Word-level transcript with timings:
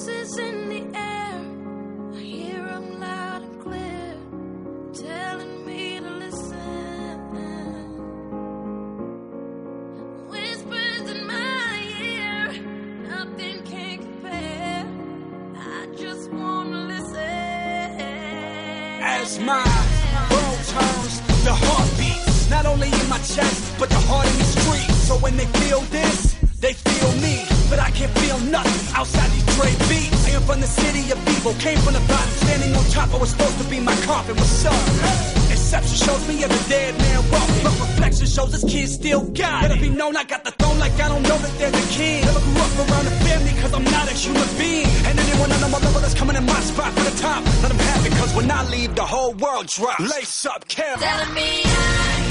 voices 0.00 0.38
in 0.38 0.68
the 0.68 0.98
air. 0.98 1.40
I 2.14 2.20
hear 2.20 2.66
'em 2.66 3.00
loud 3.00 3.42
and 3.42 3.62
clear, 3.62 4.16
telling 4.94 5.66
me 5.66 6.00
to 6.00 6.10
listen. 6.24 7.18
Whispers 10.30 11.06
in 11.14 11.26
my 11.26 11.72
ear, 12.00 12.52
nothing 13.08 13.62
can 13.72 13.98
compare. 13.98 14.86
I 15.56 15.86
just 16.02 16.30
wanna 16.32 16.80
listen. 16.94 17.90
As 19.18 19.38
my 19.38 19.64
world 20.30 20.60
turns, 20.74 21.14
the 21.44 21.54
heart 21.64 21.90
beats 21.98 22.48
not 22.48 22.64
only 22.66 22.90
in 23.00 23.08
my 23.08 23.20
chest, 23.34 23.62
but 23.78 23.88
the 23.90 24.02
heart 24.08 24.26
in 24.32 24.36
the 24.38 24.50
street. 24.56 24.90
So 25.08 25.14
when 25.24 25.36
they 25.36 25.48
feel 25.60 25.82
this, 25.98 26.36
they 26.60 26.72
feel 26.72 27.12
me. 27.26 27.49
But 27.70 27.78
I 27.78 27.90
can't 27.92 28.10
feel 28.18 28.38
nothing 28.50 28.82
outside 28.98 29.30
these 29.30 29.46
Dre 29.54 29.70
beats. 29.88 30.26
I 30.26 30.30
am 30.34 30.42
from 30.42 30.60
the 30.60 30.66
city 30.66 31.10
of 31.12 31.18
evil, 31.30 31.54
came 31.62 31.78
from 31.78 31.94
the 31.94 32.04
bottom, 32.10 32.30
standing 32.42 32.74
on 32.74 32.84
top. 32.90 33.14
I 33.14 33.18
was 33.18 33.30
supposed 33.30 33.58
to 33.62 33.64
be 33.70 33.78
my 33.78 33.94
coffin. 34.02 34.34
What's 34.34 34.66
up? 34.66 34.74
Exception 35.54 35.96
shows 35.96 36.26
me 36.26 36.42
as 36.42 36.50
a 36.50 36.68
dead 36.68 36.98
man 36.98 37.22
walking. 37.30 37.62
But 37.62 37.78
reflection 37.78 38.26
shows 38.26 38.50
this 38.50 38.66
kid 38.66 38.88
still 38.88 39.22
got 39.22 39.64
it. 39.64 39.68
Let 39.68 39.78
it 39.78 39.80
be 39.80 39.88
known 39.88 40.16
I 40.16 40.24
got 40.24 40.42
the 40.42 40.50
throne 40.50 40.80
like 40.80 40.98
I 40.98 41.08
don't 41.08 41.22
know 41.22 41.38
that 41.38 41.52
there's 41.58 41.78
a 41.78 41.86
king. 41.94 42.24
Never 42.26 42.40
grew 42.40 42.58
up 42.58 42.74
around 42.90 43.06
a 43.06 43.14
family 43.22 43.54
cause 43.62 43.72
I'm 43.72 43.84
not 43.84 44.10
a 44.10 44.14
human 44.14 44.50
being. 44.58 44.90
And 45.06 45.14
anyone 45.16 45.52
on 45.52 45.70
my 45.70 45.78
level 45.78 46.00
that's 46.00 46.14
coming 46.14 46.34
in 46.34 46.44
my 46.44 46.60
spot 46.60 46.92
for 46.92 47.04
the 47.08 47.16
top, 47.22 47.44
let 47.62 47.68
them 47.70 47.78
have 47.78 48.04
it 48.04 48.12
cause 48.18 48.34
when 48.34 48.50
I 48.50 48.68
leave 48.68 48.96
the 48.96 49.06
whole 49.06 49.32
world 49.34 49.68
drops. 49.68 50.02
Lace 50.10 50.44
up, 50.46 50.66
Cam. 50.66 50.98
Telling 50.98 51.34
me 51.34 51.62
I'm 51.64 52.29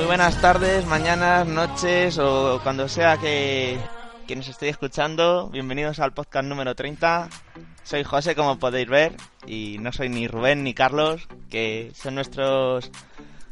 Muy 0.00 0.06
buenas 0.06 0.40
tardes, 0.40 0.86
mañanas, 0.86 1.46
noches 1.46 2.16
o 2.18 2.58
cuando 2.62 2.88
sea 2.88 3.18
que, 3.18 3.78
que 4.26 4.34
nos 4.34 4.48
estéis 4.48 4.70
escuchando. 4.72 5.50
Bienvenidos 5.50 5.98
al 6.00 6.14
podcast 6.14 6.46
número 6.48 6.74
30. 6.74 7.28
Soy 7.84 8.02
José, 8.02 8.34
como 8.34 8.58
podéis 8.58 8.88
ver, 8.88 9.12
y 9.46 9.76
no 9.78 9.92
soy 9.92 10.08
ni 10.08 10.26
Rubén 10.26 10.64
ni 10.64 10.72
Carlos, 10.72 11.28
que 11.50 11.92
son 11.94 12.14
nuestros 12.14 12.90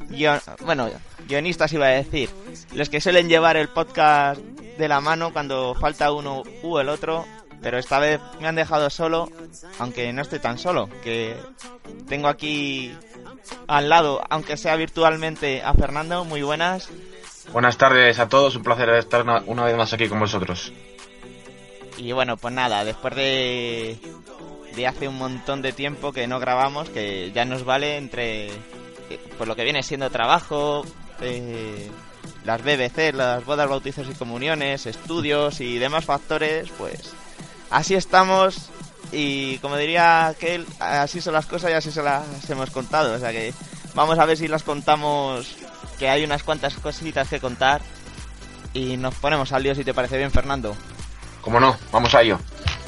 guion- 0.08 0.40
bueno, 0.64 0.88
guionistas 1.28 1.70
iba 1.74 1.84
a 1.84 1.90
decir, 1.90 2.30
los 2.72 2.88
que 2.88 3.02
suelen 3.02 3.28
llevar 3.28 3.58
el 3.58 3.68
podcast 3.68 4.40
de 4.40 4.88
la 4.88 5.02
mano 5.02 5.34
cuando 5.34 5.74
falta 5.74 6.12
uno 6.12 6.44
u 6.62 6.78
el 6.78 6.88
otro, 6.88 7.26
pero 7.62 7.78
esta 7.78 7.98
vez 7.98 8.20
me 8.40 8.48
han 8.48 8.54
dejado 8.54 8.90
solo, 8.90 9.30
aunque 9.78 10.12
no 10.12 10.22
estoy 10.22 10.38
tan 10.38 10.58
solo, 10.58 10.88
que 11.02 11.36
tengo 12.08 12.28
aquí 12.28 12.94
al 13.66 13.88
lado, 13.88 14.20
aunque 14.30 14.56
sea 14.56 14.76
virtualmente, 14.76 15.62
a 15.62 15.74
Fernando. 15.74 16.24
Muy 16.24 16.42
buenas. 16.42 16.88
Buenas 17.52 17.78
tardes 17.78 18.18
a 18.18 18.28
todos, 18.28 18.56
un 18.56 18.62
placer 18.62 18.90
estar 18.90 19.22
una, 19.22 19.42
una 19.46 19.64
vez 19.64 19.76
más 19.76 19.92
aquí 19.92 20.08
con 20.08 20.20
vosotros. 20.20 20.72
Y 21.96 22.12
bueno, 22.12 22.36
pues 22.36 22.54
nada, 22.54 22.84
después 22.84 23.16
de, 23.16 23.98
de 24.76 24.86
hace 24.86 25.08
un 25.08 25.16
montón 25.16 25.62
de 25.62 25.72
tiempo 25.72 26.12
que 26.12 26.26
no 26.26 26.38
grabamos, 26.38 26.88
que 26.90 27.32
ya 27.32 27.44
nos 27.44 27.64
vale 27.64 27.96
entre 27.96 28.46
eh, 28.46 29.18
pues 29.36 29.48
lo 29.48 29.56
que 29.56 29.64
viene 29.64 29.82
siendo 29.82 30.10
trabajo, 30.10 30.84
eh, 31.20 31.90
las 32.44 32.62
BBC, 32.62 33.12
las 33.14 33.44
bodas, 33.44 33.68
bautizos 33.68 34.08
y 34.08 34.14
comuniones, 34.14 34.86
estudios 34.86 35.60
y 35.60 35.78
demás 35.78 36.04
factores, 36.04 36.70
pues 36.78 37.14
así 37.70 37.94
estamos 37.94 38.70
y 39.12 39.58
como 39.58 39.76
diría 39.76 40.26
aquel, 40.28 40.66
así 40.80 41.20
son 41.20 41.34
las 41.34 41.46
cosas 41.46 41.70
y 41.70 41.74
así 41.74 41.90
se 41.90 42.02
las 42.02 42.24
hemos 42.50 42.70
contado. 42.70 43.14
O 43.14 43.18
sea 43.18 43.32
que 43.32 43.52
vamos 43.94 44.18
a 44.18 44.26
ver 44.26 44.36
si 44.36 44.48
las 44.48 44.62
contamos, 44.62 45.56
que 45.98 46.08
hay 46.08 46.24
unas 46.24 46.42
cuantas 46.42 46.74
cositas 46.74 47.28
que 47.28 47.40
contar 47.40 47.80
y 48.72 48.96
nos 48.96 49.14
ponemos 49.14 49.52
al 49.52 49.62
lío 49.62 49.74
si 49.74 49.84
te 49.84 49.94
parece 49.94 50.18
bien, 50.18 50.30
Fernando. 50.30 50.76
Como 51.40 51.60
no, 51.60 51.76
vamos 51.92 52.14
a 52.14 52.22
ello. 52.22 52.38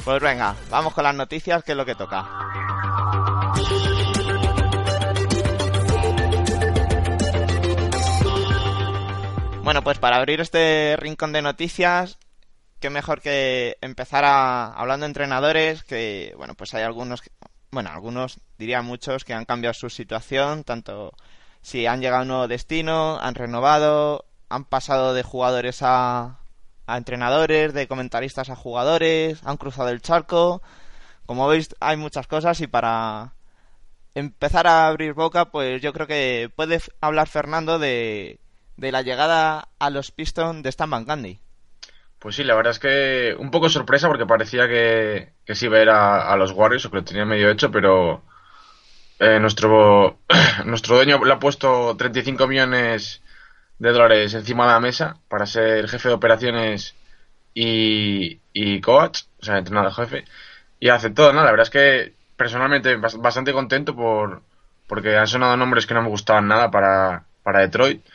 Pues 0.03 0.21
venga, 0.21 0.55
vamos 0.69 0.93
con 0.93 1.03
las 1.03 1.15
noticias, 1.15 1.63
que 1.63 1.71
es 1.71 1.77
lo 1.77 1.85
que 1.85 1.95
toca. 1.95 2.27
Bueno, 9.63 9.83
pues 9.83 9.99
para 9.99 10.17
abrir 10.17 10.41
este 10.41 10.95
rincón 10.97 11.31
de 11.33 11.41
noticias, 11.41 12.17
qué 12.81 12.89
mejor 12.89 13.21
que 13.21 13.77
empezar 13.81 14.25
a, 14.25 14.73
hablando 14.73 15.05
de 15.05 15.11
entrenadores, 15.11 15.83
que 15.83 16.33
bueno, 16.37 16.55
pues 16.55 16.73
hay 16.73 16.83
algunos, 16.83 17.21
bueno, 17.71 17.91
algunos, 17.91 18.39
diría 18.57 18.81
muchos, 18.81 19.23
que 19.23 19.33
han 19.33 19.45
cambiado 19.45 19.73
su 19.73 19.89
situación, 19.89 20.63
tanto 20.65 21.13
si 21.61 21.85
han 21.85 22.01
llegado 22.01 22.19
a 22.19 22.21
un 22.23 22.27
nuevo 22.29 22.47
destino, 22.47 23.19
han 23.21 23.35
renovado, 23.35 24.25
han 24.49 24.65
pasado 24.65 25.13
de 25.13 25.23
jugadores 25.23 25.81
a, 25.83 26.39
a 26.87 26.97
entrenadores, 26.97 27.73
de 27.73 27.87
comentaristas 27.87 28.49
a 28.49 28.55
jugadores, 28.55 29.39
han 29.45 29.57
cruzado 29.57 29.89
el 29.89 30.01
charco. 30.01 30.61
Como 31.25 31.47
veis, 31.47 31.69
hay 31.79 31.97
muchas 31.97 32.27
cosas 32.27 32.59
y 32.61 32.67
para 32.67 33.35
empezar 34.15 34.67
a 34.67 34.87
abrir 34.87 35.13
boca, 35.13 35.51
pues 35.51 35.81
yo 35.81 35.93
creo 35.93 36.07
que 36.07 36.51
puede 36.55 36.79
hablar 36.99 37.27
Fernando 37.27 37.79
de, 37.79 38.39
de 38.75 38.91
la 38.91 39.03
llegada 39.03 39.69
a 39.79 39.89
los 39.91 40.11
Pistons 40.11 40.63
de 40.63 40.69
Stan 40.69 40.89
Van 40.89 41.05
Gundy. 41.05 41.39
Pues 42.21 42.35
sí, 42.35 42.43
la 42.43 42.53
verdad 42.55 42.71
es 42.71 42.79
que 42.79 43.35
un 43.39 43.49
poco 43.51 43.67
sorpresa 43.69 44.07
porque 44.07 44.27
parecía 44.27 44.67
que, 44.67 45.33
que 45.45 45.55
se 45.55 45.65
iba 45.65 45.77
a 45.77 45.81
ir 45.81 45.89
a, 45.89 46.35
los 46.37 46.51
Warriors 46.51 46.85
o 46.85 46.91
que 46.91 46.97
lo 46.97 47.03
tenía 47.03 47.25
medio 47.25 47.49
hecho, 47.49 47.71
pero 47.71 48.23
eh, 49.19 49.39
nuestro, 49.39 50.19
nuestro 50.65 50.95
dueño 50.97 51.23
le 51.25 51.33
ha 51.33 51.39
puesto 51.39 51.95
35 51.97 52.47
millones 52.47 53.21
de 53.79 53.91
dólares 53.91 54.33
encima 54.35 54.65
de 54.67 54.73
la 54.73 54.79
mesa 54.81 55.17
para 55.29 55.45
ser 55.47 55.87
jefe 55.89 56.09
de 56.09 56.15
operaciones 56.15 56.95
y, 57.53 58.41
y 58.53 58.81
coach, 58.81 59.23
o 59.41 59.45
sea, 59.45 59.57
entrenador 59.59 59.93
jefe, 59.93 60.25
y 60.79 60.89
aceptó, 60.89 61.33
¿no? 61.33 61.43
La 61.43 61.51
verdad 61.51 61.65
es 61.67 61.71
que 61.71 62.13
personalmente 62.37 62.97
bas- 62.99 63.21
bastante 63.21 63.53
contento 63.53 63.95
por 63.95 64.43
porque 64.87 65.17
han 65.17 65.27
sonado 65.27 65.57
nombres 65.57 65.87
que 65.87 65.93
no 65.95 66.01
me 66.03 66.09
gustaban 66.09 66.47
nada 66.47 66.71
para, 66.71 67.25
para 67.43 67.61
Detroit. 67.61 68.05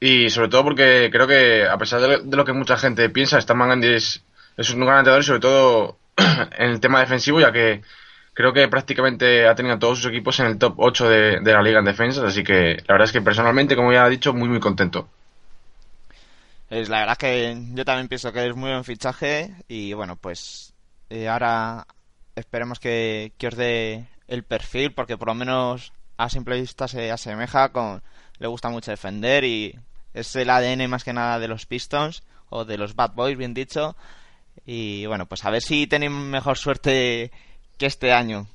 Y 0.00 0.30
sobre 0.30 0.48
todo 0.48 0.64
porque 0.64 1.08
creo 1.10 1.26
que, 1.26 1.66
a 1.66 1.76
pesar 1.76 2.00
de, 2.00 2.36
lo 2.36 2.44
que 2.44 2.52
mucha 2.52 2.76
gente 2.76 3.10
piensa, 3.10 3.38
Stan 3.38 3.58
Van 3.58 3.68
Gundy 3.70 3.94
es, 3.94 4.22
es 4.56 4.70
un 4.70 4.80
gran 4.80 4.98
entrenador, 4.98 5.24
sobre 5.24 5.40
todo 5.40 5.98
en 6.16 6.70
el 6.70 6.80
tema 6.80 7.00
defensivo, 7.00 7.40
ya 7.40 7.50
que 7.50 7.82
creo 8.32 8.52
que 8.52 8.68
prácticamente 8.68 9.48
ha 9.48 9.54
tenido 9.56 9.74
a 9.74 9.78
todos 9.80 9.98
sus 9.98 10.12
equipos 10.12 10.38
en 10.38 10.46
el 10.46 10.58
top 10.58 10.74
8 10.76 11.08
de, 11.08 11.40
la 11.42 11.62
liga 11.62 11.80
en 11.80 11.84
defensas. 11.84 12.22
Así 12.22 12.44
que 12.44 12.76
la 12.86 12.94
verdad 12.94 13.06
es 13.06 13.12
que 13.12 13.22
personalmente, 13.22 13.74
como 13.74 13.92
ya 13.92 14.06
he 14.06 14.10
dicho, 14.10 14.32
muy, 14.32 14.48
muy 14.48 14.60
contento. 14.60 15.08
Es 16.70 16.88
la 16.88 17.00
verdad 17.00 17.16
que 17.16 17.56
yo 17.74 17.84
también 17.84 18.08
pienso 18.08 18.32
que 18.32 18.46
es 18.46 18.54
muy 18.54 18.70
buen 18.70 18.84
fichaje 18.84 19.50
y 19.66 19.94
bueno, 19.94 20.16
pues 20.16 20.74
eh, 21.10 21.26
ahora 21.26 21.86
esperemos 22.36 22.78
que, 22.78 23.32
que 23.38 23.48
os 23.48 23.56
dé 23.56 24.06
el 24.28 24.44
perfil 24.44 24.92
porque 24.92 25.16
por 25.16 25.28
lo 25.28 25.34
menos 25.34 25.92
a 26.18 26.28
simple 26.28 26.60
vista 26.60 26.86
se 26.86 27.10
asemeja 27.10 27.70
con 27.70 28.02
le 28.38 28.46
gusta 28.46 28.68
mucho 28.68 28.90
defender 28.90 29.44
y 29.44 29.78
es 30.14 30.34
el 30.36 30.50
ADN 30.50 30.88
más 30.88 31.04
que 31.04 31.12
nada 31.12 31.38
de 31.38 31.48
los 31.48 31.66
Pistons 31.66 32.22
o 32.50 32.64
de 32.64 32.78
los 32.78 32.94
Bad 32.94 33.12
Boys 33.14 33.36
bien 33.36 33.54
dicho 33.54 33.96
y 34.66 35.06
bueno 35.06 35.26
pues 35.26 35.44
a 35.44 35.50
ver 35.50 35.62
si 35.62 35.86
tenéis 35.86 36.12
mejor 36.12 36.58
suerte 36.58 37.30
que 37.76 37.86
este 37.86 38.12
año 38.12 38.46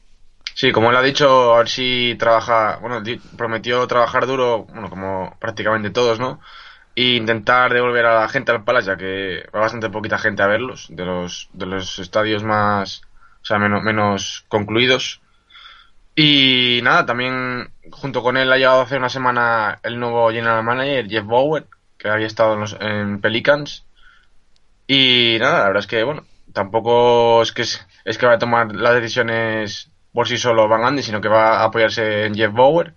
Sí, 0.55 0.71
como 0.71 0.91
él 0.91 0.95
ha 0.95 1.01
dicho, 1.01 1.55
a 1.55 1.59
ver 1.59 1.69
si 1.69 2.15
trabaja, 2.19 2.77
bueno, 2.79 3.01
prometió 3.35 3.87
trabajar 3.87 4.27
duro, 4.27 4.65
bueno, 4.65 4.89
como 4.89 5.35
prácticamente 5.39 5.89
todos, 5.89 6.19
¿no? 6.19 6.39
E 6.95 7.15
intentar 7.15 7.73
devolver 7.73 8.05
a 8.05 8.21
la 8.21 8.29
gente 8.29 8.51
al 8.51 8.63
Palace, 8.63 8.87
ya 8.87 8.97
que 8.97 9.45
va 9.53 9.61
bastante 9.61 9.89
poquita 9.89 10.19
gente 10.19 10.43
a 10.43 10.47
verlos, 10.47 10.87
de 10.89 11.05
los, 11.05 11.49
de 11.53 11.65
los 11.65 11.97
estadios 11.97 12.43
más, 12.43 13.01
o 13.41 13.45
sea, 13.45 13.57
menos, 13.57 13.81
menos 13.83 14.45
concluidos. 14.47 15.21
Y 16.15 16.79
nada, 16.83 17.05
también 17.05 17.71
junto 17.91 18.21
con 18.21 18.37
él 18.37 18.51
ha 18.51 18.57
llegado 18.57 18.81
hace 18.81 18.97
una 18.97 19.09
semana 19.09 19.79
el 19.83 19.99
nuevo 19.99 20.29
general 20.31 20.63
manager, 20.63 21.07
Jeff 21.09 21.25
Bower, 21.25 21.65
que 21.97 22.09
había 22.09 22.27
estado 22.27 22.53
en, 22.53 22.59
los- 22.61 22.77
en 22.79 23.19
Pelicans. 23.21 23.85
Y 24.87 25.37
nada, 25.39 25.59
la 25.59 25.65
verdad 25.67 25.79
es 25.81 25.87
que, 25.87 26.03
bueno, 26.03 26.25
tampoco 26.53 27.41
es 27.41 27.51
que, 27.51 27.63
es, 27.63 28.17
que 28.17 28.25
va 28.25 28.33
a 28.33 28.37
tomar 28.39 28.75
las 28.75 28.95
decisiones 28.95 29.89
por 30.11 30.27
sí 30.27 30.37
solo 30.37 30.67
Van 30.67 30.81
Gundy, 30.83 31.01
sino 31.03 31.21
que 31.21 31.29
va 31.29 31.61
a 31.61 31.63
apoyarse 31.65 32.25
en 32.25 32.35
Jeff 32.35 32.51
Bower. 32.53 32.93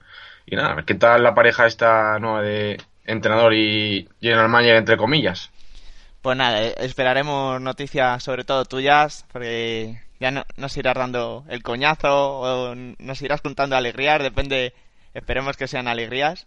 Y 0.47 0.57
nada, 0.57 0.73
a 0.73 0.75
ver 0.77 0.85
qué 0.85 0.95
tal 0.95 1.23
la 1.23 1.35
pareja 1.35 1.67
esta 1.67 2.19
nueva 2.19 2.43
de 2.43 2.81
entrenador 3.05 3.55
y 3.55 4.09
general 4.21 4.49
manager, 4.49 4.77
entre 4.77 4.97
comillas. 4.97 5.51
Pues 6.23 6.37
nada, 6.37 6.61
esperaremos 6.61 7.61
noticias 7.61 8.23
sobre 8.23 8.45
todo 8.45 8.65
tuyas, 8.65 9.25
porque 9.33 10.01
ya 10.21 10.31
no- 10.31 10.45
nos 10.57 10.77
irás 10.77 10.95
dando 10.95 11.45
el 11.49 11.63
coñazo 11.63 12.41
o 12.41 12.75
nos 12.75 13.23
irás 13.23 13.41
contando 13.41 13.77
alegrías, 13.77 14.23
depende, 14.23 14.75
esperemos 15.15 15.57
que 15.57 15.69
sean 15.69 15.89
alegrías. 15.89 16.47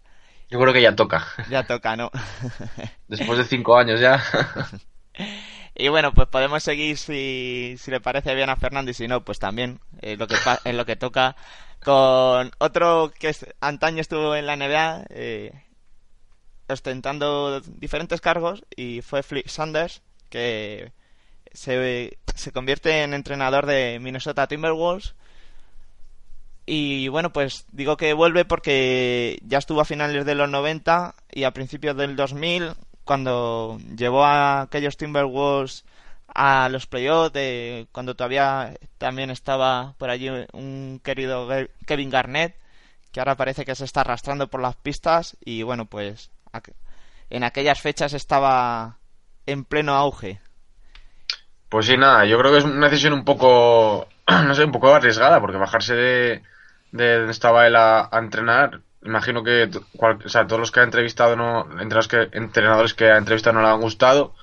Yo 0.50 0.58
creo 0.60 0.72
que 0.72 0.82
ya 0.82 0.96
toca. 0.96 1.26
Ya 1.48 1.62
toca, 1.64 1.96
¿no? 1.96 2.10
Después 3.08 3.38
de 3.38 3.44
cinco 3.44 3.76
años 3.76 4.00
ya. 4.00 4.22
Y 5.74 5.88
bueno, 5.88 6.12
pues 6.12 6.28
podemos 6.28 6.62
seguir 6.62 6.98
si, 6.98 7.76
si 7.78 7.90
le 7.90 8.00
parece 8.00 8.34
bien 8.34 8.50
a 8.50 8.56
Fernando 8.56 8.90
y 8.90 8.94
si 8.94 9.06
no, 9.08 9.24
pues 9.24 9.38
también 9.38 9.80
eh, 10.02 10.16
lo 10.16 10.26
que 10.26 10.36
en 10.64 10.76
lo 10.76 10.84
que 10.84 10.96
toca 10.96 11.36
con 11.82 12.50
otro 12.58 13.12
que 13.18 13.28
es, 13.30 13.46
antaño 13.60 14.00
estuvo 14.00 14.34
en 14.34 14.46
la 14.46 14.54
NBA 14.54 15.04
eh, 15.10 15.52
ostentando 16.68 17.60
diferentes 17.60 18.20
cargos 18.20 18.64
y 18.76 19.00
fue 19.02 19.22
Flip 19.22 19.46
Sanders 19.48 20.02
que 20.28 20.92
se, 21.52 22.18
se 22.34 22.52
convierte 22.52 23.02
en 23.02 23.14
entrenador 23.14 23.66
de 23.66 23.98
Minnesota 24.00 24.46
Timberwolves 24.46 25.14
y 26.66 27.08
bueno, 27.08 27.32
pues 27.32 27.66
digo 27.72 27.96
que 27.96 28.12
vuelve 28.12 28.44
porque 28.44 29.40
ya 29.42 29.58
estuvo 29.58 29.80
a 29.80 29.84
finales 29.84 30.24
de 30.24 30.36
los 30.36 30.48
90 30.48 31.14
y 31.32 31.42
a 31.42 31.52
principios 31.52 31.96
del 31.96 32.14
2000 32.14 32.74
cuando 33.04 33.78
llevó 33.96 34.24
a 34.24 34.62
aquellos 34.62 34.96
Timberwolves 34.96 35.84
a 36.32 36.68
los 36.68 36.86
playoffs, 36.86 37.32
de 37.32 37.88
cuando 37.90 38.14
todavía 38.14 38.74
también 38.98 39.30
estaba 39.30 39.94
por 39.98 40.10
allí 40.10 40.28
un 40.52 41.00
querido 41.02 41.48
Kevin 41.86 42.10
Garnett, 42.10 42.56
que 43.10 43.18
ahora 43.18 43.36
parece 43.36 43.64
que 43.64 43.74
se 43.74 43.84
está 43.84 44.02
arrastrando 44.02 44.48
por 44.48 44.60
las 44.60 44.76
pistas 44.76 45.36
y 45.44 45.64
bueno, 45.64 45.86
pues 45.86 46.30
en 47.30 47.42
aquellas 47.42 47.80
fechas 47.80 48.12
estaba 48.12 48.98
en 49.46 49.64
pleno 49.64 49.94
auge. 49.94 50.40
Pues 51.70 51.86
sí, 51.86 51.96
nada, 51.96 52.24
yo 52.24 52.36
creo 52.36 52.50
que 52.50 52.58
es 52.58 52.64
una 52.64 52.88
decisión 52.88 53.12
un 53.12 53.24
poco, 53.24 54.08
no 54.26 54.54
sé, 54.54 54.64
un 54.64 54.72
poco 54.72 54.92
arriesgada, 54.92 55.40
porque 55.40 55.56
bajarse 55.56 55.94
de, 55.94 56.42
de 56.90 57.18
donde 57.18 57.30
estaba 57.30 57.66
él 57.68 57.76
a, 57.76 58.10
entrenar, 58.12 58.80
imagino 59.04 59.44
que 59.44 59.70
o 59.96 60.28
sea, 60.28 60.48
todos 60.48 60.58
los 60.58 60.72
que 60.72 60.80
ha 60.80 60.82
entrevistado, 60.82 61.36
no, 61.36 61.80
entre 61.80 61.96
los 61.96 62.08
que, 62.08 62.28
entrenadores 62.32 62.92
que 62.92 63.10
ha 63.10 63.16
entrevistado 63.16 63.54
no 63.54 63.62
le 63.62 63.68
han 63.68 63.80
gustado, 63.80 64.34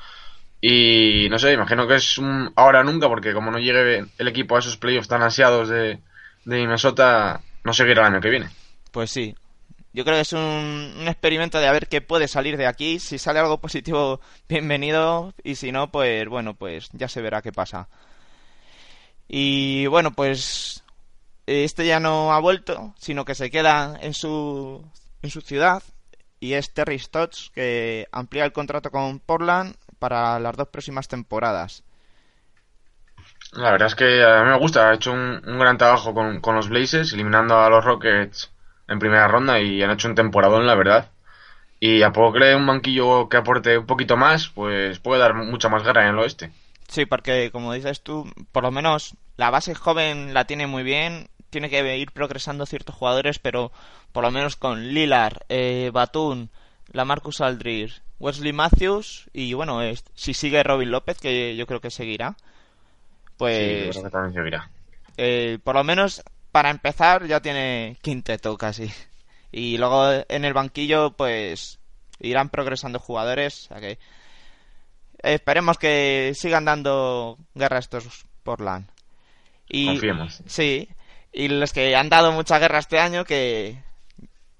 y 0.61 1.27
no 1.29 1.37
sé, 1.37 1.51
imagino 1.51 1.85
que 1.85 1.95
es 1.95 2.17
un 2.17 2.53
ahora 2.55 2.81
nunca, 2.85 3.09
porque 3.09 3.33
como 3.33 3.51
no 3.51 3.59
llegue 3.59 4.05
el 4.17 4.27
equipo 4.29 4.55
a 4.55 4.59
esos 4.59 4.77
playoffs 4.77 5.09
tan 5.09 5.21
ansiados 5.21 5.67
de, 5.67 5.99
de 6.45 6.57
Minnesota, 6.57 7.41
no 7.65 7.73
seguirá 7.73 8.07
el 8.07 8.13
año 8.13 8.21
que 8.21 8.29
viene. 8.29 8.49
Pues 8.93 9.11
sí. 9.11 9.35
Yo 9.97 10.05
creo 10.05 10.17
que 10.17 10.21
es 10.21 10.33
un, 10.33 10.93
un, 10.99 11.07
experimento 11.07 11.57
de 11.57 11.65
a 11.65 11.71
ver 11.71 11.87
qué 11.87 12.01
puede 12.01 12.27
salir 12.27 12.55
de 12.55 12.67
aquí. 12.67 12.99
Si 12.99 13.17
sale 13.17 13.39
algo 13.39 13.59
positivo, 13.59 14.21
bienvenido. 14.47 15.33
Y 15.43 15.55
si 15.55 15.71
no, 15.71 15.89
pues 15.91 16.29
bueno, 16.29 16.53
pues 16.53 16.89
ya 16.93 17.07
se 17.07 17.19
verá 17.19 17.41
qué 17.41 17.51
pasa. 17.51 17.89
Y 19.27 19.87
bueno, 19.87 20.11
pues 20.11 20.83
este 21.47 21.87
ya 21.87 21.99
no 21.99 22.31
ha 22.31 22.39
vuelto, 22.39 22.93
sino 22.99 23.25
que 23.25 23.33
se 23.33 23.49
queda 23.49 23.97
en 23.99 24.13
su, 24.13 24.85
en 25.23 25.31
su 25.31 25.41
ciudad. 25.41 25.81
Y 26.39 26.53
es 26.53 26.75
Terry 26.75 26.99
Stotts, 26.99 27.49
que 27.55 28.07
amplía 28.11 28.45
el 28.45 28.53
contrato 28.53 28.91
con 28.91 29.17
Portland 29.17 29.73
para 29.97 30.39
las 30.39 30.55
dos 30.55 30.67
próximas 30.67 31.07
temporadas. 31.07 31.83
La 33.53 33.71
verdad 33.71 33.87
es 33.87 33.95
que 33.95 34.23
a 34.23 34.43
mí 34.43 34.49
me 34.51 34.59
gusta, 34.59 34.91
ha 34.91 34.93
hecho 34.93 35.11
un, 35.11 35.41
gran 35.41 35.79
trabajo 35.79 36.13
con, 36.13 36.55
los 36.55 36.69
Blazers, 36.69 37.13
eliminando 37.13 37.59
a 37.59 37.67
los 37.71 37.83
Rockets 37.83 38.51
en 38.87 38.99
primera 38.99 39.27
ronda 39.27 39.59
y 39.59 39.81
han 39.83 39.91
hecho 39.91 40.07
un 40.07 40.15
temporadón, 40.15 40.65
la 40.65 40.75
verdad. 40.75 41.11
Y 41.79 42.01
a 42.01 42.11
poco 42.11 42.39
que 42.39 42.55
un 42.55 42.65
banquillo 42.65 43.29
que 43.29 43.37
aporte 43.37 43.77
un 43.77 43.85
poquito 43.85 44.17
más, 44.17 44.49
pues 44.49 44.99
puede 44.99 45.21
dar 45.21 45.35
mucha 45.35 45.69
más 45.69 45.83
guerra 45.83 46.03
en 46.03 46.09
el 46.09 46.19
oeste. 46.19 46.51
Sí, 46.87 47.05
porque 47.05 47.51
como 47.51 47.73
dices 47.73 48.01
tú, 48.01 48.31
por 48.51 48.63
lo 48.63 48.71
menos 48.71 49.15
la 49.35 49.49
base 49.49 49.75
joven 49.75 50.33
la 50.33 50.45
tiene 50.45 50.67
muy 50.67 50.83
bien, 50.83 51.29
tiene 51.49 51.69
que 51.69 51.97
ir 51.97 52.11
progresando 52.11 52.65
ciertos 52.65 52.95
jugadores, 52.95 53.39
pero 53.39 53.71
por 54.11 54.23
lo 54.23 54.31
menos 54.31 54.55
con 54.55 54.87
Lillard, 54.87 55.37
eh, 55.49 55.91
Batum, 55.93 56.47
la 56.91 57.05
Marcus 57.05 57.41
Aldridge, 57.41 58.01
Wesley 58.19 58.53
Matthews 58.53 59.29
y 59.33 59.53
bueno, 59.53 59.81
si 60.15 60.33
sigue 60.33 60.63
Robin 60.63 60.89
López, 60.89 61.19
que 61.19 61.55
yo 61.55 61.67
creo 61.67 61.81
que 61.81 61.91
seguirá, 61.91 62.35
pues... 63.37 63.57
Sí, 63.57 63.89
creo 63.91 64.03
que 64.03 64.09
también 64.09 64.33
seguirá. 64.33 64.69
Eh, 65.17 65.59
por 65.63 65.75
lo 65.75 65.83
menos 65.83 66.23
para 66.51 66.69
empezar 66.69 67.25
ya 67.27 67.41
tiene 67.41 67.97
quinteto 68.01 68.57
casi. 68.57 68.91
Y 69.51 69.77
luego 69.77 70.23
en 70.27 70.45
el 70.45 70.53
banquillo 70.53 71.11
pues 71.11 71.79
irán 72.19 72.49
progresando 72.49 72.99
jugadores. 72.99 73.69
Que 73.79 73.99
esperemos 75.19 75.77
que 75.77 76.33
sigan 76.35 76.65
dando 76.65 77.37
guerra 77.55 77.79
estos 77.79 78.25
Portland. 78.43 78.89
Y, 79.69 79.87
Confiemos. 79.87 80.41
Sí, 80.45 80.89
y 81.33 81.49
los 81.49 81.73
que 81.73 81.95
han 81.95 82.09
dado 82.09 82.31
mucha 82.31 82.59
guerra 82.59 82.79
este 82.79 82.99
año 82.99 83.25
que 83.25 83.83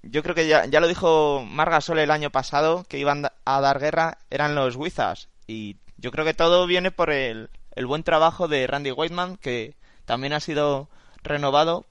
yo 0.02 0.22
creo 0.22 0.34
que 0.34 0.46
ya, 0.46 0.66
ya 0.66 0.80
lo 0.80 0.88
dijo 0.88 1.44
Margasol 1.44 1.98
el 1.98 2.10
año 2.10 2.30
pasado, 2.30 2.84
que 2.88 2.98
iban 2.98 3.26
a 3.44 3.60
dar 3.60 3.78
guerra, 3.78 4.18
eran 4.30 4.54
los 4.54 4.76
Wizards. 4.76 5.28
Y 5.46 5.76
yo 5.96 6.10
creo 6.10 6.24
que 6.24 6.34
todo 6.34 6.66
viene 6.66 6.90
por 6.90 7.10
el, 7.10 7.50
el 7.74 7.86
buen 7.86 8.02
trabajo 8.02 8.48
de 8.48 8.66
Randy 8.66 8.92
Whiteman, 8.92 9.36
que 9.36 9.74
también 10.04 10.32
ha 10.32 10.40
sido 10.40 10.88
renovado 11.28 11.86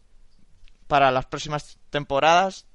para 0.87 1.11
las 1.11 1.25
próximas 1.25 1.77
temporadas 1.89 2.65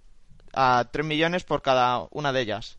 a 0.54 0.88
3 0.90 1.04
millones 1.04 1.44
por 1.44 1.62
cada 1.62 2.06
una 2.10 2.32
de 2.32 2.40
ellas. 2.40 2.78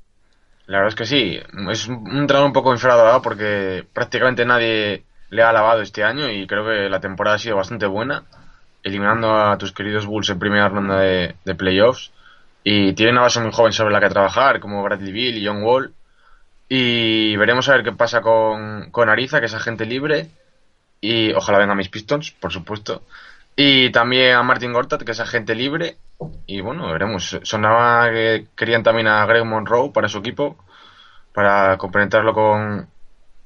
La 0.65 0.77
verdad 0.77 0.89
es 0.89 0.95
que 0.95 1.05
sí, 1.05 1.39
es 1.71 1.87
un 1.87 2.25
trabajo 2.27 2.47
un 2.47 2.53
poco 2.53 2.71
infravalorado 2.71 3.21
porque 3.21 3.85
prácticamente 3.91 4.45
nadie 4.45 5.03
le 5.29 5.41
ha 5.41 5.49
alabado 5.49 5.81
este 5.81 6.03
año 6.03 6.29
y 6.29 6.47
creo 6.47 6.63
que 6.63 6.89
la 6.89 7.01
temporada 7.01 7.35
ha 7.35 7.39
sido 7.39 7.57
bastante 7.57 7.85
buena, 7.85 8.23
eliminando 8.83 9.35
a 9.35 9.57
tus 9.57 9.73
queridos 9.73 10.05
Bulls 10.05 10.29
en 10.29 10.39
primera 10.39 10.69
ronda 10.69 10.99
de, 10.99 11.55
playoffs 11.57 12.11
y 12.63 12.93
tiene 12.93 13.13
una 13.13 13.21
base 13.21 13.41
muy 13.41 13.51
joven 13.51 13.73
sobre 13.73 13.93
la 13.93 13.99
que 13.99 14.09
trabajar, 14.09 14.59
como 14.59 14.83
Bradley 14.83 15.11
Bill 15.11 15.37
y 15.37 15.45
John 15.45 15.63
Wall. 15.63 15.93
Y 16.69 17.35
veremos 17.35 17.67
a 17.67 17.73
ver 17.73 17.83
qué 17.83 17.91
pasa 17.91 18.21
con, 18.21 18.89
con 18.91 19.09
Ariza, 19.09 19.41
que 19.41 19.47
es 19.47 19.53
agente 19.53 19.85
libre. 19.85 20.29
Y 21.01 21.33
ojalá 21.33 21.57
venga 21.57 21.75
mis 21.75 21.89
Pistons, 21.89 22.31
por 22.31 22.53
supuesto. 22.53 23.03
Y 23.55 23.91
también 23.91 24.35
a 24.35 24.43
Martin 24.43 24.73
Gortat, 24.73 25.03
que 25.03 25.11
es 25.11 25.19
agente 25.19 25.55
libre. 25.55 25.97
Y 26.45 26.61
bueno, 26.61 26.91
veremos. 26.91 27.39
Sonaba 27.43 28.09
que 28.11 28.47
querían 28.55 28.83
también 28.83 29.07
a 29.07 29.25
Greg 29.25 29.45
Monroe 29.45 29.91
para 29.91 30.07
su 30.07 30.19
equipo. 30.19 30.57
Para 31.33 31.77
complementarlo 31.77 32.33
con, 32.33 32.87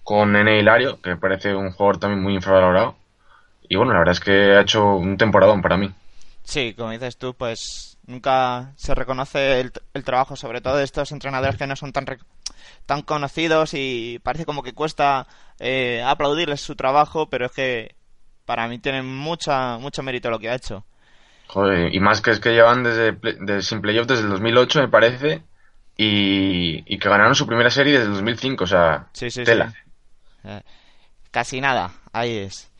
con 0.03 0.31
Nene 0.31 0.59
Hilario, 0.59 1.01
que 1.01 1.15
parece 1.15 1.55
un 1.55 1.71
jugador 1.71 1.99
también 1.99 2.21
muy 2.21 2.35
infravalorado. 2.35 2.95
Y 3.69 3.75
bueno, 3.75 3.93
la 3.93 3.99
verdad 3.99 4.13
es 4.13 4.19
que 4.19 4.55
ha 4.55 4.61
hecho 4.61 4.95
un 4.95 5.17
temporadón 5.17 5.61
para 5.61 5.77
mí. 5.77 5.93
Sí, 6.43 6.73
como 6.73 6.91
dices 6.91 7.17
tú, 7.17 7.33
pues 7.33 7.97
nunca 8.05 8.71
se 8.77 8.95
reconoce 8.95 9.59
el, 9.59 10.03
trabajo, 10.05 10.37
sobre 10.37 10.61
todo 10.61 10.77
de 10.77 10.85
estos 10.85 11.11
entrenadores 11.11 11.57
que 11.57 11.67
no 11.67 11.75
son 11.75 11.91
tan, 11.91 12.05
tan 12.85 13.01
conocidos 13.01 13.73
y 13.73 14.19
parece 14.23 14.45
como 14.45 14.63
que 14.63 14.73
cuesta 14.73 15.27
eh, 15.59 16.01
aplaudirles 16.05 16.61
su 16.61 16.77
trabajo, 16.77 17.29
pero 17.29 17.47
es 17.47 17.51
que 17.51 17.96
para 18.47 18.65
mí 18.69 18.79
tienen 18.79 19.05
mucha, 19.05 19.77
mucho 19.77 20.01
mérito 20.01 20.29
lo 20.29 20.39
que 20.39 20.49
ha 20.49 20.55
hecho. 20.55 20.85
Joder, 21.47 21.93
y 21.93 21.99
más 21.99 22.21
que 22.21 22.31
es 22.31 22.39
que 22.39 22.53
llevan 22.53 22.81
desde 22.81 23.11
de 23.11 23.61
sin 23.61 23.81
playoff 23.81 24.07
desde 24.07 24.23
el 24.23 24.29
2008, 24.29 24.79
me 24.79 24.87
parece, 24.87 25.43
y, 25.97 26.97
que 26.97 27.09
ganaron 27.09 27.35
su 27.35 27.45
primera 27.45 27.69
serie 27.69 27.93
desde 27.93 28.05
el 28.05 28.13
2005, 28.13 28.63
o 28.63 28.67
sea, 28.67 29.07
tela. 29.43 29.73
Eh, 30.45 30.61
casi 31.29 31.59
nada, 31.59 31.91
ahí 32.13 32.37
es. 32.37 32.71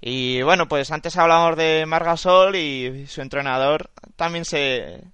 Y 0.00 0.40
bueno, 0.40 0.66
pues 0.66 0.90
antes 0.90 1.18
hablamos 1.18 1.58
de 1.58 1.84
Margasol 1.86 2.56
y 2.56 3.06
su 3.06 3.20
entrenador 3.20 3.90
también 4.16 4.46
se, 4.46 5.04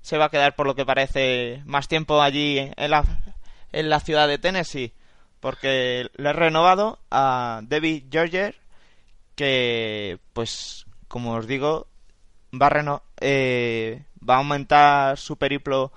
se 0.00 0.16
va 0.16 0.26
a 0.26 0.30
quedar 0.30 0.54
por 0.54 0.66
lo 0.66 0.76
que 0.76 0.86
parece 0.86 1.60
más 1.66 1.88
tiempo 1.88 2.22
allí 2.22 2.70
en 2.76 2.90
la, 2.90 3.04
en 3.72 3.90
la 3.90 3.98
ciudad 3.98 4.28
de 4.28 4.38
Tennessee, 4.38 4.92
porque 5.40 6.08
le 6.14 6.30
he 6.30 6.32
renovado 6.32 7.00
a 7.10 7.62
David 7.64 8.04
Georger, 8.12 8.59
que 9.40 10.18
pues 10.34 10.84
como 11.08 11.32
os 11.32 11.46
digo, 11.46 11.88
va 12.52 12.68
a, 12.68 13.02
eh, 13.22 14.04
va 14.28 14.34
a 14.34 14.38
aumentar 14.38 15.16
su 15.16 15.36
periplo 15.38 15.92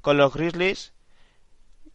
con 0.00 0.16
los 0.16 0.32
Grizzlies. 0.32 0.94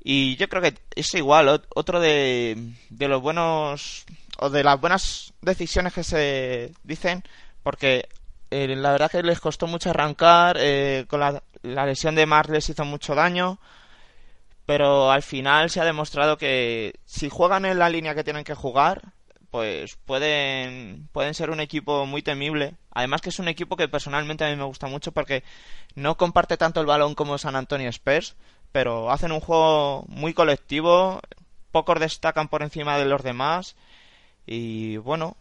Y 0.04 0.36
yo 0.38 0.48
creo 0.48 0.62
que 0.62 0.76
es 0.96 1.14
igual, 1.16 1.64
otro 1.76 2.00
de, 2.00 2.56
los 3.00 3.22
buenos 3.22 4.06
o 4.38 4.50
de 4.52 4.64
las 4.64 4.80
buenas 4.80 5.34
decisiones 5.42 5.94
que 5.94 6.04
se 6.04 6.72
dicen, 6.84 7.24
porque 7.64 8.08
eh, 8.52 8.68
la 8.76 8.92
verdad 8.92 9.10
que 9.10 9.24
les 9.24 9.40
costó 9.40 9.66
mucho 9.66 9.90
arrancar, 9.90 10.58
eh, 10.60 11.06
con 11.08 11.20
la, 11.20 11.42
lesión 11.64 12.14
de 12.14 12.28
Mars 12.28 12.50
les 12.50 12.70
hizo 12.70 12.86
mucho 12.86 13.16
daño, 13.16 13.60
pero 14.68 15.12
al 15.12 15.24
final 15.24 15.72
se 15.72 15.82
ha 15.82 15.86
demostrado 15.86 16.38
que 16.38 16.94
si 17.06 17.28
juegan 17.30 17.66
en 17.66 17.80
la 17.80 17.90
línea 17.90 18.14
que 18.14 18.24
tienen 18.24 18.44
que 18.44 18.56
jugar, 18.56 19.14
pues 19.52 19.98
pueden, 20.06 21.10
pueden 21.12 21.34
ser 21.34 21.50
un 21.50 21.60
equipo 21.60 22.06
muy 22.06 22.22
temible. 22.22 22.74
Además 22.92 23.22
que 23.22 23.30
es 23.30 23.40
un 23.40 23.50
equipo 23.50 23.76
que 23.76 23.90
personalmente 23.90 24.46
a 24.46 24.50
mí 24.50 24.56
me 24.56 24.64
gusta 24.64 24.88
mucho 24.88 25.12
porque 25.12 25.44
no 25.94 26.16
comparte 26.16 26.58
tanto 26.58 26.80
el 26.80 26.88
balón 26.88 27.16
como 27.16 27.38
San 27.38 27.58
Antonio 27.58 27.90
Spurs, 27.90 28.36
pero 28.72 29.12
hacen 29.12 29.34
un 29.34 29.42
juego 29.42 30.06
muy 30.08 30.34
colectivo, 30.34 31.20
pocos 31.72 32.00
destacan 32.00 32.48
por 32.48 32.64
encima 32.64 32.98
de 32.98 33.06
los 33.06 33.24
demás 33.24 33.76
y 34.46 34.98
bueno, 34.98 35.36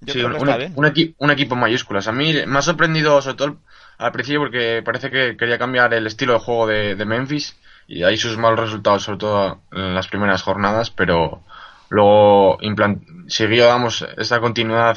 yo 0.00 0.12
creo 0.12 0.28
que 0.28 0.36
un, 0.36 0.48
está 0.48 0.56
bien. 0.58 0.72
Un, 0.76 1.30
equipo 1.30 1.54
en 1.54 1.60
mayúsculas. 1.60 2.08
A 2.08 2.12
mí 2.12 2.34
me 2.46 2.58
ha 2.58 2.62
sorprendido 2.62 3.20
sobre 3.22 3.36
todo 3.36 3.56
al 3.96 4.12
principio 4.12 4.40
porque 4.40 4.82
parece 4.84 5.10
que 5.10 5.36
quería 5.38 5.58
cambiar 5.58 5.92
el 5.94 6.06
estilo 6.06 6.34
de 6.34 6.38
juego 6.40 6.66
de, 6.66 7.04
Memphis 7.06 7.56
y 7.86 8.02
ahí 8.02 8.18
sus 8.18 8.36
malos 8.36 8.60
resultados 8.60 9.02
sobre 9.02 9.18
todo 9.18 9.60
en 9.72 9.94
las 9.94 10.08
primeras 10.08 10.42
jornadas, 10.42 10.90
pero 10.90 11.42
luego 11.90 12.58
siguió, 13.26 13.66
vamos, 13.68 14.06
esa 14.16 14.40
continuidad 14.40 14.96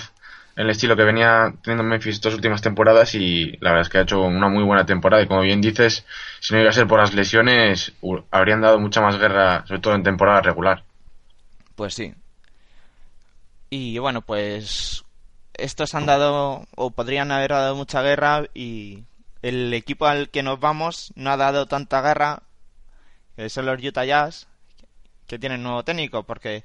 en 0.55 0.65
el 0.65 0.69
estilo 0.69 0.95
que 0.95 1.03
venía 1.03 1.53
teniendo 1.63 1.83
Memphis 1.83 2.15
estas 2.15 2.35
últimas 2.35 2.61
temporadas 2.61 3.15
y 3.15 3.57
la 3.59 3.71
verdad 3.71 3.81
es 3.81 3.89
que 3.89 3.97
ha 3.97 4.01
hecho 4.01 4.21
una 4.21 4.49
muy 4.49 4.63
buena 4.63 4.85
temporada 4.85 5.23
y 5.23 5.27
como 5.27 5.41
bien 5.41 5.61
dices, 5.61 6.05
si 6.39 6.53
no 6.53 6.61
iba 6.61 6.69
a 6.69 6.73
ser 6.73 6.87
por 6.87 6.99
las 6.99 7.13
lesiones, 7.13 7.93
habrían 8.29 8.61
dado 8.61 8.79
mucha 8.79 9.01
más 9.01 9.17
guerra, 9.17 9.65
sobre 9.67 9.81
todo 9.81 9.95
en 9.95 10.03
temporada 10.03 10.41
regular. 10.41 10.83
Pues 11.75 11.95
sí. 11.95 12.13
Y 13.71 13.97
bueno, 13.97 14.21
pues 14.21 15.03
estos 15.55 15.95
han 15.95 16.05
dado 16.05 16.67
o 16.75 16.91
podrían 16.91 17.31
haber 17.31 17.49
dado 17.49 17.75
mucha 17.75 18.03
guerra 18.03 18.43
y 18.53 19.03
el 19.41 19.73
equipo 19.73 20.05
al 20.05 20.29
que 20.29 20.43
nos 20.43 20.59
vamos 20.59 21.11
no 21.15 21.31
ha 21.31 21.37
dado 21.37 21.65
tanta 21.65 22.01
guerra, 22.01 22.43
que 23.35 23.49
son 23.49 23.65
los 23.65 23.83
Utah 23.83 24.05
Jazz, 24.05 24.47
que 25.27 25.39
tienen 25.39 25.63
nuevo 25.63 25.83
técnico, 25.83 26.23
porque 26.23 26.63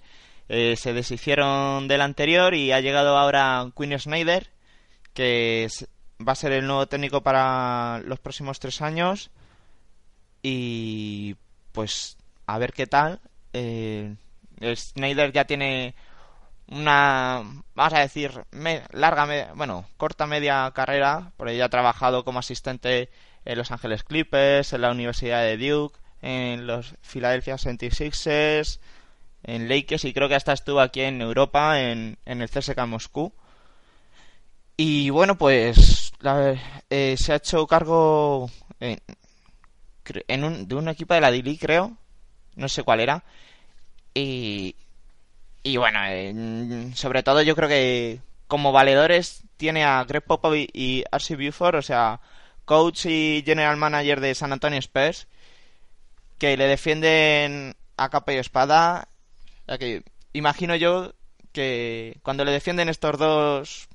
eh, 0.49 0.75
se 0.77 0.93
deshicieron 0.93 1.89
del 1.89 2.01
anterior 2.01 2.55
y 2.55 2.73
ha 2.73 2.81
llegado 2.81 3.17
ahora 3.17 3.71
Quinn 3.77 3.99
Snyder, 3.99 4.51
que 5.15 5.69
va 6.27 6.33
a 6.33 6.37
ser 6.37 6.53
el 6.53 6.67
nuevo 6.67 6.87
técnico 6.87 7.23
para 7.23 8.01
los 8.05 8.19
próximos 8.21 8.59
tres 8.61 8.81
años 8.83 9.31
y 10.43 11.37
pues 11.73 12.17
a 12.47 12.59
ver 12.59 12.73
qué 12.73 12.87
tal. 12.87 13.21
Eh, 13.53 14.15
Snyder 14.75 15.33
ya 15.33 15.45
tiene 15.45 15.95
una, 16.69 17.43
vamos 17.75 17.93
a 17.95 18.01
decir, 18.01 18.45
me- 18.51 18.83
larga, 18.93 19.53
bueno, 19.55 19.87
corta 19.97 20.27
media 20.27 20.71
carrera, 20.75 21.33
por 21.37 21.49
ella 21.49 21.67
ha 21.67 21.71
trabajado 21.71 22.25
como 22.25 22.41
asistente 22.41 23.11
en 23.45 23.57
Los 23.59 23.71
Ángeles 23.71 24.05
Clippers, 24.05 24.73
en 24.73 24.83
la 24.83 24.91
Universidad 24.91 25.43
de 25.43 25.57
Duke, 25.57 25.99
en 26.23 26.67
los 26.67 26.95
Philadelphia 27.03 27.57
76ers, 27.57 28.79
en 29.45 29.69
Lakers 29.69 30.05
y 30.05 30.13
creo 30.13 30.29
que 30.29 30.35
hasta 30.35 30.53
estuvo 30.53 30.81
aquí 30.81 31.03
en 31.03 31.21
Europa, 31.21 31.81
en, 31.81 32.19
en 32.25 32.43
el 32.43 32.51
CSKA 32.51 32.87
Moscú. 32.87 33.33
Y 34.77 35.11
bueno, 35.11 35.37
pues 35.37 36.13
eh, 36.91 37.17
se 37.17 37.33
ha 37.33 37.37
hecho 37.37 37.67
cargo 37.67 38.51
en, 38.81 40.45
un, 40.45 40.69
de 40.69 40.75
un 40.75 40.89
equipo 40.89 41.15
de 41.15 41.21
la 41.21 41.31
D-League, 41.31 41.59
creo, 41.59 41.97
no 42.57 42.69
sé 42.69 42.83
cuál 42.83 43.01
era. 43.01 43.25
Y, 44.15 44.77
y 45.63 45.77
bueno, 45.77 46.01
sobre 46.95 47.23
todo 47.23 47.43
yo 47.43 47.55
creo 47.57 47.69
que 47.69 48.21
como 48.47 48.73
valedores 48.73 49.43
tiene 49.57 49.85
a 49.85 50.05
Greg 50.05 50.25
Popovich 50.25 50.71
y 50.73 51.05
R.C. 51.13 51.37
Buford, 51.37 51.77
o 51.77 51.83
sea, 51.83 52.21
coach 52.65 53.07
y 53.07 53.43
general 53.45 53.77
manager 53.77 54.21
de 54.21 54.35
San 54.35 54.53
Antonio 54.53 54.79
Spurs, 54.79 55.27
que 56.39 56.57
le 56.57 56.67
defienden 56.67 57.77
a 57.97 58.09
capa 58.09 58.33
y 58.33 58.37
espada. 58.37 59.09
Que 59.79 60.03
imagino 60.33 60.77
yo 60.77 61.13
que 61.53 62.19
cuando 62.23 62.45
le 62.45 62.53
defienden 62.53 62.89
estos 62.89 63.19
dos 63.19 63.89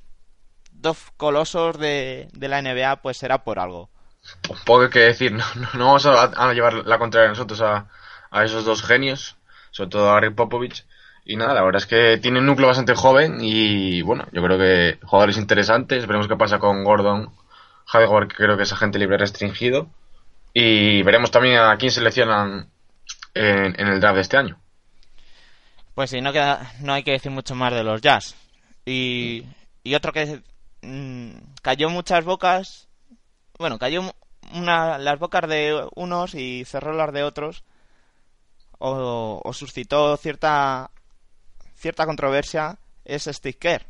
dos 0.71 0.97
colosos 1.17 1.79
de, 1.79 2.27
de 2.33 2.47
la 2.47 2.61
NBA, 2.61 2.97
pues 2.97 3.17
será 3.17 3.43
por 3.43 3.57
algo. 3.57 3.89
Poco 4.65 4.89
que 4.89 4.99
decir, 4.99 5.31
no, 5.31 5.43
no, 5.73 5.85
vamos 5.85 6.05
a, 6.05 6.53
llevar 6.53 6.85
la 6.85 6.99
contraria 6.99 7.29
nosotros 7.29 7.61
a, 7.61 7.87
a 8.31 8.43
esos 8.43 8.65
dos 8.65 8.83
genios, 8.83 9.37
sobre 9.71 9.89
todo 9.89 10.11
a 10.11 10.19
Greg 10.19 10.35
Popovich. 10.35 10.85
Y 11.25 11.37
nada, 11.37 11.53
la 11.53 11.63
verdad 11.63 11.81
es 11.81 11.87
que 11.87 12.17
tiene 12.17 12.39
un 12.39 12.45
núcleo 12.45 12.67
bastante 12.67 12.95
joven 12.95 13.37
y 13.39 14.01
bueno, 14.01 14.27
yo 14.33 14.43
creo 14.43 14.57
que 14.57 14.99
jugadores 15.05 15.37
interesantes. 15.37 16.05
Veremos 16.05 16.27
qué 16.27 16.35
pasa 16.35 16.59
con 16.59 16.83
Gordon 16.83 17.31
Hayward, 17.87 18.27
que 18.27 18.35
creo 18.35 18.57
que 18.57 18.63
es 18.63 18.73
agente 18.73 18.99
libre 18.99 19.17
restringido. 19.17 19.87
Y 20.53 21.01
veremos 21.03 21.31
también 21.31 21.57
a 21.57 21.75
quién 21.77 21.91
seleccionan 21.91 22.69
en, 23.33 23.79
en 23.79 23.87
el 23.87 23.99
draft 23.99 24.15
de 24.15 24.21
este 24.21 24.37
año. 24.37 24.59
Pues 25.95 26.09
sí, 26.09 26.21
no, 26.21 26.31
queda, 26.33 26.73
no 26.81 26.93
hay 26.93 27.03
que 27.03 27.11
decir 27.11 27.31
mucho 27.31 27.55
más 27.55 27.73
de 27.73 27.83
los 27.83 28.01
Jazz. 28.01 28.35
Y, 28.85 29.45
y 29.83 29.95
otro 29.95 30.11
que 30.11 30.41
mm, 30.81 31.31
cayó 31.61 31.89
muchas 31.89 32.25
bocas, 32.25 32.87
bueno, 33.57 33.79
cayó 33.79 34.13
una, 34.53 34.97
las 34.97 35.19
bocas 35.19 35.47
de 35.47 35.87
unos 35.95 36.35
y 36.35 36.65
cerró 36.65 36.93
las 36.93 37.13
de 37.13 37.23
otros, 37.23 37.63
o, 38.79 39.41
o 39.43 39.53
suscitó 39.53 40.17
cierta, 40.17 40.91
cierta 41.75 42.05
controversia, 42.05 42.77
es 43.05 43.23
Steve 43.25 43.57
Kerr. 43.57 43.85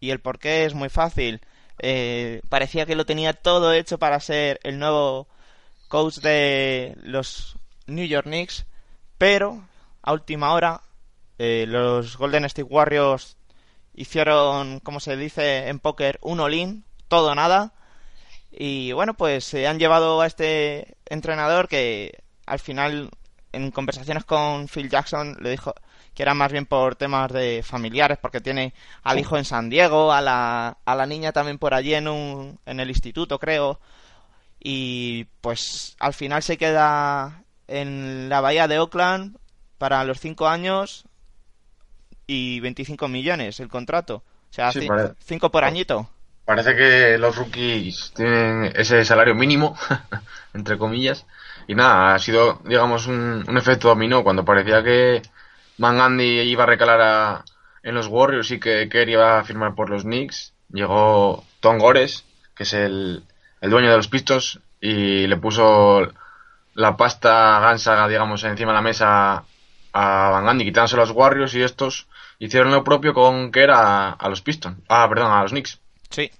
Y 0.00 0.10
el 0.10 0.20
porqué 0.20 0.64
es 0.64 0.74
muy 0.74 0.88
fácil. 0.88 1.40
Eh, 1.78 2.40
parecía 2.48 2.86
que 2.86 2.96
lo 2.96 3.06
tenía 3.06 3.32
todo 3.32 3.72
hecho 3.72 3.98
para 3.98 4.20
ser 4.20 4.60
el 4.62 4.78
nuevo 4.78 5.28
coach 5.92 6.20
de 6.20 6.96
los 7.02 7.58
New 7.86 8.06
York 8.06 8.24
Knicks, 8.24 8.64
pero 9.18 9.62
a 10.00 10.14
última 10.14 10.54
hora 10.54 10.80
eh, 11.36 11.66
los 11.68 12.16
Golden 12.16 12.46
State 12.46 12.62
Warriors 12.62 13.36
hicieron, 13.92 14.80
como 14.80 15.00
se 15.00 15.18
dice 15.18 15.68
en 15.68 15.80
póker, 15.80 16.18
un 16.22 16.40
all-in, 16.40 16.86
todo 17.08 17.34
nada. 17.34 17.74
Y 18.50 18.92
bueno, 18.92 19.12
pues 19.12 19.44
se 19.44 19.66
han 19.66 19.78
llevado 19.78 20.22
a 20.22 20.26
este 20.26 20.96
entrenador 21.04 21.68
que 21.68 22.22
al 22.46 22.58
final, 22.58 23.10
en 23.52 23.70
conversaciones 23.70 24.24
con 24.24 24.68
Phil 24.68 24.88
Jackson, 24.88 25.36
le 25.42 25.50
dijo 25.50 25.74
que 26.14 26.22
era 26.22 26.32
más 26.32 26.50
bien 26.50 26.64
por 26.64 26.96
temas 26.96 27.30
de 27.30 27.62
familiares, 27.62 28.16
porque 28.16 28.40
tiene 28.40 28.72
al 29.02 29.18
hijo 29.18 29.36
en 29.36 29.44
San 29.44 29.68
Diego, 29.68 30.10
a 30.10 30.22
la, 30.22 30.78
a 30.86 30.94
la 30.94 31.04
niña 31.04 31.32
también 31.32 31.58
por 31.58 31.74
allí 31.74 31.92
en, 31.92 32.08
un, 32.08 32.58
en 32.64 32.80
el 32.80 32.88
instituto, 32.88 33.38
creo. 33.38 33.78
Y 34.64 35.24
pues 35.40 35.96
al 35.98 36.14
final 36.14 36.42
se 36.42 36.56
queda 36.58 37.44
en 37.68 38.28
la 38.28 38.40
bahía 38.40 38.68
de 38.68 38.78
Oakland 38.78 39.36
para 39.78 40.04
los 40.04 40.20
cinco 40.20 40.48
años 40.48 41.04
y 42.26 42.60
25 42.60 43.08
millones 43.08 43.60
el 43.60 43.68
contrato. 43.68 44.16
O 44.50 44.52
sea, 44.54 44.72
Sí, 44.72 44.80
ci- 44.80 44.86
parece. 44.86 45.14
cinco 45.24 45.50
por 45.50 45.64
añito. 45.64 46.08
Parece 46.44 46.74
que 46.76 47.18
los 47.18 47.36
rookies 47.36 48.12
tienen 48.14 48.72
ese 48.74 49.04
salario 49.04 49.34
mínimo, 49.34 49.76
entre 50.54 50.76
comillas. 50.76 51.24
Y 51.68 51.74
nada, 51.74 52.14
ha 52.14 52.18
sido, 52.18 52.60
digamos, 52.64 53.06
un, 53.06 53.44
un 53.48 53.56
efecto 53.58 53.88
dominó. 53.88 54.24
Cuando 54.24 54.44
parecía 54.44 54.82
que 54.82 55.22
Van 55.78 55.98
Gundy 55.98 56.40
iba 56.42 56.64
a 56.64 56.66
recalar 56.66 57.00
a- 57.00 57.44
en 57.84 57.94
los 57.94 58.08
Warriors 58.08 58.50
y 58.50 58.60
que 58.60 58.88
Kerr 58.88 59.08
iba 59.08 59.38
a 59.38 59.44
firmar 59.44 59.74
por 59.74 59.88
los 59.90 60.02
Knicks, 60.02 60.52
llegó 60.72 61.44
Tom 61.60 61.78
Gores, 61.78 62.24
que 62.56 62.64
es 62.64 62.72
el, 62.74 63.24
el 63.62 63.70
dueño 63.70 63.88
de 63.90 63.96
los 63.96 64.08
Pistons, 64.08 64.60
y 64.78 65.26
le 65.26 65.36
puso 65.38 66.02
la 66.74 66.96
pasta 66.96 67.60
gansa, 67.60 68.06
digamos, 68.08 68.44
encima 68.44 68.72
de 68.72 68.76
la 68.76 68.82
mesa 68.82 69.44
a 69.94 70.30
Van 70.30 70.44
Gundy, 70.44 70.64
quitándose 70.64 70.96
los 70.96 71.10
Warriors 71.10 71.54
y 71.54 71.62
estos 71.62 72.06
hicieron 72.38 72.72
lo 72.72 72.82
propio 72.84 73.14
con 73.14 73.50
Kerr 73.50 73.70
a, 73.70 74.10
a 74.10 74.28
los 74.28 74.42
Pistons. 74.42 74.78
Ah, 74.88 75.06
perdón, 75.08 75.32
a 75.32 75.42
los 75.42 75.52
Knicks. 75.52 75.80
Sí. 76.10 76.30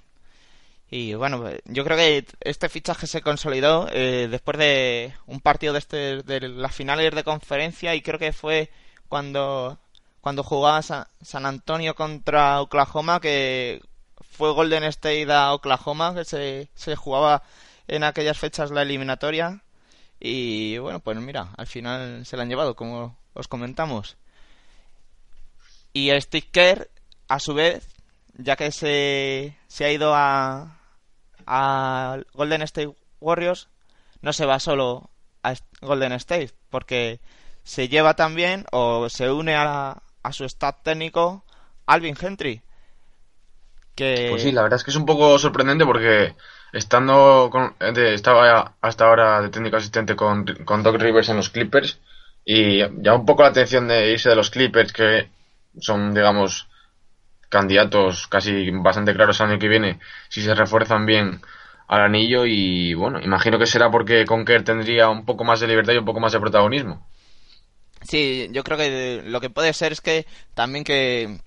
Y 0.90 1.14
bueno, 1.14 1.48
yo 1.64 1.84
creo 1.84 1.96
que 1.96 2.26
este 2.40 2.68
fichaje 2.68 3.06
se 3.06 3.22
consolidó 3.22 3.88
eh, 3.90 4.28
después 4.30 4.58
de 4.58 5.14
un 5.26 5.40
partido 5.40 5.72
de, 5.72 5.78
este, 5.78 6.22
de 6.22 6.48
las 6.48 6.74
finales 6.74 7.14
de 7.14 7.24
conferencia 7.24 7.94
y 7.94 8.02
creo 8.02 8.18
que 8.18 8.32
fue 8.34 8.70
cuando, 9.08 9.78
cuando 10.20 10.42
jugaba 10.42 10.82
Sa- 10.82 11.08
San 11.22 11.46
Antonio 11.46 11.94
contra 11.94 12.60
Oklahoma, 12.60 13.20
que 13.20 13.80
fue 14.32 14.52
Golden 14.52 14.84
State 14.84 15.30
a 15.32 15.52
Oklahoma, 15.52 16.14
que 16.14 16.24
se, 16.24 16.68
se 16.74 16.96
jugaba 16.96 17.42
en 17.86 18.04
aquellas 18.04 18.38
fechas 18.38 18.70
la 18.70 18.82
eliminatoria. 18.82 19.62
Y 20.18 20.78
bueno, 20.78 21.00
pues 21.00 21.18
mira, 21.18 21.50
al 21.56 21.66
final 21.66 22.24
se 22.24 22.36
la 22.36 22.42
han 22.42 22.48
llevado, 22.48 22.74
como 22.74 23.16
os 23.34 23.48
comentamos. 23.48 24.16
Y 25.92 26.10
Steve 26.20 26.88
a 27.28 27.38
su 27.38 27.54
vez, 27.54 27.86
ya 28.34 28.56
que 28.56 28.72
se, 28.72 29.56
se 29.68 29.84
ha 29.84 29.92
ido 29.92 30.14
a, 30.14 30.78
a 31.46 32.18
Golden 32.34 32.62
State 32.62 32.94
Warriors, 33.20 33.68
no 34.20 34.32
se 34.32 34.46
va 34.46 34.58
solo 34.58 35.10
a 35.42 35.54
Golden 35.80 36.12
State, 36.12 36.52
porque 36.70 37.20
se 37.64 37.88
lleva 37.88 38.14
también 38.14 38.64
o 38.72 39.08
se 39.08 39.30
une 39.30 39.54
a, 39.54 40.02
a 40.22 40.32
su 40.32 40.44
staff 40.44 40.76
técnico 40.82 41.44
Alvin 41.86 42.16
Gentry. 42.16 42.62
Que 43.94 44.08
Pues 44.26 44.42
sí, 44.42 44.52
la 44.52 44.62
verdad 44.62 44.78
es 44.78 44.84
que 44.84 44.90
es 44.90 44.96
un 44.96 45.06
poco 45.06 45.38
sorprendente 45.38 45.84
porque 45.84 46.34
estando 46.72 47.48
con, 47.50 47.74
de- 47.94 48.14
estaba 48.14 48.74
hasta 48.80 49.06
ahora 49.06 49.40
de 49.42 49.50
técnico 49.50 49.76
asistente 49.76 50.16
con, 50.16 50.44
con 50.64 50.82
Doc 50.82 50.96
Rivers 51.00 51.28
en 51.28 51.36
los 51.36 51.50
Clippers 51.50 52.00
y 52.44 52.78
ya 53.02 53.14
un 53.14 53.26
poco 53.26 53.42
la 53.42 53.48
atención 53.50 53.88
de 53.88 54.12
irse 54.12 54.28
de 54.30 54.36
los 54.36 54.50
Clippers 54.50 54.92
que 54.92 55.30
son, 55.80 56.14
digamos, 56.14 56.68
candidatos 57.50 58.28
casi 58.28 58.70
bastante 58.72 59.14
claros 59.14 59.40
el 59.40 59.50
año 59.50 59.58
que 59.60 59.68
viene 59.68 60.00
si 60.30 60.42
se 60.42 60.54
refuerzan 60.54 61.06
bien 61.06 61.42
al 61.88 62.02
anillo 62.02 62.46
y 62.46 62.94
bueno, 62.94 63.20
imagino 63.20 63.58
que 63.58 63.66
será 63.66 63.90
porque 63.90 64.26
con 64.26 64.44
Kerr 64.44 64.64
tendría 64.64 65.08
un 65.10 65.24
poco 65.26 65.44
más 65.44 65.60
de 65.60 65.68
libertad 65.68 65.94
y 65.94 65.98
un 65.98 66.06
poco 66.06 66.20
más 66.20 66.32
de 66.32 66.40
protagonismo. 66.40 67.06
Sí, 68.02 68.48
yo 68.50 68.64
creo 68.64 68.76
que 68.78 69.22
lo 69.24 69.40
que 69.40 69.50
puede 69.50 69.72
ser 69.72 69.92
es 69.92 70.00
que 70.00 70.26
también 70.54 70.84
que 70.84 71.38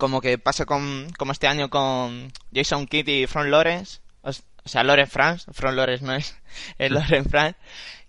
como 0.00 0.20
que 0.20 0.38
pase 0.38 0.66
con 0.66 1.10
como 1.18 1.30
este 1.32 1.46
año 1.46 1.70
con 1.70 2.32
Jason 2.52 2.88
Kidd 2.88 3.08
y 3.08 3.26
Front 3.28 3.50
Lawrence, 3.50 4.00
o 4.22 4.32
sea, 4.68 4.82
Lawrence 4.84 5.12
France, 5.12 5.52
Front 5.52 5.76
Lawrence 5.76 6.04
no 6.04 6.14
es, 6.14 6.36
es 6.78 6.90
Lawrence 6.90 7.30
France, 7.30 7.58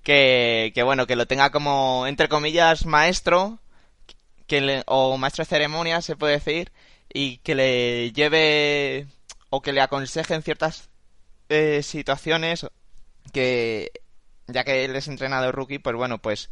que, 0.03 0.71
que 0.75 0.83
bueno, 0.83 1.05
que 1.07 1.15
lo 1.15 1.27
tenga 1.27 1.51
como 1.51 2.07
entre 2.07 2.29
comillas 2.29 2.85
maestro, 2.87 3.59
que 4.47 4.61
le- 4.61 4.83
o 4.87 5.17
maestro 5.17 5.43
de 5.43 5.49
ceremonia 5.49 6.01
se 6.01 6.15
puede 6.15 6.33
decir 6.33 6.71
y 7.13 7.37
que 7.39 7.55
le 7.55 8.11
lleve 8.13 9.07
o 9.49 9.61
que 9.61 9.73
le 9.73 9.81
aconseje 9.81 10.33
en 10.33 10.43
ciertas 10.43 10.89
eh, 11.49 11.83
situaciones 11.83 12.65
que 13.33 13.91
ya 14.47 14.63
que 14.63 14.85
él 14.85 14.95
es 14.95 15.07
entrenador 15.07 15.55
rookie 15.55 15.79
pues 15.79 15.95
bueno 15.95 16.17
pues 16.21 16.49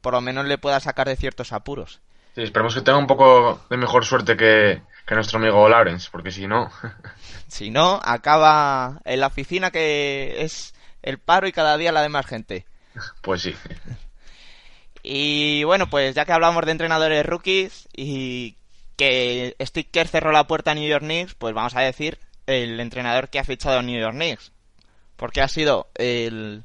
por 0.00 0.12
lo 0.14 0.20
menos 0.20 0.46
le 0.46 0.58
pueda 0.58 0.80
sacar 0.80 1.08
de 1.08 1.16
ciertos 1.16 1.52
apuros 1.52 2.00
Sí, 2.36 2.42
esperemos 2.42 2.74
que 2.74 2.82
tenga 2.82 2.98
un 2.98 3.06
poco 3.08 3.62
de 3.70 3.76
mejor 3.78 4.04
suerte 4.04 4.36
que, 4.36 4.82
que 5.06 5.14
nuestro 5.16 5.38
amigo 5.38 5.68
Lawrence, 5.68 6.08
porque 6.12 6.30
si 6.30 6.46
no, 6.46 6.70
si 7.48 7.70
no 7.70 7.98
acaba 8.04 9.00
en 9.04 9.20
la 9.20 9.26
oficina 9.28 9.70
que 9.72 10.36
es 10.44 10.74
el 11.02 11.18
paro 11.18 11.48
y 11.48 11.52
cada 11.52 11.76
día 11.78 11.92
la 11.92 12.02
de 12.02 12.08
más 12.10 12.26
gente 12.26 12.66
pues 13.22 13.42
sí. 13.42 13.54
Y 15.02 15.64
bueno, 15.64 15.88
pues 15.88 16.14
ya 16.14 16.24
que 16.24 16.32
hablamos 16.32 16.64
de 16.64 16.72
entrenadores 16.72 17.24
rookies 17.24 17.88
y 17.96 18.56
que 18.96 19.54
Steve 19.60 19.88
Kerr 19.90 20.08
cerró 20.08 20.32
la 20.32 20.46
puerta 20.46 20.72
a 20.72 20.74
New 20.74 20.88
York 20.88 21.04
Knicks, 21.04 21.34
pues 21.34 21.54
vamos 21.54 21.74
a 21.76 21.80
decir 21.80 22.18
el 22.46 22.80
entrenador 22.80 23.28
que 23.28 23.38
ha 23.38 23.44
fichado 23.44 23.78
a 23.78 23.82
New 23.82 24.00
York 24.00 24.14
Knicks. 24.14 24.52
Porque 25.16 25.40
ha 25.42 25.48
sido 25.48 25.88
el, 25.94 26.64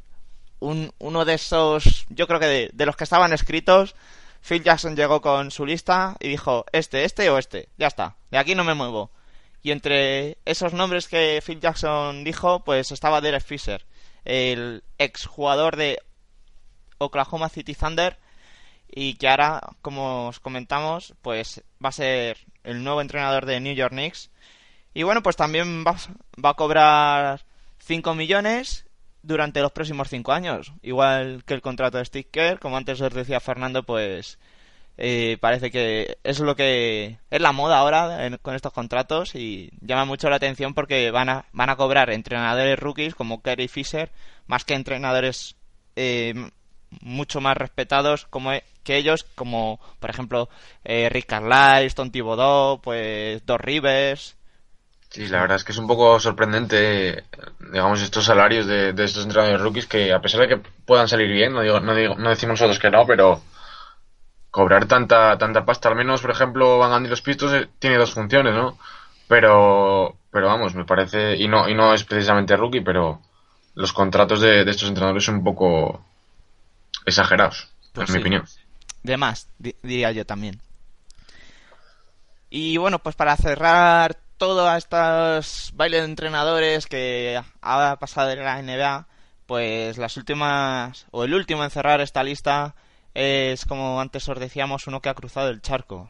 un- 0.60 0.92
uno 1.00 1.24
de 1.25 1.36
esos, 1.36 2.06
yo 2.10 2.28
creo 2.28 2.40
que 2.40 2.48
de, 2.48 2.70
de 2.74 2.86
los 2.86 2.96
que 2.96 3.04
estaban 3.04 3.32
escritos, 3.34 3.96
Phil 4.41 4.63
Jackson 4.63 4.95
llegó 4.95 5.21
con 5.21 5.51
su 5.51 5.65
lista 5.65 6.17
y 6.19 6.29
dijo, 6.29 6.65
este, 6.71 7.03
este 7.03 7.29
o 7.29 7.38
este, 7.38 7.69
ya 7.77 7.88
está, 7.88 8.17
de 8.31 8.38
aquí 8.38 8.55
no 8.55 8.63
me 8.63 8.74
muevo. 8.74 9.12
Y 9.63 9.71
entre 9.71 10.38
esos 10.45 10.74
nombres 10.74 11.07
que 11.07 11.41
Phil 11.45 11.60
Jackson 11.60 12.24
dijo, 12.24 12.63
pues 12.63 12.91
estaba 12.91 13.21
Derek 13.21 13.43
Fisher, 13.43 13.86
el 14.25 14.83
exjugador 14.98 15.75
de 15.75 16.00
Oklahoma 16.98 17.50
City 17.50 17.75
Thunder 17.75 18.17
y 18.89 19.15
que 19.15 19.29
ahora, 19.29 19.62
como 19.81 20.27
os 20.27 20.39
comentamos, 20.39 21.13
pues 21.21 21.63
va 21.83 21.89
a 21.89 21.93
ser 21.93 22.38
el 22.63 22.83
nuevo 22.83 23.01
entrenador 23.01 23.45
de 23.45 23.60
New 23.60 23.74
York 23.74 23.91
Knicks. 23.91 24.29
Y 24.93 25.03
bueno, 25.03 25.24
pues 25.24 25.38
también 25.38 25.86
va, 25.86 25.95
va 26.43 26.50
a 26.50 26.55
cobrar 26.55 27.45
5 27.79 28.13
millones 28.15 28.86
durante 29.24 29.62
los 29.62 29.72
próximos 29.72 30.10
5 30.10 30.32
años. 30.34 30.74
Igual 30.82 31.44
que 31.46 31.54
el 31.54 31.62
contrato 31.62 31.98
de 31.98 32.06
Steve 32.06 32.28
Kerr, 32.32 32.60
como 32.60 32.78
antes 32.78 33.00
os 33.01 33.13
decía 33.13 33.40
Fernando, 33.40 33.84
pues 33.84 34.38
eh, 34.98 35.38
parece 35.40 35.72
que 35.72 36.18
es 36.24 36.40
lo 36.40 36.56
que 36.56 37.18
es 37.30 37.42
la 37.42 37.51
moda 37.54 37.78
ahora 37.80 38.25
en- 38.25 38.38
con 38.38 38.56
estos 38.56 38.74
contratos 38.74 39.36
y 39.36 39.72
llama 39.82 40.06
mucho 40.06 40.30
la 40.30 40.36
atención 40.36 40.74
porque 40.74 41.10
van 41.12 41.30
a, 41.30 41.46
van 41.54 41.70
a 41.70 41.75
cobrar 41.78 42.10
entrenadores 42.12 42.78
rookies 42.78 43.16
como 43.16 43.42
Kerry 43.42 43.68
Fisher 43.68 44.12
más 44.48 44.66
que 44.66 44.74
entrenadores 44.75 45.56
eh, 45.96 46.34
mucho 47.01 47.40
más 47.42 47.56
respetados 47.58 48.25
como 48.30 48.51
e- 48.54 48.63
que 48.84 48.98
ellos, 48.98 49.24
como 49.36 49.80
por 50.00 50.10
ejemplo 50.10 50.50
eh, 50.84 51.08
Rick 51.10 51.28
Carlisle, 51.28 51.90
Tom 51.96 52.12
Thibodeau, 52.12 52.82
pues 52.82 53.46
Doc 53.46 53.62
Rivers. 53.62 54.36
Sí, 55.12 55.27
la 55.27 55.41
verdad 55.41 55.58
es 55.58 55.63
que 55.65 55.74
es 55.74 55.77
un 55.77 55.88
poco 55.88 56.20
sorprendente, 56.20 57.25
digamos, 57.60 58.01
estos 58.01 58.24
salarios 58.25 58.65
de, 58.65 58.94
de 58.94 59.03
estos 59.03 59.24
entrenadores 59.25 59.62
rookies 59.62 59.86
que 59.88 60.12
a 60.13 60.22
pesar 60.22 60.41
de 60.41 60.48
que 60.48 60.58
puedan 60.86 61.08
salir 61.10 61.27
bien, 61.32 61.53
no, 61.53 61.62
digo, 61.62 61.80
no, 61.82 61.94
digo- 61.94 62.15
no 62.15 62.30
decimos 62.30 62.60
nosotros 62.62 62.80
que 62.80 62.89
no, 62.89 63.06
pero 63.06 63.41
cobrar 64.58 64.86
tanta 64.88 65.38
tanta 65.38 65.65
pasta, 65.65 65.89
al 65.89 65.96
menos, 65.96 66.22
por 66.22 66.32
ejemplo, 66.32 66.77
Van 66.77 66.91
Gundy 66.91 67.08
y 67.08 67.10
los 67.10 67.22
Pistos 67.22 67.53
eh, 67.53 67.70
tiene 67.80 67.98
dos 67.98 68.13
funciones, 68.13 68.53
¿no? 68.53 68.77
Pero, 69.27 70.18
pero 70.32 70.48
vamos, 70.48 70.75
me 70.75 70.86
parece, 70.86 71.38
y 71.38 71.48
no, 71.48 71.70
y 71.70 71.74
no 71.74 71.94
es 71.94 72.03
precisamente 72.03 72.58
rookie, 72.58 72.82
pero 72.82 73.22
los 73.75 73.94
contratos 73.94 74.41
de, 74.41 74.65
de 74.65 74.72
estos 74.72 74.89
entrenadores 74.89 75.24
son 75.24 75.36
un 75.36 75.44
poco 75.44 76.03
exagerados, 77.06 77.70
Pues 77.94 78.10
en 78.10 78.15
mi 78.15 78.22
opinión. 78.22 78.44
De 79.03 79.18
más, 79.18 79.48
di- 79.58 79.75
diría 79.82 80.12
yo 80.12 80.25
también. 80.25 80.60
Y 82.50 82.77
bueno, 82.77 83.00
pues 83.00 83.15
para 83.15 83.36
cerrar 83.38 84.18
todos 84.41 84.75
estos 84.75 85.71
bailes 85.75 86.01
de 86.01 86.07
entrenadores 86.07 86.87
que 86.87 87.39
ha 87.61 87.96
pasado 88.00 88.31
en 88.31 88.44
la 88.44 88.59
NBA, 88.59 89.07
pues 89.46 90.00
las 90.00 90.18
últimas, 90.18 91.05
o 91.11 91.24
el 91.25 91.35
último 91.35 91.63
en 91.63 91.70
cerrar 91.70 92.01
esta 92.01 92.24
lista 92.24 92.74
es, 93.13 93.66
como 93.66 94.01
antes 94.01 94.27
os 94.27 94.39
decíamos, 94.39 94.87
uno 94.87 95.00
que 95.00 95.09
ha 95.09 95.13
cruzado 95.13 95.50
el 95.50 95.61
charco. 95.61 96.09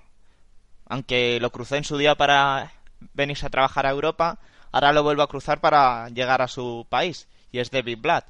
Aunque 0.85 1.41
lo 1.41 1.51
cruzó 1.51 1.75
en 1.75 1.83
su 1.83 1.97
día 1.97 2.15
para 2.15 2.71
venirse 3.13 3.45
a 3.47 3.49
trabajar 3.49 3.85
a 3.85 3.89
Europa, 3.89 4.39
ahora 4.71 4.93
lo 4.93 5.03
vuelve 5.03 5.23
a 5.23 5.27
cruzar 5.27 5.59
para 5.59 6.07
llegar 6.07 6.41
a 6.41 6.47
su 6.47 6.87
país, 6.87 7.27
y 7.51 7.59
es 7.59 7.69
David 7.69 7.97
Blatt, 7.99 8.29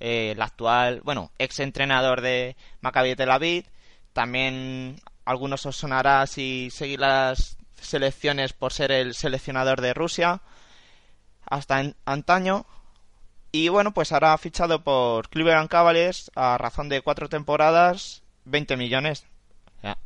eh, 0.00 0.30
el 0.30 0.40
actual, 0.40 1.02
bueno, 1.02 1.30
ex 1.38 1.60
entrenador 1.60 2.22
de 2.22 2.56
Maccabi 2.80 3.16
Tel 3.16 3.30
Aviv. 3.30 3.66
También 4.14 4.96
algunos 5.26 5.66
os 5.66 5.76
sonará 5.76 6.26
si 6.26 6.70
seguir 6.70 7.00
las 7.00 7.58
selecciones 7.82 8.52
por 8.52 8.72
ser 8.72 8.92
el 8.92 9.14
seleccionador 9.14 9.80
de 9.80 9.94
Rusia 9.94 10.40
hasta 11.46 11.80
en- 11.80 11.96
antaño. 12.04 12.66
Y 13.52 13.68
bueno, 13.68 13.92
pues 13.92 14.12
ahora 14.12 14.32
ha 14.32 14.38
fichado 14.38 14.82
por 14.82 15.28
Cleveland 15.28 15.68
Cavaliers 15.68 16.30
a 16.34 16.56
razón 16.58 16.88
de 16.88 17.02
cuatro 17.02 17.28
temporadas, 17.28 18.22
20 18.44 18.76
millones. 18.76 19.26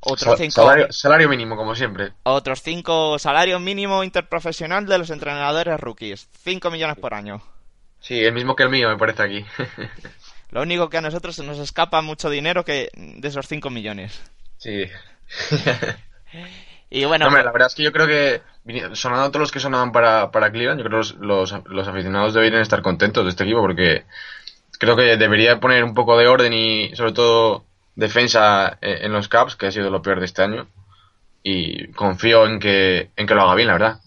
Otros 0.01 0.39
cinco, 0.39 0.53
salario, 0.53 0.87
salario 0.91 1.29
mínimo, 1.29 1.55
como 1.55 1.75
siempre. 1.75 2.13
otros 2.23 2.63
cinco 2.63 3.19
salario 3.19 3.61
mínimo 3.61 4.03
interprofesional 4.03 4.87
de 4.87 4.97
los 4.99 5.11
entrenadores 5.11 5.79
rookies, 5.79 6.31
5 6.45 6.71
millones 6.71 6.97
por 6.97 7.13
año. 7.13 7.43
Sí, 8.01 8.19
el 8.25 8.33
mismo 8.33 8.57
que 8.57 8.63
el 8.63 8.71
mío, 8.71 8.89
me 8.89 8.97
parece 8.97 9.23
aquí. 9.23 9.45
Lo 10.51 10.63
único 10.63 10.89
que 10.89 10.97
a 10.97 11.03
nosotros 11.03 11.37
se 11.37 11.43
nos 11.45 11.59
escapa 11.59 12.01
mucho 12.01 12.31
dinero 12.31 12.65
que 12.65 12.89
de 12.95 13.29
esos 13.29 13.47
5 13.49 13.69
millones. 13.69 14.19
sí. 14.57 14.85
Y 16.89 17.05
bueno, 17.05 17.27
Hombre, 17.27 17.43
la 17.43 17.53
verdad 17.53 17.69
es 17.69 17.75
que 17.75 17.83
yo 17.83 17.93
creo 17.93 18.07
que, 18.07 18.43
sonando 18.95 19.29
todos 19.31 19.41
los 19.41 19.53
que 19.53 19.61
sonaban 19.61 19.93
para, 19.93 20.31
para 20.31 20.53
Cleveland, 20.53 20.81
yo 20.81 20.85
creo 20.85 21.03
que 21.03 21.09
los, 21.09 21.17
los, 21.17 21.55
los 21.67 21.89
aficionados 21.89 22.35
deberían 22.35 22.63
estar 22.63 22.83
contentos 22.83 23.25
de 23.25 23.31
este 23.31 23.45
equipo 23.45 23.61
porque 23.61 24.05
creo 24.79 24.97
que 24.97 25.17
debería 25.17 25.59
poner 25.59 25.83
un 25.83 25.95
poco 25.95 26.17
de 26.17 26.29
orden 26.29 26.53
y 26.53 26.95
sobre 26.95 27.13
todo 27.13 27.65
defensa 27.97 28.79
en, 28.81 29.07
en 29.07 29.13
los 29.13 29.29
Caps, 29.29 29.57
que 29.57 29.67
ha 29.67 29.73
sido 29.73 29.91
lo 29.91 30.03
peor 30.03 30.21
de 30.21 30.27
este 30.27 30.43
año. 30.43 30.69
Y 31.43 31.89
confío 31.93 32.47
en 32.47 32.59
que, 32.59 33.11
en 33.17 33.27
que 33.27 33.35
lo 33.35 33.43
haga 33.43 33.55
bien, 33.55 33.69
la 33.69 33.75
verdad. 33.75 34.01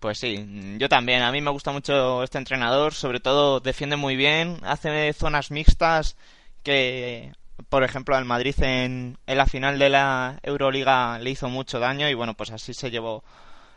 Pues 0.00 0.18
sí, 0.18 0.76
yo 0.78 0.88
también. 0.88 1.22
A 1.22 1.32
mí 1.32 1.40
me 1.40 1.50
gusta 1.50 1.72
mucho 1.72 2.22
este 2.22 2.38
entrenador, 2.38 2.94
sobre 2.94 3.20
todo 3.20 3.60
defiende 3.60 3.96
muy 3.96 4.16
bien, 4.16 4.58
hace 4.62 5.12
zonas 5.12 5.50
mixtas 5.50 6.16
que, 6.62 7.32
por 7.68 7.84
ejemplo, 7.84 8.16
al 8.16 8.24
Madrid 8.24 8.54
en, 8.62 9.18
en 9.26 9.38
la 9.38 9.46
final 9.46 9.78
de 9.78 9.88
la 9.88 10.38
Euroliga 10.42 11.18
le 11.18 11.30
hizo 11.30 11.48
mucho 11.48 11.78
daño 11.78 12.08
y 12.08 12.14
bueno, 12.14 12.34
pues 12.34 12.50
así 12.50 12.74
se 12.74 12.90
llevó 12.90 13.24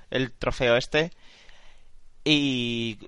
el 0.09 0.31
trofeo 0.31 0.75
este. 0.75 1.11
Y 2.23 2.99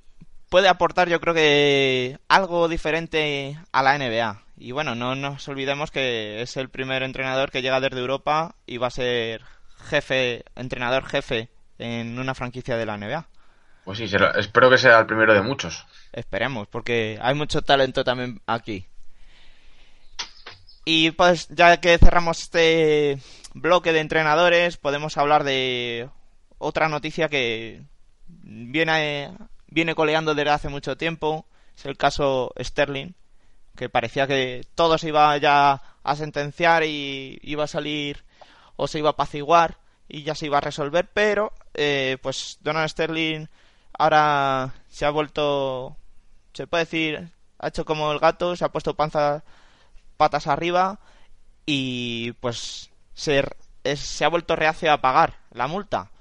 puede 0.50 0.68
aportar 0.68 1.10
yo 1.10 1.20
creo 1.20 1.34
que 1.34 2.20
algo 2.28 2.68
diferente 2.68 3.58
a 3.72 3.84
la 3.84 3.98
NBA. 3.98 4.44
Y 4.58 4.72
bueno, 4.72 4.96
no 4.96 5.16
nos 5.16 5.48
olvidemos 5.48 5.92
que 5.92 6.42
es 6.42 6.58
el 6.58 6.70
primer 6.70 7.04
entrenador 7.04 7.50
que 7.50 7.62
llega 7.62 7.80
desde 7.80 8.00
Europa 8.00 8.56
y 8.66 8.78
va 8.78 8.88
a 8.88 8.92
ser 8.92 9.42
jefe, 9.90 10.44
entrenador 10.56 11.06
jefe 11.06 11.50
en 11.78 12.20
una 12.20 12.36
franquicia 12.36 12.76
de 12.76 12.86
la 12.86 12.98
NBA. 12.98 13.28
Pues 13.86 13.98
sí, 13.98 14.06
espero 14.36 14.70
que 14.70 14.78
sea 14.78 15.00
el 15.00 15.06
primero 15.06 15.34
de 15.34 15.42
muchos. 15.42 15.86
Esperemos, 16.12 16.68
porque 16.68 17.18
hay 17.22 17.34
mucho 17.36 17.62
talento 17.62 18.04
también 18.04 18.42
aquí. 18.46 18.86
Y 20.86 21.12
pues 21.12 21.48
ya 21.50 21.80
que 21.80 21.98
cerramos 21.98 22.42
este 22.42 23.20
bloque 23.54 23.94
de 23.94 24.00
entrenadores, 24.00 24.78
podemos 24.78 25.18
hablar 25.18 25.44
de 25.44 26.10
otra 26.58 26.90
noticia 26.90 27.30
que 27.30 27.84
viene, 28.28 29.32
viene 29.68 29.96
coleando 29.96 30.36
desde 30.36 30.52
hace 30.52 30.70
mucho 30.70 30.98
tiempo. 30.98 31.46
Es 31.78 31.86
el 31.86 31.98
caso 31.98 32.54
Sterling, 32.60 33.14
que 33.76 33.90
parecía 33.90 34.28
que 34.28 34.66
todo 34.76 34.98
se 34.98 35.10
iba 35.10 35.36
ya 35.38 35.82
a 36.04 36.16
sentenciar 36.16 36.84
y 36.84 37.40
iba 37.44 37.66
a 37.66 37.68
salir 37.68 38.24
o 38.76 38.88
se 38.88 39.00
iba 39.00 39.10
a 39.10 39.12
apaciguar 39.12 39.78
y 40.08 40.24
ya 40.24 40.36
se 40.36 40.48
iba 40.48 40.58
a 40.58 40.62
resolver, 40.62 41.10
pero 41.14 41.54
eh, 41.74 42.18
pues 42.22 42.58
Donald 42.62 42.90
Sterling 42.90 43.48
ahora 43.98 44.74
se 44.90 45.06
ha 45.06 45.12
vuelto, 45.12 45.96
se 46.54 46.66
puede 46.66 46.86
decir, 46.86 47.30
ha 47.60 47.68
hecho 47.68 47.86
como 47.86 48.12
el 48.12 48.20
gato, 48.20 48.56
se 48.56 48.66
ha 48.66 48.72
puesto 48.72 48.96
panza, 48.96 49.44
patas 50.20 50.48
arriba 50.48 51.00
y 51.66 52.34
pues 52.42 52.92
se, 53.14 53.48
se 53.96 54.26
ha 54.26 54.28
vuelto 54.28 54.58
reacio 54.58 54.92
a 54.92 55.00
pagar 55.00 55.36
la 55.52 55.68
multa. 55.68 56.12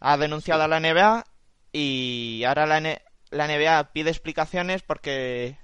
Ha 0.00 0.16
denunciado 0.16 0.62
a 0.62 0.68
la 0.68 0.80
NBA 0.80 1.26
y 1.70 2.42
ahora 2.46 2.64
la, 2.64 2.80
la 3.30 3.46
NBA 3.46 3.92
pide 3.92 4.08
explicaciones 4.08 4.82
porque 4.82 5.58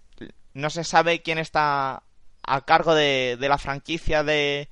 no 0.53 0.69
se 0.69 0.85
sabe 0.85 1.23
quién 1.23 1.39
está 1.39 2.03
a 2.43 2.61
cargo 2.67 2.95
de, 2.95 3.39
la 3.41 3.57
franquicia 3.57 4.25
de, 4.25 4.69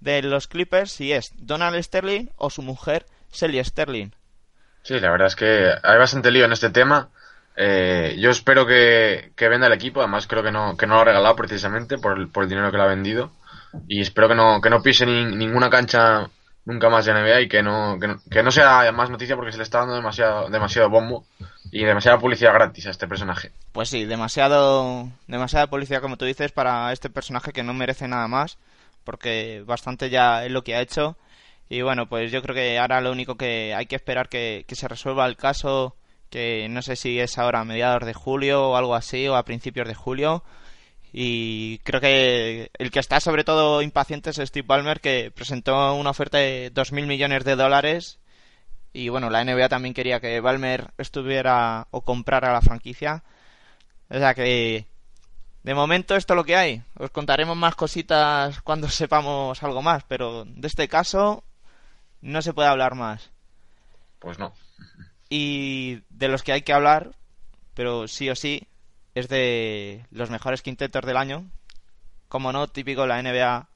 de 0.00 0.22
los 0.22 0.48
Clippers, 0.48 0.90
si 0.90 1.12
es 1.12 1.32
Donald 1.36 1.82
Sterling 1.82 2.30
o 2.36 2.48
su 2.48 2.62
mujer 2.62 3.04
Shelly 3.30 3.62
Sterling. 3.62 4.12
Sí, 4.82 4.98
la 5.00 5.10
verdad 5.10 5.26
es 5.26 5.36
que 5.36 5.70
hay 5.82 5.98
bastante 5.98 6.30
lío 6.30 6.46
en 6.46 6.52
este 6.52 6.70
tema. 6.70 7.10
Eh, 7.60 8.14
yo 8.20 8.30
espero 8.30 8.66
que, 8.66 9.32
que 9.34 9.48
venda 9.48 9.66
el 9.66 9.72
equipo, 9.72 9.98
además 10.00 10.28
creo 10.28 10.44
que 10.44 10.52
no, 10.52 10.76
que 10.76 10.86
no 10.86 10.94
lo 10.94 11.00
ha 11.00 11.04
regalado 11.04 11.34
precisamente 11.34 11.98
por 11.98 12.16
el, 12.16 12.28
por 12.28 12.44
el 12.44 12.48
dinero 12.48 12.70
que 12.70 12.76
le 12.76 12.84
ha 12.84 12.86
vendido. 12.86 13.32
Y 13.88 14.00
espero 14.00 14.28
que 14.28 14.36
no, 14.36 14.60
que 14.60 14.70
no 14.70 14.80
pise 14.80 15.04
ni- 15.06 15.24
ninguna 15.34 15.68
cancha 15.68 16.30
nunca 16.64 16.88
más 16.88 17.04
de 17.06 17.12
NBA 17.14 17.40
y 17.42 17.48
que 17.48 17.62
no, 17.62 17.98
que 18.00 18.06
no, 18.08 18.20
que 18.30 18.42
no 18.44 18.50
sea 18.52 18.92
más 18.92 19.10
noticia 19.10 19.34
porque 19.34 19.50
se 19.52 19.58
le 19.58 19.64
está 19.64 19.78
dando 19.80 19.94
demasiado, 19.94 20.48
demasiado 20.50 20.88
bombo 20.88 21.24
y 21.72 21.82
demasiada 21.84 22.18
publicidad 22.18 22.52
gratis 22.54 22.86
a 22.86 22.90
este 22.90 23.08
personaje. 23.08 23.50
Pues 23.72 23.88
sí, 23.88 24.04
demasiado, 24.04 25.08
demasiada 25.26 25.66
publicidad, 25.66 26.00
como 26.00 26.16
tú 26.16 26.26
dices, 26.26 26.52
para 26.52 26.92
este 26.92 27.10
personaje 27.10 27.52
que 27.52 27.62
no 27.64 27.74
merece 27.74 28.06
nada 28.06 28.28
más, 28.28 28.58
porque 29.02 29.64
bastante 29.66 30.10
ya 30.10 30.44
es 30.44 30.52
lo 30.52 30.62
que 30.62 30.76
ha 30.76 30.80
hecho. 30.80 31.16
Y 31.68 31.82
bueno, 31.82 32.06
pues 32.08 32.30
yo 32.30 32.40
creo 32.42 32.54
que 32.54 32.78
ahora 32.78 33.00
lo 33.00 33.10
único 33.12 33.34
que 33.36 33.74
hay 33.74 33.86
que 33.86 33.96
esperar 33.96 34.28
que 34.28 34.64
se 34.70 34.88
resuelva 34.88 35.26
el 35.26 35.36
caso, 35.36 35.96
que 36.30 36.68
no 36.68 36.82
sé 36.82 36.96
si 36.96 37.18
es 37.20 37.38
ahora 37.38 37.60
a 37.60 37.64
mediados 37.64 38.04
de 38.06 38.14
julio 38.14 38.70
o 38.70 38.76
algo 38.76 38.94
así, 38.94 39.28
o 39.28 39.36
a 39.36 39.44
principios 39.44 39.88
de 39.88 39.94
julio. 39.94 40.44
Y 41.12 41.78
creo 41.78 42.00
que 42.00 42.70
el 42.78 42.90
que 42.90 43.00
está 43.00 43.20
sobre 43.20 43.44
todo 43.44 43.82
impaciente 43.82 44.30
es 44.30 44.36
Steve 44.36 44.66
Ballmer, 44.66 45.00
que 45.00 45.30
presentó 45.30 45.94
una 45.94 46.10
oferta 46.10 46.38
de 46.38 46.72
2.000 46.72 47.06
millones 47.06 47.44
de 47.44 47.56
dólares. 47.56 48.18
Y 48.92 49.08
bueno, 49.08 49.30
la 49.30 49.44
NBA 49.44 49.68
también 49.68 49.94
quería 49.94 50.20
que 50.20 50.40
Ballmer 50.40 50.92
estuviera 50.98 51.88
o 51.90 52.02
comprara 52.02 52.52
la 52.52 52.60
franquicia. 52.60 53.22
O 54.10 54.18
sea 54.18 54.34
que 54.34 54.86
de 55.62 55.74
momento 55.74 56.16
esto 56.16 56.34
es 56.34 56.36
lo 56.36 56.44
que 56.44 56.56
hay. 56.56 56.82
Os 56.96 57.10
contaremos 57.10 57.56
más 57.56 57.74
cositas 57.74 58.60
cuando 58.62 58.88
sepamos 58.88 59.62
algo 59.62 59.82
más, 59.82 60.04
pero 60.04 60.44
de 60.44 60.66
este 60.66 60.88
caso 60.88 61.44
no 62.20 62.42
se 62.42 62.52
puede 62.52 62.68
hablar 62.68 62.94
más. 62.94 63.30
Pues 64.18 64.38
no. 64.38 64.52
Y 65.28 66.02
de 66.10 66.28
los 66.28 66.42
que 66.42 66.52
hay 66.52 66.62
que 66.62 66.72
hablar, 66.72 67.12
pero 67.74 68.08
sí 68.08 68.30
o 68.30 68.36
sí, 68.36 68.66
es 69.14 69.28
de 69.28 70.06
los 70.10 70.30
mejores 70.30 70.62
quintetos 70.62 71.04
del 71.04 71.16
año. 71.16 71.50
Como 72.28 72.52
no, 72.52 72.68
típico 72.68 73.06
la 73.06 73.22
NBA, 73.22 73.68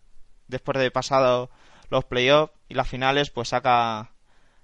después 0.48 0.78
de 0.78 0.90
pasado 0.90 1.50
los 1.90 2.04
playoffs 2.04 2.52
y 2.68 2.74
las 2.74 2.88
finales, 2.88 3.30
pues 3.30 3.48
saca 3.48 4.12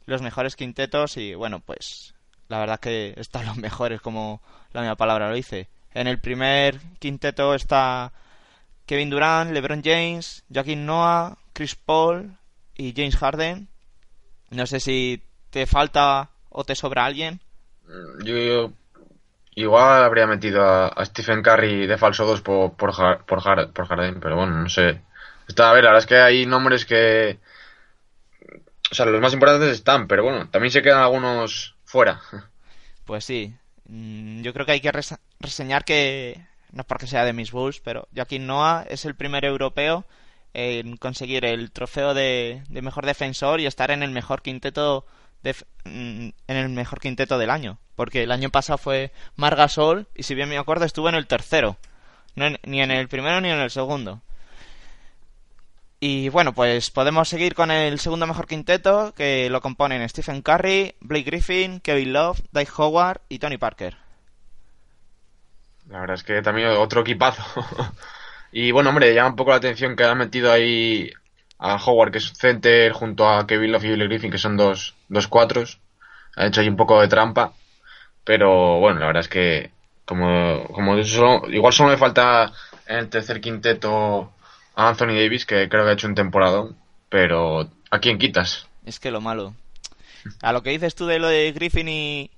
los 0.07 0.23
mejores 0.23 0.57
quintetos 0.57 1.17
y 1.17 1.35
bueno, 1.35 1.61
pues 1.61 2.15
la 2.49 2.59
verdad 2.59 2.81
que 2.81 3.15
están 3.17 3.47
los 3.47 3.57
mejores, 3.59 4.01
como 4.01 4.43
la 4.73 4.81
misma 4.81 4.97
palabra 4.97 5.29
lo 5.29 5.35
dice. 5.35 5.69
En 5.93 6.07
el 6.07 6.21
primer 6.21 6.81
quinteto 6.99 7.55
está 7.55 8.13
Kevin 8.87 9.11
Durant, 9.11 9.53
LeBron 9.53 9.83
James, 9.85 10.45
Joaquín 10.53 10.87
Noah, 10.87 11.37
Chris 11.53 11.75
Paul 11.75 12.39
y 12.75 12.95
James 12.97 13.17
Harden. 13.17 13.69
No 14.51 14.67
sé 14.67 14.81
si 14.81 15.23
te 15.51 15.67
falta 15.67 16.31
o 16.51 16.65
te 16.65 16.75
sobra 16.75 17.05
alguien. 17.07 17.41
Yo, 18.25 18.37
yo 18.37 18.73
igual 19.57 20.05
habría 20.05 20.27
metido 20.27 20.63
a, 20.65 20.89
a 20.89 21.05
Stephen 21.07 21.43
Curry 21.43 21.87
de 21.87 21.99
falso 21.99 22.27
2 22.27 22.43
por, 22.43 22.77
por, 22.77 22.93
Har- 22.93 23.25
por, 23.27 23.41
Har- 23.47 23.73
por 23.73 23.87
Harden, 23.89 24.21
pero 24.21 24.37
bueno, 24.37 24.55
no 24.63 24.69
sé. 24.69 25.03
Está, 25.49 25.71
a 25.71 25.75
ver, 25.75 25.85
la 25.85 25.91
verdad 25.91 26.05
es 26.05 26.09
que 26.09 26.17
hay 26.19 26.47
nombres 26.47 26.87
que... 26.87 27.41
O 28.91 28.95
sea, 28.95 29.05
los 29.07 29.21
más 29.21 29.33
importantes 29.35 29.71
están, 29.71 30.07
pero 30.09 30.25
bueno, 30.25 30.49
también 30.51 30.71
se 30.73 30.83
quedan 30.83 31.03
algunos 31.03 31.77
fuera. 31.85 32.21
Pues 33.05 33.25
sí, 33.25 33.55
Mm, 33.91 34.43
yo 34.43 34.53
creo 34.53 34.67
que 34.67 34.73
hay 34.73 34.81
que 34.83 34.93
reseñar 35.41 35.83
que, 35.87 36.45
no 36.73 36.83
es 36.83 36.87
porque 36.87 37.07
sea 37.07 37.25
de 37.25 37.33
mis 37.33 37.53
Bulls, 37.53 37.81
pero 37.81 38.07
Joaquín 38.15 38.47
Noah 38.47 38.85
es 38.87 39.07
el 39.07 39.15
primer 39.17 39.47
europeo 39.47 40.05
en 40.53 40.99
conseguir 40.99 41.47
el 41.47 41.71
trofeo 41.71 42.13
de, 42.13 42.63
de 42.69 42.83
mejor 42.83 43.07
defensor 43.07 43.61
y 43.61 43.67
estar 43.67 43.91
en 43.91 44.03
el 44.03 44.11
mejor 44.11 44.43
quinteto 44.43 45.07
mm, 45.43 46.29
en 46.49 46.57
el 46.57 46.69
mejor 46.69 47.01
quinteto 47.01 47.39
del 47.39 47.51
año, 47.51 47.79
porque 47.97 48.23
el 48.23 48.33
año 48.33 48.51
pasado 48.51 48.79
fue 48.79 49.13
Margasol 49.37 50.07
y 50.15 50.23
si 50.23 50.35
bien 50.35 50.49
me 50.49 50.59
acuerdo 50.59 50.85
estuvo 50.85 51.09
en 51.09 51.15
el 51.15 51.27
tercero, 51.27 51.77
ni 52.35 52.81
en 52.81 52.91
el 52.91 53.09
primero 53.09 53.41
ni 53.41 53.51
en 53.51 53.59
el 53.59 53.71
segundo. 53.71 54.23
Y 56.01 56.29
bueno, 56.29 56.53
pues 56.55 56.91
podemos 56.91 57.29
seguir 57.29 57.55
con 57.55 57.73
el 57.73 57.99
segundo 57.99 58.27
mejor 58.27 58.47
quinteto, 58.47 59.13
que 59.17 59.51
lo 59.51 59.61
componen 59.61 60.09
Stephen 60.09 60.43
Curry, 60.43 60.95
Blake 61.01 61.25
Griffin, 61.25 61.81
Kevin 61.81 62.13
Love, 62.13 62.41
Dave 62.53 62.69
Howard 62.77 63.23
y 63.29 63.41
Tony 63.41 63.59
Parker. 63.59 63.97
La 65.89 66.01
verdad 66.01 66.15
es 66.15 66.23
que 66.23 66.41
también 66.41 66.69
otro 66.69 67.01
equipazo. 67.01 67.43
y 68.53 68.71
bueno, 68.71 68.91
hombre, 68.91 69.13
llama 69.13 69.31
un 69.31 69.37
poco 69.37 69.51
la 69.51 69.57
atención 69.57 69.97
que 69.97 70.05
han 70.05 70.19
metido 70.19 70.53
ahí 70.53 71.11
a 71.59 71.77
Howard, 71.77 72.13
que 72.13 72.19
es 72.19 72.33
center, 72.33 72.93
junto 72.93 73.29
a 73.29 73.47
Kevin 73.47 73.73
Love 73.73 73.85
y 73.85 73.89
Billy 73.91 74.07
Griffin, 74.07 74.31
que 74.31 74.39
son 74.39 74.57
dos, 74.57 74.95
dos 75.09 75.27
cuatros. 75.27 75.81
Ha 76.37 76.47
hecho 76.47 76.61
ahí 76.61 76.69
un 76.69 76.77
poco 76.77 77.01
de 77.01 77.09
trampa. 77.09 77.53
Pero 78.25 78.79
bueno, 78.79 79.01
la 79.01 79.07
verdad 79.07 79.23
es 79.23 79.29
que, 79.29 79.71
como, 80.05 80.65
como 80.69 80.97
igual 80.99 81.73
solo 81.73 81.91
me 81.91 81.97
falta 81.97 82.53
en 82.87 82.99
el 82.99 83.09
tercer 83.09 83.41
quinteto 83.41 84.33
a 84.75 84.89
Anthony 84.89 85.15
Davis, 85.15 85.47
que 85.47 85.69
creo 85.69 85.85
que 85.85 85.91
ha 85.91 85.95
hecho 85.95 86.07
un 86.07 86.15
temporada. 86.15 86.69
Pero, 87.09 87.69
¿a 87.91 87.99
quién 87.99 88.19
quitas? 88.19 88.69
Es 88.85 89.01
que 89.01 89.11
lo 89.11 89.21
malo. 89.21 89.55
A 90.43 90.53
lo 90.53 90.63
que 90.63 90.71
dices 90.71 90.95
tú 90.95 91.07
de 91.07 91.19
lo 91.19 91.29
de 91.29 91.53
Griffin 91.53 91.89
y, 91.89 92.31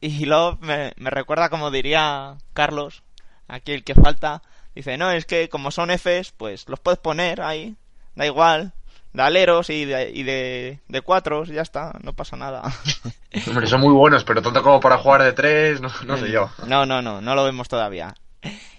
y 0.00 0.24
Love, 0.26 0.60
me, 0.60 0.92
me 0.96 1.10
recuerda 1.10 1.48
como 1.48 1.70
diría 1.70 2.36
Carlos, 2.52 3.02
aquí 3.48 3.72
el 3.72 3.84
que 3.84 3.94
falta. 3.94 4.42
Dice, 4.74 4.96
no, 4.96 5.10
es 5.10 5.26
que 5.26 5.48
como 5.48 5.70
son 5.70 5.90
Fs, 5.90 6.32
pues 6.36 6.68
los 6.68 6.80
puedes 6.80 6.98
poner 6.98 7.40
ahí, 7.42 7.76
da 8.14 8.26
igual. 8.26 8.72
De 9.12 9.22
aleros 9.22 9.68
y 9.68 9.84
de, 9.84 10.10
y 10.10 10.22
de, 10.22 10.80
de 10.88 11.00
cuatros, 11.02 11.48
ya 11.48 11.60
está, 11.60 11.92
no 12.02 12.14
pasa 12.14 12.36
nada. 12.36 12.62
Hombre, 13.46 13.66
son 13.66 13.82
muy 13.82 13.92
buenos, 13.92 14.24
pero 14.24 14.40
tanto 14.40 14.62
como 14.62 14.80
para 14.80 14.96
jugar 14.96 15.22
de 15.22 15.34
tres, 15.34 15.82
no, 15.82 15.90
no 16.06 16.16
sé 16.16 16.30
yo. 16.30 16.48
No, 16.66 16.86
no, 16.86 17.02
no, 17.02 17.20
no 17.20 17.34
lo 17.34 17.44
vemos 17.44 17.68
todavía. 17.68 18.14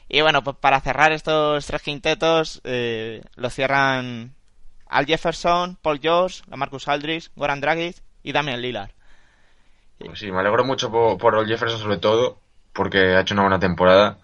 Y 0.10 0.22
bueno, 0.22 0.44
pues 0.44 0.58
para 0.58 0.82
cerrar 0.82 1.12
estos 1.12 1.66
tres 1.66 1.82
quintetos, 1.84 2.62
eh, 2.64 3.22
lo 3.36 3.50
cierran 3.52 4.34
Al 4.88 5.06
Jefferson, 5.06 5.78
Paul 5.82 6.00
George, 6.02 6.42
Marcus 6.56 6.88
Aldridge, 6.88 7.30
Goran 7.36 7.62
Dragic 7.62 7.98
y 8.24 8.32
Damian 8.32 8.62
Lillard. 8.62 8.92
Pues 10.00 10.20
sí, 10.20 10.32
me 10.32 10.40
alegro 10.40 10.66
mucho 10.66 10.92
por, 10.92 11.18
por 11.18 11.38
el 11.38 11.48
Jefferson 11.48 11.80
sobre 11.80 11.98
todo, 11.98 12.40
porque 12.74 13.16
ha 13.16 13.22
hecho 13.22 13.34
una 13.36 13.44
buena 13.44 13.60
temporada. 13.60 14.18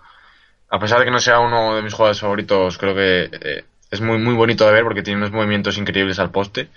A 0.70 0.80
pesar 0.80 1.00
de 1.00 1.06
que 1.06 1.12
no 1.12 1.20
sea 1.20 1.40
uno 1.40 1.76
de 1.76 1.82
mis 1.82 1.94
jugadores 1.94 2.20
favoritos, 2.20 2.78
creo 2.78 2.94
que 2.94 3.30
eh, 3.32 3.66
es 3.92 4.02
muy 4.02 4.18
muy 4.18 4.34
bonito 4.34 4.66
de 4.66 4.74
ver 4.74 4.84
porque 4.84 5.04
tiene 5.04 5.18
unos 5.18 5.32
movimientos 5.32 5.78
increíbles 5.78 6.20
al 6.20 6.32
poste. 6.32 6.70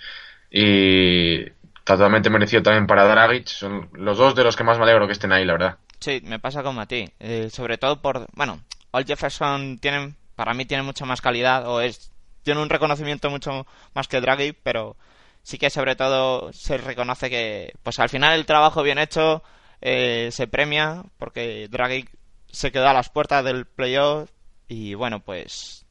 Y 0.51 1.45
totalmente 1.83 2.29
merecido 2.29 2.63
también 2.63 2.87
para 2.87 3.07
Dragic. 3.07 3.47
Son 3.47 3.89
los 3.93 4.17
dos 4.17 4.35
de 4.35 4.43
los 4.43 4.55
que 4.55 4.63
más 4.63 4.77
me 4.77 4.83
alegro 4.83 5.07
que 5.07 5.13
estén 5.13 5.31
ahí, 5.31 5.45
la 5.45 5.53
verdad. 5.53 5.77
Sí, 5.99 6.21
me 6.25 6.39
pasa 6.39 6.63
como 6.63 6.81
a 6.81 6.85
ti. 6.85 7.09
Eh, 7.19 7.49
sobre 7.51 7.77
todo 7.77 8.01
por, 8.01 8.27
bueno, 8.33 8.59
Al 8.91 9.05
Jefferson 9.05 9.79
tiene, 9.79 10.13
para 10.35 10.53
mí 10.53 10.65
tiene 10.65 10.83
mucha 10.83 11.05
más 11.05 11.21
calidad 11.21 11.67
o 11.67 11.81
es 11.81 12.11
tiene 12.43 12.61
un 12.61 12.69
reconocimiento 12.69 13.29
mucho 13.29 13.65
más 13.93 14.07
que 14.07 14.19
Dragic, 14.19 14.57
pero 14.63 14.97
sí 15.43 15.57
que 15.57 15.69
sobre 15.69 15.95
todo 15.95 16.51
se 16.51 16.77
reconoce 16.77 17.29
que, 17.29 17.73
pues 17.83 17.99
al 17.99 18.09
final 18.09 18.37
el 18.37 18.45
trabajo 18.45 18.83
bien 18.83 18.99
hecho 18.99 19.43
eh, 19.81 20.29
se 20.31 20.47
premia 20.47 21.03
porque 21.17 21.69
Dragic 21.69 22.09
se 22.51 22.71
quedó 22.71 22.89
a 22.89 22.93
las 22.93 23.09
puertas 23.09 23.45
del 23.45 23.65
playoff 23.65 24.29
y 24.67 24.93
bueno, 24.93 25.21
pues 25.21 25.85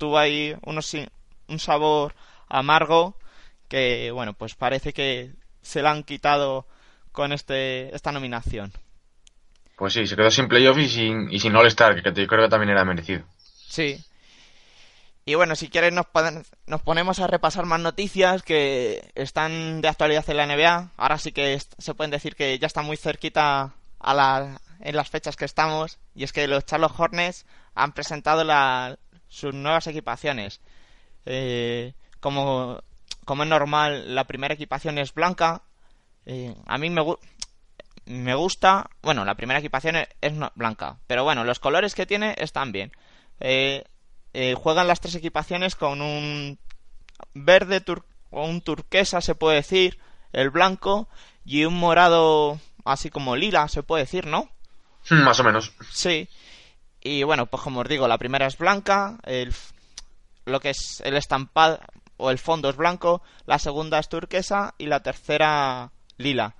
estuvo 0.00 0.16
ahí 0.18 0.56
unos, 0.64 0.94
un 0.94 1.58
sabor 1.58 2.14
amargo 2.48 3.18
que 3.68 4.10
bueno, 4.12 4.32
pues 4.32 4.54
parece 4.54 4.94
que 4.94 5.32
se 5.60 5.82
la 5.82 5.90
han 5.90 6.04
quitado 6.04 6.66
con 7.12 7.32
este 7.34 7.94
esta 7.94 8.10
nominación. 8.10 8.72
Pues 9.76 9.92
sí, 9.92 10.06
se 10.06 10.16
quedó 10.16 10.30
sin 10.30 10.48
playoff 10.48 10.78
y 10.78 10.88
sin, 10.88 11.30
y 11.30 11.38
sin 11.38 11.54
All-Star, 11.54 12.02
que 12.02 12.12
yo 12.18 12.26
creo 12.26 12.44
que 12.44 12.48
también 12.48 12.70
era 12.70 12.84
merecido. 12.86 13.24
Sí. 13.68 14.02
Y 15.26 15.34
bueno, 15.34 15.54
si 15.54 15.68
quieres 15.68 15.92
nos, 15.92 16.06
nos 16.66 16.80
ponemos 16.80 17.20
a 17.20 17.26
repasar 17.26 17.66
más 17.66 17.80
noticias 17.80 18.42
que 18.42 19.12
están 19.14 19.82
de 19.82 19.88
actualidad 19.88 20.24
en 20.30 20.36
la 20.38 20.46
NBA. 20.46 20.92
Ahora 20.96 21.18
sí 21.18 21.30
que 21.32 21.60
se 21.78 21.94
pueden 21.94 22.10
decir 22.10 22.34
que 22.36 22.58
ya 22.58 22.66
está 22.66 22.80
muy 22.80 22.96
cerquita 22.96 23.74
a 23.98 24.14
la, 24.14 24.60
en 24.80 24.96
las 24.96 25.10
fechas 25.10 25.36
que 25.36 25.44
estamos. 25.44 25.98
Y 26.14 26.24
es 26.24 26.32
que 26.32 26.48
los 26.48 26.64
Charlotte 26.64 26.94
Hornets 26.98 27.44
han 27.74 27.92
presentado 27.92 28.44
la- 28.44 28.98
sus 29.30 29.54
nuevas 29.54 29.86
equipaciones. 29.86 30.60
Eh, 31.24 31.94
como, 32.20 32.82
como 33.24 33.44
es 33.44 33.48
normal, 33.48 34.14
la 34.14 34.24
primera 34.24 34.52
equipación 34.54 34.98
es 34.98 35.14
blanca. 35.14 35.62
Eh, 36.26 36.54
a 36.66 36.76
mí 36.76 36.90
me, 36.90 37.02
me 38.04 38.34
gusta. 38.34 38.90
Bueno, 39.00 39.24
la 39.24 39.34
primera 39.36 39.60
equipación 39.60 39.96
es, 39.96 40.08
es 40.20 40.32
blanca. 40.54 40.98
Pero 41.06 41.24
bueno, 41.24 41.44
los 41.44 41.58
colores 41.60 41.94
que 41.94 42.04
tiene 42.06 42.34
están 42.36 42.72
bien. 42.72 42.92
Eh, 43.40 43.84
eh, 44.34 44.54
juegan 44.54 44.86
las 44.88 45.00
tres 45.00 45.14
equipaciones 45.14 45.74
con 45.76 46.02
un 46.02 46.58
verde 47.34 47.82
tur- 47.84 48.04
o 48.30 48.44
un 48.46 48.60
turquesa, 48.60 49.20
se 49.20 49.34
puede 49.34 49.56
decir, 49.56 49.98
el 50.32 50.50
blanco 50.50 51.08
y 51.44 51.64
un 51.64 51.74
morado 51.74 52.60
así 52.84 53.10
como 53.10 53.34
lila, 53.36 53.66
se 53.68 53.82
puede 53.82 54.04
decir, 54.04 54.26
¿no? 54.26 54.48
Hmm, 55.08 55.22
Más 55.24 55.40
o 55.40 55.44
menos. 55.44 55.72
Sí. 55.90 56.28
Y 57.02 57.22
bueno, 57.22 57.46
pues 57.46 57.62
como 57.62 57.80
os 57.80 57.88
digo, 57.88 58.06
la 58.08 58.18
primera 58.18 58.46
es 58.46 58.58
blanca, 58.58 59.18
el, 59.24 59.54
lo 60.44 60.60
que 60.60 60.70
es 60.70 61.00
el 61.04 61.16
estampado 61.16 61.80
o 62.18 62.30
el 62.30 62.38
fondo 62.38 62.68
es 62.68 62.76
blanco, 62.76 63.22
la 63.46 63.58
segunda 63.58 63.98
es 63.98 64.08
turquesa 64.08 64.74
y 64.78 64.86
la 64.86 65.02
tercera 65.02 65.90
lila. 66.18 66.54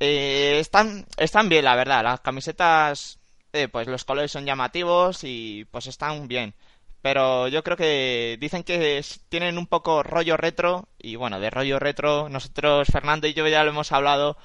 Eh, 0.00 0.58
están, 0.60 1.06
están 1.16 1.48
bien, 1.48 1.64
la 1.64 1.74
verdad. 1.76 2.02
Las 2.02 2.20
camisetas, 2.20 3.18
eh, 3.52 3.68
pues 3.68 3.86
los 3.86 4.04
colores 4.04 4.32
son 4.32 4.46
llamativos 4.46 5.24
y 5.24 5.66
pues 5.70 5.86
están 5.86 6.28
bien. 6.28 6.54
pero 7.02 7.48
yo 7.48 7.62
creo 7.62 7.76
que 7.76 8.36
dicen 8.40 8.64
que 8.64 9.04
tienen 9.28 9.58
un 9.58 9.66
poco 9.68 10.02
rollo 10.02 10.36
retro 10.36 10.88
y 10.98 11.16
bueno, 11.16 11.38
de 11.40 11.50
rollo 11.50 11.78
retro 11.78 12.28
nosotros, 12.28 12.88
Fernando 12.90 13.28
y 13.28 13.34
yo 13.34 13.46
ya 13.46 13.62
lo 13.64 13.70
hemos 13.70 13.92
hablado 13.92 14.36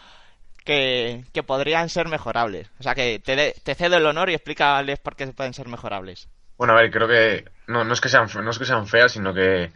que, 0.65 1.25
que 1.33 1.43
podrían 1.43 1.89
ser 1.89 2.07
mejorables. 2.07 2.69
O 2.79 2.83
sea 2.83 2.95
que 2.95 3.19
te, 3.19 3.35
de- 3.35 3.55
te 3.63 3.75
cedo 3.75 3.97
el 3.97 4.05
honor 4.05 4.29
y 4.29 4.33
explícales 4.35 4.99
por 4.99 5.15
qué 5.15 5.27
pueden 5.27 5.53
ser 5.53 5.67
mejorables. 5.67 6.29
Bueno, 6.57 6.73
a 6.73 6.81
ver, 6.81 6.91
creo 6.91 7.07
que 7.07 7.45
no, 7.67 7.83
no 7.83 7.93
es 7.93 8.01
que 8.01 8.09
sean 8.09 8.27
no 8.43 8.51
es 8.51 8.59
que 8.59 8.65
sean 8.65 8.87
feas, 8.87 9.13
sino 9.13 9.33
que 9.33 9.71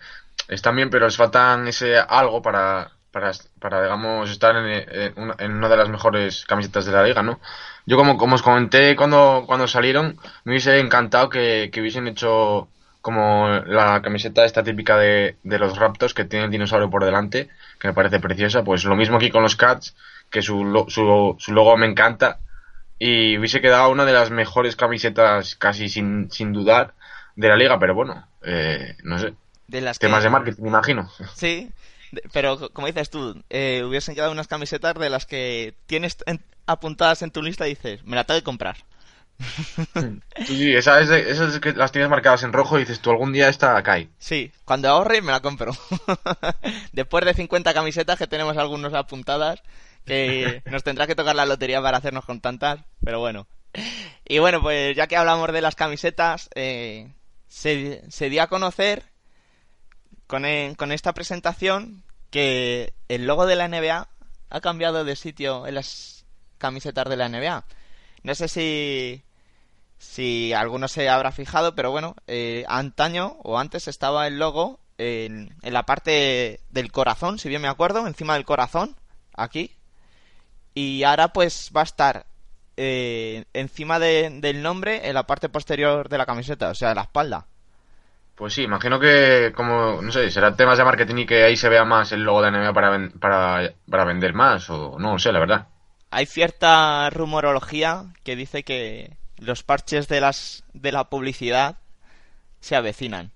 están 0.48 0.76
bien, 0.76 0.90
pero 0.90 1.06
les 1.06 1.18
faltan 1.18 1.68
ese 1.68 1.98
algo 1.98 2.42
para, 2.42 2.92
para, 3.12 3.32
para 3.60 3.82
digamos, 3.82 4.30
estar 4.30 4.56
en, 4.56 5.14
en 5.40 5.52
una 5.54 5.70
de 5.70 5.78
las 5.78 5.90
mejores 5.90 6.46
camisetas 6.46 6.86
de 6.86 6.92
la 6.92 7.04
liga, 7.04 7.24
¿no? 7.24 7.40
Yo 7.88 7.98
como, 7.98 8.18
como 8.18 8.36
os 8.36 8.42
comenté 8.44 8.96
cuando, 8.96 9.44
cuando 9.48 9.68
salieron, 9.68 10.20
me 10.44 10.52
hubiese 10.54 10.80
encantado 10.80 11.30
que, 11.30 11.70
que 11.74 11.82
hubiesen 11.82 12.08
hecho 12.08 12.68
como 13.02 13.48
la 13.68 14.02
camiseta 14.02 14.46
esta 14.46 14.64
típica 14.64 14.98
de, 14.98 15.38
de 15.44 15.60
los 15.60 15.78
Raptors 15.78 16.14
que 16.16 16.26
tiene 16.26 16.46
el 16.46 16.52
dinosaurio 16.52 16.90
por 16.90 17.04
delante, 17.06 17.50
que 17.80 17.88
me 17.88 17.94
parece 17.94 18.20
preciosa, 18.20 18.64
pues 18.64 18.84
lo 18.86 18.96
mismo 18.96 19.18
aquí 19.18 19.30
con 19.32 19.44
los 19.44 19.56
Cats, 19.56 19.96
que 20.36 20.42
su, 20.42 20.86
su, 20.90 21.36
su 21.40 21.54
logo 21.54 21.78
me 21.78 21.86
encanta, 21.88 22.42
y 23.00 23.38
hubiese 23.38 23.62
quedado 23.62 23.90
una 23.90 24.04
de 24.04 24.12
las 24.14 24.32
mejores 24.32 24.76
camisetas 24.76 25.56
casi 25.56 25.88
sin, 25.88 26.30
sin 26.30 26.52
dudar 26.52 26.94
de 27.38 27.48
la 27.48 27.56
liga, 27.56 27.80
pero 27.80 27.96
bueno, 27.96 28.28
eh, 28.44 28.98
no 29.04 29.18
sé, 29.18 29.34
De 29.68 29.80
las 29.80 29.98
temas 29.98 30.20
que- 30.20 30.24
de 30.26 30.30
marketing, 30.30 30.62
me 30.64 30.70
imagino. 30.70 31.10
Sí, 31.36 31.72
pero 32.34 32.58
co- 32.60 32.70
como 32.70 32.88
dices 32.88 33.10
tú, 33.10 33.42
eh, 33.50 33.84
hubiesen 33.88 34.14
quedado 34.16 34.32
unas 34.34 34.48
camisetas 34.48 34.94
de 34.96 35.10
las 35.10 35.26
que 35.26 35.74
tienes 35.88 36.18
en- 36.26 36.44
apuntadas 36.68 37.22
en 37.22 37.32
tu 37.32 37.42
lista 37.42 37.66
y 37.66 37.72
dices, 37.76 38.04
me 38.04 38.16
la 38.18 38.26
tengo 38.26 38.40
que 38.42 38.44
comprar. 38.46 38.76
Sí, 40.46 40.56
sí, 40.56 40.74
esa 40.76 41.00
es 41.02 41.10
de- 41.10 41.30
esas 41.30 41.60
que 41.60 41.74
las 41.74 41.92
tienes 41.92 42.10
marcadas 42.10 42.44
en 42.44 42.54
rojo 42.54 42.78
y 42.78 42.82
dices 42.82 43.00
tú 43.02 43.10
algún 43.12 43.34
día 43.34 43.50
esta 43.50 43.82
cae. 43.84 44.10
Sí, 44.18 44.52
cuando 44.64 44.88
ahorre 44.90 45.22
me 45.22 45.32
la 45.32 45.42
compro. 45.42 45.72
Después 46.94 47.26
de 47.26 47.34
50 47.34 47.74
camisetas 47.74 48.18
que 48.18 48.28
tenemos 48.28 48.56
algunos 48.58 48.94
apuntadas, 48.94 49.62
que 50.06 50.64
nos 50.68 50.84
tendrá 50.84 51.08
que 51.08 51.16
tocar 51.16 51.36
la 51.36 51.46
lotería 51.46 51.82
para 51.82 51.98
hacernos 51.98 52.26
con 52.26 52.42
tantas, 52.42 52.80
pero 53.04 53.20
bueno. 53.20 53.48
Y 54.28 54.40
bueno, 54.40 54.62
pues 54.62 54.96
ya 54.96 55.08
que 55.08 55.18
hablamos 55.18 55.52
de 55.52 55.62
las 55.62 55.76
camisetas, 55.76 56.50
eh, 56.56 57.14
se, 57.48 58.04
se 58.10 58.30
dio 58.30 58.44
a 58.44 58.48
conocer 58.48 59.04
con, 60.28 60.46
e- 60.46 60.76
con 60.78 60.92
esta 60.92 61.14
presentación 61.14 62.04
que 62.30 62.94
el 63.08 63.28
logo 63.28 63.46
de 63.46 63.56
la 63.56 63.66
NBA 63.66 64.08
ha 64.50 64.62
cambiado 64.62 65.04
de 65.04 65.16
sitio 65.16 65.68
en 65.68 65.76
las 65.76 66.26
camisetas 66.58 67.10
de 67.10 67.18
la 67.18 67.28
NBA. 67.28 67.66
No 68.24 68.36
sé 68.36 68.48
si, 68.48 69.24
si 69.98 70.54
alguno 70.54 70.88
se 70.88 71.10
habrá 71.10 71.32
fijado, 71.32 71.76
pero 71.76 71.92
bueno, 71.92 72.16
eh, 72.28 72.66
antaño 72.68 73.38
o 73.44 73.60
antes 73.60 73.88
estaba 73.88 74.28
el 74.28 74.40
logo 74.40 74.80
en, 74.98 75.56
en 75.62 75.74
la 75.74 75.86
parte 75.86 76.62
del 76.72 76.92
corazón, 76.92 77.40
si 77.40 77.50
bien 77.50 77.62
me 77.62 77.68
acuerdo, 77.68 78.08
encima 78.08 78.36
del 78.36 78.46
corazón, 78.46 78.96
aquí. 79.36 79.76
Y 80.76 81.04
ahora 81.04 81.30
pues 81.34 81.72
va 81.76 81.82
a 81.82 81.86
estar 81.86 82.28
eh, 82.78 83.46
encima 83.54 84.00
de- 84.00 84.30
del 84.42 84.62
nombre 84.64 85.08
en 85.10 85.16
la 85.16 85.26
parte 85.28 85.50
posterior 85.50 86.10
de 86.10 86.18
la 86.20 86.28
camiseta, 86.28 86.70
o 86.72 86.76
sea, 86.76 86.92
en 86.92 86.98
la 86.98 87.04
espalda. 87.04 87.48
Pues 88.36 88.54
sí, 88.54 88.64
imagino 88.64 89.00
que 89.00 89.54
como, 89.56 90.02
no 90.02 90.12
sé, 90.12 90.30
será 90.30 90.56
temas 90.56 90.78
de 90.78 90.84
marketing 90.84 91.16
y 91.20 91.26
que 91.26 91.44
ahí 91.44 91.56
se 91.56 91.70
vea 91.70 91.86
más 91.86 92.12
el 92.12 92.24
logo 92.24 92.42
de 92.42 92.50
NBA 92.50 92.74
para, 92.74 92.90
ven- 92.90 93.12
para, 93.20 93.74
para 93.90 94.06
vender 94.06 94.34
más 94.34 94.70
o 94.70 94.98
no 95.00 95.14
lo 95.14 95.20
sé, 95.20 95.32
la 95.32 95.40
verdad. 95.40 95.68
Hay 96.10 96.26
cierta 96.26 97.10
rumorología 97.12 98.06
que 98.24 98.36
dice 98.36 98.64
que 98.64 99.18
los 99.38 99.62
parches 99.64 100.08
de 100.08 100.20
las 100.22 100.64
de 100.74 100.92
la 100.92 101.10
publicidad 101.10 101.78
se 102.62 102.76
avecinan. 102.76 103.32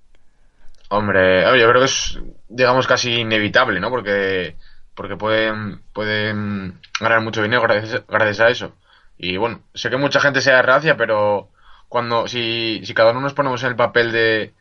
Hombre, 0.92 1.42
yo 1.60 1.70
creo 1.70 1.80
que 1.82 1.86
es, 1.86 2.20
digamos, 2.48 2.88
casi 2.88 3.20
inevitable, 3.22 3.80
¿no? 3.80 3.90
Porque, 3.92 4.58
porque 5.00 5.16
pueden, 5.16 5.80
pueden 5.94 6.78
ganar 7.00 7.22
mucho 7.22 7.42
dinero 7.42 7.62
gracias, 7.62 8.40
a 8.42 8.50
eso. 8.50 8.74
Y 9.18 9.38
bueno, 9.38 9.62
sé 9.74 9.90
que 9.90 9.96
mucha 9.96 10.20
gente 10.20 10.42
sea 10.42 10.62
reacia, 10.62 10.98
pero 10.98 11.48
cuando, 11.88 12.28
si, 12.28 12.82
si 12.84 12.94
cada 12.94 13.12
uno 13.12 13.22
nos 13.22 13.34
ponemos 13.34 13.64
en 13.64 13.70
el 13.70 13.76
papel 13.78 14.12
de, 14.12 14.52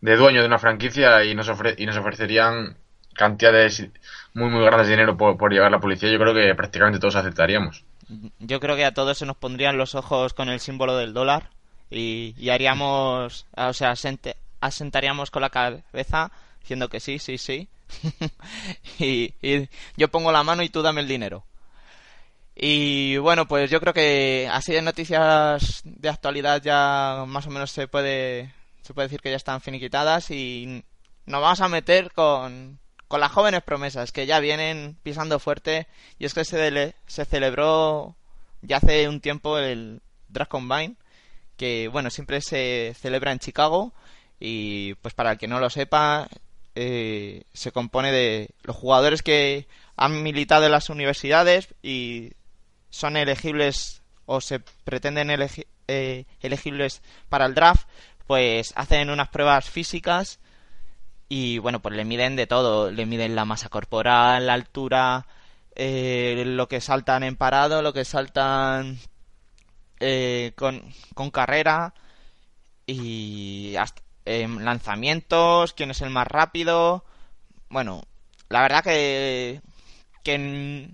de 0.00 0.16
dueño 0.16 0.40
de 0.40 0.46
una 0.46 0.60
franquicia 0.60 1.24
y 1.24 1.34
nos, 1.34 1.48
ofre- 1.50 1.74
y 1.78 1.84
nos 1.84 1.96
ofrecerían 1.96 2.76
cantidades 3.14 3.88
muy, 4.34 4.48
muy 4.50 4.64
grandes 4.64 4.86
de 4.86 4.92
dinero 4.92 5.16
por, 5.16 5.36
por 5.36 5.52
llevar 5.52 5.72
la 5.72 5.80
policía, 5.80 6.08
yo 6.12 6.18
creo 6.20 6.32
que 6.32 6.54
prácticamente 6.54 7.00
todos 7.00 7.16
aceptaríamos. 7.16 7.82
Yo 8.38 8.60
creo 8.60 8.76
que 8.76 8.84
a 8.84 8.94
todos 8.94 9.18
se 9.18 9.26
nos 9.26 9.36
pondrían 9.36 9.78
los 9.78 9.96
ojos 9.96 10.32
con 10.32 10.48
el 10.48 10.60
símbolo 10.60 10.96
del 10.96 11.12
dólar 11.12 11.50
y, 11.90 12.36
y 12.38 12.50
haríamos, 12.50 13.46
o 13.56 13.72
sea, 13.72 13.90
asente- 13.90 14.36
asentaríamos 14.60 15.32
con 15.32 15.42
la 15.42 15.50
cabeza 15.50 16.30
diciendo 16.60 16.88
que 16.88 17.00
sí, 17.00 17.18
sí, 17.18 17.36
sí. 17.36 17.66
y, 18.98 19.34
yo 19.96 20.08
pongo 20.08 20.32
la 20.32 20.42
mano 20.42 20.62
y 20.62 20.68
tú 20.68 20.82
dame 20.82 21.00
el 21.00 21.08
dinero. 21.08 21.44
Y 22.54 23.16
bueno, 23.18 23.46
pues 23.46 23.70
yo 23.70 23.80
creo 23.80 23.94
que 23.94 24.48
así 24.50 24.72
de 24.72 24.82
noticias 24.82 25.82
de 25.84 26.08
actualidad 26.08 26.60
ya 26.62 27.24
más 27.26 27.46
o 27.46 27.50
menos 27.50 27.70
se 27.70 27.86
puede, 27.86 28.52
se 28.82 28.94
puede 28.94 29.06
decir 29.06 29.20
que 29.20 29.30
ya 29.30 29.36
están 29.36 29.60
finiquitadas 29.60 30.30
y 30.30 30.84
nos 31.26 31.40
vamos 31.40 31.60
a 31.60 31.68
meter 31.68 32.10
con, 32.12 32.80
con 33.06 33.20
las 33.20 33.32
jóvenes 33.32 33.62
promesas 33.62 34.12
que 34.12 34.26
ya 34.26 34.40
vienen 34.40 34.96
pisando 35.02 35.38
fuerte 35.38 35.86
y 36.18 36.26
es 36.26 36.34
que 36.34 36.44
se, 36.44 36.94
se 37.06 37.24
celebró 37.24 38.16
ya 38.62 38.78
hace 38.78 39.08
un 39.08 39.20
tiempo 39.20 39.58
el 39.58 40.02
Draft 40.28 40.50
Combine 40.50 40.96
que 41.56 41.88
bueno 41.88 42.10
siempre 42.10 42.40
se 42.40 42.94
celebra 42.98 43.30
en 43.32 43.38
Chicago 43.38 43.92
y 44.40 44.94
pues 44.94 45.14
para 45.14 45.32
el 45.32 45.38
que 45.38 45.48
no 45.48 45.60
lo 45.60 45.70
sepa 45.70 46.28
eh, 46.80 47.42
se 47.52 47.72
compone 47.72 48.12
de 48.12 48.50
los 48.62 48.76
jugadores 48.76 49.22
que 49.22 49.66
han 49.96 50.22
militado 50.22 50.66
en 50.66 50.72
las 50.72 50.90
universidades 50.90 51.74
y 51.82 52.34
son 52.88 53.16
elegibles 53.16 54.02
o 54.26 54.40
se 54.40 54.60
pretenden 54.60 55.28
eh, 55.88 56.24
elegibles 56.40 57.02
para 57.28 57.46
el 57.46 57.54
draft 57.54 57.88
pues 58.28 58.72
hacen 58.76 59.10
unas 59.10 59.28
pruebas 59.28 59.68
físicas 59.68 60.38
y 61.28 61.58
bueno, 61.58 61.80
pues 61.80 61.96
le 61.96 62.04
miden 62.04 62.36
de 62.36 62.46
todo. 62.46 62.90
Le 62.90 63.06
miden 63.06 63.34
la 63.34 63.44
masa 63.44 63.68
corporal, 63.68 64.46
la 64.46 64.54
altura, 64.54 65.26
eh, 65.74 66.44
lo 66.46 66.68
que 66.68 66.80
saltan 66.80 67.22
en 67.22 67.36
parado, 67.36 67.82
lo 67.82 67.92
que 67.92 68.04
saltan 68.04 68.98
eh, 70.00 70.52
con 70.56 71.30
carrera 71.30 71.94
y 72.86 73.74
hasta, 73.76 74.02
em, 74.28 74.58
lanzamientos, 74.58 75.72
quién 75.72 75.90
es 75.90 76.02
el 76.02 76.10
más 76.10 76.26
rápido. 76.26 77.04
Bueno, 77.70 78.02
la 78.48 78.62
verdad 78.62 78.84
que, 78.84 79.60
que 80.22 80.90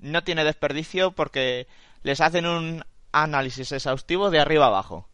no 0.00 0.24
tiene 0.24 0.44
desperdicio 0.44 1.12
porque 1.12 1.66
les 2.02 2.20
hacen 2.20 2.46
un 2.46 2.84
análisis 3.12 3.72
exhaustivo 3.72 4.30
de 4.30 4.40
arriba 4.40 4.66
abajo. 4.66 5.08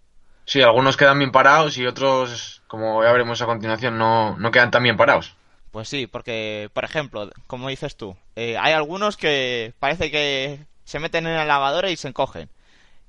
Sí, 0.46 0.62
algunos 0.62 0.96
quedan 0.96 1.18
bien 1.18 1.30
parados 1.30 1.78
y 1.78 1.86
otros, 1.86 2.62
como 2.66 3.04
ya 3.04 3.12
veremos 3.12 3.40
a 3.40 3.46
continuación, 3.46 3.98
no, 3.98 4.36
no 4.36 4.50
quedan 4.50 4.72
tan 4.72 4.82
bien 4.82 4.96
parados. 4.96 5.36
Pues 5.70 5.88
sí, 5.88 6.08
porque, 6.08 6.68
por 6.72 6.84
ejemplo, 6.84 7.30
como 7.46 7.68
dices 7.68 7.96
tú, 7.96 8.16
eh, 8.34 8.58
hay 8.58 8.72
algunos 8.72 9.16
que 9.16 9.74
parece 9.78 10.10
que 10.10 10.58
se 10.84 10.98
meten 10.98 11.28
en 11.28 11.36
la 11.36 11.44
lavadora 11.44 11.90
y 11.90 11.96
se 11.96 12.08
encogen. 12.08 12.48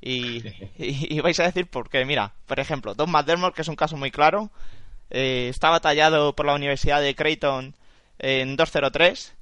Y, 0.01 0.39
y, 0.77 1.15
y 1.15 1.19
vais 1.21 1.39
a 1.39 1.43
decir 1.43 1.67
por 1.67 1.89
qué. 1.89 2.03
Mira, 2.05 2.33
por 2.47 2.59
ejemplo, 2.59 2.93
Don 2.95 3.09
McDermott, 3.11 3.53
que 3.55 3.61
es 3.61 3.67
un 3.67 3.75
caso 3.75 3.95
muy 3.97 4.11
claro, 4.11 4.49
eh, 5.09 5.47
estaba 5.49 5.79
tallado 5.79 6.35
por 6.35 6.45
la 6.45 6.55
Universidad 6.55 7.01
de 7.01 7.15
Creighton 7.15 7.75
en 8.19 8.55
203 8.55 9.33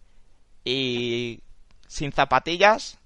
y 0.66 1.42
sin 1.88 2.12
zapatillas 2.12 2.98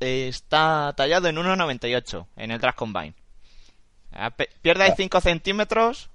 eh, 0.00 0.28
está 0.28 0.92
tallado 0.96 1.28
en 1.28 1.36
1.98 1.36 2.26
en 2.36 2.50
el 2.50 2.60
Drag 2.60 2.74
Combine. 2.74 3.14
Ah, 4.12 4.30
Pierde 4.62 4.84
ahí 4.84 4.92
5 4.96 5.20
centímetros 5.20 6.10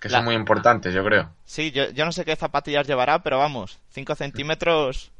Que 0.00 0.08
La- 0.08 0.18
son 0.18 0.24
muy 0.26 0.34
importantes, 0.34 0.92
yo 0.94 1.04
creo. 1.04 1.30
Sí, 1.44 1.70
yo, 1.70 1.90
yo 1.90 2.04
no 2.04 2.12
sé 2.12 2.24
qué 2.24 2.34
zapatillas 2.36 2.86
llevará, 2.86 3.22
pero 3.22 3.38
vamos, 3.38 3.78
5 3.90 4.14
centímetros, 4.16 5.12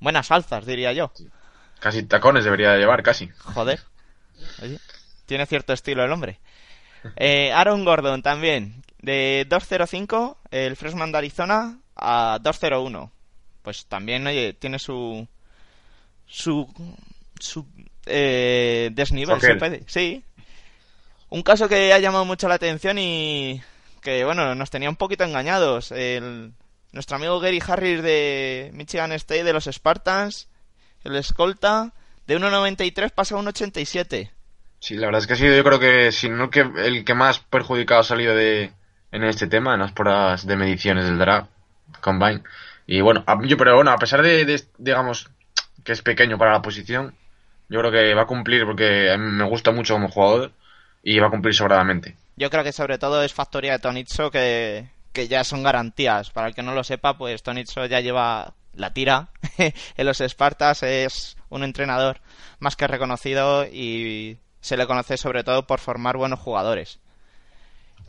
buenas 0.00 0.30
alzas, 0.30 0.66
diría 0.66 0.92
yo. 0.92 1.10
Casi 1.80 2.02
tacones 2.02 2.44
debería 2.44 2.72
de 2.72 2.78
llevar, 2.80 3.02
casi. 3.02 3.28
Joder. 3.38 3.80
Oye, 4.62 4.78
tiene 5.26 5.46
cierto 5.46 5.72
estilo 5.72 6.04
el 6.04 6.12
hombre. 6.12 6.38
Eh, 7.16 7.52
Aaron 7.52 7.84
Gordon 7.84 8.22
también, 8.22 8.82
de 9.00 9.46
2.05, 9.48 10.36
el 10.50 10.74
freshman 10.74 11.12
de 11.12 11.18
Arizona, 11.18 11.78
a 11.94 12.40
2.01. 12.42 13.10
Pues 13.62 13.86
también, 13.86 14.26
oye, 14.26 14.52
tiene 14.54 14.80
su... 14.80 15.26
su... 16.26 16.66
su 17.38 17.64
eh, 18.06 18.90
desnivel, 18.92 19.40
se 19.40 19.54
puede- 19.54 19.84
Sí. 19.86 20.24
Un 21.28 21.42
caso 21.42 21.68
que 21.68 21.92
ha 21.92 21.98
llamado 22.00 22.24
mucho 22.24 22.48
la 22.48 22.56
atención 22.56 22.98
y 22.98 23.62
que, 24.02 24.24
bueno, 24.24 24.54
nos 24.56 24.70
tenía 24.70 24.88
un 24.90 24.96
poquito 24.96 25.22
engañados. 25.22 25.92
El, 25.92 26.52
nuestro 26.92 27.16
amigo 27.16 27.38
Gary 27.38 27.62
Harris 27.64 28.02
de 28.02 28.70
Michigan 28.74 29.12
State, 29.12 29.44
de 29.44 29.52
los 29.52 29.66
Spartans, 29.66 30.48
el 31.04 31.14
escolta, 31.16 31.92
de 32.26 32.38
1.93 32.38 33.10
pasa 33.12 33.36
a 33.36 33.38
1.87. 33.38 34.30
Sí, 34.80 34.94
la 34.96 35.06
verdad 35.06 35.20
es 35.20 35.26
que 35.26 35.32
ha 35.32 35.36
sido 35.36 35.56
yo 35.56 35.64
creo 35.64 35.80
que, 35.80 36.12
si 36.12 36.28
no 36.28 36.50
que 36.50 36.60
el 36.60 37.04
que 37.04 37.14
más 37.14 37.40
perjudicado 37.40 38.00
ha 38.00 38.04
salido 38.04 38.34
de, 38.34 38.72
en 39.12 39.24
este 39.24 39.46
tema, 39.46 39.74
en 39.74 39.80
las 39.80 39.92
pruebas 39.92 40.46
de 40.46 40.56
mediciones 40.56 41.04
del 41.04 41.18
draft 41.18 41.50
combine. 42.00 42.42
Y 42.86 43.00
bueno, 43.00 43.24
a- 43.26 43.38
yo, 43.44 43.56
pero 43.56 43.74
bueno, 43.74 43.90
a 43.90 43.96
pesar 43.98 44.22
de, 44.22 44.62
digamos, 44.78 45.28
que 45.84 45.92
es 45.92 46.02
pequeño 46.02 46.38
para 46.38 46.52
la 46.52 46.62
posición, 46.62 47.14
yo 47.68 47.80
creo 47.80 47.90
que 47.92 48.14
va 48.14 48.22
a 48.22 48.26
cumplir 48.26 48.64
porque 48.64 49.14
me 49.18 49.44
gusta 49.44 49.72
mucho 49.72 49.94
como 49.94 50.08
jugador 50.08 50.52
y 51.02 51.18
va 51.18 51.26
a 51.26 51.30
cumplir 51.30 51.54
sobradamente. 51.54 52.16
Yo 52.36 52.48
creo 52.50 52.62
que 52.64 52.72
sobre 52.72 52.98
todo 52.98 53.22
es 53.22 53.34
factoría 53.34 53.72
de 53.72 53.78
Tonitso 53.80 54.30
que, 54.30 54.88
que 55.12 55.26
ya 55.28 55.42
son 55.44 55.62
garantías. 55.64 56.30
Para 56.30 56.48
el 56.48 56.54
que 56.54 56.62
no 56.62 56.72
lo 56.72 56.84
sepa, 56.84 57.18
pues 57.18 57.42
Tonitso 57.42 57.84
ya 57.86 58.00
lleva 58.00 58.54
la 58.74 58.92
tira 58.92 59.28
en 59.58 60.06
los 60.06 60.18
Spartas, 60.18 60.82
es 60.84 61.36
un 61.48 61.64
entrenador 61.64 62.20
más 62.60 62.76
que 62.76 62.86
reconocido 62.86 63.64
y 63.66 64.38
se 64.60 64.76
le 64.76 64.86
conoce 64.86 65.16
sobre 65.16 65.44
todo 65.44 65.66
por 65.66 65.80
formar 65.80 66.16
buenos 66.16 66.40
jugadores. 66.40 66.98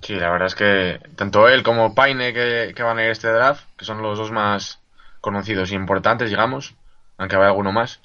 Sí, 0.01 0.15
la 0.15 0.29
verdad 0.29 0.47
es 0.47 0.55
que 0.55 0.99
tanto 1.15 1.47
él 1.49 1.61
como 1.63 1.93
Paine 1.93 2.33
que, 2.33 2.73
que 2.75 2.83
van 2.83 2.97
a 2.99 3.03
ir 3.03 3.09
a 3.09 3.11
este 3.11 3.27
draft, 3.27 3.65
que 3.77 3.85
son 3.85 4.01
los 4.01 4.17
dos 4.17 4.31
más 4.31 4.79
conocidos 5.19 5.71
y 5.71 5.75
importantes, 5.75 6.29
digamos, 6.29 6.73
aunque 7.17 7.35
haya 7.35 7.47
alguno 7.47 7.71
más, 7.73 7.99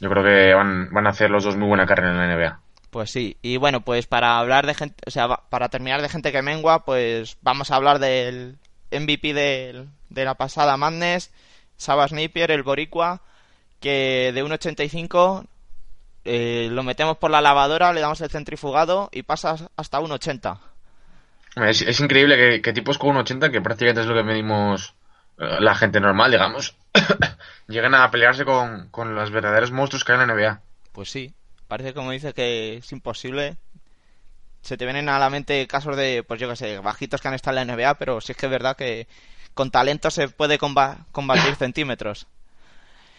yo 0.00 0.10
creo 0.10 0.22
que 0.22 0.52
van, 0.54 0.90
van 0.92 1.06
a 1.06 1.10
hacer 1.10 1.30
los 1.30 1.44
dos 1.44 1.56
muy 1.56 1.68
buena 1.68 1.86
carrera 1.86 2.10
en 2.10 2.18
la 2.18 2.24
NBA. 2.26 2.60
Pues 2.90 3.10
sí, 3.10 3.36
y 3.40 3.56
bueno, 3.56 3.80
pues 3.82 4.06
para 4.06 4.38
hablar 4.38 4.66
de 4.66 4.74
gente, 4.74 4.96
o 5.06 5.10
sea, 5.10 5.28
para 5.28 5.68
terminar 5.68 6.02
de 6.02 6.08
gente 6.08 6.32
que 6.32 6.42
mengua, 6.42 6.84
pues 6.84 7.36
vamos 7.40 7.70
a 7.70 7.76
hablar 7.76 8.00
del 8.00 8.58
MVP 8.90 9.32
del- 9.32 9.88
de 10.10 10.24
la 10.24 10.34
pasada 10.34 10.76
Madness, 10.76 11.30
Sabas 11.76 12.12
Napier, 12.12 12.50
el 12.50 12.64
boricua, 12.64 13.22
que 13.80 14.32
de 14.34 14.42
1.85 14.42 15.46
eh, 16.24 16.68
lo 16.70 16.82
metemos 16.82 17.16
por 17.18 17.30
la 17.30 17.40
lavadora, 17.40 17.92
le 17.92 18.00
damos 18.00 18.20
el 18.20 18.30
centrifugado 18.30 19.08
y 19.12 19.22
pasa 19.22 19.56
hasta 19.76 20.00
1.80. 20.00 20.58
Es, 21.56 21.82
es 21.82 22.00
increíble 22.00 22.36
que, 22.36 22.62
que 22.62 22.72
tipos 22.72 22.98
con 22.98 23.10
un 23.10 23.16
80, 23.18 23.50
que 23.50 23.60
prácticamente 23.60 24.02
es 24.02 24.06
lo 24.06 24.14
que 24.14 24.22
medimos 24.22 24.94
eh, 25.38 25.56
la 25.60 25.74
gente 25.74 26.00
normal, 26.00 26.30
digamos, 26.30 26.76
lleguen 27.68 27.94
a 27.94 28.10
pelearse 28.10 28.44
con, 28.44 28.88
con 28.90 29.14
los 29.14 29.30
verdaderos 29.30 29.72
monstruos 29.72 30.04
que 30.04 30.12
hay 30.12 30.20
en 30.20 30.28
la 30.28 30.34
NBA. 30.34 30.60
Pues 30.92 31.10
sí, 31.10 31.32
parece 31.68 31.94
como 31.94 32.10
dice 32.12 32.32
que 32.34 32.76
es 32.76 32.92
imposible. 32.92 33.56
Se 34.62 34.76
te 34.76 34.84
vienen 34.84 35.08
a 35.08 35.18
la 35.18 35.30
mente 35.30 35.66
casos 35.66 35.96
de, 35.96 36.22
pues 36.22 36.38
yo 36.38 36.48
qué 36.48 36.56
sé, 36.56 36.78
bajitos 36.78 37.20
que 37.20 37.28
han 37.28 37.34
estado 37.34 37.58
en 37.58 37.66
la 37.66 37.74
NBA, 37.74 37.94
pero 37.94 38.20
sí 38.20 38.32
es 38.32 38.38
que 38.38 38.46
es 38.46 38.52
verdad 38.52 38.76
que 38.76 39.08
con 39.54 39.70
talento 39.70 40.10
se 40.10 40.28
puede 40.28 40.58
comba- 40.58 41.06
combatir 41.12 41.54
centímetros. 41.56 42.26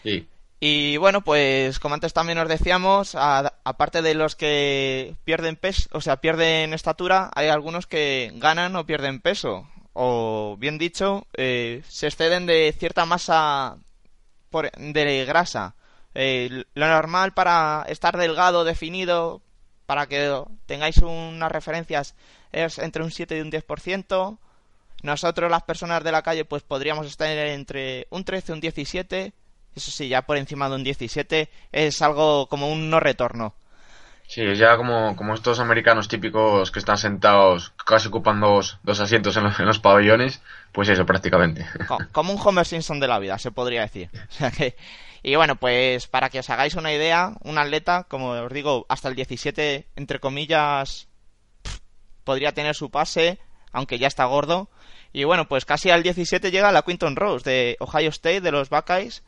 Sí. 0.04 0.26
Y 0.64 0.96
bueno, 0.96 1.22
pues 1.22 1.80
como 1.80 1.96
antes 1.96 2.12
también 2.12 2.38
os 2.38 2.48
decíamos, 2.48 3.16
aparte 3.16 4.00
de 4.00 4.14
los 4.14 4.36
que 4.36 5.16
pierden 5.24 5.56
peso, 5.56 5.88
o 5.90 6.00
sea, 6.00 6.18
pierden 6.18 6.72
estatura, 6.72 7.32
hay 7.34 7.48
algunos 7.48 7.88
que 7.88 8.30
ganan 8.36 8.76
o 8.76 8.86
pierden 8.86 9.20
peso. 9.20 9.68
O 9.92 10.56
bien 10.60 10.78
dicho, 10.78 11.26
eh, 11.36 11.82
se 11.88 12.06
exceden 12.06 12.46
de 12.46 12.72
cierta 12.78 13.04
masa 13.06 13.76
de 14.78 15.24
grasa. 15.24 15.74
Eh, 16.14 16.62
lo 16.74 16.86
normal 16.86 17.32
para 17.34 17.84
estar 17.88 18.16
delgado, 18.16 18.62
definido, 18.62 19.42
para 19.86 20.06
que 20.06 20.44
tengáis 20.66 20.98
unas 20.98 21.50
referencias, 21.50 22.14
es 22.52 22.78
entre 22.78 23.02
un 23.02 23.10
7 23.10 23.36
y 23.36 23.40
un 23.40 23.50
10%. 23.50 24.38
Nosotros, 25.02 25.50
las 25.50 25.64
personas 25.64 26.04
de 26.04 26.12
la 26.12 26.22
calle, 26.22 26.44
pues 26.44 26.62
podríamos 26.62 27.08
estar 27.08 27.26
entre 27.28 28.06
un 28.10 28.24
13 28.24 28.52
y 28.52 28.54
un 28.54 28.60
17. 28.60 29.32
Eso 29.74 29.90
sí, 29.90 30.08
ya 30.08 30.22
por 30.22 30.36
encima 30.36 30.68
de 30.68 30.74
un 30.76 30.84
17 30.84 31.48
es 31.72 32.02
algo 32.02 32.46
como 32.48 32.70
un 32.70 32.90
no 32.90 33.00
retorno. 33.00 33.54
Sí, 34.28 34.40
es 34.42 34.58
ya 34.58 34.76
como, 34.76 35.14
como 35.16 35.34
estos 35.34 35.60
americanos 35.60 36.08
típicos 36.08 36.70
que 36.70 36.78
están 36.78 36.96
sentados, 36.96 37.72
casi 37.84 38.08
ocupan 38.08 38.40
dos, 38.40 38.78
dos 38.82 38.98
asientos 39.00 39.36
en 39.36 39.44
los, 39.44 39.58
en 39.60 39.66
los 39.66 39.78
pabellones, 39.78 40.40
pues 40.72 40.88
eso, 40.88 41.04
prácticamente. 41.04 41.66
Co- 41.86 41.98
Como 42.12 42.32
un 42.32 42.40
Homer 42.42 42.64
Simpson 42.64 42.98
de 43.00 43.08
la 43.08 43.18
vida, 43.18 43.38
se 43.38 43.50
podría 43.50 43.82
decir. 43.82 44.08
O 44.30 44.32
sea 44.32 44.50
que- 44.50 44.76
y 45.22 45.36
bueno, 45.36 45.56
pues 45.56 46.06
para 46.08 46.30
que 46.30 46.38
os 46.40 46.50
hagáis 46.50 46.74
una 46.74 46.92
idea, 46.92 47.32
un 47.42 47.56
atleta, 47.58 48.04
como 48.08 48.30
os 48.30 48.52
digo, 48.52 48.86
hasta 48.88 49.08
el 49.08 49.14
17, 49.14 49.86
entre 49.96 50.18
comillas, 50.18 51.06
podría 52.24 52.52
tener 52.52 52.74
su 52.74 52.90
pase, 52.90 53.38
aunque 53.72 53.98
ya 53.98 54.06
está 54.08 54.24
gordo. 54.24 54.68
Y 55.12 55.24
bueno, 55.24 55.46
pues 55.46 55.64
casi 55.64 55.90
al 55.90 56.02
17 56.02 56.50
llega 56.50 56.72
la 56.72 56.82
Quinton 56.82 57.16
Rose 57.16 57.48
de 57.48 57.76
Ohio 57.80 58.08
State, 58.08 58.40
de 58.40 58.50
los 58.52 58.70
Buckeyes, 58.70 59.22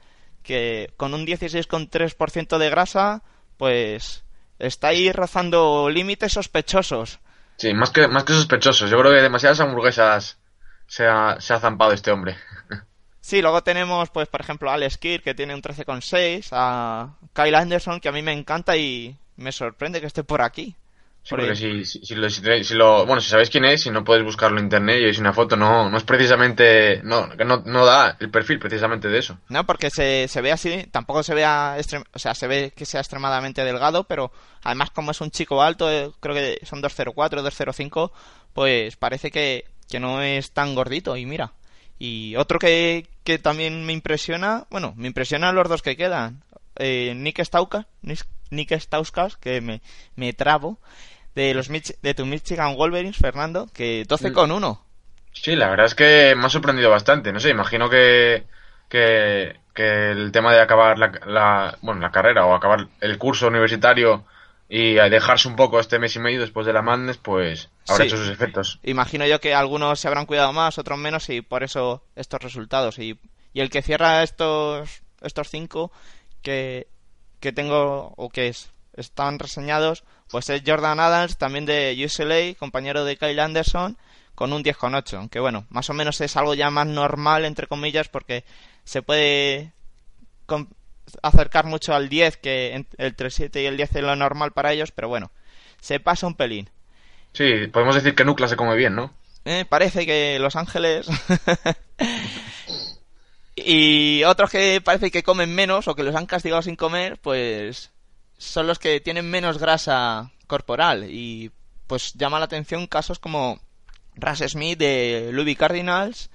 que 0.45 0.93
con 0.97 1.15
un 1.15 1.27
16,3% 1.27 2.59
de 2.59 2.71
grasa, 2.71 3.23
pues 3.57 4.23
está 4.61 4.89
ahí 4.89 5.11
rozando 5.11 5.91
límites 5.91 6.35
sospechosos. 6.35 7.19
Sí, 7.57 7.75
más 7.75 7.91
que, 7.91 8.07
más 8.07 8.25
que 8.25 8.35
sospechosos. 8.35 8.91
Yo 8.91 8.99
creo 8.99 9.13
que 9.13 9.23
demasiadas 9.23 9.61
hamburguesas 9.61 10.39
se 10.87 11.07
ha, 11.07 11.41
se 11.41 11.55
ha 11.55 11.61
zampado 11.61 11.93
este 11.93 12.13
hombre. 12.13 12.37
Sí, 13.21 13.41
luego 13.41 13.63
tenemos, 13.63 14.11
pues, 14.11 14.29
por 14.29 14.43
ejemplo, 14.43 14.71
a 14.71 14.75
Alex 14.75 14.99
Kirk, 14.99 15.25
que 15.25 15.35
tiene 15.35 15.55
un 15.55 15.63
13,6, 15.63 16.49
a 16.53 17.15
Kyle 17.33 17.55
Anderson, 17.55 17.99
que 17.99 18.11
a 18.11 18.13
mí 18.13 18.21
me 18.21 18.35
encanta 18.35 18.77
y 18.77 19.17
me 19.37 19.51
sorprende 19.51 20.03
que 20.03 20.07
esté 20.07 20.25
por 20.25 20.43
aquí. 20.43 20.77
Sí, 21.25 21.31
porque 21.31 21.57
si, 21.57 21.87
si, 21.87 22.05
si 22.05 22.15
lo, 22.15 22.29
si 22.29 22.75
lo- 22.75 23.07
bueno, 23.07 23.21
si 23.23 23.31
sabéis 23.31 23.49
quién 23.49 23.65
es, 23.65 23.81
si 23.83 23.91
no 23.91 24.05
podéis 24.05 24.27
buscarlo 24.27 24.59
en 24.59 24.65
internet 24.67 24.99
y 25.01 25.05
veis 25.05 25.19
una 25.19 25.33
foto, 25.33 25.57
no, 25.57 25.89
no 25.89 25.97
es 25.97 26.05
precisamente, 26.05 27.01
no, 27.03 27.27
no, 27.29 27.63
no 27.65 27.87
da 27.87 28.17
el 28.21 28.31
perfil 28.31 28.59
precisamente 28.59 29.09
de 29.09 29.19
eso. 29.19 29.39
No, 29.49 29.65
porque 29.65 29.89
se, 29.89 30.29
se 30.29 30.41
ve 30.43 30.53
así, 30.53 30.85
tampoco 30.93 31.23
se 31.23 31.35
vea, 31.35 31.79
o 32.13 32.19
sea, 32.19 32.35
se 32.35 32.47
ve 32.47 32.73
que 32.77 32.85
sea 32.85 33.01
extremadamente 33.01 33.65
delgado, 33.65 34.05
pero 34.05 34.33
además 34.63 34.91
como 34.91 35.13
es 35.13 35.21
un 35.23 35.31
chico 35.31 35.63
alto, 35.63 35.91
eh, 35.91 36.11
creo 36.21 36.35
que 36.35 36.59
son 36.67 36.83
2.04, 36.83 37.15
2.05, 37.43 38.11
pues 38.53 38.97
parece 38.97 39.31
que, 39.31 39.65
que 39.89 40.01
no 40.01 40.21
es 40.21 40.51
tan 40.53 40.75
gordito 40.75 41.17
y 41.17 41.25
mira. 41.25 41.53
Y 41.99 42.37
otro 42.37 42.59
que, 42.59 43.07
que 43.25 43.39
también 43.39 43.87
me 43.87 43.95
impresiona, 43.95 44.67
bueno, 44.69 44.93
me 44.97 45.07
impresionan 45.07 45.55
los 45.55 45.69
dos 45.71 45.81
que 45.81 45.97
quedan. 45.97 46.43
Eh, 46.77 47.15
Nick 47.17 47.39
Stauskas, 47.41 47.87
Nick- 48.03 48.27
Nick 48.51 48.73
Stauskas, 48.73 49.37
que 49.37 49.61
me, 49.61 49.81
me 50.17 50.33
trabo, 50.33 50.79
de 51.35 51.55
los 51.55 51.71
Mich- 51.71 51.97
de 52.03 52.15
tu 52.15 52.27
Michigan 52.27 52.77
Wolverines, 52.77 53.17
Fernando, 53.17 53.67
que 53.73 54.05
12 54.07 54.33
con 54.33 54.53
1. 54.53 54.85
Sí, 55.33 55.57
la 55.57 55.69
verdad 55.69 55.87
es 55.87 55.95
que 55.95 56.35
me 56.37 56.47
ha 56.47 56.49
sorprendido 56.49 56.91
bastante. 56.91 57.33
No 57.33 57.41
sé, 57.41 57.51
imagino 57.51 57.91
que, 57.91 58.45
que, 58.89 59.57
que 59.75 60.11
el 60.13 60.31
tema 60.33 60.53
de 60.53 60.61
acabar 60.61 60.99
la, 60.99 61.11
la, 61.27 61.79
bueno, 61.83 62.01
la 62.01 62.11
carrera 62.13 62.47
o 62.47 62.55
acabar 62.55 62.87
el 63.01 63.19
curso 63.19 63.49
universitario 63.49 64.25
y 64.69 64.95
dejarse 64.95 65.49
un 65.49 65.57
poco 65.57 65.79
este 65.81 65.99
mes 65.99 66.15
y 66.17 66.21
medio 66.21 66.41
después 66.41 66.67
de 66.67 66.73
la 66.73 66.83
Madness, 66.83 67.19
pues 67.19 67.69
habrá 67.89 68.05
Sí. 68.05 68.09
hecho 68.09 68.17
sus 68.17 68.29
efectos. 68.31 68.79
Imagino 68.83 69.27
yo 69.27 69.41
que 69.41 69.55
algunos 69.55 70.01
se 70.01 70.09
habrán 70.09 70.27
cuidado 70.27 70.53
más, 70.53 70.79
otros 70.79 70.99
menos, 70.99 71.29
y 71.31 71.43
por 71.43 71.63
eso 71.65 72.05
estos 72.17 72.41
resultados. 72.43 72.99
Y, 72.99 73.19
y 73.53 73.61
el 73.61 73.71
que 73.71 73.83
cierra 73.83 74.23
estos, 74.23 75.03
estos 75.21 75.49
cinco 75.51 75.93
que, 76.43 76.87
que 77.41 77.53
tengo 77.53 78.15
o 78.17 78.31
que 78.31 78.49
es- 78.49 78.71
están 78.97 79.39
reseñados, 79.39 80.05
pues 80.35 80.51
es 80.51 80.63
Jordan 80.67 80.99
Adams, 80.99 81.39
también 81.39 81.65
de 81.65 81.95
UCLA, 82.05 82.59
compañero 82.59 83.05
de 83.05 83.17
Kyle 83.17 83.39
Anderson, 83.39 83.97
con 84.35 84.53
un 84.53 84.65
10,8. 84.65 85.19
Aunque 85.19 85.39
bueno, 85.39 85.65
más 85.71 85.91
o 85.91 85.95
menos 85.95 86.21
es 86.21 86.37
algo 86.37 86.55
ya 86.55 86.71
más 86.71 86.89
normal, 86.89 87.45
entre 87.45 87.69
comillas, 87.69 88.09
porque 88.09 88.43
se 88.83 89.01
puede 89.01 89.73
acercar 91.23 91.67
mucho 91.67 91.95
al 91.95 92.09
10, 92.09 92.39
que 92.39 92.85
el 92.99 93.15
7 93.31 93.63
y 93.63 93.67
el 93.67 93.77
10 93.77 93.95
es 93.95 94.03
lo 94.03 94.17
normal 94.17 94.51
para 94.51 94.73
ellos, 94.73 94.91
pero 94.91 95.07
bueno, 95.07 95.31
se 95.81 96.01
pasa 96.01 96.27
un 96.27 96.35
pelín. 96.35 96.69
Sí, 97.33 97.69
podemos 97.69 97.95
decir 97.95 98.17
que 98.17 98.25
Nucla 98.25 98.49
se 98.49 98.57
come 98.57 98.75
bien, 98.75 98.97
¿no? 98.97 99.15
Eh, 99.45 99.65
parece 99.69 100.05
que 100.05 100.41
Los 100.41 100.57
Ángeles. 100.57 101.07
y 103.55 104.25
otros 104.25 104.51
que 104.51 104.81
parece 104.81 105.13
que 105.13 105.23
comen 105.23 105.55
menos 105.55 105.87
o 105.87 105.95
que 105.95 106.03
los 106.03 106.17
han 106.17 106.27
castigado 106.27 106.61
sin 106.61 106.75
comer, 106.75 107.19
pues 107.23 107.93
son 108.39 108.67
los 108.67 108.79
que 108.79 109.01
tienen 109.01 109.31
menos 109.31 109.59
grasa 109.59 110.31
corporal. 110.47 111.09
Y 111.11 111.51
pues 111.87 112.15
llama 112.15 112.39
la 112.39 112.47
atención 112.47 112.87
casos 112.87 113.19
como 113.19 113.61
Ras 114.15 114.43
Smith 114.47 114.79
de 114.79 115.31
Louis 115.33 115.57
Cardinals, 115.57 116.31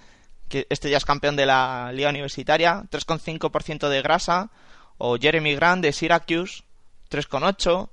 que 0.47 0.67
este 0.69 0.89
ya 0.89 0.97
es 0.97 1.05
campeón 1.05 1.35
de 1.35 1.45
la 1.45 1.91
liga 1.93 2.09
universitaria, 2.09 2.83
3,5% 2.89 3.89
de 3.89 4.01
grasa. 4.01 4.51
O 4.97 5.17
Jeremy 5.17 5.55
Grant 5.55 5.81
de 5.81 5.93
Syracuse, 5.93 6.63
3,8%. 7.09 7.89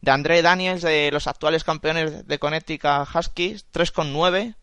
De 0.00 0.12
André 0.12 0.42
Daniels 0.42 0.82
de 0.82 1.10
los 1.12 1.26
actuales 1.26 1.64
campeones 1.64 2.26
de 2.26 2.38
Connecticut 2.38 3.08
Huskies, 3.12 3.66
3,9%. 3.72 4.54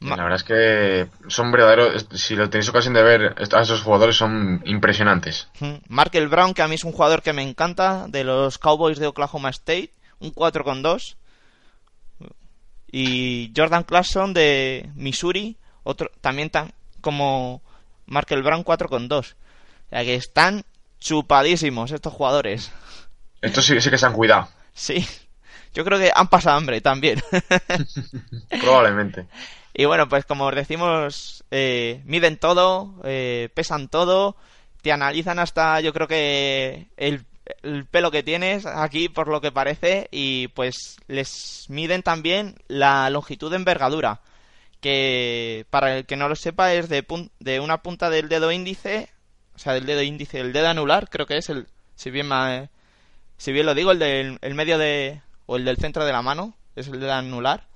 La 0.00 0.16
verdad 0.16 0.36
es 0.36 0.44
que 0.44 1.08
son 1.28 1.52
verdaderos, 1.52 2.06
si 2.14 2.34
lo 2.34 2.48
tenéis 2.48 2.70
ocasión 2.70 2.94
de 2.94 3.02
ver, 3.02 3.34
a 3.38 3.60
esos 3.60 3.82
jugadores 3.82 4.16
son 4.16 4.62
impresionantes. 4.64 5.48
Mm. 5.60 5.74
Markel 5.88 6.28
Brown, 6.28 6.54
que 6.54 6.62
a 6.62 6.68
mí 6.68 6.76
es 6.76 6.84
un 6.84 6.92
jugador 6.92 7.22
que 7.22 7.34
me 7.34 7.42
encanta, 7.42 8.06
de 8.08 8.24
los 8.24 8.56
Cowboys 8.56 8.98
de 8.98 9.08
Oklahoma 9.08 9.50
State, 9.50 9.92
un 10.18 10.32
4,2. 10.34 11.16
Y 12.90 13.52
Jordan 13.54 13.84
Clarkson 13.84 14.32
de 14.32 14.88
Missouri, 14.94 15.58
otro 15.82 16.10
también 16.22 16.48
tan 16.48 16.72
como 17.02 17.62
Markel 18.06 18.42
Brown 18.42 18.64
4,2. 18.64 19.12
O 19.12 19.22
sea 19.90 20.02
que 20.02 20.14
están 20.14 20.64
chupadísimos 20.98 21.92
estos 21.92 22.12
jugadores. 22.12 22.72
Estos 23.42 23.66
sí, 23.66 23.78
sí 23.80 23.90
que 23.90 23.98
se 23.98 24.06
han 24.06 24.14
cuidado. 24.14 24.48
Sí, 24.72 25.06
yo 25.74 25.84
creo 25.84 25.98
que 25.98 26.10
han 26.14 26.28
pasado 26.28 26.56
hambre 26.56 26.80
también. 26.80 27.22
Probablemente. 28.60 29.26
Y 29.80 29.86
bueno, 29.86 30.08
pues 30.08 30.26
como 30.26 30.44
os 30.46 30.54
decimos, 30.54 31.44
eh, 31.50 32.02
miden 32.04 32.36
todo, 32.36 32.94
eh, 33.04 33.48
pesan 33.54 33.88
todo, 33.88 34.36
te 34.82 34.92
analizan 34.92 35.38
hasta 35.38 35.80
yo 35.80 35.92
creo 35.94 36.06
que 36.06 36.88
el, 36.98 37.24
el 37.62 37.86
pelo 37.86 38.10
que 38.10 38.22
tienes 38.22 38.66
aquí 38.66 39.08
por 39.08 39.28
lo 39.28 39.40
que 39.40 39.52
parece 39.52 40.08
y 40.10 40.48
pues 40.48 40.98
les 41.08 41.64
miden 41.68 42.02
también 42.02 42.56
la 42.68 43.08
longitud 43.10 43.50
de 43.50 43.56
envergadura 43.56 44.20
que 44.80 45.66
para 45.70 45.98
el 45.98 46.06
que 46.06 46.16
no 46.16 46.28
lo 46.28 46.36
sepa 46.36 46.72
es 46.74 46.88
de, 46.90 47.06
pun- 47.06 47.30
de 47.40 47.60
una 47.60 47.82
punta 47.82 48.10
del 48.10 48.28
dedo 48.28 48.52
índice, 48.52 49.08
o 49.54 49.58
sea, 49.58 49.74
del 49.74 49.86
dedo 49.86 50.02
índice, 50.02 50.40
el 50.40 50.52
dedo 50.52 50.68
anular, 50.68 51.08
creo 51.10 51.26
que 51.26 51.38
es 51.38 51.48
el, 51.50 51.66
si 51.96 52.10
bien 52.10 52.28
ma- 52.28 52.68
si 53.38 53.52
bien 53.52 53.66
lo 53.66 53.74
digo, 53.74 53.92
el 53.92 53.98
del 54.00 54.38
el 54.42 54.54
medio 54.54 54.78
de, 54.78 55.22
o 55.46 55.56
el 55.56 55.64
del 55.66 55.78
centro 55.78 56.04
de 56.04 56.12
la 56.12 56.22
mano, 56.22 56.54
es 56.76 56.88
el 56.88 57.00
dedo 57.00 57.12
anular. 57.14 57.66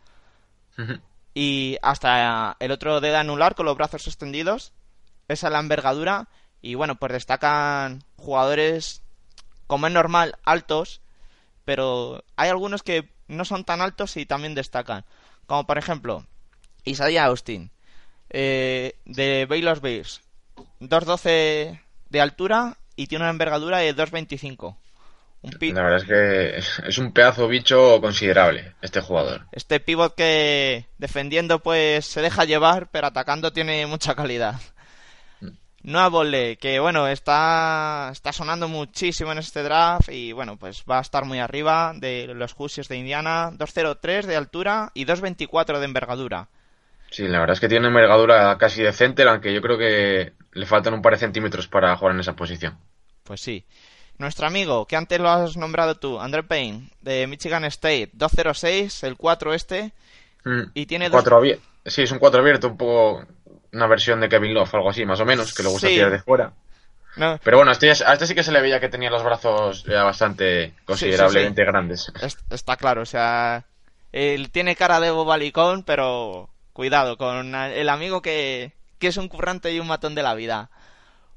Y 1.35 1.77
hasta 1.83 2.57
el 2.61 2.71
otro 2.71 3.01
dedo 3.01 3.19
anular 3.19 3.55
con 3.55 3.67
los 3.67 3.77
brazos 3.77 4.07
extendidos, 4.07 4.73
esa 5.29 5.49
es 5.49 5.53
la 5.53 5.59
envergadura, 5.59 6.29
y 6.63 6.77
bueno, 6.77 6.95
pues 6.95 7.13
destacan 7.13 8.05
jugadores, 8.17 9.03
como 9.67 9.87
es 9.87 9.93
normal, 9.93 10.39
altos, 10.45 11.03
pero 11.65 12.25
hay 12.37 12.49
algunos 12.49 12.83
que 12.83 13.11
no 13.29 13.45
son 13.45 13.65
tan 13.65 13.81
altos 13.81 14.17
y 14.17 14.27
también 14.27 14.55
destacan, 14.55 15.05
como 15.47 15.67
por 15.67 15.77
ejemplo, 15.77 16.25
Isaiah 16.85 17.25
Austin, 17.27 17.71
eh, 18.31 18.99
de 19.05 19.47
Baylor 19.47 19.81
Bears, 19.81 20.21
2.12 20.81 21.81
de 22.11 22.21
altura 22.21 22.79
y 22.97 23.07
tiene 23.09 23.25
una 23.25 23.31
envergadura 23.31 23.79
de 23.79 23.95
2.25. 23.95 24.77
Un 25.45 25.75
La 25.75 25.83
verdad 25.83 25.99
es 25.99 26.05
que 26.05 26.89
es 26.89 26.99
un 26.99 27.13
pedazo 27.13 27.47
bicho 27.49 28.01
considerable 28.01 28.75
este 28.81 29.01
jugador. 29.01 29.43
Este 29.53 29.79
pivot 29.79 30.15
que 30.15 30.87
defendiendo 30.97 31.59
pues 31.59 32.07
se 32.07 32.23
deja 32.23 32.45
llevar, 32.45 32.89
pero 32.91 33.09
atacando 33.09 33.53
tiene 33.53 33.87
mucha 33.87 34.15
calidad. 34.15 34.55
Noah 35.83 36.09
Bolle, 36.09 36.57
que 36.57 36.81
bueno, 36.81 37.07
está, 37.09 38.09
está 38.11 38.33
sonando 38.33 38.69
muchísimo 38.69 39.33
en 39.33 39.39
este 39.39 39.63
draft 39.63 40.09
y 40.09 40.33
bueno, 40.33 40.57
pues 40.57 40.83
va 40.91 40.97
a 40.97 41.03
estar 41.03 41.27
muy 41.27 41.41
arriba 41.41 41.93
de 41.95 42.29
los 42.29 42.55
Hoosiers 42.57 42.89
de 42.89 42.97
Indiana, 42.97 43.51
2.03 43.53 44.25
de 44.25 44.37
altura 44.37 44.91
y 44.95 45.05
2.24 45.05 45.79
de 45.79 45.85
envergadura. 45.85 46.49
Sí, 47.11 47.29
la 47.29 47.39
verdad 47.39 47.53
es 47.53 47.61
que 47.61 47.69
tiene 47.69 47.87
una 47.87 47.89
envergadura 47.89 48.57
casi 48.57 48.83
decente, 48.83 49.25
aunque 49.25 49.53
yo 49.53 49.61
creo 49.61 49.77
que 49.77 50.33
le 50.53 50.67
faltan 50.67 50.95
un 50.95 51.03
par 51.03 51.13
de 51.13 51.19
centímetros 51.19 51.69
para 51.69 51.95
jugar 51.97 52.15
en 52.15 52.21
esa 52.21 52.35
posición. 52.35 52.79
Pues 53.23 53.43
sí. 53.43 53.67
Nuestro 54.19 54.47
amigo, 54.47 54.87
que 54.87 54.97
antes 54.97 55.19
lo 55.21 55.29
has 55.29 55.57
nombrado 55.57 55.97
tú, 55.97 56.21
Andrew 56.21 56.45
Payne, 56.47 56.91
de 57.01 57.27
Michigan 57.27 57.65
State, 57.65 58.11
2.06, 58.15 59.03
el 59.07 59.17
4 59.17 59.55
este, 59.55 59.93
Mm. 60.45 60.63
y 60.75 60.87
tiene 60.87 61.07
dos... 61.09 61.13
Cuatro 61.23 61.41
abier- 61.41 61.59
Sí, 61.87 62.03
es 62.03 62.13
un 62.13 62.19
4 62.19 62.41
abierto, 62.41 62.69
un 62.69 62.77
poco 62.77 63.25
una 63.73 63.87
versión 63.87 64.21
de 64.21 64.29
Kevin 64.29 64.55
Love, 64.55 64.75
algo 64.75 64.91
así, 64.91 65.05
más 65.05 65.21
o 65.21 65.25
menos, 65.25 65.53
que 65.55 65.63
le 65.63 65.69
gusta 65.71 65.89
Sí. 65.89 65.95
tirar 65.95 66.11
de 66.13 66.21
fuera. 66.21 66.53
No, 67.17 67.39
Pero 67.45 67.57
bueno, 67.59 67.71
a 67.71 67.73
este, 67.73 67.91
a 67.91 68.13
este 68.13 68.27
sí 68.27 68.35
que 68.35 68.43
se 68.43 68.53
le 68.53 68.61
veía 68.61 68.81
que 68.81 68.89
tenía 68.89 69.09
los 69.11 69.23
brazos 69.23 69.85
ya 69.85 70.03
bastante 70.03 70.75
considerablemente 70.85 71.65
grandes. 71.65 72.11
Es- 72.21 72.39
está 72.51 72.77
claro, 72.77 73.03
o 73.03 73.07
sea, 73.07 73.65
él 74.13 74.51
tiene 74.51 74.77
cara 74.77 75.01
de 75.01 75.11
bobalicón, 75.11 75.83
pero 75.85 76.51
cuidado 76.73 77.17
con 77.17 77.55
el 77.55 77.89
amigo 77.89 78.21
que, 78.23 78.73
que 78.99 79.07
es 79.09 79.17
un 79.17 79.29
currante 79.29 79.73
y 79.73 79.81
un 79.81 79.87
matón 79.87 80.15
de 80.15 80.23
la 80.23 80.35
vida. 80.35 80.71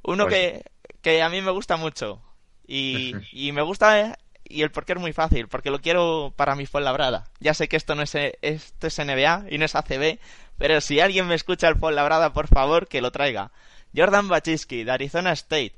Uno 0.04 0.26
Pues- 0.26 0.36
que, 0.36 0.64
que 1.02 1.22
a 1.22 1.30
mí 1.30 1.42
me 1.42 1.52
gusta 1.52 1.78
mucho 1.78 2.22
y, 2.68 3.13
y 3.32 3.51
me 3.51 3.61
gusta 3.61 3.99
eh, 3.99 4.13
y 4.49 4.61
el 4.61 4.72
porqué 4.72 4.93
es 4.93 4.99
muy 4.99 5.13
fácil, 5.13 5.47
porque 5.47 5.72
lo 5.72 5.80
quiero 5.80 6.34
para 6.36 6.55
mi 6.55 6.65
Fuenlabrada. 6.65 7.26
Ya 7.39 7.53
sé 7.53 7.68
que 7.68 7.78
esto 7.78 7.95
no 7.95 8.03
es, 8.03 8.15
eh, 8.15 8.38
esto 8.41 8.88
es 8.88 8.97
NBA 8.97 9.45
y 9.49 9.57
no 9.57 9.65
es 9.65 9.76
ACB, 9.76 10.20
pero 10.57 10.82
si 10.82 10.99
alguien 10.99 11.28
me 11.28 11.36
escucha 11.36 11.68
el 11.68 11.78
Fuenlabrada, 11.78 12.34
por 12.34 12.47
favor, 12.47 12.88
que 12.88 13.01
lo 13.01 13.11
traiga. 13.11 13.51
Jordan 13.95 14.28
Bachiski, 14.28 14.84
de 14.84 14.91
Arizona 14.91 15.32
State. 15.34 15.74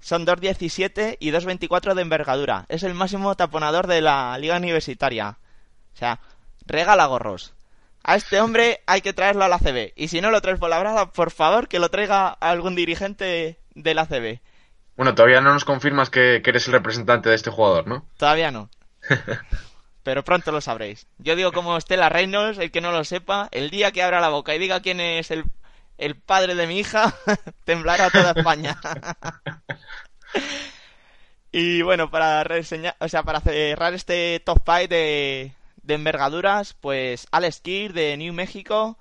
Son 0.00 0.26
2.17 0.26 1.16
y 1.20 1.30
2.24 1.30 1.94
de 1.94 2.02
envergadura. 2.02 2.66
Es 2.68 2.82
el 2.82 2.94
máximo 2.94 3.34
taponador 3.34 3.86
de 3.86 4.02
la 4.02 4.36
liga 4.38 4.56
universitaria. 4.56 5.38
O 5.94 5.96
sea, 5.96 6.20
regala 6.66 7.06
gorros. 7.06 7.54
A 8.04 8.14
este 8.14 8.40
hombre 8.40 8.82
hay 8.86 9.00
que 9.00 9.14
traerlo 9.14 9.44
a 9.44 9.48
la 9.48 9.58
CB. 9.58 9.94
Y 9.96 10.08
si 10.08 10.20
no 10.20 10.30
lo 10.30 10.40
traes 10.40 10.60
por 10.60 10.70
la 10.70 10.78
brada, 10.78 11.10
por 11.10 11.32
favor 11.32 11.66
que 11.66 11.80
lo 11.80 11.88
traiga 11.88 12.28
a 12.28 12.50
algún 12.50 12.76
dirigente 12.76 13.58
de 13.74 13.94
la 13.94 14.06
CB. 14.06 14.40
Bueno, 14.96 15.14
todavía 15.14 15.40
no 15.40 15.52
nos 15.52 15.64
confirmas 15.64 16.10
que, 16.10 16.40
que 16.42 16.50
eres 16.50 16.66
el 16.66 16.72
representante 16.72 17.28
de 17.28 17.34
este 17.34 17.50
jugador, 17.50 17.86
¿no? 17.86 18.06
Todavía 18.16 18.50
no. 18.50 18.70
Pero 20.02 20.24
pronto 20.24 20.52
lo 20.52 20.60
sabréis. 20.60 21.06
Yo 21.18 21.36
digo 21.36 21.52
como 21.52 21.76
Estela 21.76 22.08
Reynolds, 22.08 22.58
el 22.58 22.70
que 22.70 22.80
no 22.80 22.92
lo 22.92 23.04
sepa, 23.04 23.48
el 23.50 23.70
día 23.70 23.90
que 23.90 24.02
abra 24.02 24.20
la 24.20 24.28
boca 24.28 24.54
y 24.54 24.58
diga 24.58 24.80
quién 24.80 25.00
es 25.00 25.30
el, 25.30 25.44
el 25.98 26.16
padre 26.16 26.54
de 26.54 26.66
mi 26.66 26.78
hija, 26.78 27.14
temblará 27.64 28.10
toda 28.10 28.32
España. 28.36 28.78
y 31.52 31.82
bueno, 31.82 32.10
para 32.10 32.44
reseñar, 32.44 32.96
o 33.00 33.08
sea, 33.08 33.24
para 33.24 33.40
cerrar 33.40 33.94
este 33.94 34.40
top 34.46 34.58
5 34.64 34.88
de, 34.88 35.52
de 35.82 35.94
envergaduras, 35.94 36.74
pues 36.74 37.26
Alex 37.32 37.60
Kidd 37.60 37.92
de 37.92 38.16
New 38.16 38.32
México, 38.32 38.96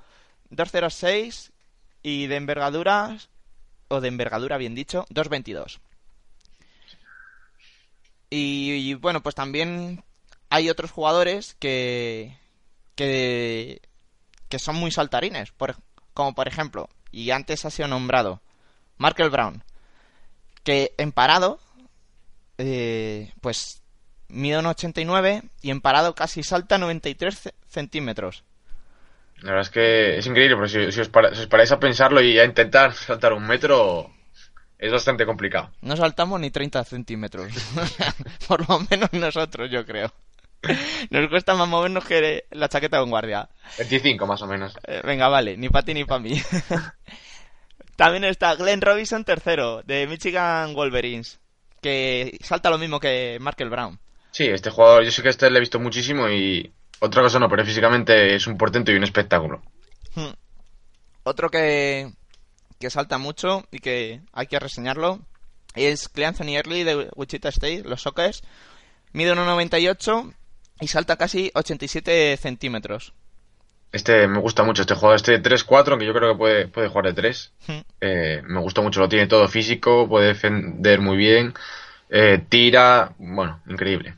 206 0.49 1.53
y 2.01 2.27
de 2.27 2.35
envergaduras, 2.35 3.29
o 3.87 4.01
de 4.01 4.07
envergadura 4.07 4.57
bien 4.57 4.75
dicho, 4.75 5.05
222. 5.09 5.79
Y, 8.37 8.93
bueno, 8.95 9.21
pues 9.23 9.33
también 9.35 10.03
hay 10.49 10.69
otros 10.69 10.91
jugadores 10.91 11.55
que, 11.59 12.37
que, 12.95 13.81
que 14.49 14.59
son 14.59 14.75
muy 14.75 14.91
saltarines, 14.91 15.51
por, 15.51 15.75
como 16.13 16.35
por 16.35 16.47
ejemplo, 16.47 16.89
y 17.11 17.31
antes 17.31 17.63
ha 17.65 17.69
sido 17.69 17.87
nombrado, 17.87 18.41
Markel 18.97 19.29
Brown, 19.29 19.63
que 20.63 20.93
en 20.97 21.11
parado, 21.11 21.59
eh, 22.57 23.31
pues 23.41 23.81
mide 24.27 24.57
un 24.59 24.65
89 24.65 25.43
y 25.61 25.69
en 25.71 25.81
parado 25.81 26.15
casi 26.15 26.43
salta 26.43 26.77
93 26.77 27.39
ce- 27.39 27.53
centímetros. 27.67 28.43
La 29.37 29.51
verdad 29.51 29.61
es 29.61 29.69
que 29.69 30.17
es 30.17 30.25
increíble, 30.27 30.55
pero 30.55 30.67
si, 30.67 30.91
si 30.91 31.01
os, 31.01 31.09
para- 31.09 31.33
si 31.35 31.41
os 31.41 31.47
paráis 31.47 31.71
a 31.71 31.79
pensarlo 31.79 32.21
y 32.21 32.39
a 32.39 32.45
intentar 32.45 32.93
saltar 32.93 33.33
un 33.33 33.45
metro, 33.45 34.11
es 34.77 34.91
bastante 34.91 35.25
complicado. 35.25 35.71
No 35.81 35.95
saltamos 35.95 36.39
ni 36.39 36.51
30 36.51 36.83
centímetros. 36.83 37.51
Por 38.47 38.67
lo 38.67 38.79
menos 38.89 39.11
nosotros, 39.13 39.69
yo 39.71 39.85
creo. 39.85 40.11
Nos 41.09 41.29
cuesta 41.29 41.55
más 41.55 41.67
movernos 41.67 42.05
que 42.05 42.45
la 42.51 42.67
chaqueta 42.67 42.97
de 42.97 43.03
un 43.03 43.11
guardia. 43.11 43.49
25 43.77 44.25
más 44.25 44.41
o 44.41 44.47
menos. 44.47 44.75
Eh, 44.87 45.01
venga, 45.03 45.27
vale, 45.27 45.57
ni 45.57 45.69
para 45.69 45.85
ti 45.85 45.93
ni 45.93 46.05
para 46.05 46.19
mí. 46.19 46.41
También 47.95 48.25
está 48.25 48.55
Glenn 48.55 48.81
Robinson, 48.81 49.23
tercero, 49.23 49.81
de 49.83 50.07
Michigan 50.07 50.73
Wolverines, 50.73 51.39
que 51.81 52.37
salta 52.41 52.69
lo 52.69 52.77
mismo 52.77 52.99
que 52.99 53.37
Markel 53.39 53.69
Brown. 53.69 53.99
Sí, 54.31 54.45
este 54.47 54.69
jugador, 54.69 55.03
yo 55.03 55.11
sé 55.11 55.21
que 55.23 55.29
este 55.29 55.49
le 55.49 55.57
he 55.57 55.61
visto 55.61 55.79
muchísimo 55.79 56.27
y 56.27 56.73
otra 56.99 57.21
cosa 57.21 57.39
no, 57.39 57.47
pero 57.47 57.63
físicamente 57.63 58.35
es 58.35 58.47
un 58.47 58.57
portento 58.57 58.91
y 58.91 58.95
un 58.95 59.03
espectáculo. 59.03 59.61
Hmm. 60.15 60.33
Otro 61.23 61.49
que, 61.49 62.11
que 62.79 62.89
salta 62.89 63.17
mucho 63.17 63.65
y 63.71 63.79
que 63.79 64.21
hay 64.33 64.47
que 64.47 64.59
reseñarlo 64.59 65.19
es 65.75 66.09
Clay 66.09 66.27
Anthony 66.27 66.55
Early 66.55 66.83
de 66.83 67.09
Wichita 67.15 67.49
State, 67.49 67.83
los 67.83 68.01
Sockers. 68.01 68.43
Mide 69.11 69.33
1,98 69.33 70.33
y 70.81 70.87
salta 70.87 71.17
casi 71.17 71.51
87 71.53 72.37
centímetros. 72.37 73.13
Este 73.91 74.27
me 74.27 74.39
gusta 74.39 74.63
mucho, 74.63 74.81
este 74.81 74.95
jugador, 74.95 75.15
este 75.15 75.41
3-4, 75.41 75.91
aunque 75.91 76.05
yo 76.05 76.13
creo 76.13 76.33
que 76.33 76.37
puede, 76.37 76.67
puede 76.67 76.89
jugar 76.89 77.05
de 77.05 77.13
3. 77.13 77.51
Hmm. 77.67 77.79
Eh, 78.01 78.41
me 78.45 78.59
gusta 78.59 78.81
mucho, 78.81 78.99
lo 78.99 79.07
tiene 79.07 79.27
todo 79.27 79.47
físico, 79.47 80.07
puede 80.07 80.27
defender 80.27 80.99
muy 80.99 81.15
bien, 81.15 81.53
eh, 82.09 82.43
tira, 82.49 83.13
bueno, 83.17 83.61
increíble. 83.67 84.15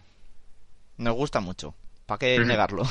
Nos 0.97 1.13
gusta 1.13 1.41
mucho. 1.41 1.75
¿Para 2.07 2.19
qué 2.19 2.39
negarlo? 2.39 2.83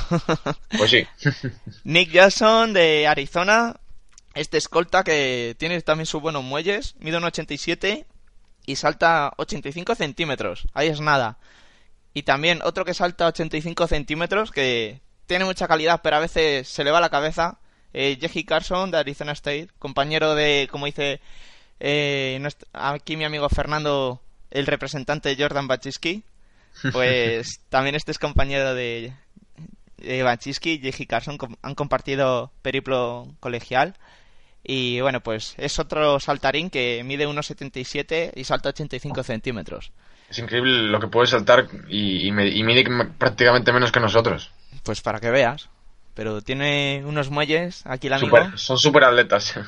Pues 0.77 0.91
sí, 0.91 1.07
Nick 1.85 2.13
Jackson 2.13 2.73
de 2.73 3.07
Arizona, 3.07 3.75
este 4.37 4.59
escolta 4.59 5.03
que 5.03 5.57
tiene 5.59 5.81
también 5.83 6.07
sus 6.07 6.23
buenos 6.23 6.45
muelles, 6.45 6.95
mide 7.01 7.17
un 7.17 7.25
87 7.25 8.07
y 8.67 8.77
salta 8.77 9.33
85 9.39 9.95
centímetros, 9.95 10.67
ahí 10.75 10.89
es 10.89 11.01
nada. 11.01 11.39
Y 12.15 12.23
también 12.23 12.61
otro 12.63 12.85
que 12.85 12.95
salta 12.95 13.27
85 13.27 13.87
centímetros, 13.89 14.51
que 14.51 15.01
tiene 15.27 15.45
mucha 15.45 15.67
calidad, 15.69 16.01
pero 16.03 16.17
a 16.17 16.21
veces 16.21 16.69
se 16.69 16.85
le 16.85 16.91
va 16.91 17.01
la 17.01 17.11
cabeza, 17.11 17.59
eh, 17.93 18.17
Jesse 18.21 18.45
Carson 18.47 18.91
de 18.91 18.99
Arizona 18.99 19.33
State, 19.33 19.69
compañero 19.79 20.35
de, 20.35 20.69
como 20.71 20.87
dice 20.87 21.21
eh, 21.81 22.39
nuestro- 22.41 22.69
aquí 22.73 23.17
mi 23.17 23.25
amigo 23.25 23.49
Fernando, 23.49 24.21
el 24.51 24.67
representante 24.67 25.29
de 25.35 25.43
Jordan 25.43 25.69
Bachiski, 25.69 26.23
pues 26.93 27.61
también 27.69 27.95
este 27.95 28.13
es 28.13 28.19
compañero 28.19 28.75
de, 28.75 29.13
de 29.99 30.23
Bachiski 30.23 30.73
y 30.73 30.79
Jesse 30.81 31.07
Carson 31.07 31.39
com- 31.39 31.57
han 31.63 31.75
compartido 31.75 32.51
periplo 32.63 33.35
colegial. 33.41 33.95
Y 34.69 35.01
bueno, 35.01 35.21
pues 35.21 35.55
es 35.59 35.79
otro 35.79 36.19
saltarín 36.19 36.71
que 36.71 37.03
mide 37.05 37.27
1,77 37.29 38.33
y 38.35 38.45
salta 38.45 38.71
85 38.71 39.23
centímetros. 39.23 39.93
Es 40.29 40.39
increíble 40.41 40.83
lo 40.89 40.99
que 40.99 41.07
puede 41.07 41.29
saltar 41.29 41.69
y, 41.89 42.27
y 42.27 42.33
me- 42.33 42.49
y 42.49 42.65
mide 42.65 42.85
prácticamente 43.17 43.73
menos 43.73 43.93
que 43.93 44.01
nosotros. 44.01 44.51
Pues 44.83 45.01
para 45.03 45.21
que 45.21 45.31
veas. 45.31 45.69
Pero 46.15 46.41
tiene 46.43 47.03
unos 47.05 47.31
muelles 47.31 47.83
aquí 47.87 48.07
el 48.09 48.15
amigo. 48.15 48.37
Son 48.57 48.79
super 48.79 49.05
atletas. 49.05 49.55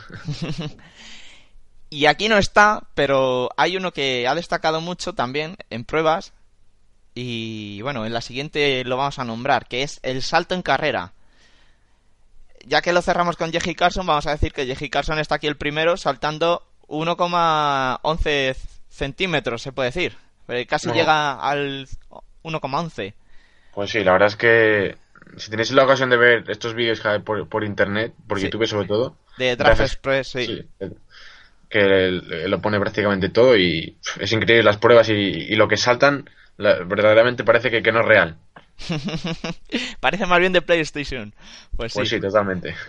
Y 1.90 2.04
aquí 2.06 2.28
no 2.28 2.36
está, 2.36 2.82
pero 2.94 3.48
hay 3.56 3.76
uno 3.76 3.92
que 3.92 4.28
ha 4.28 4.34
destacado 4.34 4.80
mucho 4.82 5.14
también 5.14 5.56
en 5.70 5.84
pruebas. 5.84 6.34
Y 7.14 7.80
bueno, 7.82 8.04
en 8.04 8.12
la 8.12 8.20
siguiente 8.20 8.84
lo 8.84 8.96
vamos 8.98 9.18
a 9.18 9.24
nombrar, 9.24 9.66
que 9.68 9.82
es 9.82 9.98
el 10.02 10.22
salto 10.22 10.54
en 10.54 10.60
carrera. 10.62 11.12
Ya 12.66 12.82
que 12.82 12.92
lo 12.92 13.02
cerramos 13.02 13.36
con 13.36 13.52
Jeji 13.52 13.74
Carson, 13.74 14.06
vamos 14.06 14.26
a 14.26 14.32
decir 14.32 14.52
que 14.52 14.66
Jeji 14.66 14.90
Carson 14.90 15.18
está 15.18 15.36
aquí 15.36 15.46
el 15.46 15.56
primero, 15.56 15.96
saltando 15.96 16.62
1,11 16.88 18.56
centímetros, 18.88 19.62
se 19.62 19.72
puede 19.72 19.88
decir. 19.88 20.16
Eh, 20.48 20.66
Casi 20.66 20.88
Bueno. 20.88 21.00
llega 21.00 21.32
al 21.40 21.86
1,11. 22.42 23.14
Pues 23.74 23.90
sí, 23.90 24.02
la 24.02 24.12
verdad 24.12 24.28
es 24.28 24.36
que 24.36 24.96
si 25.36 25.50
tenéis 25.50 25.70
la 25.72 25.84
ocasión 25.84 26.10
de 26.10 26.16
ver 26.16 26.44
estos 26.50 26.74
vídeos 26.74 27.00
por, 27.24 27.48
por 27.48 27.64
internet, 27.64 28.12
por 28.26 28.38
Sí. 28.38 28.46
YouTube 28.46 28.66
sobre 28.66 28.88
todo, 28.88 29.16
De 29.36 29.54
Draft 29.56 29.80
Express, 29.82 30.28
sí. 30.28 30.46
sí, 30.46 30.66
que 31.68 32.22
lo 32.48 32.60
pone 32.62 32.80
prácticamente 32.80 33.28
todo 33.28 33.56
y 33.56 33.98
es 34.18 34.32
increíble 34.32 34.62
las 34.64 34.78
pruebas 34.78 35.10
y, 35.10 35.12
y 35.12 35.54
lo 35.54 35.68
que 35.68 35.76
saltan, 35.76 36.28
la- 36.56 36.78
verdaderamente 36.84 37.44
parece 37.44 37.70
que, 37.70 37.82
que 37.82 37.92
no 37.92 38.00
es 38.00 38.06
real. 38.06 38.36
Parece 40.00 40.26
más 40.26 40.38
bien 40.40 40.52
de 40.52 40.62
PlayStation. 40.62 41.34
Pues 41.76 41.92
sí. 41.92 41.98
Pues 41.98 42.08
sí, 42.10 42.20
totalmente. 42.20 42.74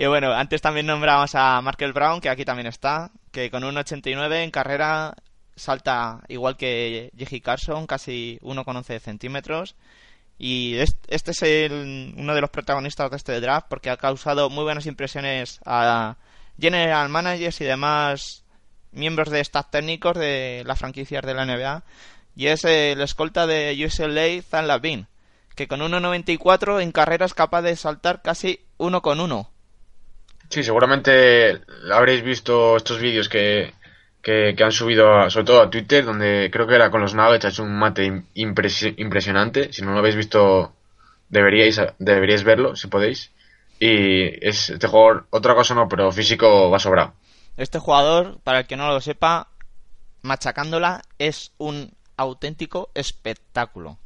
Y 0.00 0.06
bueno, 0.06 0.32
antes 0.32 0.62
también 0.62 0.86
nombramos 0.86 1.34
a 1.34 1.60
Markel 1.60 1.92
Brown, 1.92 2.20
que 2.20 2.28
aquí 2.28 2.44
también 2.44 2.68
está, 2.68 3.10
que 3.32 3.50
con 3.50 3.64
un 3.64 3.76
89 3.76 4.44
en 4.44 4.52
carrera 4.52 5.12
salta 5.56 6.20
igual 6.28 6.56
que 6.56 7.10
Jeji 7.18 7.40
Carson, 7.40 7.84
casi 7.88 8.38
1,11 8.42 9.00
centímetros. 9.00 9.74
Y 10.38 10.76
es- 10.76 10.96
este 11.08 11.32
es 11.32 11.42
el- 11.42 12.14
uno 12.16 12.32
de 12.32 12.40
los 12.40 12.50
protagonistas 12.50 13.10
de 13.10 13.16
este 13.16 13.40
draft 13.40 13.66
porque 13.68 13.90
ha 13.90 13.96
causado 13.96 14.48
muy 14.50 14.62
buenas 14.62 14.86
impresiones 14.86 15.58
a 15.66 16.16
general 16.60 17.08
managers 17.08 17.60
y 17.60 17.64
demás 17.64 18.44
miembros 18.92 19.30
de 19.30 19.40
staff 19.40 19.66
técnicos 19.70 20.16
de 20.16 20.62
las 20.64 20.78
franquicias 20.78 21.24
de 21.26 21.34
la 21.34 21.42
NBA. 21.44 21.82
Y 22.38 22.46
es 22.46 22.64
el 22.64 23.00
escolta 23.00 23.48
de 23.48 23.74
UCLA, 23.84 24.40
Zan 24.48 24.68
Lavin, 24.68 25.08
que 25.56 25.66
con 25.66 25.80
1,94 25.80 26.80
en 26.80 26.92
carrera 26.92 27.26
es 27.26 27.34
capaz 27.34 27.62
de 27.62 27.74
saltar 27.74 28.22
casi 28.22 28.60
1,1. 28.78 29.48
Sí, 30.48 30.62
seguramente 30.62 31.60
habréis 31.92 32.22
visto 32.22 32.76
estos 32.76 33.00
vídeos 33.00 33.28
que, 33.28 33.74
que, 34.22 34.54
que 34.56 34.62
han 34.64 34.70
subido, 34.70 35.18
a- 35.18 35.30
sobre 35.30 35.46
todo 35.46 35.62
a 35.62 35.68
Twitter, 35.68 36.04
donde 36.04 36.48
creo 36.52 36.68
que 36.68 36.76
era 36.76 36.92
con 36.92 37.00
los 37.00 37.12
Nuggets, 37.12 37.44
ha 37.44 37.48
hecho 37.48 37.64
un 37.64 37.76
mate 37.76 38.06
im- 38.06 38.24
impresi- 38.36 38.94
impresionante. 38.98 39.72
Si 39.72 39.82
no 39.82 39.90
lo 39.92 39.98
habéis 39.98 40.14
visto, 40.14 40.72
deberíais, 41.28 41.80
deberíais 41.98 42.44
verlo, 42.44 42.76
si 42.76 42.86
podéis. 42.86 43.32
Y 43.80 44.26
es 44.46 44.70
este 44.70 44.86
jugador, 44.86 45.26
otra 45.30 45.56
cosa 45.56 45.74
no, 45.74 45.88
pero 45.88 46.12
físico 46.12 46.70
va 46.70 46.78
sobrado. 46.78 47.14
Este 47.56 47.80
jugador, 47.80 48.38
para 48.44 48.60
el 48.60 48.66
que 48.68 48.76
no 48.76 48.86
lo 48.86 49.00
sepa, 49.00 49.48
machacándola 50.22 51.02
es 51.18 51.50
un 51.58 51.97
auténtico 52.18 52.90
espectáculo. 52.94 53.96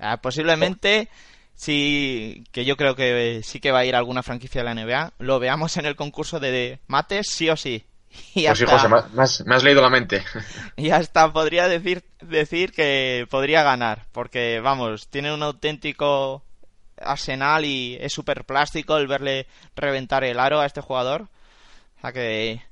Ah, 0.00 0.16
posiblemente, 0.20 1.08
sí, 1.54 2.44
que 2.50 2.64
yo 2.64 2.76
creo 2.76 2.96
que 2.96 3.42
sí 3.44 3.60
que 3.60 3.70
va 3.70 3.80
a 3.80 3.84
ir 3.84 3.94
a 3.94 3.98
alguna 3.98 4.22
franquicia 4.24 4.62
de 4.62 4.64
la 4.64 4.74
NBA, 4.74 5.12
lo 5.18 5.38
veamos 5.38 5.76
en 5.76 5.86
el 5.86 5.94
concurso 5.94 6.40
de 6.40 6.80
mates 6.88 7.28
sí 7.30 7.48
o 7.48 7.56
sí. 7.56 7.84
Y 8.34 8.46
Pues 8.46 8.58
sí, 8.58 8.64
José, 8.66 8.88
me 8.88 9.22
has- 9.22 9.44
me 9.46 9.54
has, 9.54 9.62
leído 9.62 9.82
la 9.82 9.90
mente. 9.90 10.24
y 10.76 10.90
hasta 10.90 11.32
podría 11.32 11.68
decir, 11.68 12.02
decir 12.20 12.72
que 12.72 13.26
podría 13.30 13.62
ganar, 13.62 14.06
porque 14.12 14.60
vamos, 14.60 15.06
tiene 15.08 15.32
un 15.32 15.42
auténtico 15.42 16.42
arsenal 17.00 17.64
y 17.64 17.96
es 18.00 18.12
súper 18.12 18.44
plástico 18.44 18.96
el 18.96 19.06
verle 19.06 19.46
reventar 19.76 20.24
el 20.24 20.40
aro 20.40 20.60
a 20.60 20.66
este 20.66 20.80
jugador. 20.80 21.28
O 21.98 22.00
sea 22.00 22.12
que 22.12 22.62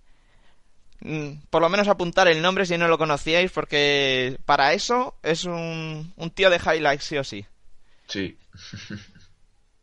por 1.51 1.63
lo 1.63 1.69
menos 1.69 1.89
apuntar 1.89 2.29
el 2.29 2.43
nombre 2.43 2.67
si 2.67 2.77
no 2.77 2.89
lo 2.89 2.99
conocíais, 2.99 3.53
porque 3.53 4.39
para 4.45 4.73
eso 4.73 5.15
es 5.23 5.45
un, 5.45 6.13
un 6.17 6.31
tío 6.31 6.51
de 6.51 6.57
highlights 6.59 7.05
sí 7.05 7.17
o 7.19 7.25
sí. 7.25 7.47
Sí. 8.07 8.39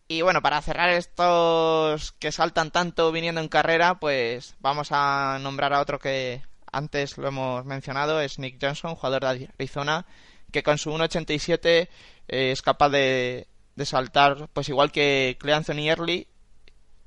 Y 0.07 0.21
bueno, 0.21 0.39
para 0.43 0.61
cerrar 0.61 0.91
estos 0.91 2.11
que 2.19 2.31
saltan 2.31 2.69
tanto 2.69 3.11
viniendo 3.11 3.41
en 3.41 3.47
carrera, 3.47 3.99
pues 3.99 4.53
vamos 4.59 4.89
a 4.91 5.39
nombrar 5.41 5.73
a 5.73 5.81
otro 5.81 5.97
que 5.97 6.43
antes 6.71 7.17
lo 7.17 7.27
hemos 7.27 7.65
mencionado, 7.65 8.21
es 8.21 8.37
Nick 8.37 8.59
Johnson, 8.61 8.93
jugador 8.93 9.21
de 9.23 9.49
Arizona, 9.57 10.05
que 10.51 10.61
con 10.61 10.77
su 10.77 10.91
1.87 10.91 11.67
eh, 11.67 11.89
es 12.27 12.61
capaz 12.61 12.89
de, 12.89 13.47
de 13.75 13.85
saltar, 13.87 14.47
pues 14.53 14.69
igual 14.69 14.91
que 14.91 15.37
Clay 15.39 15.55
Anthony 15.55 15.89
Early, 15.89 16.27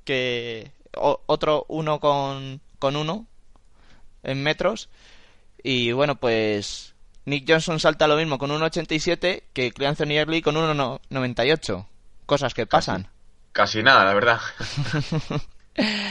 que 0.04 0.72
o- 0.96 1.22
otro 1.26 1.66
1 1.68 2.00
con, 2.00 2.61
con 2.80 2.96
1 2.96 3.26
en 4.22 4.42
metros. 4.42 4.88
Y 5.62 5.92
bueno, 5.92 6.16
pues 6.16 6.94
Nick 7.24 7.44
Johnson 7.48 7.80
salta 7.80 8.08
lo 8.08 8.16
mismo 8.16 8.38
con 8.38 8.50
1.87 8.50 9.42
que 9.52 9.72
Clay 9.72 9.88
Anthony 9.88 10.12
Early 10.12 10.42
con 10.42 10.54
1.98. 10.56 11.86
Cosas 12.26 12.54
que 12.54 12.66
pasan. 12.66 13.08
Casi 13.52 13.82
nada, 13.82 14.04
la 14.04 14.14
verdad. 14.14 14.40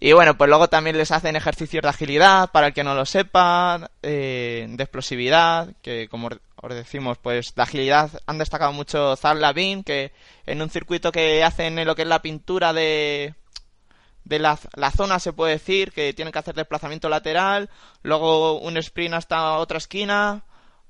Y 0.00 0.12
bueno, 0.12 0.36
pues 0.36 0.48
luego 0.48 0.68
también 0.68 0.98
les 0.98 1.12
hacen 1.12 1.34
ejercicios 1.34 1.82
de 1.82 1.88
agilidad, 1.88 2.50
para 2.50 2.66
el 2.66 2.74
que 2.74 2.84
no 2.84 2.94
lo 2.94 3.06
sepa, 3.06 3.90
eh, 4.02 4.66
de 4.68 4.82
explosividad, 4.82 5.72
que 5.80 6.08
como 6.08 6.28
os 6.56 6.74
decimos, 6.74 7.16
pues 7.16 7.54
de 7.54 7.62
agilidad 7.62 8.10
han 8.26 8.36
destacado 8.36 8.72
mucho 8.74 9.16
Zach 9.16 9.38
Lavin, 9.38 9.82
que 9.82 10.12
en 10.44 10.60
un 10.60 10.68
circuito 10.68 11.10
que 11.10 11.42
hacen 11.42 11.78
en 11.78 11.86
lo 11.86 11.94
que 11.94 12.02
es 12.02 12.08
la 12.08 12.20
pintura 12.20 12.74
de, 12.74 13.34
de 14.24 14.38
la, 14.38 14.58
la 14.76 14.90
zona, 14.90 15.18
se 15.18 15.32
puede 15.32 15.52
decir, 15.54 15.92
que 15.92 16.12
tienen 16.14 16.32
que 16.32 16.38
hacer 16.38 16.54
desplazamiento 16.54 17.08
lateral, 17.08 17.68
luego 18.02 18.58
un 18.60 18.76
sprint 18.78 19.14
hasta 19.14 19.58
otra 19.58 19.78
esquina, 19.78 20.42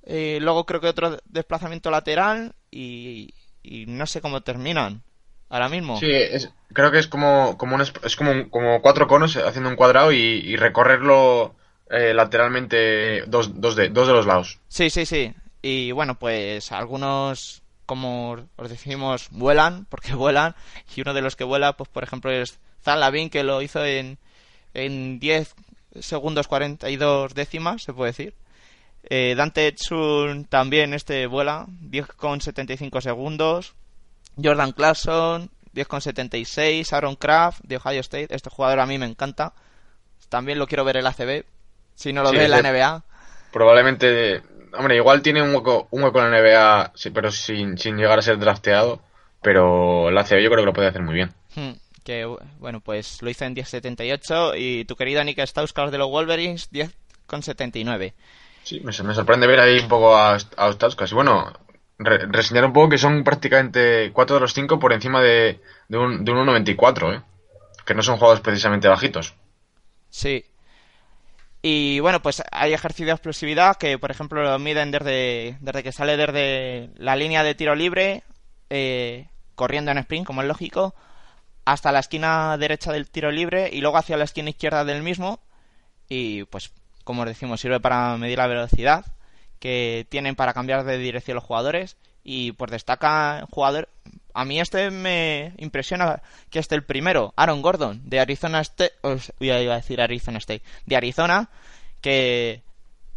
eh, 0.05 0.39
luego 0.41 0.67
creo 0.67 0.81
que 0.81 0.89
otro 0.89 1.19
desplazamiento 1.25 1.91
lateral 1.91 2.55
y, 2.71 3.35
y 3.63 3.87
no 3.87 4.07
sé 4.07 4.21
cómo 4.21 4.43
terminan 4.43 5.03
ahora 5.49 5.69
mismo. 5.69 5.99
Sí, 5.99 6.11
es- 6.11 6.51
creo 6.73 6.91
que 6.91 6.99
es 6.99 7.09
como, 7.09 7.57
como, 7.59 7.75
un 7.77 7.81
es 7.83 8.17
como, 8.17 8.31
un- 8.33 8.49
como 8.51 8.83
cuatro 8.83 9.07
conos 9.07 9.37
haciendo 9.37 9.71
un 9.71 9.77
cuadrado 9.77 10.13
y, 10.13 10.19
y 10.19 10.57
recorrerlo 10.57 11.55
eh, 11.91 12.15
lateralmente 12.15 13.23
dos, 13.27 13.61
dos, 13.61 13.77
de, 13.77 13.89
dos 13.89 14.07
de 14.07 14.13
los 14.15 14.27
lados. 14.27 14.59
Sí, 14.69 14.91
sí, 14.91 15.07
sí. 15.07 15.33
Y 15.63 15.93
bueno, 15.93 16.19
pues 16.19 16.73
algunos, 16.73 17.63
como 17.87 18.37
os 18.57 18.69
decimos, 18.69 19.29
vuelan, 19.31 19.87
porque 19.87 20.15
vuelan. 20.15 20.55
Y 20.95 21.01
uno 21.01 21.15
de 21.15 21.23
los 21.23 21.37
que 21.37 21.45
vuela, 21.45 21.77
pues 21.77 21.89
por 21.89 22.03
ejemplo, 22.05 22.31
es 22.31 22.59
Zan 22.83 23.01
Lavin, 23.01 23.31
que 23.31 23.45
lo 23.45 23.63
hizo 23.63 23.85
en, 23.85 24.19
en 24.75 25.19
10 25.19 25.55
segundos 26.01 26.49
42 26.49 27.35
décimas, 27.35 27.83
se 27.83 27.93
puede 27.93 28.11
decir. 28.11 28.35
Eh, 29.11 29.35
Dante 29.37 29.69
Edson 29.69 30.47
también 30.47 30.95
este 30.95 31.27
vuela, 31.27 31.67
10,75 31.91 33.01
segundos. 33.01 33.75
Jordan 34.43 34.73
Clarkson, 34.73 35.51
10,76. 35.75 36.93
Aaron 36.93 37.17
Kraft, 37.17 37.61
de 37.63 37.77
Ohio 37.77 38.01
State. 38.01 38.35
Este 38.35 38.51
jugador 38.51 38.81
a 38.81 38.87
mí 38.87 38.99
me 38.99 39.07
encanta. 39.07 39.53
También 40.29 40.59
lo 40.59 40.67
quiero 40.67 40.85
ver 40.85 40.97
en 40.97 41.05
la 41.05 41.11
ACB. 41.11 41.45
Si 41.95 42.13
no 42.13 42.23
lo 42.23 42.31
Sí, 42.31 42.37
ve 42.37 42.45
en 42.47 42.51
la 42.51 42.63
NBA. 42.63 43.05
Probablemente, 43.53 44.43
hombre, 44.77 44.97
igual 44.97 45.23
tiene 45.23 45.43
un 45.43 45.55
hueco, 45.55 45.89
un 45.91 46.03
hueco 46.03 46.21
en 46.23 46.31
la 46.31 46.41
NBA, 46.41 46.93
sí, 46.95 47.11
pero 47.11 47.31
sin, 47.31 47.77
sin 47.79 47.97
llegar 47.97 48.19
a 48.19 48.23
ser 48.23 48.39
drafteado. 48.39 49.01
Pero 49.43 50.11
la 50.11 50.25
CB 50.25 50.43
yo 50.43 50.49
creo 50.51 50.63
que 50.63 50.67
lo 50.67 50.73
puede 50.73 50.89
hacer 50.89 51.03
muy 51.03 51.15
bien. 51.15 51.33
Hmm, 51.55 51.73
Que 52.03 52.25
bueno, 52.59 52.81
pues 52.81 53.21
lo 53.23 53.29
hizo 53.31 53.45
en 53.45 53.55
10.78 53.55 54.55
y 54.59 54.85
tu 54.87 54.97
querida 54.97 55.23
Nick 55.23 55.39
Stauskas 55.47 55.91
de 55.91 55.99
los 55.99 56.09
Wolverines 56.09 56.71
10.79. 56.73 58.13
Sí, 58.63 58.81
me, 58.81 58.93
me 59.05 59.15
sorprende 59.15 59.47
ver 59.47 59.61
ahí 59.61 59.81
un 59.81 59.89
poco 59.89 60.17
a, 60.17 60.37
a 60.57 60.67
Ostauskas. 60.67 61.13
Y 61.13 61.15
bueno, 61.15 61.53
re- 61.99 62.27
reseñar 62.27 62.65
un 62.65 62.73
poco 62.73 62.89
que 62.89 62.99
son 62.99 63.23
prácticamente 63.23 64.11
cuatro 64.13 64.37
de 64.37 64.41
los 64.41 64.55
cinco 64.55 64.79
por 64.79 64.93
encima 64.95 65.21
de, 65.21 65.61
de 65.89 65.99
un, 65.99 66.25
de 66.25 66.33
un 66.33 66.39
1.94, 66.47 67.17
¿eh? 67.19 67.23
Que 67.85 67.95
no 67.95 68.03
son 68.03 68.17
jugadores 68.17 68.41
precisamente 68.43 68.89
bajitos. 68.89 69.35
Sí. 70.09 70.43
Y 71.67 71.99
bueno, 72.01 72.21
pues 72.21 72.43
hay 72.53 72.75
ejercicio 72.75 73.07
de 73.07 73.13
explosividad 73.13 73.77
que, 73.77 73.99
por 73.99 74.11
ejemplo, 74.11 74.43
lo 74.43 74.59
miden 74.59 74.91
desde, 74.91 75.57
desde 75.61 75.83
que 75.83 75.93
sale 75.93 76.19
desde 76.19 76.91
la 76.97 77.17
línea 77.17 77.43
de 77.43 77.55
tiro 77.55 77.75
libre, 77.75 78.23
eh, 78.69 79.29
corriendo 79.55 79.91
en 79.91 79.97
sprint, 79.97 80.27
como 80.27 80.43
es 80.43 80.47
lógico, 80.47 80.95
hasta 81.65 81.91
la 81.91 82.01
esquina 82.01 82.59
derecha 82.59 82.93
del 82.93 83.09
tiro 83.09 83.31
libre 83.31 83.71
y 83.73 83.81
luego 83.81 83.97
hacia 83.97 84.19
la 84.19 84.25
esquina 84.25 84.51
izquierda 84.51 84.85
del 84.85 85.03
mismo. 85.03 85.41
Y 86.07 86.45
pues, 86.45 86.71
como 87.03 87.23
os 87.23 87.29
decimos, 87.29 87.63
sirve 87.63 87.81
para 87.81 88.15
medir 88.19 88.37
la 88.37 88.47
velocidad 88.47 89.07
que 89.59 90.07
tienen 90.11 90.37
para 90.37 90.53
cambiar 90.53 90.85
de 90.85 90.99
dirección 90.99 91.37
los 91.37 91.45
jugadores. 91.45 91.97
Y 92.23 92.53
pues 92.53 92.73
destaca 92.73 93.47
jugador, 93.51 93.89
a 94.35 94.45
mí 94.45 94.61
este 94.61 94.91
me 94.91 95.55
impresiona 95.59 96.21
que 96.51 96.59
esté 96.59 96.75
el 96.75 96.85
primero, 96.85 97.33
Aaron 97.37 97.63
Gordon, 97.63 98.03
de 98.05 98.21
Arizona 98.21 98.61
State, 98.61 98.95
os 99.03 99.33
iba 99.41 99.55
a 99.55 99.77
decir 99.77 100.01
Arizona 100.01 100.39
State, 100.39 100.63
de 100.87 100.97
Arizona, 100.97 101.49
que 102.01 102.63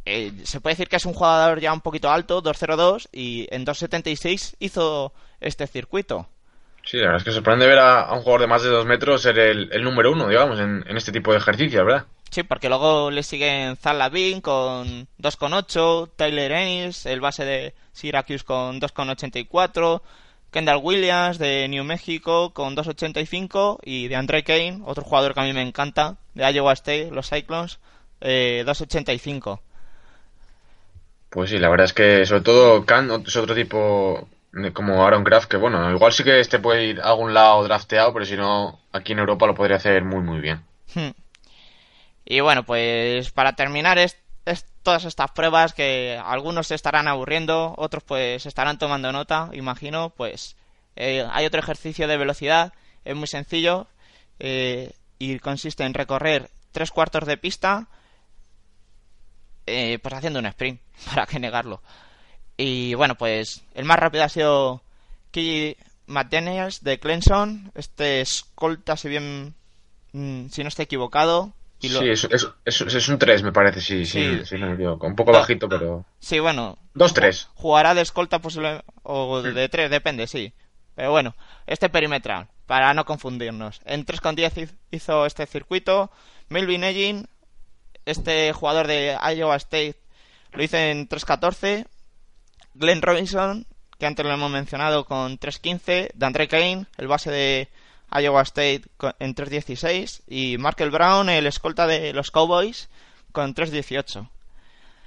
eh, 0.06 0.32
se 0.44 0.62
puede 0.62 0.74
decir 0.74 0.88
que 0.88 0.96
es 0.96 1.06
un 1.06 1.14
jugador 1.14 1.60
ya 1.60 1.74
un 1.74 1.82
poquito 1.82 2.10
alto, 2.10 2.42
2.02, 2.42 3.10
y 3.12 3.48
en 3.52 3.66
2.76 3.66 4.56
hizo 4.60 5.12
este 5.42 5.68
circuito. 5.68 6.30
Sí, 6.86 6.98
la 6.98 7.08
verdad 7.08 7.18
es 7.18 7.24
que 7.26 7.32
sorprende 7.32 7.68
ver 7.68 7.80
a, 7.80 8.04
a 8.04 8.14
un 8.14 8.22
jugador 8.22 8.42
de 8.42 8.48
más 8.48 8.64
de 8.64 8.70
dos 8.70 8.86
metros 8.86 9.22
ser 9.24 9.38
el, 9.40 9.70
el 9.74 9.84
número 9.84 10.12
uno, 10.12 10.30
digamos, 10.30 10.60
en, 10.60 10.86
en 10.88 10.96
este 10.96 11.12
tipo 11.12 11.32
de 11.32 11.40
ejercicios, 11.40 11.84
¿verdad? 11.84 12.06
Sí, 12.30 12.44
porque 12.44 12.70
luego 12.70 13.10
le 13.10 13.24
siguen 13.24 13.76
Zach 13.78 13.98
Lavin 13.98 14.42
con 14.42 15.08
2,8, 15.20 16.12
Tyler 16.16 16.52
Ennis, 16.52 17.06
el 17.06 17.22
base 17.22 17.46
de 17.46 17.74
Syracuse 17.94 18.44
con 18.44 18.80
2,84, 18.80 20.02
Kendall 20.52 20.80
Williams 20.82 21.38
de 21.38 21.68
New 21.68 21.84
Mexico 21.84 22.54
con 22.54 22.76
2,85 22.76 23.80
y 23.84 24.08
de 24.08 24.16
Andre 24.16 24.44
Kane, 24.44 24.82
otro 24.86 25.04
jugador 25.04 25.34
que 25.34 25.42
a 25.42 25.44
mí 25.44 25.54
me 25.54 25.62
encanta, 25.62 26.16
de 26.34 26.50
Iowa 26.52 26.74
State, 26.74 27.10
los 27.12 27.30
Cyclones, 27.30 27.80
eh, 28.22 28.64
2,85. 28.66 29.60
Pues 31.30 31.50
sí, 31.50 31.58
la 31.60 31.70
verdad 31.70 31.86
es 31.86 31.94
que 31.94 32.26
sobre 32.26 32.42
todo 32.42 32.86
Khan 32.86 33.24
es 33.28 33.36
otro 33.36 33.54
tipo 33.54 34.28
de- 34.54 34.72
como 34.72 35.06
Aaron 35.06 35.24
Kraft, 35.24 35.50
que 35.50 35.58
bueno, 35.58 35.92
igual 35.92 36.14
sí 36.14 36.24
que 36.24 36.40
este 36.40 36.60
puede 36.60 36.86
ir 36.86 37.02
a 37.02 37.10
algún 37.10 37.34
lado 37.34 37.64
drafteado, 37.64 38.14
pero 38.14 38.26
si 38.26 38.38
no, 38.38 38.80
aquí 38.94 39.12
en 39.14 39.20
Europa 39.20 39.46
lo 39.46 39.54
podría 39.56 39.78
hacer 39.78 40.04
muy 40.04 40.22
muy 40.22 40.40
bien. 40.40 40.62
Hmm. 40.96 41.10
Y 42.26 42.40
bueno, 42.40 42.64
pues 42.64 43.32
para 43.32 43.54
terminar 43.54 43.98
es, 43.98 44.14
es 44.14 44.18
todas 44.88 45.04
estas 45.04 45.32
pruebas 45.32 45.74
que 45.74 46.18
algunos 46.24 46.68
se 46.68 46.76
estarán 46.76 47.10
aburriendo, 47.10 47.74
otros 47.76 48.04
pues 48.04 48.46
estarán 48.46 48.78
tomando 48.78 49.12
nota, 49.12 49.50
imagino, 49.52 50.12
pues 50.12 50.56
eh, 50.96 51.28
hay 51.30 51.46
otro 51.46 51.60
ejercicio 51.60 52.08
de 52.08 52.16
velocidad, 52.16 52.72
es 53.04 53.14
muy 53.14 53.28
sencillo 53.28 53.88
eh, 54.40 54.94
y 55.20 55.40
consiste 55.40 55.84
en 55.84 55.94
recorrer 55.94 56.50
tres 56.72 56.92
cuartos 56.92 57.26
de 57.28 57.36
pista 57.36 57.90
eh, 59.66 60.00
pues 60.02 60.16
haciendo 60.16 60.40
un 60.40 60.46
sprint, 60.46 60.80
para 61.10 61.26
qué 61.26 61.38
negarlo. 61.38 61.82
Y 62.56 62.94
bueno, 62.94 63.16
pues 63.16 63.66
el 63.76 63.84
más 63.84 64.00
rápido 64.00 64.24
ha 64.24 64.30
sido 64.30 64.82
Key 65.32 65.76
McDaniels 66.06 66.82
de 66.82 66.98
Clemson, 66.98 67.74
este 67.76 68.22
escolta 68.22 68.96
si 68.96 69.10
bien 69.10 69.54
mm, 70.14 70.48
si 70.48 70.64
no 70.64 70.70
estoy 70.70 70.84
equivocado. 70.84 71.52
Y 71.80 71.90
lo- 71.90 72.00
Sí, 72.00 72.10
es, 72.10 72.24
es, 72.26 72.48
es, 72.66 72.82
es 72.82 73.08
un 73.10 73.20
3 73.20 73.44
me 73.44 73.52
parece, 73.52 73.82
sí, 73.82 74.06
sí, 74.06 74.40
Sí. 74.40 74.46
sí, 74.46 74.56
no 74.58 74.68
me 74.68 74.74
equivoco. 74.74 75.06
Un 75.06 75.16
poco 75.16 75.32
bajito, 75.32 75.70
pero... 75.70 76.06
Sí, 76.20 76.40
bueno. 76.40 76.78
2-3. 76.96 77.48
Jugará 77.54 77.94
de 77.94 78.02
escolta 78.02 78.40
posible 78.40 78.82
o 79.04 79.42
de 79.44 79.70
3, 79.70 79.90
depende, 79.92 80.26
sí. 80.28 80.54
Pero 80.96 81.12
bueno, 81.12 81.36
este 81.68 81.90
perimetral, 81.90 82.48
para 82.66 82.94
no 82.96 83.06
confundirnos. 83.06 83.82
En 83.86 84.06
3,10 84.06 84.54
hiz- 84.56 84.76
hizo 84.90 85.26
este 85.28 85.46
circuito. 85.46 86.10
Melvin 86.50 86.84
Egin, 86.84 87.28
este 88.06 88.52
jugador 88.54 88.88
de 88.88 89.16
Iowa 89.36 89.56
State, 89.58 89.98
lo 90.54 90.64
hizo 90.64 90.78
en 90.78 91.08
3,14. 91.08 91.86
Glenn 92.74 93.02
Robinson, 93.04 93.68
que 94.00 94.06
antes 94.08 94.26
lo 94.26 94.32
hemos 94.32 94.50
mencionado, 94.50 95.06
con 95.06 95.38
3,15. 95.38 96.10
Dandre 96.16 96.48
Kane, 96.48 96.88
el 96.98 97.08
base 97.08 97.30
de 97.30 97.70
Iowa 98.12 98.42
State, 98.44 98.84
en 99.20 99.36
3,16. 99.36 100.22
Y 100.28 100.58
Markel 100.58 100.92
Brown, 100.92 101.30
el 101.30 101.48
escolta 101.48 101.88
de 101.88 102.14
los 102.14 102.32
Cowboys, 102.32 102.90
con 103.32 103.54
3,18. 103.56 104.30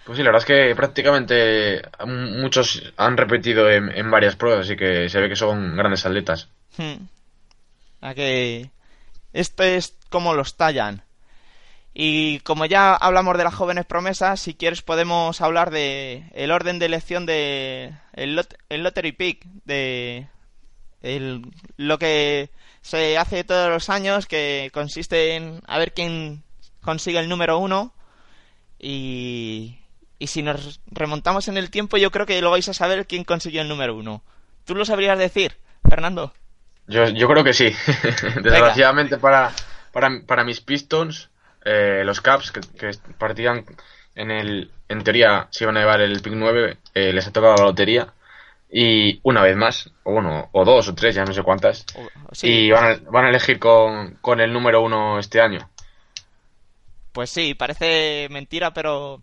Pues 0.04 0.16
sí, 0.16 0.22
la 0.24 0.30
verdad 0.30 0.42
es 0.48 0.68
que 0.68 0.74
prácticamente 0.74 1.82
muchos 2.06 2.82
han 2.96 3.16
repetido 3.16 3.70
en, 3.70 3.90
en 3.96 4.10
varias 4.10 4.34
pruebas, 4.36 4.66
así 4.66 4.76
que 4.76 5.08
se 5.08 5.20
ve 5.20 5.28
que 5.28 5.36
son 5.36 5.76
grandes 5.76 6.04
atletas. 6.06 6.48
Hmm. 6.78 7.04
A 8.00 8.14
que 8.14 8.70
esto 9.32 9.62
es 9.62 9.94
como 10.08 10.34
los 10.34 10.56
tallan. 10.56 11.02
Y 11.92 12.38
como 12.40 12.64
ya 12.66 12.94
hablamos 12.94 13.36
de 13.36 13.44
las 13.44 13.54
jóvenes 13.54 13.84
promesas, 13.84 14.40
si 14.40 14.54
quieres 14.54 14.80
podemos 14.80 15.40
hablar 15.40 15.70
de 15.70 16.24
el 16.34 16.50
orden 16.52 16.78
de 16.78 16.86
elección 16.86 17.26
de 17.26 17.92
el, 18.14 18.36
lot- 18.38 18.56
el 18.68 18.82
lottery 18.84 19.12
pick 19.12 19.44
de 19.64 20.28
el- 21.02 21.42
lo 21.76 21.98
que 21.98 22.48
se 22.82 23.18
hace 23.18 23.44
todos 23.44 23.70
los 23.70 23.90
años 23.90 24.26
que 24.26 24.70
consiste 24.72 25.36
en 25.36 25.60
a 25.66 25.78
ver 25.78 25.92
quién 25.92 26.42
consigue 26.80 27.18
el 27.18 27.28
número 27.28 27.58
uno 27.58 27.92
y 28.78 29.76
y 30.18 30.26
si 30.26 30.42
nos 30.42 30.80
remontamos 30.86 31.48
en 31.48 31.56
el 31.56 31.70
tiempo 31.70 31.96
yo 31.96 32.10
creo 32.10 32.26
que 32.26 32.40
lo 32.42 32.50
vais 32.50 32.68
a 32.68 32.74
saber 32.74 33.06
quién 33.06 33.24
consiguió 33.24 33.62
el 33.62 33.68
número 33.68 33.96
uno. 33.96 34.22
¿Tú 34.66 34.74
lo 34.74 34.84
sabrías 34.84 35.18
decir, 35.18 35.56
Fernando? 35.88 36.34
Yo, 36.86 37.08
yo 37.08 37.26
creo 37.26 37.42
que 37.42 37.54
sí. 37.54 37.74
Desgraciadamente 38.42 39.16
para, 39.16 39.52
para, 39.92 40.10
para 40.26 40.44
mis 40.44 40.60
Pistons, 40.60 41.30
eh, 41.64 42.02
los 42.04 42.20
Caps, 42.20 42.52
que, 42.52 42.60
que 42.60 42.90
partían 43.18 43.64
en 44.14 44.30
el, 44.30 44.70
en 44.88 45.02
teoría 45.02 45.48
se 45.50 45.64
iban 45.64 45.78
a 45.78 45.80
llevar 45.80 46.02
el 46.02 46.20
pick 46.20 46.34
9, 46.34 46.76
eh, 46.94 47.12
les 47.12 47.26
ha 47.26 47.32
tocado 47.32 47.56
la 47.56 47.64
lotería. 47.64 48.12
Y 48.72 49.20
una 49.24 49.42
vez 49.42 49.56
más, 49.56 49.90
o 50.04 50.12
bueno, 50.12 50.48
o 50.52 50.64
dos 50.64 50.88
o 50.88 50.94
tres, 50.94 51.14
ya 51.14 51.24
no 51.24 51.32
sé 51.34 51.42
cuántas. 51.42 51.84
Sí. 52.32 52.48
Y 52.48 52.70
van 52.70 52.84
a, 52.84 53.10
van 53.10 53.24
a 53.26 53.28
elegir 53.30 53.58
con, 53.58 54.16
con 54.20 54.40
el 54.40 54.52
número 54.52 54.82
uno 54.82 55.18
este 55.18 55.40
año. 55.40 55.68
Pues 57.12 57.30
sí, 57.30 57.54
parece 57.54 58.28
mentira, 58.30 58.72
pero 58.72 59.20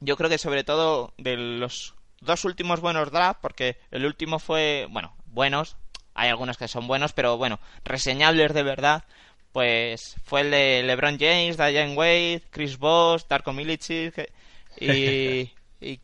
yo 0.00 0.16
creo 0.16 0.28
que 0.30 0.38
sobre 0.38 0.64
todo 0.64 1.12
de 1.18 1.36
los 1.36 1.94
dos 2.20 2.44
últimos 2.44 2.80
buenos 2.80 3.12
drafts, 3.12 3.40
porque 3.40 3.76
el 3.90 4.04
último 4.06 4.38
fue, 4.38 4.86
bueno, 4.90 5.14
buenos, 5.26 5.76
hay 6.14 6.28
algunos 6.30 6.56
que 6.58 6.68
son 6.68 6.88
buenos, 6.88 7.12
pero 7.12 7.36
bueno, 7.38 7.60
reseñables 7.84 8.52
de 8.52 8.62
verdad, 8.64 9.04
pues 9.52 10.16
fue 10.24 10.42
el 10.42 10.50
de 10.50 10.82
LeBron 10.84 11.18
James, 11.18 11.56
Diane 11.56 11.94
Wade, 11.94 12.42
Chris 12.50 12.78
Bosh, 12.78 13.22
Darko 13.28 13.52
Milicic 13.52 14.30
y, 14.80 15.50
y, 15.80 16.00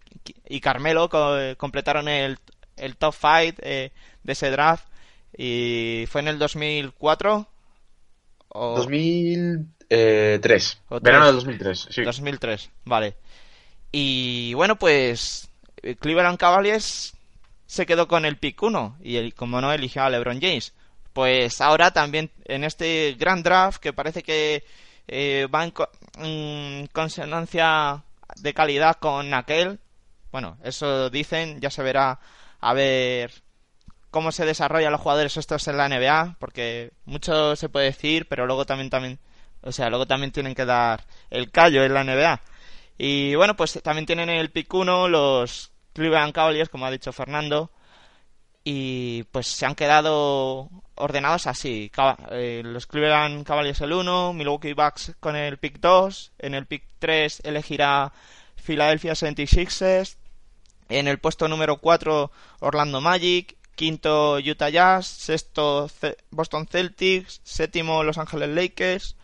y 0.49 0.61
Carmelo 0.61 1.09
co- 1.09 1.37
completaron 1.57 2.09
el, 2.09 2.39
el 2.77 2.97
top 2.97 3.15
5 3.15 3.57
de 3.63 3.93
ese 4.27 4.51
draft 4.51 4.85
y 5.37 6.05
fue 6.09 6.21
en 6.23 6.29
el 6.29 6.39
2004 6.39 7.49
o 8.49 8.77
2003. 9.89 10.79
O 10.89 11.01
Verano 11.01 11.27
del 11.27 11.35
2003, 11.37 11.89
sí. 11.91 12.03
2003, 12.03 12.71
vale. 12.85 13.17
Y 13.93 14.55
bueno, 14.55 14.77
pues 14.77 15.49
eh, 15.83 15.97
Cleveland 15.97 16.39
Cavaliers 16.39 17.15
se 17.67 17.87
quedó 17.87 18.09
con 18.09 18.25
el 18.25 18.37
pick 18.37 18.63
1 18.63 18.99
y 19.03 19.17
el, 19.17 19.35
como 19.35 19.61
no 19.61 19.73
eligió 19.73 20.03
a 20.03 20.11
LeBron 20.11 20.41
James. 20.41 20.73
Pues 21.13 21.61
ahora 21.61 21.93
también 21.93 22.31
en 22.45 22.65
este 22.65 23.17
gran 23.19 23.43
draft 23.43 23.81
que 23.81 23.93
parece 23.93 24.23
que 24.23 24.65
eh, 25.09 25.47
va 25.55 25.65
en 25.65 25.71
co- 25.71 25.89
en 26.19 26.89
consonancia 26.93 28.03
de 28.37 28.53
calidad 28.55 28.97
con 28.97 29.33
aquel, 29.33 29.79
bueno, 30.31 30.59
eso 30.63 31.09
dicen, 31.09 31.61
ya 31.61 31.71
se 31.71 31.83
verá 31.83 32.19
a 32.61 32.75
ver 32.75 33.33
cómo 34.11 34.33
se 34.33 34.47
desarrollan 34.47 34.93
los 34.93 35.01
jugadores 35.01 35.37
estos 35.37 35.69
en 35.69 35.77
la 35.77 35.89
NBA, 35.89 36.37
porque 36.39 36.93
mucho 37.05 37.55
se 37.57 37.69
puede 37.69 37.87
decir, 37.87 38.27
pero 38.29 38.47
luego 38.47 38.65
también 38.65 38.91
también, 38.91 39.19
o 39.63 39.73
sea, 39.73 39.91
luego 39.91 40.07
también 40.07 40.33
tienen 40.33 40.55
que 40.55 40.65
dar 40.65 41.05
el 41.31 41.51
callo 41.51 41.85
en 41.85 41.95
la 41.95 42.05
NBA. 42.05 42.41
Y 42.99 43.35
bueno, 43.35 43.57
pues 43.57 43.81
también 43.83 44.07
tienen 44.07 44.31
el 44.31 44.51
pick 44.51 44.73
1 44.73 45.09
los 45.09 45.71
Cleveland 45.93 46.33
Cavaliers, 46.33 46.71
como 46.71 46.87
ha 46.87 46.91
dicho 46.91 47.13
Fernando, 47.13 47.71
y 48.65 49.25
pues 49.25 49.47
se 49.47 49.67
han 49.67 49.75
quedado 49.75 50.71
ordenados 50.97 51.47
así. 51.47 51.91
Eh, 52.31 52.63
los 52.65 52.87
Cleveland 52.87 53.47
Cavaliers 53.47 53.81
el 53.83 53.93
1, 53.93 54.33
Milwaukee 54.33 54.73
Bucks 54.73 55.15
con 55.21 55.37
el 55.37 55.59
pick 55.59 55.79
2, 55.79 56.33
en 56.39 56.55
el 56.55 56.67
pick 56.67 56.85
3 56.99 57.43
elegirá 57.45 58.13
Philadelphia 58.57 59.13
76ers, 59.13 60.17
en 60.89 61.09
el 61.09 61.19
puesto 61.19 61.49
número 61.49 61.79
4 61.79 62.31
Orlando 62.61 63.01
Magic, 63.01 63.57
quinto 63.75 64.39
Utah 64.39 64.71
Jazz, 64.71 65.07
sexto 65.07 65.91
Boston 66.31 66.67
Celtics, 66.67 67.41
séptimo 67.45 68.03
Los 68.03 68.19
Angeles 68.19 68.49
Lakers, 68.49 69.17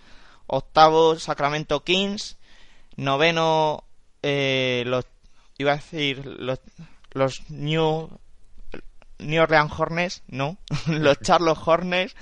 octavo 0.46 1.18
Sacramento 1.18 1.82
Kings, 1.84 2.36
noveno 2.96 3.84
eh, 4.22 4.84
los 4.86 5.06
iba 5.58 5.72
a 5.72 5.76
decir 5.76 6.24
los, 6.26 6.60
los 7.12 7.50
New 7.50 8.10
New 9.18 9.42
Orleans 9.42 9.72
Hornets, 9.76 10.22
no, 10.28 10.58
los 10.86 11.18
Charlotte 11.20 11.58
Hornets. 11.64 12.14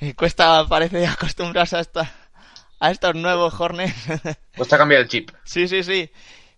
Me 0.00 0.14
cuesta, 0.14 0.66
parece, 0.68 1.06
acostumbrarse 1.06 1.76
a, 1.76 1.80
esta, 1.80 2.12
a 2.80 2.90
estos 2.90 3.14
nuevos 3.14 3.58
Hornets. 3.58 3.94
Cuesta 4.56 4.76
cambiar 4.76 5.02
el 5.02 5.08
chip. 5.08 5.30
Sí, 5.44 5.68
sí, 5.68 5.82
sí. 5.82 6.10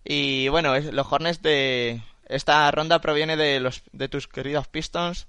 Y 0.03 0.47
bueno, 0.49 0.77
los 0.79 1.11
Hornets 1.11 1.41
de 1.41 2.01
esta 2.27 2.69
ronda 2.71 3.01
proviene 3.01 3.37
de 3.37 3.59
los 3.59 3.83
de 3.91 4.09
tus 4.09 4.27
queridos 4.27 4.67
Pistons. 4.67 5.27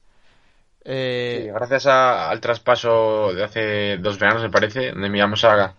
Eh, 0.84 1.50
gracias 1.54 1.86
al 1.86 2.40
traspaso 2.40 3.32
de 3.34 3.44
hace 3.44 3.98
dos 3.98 4.18
veranos, 4.18 4.42
me 4.42 4.50
parece, 4.50 4.90
donde 4.92 5.08
enviamos 5.08 5.44
a, 5.44 5.76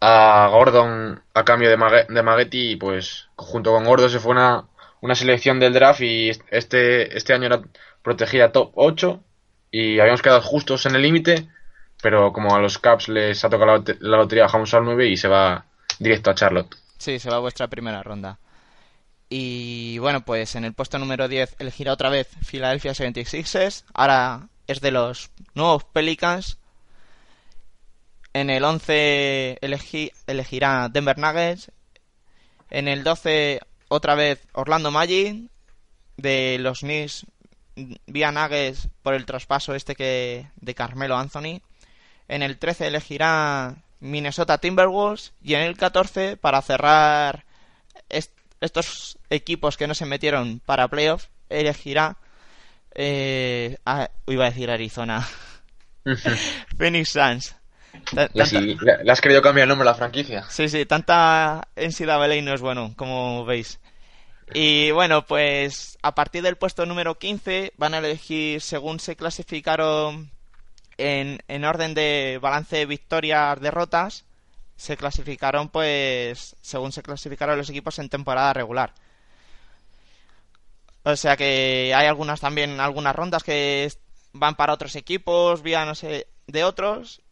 a 0.00 0.48
Gordon 0.52 1.22
a 1.34 1.44
cambio 1.44 1.70
de, 1.70 1.76
Mague- 1.78 2.06
de 2.08 2.22
Maggette, 2.22 2.54
y 2.54 2.76
pues 2.76 3.28
junto 3.36 3.72
con 3.72 3.84
Gordon 3.84 4.10
se 4.10 4.20
fue 4.20 4.32
una, 4.32 4.68
una 5.02 5.14
selección 5.14 5.60
del 5.60 5.74
draft 5.74 6.00
y 6.02 6.30
este, 6.50 7.16
este 7.16 7.34
año 7.34 7.46
era 7.46 7.62
protegida 8.02 8.52
top 8.52 8.72
8 8.76 9.22
y 9.70 10.00
habíamos 10.00 10.22
quedado 10.22 10.42
justos 10.42 10.86
en 10.86 10.96
el 10.96 11.02
límite, 11.02 11.48
pero 12.02 12.32
como 12.32 12.54
a 12.56 12.60
los 12.60 12.78
Caps 12.78 13.08
les 13.08 13.44
ha 13.44 13.50
tocado 13.50 13.78
la, 13.78 13.96
la 14.00 14.16
lotería, 14.18 14.44
bajamos 14.44 14.74
al 14.74 14.84
9 14.84 15.08
y 15.08 15.16
se 15.16 15.28
va 15.28 15.66
directo 15.98 16.30
a 16.30 16.34
Charlotte. 16.34 16.76
Sí, 17.00 17.18
se 17.18 17.30
va 17.30 17.36
a 17.36 17.40
vuestra 17.40 17.68
primera 17.68 18.02
ronda. 18.02 18.38
Y 19.30 19.98
bueno, 19.98 20.20
pues 20.24 20.54
en 20.54 20.64
el 20.64 20.74
puesto 20.74 20.98
número 20.98 21.28
10 21.28 21.56
elegirá 21.58 21.92
otra 21.92 22.10
vez 22.10 22.28
Philadelphia 22.46 22.92
76ers. 22.92 23.84
Ahora 23.94 24.48
es 24.66 24.80
de 24.80 24.90
los 24.90 25.30
nuevos 25.54 25.84
Pelicans. 25.84 26.58
En 28.32 28.50
el 28.50 28.64
11 28.64 29.58
elegi- 29.62 30.12
elegirá 30.26 30.88
Denver 30.88 31.16
Nuggets. 31.18 31.70
En 32.70 32.86
el 32.86 33.02
12 33.02 33.60
otra 33.88 34.14
vez 34.14 34.46
Orlando 34.52 34.90
Magic. 34.90 35.48
De 36.16 36.58
los 36.60 36.80
Knicks 36.80 37.24
vía 38.06 38.30
Nuggets 38.30 38.88
por 39.02 39.14
el 39.14 39.24
traspaso 39.24 39.74
este 39.74 39.94
que 39.96 40.46
de 40.56 40.74
Carmelo 40.74 41.16
Anthony. 41.16 41.62
En 42.28 42.42
el 42.42 42.58
13 42.58 42.88
elegirá 42.88 43.76
Minnesota 44.00 44.58
Timberwolves. 44.58 45.32
Y 45.42 45.54
en 45.54 45.60
el 45.62 45.76
14, 45.76 46.36
para 46.36 46.60
cerrar 46.62 47.44
est- 48.08 48.36
estos 48.60 49.18
equipos 49.30 49.76
que 49.76 49.86
no 49.86 49.94
se 49.94 50.06
metieron 50.06 50.60
para 50.64 50.88
playoff, 50.88 51.26
elegirá. 51.48 52.16
Eh, 52.94 53.76
iba 54.26 54.44
a 54.44 54.50
decir 54.50 54.70
Arizona. 54.70 55.26
Phoenix 56.78 57.10
Suns. 57.10 57.56
Tanta- 58.14 58.60
le 59.04 59.12
has 59.12 59.20
querido 59.20 59.42
cambiar 59.42 59.64
el 59.64 59.68
nombre 59.68 59.88
a 59.88 59.92
la 59.92 59.96
franquicia. 59.96 60.44
Sí, 60.48 60.68
sí, 60.68 60.86
tanta 60.86 61.68
NCAA 61.76 62.40
no 62.42 62.54
es 62.54 62.60
bueno, 62.60 62.92
como 62.96 63.44
veis. 63.44 63.80
Y 64.52 64.90
bueno, 64.90 65.24
pues 65.26 65.96
a 66.02 66.14
partir 66.14 66.42
del 66.42 66.56
puesto 66.56 66.84
número 66.86 67.18
15 67.18 67.72
van 67.76 67.94
a 67.94 67.98
elegir 67.98 68.60
según 68.60 68.98
se 68.98 69.14
clasificaron 69.14 70.30
en, 71.00 71.40
en 71.48 71.64
orden 71.64 71.94
de 71.94 72.38
balance 72.40 72.86
victorias-derrotas, 72.86 74.24
se 74.76 74.96
clasificaron 74.96 75.68
pues 75.68 76.56
según 76.62 76.92
se 76.92 77.02
clasificaron 77.02 77.58
los 77.58 77.68
equipos 77.68 77.98
en 77.98 78.08
temporada 78.08 78.52
regular. 78.52 78.94
O 81.02 81.16
sea 81.16 81.36
que 81.36 81.92
hay 81.94 82.06
algunas 82.06 82.40
también, 82.40 82.80
algunas 82.80 83.16
rondas 83.16 83.42
que 83.42 83.90
van 84.32 84.54
para 84.54 84.72
otros 84.74 84.96
equipos, 84.96 85.62
vía 85.62 85.84
no 85.84 85.94
sé, 85.94 86.28
de 86.46 86.64
otros. 86.64 87.22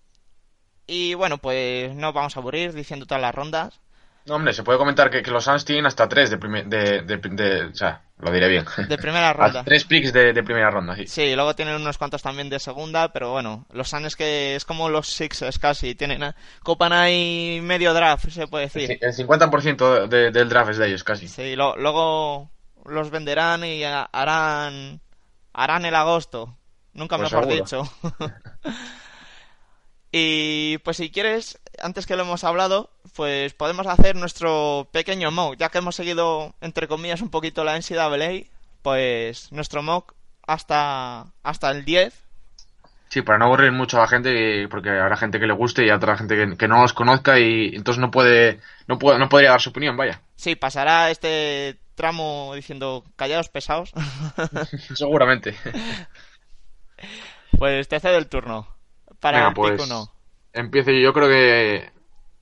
Y 0.86 1.14
bueno, 1.14 1.38
pues 1.38 1.94
no 1.94 2.12
vamos 2.12 2.36
a 2.36 2.40
aburrir 2.40 2.72
diciendo 2.72 3.06
todas 3.06 3.20
las 3.20 3.34
rondas. 3.34 3.80
No, 4.28 4.34
hombre, 4.34 4.52
se 4.52 4.62
puede 4.62 4.78
comentar 4.78 5.10
que, 5.10 5.22
que 5.22 5.30
los 5.30 5.44
Suns 5.44 5.64
tienen 5.64 5.86
hasta 5.86 6.06
tres 6.08 6.28
de, 6.28 6.36
prime- 6.38 6.64
de, 6.64 7.00
de, 7.02 7.16
de- 7.16 7.64
O 7.64 7.74
sea, 7.74 8.02
lo 8.18 8.30
diré 8.30 8.46
bien. 8.48 8.64
De 8.88 8.98
primera 8.98 9.32
ronda. 9.32 9.64
tres 9.64 9.84
picks 9.84 10.12
de, 10.12 10.32
de 10.34 10.42
primera 10.42 10.70
ronda, 10.70 10.94
sí. 10.96 11.06
Sí, 11.06 11.34
luego 11.34 11.54
tienen 11.56 11.76
unos 11.76 11.96
cuantos 11.96 12.20
también 12.22 12.50
de 12.50 12.58
segunda, 12.60 13.10
pero 13.12 13.32
bueno, 13.32 13.66
los 13.72 13.88
Suns 13.88 14.16
que 14.16 14.54
es 14.54 14.64
como 14.66 14.90
los 14.90 15.08
Sixers 15.08 15.58
casi, 15.58 15.94
tienen 15.94 16.22
eh, 16.22 16.34
copan 16.62 16.92
ahí 16.92 17.60
medio 17.62 17.94
draft, 17.94 18.28
se 18.28 18.46
puede 18.46 18.68
Sí, 18.68 18.80
decir. 18.80 18.98
El 19.00 19.14
50% 19.14 20.06
de- 20.08 20.30
del 20.30 20.48
draft 20.48 20.70
es 20.72 20.76
de 20.78 20.88
ellos, 20.88 21.04
casi. 21.04 21.26
Sí, 21.26 21.56
lo- 21.56 21.76
luego 21.76 22.50
los 22.84 23.10
venderán 23.10 23.64
y 23.64 23.82
ha- 23.84 24.04
harán 24.12 25.00
harán 25.54 25.84
el 25.86 25.94
agosto, 25.94 26.56
nunca 26.92 27.16
Pues 27.16 27.32
mejor 27.32 27.46
seguro. 27.46 27.64
dicho. 27.64 27.82
y 30.12 30.78
pues 30.78 30.96
si 30.96 31.10
quieres, 31.10 31.58
antes 31.82 32.06
que 32.06 32.16
lo 32.16 32.22
hemos 32.22 32.44
hablado, 32.44 32.90
pues 33.14 33.54
podemos 33.54 33.86
hacer 33.86 34.16
nuestro 34.16 34.88
pequeño 34.92 35.30
mock, 35.30 35.56
ya 35.56 35.68
que 35.68 35.78
hemos 35.78 35.96
seguido 35.96 36.54
entre 36.60 36.88
comillas 36.88 37.22
un 37.22 37.30
poquito 37.30 37.64
la 37.64 37.78
NCAA, 37.78 38.44
pues 38.82 39.52
nuestro 39.52 39.82
mock 39.82 40.14
hasta 40.46 41.26
hasta 41.42 41.70
el 41.70 41.84
10 41.84 42.28
Sí, 43.08 43.22
para 43.22 43.38
no 43.38 43.46
aburrir 43.46 43.72
mucho 43.72 43.96
a 43.96 44.02
la 44.02 44.06
gente, 44.06 44.68
porque 44.68 44.90
habrá 44.90 45.16
gente 45.16 45.40
que 45.40 45.46
le 45.46 45.54
guste 45.54 45.84
y 45.84 45.90
otra 45.90 46.16
gente 46.16 46.36
que, 46.36 46.56
que 46.58 46.68
no 46.68 46.82
los 46.82 46.92
conozca 46.92 47.38
y 47.38 47.74
entonces 47.74 48.00
no 48.00 48.10
puede, 48.10 48.60
no 48.86 48.98
puede, 48.98 49.18
no 49.18 49.30
podría 49.30 49.50
dar 49.50 49.60
su 49.62 49.70
opinión, 49.70 49.96
vaya. 49.96 50.20
Sí, 50.36 50.56
pasará 50.56 51.10
este 51.10 51.78
tramo 51.94 52.52
diciendo 52.54 53.04
callados 53.16 53.48
pesados. 53.48 53.92
Seguramente. 54.94 55.56
pues 57.58 57.88
te 57.88 57.98
cedo 57.98 58.18
el 58.18 58.28
turno. 58.28 58.68
Para 59.20 59.38
Venga, 59.38 59.48
el 59.48 59.54
pues 59.54 59.72
pick 59.72 59.86
uno. 59.86 60.12
Empiezo 60.58 60.90
yo. 60.90 60.98
Yo 60.98 61.12
creo 61.12 61.28
que, 61.28 61.90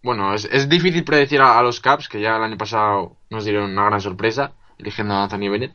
bueno, 0.02 0.34
es, 0.34 0.46
es 0.46 0.68
difícil 0.68 1.04
predecir 1.04 1.40
a, 1.40 1.62
los 1.62 1.80
Caps, 1.80 2.08
que 2.08 2.20
ya 2.20 2.36
el 2.36 2.42
año 2.42 2.56
pasado 2.56 3.16
nos 3.30 3.44
dieron 3.44 3.70
una 3.72 3.86
gran 3.86 4.00
sorpresa, 4.00 4.52
eligiendo 4.78 5.14
a 5.14 5.24
Anthony 5.24 5.50
Bennett. 5.50 5.72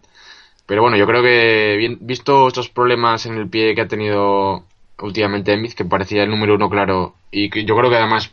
Pero 0.65 0.81
bueno, 0.81 0.97
yo 0.97 1.05
creo 1.05 1.21
que, 1.21 1.75
bien, 1.77 1.97
visto 2.01 2.47
estos 2.47 2.69
problemas 2.69 3.25
en 3.25 3.37
el 3.37 3.49
pie 3.49 3.75
que 3.75 3.81
ha 3.81 3.87
tenido 3.87 4.65
últimamente 4.99 5.53
Embiid, 5.53 5.73
que 5.73 5.85
parecía 5.85 6.23
el 6.23 6.29
número 6.29 6.55
uno 6.55 6.69
claro, 6.69 7.15
y 7.31 7.49
que 7.49 7.65
yo 7.65 7.75
creo 7.75 7.89
que 7.89 7.97
además 7.97 8.31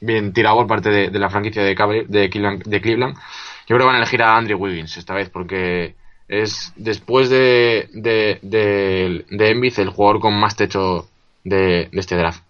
bien 0.00 0.32
tirado 0.32 0.56
por 0.56 0.66
parte 0.66 0.90
de, 0.90 1.18
la 1.18 1.30
franquicia 1.30 1.62
de, 1.62 1.74
de, 2.08 2.30
Cleveland, 2.30 2.62
de 2.64 2.80
Cleveland, 2.80 3.16
yo 3.16 3.76
creo 3.76 3.80
que 3.80 3.84
van 3.86 3.96
a 3.96 3.98
elegir 3.98 4.22
a 4.22 4.36
Andrew 4.36 4.58
Wiggins 4.58 4.96
esta 4.96 5.14
vez, 5.14 5.30
porque 5.30 5.94
es 6.28 6.72
después 6.76 7.30
de, 7.30 7.88
de, 7.92 8.38
de, 8.42 9.50
Embiid 9.50 9.78
el 9.78 9.90
jugador 9.90 10.20
con 10.20 10.38
más 10.38 10.56
techo 10.56 11.08
de 11.42 11.88
este 11.92 12.16
draft. 12.16 12.43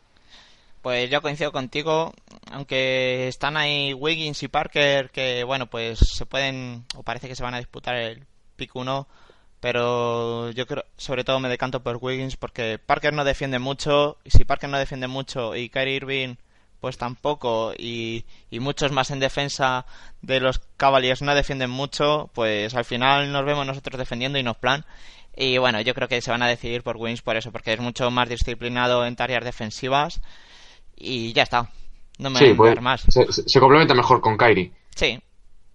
Pues 0.84 1.08
yo 1.08 1.22
coincido 1.22 1.50
contigo, 1.50 2.12
aunque 2.52 3.26
están 3.28 3.56
ahí 3.56 3.94
Wiggins 3.94 4.42
y 4.42 4.48
Parker 4.48 5.08
que, 5.08 5.42
bueno, 5.42 5.64
pues 5.64 5.98
se 5.98 6.26
pueden, 6.26 6.84
o 6.94 7.02
parece 7.02 7.26
que 7.26 7.34
se 7.34 7.42
van 7.42 7.54
a 7.54 7.58
disputar 7.58 7.96
el 7.96 8.26
pick 8.56 8.76
1, 8.76 9.08
pero 9.60 10.50
yo 10.50 10.66
creo, 10.66 10.84
sobre 10.98 11.24
todo 11.24 11.40
me 11.40 11.48
decanto 11.48 11.82
por 11.82 11.96
Wiggins 11.96 12.36
porque 12.36 12.78
Parker 12.78 13.14
no 13.14 13.24
defiende 13.24 13.58
mucho, 13.58 14.18
y 14.24 14.30
si 14.30 14.44
Parker 14.44 14.68
no 14.68 14.78
defiende 14.78 15.06
mucho 15.06 15.56
y 15.56 15.70
Kyrie 15.70 15.96
Irving 15.96 16.34
pues 16.80 16.98
tampoco, 16.98 17.72
y, 17.78 18.26
y 18.50 18.60
muchos 18.60 18.92
más 18.92 19.10
en 19.10 19.20
defensa 19.20 19.86
de 20.20 20.40
los 20.40 20.60
Cavaliers 20.76 21.22
no 21.22 21.34
defienden 21.34 21.70
mucho, 21.70 22.28
pues 22.34 22.74
al 22.74 22.84
final 22.84 23.32
nos 23.32 23.46
vemos 23.46 23.66
nosotros 23.66 23.98
defendiendo 23.98 24.38
y 24.38 24.42
nos 24.42 24.58
plan. 24.58 24.84
Y 25.34 25.56
bueno, 25.56 25.80
yo 25.80 25.94
creo 25.94 26.08
que 26.08 26.20
se 26.20 26.30
van 26.30 26.42
a 26.42 26.46
decidir 26.46 26.82
por 26.82 26.98
Wiggins 26.98 27.22
por 27.22 27.38
eso, 27.38 27.52
porque 27.52 27.72
es 27.72 27.80
mucho 27.80 28.10
más 28.10 28.28
disciplinado 28.28 29.06
en 29.06 29.16
tareas 29.16 29.44
defensivas 29.44 30.20
y 31.04 31.32
ya 31.32 31.42
está. 31.44 31.70
No 32.18 32.30
me 32.30 32.38
Sí, 32.38 32.52
voy 32.54 32.70
a 32.70 32.74
pues, 32.74 32.80
más. 32.80 33.06
se, 33.08 33.60
complementa 33.60 33.94
mejor 33.94 34.20
con 34.20 34.36
Kyrie. 34.36 34.72
Sí, 34.94 35.20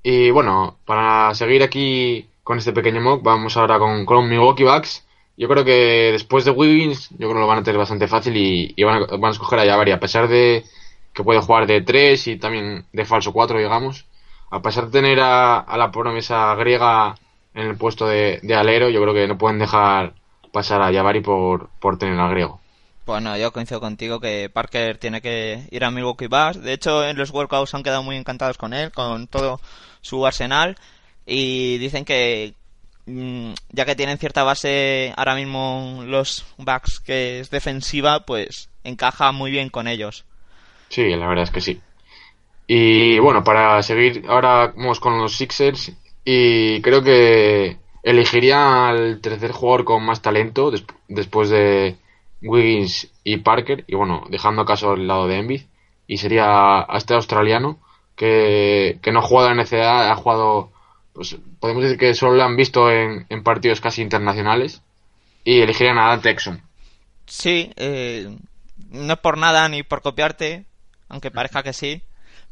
Y 0.03 0.31
bueno, 0.31 0.77
para 0.85 1.33
seguir 1.35 1.63
aquí 1.63 2.29
con 2.43 2.57
este 2.57 2.73
pequeño 2.73 3.01
mock, 3.01 3.21
vamos 3.23 3.57
ahora 3.57 3.77
con, 3.79 4.05
con 4.05 4.29
Milwaukee 4.29 4.63
Bucks. 4.63 5.05
Yo 5.37 5.47
creo 5.47 5.63
que 5.65 6.11
después 6.13 6.45
de 6.45 6.51
Wiggins, 6.51 7.09
yo 7.11 7.17
creo 7.17 7.33
que 7.33 7.39
lo 7.39 7.47
van 7.47 7.59
a 7.59 7.63
tener 7.63 7.77
bastante 7.77 8.07
fácil 8.07 8.35
y, 8.37 8.73
y 8.75 8.83
van, 8.83 9.03
a, 9.03 9.05
van 9.17 9.25
a 9.25 9.31
escoger 9.31 9.59
a 9.59 9.65
Jabari, 9.65 9.91
a 9.91 9.99
pesar 9.99 10.27
de 10.27 10.65
que 11.13 11.23
puede 11.23 11.41
jugar 11.41 11.67
de 11.67 11.81
3 11.81 12.27
y 12.27 12.37
también 12.37 12.85
de 12.93 13.05
falso 13.05 13.31
4, 13.33 13.57
digamos. 13.59 14.05
A 14.51 14.61
pesar 14.61 14.85
de 14.85 14.91
tener 14.91 15.19
a, 15.19 15.59
a 15.59 15.77
la 15.77 15.91
promesa 15.91 16.55
griega 16.55 17.15
en 17.53 17.67
el 17.67 17.77
puesto 17.77 18.07
de, 18.07 18.39
de 18.43 18.55
alero, 18.55 18.89
yo 18.89 19.01
creo 19.01 19.13
que 19.13 19.27
no 19.27 19.37
pueden 19.37 19.59
dejar 19.59 20.13
pasar 20.51 20.81
a 20.81 20.91
Jabari 20.93 21.21
por, 21.21 21.69
por 21.79 21.97
tener 21.97 22.19
al 22.19 22.31
griego. 22.31 22.58
Bueno, 23.09 23.35
yo 23.37 23.51
coincido 23.51 23.79
contigo 23.79 24.19
que 24.19 24.51
Parker 24.53 24.99
tiene 24.99 25.19
que 25.19 25.63
ir 25.71 25.83
a 25.83 25.89
Milwaukee 25.89 26.27
Bucks. 26.27 26.61
De 26.61 26.73
hecho, 26.73 27.03
en 27.03 27.17
los 27.17 27.31
workouts 27.31 27.73
han 27.73 27.81
quedado 27.81 28.03
muy 28.03 28.15
encantados 28.15 28.59
con 28.59 28.71
él, 28.71 28.91
con 28.91 29.25
todo 29.25 29.59
su 30.01 30.27
arsenal. 30.27 30.75
Y 31.25 31.79
dicen 31.79 32.05
que, 32.05 32.53
mm, 33.07 33.53
ya 33.71 33.85
que 33.85 33.95
tienen 33.95 34.19
cierta 34.19 34.43
base 34.43 35.11
ahora 35.17 35.33
mismo 35.33 36.03
los 36.05 36.45
Bucks 36.57 36.99
que 36.99 37.39
es 37.39 37.49
defensiva, 37.49 38.19
pues 38.27 38.69
encaja 38.83 39.31
muy 39.31 39.49
bien 39.49 39.69
con 39.69 39.87
ellos. 39.87 40.23
Sí, 40.89 41.09
la 41.15 41.27
verdad 41.27 41.45
es 41.45 41.51
que 41.51 41.61
sí. 41.61 41.81
Y 42.67 43.17
bueno, 43.17 43.43
para 43.43 43.81
seguir, 43.81 44.23
ahora 44.27 44.71
vamos 44.77 44.99
con 44.99 45.17
los 45.17 45.35
Sixers. 45.35 45.93
Y 46.23 46.79
creo 46.81 47.01
que 47.01 47.77
elegiría 48.03 48.87
al 48.89 49.19
tercer 49.19 49.51
jugador 49.51 49.83
con 49.83 50.03
más 50.03 50.21
talento 50.21 50.69
des- 50.69 50.85
después 51.07 51.49
de 51.49 51.95
Wiggins 52.41 53.09
y 53.23 53.37
Parker. 53.37 53.83
Y 53.87 53.95
bueno, 53.95 54.25
dejando 54.29 54.61
acaso 54.61 54.93
el 54.93 55.07
lado 55.07 55.27
de 55.27 55.37
Embiid. 55.37 55.61
Y 56.07 56.17
sería 56.17 56.79
a 56.81 56.97
este 56.97 57.13
australiano 57.13 57.79
que, 58.15 58.99
que 59.01 59.11
no 59.11 59.19
ha 59.19 59.23
jugado 59.23 59.51
en 59.51 59.57
NCAA, 59.57 60.11
ha 60.11 60.15
jugado, 60.15 60.71
pues 61.13 61.37
podemos 61.59 61.83
decir 61.83 61.97
que 61.97 62.13
solo 62.15 62.35
lo 62.35 62.43
han 62.43 62.55
visto 62.55 62.89
en, 62.91 63.25
en 63.29 63.43
partidos 63.43 63.79
casi 63.81 64.01
internacionales. 64.01 64.81
Y 65.43 65.61
elegirían 65.61 65.97
a 65.97 66.09
Dante 66.09 66.31
Exum. 66.31 66.59
Sí, 67.25 67.71
eh, 67.75 68.35
no 68.89 69.13
es 69.13 69.19
por 69.19 69.37
nada 69.37 69.69
ni 69.69 69.83
por 69.83 70.01
copiarte, 70.01 70.65
aunque 71.07 71.31
parezca 71.31 71.63
que 71.63 71.73
sí, 71.73 72.01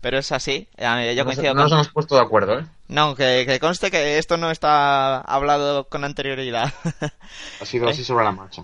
pero 0.01 0.19
es 0.19 0.31
así. 0.31 0.67
Eh, 0.77 1.15
Yo 1.15 1.25
No 1.25 1.53
no 1.53 1.63
nos 1.63 1.71
hemos 1.71 1.89
puesto 1.89 2.15
de 2.15 2.21
acuerdo, 2.21 2.59
¿eh? 2.59 2.65
No, 2.88 3.15
que, 3.15 3.45
que 3.47 3.59
conste 3.59 3.91
que 3.91 4.17
esto 4.17 4.38
no 4.38 4.51
está 4.51 5.17
hablado 5.19 5.89
con 5.89 6.03
anterioridad. 6.03 6.73
Ha 7.59 7.65
sido 7.65 7.89
así 7.89 8.03
sobre 8.05 8.25
la 8.25 8.31
marcha. 8.31 8.63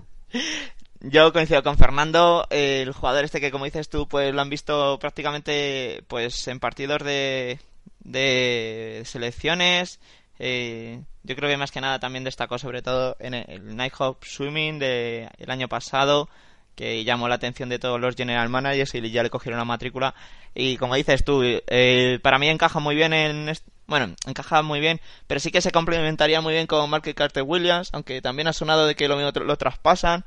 Yo 1.06 1.34
coincido 1.34 1.64
con 1.64 1.78
Fernando, 1.78 2.48
el 2.50 2.94
jugador 2.94 3.26
este 3.26 3.42
que 3.42 3.52
como 3.52 3.66
dices 3.66 3.90
tú, 3.90 4.08
pues 4.08 4.34
lo 4.34 4.42
han 4.42 4.50
visto 4.50 4.98
prácticamente 5.00 6.02
pues 6.08 6.48
en 6.48 6.60
partidos 6.62 7.04
de, 7.04 7.60
de 8.00 9.04
selecciones 9.06 10.00
Eh, 10.40 11.04
yo 11.24 11.36
creo 11.36 11.50
que 11.50 11.58
más 11.58 11.72
que 11.72 11.80
nada 11.82 12.00
también 12.00 12.24
destacó 12.24 12.58
sobre 12.58 12.82
todo 12.82 13.16
en 13.20 13.34
el 13.36 13.76
Night 13.76 13.94
Hop 14.00 14.18
Swimming 14.26 14.80
del 14.80 15.30
el 15.38 15.52
año 15.52 15.68
pasado, 15.68 16.28
que 16.76 17.04
llamó 17.04 17.28
la 17.28 17.36
atención 17.36 17.70
de 17.70 17.80
todos 17.80 18.00
los 18.00 18.16
general 18.16 18.50
managers 18.50 18.96
y 18.96 19.12
ya 19.12 19.24
le 19.24 19.30
cogieron 19.30 19.60
la 19.60 19.66
matrícula. 19.66 20.16
Y 20.56 20.78
como 20.78 20.96
dices 20.96 21.24
tú, 21.24 21.42
eh, 21.44 22.20
para 22.24 22.40
mí 22.40 22.48
encaja 22.50 22.80
muy 22.80 22.96
bien 22.96 23.14
en... 23.14 23.54
Bueno, 23.88 24.16
encaja 24.26 24.62
muy 24.64 24.80
bien, 24.80 25.02
pero 25.28 25.40
sí 25.40 25.52
que 25.52 25.62
se 25.62 25.72
complementaría 25.72 26.42
muy 26.42 26.54
bien 26.54 26.68
con 26.68 26.90
Mark 26.90 27.14
Carter 27.16 27.44
Williams, 27.44 27.90
aunque 27.94 28.22
también 28.22 28.48
ha 28.48 28.54
sonado 28.54 28.88
de 28.88 28.96
que 28.96 29.08
lo 29.08 29.32
lo 29.32 29.58
traspasan. 29.58 30.26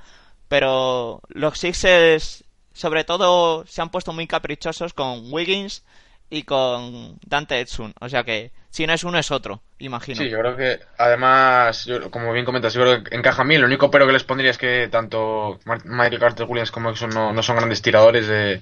Pero 0.48 1.20
los 1.28 1.58
Sixers, 1.58 2.44
sobre 2.72 3.04
todo, 3.04 3.66
se 3.66 3.82
han 3.82 3.90
puesto 3.90 4.12
muy 4.12 4.26
caprichosos 4.26 4.92
con 4.92 5.32
Wiggins 5.32 5.82
y 6.30 6.42
con 6.42 7.18
Dante 7.26 7.60
Edson. 7.60 7.94
O 8.00 8.08
sea 8.08 8.24
que 8.24 8.52
si 8.70 8.86
no 8.86 8.92
es 8.92 9.04
uno 9.04 9.18
es 9.18 9.30
otro, 9.30 9.62
imagino. 9.78 10.18
Sí, 10.18 10.28
yo 10.28 10.38
creo 10.38 10.56
que 10.56 10.80
además, 10.98 11.88
como 12.10 12.32
bien 12.32 12.44
comentas, 12.44 12.74
yo 12.74 12.82
creo 12.82 13.04
que 13.04 13.16
encaja 13.16 13.42
bien. 13.44 13.60
Lo 13.60 13.66
único 13.66 13.90
pero 13.90 14.06
que 14.06 14.12
les 14.12 14.24
pondría 14.24 14.50
es 14.50 14.58
que 14.58 14.88
tanto 14.88 15.58
Michael 15.84 16.20
Carter 16.20 16.46
Williams 16.46 16.70
como 16.70 16.92
no, 16.92 17.32
no 17.32 17.42
son 17.42 17.56
grandes 17.56 17.82
tiradores 17.82 18.26
de, 18.26 18.60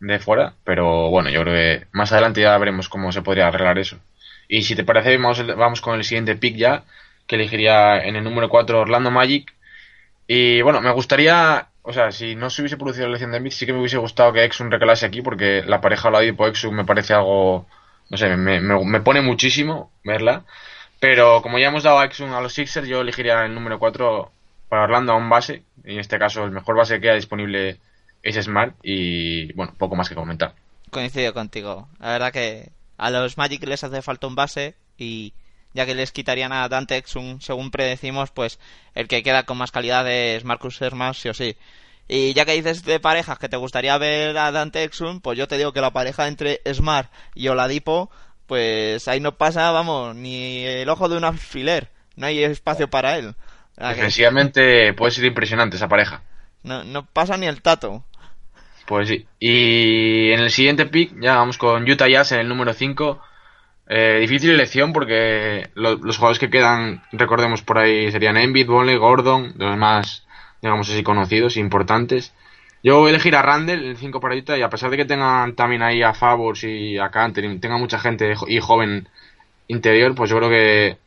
de 0.00 0.18
fuera. 0.18 0.54
Pero 0.64 1.10
bueno, 1.10 1.30
yo 1.30 1.42
creo 1.42 1.54
que 1.54 1.86
más 1.92 2.12
adelante 2.12 2.40
ya 2.40 2.56
veremos 2.56 2.88
cómo 2.88 3.10
se 3.12 3.22
podría 3.22 3.48
arreglar 3.48 3.78
eso. 3.78 3.98
Y 4.48 4.62
si 4.62 4.74
te 4.74 4.84
parece, 4.84 5.16
vamos, 5.18 5.44
vamos 5.56 5.80
con 5.80 5.96
el 5.96 6.04
siguiente 6.04 6.36
pick 6.36 6.56
ya, 6.56 6.84
que 7.26 7.36
elegiría 7.36 7.98
en 7.98 8.16
el 8.16 8.24
número 8.24 8.48
4 8.48 8.80
Orlando 8.80 9.10
Magic. 9.10 9.52
Y 10.28 10.62
bueno, 10.62 10.80
me 10.80 10.92
gustaría 10.92 11.68
o 11.88 11.92
sea, 11.94 12.12
si 12.12 12.34
no 12.34 12.50
se 12.50 12.60
hubiese 12.60 12.76
producido 12.76 13.06
la 13.06 13.12
elección 13.12 13.30
de 13.30 13.38
Embiid, 13.38 13.52
sí 13.54 13.64
que 13.64 13.72
me 13.72 13.78
hubiese 13.78 13.96
gustado 13.96 14.30
que 14.34 14.44
Exum 14.44 14.68
recalase 14.68 15.06
aquí, 15.06 15.22
porque 15.22 15.62
la 15.64 15.80
pareja 15.80 16.08
Oladipo 16.08 16.46
Exum 16.46 16.74
me 16.74 16.84
parece 16.84 17.14
algo, 17.14 17.66
no 18.10 18.16
sé, 18.18 18.36
me, 18.36 18.60
me, 18.60 19.00
pone 19.00 19.22
muchísimo 19.22 19.90
verla. 20.04 20.44
Pero 21.00 21.40
como 21.40 21.58
ya 21.58 21.68
hemos 21.68 21.84
dado 21.84 21.98
a 21.98 22.04
Exum 22.04 22.34
a 22.34 22.42
los 22.42 22.52
Sixers, 22.52 22.86
yo 22.86 23.00
elegiría 23.00 23.42
el 23.46 23.54
número 23.54 23.78
4 23.78 24.30
para 24.68 24.82
Orlando 24.82 25.14
a 25.14 25.16
un 25.16 25.30
base. 25.30 25.62
En 25.82 25.98
este 25.98 26.18
caso, 26.18 26.44
el 26.44 26.50
mejor 26.50 26.76
base 26.76 27.00
que 27.00 27.08
hay 27.08 27.16
disponible 27.16 27.78
es 28.22 28.36
Smart. 28.36 28.74
Y 28.82 29.50
bueno, 29.54 29.72
poco 29.78 29.96
más 29.96 30.10
que 30.10 30.14
comentar. 30.14 30.52
Coincido 30.90 31.32
contigo. 31.32 31.88
La 32.00 32.12
verdad 32.12 32.32
que 32.34 32.68
a 32.98 33.08
los 33.08 33.38
Magic 33.38 33.64
les 33.64 33.82
hace 33.82 34.02
falta 34.02 34.26
un 34.26 34.34
base 34.34 34.74
y 34.98 35.32
ya 35.78 35.86
que 35.86 35.94
les 35.94 36.10
quitarían 36.10 36.52
a 36.52 36.68
Dante 36.68 36.96
Exum, 36.96 37.40
según 37.40 37.70
predecimos, 37.70 38.32
pues 38.32 38.58
el 38.96 39.06
que 39.06 39.22
queda 39.22 39.44
con 39.44 39.58
más 39.58 39.70
calidad 39.70 40.10
es 40.10 40.42
Marcus 40.42 40.82
Herman, 40.82 41.14
sí 41.14 41.28
o 41.28 41.34
sí. 41.34 41.56
Y 42.08 42.32
ya 42.32 42.44
que 42.44 42.54
dices 42.54 42.82
de 42.82 42.98
parejas 42.98 43.38
que 43.38 43.48
te 43.48 43.56
gustaría 43.56 43.96
ver 43.96 44.36
a 44.36 44.50
Dante 44.50 44.82
Exum, 44.82 45.20
pues 45.20 45.38
yo 45.38 45.46
te 45.46 45.56
digo 45.56 45.72
que 45.72 45.80
la 45.80 45.92
pareja 45.92 46.26
entre 46.26 46.60
Smart 46.74 47.12
y 47.36 47.46
Oladipo, 47.46 48.10
pues 48.48 49.06
ahí 49.06 49.20
no 49.20 49.36
pasa, 49.36 49.70
vamos, 49.70 50.16
ni 50.16 50.64
el 50.64 50.88
ojo 50.88 51.08
de 51.08 51.16
un 51.16 51.22
alfiler. 51.22 51.90
No 52.16 52.26
hay 52.26 52.42
espacio 52.42 52.90
para 52.90 53.16
él. 53.16 53.36
Defensivamente 53.76 54.92
puede 54.94 55.12
ser 55.12 55.26
impresionante 55.26 55.76
esa 55.76 55.86
pareja. 55.86 56.22
No, 56.64 56.82
no 56.82 57.06
pasa 57.06 57.36
ni 57.36 57.46
el 57.46 57.62
tato. 57.62 58.04
Pues 58.84 59.06
sí. 59.06 59.28
Y 59.38 60.32
en 60.32 60.40
el 60.40 60.50
siguiente 60.50 60.86
pick, 60.86 61.12
ya 61.20 61.36
vamos 61.36 61.56
con 61.56 61.88
Utah 61.88 62.08
Jazz 62.08 62.32
en 62.32 62.40
el 62.40 62.48
número 62.48 62.72
5. 62.72 63.27
Eh, 63.90 64.18
difícil 64.20 64.50
elección 64.50 64.92
porque 64.92 65.70
los 65.74 66.16
jugadores 66.16 66.38
que 66.38 66.50
quedan, 66.50 67.02
recordemos 67.10 67.62
por 67.62 67.78
ahí, 67.78 68.12
serían 68.12 68.36
Embiid, 68.36 68.66
Bonley, 68.66 68.96
Gordon, 68.96 69.54
los 69.56 69.76
más, 69.78 70.26
digamos 70.60 70.90
así, 70.90 71.02
conocidos 71.02 71.56
e 71.56 71.60
importantes. 71.60 72.34
Yo 72.82 72.98
voy 72.98 73.08
a 73.08 73.10
elegir 73.10 73.34
a 73.34 73.42
Randall, 73.42 73.82
el 73.82 73.96
5 73.96 74.20
para 74.20 74.36
Utah, 74.36 74.58
y 74.58 74.62
a 74.62 74.68
pesar 74.68 74.90
de 74.90 74.98
que 74.98 75.06
tengan 75.06 75.54
también 75.54 75.82
ahí 75.82 76.02
a 76.02 76.12
Favors 76.12 76.64
y 76.64 76.98
a 76.98 77.10
Canter, 77.10 77.58
tenga 77.60 77.78
mucha 77.78 77.98
gente 77.98 78.34
y 78.46 78.60
joven 78.60 79.08
interior, 79.68 80.14
pues 80.14 80.30
yo 80.30 80.36
creo 80.36 80.50
que 80.50 80.98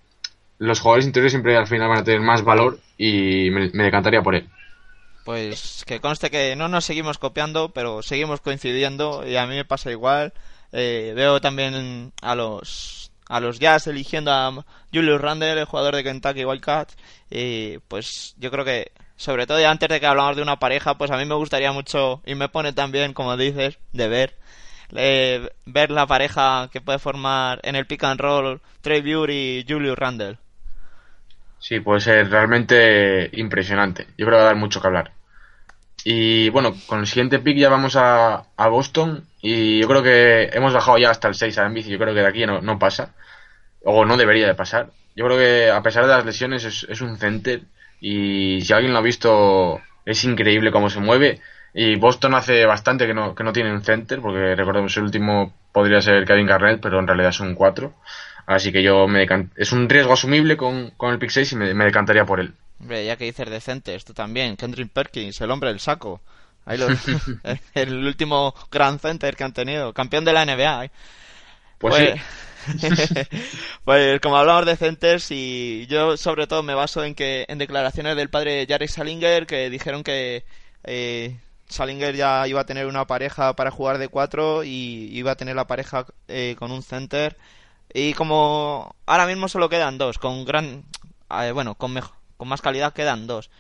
los 0.58 0.80
jugadores 0.80 1.06
interiores 1.06 1.32
siempre 1.32 1.56
al 1.56 1.68
final 1.68 1.88
van 1.88 2.00
a 2.00 2.04
tener 2.04 2.22
más 2.22 2.44
valor 2.44 2.80
y 2.98 3.50
me, 3.52 3.70
me 3.74 3.84
decantaría 3.84 4.24
por 4.24 4.36
él. 4.36 4.50
Pues 5.24 5.84
que 5.86 6.00
conste 6.00 6.32
que 6.32 6.56
no 6.56 6.68
nos 6.68 6.86
seguimos 6.86 7.20
copiando, 7.20 7.70
pero 7.70 8.02
seguimos 8.02 8.42
coincidiendo 8.42 9.26
y 9.26 9.38
a 9.38 9.46
mí 9.46 9.56
me 9.56 9.66
pasa 9.66 9.92
igual. 9.92 10.34
Eh, 10.72 11.14
veo 11.16 11.42
también 11.42 12.14
a 12.22 12.36
los 12.36 13.02
a 13.32 13.40
los 13.40 13.60
Jazz 13.60 13.88
eligiendo 13.88 14.32
a 14.32 14.66
Julius 14.94 15.22
Randle, 15.22 15.54
el 15.54 15.66
jugador 15.66 15.96
de 15.96 16.04
Kentucky 16.04 16.44
Wildcats. 16.44 16.98
Y 17.30 17.78
pues 17.88 18.36
yo 18.38 18.52
creo 18.52 18.66
que, 18.66 18.92
sobre 19.16 19.48
todo 19.48 19.66
antes 19.66 19.88
de 19.88 20.02
que 20.02 20.06
hablamos 20.06 20.36
de 20.36 20.42
una 20.42 20.60
pareja, 20.60 20.98
pues 20.98 21.12
a 21.12 21.18
mí 21.18 21.24
me 21.24 21.36
gustaría 21.36 21.72
mucho, 21.72 22.22
y 22.26 22.36
me 22.36 22.50
pone 22.50 22.74
también, 22.74 23.14
como 23.14 23.38
dices, 23.38 23.80
de 23.94 24.08
ver, 24.10 24.36
eh, 24.94 25.50
ver 25.66 25.92
la 25.92 26.06
pareja 26.08 26.70
que 26.74 26.82
puede 26.82 27.00
formar 27.00 27.62
en 27.64 27.78
el 27.78 27.88
pick 27.88 28.04
and 28.04 28.20
roll 28.20 28.62
Trey 28.82 29.02
Bury 29.02 29.60
y 29.60 29.66
Julius 29.66 29.98
Randle. 29.98 30.38
Sí, 31.60 31.80
puede 31.80 32.02
ser 32.02 32.30
realmente 32.30 33.30
impresionante. 33.34 34.08
Yo 34.18 34.26
creo 34.26 34.32
que 34.32 34.36
va 34.38 34.42
a 34.42 34.46
dar 34.46 34.56
mucho 34.56 34.82
que 34.82 34.88
hablar. 34.88 35.14
Y 36.04 36.50
bueno, 36.50 36.74
con 36.88 37.00
el 37.00 37.08
siguiente 37.08 37.40
pick 37.40 37.58
ya 37.58 37.70
vamos 37.70 37.96
a, 37.96 38.46
a 38.56 38.68
Boston. 38.68 39.26
Y 39.42 39.80
yo 39.80 39.88
creo 39.88 40.04
que 40.04 40.50
hemos 40.54 40.74
bajado 40.74 40.98
ya 40.98 41.10
hasta 41.12 41.28
el 41.28 41.36
6 41.36 41.58
a 41.58 41.66
Embiid. 41.66 41.88
Yo 41.88 41.98
creo 42.00 42.14
que 42.14 42.22
de 42.22 42.28
aquí 42.28 42.46
no, 42.46 42.62
no 42.62 42.80
pasa. 42.80 43.14
O 43.84 44.06
no 44.06 44.18
debería 44.18 44.48
de 44.48 44.56
pasar. 44.56 44.90
Yo 45.16 45.26
creo 45.26 45.38
que 45.38 45.70
a 45.72 45.82
pesar 45.84 46.04
de 46.06 46.12
las 46.12 46.26
lesiones 46.26 46.64
es, 46.64 46.86
es 46.90 47.02
un 47.02 47.18
center. 47.18 47.62
Y 48.00 48.62
si 48.62 48.74
alguien 48.74 48.94
lo 48.94 49.00
ha 49.00 49.04
visto, 49.04 49.82
es 50.06 50.24
increíble 50.24 50.72
cómo 50.72 50.90
se 50.90 51.00
mueve. 51.00 51.42
Y 51.74 51.96
Boston 51.96 52.36
hace 52.36 52.66
bastante 52.66 53.08
que 53.08 53.14
no, 53.14 53.36
que 53.36 53.44
no 53.44 53.54
tiene 53.54 53.74
un 53.74 53.84
center. 53.84 54.22
Porque 54.22 54.56
recordemos 54.56 54.96
el 54.98 55.04
último 55.04 55.54
podría 55.72 56.02
ser 56.02 56.26
Kevin 56.26 56.48
Garnett, 56.48 56.82
pero 56.82 57.00
en 57.00 57.08
realidad 57.08 57.32
son 57.32 57.56
cuatro. 57.56 57.94
Así 58.48 58.72
que 58.72 58.84
yo 58.84 59.08
me 59.08 59.28
es 59.56 59.72
un 59.72 59.88
riesgo 59.88 60.14
asumible 60.14 60.58
con, 60.58 60.92
con 60.98 61.12
el 61.12 61.20
pick 61.20 61.30
6 61.30 61.54
y 61.54 61.56
me, 61.56 61.74
me 61.74 61.86
decantaría 61.86 62.26
por 62.26 62.40
él. 62.40 62.54
Hombre, 62.82 63.06
ya 63.06 63.16
que 63.16 63.26
dices 63.26 63.50
decente, 63.50 63.94
esto 63.94 64.14
también. 64.14 64.58
Kendrick 64.58 64.92
Perkins, 64.92 65.40
el 65.40 65.52
hombre 65.52 65.70
del 65.70 65.80
saco. 65.80 66.20
Ahí 66.66 66.78
lo, 66.78 66.88
el 67.76 68.06
último 68.06 68.56
Grand 68.72 69.00
Center 69.00 69.36
que 69.36 69.44
han 69.44 69.54
tenido. 69.54 69.94
Campeón 69.94 70.26
de 70.26 70.34
la 70.34 70.46
NBA. 70.46 70.86
¿eh? 70.86 70.92
Pues, 71.78 72.20
pues, 72.66 73.30
pues, 73.86 74.20
como 74.20 74.38
hablamos 74.38 74.66
de 74.66 74.76
centers 74.76 75.32
y 75.32 75.88
yo 75.88 76.18
sobre 76.18 76.48
todo 76.48 76.64
me 76.64 76.76
baso 76.76 77.04
en 77.04 77.16
que 77.16 77.46
en 77.48 77.58
declaraciones 77.58 78.16
del 78.16 78.30
padre 78.30 78.66
Jarek 78.68 78.90
Salinger 78.90 79.48
que 79.48 79.70
dijeron 79.70 80.04
que 80.04 80.46
eh, 80.84 81.38
Salinger 81.68 82.16
ya 82.16 82.48
iba 82.48 82.62
a 82.62 82.66
tener 82.66 82.86
una 82.86 83.08
pareja 83.08 83.56
para 83.56 83.72
jugar 83.72 83.98
de 83.98 84.10
cuatro 84.10 84.64
y 84.64 85.10
iba 85.12 85.32
a 85.32 85.36
tener 85.36 85.56
la 85.56 85.66
pareja 85.66 86.06
eh, 86.28 86.56
con 86.60 86.72
un 86.72 86.84
center 86.84 87.36
y 87.94 88.14
como 88.14 88.96
ahora 89.08 89.26
mismo 89.26 89.48
solo 89.48 89.70
quedan 89.70 89.98
dos 89.98 90.20
con 90.20 90.46
gran 90.46 90.84
eh, 91.32 91.52
bueno 91.52 91.74
con 91.76 91.94
mejor 91.94 92.21
con 92.42 92.48
más 92.48 92.62
calidad 92.64 92.92
quedan 92.92 93.28
dos. 93.28 93.52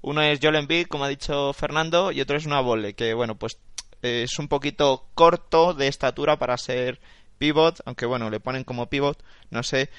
Uno 0.00 0.22
es 0.22 0.38
Joel 0.40 0.56
Embiid, 0.56 0.86
como 0.86 1.04
ha 1.04 1.08
dicho 1.08 1.52
Fernando, 1.52 2.10
y 2.10 2.22
otro 2.22 2.38
es 2.38 2.46
una 2.46 2.62
Volley, 2.62 2.94
que 2.94 3.12
bueno, 3.12 3.34
pues 3.34 3.58
es 4.00 4.38
un 4.38 4.48
poquito 4.48 5.08
corto 5.14 5.74
de 5.74 5.88
estatura 5.88 6.38
para 6.38 6.56
ser 6.56 7.02
pivot, 7.36 7.82
aunque 7.84 8.06
bueno, 8.06 8.30
le 8.30 8.40
ponen 8.40 8.64
como 8.64 8.86
pivot, 8.86 9.22
no 9.50 9.62
sé. 9.62 9.90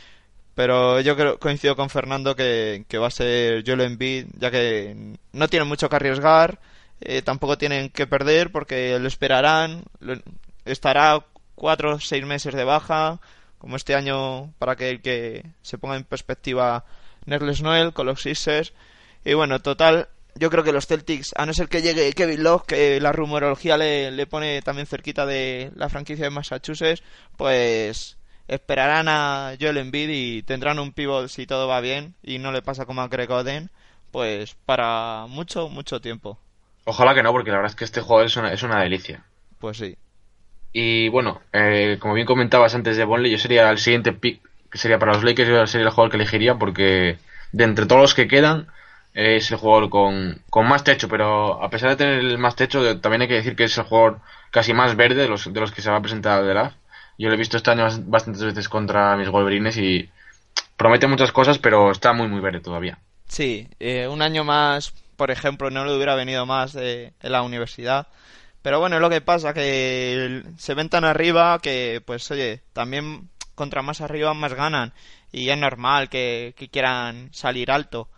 Pero 0.56 1.00
yo 1.02 1.16
creo, 1.16 1.38
coincido 1.38 1.76
con 1.76 1.92
Fernando 1.92 2.36
que, 2.36 2.84
va 2.96 3.06
a 3.06 3.12
ser 3.12 3.64
Joel 3.64 3.82
Embiid, 3.82 4.26
ya 4.40 4.50
que 4.50 5.18
no 5.34 5.48
tienen 5.48 5.68
mucho 5.68 5.88
que 5.88 5.98
arriesgar, 5.98 6.60
eh, 7.00 7.22
tampoco 7.22 7.60
tienen 7.60 7.90
que 7.92 8.08
perder 8.08 8.52
porque 8.52 8.98
lo 8.98 9.08
esperarán, 9.08 9.84
estará 10.66 11.24
cuatro 11.54 11.94
o 11.94 12.00
seis 12.00 12.26
meses 12.26 12.56
de 12.56 12.64
baja, 12.64 13.20
como 13.60 13.76
este 13.76 13.94
año, 13.94 14.52
para 14.58 14.76
que 14.76 14.90
el 14.90 15.02
que 15.04 15.46
se 15.62 15.78
ponga 15.78 15.96
en 15.96 16.06
perspectiva 16.06 16.86
Nerles 17.26 17.62
Noel 17.62 17.94
con 17.94 18.06
los 18.06 18.22
Sixers. 18.22 18.74
Y 19.24 19.34
bueno, 19.34 19.62
total, 19.62 20.10
yo 20.36 20.50
creo 20.50 20.64
que 20.64 20.72
los 20.72 20.88
Celtics, 20.88 21.34
a 21.36 21.46
no 21.46 21.54
ser 21.54 21.68
que 21.68 21.82
llegue 21.82 22.14
Kevin 22.14 22.44
Love, 22.44 22.64
que 22.66 23.00
la 23.00 23.12
rumorología 23.12 23.78
le, 23.78 24.12
le 24.12 24.28
pone 24.28 24.62
también 24.62 24.88
cerquita 24.88 25.26
de 25.26 25.72
la 25.76 25.90
franquicia 25.90 26.26
de 26.26 26.32
Massachusetts, 26.32 27.04
pues 27.38 28.18
esperarán 28.48 29.08
a 29.08 29.56
Joel 29.60 29.78
Embiid 29.78 30.10
y 30.10 30.44
tendrán 30.44 30.80
un 30.80 30.92
pivot 30.92 31.30
si 31.30 31.46
todo 31.46 31.68
va 31.68 31.80
bien 31.80 32.16
y 32.22 32.38
no 32.38 32.52
le 32.52 32.62
pasa 32.62 32.86
como 32.86 33.02
a 33.02 33.08
Greg 33.08 33.32
Oden, 33.32 33.70
pues 34.12 34.56
para 34.66 35.26
mucho, 35.30 35.70
mucho 35.70 36.02
tiempo. 36.02 36.38
Ojalá 36.84 37.14
que 37.14 37.24
no, 37.24 37.32
porque 37.32 37.52
la 37.52 37.58
verdad 37.58 37.72
es 37.72 37.76
que 37.76 37.86
este 37.86 38.02
jugador 38.02 38.26
es 38.26 38.36
una, 38.36 38.52
es 38.52 38.64
una 38.64 38.82
delicia. 38.82 39.24
Pues 39.60 39.78
sí. 39.78 39.96
Y 40.74 41.10
bueno, 41.10 41.42
eh, 41.54 41.98
como 42.00 42.14
bien 42.14 42.26
comentabas 42.26 42.76
antes 42.76 42.98
de 42.98 43.06
Bonley, 43.06 43.32
yo 43.32 43.38
sería 43.38 43.70
el 43.70 43.78
siguiente 43.78 44.14
pick 44.14 44.42
que 44.72 44.78
sería 44.78 45.00
para 45.00 45.14
los 45.14 45.24
Lakers, 45.24 45.70
sería 45.70 45.86
el 45.86 45.92
jugador 45.92 46.12
que 46.12 46.18
elegiría 46.18 46.56
porque 46.56 47.18
de 47.52 47.64
entre 47.64 47.86
todos 47.86 48.02
los 48.02 48.14
que 48.14 48.28
quedan 48.28 48.68
es 49.14 49.52
el 49.52 49.58
jugador 49.58 49.90
con, 49.90 50.42
con 50.50 50.68
más 50.68 50.84
techo, 50.84 51.10
pero 51.10 51.62
a 51.62 51.70
pesar 51.70 51.90
de 51.90 51.96
tener 51.98 52.20
el 52.20 52.38
más 52.38 52.56
techo, 52.56 53.00
también 53.00 53.24
hay 53.24 53.28
que 53.28 53.36
decir 53.36 53.56
que 53.56 53.66
es 53.66 53.78
el 53.78 53.84
jugador 53.84 54.20
casi 54.52 54.74
más 54.74 54.96
verde 54.96 55.24
de 55.24 55.28
los, 55.28 55.52
de 55.52 55.60
los 55.60 55.72
que 55.72 55.82
se 55.82 55.92
va 55.92 55.98
a 55.98 56.02
presentar 56.02 56.40
al 56.40 56.48
draft. 56.48 56.78
Yo 57.18 57.28
lo 57.28 57.36
he 57.36 57.38
visto 57.38 57.58
este 57.58 57.72
año 57.72 57.88
bastantes 58.06 58.44
veces 58.44 58.70
contra 58.70 59.16
mis 59.18 59.30
Wolverines 59.30 59.78
y 59.78 60.10
promete 60.78 61.08
muchas 61.08 61.32
cosas, 61.32 61.60
pero 61.60 61.92
está 61.92 62.14
muy, 62.14 62.28
muy 62.28 62.40
verde 62.40 62.62
todavía. 62.62 62.98
Sí, 63.28 63.68
eh, 63.80 64.08
un 64.08 64.22
año 64.22 64.44
más, 64.44 64.94
por 65.18 65.30
ejemplo, 65.30 65.70
no 65.70 65.86
le 65.86 65.96
hubiera 65.96 66.16
venido 66.16 66.46
más 66.46 66.74
de, 66.74 67.14
en 67.22 67.32
la 67.32 67.44
universidad. 67.44 68.08
Pero 68.62 68.80
bueno, 68.80 68.96
es 68.96 69.02
lo 69.02 69.10
que 69.10 69.22
pasa, 69.22 69.54
que 69.54 70.44
se 70.58 70.74
ven 70.74 70.90
tan 70.90 71.04
arriba 71.04 71.60
que, 71.62 72.02
pues 72.06 72.30
oye, 72.32 72.62
también 72.74 73.30
contra 73.62 73.84
más 73.84 74.02
arriba 74.02 74.34
más 74.34 74.54
ganan 74.56 74.92
y 75.32 75.50
es 75.50 75.58
normal 75.58 76.10
que, 76.10 76.56
que 76.58 76.68
quieran 76.70 77.30
salir 77.32 77.70
alto. 77.70 78.10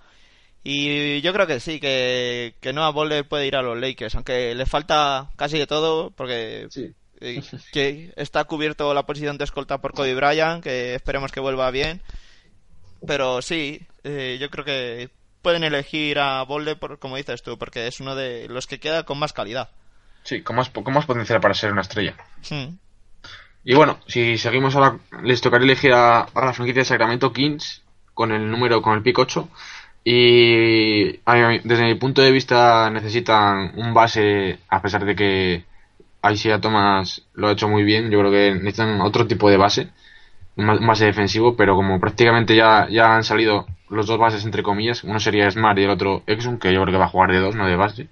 Y 0.63 1.19
yo 1.21 1.33
creo 1.33 1.45
que 1.45 1.59
sí, 1.59 1.81
que, 1.81 2.55
que 2.61 2.71
Noah 2.71 2.91
Ball 2.91 3.25
puede 3.25 3.45
ir 3.47 3.57
a 3.57 3.61
los 3.61 3.77
Lakers, 3.77 4.15
aunque 4.15 4.55
le 4.55 4.65
falta 4.65 5.29
casi 5.35 5.57
de 5.59 5.67
todo, 5.67 6.11
porque 6.11 6.67
Sí. 6.69 6.93
eh, 7.19 7.41
que 7.73 8.13
está 8.15 8.45
cubierto 8.45 8.93
la 8.93 9.05
posición 9.05 9.37
de 9.37 9.43
escolta 9.43 9.79
por 9.81 9.91
Cody 9.93 10.13
Bryant, 10.13 10.63
que 10.63 10.95
esperemos 10.95 11.31
que 11.33 11.41
vuelva 11.41 11.69
bien. 11.71 12.01
Pero 13.05 13.41
sí, 13.41 13.81
eh, 14.05 14.37
yo 14.39 14.49
creo 14.49 14.63
que 14.63 15.09
pueden 15.41 15.65
elegir 15.65 16.19
a 16.19 16.41
Bolde, 16.43 16.77
por, 16.77 16.97
como 16.99 17.17
dices 17.17 17.43
tú, 17.43 17.57
porque 17.57 17.87
es 17.87 17.99
uno 17.99 18.15
de 18.15 18.47
los 18.47 18.65
que 18.65 18.79
queda 18.79 19.03
con 19.03 19.19
más 19.19 19.33
calidad. 19.33 19.69
Sí, 20.23 20.41
con 20.41 20.55
más, 20.55 20.69
con 20.69 20.93
más 20.93 21.05
potencial 21.05 21.41
para 21.41 21.53
ser 21.53 21.73
una 21.73 21.81
estrella. 21.81 22.15
Hmm. 22.49 22.77
Y 23.63 23.75
bueno, 23.75 23.97
si 24.07 24.37
seguimos 24.37 24.75
ahora, 24.75 24.99
les 25.23 25.41
tocaría 25.41 25.65
elegir 25.65 25.93
a, 25.93 26.21
a 26.21 26.45
la 26.45 26.53
franquicia 26.53 26.81
de 26.81 26.85
Sacramento 26.85 27.31
Kings 27.31 27.81
con 28.13 28.31
el 28.31 28.49
número, 28.49 28.81
con 28.81 28.93
el 28.95 29.03
pick 29.03 29.17
8. 29.19 29.49
Y 30.05 31.19
a 31.25 31.59
desde 31.63 31.85
mi 31.85 31.95
punto 31.95 32.21
de 32.21 32.31
vista 32.31 32.89
necesitan 32.89 33.71
un 33.77 33.93
base, 33.93 34.59
a 34.67 34.81
pesar 34.81 35.05
de 35.05 35.15
que 35.15 35.63
Isaiah 36.29 36.59
Thomas 36.59 37.23
lo 37.33 37.47
ha 37.47 37.53
hecho 37.53 37.69
muy 37.69 37.83
bien, 37.83 38.11
yo 38.11 38.19
creo 38.19 38.31
que 38.31 38.51
necesitan 38.55 38.99
otro 39.01 39.27
tipo 39.27 39.49
de 39.49 39.57
base, 39.57 39.89
un 40.57 40.87
base 40.87 41.05
defensivo, 41.05 41.55
pero 41.55 41.75
como 41.75 41.99
prácticamente 41.99 42.55
ya, 42.55 42.87
ya 42.89 43.15
han 43.15 43.23
salido 43.23 43.65
los 43.89 44.07
dos 44.07 44.19
bases 44.19 44.43
entre 44.45 44.63
comillas, 44.63 45.03
uno 45.03 45.19
sería 45.19 45.49
Smart 45.51 45.77
y 45.79 45.83
el 45.83 45.89
otro 45.91 46.23
Exum, 46.27 46.59
que 46.59 46.73
yo 46.73 46.81
creo 46.81 46.93
que 46.93 46.99
va 46.99 47.05
a 47.05 47.09
jugar 47.09 47.31
de 47.31 47.39
dos, 47.39 47.55
no 47.55 47.67
de 47.67 47.75
base. 47.75 48.07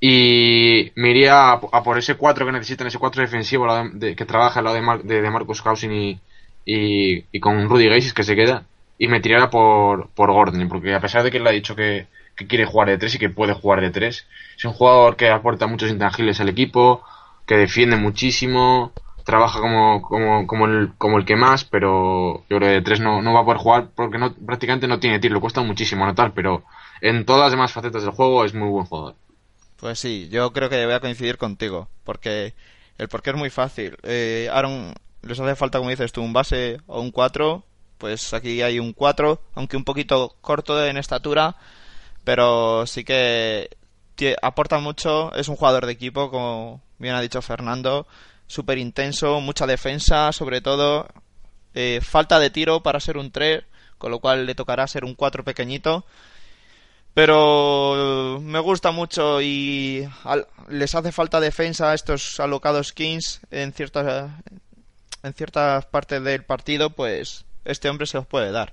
Y 0.00 0.92
me 0.94 1.10
iría 1.10 1.52
a, 1.52 1.82
por 1.82 1.98
ese 1.98 2.14
4 2.14 2.46
que 2.46 2.52
necesitan, 2.52 2.86
ese 2.86 2.98
4 2.98 3.22
defensivo 3.22 3.66
que 4.00 4.24
trabaja 4.26 4.60
al 4.60 4.64
lado 4.64 4.76
de, 4.76 4.82
Mar- 4.82 5.02
de, 5.02 5.30
Marcus 5.30 5.60
Cousins 5.62 6.20
y, 6.64 7.40
con 7.40 7.68
Rudy 7.68 7.88
Gay 7.88 8.12
que 8.12 8.22
se 8.24 8.36
queda. 8.36 8.64
Y 8.98 9.08
me 9.08 9.20
tirara 9.20 9.50
por, 9.50 10.08
por 10.10 10.32
Gordon, 10.32 10.68
porque 10.68 10.94
a 10.94 11.00
pesar 11.00 11.22
de 11.22 11.30
que 11.30 11.38
él 11.38 11.46
ha 11.46 11.50
dicho 11.50 11.74
que, 11.76 12.06
que 12.36 12.46
quiere 12.46 12.64
jugar 12.66 12.88
de 12.88 12.98
3 12.98 13.14
y 13.14 13.18
que 13.18 13.30
puede 13.30 13.54
jugar 13.54 13.80
de 13.80 13.90
3, 13.90 14.26
es 14.56 14.64
un 14.64 14.72
jugador 14.72 15.16
que 15.16 15.30
aporta 15.30 15.66
muchos 15.66 15.90
intangibles 15.90 16.40
al 16.40 16.48
equipo, 16.48 17.02
que 17.46 17.56
defiende 17.56 17.96
muchísimo, 17.96 18.92
trabaja 19.24 19.60
como, 19.60 20.02
como, 20.02 20.46
como, 20.46 20.66
el, 20.66 20.92
como 20.98 21.18
el 21.18 21.24
que 21.24 21.36
más, 21.36 21.64
pero 21.64 22.40
yo 22.48 22.56
creo 22.58 22.60
que 22.60 22.74
de 22.74 22.82
3 22.82 23.00
no, 23.00 23.22
no 23.22 23.32
va 23.34 23.40
a 23.40 23.44
poder 23.44 23.58
jugar 23.58 23.88
porque 23.94 24.18
no, 24.18 24.34
prácticamente 24.34 24.88
no 24.88 24.98
tiene 25.00 25.18
tiro, 25.20 25.34
le 25.34 25.40
cuesta 25.40 25.60
muchísimo 25.62 26.04
anotar, 26.04 26.32
pero 26.34 26.64
en 27.00 27.24
todas 27.24 27.42
las 27.42 27.50
demás 27.52 27.72
facetas 27.72 28.02
del 28.02 28.12
juego 28.12 28.44
es 28.44 28.54
muy 28.54 28.68
buen 28.68 28.86
jugador. 28.86 29.14
Pues 29.78 29.98
sí, 30.00 30.28
yo 30.30 30.52
creo 30.52 30.68
que 30.68 30.84
voy 30.84 30.94
a 30.94 31.00
coincidir 31.00 31.38
contigo, 31.38 31.88
porque 32.04 32.54
el 32.98 33.08
porqué 33.08 33.30
es 33.30 33.36
muy 33.36 33.50
fácil. 33.50 33.96
Eh, 34.02 34.48
Aaron, 34.52 34.92
les 35.22 35.38
hace 35.38 35.54
falta, 35.56 35.78
como 35.78 35.90
dices 35.90 36.12
tú, 36.12 36.22
un 36.22 36.32
base 36.32 36.78
o 36.86 37.00
un 37.00 37.12
4, 37.12 37.64
pues 37.98 38.34
aquí 38.34 38.60
hay 38.62 38.80
un 38.80 38.92
4, 38.92 39.40
aunque 39.54 39.76
un 39.76 39.84
poquito 39.84 40.36
corto 40.40 40.84
en 40.84 40.96
estatura, 40.96 41.56
pero 42.24 42.86
sí 42.86 43.04
que 43.04 43.68
aporta 44.42 44.78
mucho, 44.78 45.32
es 45.34 45.48
un 45.48 45.56
jugador 45.56 45.86
de 45.86 45.92
equipo, 45.92 46.30
como 46.30 46.82
bien 46.98 47.14
ha 47.14 47.20
dicho 47.20 47.40
Fernando, 47.40 48.06
súper 48.48 48.78
intenso, 48.78 49.40
mucha 49.40 49.66
defensa, 49.66 50.32
sobre 50.32 50.60
todo, 50.60 51.06
eh, 51.74 52.00
falta 52.02 52.40
de 52.40 52.50
tiro 52.50 52.82
para 52.82 52.98
ser 52.98 53.16
un 53.16 53.30
3, 53.30 53.62
con 53.98 54.10
lo 54.10 54.18
cual 54.18 54.46
le 54.46 54.54
tocará 54.56 54.86
ser 54.88 55.04
un 55.04 55.14
4 55.14 55.44
pequeñito. 55.44 56.04
Pero 57.18 58.38
me 58.40 58.60
gusta 58.60 58.92
mucho 58.92 59.42
y 59.42 60.08
les 60.68 60.94
hace 60.94 61.10
falta 61.10 61.40
defensa 61.40 61.90
a 61.90 61.94
estos 61.94 62.38
alocados 62.38 62.92
Kings 62.92 63.40
en 63.50 63.72
ciertas 63.72 64.30
en 65.24 65.34
ciertas 65.34 65.84
partes 65.86 66.22
del 66.22 66.44
partido, 66.44 66.90
pues 66.90 67.44
este 67.64 67.88
hombre 67.88 68.06
se 68.06 68.18
los 68.18 68.26
puede 68.28 68.52
dar. 68.52 68.72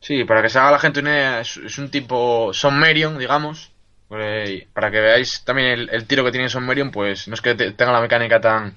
Sí, 0.00 0.24
para 0.24 0.42
que 0.42 0.50
se 0.50 0.58
haga 0.58 0.72
la 0.72 0.78
gente 0.78 1.00
una 1.00 1.12
idea, 1.12 1.40
es, 1.40 1.56
un 1.78 1.90
tipo 1.90 2.52
Son 2.52 2.78
Marion, 2.78 3.18
digamos. 3.18 3.70
Eh, 4.10 4.68
para 4.74 4.90
que 4.90 5.00
veáis 5.00 5.42
también 5.46 5.68
el, 5.68 5.88
el 5.90 6.04
tiro 6.06 6.24
que 6.24 6.30
tiene 6.30 6.50
Son 6.50 6.66
Marion, 6.66 6.90
pues 6.90 7.26
no 7.26 7.32
es 7.32 7.40
que 7.40 7.54
te- 7.54 7.70
tenga 7.72 7.92
la 7.92 8.02
mecánica 8.02 8.38
tan, 8.38 8.76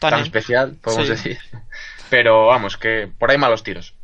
Tan 0.00 0.20
especial, 0.22 0.74
podemos 0.82 1.06
Sí. 1.06 1.12
decir. 1.12 1.38
Pero 2.10 2.46
vamos, 2.46 2.76
que 2.76 3.08
por 3.16 3.30
ahí 3.30 3.38
malos 3.38 3.62
tiros. 3.62 3.94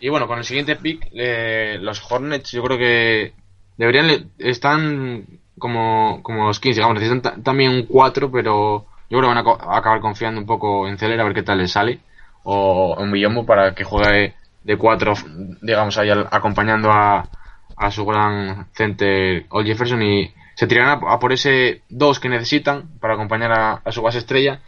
Y 0.00 0.08
bueno, 0.08 0.26
con 0.26 0.38
el 0.38 0.44
siguiente 0.44 0.76
pick, 0.76 1.08
eh, 1.12 1.78
los 1.80 2.00
Hornets, 2.10 2.50
yo 2.52 2.62
creo 2.62 2.78
que 2.78 3.32
deberían, 3.76 4.30
están 4.38 5.26
como, 5.58 6.20
como 6.22 6.46
los 6.46 6.58
Kings, 6.60 6.76
digamos, 6.76 6.94
necesitan 6.94 7.22
ta- 7.22 7.42
también 7.42 7.72
un 7.72 7.82
4, 7.86 8.30
pero 8.30 8.86
yo 9.10 9.18
creo 9.18 9.30
que 9.30 9.34
van 9.34 9.38
a, 9.46 9.76
acabar 9.76 10.00
confiando 10.00 10.40
un 10.40 10.46
poco 10.46 10.88
en 10.88 10.96
Celer 10.98 11.20
a 11.20 11.24
ver 11.24 11.34
qué 11.34 11.42
tal 11.42 11.58
le 11.58 11.68
sale, 11.68 12.00
o 12.44 12.96
en 12.98 13.12
Guillermo 13.12 13.44
para 13.44 13.74
que 13.74 13.84
juegue 13.84 14.34
de 14.64 14.76
4, 14.76 15.12
digamos, 15.60 15.98
ahí 15.98 16.08
al- 16.10 16.28
acompañando 16.30 16.90
a, 16.90 17.28
a 17.76 17.90
su 17.90 18.06
gran 18.06 18.68
center 18.72 19.44
Old 19.50 19.66
Jefferson 19.66 20.02
y 20.02 20.32
se 20.54 20.66
tirarán 20.66 21.00
a, 21.04 21.12
a 21.14 21.18
por 21.18 21.32
ese 21.32 21.82
2 21.90 22.20
que 22.20 22.28
necesitan 22.30 22.88
para 23.00 23.14
acompañar 23.14 23.52
a, 23.52 23.72
a 23.84 23.92
su 23.92 24.00
base 24.02 24.18
estrella. 24.18 24.60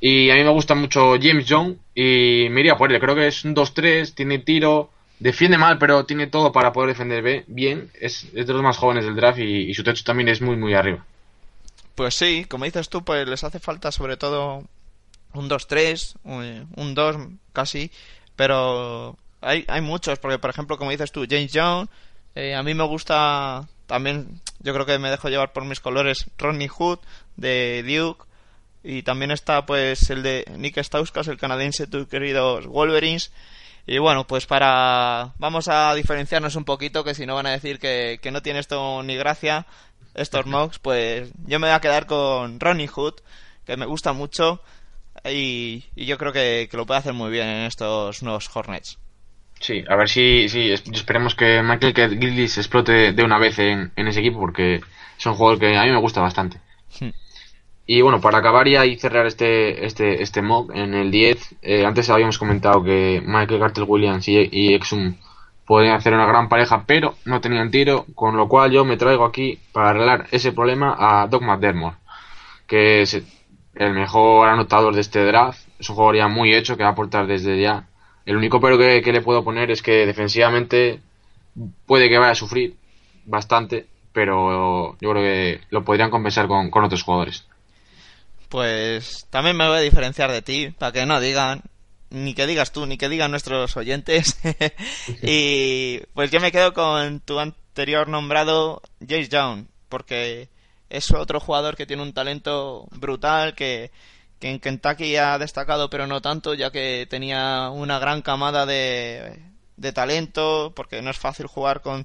Y 0.00 0.30
a 0.30 0.34
mí 0.34 0.42
me 0.42 0.50
gusta 0.50 0.74
mucho 0.74 1.16
James 1.20 1.46
Young 1.46 1.76
y 1.94 2.48
me 2.50 2.60
iría 2.60 2.76
por 2.76 2.90
él. 2.90 2.98
Creo 3.00 3.14
que 3.14 3.26
es 3.26 3.44
un 3.44 3.54
2-3, 3.54 4.14
tiene 4.14 4.38
tiro, 4.38 4.90
defiende 5.18 5.58
mal, 5.58 5.78
pero 5.78 6.06
tiene 6.06 6.26
todo 6.26 6.50
para 6.52 6.72
poder 6.72 6.90
defender 6.90 7.44
bien. 7.46 7.90
Es, 8.00 8.32
de 8.32 8.44
los 8.44 8.62
más 8.62 8.78
jóvenes 8.78 9.04
del 9.04 9.14
draft 9.14 9.38
y, 9.38 9.70
y 9.70 9.74
su 9.74 9.84
techo 9.84 10.02
también 10.04 10.28
es 10.28 10.40
muy, 10.40 10.56
muy 10.56 10.74
arriba. 10.74 11.04
Pues 11.94 12.14
sí, 12.14 12.46
como 12.48 12.64
dices 12.64 12.88
tú, 12.88 13.04
pues 13.04 13.28
les 13.28 13.44
hace 13.44 13.58
falta 13.58 13.92
sobre 13.92 14.16
todo 14.16 14.64
un 15.34 15.48
2-3, 15.48 16.14
un 16.24 16.66
un 16.76 16.94
2 16.94 17.16
casi, 17.52 17.90
pero 18.36 19.16
hay, 19.40 19.64
hay 19.68 19.80
muchos, 19.80 20.18
porque 20.18 20.38
por 20.38 20.50
ejemplo, 20.50 20.78
como 20.78 20.90
dices 20.90 21.12
tú, 21.12 21.26
James 21.28 21.52
Young, 21.52 21.88
eh, 22.34 22.54
a 22.54 22.62
mí 22.62 22.74
me 22.74 22.84
gusta 22.84 23.68
también, 23.86 24.40
yo 24.60 24.72
creo 24.72 24.86
que 24.86 24.98
me 24.98 25.10
dejo 25.10 25.28
llevar 25.28 25.52
por 25.52 25.64
mis 25.64 25.80
colores, 25.80 26.26
Ronnie 26.38 26.68
Hood 26.68 27.00
de 27.36 27.82
Duke, 27.82 28.24
y 28.82 29.02
también 29.02 29.30
está 29.30 29.66
pues 29.66 30.08
el 30.10 30.22
de 30.22 30.44
Nick 30.56 30.78
Stauskas, 30.82 31.28
el 31.28 31.36
canadiense, 31.38 31.86
tus 31.86 32.06
queridos 32.08 32.66
Wolverines. 32.66 33.32
Y 33.86 33.98
bueno, 33.98 34.26
pues 34.26 34.46
para... 34.46 35.32
Vamos 35.38 35.68
a 35.68 35.94
diferenciarnos 35.94 36.54
un 36.56 36.64
poquito, 36.64 37.02
que 37.04 37.14
si 37.14 37.26
no 37.26 37.34
van 37.34 37.46
a 37.46 37.50
decir 37.50 37.78
que, 37.78 38.18
que 38.22 38.30
no 38.30 38.42
tiene 38.42 38.60
esto 38.60 39.02
ni 39.02 39.16
gracia, 39.16 39.66
estos 40.14 40.46
mocks, 40.46 40.78
pues 40.78 41.30
yo 41.46 41.58
me 41.58 41.66
voy 41.68 41.74
a 41.74 41.80
quedar 41.80 42.06
con 42.06 42.60
Ronnie 42.60 42.88
Hood, 42.88 43.14
que 43.66 43.76
me 43.76 43.86
gusta 43.86 44.12
mucho, 44.12 44.62
y, 45.24 45.84
y 45.96 46.06
yo 46.06 46.18
creo 46.18 46.32
que, 46.32 46.68
que 46.70 46.76
lo 46.76 46.86
puede 46.86 47.00
hacer 47.00 47.14
muy 47.14 47.30
bien 47.30 47.48
en 47.48 47.66
estos 47.66 48.22
nuevos 48.22 48.50
Hornets. 48.54 48.98
Sí, 49.60 49.84
a 49.88 49.96
ver 49.96 50.08
si, 50.08 50.48
si 50.48 50.70
es- 50.72 50.82
esperemos 50.92 51.34
que 51.34 51.62
Michael 51.62 52.18
Gillis 52.20 52.58
explote 52.58 53.12
de 53.12 53.22
una 53.24 53.38
vez 53.38 53.58
en, 53.58 53.92
en 53.96 54.08
ese 54.08 54.20
equipo 54.20 54.40
porque 54.40 54.76
es 55.18 55.26
un 55.26 55.34
jugador 55.34 55.58
que 55.60 55.76
a 55.76 55.84
mí 55.84 55.90
me 55.90 56.00
gusta 56.00 56.20
bastante. 56.20 56.60
Hmm. 56.98 57.10
Y 57.92 58.02
bueno, 58.02 58.20
para 58.20 58.38
acabar 58.38 58.68
ya 58.68 58.86
y 58.86 58.94
cerrar 58.94 59.26
este, 59.26 59.84
este, 59.84 60.22
este 60.22 60.42
mock 60.42 60.70
en 60.72 60.94
el 60.94 61.10
10, 61.10 61.56
eh, 61.60 61.84
antes 61.84 62.08
habíamos 62.08 62.38
comentado 62.38 62.84
que 62.84 63.20
Michael 63.26 63.58
Carter 63.58 63.82
Williams 63.84 64.28
y, 64.28 64.74
Exum 64.74 65.16
podían 65.66 65.96
hacer 65.96 66.14
una 66.14 66.24
gran 66.24 66.48
pareja, 66.48 66.84
pero 66.86 67.16
no 67.24 67.40
tenían 67.40 67.72
tiro, 67.72 68.06
con 68.14 68.36
lo 68.36 68.46
cual 68.46 68.70
yo 68.70 68.84
me 68.84 68.96
traigo 68.96 69.24
aquí 69.24 69.58
para 69.72 69.90
arreglar 69.90 70.28
ese 70.30 70.52
problema 70.52 70.94
a 70.96 71.26
Doc 71.26 71.42
McDermott, 71.42 71.96
que 72.68 73.02
es 73.02 73.20
el 73.74 73.92
mejor 73.92 74.48
anotador 74.48 74.94
de 74.94 75.00
este 75.00 75.24
draft, 75.24 75.58
es 75.80 75.90
un 75.90 75.96
jugador 75.96 76.14
ya 76.14 76.28
muy 76.28 76.54
hecho 76.54 76.76
que 76.76 76.84
va 76.84 76.90
a 76.90 76.92
aportar 76.92 77.26
desde 77.26 77.60
ya. 77.60 77.88
El 78.24 78.36
único 78.36 78.60
pero 78.60 78.78
que, 78.78 79.02
que 79.02 79.12
le 79.12 79.20
puedo 79.20 79.42
poner 79.42 79.68
es 79.72 79.82
que 79.82 80.06
defensivamente 80.06 81.00
puede 81.86 82.08
que 82.08 82.18
vaya 82.18 82.30
a 82.30 82.36
sufrir 82.36 82.76
bastante, 83.24 83.88
pero 84.12 84.96
yo 85.00 85.10
creo 85.10 85.24
que 85.24 85.60
lo 85.70 85.84
podrían 85.84 86.10
compensar 86.10 86.46
con, 86.46 86.70
con 86.70 86.84
otros 86.84 87.02
jugadores. 87.02 87.49
Pues 88.50 89.28
también 89.30 89.56
me 89.56 89.68
voy 89.68 89.78
a 89.78 89.80
diferenciar 89.80 90.32
de 90.32 90.42
ti, 90.42 90.74
para 90.76 90.90
que 90.90 91.06
no 91.06 91.20
digan, 91.20 91.62
ni 92.10 92.34
que 92.34 92.48
digas 92.48 92.72
tú, 92.72 92.84
ni 92.84 92.98
que 92.98 93.08
digan 93.08 93.30
nuestros 93.30 93.76
oyentes. 93.76 94.40
y 95.22 96.00
pues 96.14 96.32
yo 96.32 96.40
me 96.40 96.50
quedo 96.50 96.74
con 96.74 97.20
tu 97.20 97.38
anterior 97.38 98.08
nombrado 98.08 98.82
Jace 99.00 99.28
Young, 99.28 99.66
porque 99.88 100.48
es 100.88 101.12
otro 101.12 101.38
jugador 101.38 101.76
que 101.76 101.86
tiene 101.86 102.02
un 102.02 102.12
talento 102.12 102.88
brutal, 102.90 103.54
que, 103.54 103.92
que 104.40 104.50
en 104.50 104.58
Kentucky 104.58 105.14
ha 105.14 105.38
destacado, 105.38 105.88
pero 105.88 106.08
no 106.08 106.20
tanto, 106.20 106.54
ya 106.54 106.72
que 106.72 107.06
tenía 107.08 107.70
una 107.70 108.00
gran 108.00 108.20
camada 108.20 108.66
de, 108.66 109.44
de 109.76 109.92
talento, 109.92 110.72
porque 110.74 111.02
no 111.02 111.10
es 111.10 111.18
fácil 111.18 111.46
jugar 111.46 111.82
con 111.82 112.04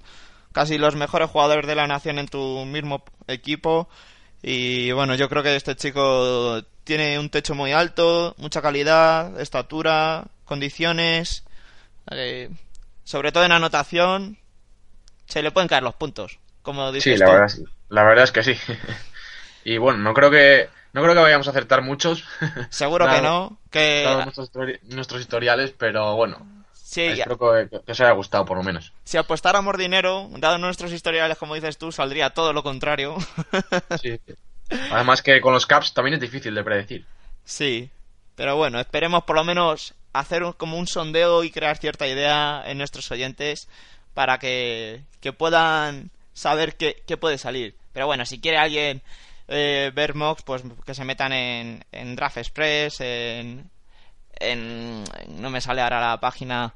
casi 0.52 0.78
los 0.78 0.96
mejores 0.96 1.32
jugadores 1.32 1.66
de 1.66 1.76
la 1.76 1.88
nación 1.88 2.20
en 2.20 2.28
tu 2.28 2.66
mismo 2.66 3.04
equipo. 3.28 3.90
Y 4.48 4.92
bueno, 4.92 5.16
yo 5.16 5.28
creo 5.28 5.42
que 5.42 5.56
este 5.56 5.76
chico 5.76 6.62
tiene 6.84 7.18
un 7.18 7.30
techo 7.32 7.56
muy 7.56 7.72
alto, 7.72 8.36
mucha 8.38 8.62
calidad, 8.62 9.40
estatura, 9.42 10.26
condiciones, 10.46 11.44
eh, 12.12 12.52
sobre 13.04 13.32
todo 13.32 13.44
en 13.44 13.54
anotación, 13.54 14.38
se 15.26 15.42
le 15.42 15.50
pueden 15.50 15.68
caer 15.68 15.82
los 15.82 15.96
puntos, 15.96 16.38
como 16.62 16.92
dices 16.92 17.16
Sí, 17.16 17.18
la 17.18 17.26
tú. 17.26 17.32
verdad, 17.32 17.46
es- 17.48 17.64
la 17.90 18.04
verdad 18.04 18.24
es 18.26 18.32
que 18.32 18.44
sí. 18.44 18.54
y 19.66 19.78
bueno, 19.80 19.98
no 20.00 20.14
creo 20.14 20.30
que 20.30 20.70
no 20.94 21.02
creo 21.02 21.16
que 21.16 21.22
vayamos 21.22 21.48
a 21.48 21.52
acertar 21.52 21.82
muchos. 21.82 22.24
Seguro 22.70 23.10
que 23.10 23.22
no. 23.22 23.58
Que 23.72 24.06
nuestros 24.84 25.22
historiales, 25.22 25.74
pero 25.78 26.16
bueno, 26.16 26.46
sí, 26.88 27.02
espero 27.02 27.38
que, 27.38 27.80
que 27.86 27.92
os 27.92 28.00
haya 28.00 28.12
gustado 28.12 28.46
por 28.46 28.58
lo 28.58 28.64
menos. 28.64 28.94
si 29.04 29.18
apostáramos 29.18 29.78
dinero, 29.78 30.30
dado 30.38 30.58
nuestros 30.58 30.92
historiales, 30.92 31.38
como 31.38 31.56
dices 31.56 31.78
tú, 31.78 31.92
saldría 31.92 32.30
todo 32.32 32.54
lo 32.54 32.64
contrario. 32.64 33.16
Sí. 34.02 34.20
Además 34.92 35.22
que 35.22 35.42
con 35.42 35.54
los 35.54 35.66
caps 35.66 35.94
también 35.94 36.16
es 36.16 36.22
difícil 36.22 36.56
de 36.56 36.64
predecir. 36.64 37.06
Sí, 37.44 37.90
pero 38.36 38.56
bueno, 38.56 38.80
esperemos 38.80 39.24
por 39.24 39.36
lo 39.36 39.44
menos 39.44 39.94
hacer 40.14 40.44
un- 40.44 40.54
como 40.54 40.78
un 40.78 40.88
sondeo 40.88 41.44
y 41.44 41.52
crear 41.52 41.78
cierta 41.78 42.08
idea 42.08 42.64
en 42.66 42.78
nuestros 42.80 43.10
oyentes 43.12 43.68
para 44.14 44.40
que, 44.40 45.02
que 45.22 45.34
puedan 45.34 46.10
saber 46.34 46.76
qué, 46.78 47.04
qué 47.06 47.18
puede 47.18 47.38
salir. 47.38 47.76
Pero 47.94 48.08
bueno, 48.08 48.26
si 48.26 48.40
quiere 48.40 48.58
alguien 48.58 49.02
eh, 49.48 49.92
ver 49.94 50.16
mocks, 50.16 50.42
pues 50.44 50.64
que 50.86 50.96
se 50.96 51.06
metan 51.06 51.32
en, 51.34 51.86
en 51.92 52.16
Draft 52.16 52.38
Express, 52.38 53.02
en, 53.02 53.70
en... 54.40 55.04
No 55.30 55.50
me 55.50 55.62
sale 55.62 55.82
ahora 55.82 56.00
la 56.02 56.20
página 56.20 56.74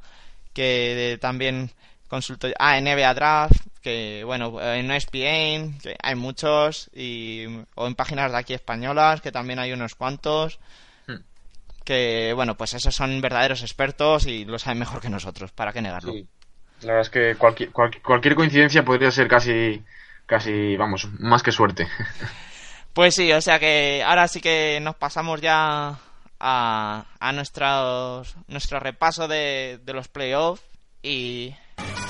que 0.53 1.17
también 1.21 1.71
consulto... 2.07 2.47
Ah, 2.59 2.77
en 2.77 2.85
NBA 2.87 3.13
Draft, 3.13 3.61
que 3.81 4.23
bueno, 4.25 4.61
en 4.61 4.91
ESPN, 4.91 5.79
que 5.79 5.95
hay 6.01 6.15
muchos, 6.15 6.89
y, 6.93 7.45
o 7.75 7.87
en 7.87 7.95
páginas 7.95 8.31
de 8.31 8.37
aquí 8.37 8.53
españolas, 8.53 9.21
que 9.21 9.31
también 9.31 9.59
hay 9.59 9.71
unos 9.73 9.95
cuantos 9.95 10.59
Hmm. 11.07 11.23
que 11.85 12.33
bueno 12.35 12.55
pues 12.55 12.73
esos 12.75 12.93
son 12.95 13.19
verdaderos 13.21 13.61
expertos 13.63 14.27
y 14.27 14.45
lo 14.45 14.59
saben 14.59 14.79
mejor 14.79 15.01
que 15.01 15.09
nosotros 15.09 15.51
para 15.51 15.73
qué 15.73 15.81
negarlo 15.81 16.13
Sí. 16.13 16.27
La 16.81 16.87
verdad 16.93 17.01
es 17.01 17.09
que 17.09 17.35
cualquier, 17.35 17.71
cual- 17.71 18.01
cualquier 18.01 18.35
coincidencia 18.35 18.85
podría 18.85 19.11
ser 19.11 19.27
casi, 19.27 19.83
casi, 20.25 20.77
vamos, 20.77 21.07
más 21.19 21.43
que 21.43 21.51
suerte. 21.51 21.87
pues 22.93 23.15
sí 23.15 23.31
o 23.33 23.41
sea 23.41 23.59
que 23.59 24.03
ahora 24.05 24.27
sí 24.27 24.39
que 24.41 24.79
nos 24.81 24.95
pasamos 24.95 25.41
ya 25.41 25.97
a, 26.39 27.05
a 27.19 27.31
nuestros, 27.31 28.35
nuestro 28.47 28.79
repaso 28.79 29.27
de, 29.27 29.79
de 29.83 29.93
los 29.93 30.07
playoffs 30.07 30.61
y, 31.01 31.53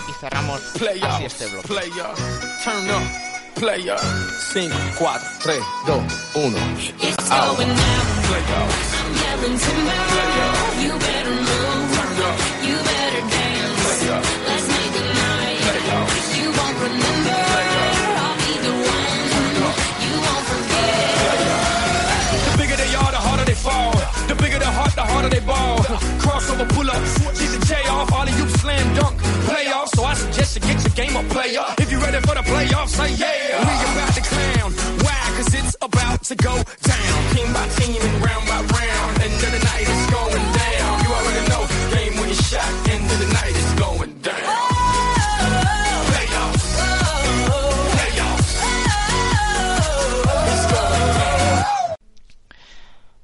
y 0.07 0.11
cerramos 0.19 0.61
así 0.61 0.79
Playoffs, 0.79 1.21
este 1.21 1.45
bloque 1.47 1.67
playoffs, 1.67 2.63
turn 2.63 2.89
up, 2.89 3.01
playoffs. 3.55 4.03
5, 4.53 4.73
4, 4.97 5.21
3, 5.43 5.59
2, 5.85 6.03
1. 6.35 6.57
It's 7.01 7.29
going 7.29 7.67
down. 7.67 8.05
Playoffs, 8.29 8.89
I'm 8.99 9.13
yelling 9.15 9.57
timber. 9.59 9.93
You 10.78 10.78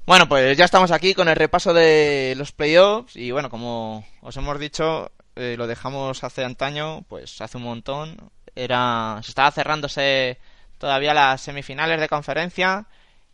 Bueno, 0.06 0.28
pues 0.28 0.56
ya 0.56 0.64
estamos 0.64 0.92
aquí 0.92 1.14
con 1.14 1.28
el 1.28 1.34
repaso 1.34 1.74
de 1.74 2.34
los 2.36 2.52
playoffs. 2.52 3.16
Y 3.16 3.32
bueno, 3.32 3.50
como 3.50 4.06
os 4.22 4.36
hemos 4.36 4.58
dicho, 4.60 5.10
eh, 5.34 5.56
lo 5.58 5.66
dejamos 5.66 6.22
hace 6.22 6.44
antaño, 6.44 7.02
pues 7.08 7.40
hace 7.40 7.56
un 7.56 7.64
montón. 7.64 8.16
Era, 8.56 9.20
se 9.24 9.30
estaba 9.32 9.52
cerrándose 9.52 10.38
todavía 10.78 11.14
las 11.14 11.42
semifinales 11.42 12.00
de 12.00 12.08
conferencia 12.08 12.86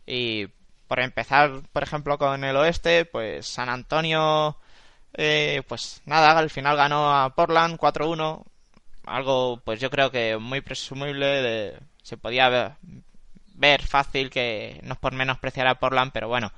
y 0.05 0.47
por 0.87 0.99
empezar, 1.01 1.61
por 1.73 1.83
ejemplo, 1.83 2.17
con 2.19 2.43
el 2.43 2.55
oeste, 2.57 3.05
pues 3.05 3.47
San 3.47 3.69
Antonio, 3.69 4.57
eh, 5.15 5.63
pues 5.67 6.01
nada, 6.05 6.37
al 6.37 6.49
final 6.49 6.77
ganó 6.77 7.13
a 7.15 7.35
Portland 7.35 7.77
4-1, 7.77 8.45
algo 9.05 9.61
pues 9.65 9.79
yo 9.79 9.89
creo 9.91 10.11
que 10.11 10.37
muy 10.37 10.61
presumible, 10.61 11.25
de- 11.27 11.79
se 12.03 12.17
podía 12.17 12.77
ver, 13.55 13.81
fácil 13.83 14.29
que 14.29 14.79
no 14.83 14.93
es 14.93 14.99
por 14.99 15.13
menospreciar 15.13 15.67
a 15.67 15.75
Portland, 15.79 16.11
pero 16.13 16.27
bueno, 16.27 16.51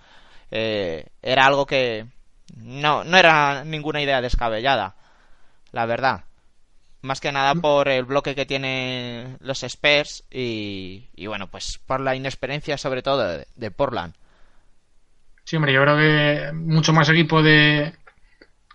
eh, 0.51 1.07
era 1.21 1.45
algo 1.45 1.65
que 1.65 2.07
no, 2.57 3.03
no 3.03 3.17
era 3.17 3.63
ninguna 3.65 4.01
idea 4.01 4.21
descabellada, 4.21 4.95
la 5.71 5.85
verdad. 5.85 6.25
Más 7.05 7.21
que 7.21 7.31
nada 7.31 7.53
por 7.53 7.87
el 7.87 8.03
bloque 8.03 8.33
que 8.33 8.47
tienen 8.47 9.37
los 9.39 9.61
Spurs 9.61 10.23
y, 10.31 11.07
y 11.15 11.27
bueno, 11.27 11.45
pues 11.51 11.79
por 11.85 11.99
la 11.99 12.15
inexperiencia 12.15 12.79
sobre 12.79 13.03
todo 13.03 13.27
de, 13.27 13.47
de 13.55 13.69
Portland. 13.69 14.15
Sí, 15.43 15.55
hombre, 15.55 15.71
yo 15.71 15.83
creo 15.83 15.97
que 15.97 16.51
mucho 16.53 16.93
más 16.93 17.07
equipo 17.09 17.43
de, 17.43 17.93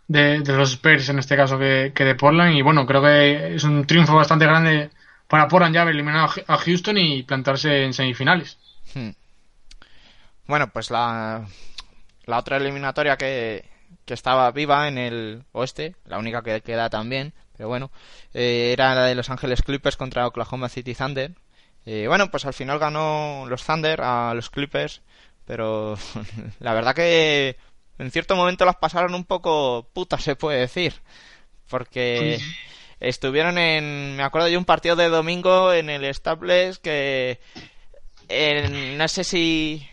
de, 0.07 0.39
de 0.43 0.53
los 0.53 0.71
Spurs 0.71 1.09
en 1.09 1.19
este 1.19 1.37
caso 1.37 1.59
que, 1.59 1.91
que 1.93 2.05
de 2.05 2.15
Portland. 2.15 2.55
Y 2.55 2.63
bueno, 2.63 2.87
creo 2.87 3.03
que 3.03 3.57
es 3.57 3.65
un 3.65 3.85
triunfo 3.85 4.15
bastante 4.15 4.47
grande 4.47 4.91
para 5.27 5.49
Portland 5.49 5.75
ya 5.75 5.83
haber 5.83 5.95
eliminado 5.95 6.31
a 6.47 6.57
Houston 6.57 6.99
y 6.99 7.25
plantarse 7.25 7.83
en 7.83 7.93
semifinales. 7.93 8.59
Hmm. 8.95 9.11
Bueno, 10.47 10.71
pues 10.73 10.93
la, 10.93 11.49
la 12.27 12.39
otra 12.39 12.59
eliminatoria 12.59 13.17
que, 13.17 13.69
que 14.05 14.15
estaba 14.15 14.53
viva 14.53 14.87
en 14.87 14.99
el 14.99 15.43
oeste, 15.51 15.97
la 16.05 16.19
única 16.19 16.43
que 16.43 16.61
queda 16.61 16.89
también, 16.89 17.33
pero 17.61 17.69
bueno, 17.69 17.91
eh, 18.33 18.71
era 18.73 18.95
la 18.95 19.05
de 19.05 19.15
Los 19.15 19.29
Ángeles 19.29 19.61
Clippers 19.61 19.99
contra 19.99 20.27
Oklahoma 20.27 20.71
City 20.71 20.95
Thunder. 20.95 21.33
Eh, 21.85 22.07
bueno, 22.09 22.31
pues 22.31 22.47
al 22.47 22.55
final 22.55 22.79
ganó 22.79 23.45
los 23.51 23.67
Thunder 23.67 24.01
a 24.01 24.33
los 24.33 24.49
Clippers, 24.49 25.03
pero 25.45 25.99
la 26.61 26.73
verdad 26.73 26.95
que 26.95 27.59
en 27.99 28.11
cierto 28.11 28.35
momento 28.35 28.65
las 28.65 28.77
pasaron 28.77 29.15
un 29.15 29.27
poco 29.27 29.87
putas, 29.93 30.23
se 30.23 30.37
puede 30.37 30.59
decir, 30.61 30.95
porque 31.69 32.39
estuvieron 32.99 33.59
en, 33.59 34.17
me 34.17 34.23
acuerdo 34.23 34.49
de 34.49 34.57
un 34.57 34.65
partido 34.65 34.97
de 34.97 35.11
domingo 35.11 35.75
en 35.75 35.91
el 35.91 36.15
Staples 36.15 36.79
que 36.79 37.41
en- 38.31 38.97
no 38.97 39.07
sé 39.07 39.23
si, 39.23 39.87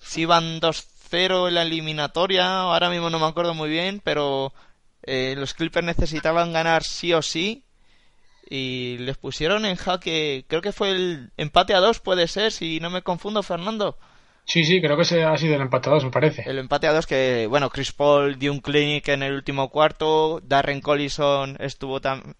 si 0.00 0.22
iban 0.22 0.58
2-0 0.58 1.46
en 1.46 1.54
la 1.54 1.62
eliminatoria, 1.62 2.62
ahora 2.62 2.90
mismo 2.90 3.08
no 3.08 3.20
me 3.20 3.26
acuerdo 3.26 3.54
muy 3.54 3.68
bien, 3.70 4.00
pero 4.02 4.52
eh, 5.06 5.34
los 5.36 5.54
Clippers 5.54 5.86
necesitaban 5.86 6.52
ganar 6.52 6.82
sí 6.84 7.12
o 7.12 7.22
sí 7.22 7.64
y 8.48 8.98
les 8.98 9.16
pusieron 9.16 9.64
en 9.64 9.76
jaque, 9.76 10.44
creo 10.48 10.60
que 10.62 10.72
fue 10.72 10.90
el 10.90 11.30
empate 11.36 11.74
a 11.74 11.80
dos, 11.80 12.00
puede 12.00 12.28
ser, 12.28 12.52
si 12.52 12.78
no 12.80 12.90
me 12.90 13.02
confundo, 13.02 13.42
Fernando. 13.42 13.98
Sí, 14.44 14.64
sí, 14.64 14.82
creo 14.82 14.96
que 14.96 15.02
ese 15.04 15.24
ha 15.24 15.36
sido 15.38 15.54
el 15.54 15.62
empate 15.62 15.88
a 15.88 15.92
dos, 15.94 16.04
me 16.04 16.10
parece. 16.10 16.42
El 16.48 16.58
empate 16.58 16.86
a 16.86 16.92
dos 16.92 17.06
que, 17.06 17.46
bueno, 17.48 17.70
Chris 17.70 17.92
Paul 17.92 18.38
dio 18.38 18.52
un 18.52 18.60
clinic 18.60 19.08
en 19.08 19.22
el 19.22 19.32
último 19.32 19.70
cuarto, 19.70 20.40
Darren 20.44 20.82
Collison 20.82 21.56
estuvo 21.60 22.00
tam- 22.02 22.34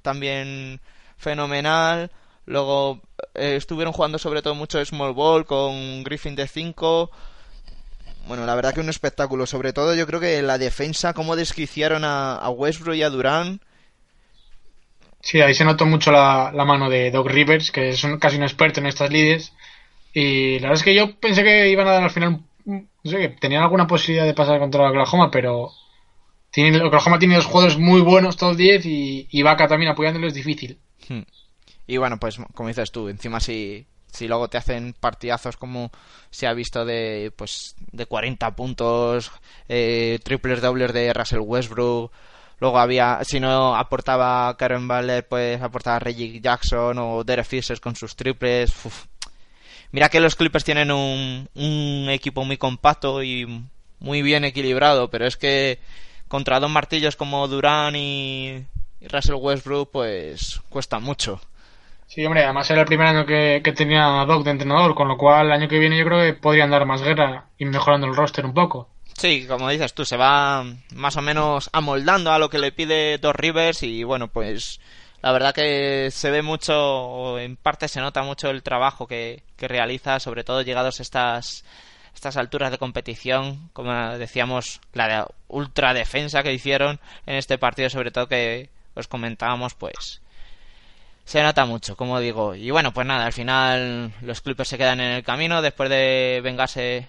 también 0.00 0.80
fenomenal, 1.18 2.10
luego 2.46 3.02
eh, 3.34 3.56
estuvieron 3.56 3.92
jugando 3.92 4.18
sobre 4.18 4.40
todo 4.40 4.54
mucho 4.54 4.82
small 4.84 5.12
ball 5.12 5.44
con 5.44 6.02
Griffin 6.04 6.34
de 6.34 6.48
5. 6.48 7.10
Bueno, 8.26 8.46
la 8.46 8.54
verdad 8.54 8.72
que 8.74 8.80
un 8.80 8.88
espectáculo, 8.88 9.46
sobre 9.46 9.72
todo 9.72 9.94
yo 9.94 10.06
creo 10.06 10.20
que 10.20 10.42
la 10.42 10.58
defensa, 10.58 11.12
cómo 11.12 11.36
desquiciaron 11.36 12.04
a, 12.04 12.36
a 12.36 12.50
Westbrook 12.50 12.96
y 12.96 13.02
a 13.02 13.10
Durán. 13.10 13.60
Sí, 15.20 15.40
ahí 15.40 15.54
se 15.54 15.64
notó 15.64 15.86
mucho 15.86 16.10
la, 16.10 16.50
la 16.52 16.64
mano 16.64 16.90
de 16.90 17.10
Doc 17.10 17.28
Rivers, 17.28 17.70
que 17.70 17.90
es 17.90 18.02
un- 18.04 18.18
casi 18.18 18.36
un 18.36 18.42
experto 18.42 18.80
en 18.80 18.86
estas 18.86 19.10
lides. 19.10 19.52
Y 20.14 20.56
la 20.60 20.68
verdad 20.68 20.78
es 20.80 20.84
que 20.84 20.94
yo 20.94 21.18
pensé 21.20 21.44
que 21.44 21.70
iban 21.70 21.88
a 21.88 21.92
dar 21.92 22.04
al 22.04 22.10
final, 22.10 22.40
no 22.66 22.86
sé, 23.04 23.18
que 23.18 23.28
tenían 23.30 23.62
alguna 23.62 23.86
posibilidad 23.86 24.26
de 24.26 24.34
pasar 24.34 24.58
contra 24.60 24.88
Oklahoma, 24.90 25.30
pero 25.30 25.72
tiene, 26.50 26.82
Oklahoma 26.82 27.18
tiene 27.18 27.36
dos 27.36 27.46
jugadores 27.46 27.78
muy 27.78 28.00
buenos, 28.02 28.36
todos 28.36 28.56
10, 28.56 28.86
y, 28.86 29.28
y 29.30 29.42
Vaca 29.42 29.68
también 29.68 29.92
apoyándolo 29.92 30.28
es 30.28 30.34
difícil. 30.34 30.78
Hmm. 31.08 31.22
Y 31.86 31.96
bueno, 31.98 32.18
pues 32.18 32.38
como 32.54 32.68
dices 32.68 32.92
tú, 32.92 33.08
encima 33.08 33.40
si, 33.40 33.86
si 34.12 34.28
luego 34.28 34.48
te 34.48 34.58
hacen 34.58 34.94
partidazos 34.98 35.56
como 35.56 35.90
se 36.30 36.46
ha 36.46 36.52
visto 36.52 36.84
de 36.84 37.32
pues 37.34 37.74
de 37.90 38.06
40 38.06 38.54
puntos, 38.54 39.32
eh, 39.68 40.18
triples 40.22 40.60
dobles 40.60 40.92
de 40.92 41.12
Russell 41.12 41.40
Westbrook, 41.40 42.12
luego 42.60 42.78
había, 42.78 43.20
si 43.24 43.40
no 43.40 43.74
aportaba 43.74 44.56
Karen 44.56 44.86
Butler, 44.86 45.26
pues 45.26 45.60
aportaba 45.60 45.98
Reggie 45.98 46.40
Jackson 46.40 46.98
o 46.98 47.24
Derek 47.24 47.46
Fisher 47.46 47.80
con 47.80 47.96
sus 47.96 48.14
triples. 48.14 48.72
Mira 49.92 50.08
que 50.08 50.20
los 50.20 50.36
Clippers 50.36 50.64
tienen 50.64 50.90
un, 50.90 51.48
un 51.54 52.06
equipo 52.08 52.44
muy 52.44 52.56
compacto 52.56 53.22
y 53.22 53.66
muy 53.98 54.22
bien 54.22 54.44
equilibrado, 54.44 55.10
pero 55.10 55.26
es 55.26 55.36
que 55.36 55.78
contra 56.28 56.60
dos 56.60 56.70
martillos 56.70 57.16
como 57.16 57.46
Durán 57.48 57.94
y 57.96 58.64
Russell 59.02 59.34
Westbrook, 59.34 59.90
pues 59.90 60.60
cuesta 60.68 60.98
mucho. 60.98 61.40
Sí, 62.14 62.26
hombre, 62.26 62.44
además 62.44 62.70
era 62.70 62.82
el 62.82 62.86
primer 62.86 63.06
año 63.06 63.24
que, 63.24 63.62
que 63.64 63.72
tenía 63.72 64.04
Doc 64.26 64.44
de 64.44 64.50
entrenador, 64.50 64.94
con 64.94 65.08
lo 65.08 65.16
cual 65.16 65.46
el 65.46 65.52
año 65.52 65.66
que 65.66 65.78
viene 65.78 65.96
yo 65.96 66.04
creo 66.04 66.20
que 66.20 66.34
podrían 66.34 66.68
dar 66.68 66.84
más 66.84 67.00
guerra 67.00 67.46
y 67.56 67.64
mejorando 67.64 68.06
el 68.06 68.14
roster 68.14 68.44
un 68.44 68.52
poco. 68.52 68.90
Sí, 69.16 69.46
como 69.48 69.70
dices 69.70 69.94
tú, 69.94 70.04
se 70.04 70.18
va 70.18 70.62
más 70.94 71.16
o 71.16 71.22
menos 71.22 71.70
amoldando 71.72 72.30
a 72.30 72.38
lo 72.38 72.50
que 72.50 72.58
le 72.58 72.70
pide 72.70 73.16
Dos 73.16 73.34
Rivers 73.34 73.82
y 73.82 74.04
bueno, 74.04 74.28
pues 74.28 74.78
la 75.22 75.32
verdad 75.32 75.54
que 75.54 76.10
se 76.10 76.30
ve 76.30 76.42
mucho, 76.42 76.74
o 76.74 77.38
en 77.38 77.56
parte 77.56 77.88
se 77.88 78.02
nota 78.02 78.22
mucho 78.22 78.50
el 78.50 78.62
trabajo 78.62 79.06
que, 79.06 79.42
que 79.56 79.66
realiza, 79.66 80.20
sobre 80.20 80.44
todo 80.44 80.60
llegados 80.60 81.00
a 81.00 81.04
estas, 81.04 81.64
estas 82.14 82.36
alturas 82.36 82.70
de 82.70 82.76
competición, 82.76 83.70
como 83.72 84.18
decíamos, 84.18 84.82
la 84.92 85.08
de 85.08 85.24
ultra 85.48 85.94
defensa 85.94 86.42
que 86.42 86.52
hicieron 86.52 87.00
en 87.24 87.36
este 87.36 87.56
partido, 87.56 87.88
sobre 87.88 88.10
todo 88.10 88.28
que 88.28 88.68
os 88.94 89.08
comentábamos, 89.08 89.72
pues 89.72 90.21
se 91.24 91.42
nota 91.42 91.64
mucho, 91.64 91.96
como 91.96 92.20
digo. 92.20 92.54
Y 92.54 92.70
bueno, 92.70 92.92
pues 92.92 93.06
nada, 93.06 93.24
al 93.26 93.32
final 93.32 94.12
los 94.22 94.40
Clippers 94.40 94.68
se 94.68 94.78
quedan 94.78 95.00
en 95.00 95.12
el 95.12 95.22
camino 95.22 95.62
después 95.62 95.88
de 95.90 96.40
vengarse 96.42 97.08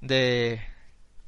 de, 0.00 0.60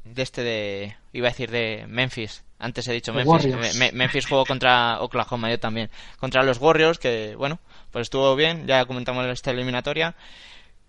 de 0.05 0.23
este 0.23 0.43
de... 0.43 0.97
iba 1.13 1.29
a 1.29 1.31
decir 1.31 1.51
de 1.51 1.85
Memphis. 1.89 2.45
Antes 2.61 2.89
he 2.89 2.93
dicho 2.93 3.13
Memphis. 3.13 3.45
Me- 3.79 3.93
Memphis 3.93 4.27
jugó 4.27 4.45
contra 4.45 5.01
Oklahoma, 5.01 5.49
yo 5.51 5.61
también. 5.61 5.91
Contra 6.19 6.43
los 6.43 6.59
Warriors, 6.59 6.99
que 6.99 7.35
bueno, 7.37 7.59
pues 7.93 8.03
estuvo 8.07 8.35
bien, 8.35 8.67
ya 8.67 8.85
comentamos 8.85 9.25
esta 9.27 9.51
eliminatoria. 9.53 10.15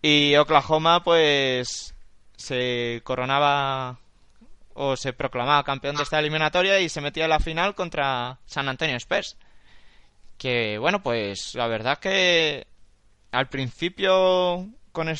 Y 0.02 0.36
Oklahoma, 0.38 1.03
pues 1.03 1.94
se 2.38 3.02
coronaba 3.03 3.99
o 4.73 4.95
se 4.95 5.11
proclamaba 5.14 5.64
campeón 5.64 5.98
de 5.98 6.03
esta 6.03 6.19
eliminatoria 6.19 6.80
y 6.80 6.88
se 6.90 7.02
metía 7.02 7.26
en 7.26 7.31
la 7.31 7.40
final 7.40 7.76
contra 7.76 8.38
San 8.45 8.69
Antonio 8.69 8.95
Spurs. 8.95 9.36
Que 10.39 10.77
bueno, 10.79 11.03
pues 11.03 11.53
la 11.53 11.67
verdad 11.67 11.99
que 11.99 12.65
al 13.31 13.47
principio 13.49 14.65
con 14.91 15.13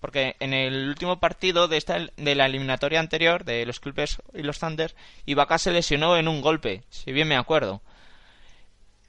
porque 0.00 0.34
en 0.40 0.52
el 0.54 0.88
último 0.88 1.20
partido 1.20 1.68
de 1.68 1.76
esta 1.76 1.98
de 2.16 2.34
la 2.34 2.46
eliminatoria 2.46 3.00
anterior 3.00 3.44
de 3.44 3.64
los 3.64 3.80
Clippers 3.80 4.20
y 4.34 4.42
los 4.42 4.58
Thunder, 4.58 4.94
Ibaka 5.26 5.56
se 5.58 5.70
lesionó 5.72 6.16
en 6.16 6.26
un 6.28 6.40
golpe, 6.42 6.82
si 6.90 7.12
bien 7.12 7.28
me 7.28 7.36
acuerdo. 7.36 7.80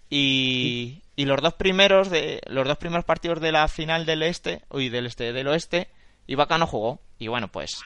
Y, 0.09 1.01
y 1.15 1.25
los 1.25 1.41
dos 1.41 1.53
primeros 1.53 2.09
de 2.09 2.41
los 2.47 2.67
dos 2.67 2.77
primeros 2.77 3.05
partidos 3.05 3.39
de 3.39 3.51
la 3.53 3.67
final 3.67 4.05
del 4.05 4.23
este, 4.23 4.61
uy, 4.69 4.89
del 4.89 5.05
este 5.07 5.31
del 5.33 5.47
oeste, 5.47 5.87
Ibaka 6.27 6.57
no 6.57 6.67
jugó 6.67 6.99
y 7.17 7.27
bueno, 7.29 7.47
pues 7.47 7.79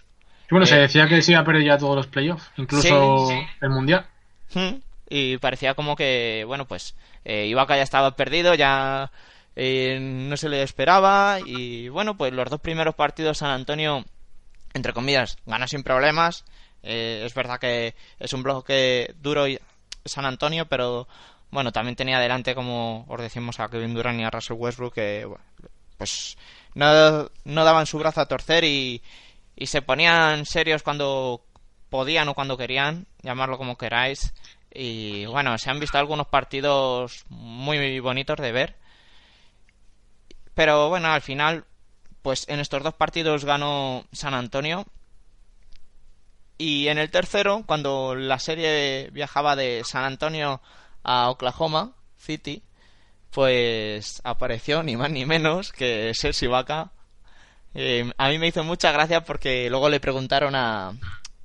Y 0.45 0.47
bueno, 0.51 0.65
se 0.65 0.75
Eh. 0.75 0.79
decía 0.81 1.07
que 1.07 1.21
se 1.21 1.31
iba 1.33 1.41
a 1.41 1.45
perder 1.45 1.63
ya 1.63 1.77
todos 1.77 1.95
los 1.95 2.07
playoffs, 2.07 2.49
incluso 2.57 3.27
Sí, 3.27 3.33
sí. 3.33 3.47
el 3.61 3.69
mundial. 3.69 4.07
Y 5.09 5.37
parecía 5.37 5.73
como 5.75 5.95
que, 5.95 6.43
bueno, 6.47 6.65
pues 6.67 6.95
eh, 7.25 7.45
Ibaka 7.47 7.75
ya 7.77 7.83
estaba 7.83 8.15
perdido, 8.15 8.55
ya 8.55 9.11
eh, 9.55 9.99
no 10.01 10.35
se 10.37 10.49
le 10.49 10.63
esperaba. 10.63 11.39
Y 11.45 11.89
bueno, 11.89 12.17
pues 12.17 12.33
los 12.33 12.49
dos 12.49 12.59
primeros 12.61 12.95
partidos 12.95 13.37
San 13.39 13.51
Antonio, 13.51 14.03
entre 14.73 14.93
comillas, 14.93 15.37
ganó 15.45 15.67
sin 15.67 15.83
problemas. 15.83 16.45
Eh, 16.83 17.23
es 17.25 17.33
verdad 17.33 17.59
que 17.59 17.95
es 18.19 18.33
un 18.33 18.43
bloque 18.43 19.13
duro 19.21 19.47
y- 19.47 19.59
San 20.05 20.25
Antonio, 20.25 20.67
pero 20.67 21.07
bueno, 21.51 21.71
también 21.71 21.95
tenía 21.95 22.19
delante, 22.19 22.53
como 22.53 23.05
os 23.07 23.21
decimos, 23.21 23.59
a 23.59 23.69
Kevin 23.69 23.93
Durant 23.95 24.19
y 24.19 24.23
a 24.23 24.29
Russell 24.29 24.57
Westbrook, 24.57 24.93
que 24.93 25.25
bueno, 25.25 25.43
pues 25.97 26.37
no, 26.75 27.29
no 27.45 27.63
daban 27.63 27.85
su 27.87 27.97
brazo 27.97 28.21
a 28.21 28.27
torcer 28.27 28.63
y, 28.65 29.01
y 29.55 29.67
se 29.67 29.81
ponían 29.81 30.45
serios 30.45 30.83
cuando 30.83 31.41
podían 31.89 32.27
o 32.27 32.33
cuando 32.35 32.57
querían, 32.57 33.07
llamarlo 33.23 33.57
como 33.57 33.77
queráis. 33.77 34.33
Y 34.75 35.25
bueno, 35.25 35.57
se 35.57 35.69
han 35.69 35.79
visto 35.79 35.97
algunos 35.97 36.27
partidos 36.27 37.25
muy 37.29 37.99
bonitos 37.99 38.37
de 38.37 38.51
ver. 38.51 38.75
Pero 40.53 40.89
bueno, 40.89 41.09
al 41.09 41.21
final, 41.21 41.65
pues 42.21 42.47
en 42.49 42.59
estos 42.59 42.83
dos 42.83 42.93
partidos 42.93 43.45
ganó 43.45 44.05
San 44.11 44.33
Antonio. 44.33 44.85
Y 46.57 46.87
en 46.87 46.97
el 46.97 47.11
tercero, 47.11 47.63
cuando 47.65 48.15
la 48.15 48.39
serie 48.39 49.09
viajaba 49.11 49.55
de 49.55 49.83
San 49.85 50.03
Antonio 50.03 50.61
a 51.03 51.29
Oklahoma 51.29 51.93
City, 52.17 52.63
pues 53.31 54.21
apareció 54.23 54.81
ni 54.83 54.95
más 54.95 55.11
ni 55.11 55.25
menos 55.25 55.71
que 55.71 56.13
Serge 56.13 56.45
Ibaka. 56.45 56.91
Eh, 57.73 58.09
a 58.17 58.29
mí 58.29 58.39
me 58.39 58.47
hizo 58.47 58.63
mucha 58.63 58.91
gracia 58.93 59.25
porque 59.25 59.69
luego 59.69 59.89
le 59.89 59.99
preguntaron 59.99 60.55
a, 60.55 60.93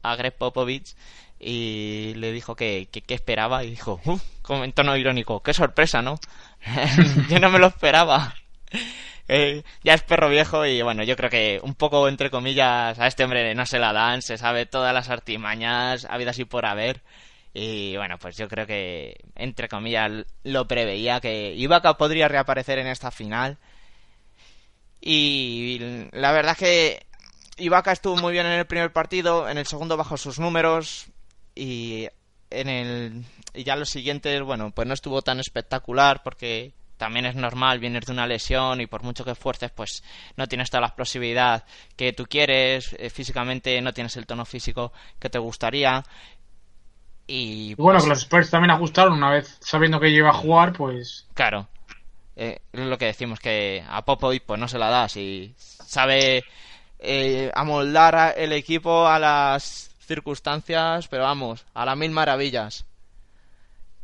a 0.03 0.17
Greg 0.17 0.37
Popovich 0.37 0.95
y 1.41 2.13
le 2.17 2.33
dijo 2.33 2.55
que, 2.55 2.89
que, 2.91 3.15
esperaba 3.15 3.65
y 3.65 3.71
dijo, 3.71 4.01
"Uf", 4.05 4.23
como 4.43 4.65
en 4.65 4.73
tono 4.73 4.97
irónico, 4.97 5.43
qué 5.43 5.55
sorpresa, 5.55 6.03
¿no? 6.03 6.21
yo 7.31 7.41
no 7.41 7.51
me 7.51 7.59
lo 7.59 7.69
esperaba. 7.69 8.35
Eh, 9.33 9.63
ya 9.85 9.95
es 9.95 10.03
perro 10.03 10.29
viejo 10.29 10.67
y 10.67 10.83
bueno, 10.83 11.05
yo 11.05 11.15
creo 11.15 11.31
que 11.31 11.61
un 11.63 11.77
poco 11.77 12.09
entre 12.09 12.31
comillas 12.31 12.99
a 12.99 13.07
este 13.07 13.23
hombre 13.23 13.55
no 13.55 13.65
se 13.65 13.79
la 13.79 13.93
dan, 13.93 14.23
se 14.23 14.37
sabe 14.37 14.67
todas 14.67 14.93
las 14.93 15.09
artimañas 15.09 16.05
habidas 16.11 16.41
y 16.41 16.45
por 16.45 16.67
haber. 16.67 17.01
Y 17.55 17.97
bueno, 17.97 18.19
pues 18.19 18.37
yo 18.37 18.49
creo 18.49 18.67
que 18.67 19.21
entre 19.37 19.69
comillas 19.69 20.27
lo 20.43 20.67
preveía 20.67 21.21
que 21.21 21.55
Ibaka 21.55 21.97
podría 21.97 22.27
reaparecer 22.27 22.81
en 22.81 22.89
esta 22.89 23.13
final. 23.13 23.59
Y 25.01 25.79
la 26.11 26.33
verdad 26.33 26.53
es 26.53 26.59
que 26.59 27.07
Ibaka 27.57 27.93
estuvo 27.93 28.17
muy 28.17 28.33
bien 28.33 28.47
en 28.47 28.59
el 28.59 28.67
primer 28.67 28.93
partido, 28.93 29.49
en 29.49 29.59
el 29.59 29.67
segundo 29.67 29.97
bajó 29.97 30.17
sus 30.17 30.41
números 30.41 31.07
y 31.55 32.09
en 32.51 32.69
el 32.69 33.25
y 33.55 33.65
ya 33.65 33.77
los 33.77 33.91
siguientes, 33.91 34.43
bueno, 34.43 34.71
pues 34.71 34.87
no 34.87 34.95
estuvo 34.95 35.23
tan 35.23 35.41
espectacular 35.41 36.23
porque 36.23 36.73
también 36.97 37.25
es 37.25 37.35
normal, 37.35 37.79
vienes 37.79 38.05
de 38.05 38.13
una 38.13 38.27
lesión 38.27 38.81
y 38.81 38.87
por 38.87 39.03
mucho 39.03 39.25
que 39.25 39.31
esfuerces, 39.31 39.71
pues 39.71 40.05
no 40.37 40.47
tienes 40.47 40.71
toda 40.71 40.83
la 40.83 40.89
explosividad 40.89 41.65
que 41.97 42.13
tú 42.13 42.27
quieres, 42.27 42.95
eh, 42.99 43.09
físicamente 43.09 43.81
no 43.81 43.95
tienes 43.95 44.17
el 44.17 44.27
tono 44.27 44.45
físico 44.45 44.93
que 45.19 45.31
te 45.31 45.39
gustaría. 45.39 46.05
Y 47.27 47.71
Y 47.71 47.75
bueno, 47.77 47.99
pues, 47.99 48.05
que 48.05 48.09
los 48.11 48.19
Spurs 48.19 48.51
también 48.51 48.73
ajustaron 48.73 49.15
una 49.15 49.31
vez 49.31 49.57
sabiendo 49.61 49.99
que 49.99 50.11
iba 50.11 50.29
a 50.29 50.35
jugar, 50.35 50.73
pues 50.75 51.27
Claro. 51.35 51.69
Eh, 52.37 52.61
es 52.73 52.81
lo 52.81 52.99
que 52.99 53.07
decimos, 53.07 53.41
que 53.41 53.85
a 53.89 54.05
Popovic 54.05 54.45
pues 54.45 54.61
no 54.61 54.69
se 54.69 54.79
la 54.79 54.91
da. 54.91 55.09
Si 55.09 55.55
sabe 55.57 56.45
eh, 56.99 57.51
amoldar 57.55 58.35
el 58.37 58.53
equipo 58.53 59.07
a 59.07 59.19
las 59.19 59.90
circunstancias, 60.11 61.07
pero 61.07 61.23
vamos, 61.23 61.65
a 61.73 61.85
las 61.85 61.97
mil 61.97 62.11
maravillas. 62.11 62.85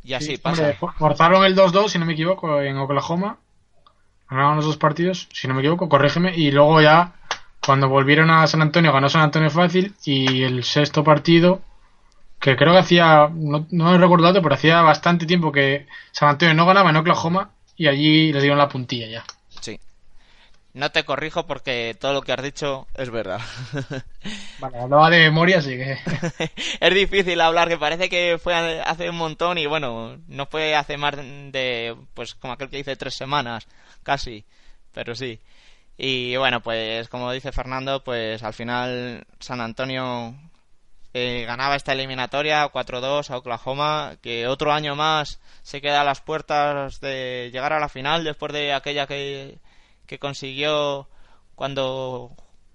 Y 0.03 0.13
así 0.13 0.35
sí, 0.35 0.37
pasa. 0.37 0.61
hombre, 0.61 0.77
forzaron 0.97 1.43
el 1.43 1.53
2-2, 1.53 1.89
si 1.89 1.99
no 1.99 2.05
me 2.05 2.13
equivoco, 2.13 2.61
en 2.61 2.77
Oklahoma. 2.77 3.39
Ganaron 4.29 4.55
los 4.55 4.65
dos 4.65 4.77
partidos, 4.77 5.27
si 5.33 5.47
no 5.47 5.53
me 5.53 5.59
equivoco, 5.59 5.89
corrígeme. 5.89 6.33
Y 6.35 6.51
luego 6.51 6.81
ya, 6.81 7.13
cuando 7.65 7.89
volvieron 7.89 8.29
a 8.29 8.47
San 8.47 8.61
Antonio, 8.61 8.93
ganó 8.93 9.09
San 9.09 9.21
Antonio 9.21 9.49
fácil. 9.49 9.95
Y 10.05 10.43
el 10.43 10.63
sexto 10.63 11.03
partido, 11.03 11.61
que 12.39 12.55
creo 12.55 12.71
que 12.71 12.79
hacía, 12.79 13.29
no, 13.33 13.67
no 13.71 13.93
he 13.93 13.97
recordado, 13.97 14.41
pero 14.41 14.55
hacía 14.55 14.81
bastante 14.81 15.25
tiempo 15.25 15.51
que 15.51 15.87
San 16.11 16.29
Antonio 16.29 16.53
no 16.55 16.65
ganaba 16.65 16.89
en 16.89 16.97
Oklahoma. 16.97 17.51
Y 17.75 17.87
allí 17.87 18.31
les 18.31 18.41
dieron 18.41 18.59
la 18.59 18.69
puntilla 18.69 19.07
ya. 19.07 19.23
No 20.77 20.91
te 20.91 21.05
corrijo 21.05 21.47
porque 21.47 21.97
todo 21.99 22.13
lo 22.13 22.21
que 22.21 22.33
has 22.33 22.43
dicho 22.43 22.85
es 22.93 23.09
verdad. 23.09 23.41
Vale, 24.59 24.77
hablaba 24.77 25.09
de 25.09 25.21
memoria, 25.21 25.57
así 25.57 25.71
que. 25.75 25.97
es 26.79 26.93
difícil 26.93 27.41
hablar, 27.41 27.67
que 27.67 27.79
parece 27.79 28.09
que 28.09 28.37
fue 28.37 28.53
hace 28.53 29.09
un 29.09 29.15
montón 29.15 29.57
y 29.57 29.65
bueno, 29.65 30.19
no 30.27 30.45
fue 30.45 30.75
hace 30.75 30.95
más 30.97 31.15
de, 31.15 31.95
pues 32.13 32.35
como 32.35 32.53
aquel 32.53 32.69
que 32.69 32.77
dice 32.77 32.95
tres 32.95 33.15
semanas, 33.15 33.67
casi, 34.03 34.45
pero 34.93 35.15
sí. 35.15 35.41
Y 35.97 36.35
bueno, 36.37 36.61
pues 36.61 37.09
como 37.09 37.31
dice 37.31 37.51
Fernando, 37.51 38.03
pues 38.03 38.43
al 38.43 38.53
final 38.53 39.25
San 39.39 39.61
Antonio 39.61 40.35
eh, 41.15 41.43
ganaba 41.47 41.75
esta 41.75 41.93
eliminatoria 41.93 42.71
4-2 42.71 43.31
a 43.31 43.37
Oklahoma, 43.37 44.17
que 44.21 44.45
otro 44.45 44.71
año 44.71 44.95
más 44.95 45.39
se 45.63 45.81
queda 45.81 46.01
a 46.01 46.05
las 46.05 46.21
puertas 46.21 46.99
de 46.99 47.49
llegar 47.51 47.73
a 47.73 47.79
la 47.79 47.89
final 47.89 48.23
después 48.23 48.53
de 48.53 48.73
aquella 48.73 49.07
que, 49.07 49.57
que 50.07 50.17
consiguió 50.17 51.07
cuando 51.55 52.31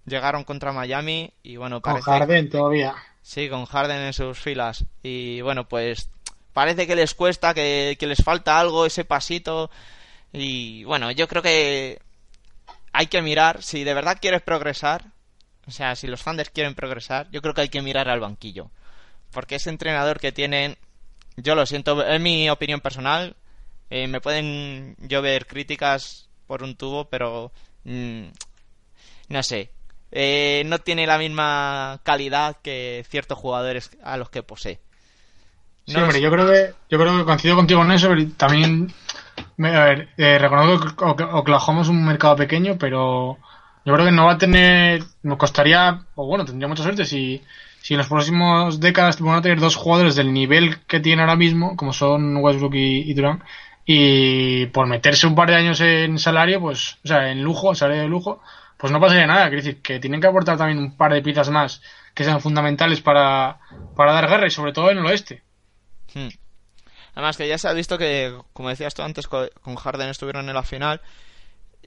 llegaron 0.06 0.44
contra 0.44 0.72
Miami 0.72 1.32
y 1.42 1.56
bueno, 1.56 1.80
Con 1.80 1.94
parece 1.94 2.10
Harden 2.10 2.50
todavía. 2.50 2.94
Sí, 3.22 3.48
con 3.48 3.64
Harden 3.66 3.98
en 3.98 4.12
sus 4.12 4.38
filas. 4.38 4.84
Y 5.02 5.40
bueno, 5.40 5.68
pues 5.68 6.10
parece 6.52 6.86
que 6.86 6.96
les 6.96 7.14
cuesta, 7.14 7.54
que, 7.54 7.96
que 7.98 8.06
les 8.06 8.22
falta 8.22 8.60
algo, 8.60 8.86
ese 8.86 9.04
pasito. 9.04 9.70
Y 10.32 10.84
bueno, 10.84 11.10
yo 11.10 11.28
creo 11.28 11.42
que 11.42 12.00
hay 12.92 13.06
que 13.06 13.22
mirar, 13.22 13.62
si 13.62 13.84
de 13.84 13.94
verdad 13.94 14.18
quieres 14.20 14.42
progresar, 14.42 15.06
o 15.66 15.70
sea, 15.70 15.94
si 15.94 16.06
los 16.06 16.22
Thunders 16.22 16.50
quieren 16.50 16.74
progresar, 16.74 17.30
yo 17.30 17.40
creo 17.40 17.54
que 17.54 17.62
hay 17.62 17.68
que 17.68 17.82
mirar 17.82 18.08
al 18.08 18.20
banquillo. 18.20 18.70
Porque 19.30 19.54
ese 19.54 19.70
entrenador 19.70 20.20
que 20.20 20.32
tienen, 20.32 20.76
yo 21.36 21.54
lo 21.54 21.64
siento, 21.64 22.04
es 22.04 22.20
mi 22.20 22.50
opinión 22.50 22.80
personal, 22.80 23.36
eh, 23.88 24.08
me 24.08 24.20
pueden 24.20 24.96
llover 24.98 25.46
críticas 25.46 26.28
por 26.52 26.62
un 26.68 26.76
tubo, 26.76 27.00
pero 27.12 27.50
mm, 27.84 28.24
no 29.28 29.42
sé, 29.42 29.70
eh, 30.10 30.62
no 30.66 30.78
tiene 30.78 31.06
la 31.06 31.18
misma 31.18 32.00
calidad 32.04 32.56
que 32.62 33.04
ciertos 33.08 33.38
jugadores 33.38 33.90
a 34.02 34.16
los 34.16 34.30
que 34.30 34.42
posee. 34.42 34.80
Sí, 35.84 36.00
No 36.00 36.00
hombre, 36.00 36.20
yo 36.20 36.30
creo 36.30 36.46
que 36.46 36.74
yo 36.90 36.98
creo 36.98 37.18
que 37.18 37.24
coincido 37.24 37.56
contigo 37.56 37.82
en 37.82 37.90
eso, 37.92 38.08
pero 38.08 38.22
también 38.36 38.92
A 39.58 39.84
ver, 39.86 40.10
eh, 40.18 40.38
reconozco 40.38 40.96
que 40.96 41.04
Ok- 41.04 41.34
Oklahoma 41.34 41.82
es 41.82 41.88
un 41.88 42.04
mercado 42.06 42.36
pequeño, 42.36 42.78
pero 42.78 43.38
yo 43.84 43.94
creo 43.94 44.06
que 44.06 44.12
no 44.12 44.26
va 44.26 44.34
a 44.34 44.38
tener. 44.38 45.02
Nos 45.22 45.38
costaría, 45.38 46.06
o 46.16 46.26
bueno, 46.26 46.44
tendría 46.46 46.68
mucha 46.68 46.82
suerte 46.84 47.04
si, 47.06 47.42
si 47.82 47.94
en 47.94 47.98
los 47.98 48.08
próximos 48.08 48.80
décadas 48.80 49.20
van 49.20 49.36
a 49.38 49.42
tener 49.42 49.60
dos 49.60 49.76
jugadores 49.76 50.16
del 50.16 50.32
nivel 50.32 50.80
que 50.86 51.00
tiene 51.00 51.22
ahora 51.22 51.36
mismo, 51.36 51.76
como 51.76 51.92
son 51.94 52.36
Westbrook 52.38 52.74
y, 52.76 53.10
y 53.10 53.14
Durant, 53.14 53.42
y 53.84 54.66
por 54.66 54.86
meterse 54.86 55.26
un 55.26 55.34
par 55.34 55.48
de 55.50 55.56
años 55.56 55.80
en 55.80 56.18
salario, 56.18 56.60
pues, 56.60 56.98
o 57.04 57.08
sea, 57.08 57.30
en 57.30 57.42
lujo, 57.42 57.74
salario 57.74 58.02
de 58.02 58.08
lujo, 58.08 58.40
pues 58.78 58.92
no 58.92 59.00
pasaría 59.00 59.26
nada. 59.26 59.48
Quiero 59.48 59.62
decir, 59.62 59.82
que 59.82 59.98
tienen 60.00 60.20
que 60.20 60.26
aportar 60.28 60.56
también 60.56 60.78
un 60.78 60.96
par 60.96 61.12
de 61.12 61.22
piezas 61.22 61.50
más 61.50 61.82
que 62.14 62.24
sean 62.24 62.40
fundamentales 62.40 63.00
para, 63.00 63.58
para 63.96 64.12
dar 64.12 64.28
guerra 64.28 64.46
y 64.46 64.50
sobre 64.50 64.72
todo 64.72 64.90
en 64.90 64.98
el 64.98 65.06
oeste. 65.06 65.42
Hmm. 66.14 66.28
Además 67.14 67.36
que 67.36 67.48
ya 67.48 67.58
se 67.58 67.68
ha 67.68 67.72
visto 67.72 67.98
que, 67.98 68.34
como 68.52 68.68
decías 68.68 68.94
tú 68.94 69.02
antes, 69.02 69.26
co- 69.26 69.48
con 69.62 69.76
Harden 69.76 70.08
estuvieron 70.10 70.48
en 70.48 70.54
la 70.54 70.62
final. 70.62 71.00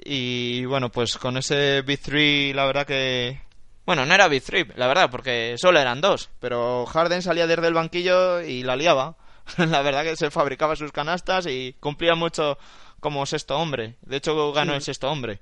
Y 0.03 0.65
bueno, 0.65 0.89
pues 0.91 1.17
con 1.17 1.37
ese 1.37 1.81
Big 1.81 2.01
3 2.01 2.55
la 2.55 2.65
verdad 2.65 2.85
que... 2.85 3.39
Bueno, 3.85 4.05
no 4.05 4.13
era 4.13 4.27
Big 4.27 4.43
3 4.43 4.67
la 4.75 4.87
verdad, 4.87 5.09
porque 5.09 5.55
solo 5.57 5.79
eran 5.79 6.01
dos. 6.01 6.29
Pero 6.39 6.85
Harden 6.85 7.21
salía 7.21 7.47
desde 7.47 7.67
el 7.67 7.73
banquillo 7.73 8.41
y 8.41 8.63
la 8.63 8.75
liaba. 8.75 9.15
la 9.57 9.81
verdad 9.81 10.03
que 10.03 10.15
se 10.15 10.31
fabricaba 10.31 10.75
sus 10.75 10.91
canastas 10.91 11.45
y 11.47 11.75
cumplía 11.79 12.15
mucho 12.15 12.57
como 12.99 13.25
sexto 13.25 13.57
hombre. 13.57 13.95
De 14.01 14.17
hecho, 14.17 14.51
ganó 14.53 14.71
Sí. 14.73 14.75
el 14.77 14.81
sexto 14.81 15.11
hombre. 15.11 15.39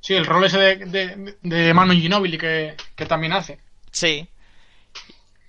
Sí, 0.00 0.14
el 0.14 0.26
rol 0.26 0.44
ese 0.44 0.58
de, 0.58 0.76
de, 0.86 1.36
de 1.42 1.74
Manu 1.74 1.94
Ginobili 1.94 2.36
que, 2.38 2.74
que 2.94 3.06
también 3.06 3.32
hace. 3.32 3.58
Sí. 3.90 4.28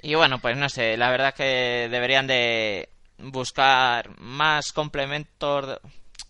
Y 0.02 0.16
bueno, 0.16 0.40
pues 0.40 0.56
no 0.58 0.70
sé, 0.70 0.96
la 0.96 1.10
verdad 1.10 1.34
que 1.34 1.88
deberían 1.92 2.28
de 2.28 2.90
buscar 3.18 4.18
más 4.20 4.72
complementos 4.72 5.80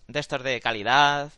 de- 0.07 0.19
estos 0.19 0.41
de 0.43 0.59
calidad, 0.61 1.31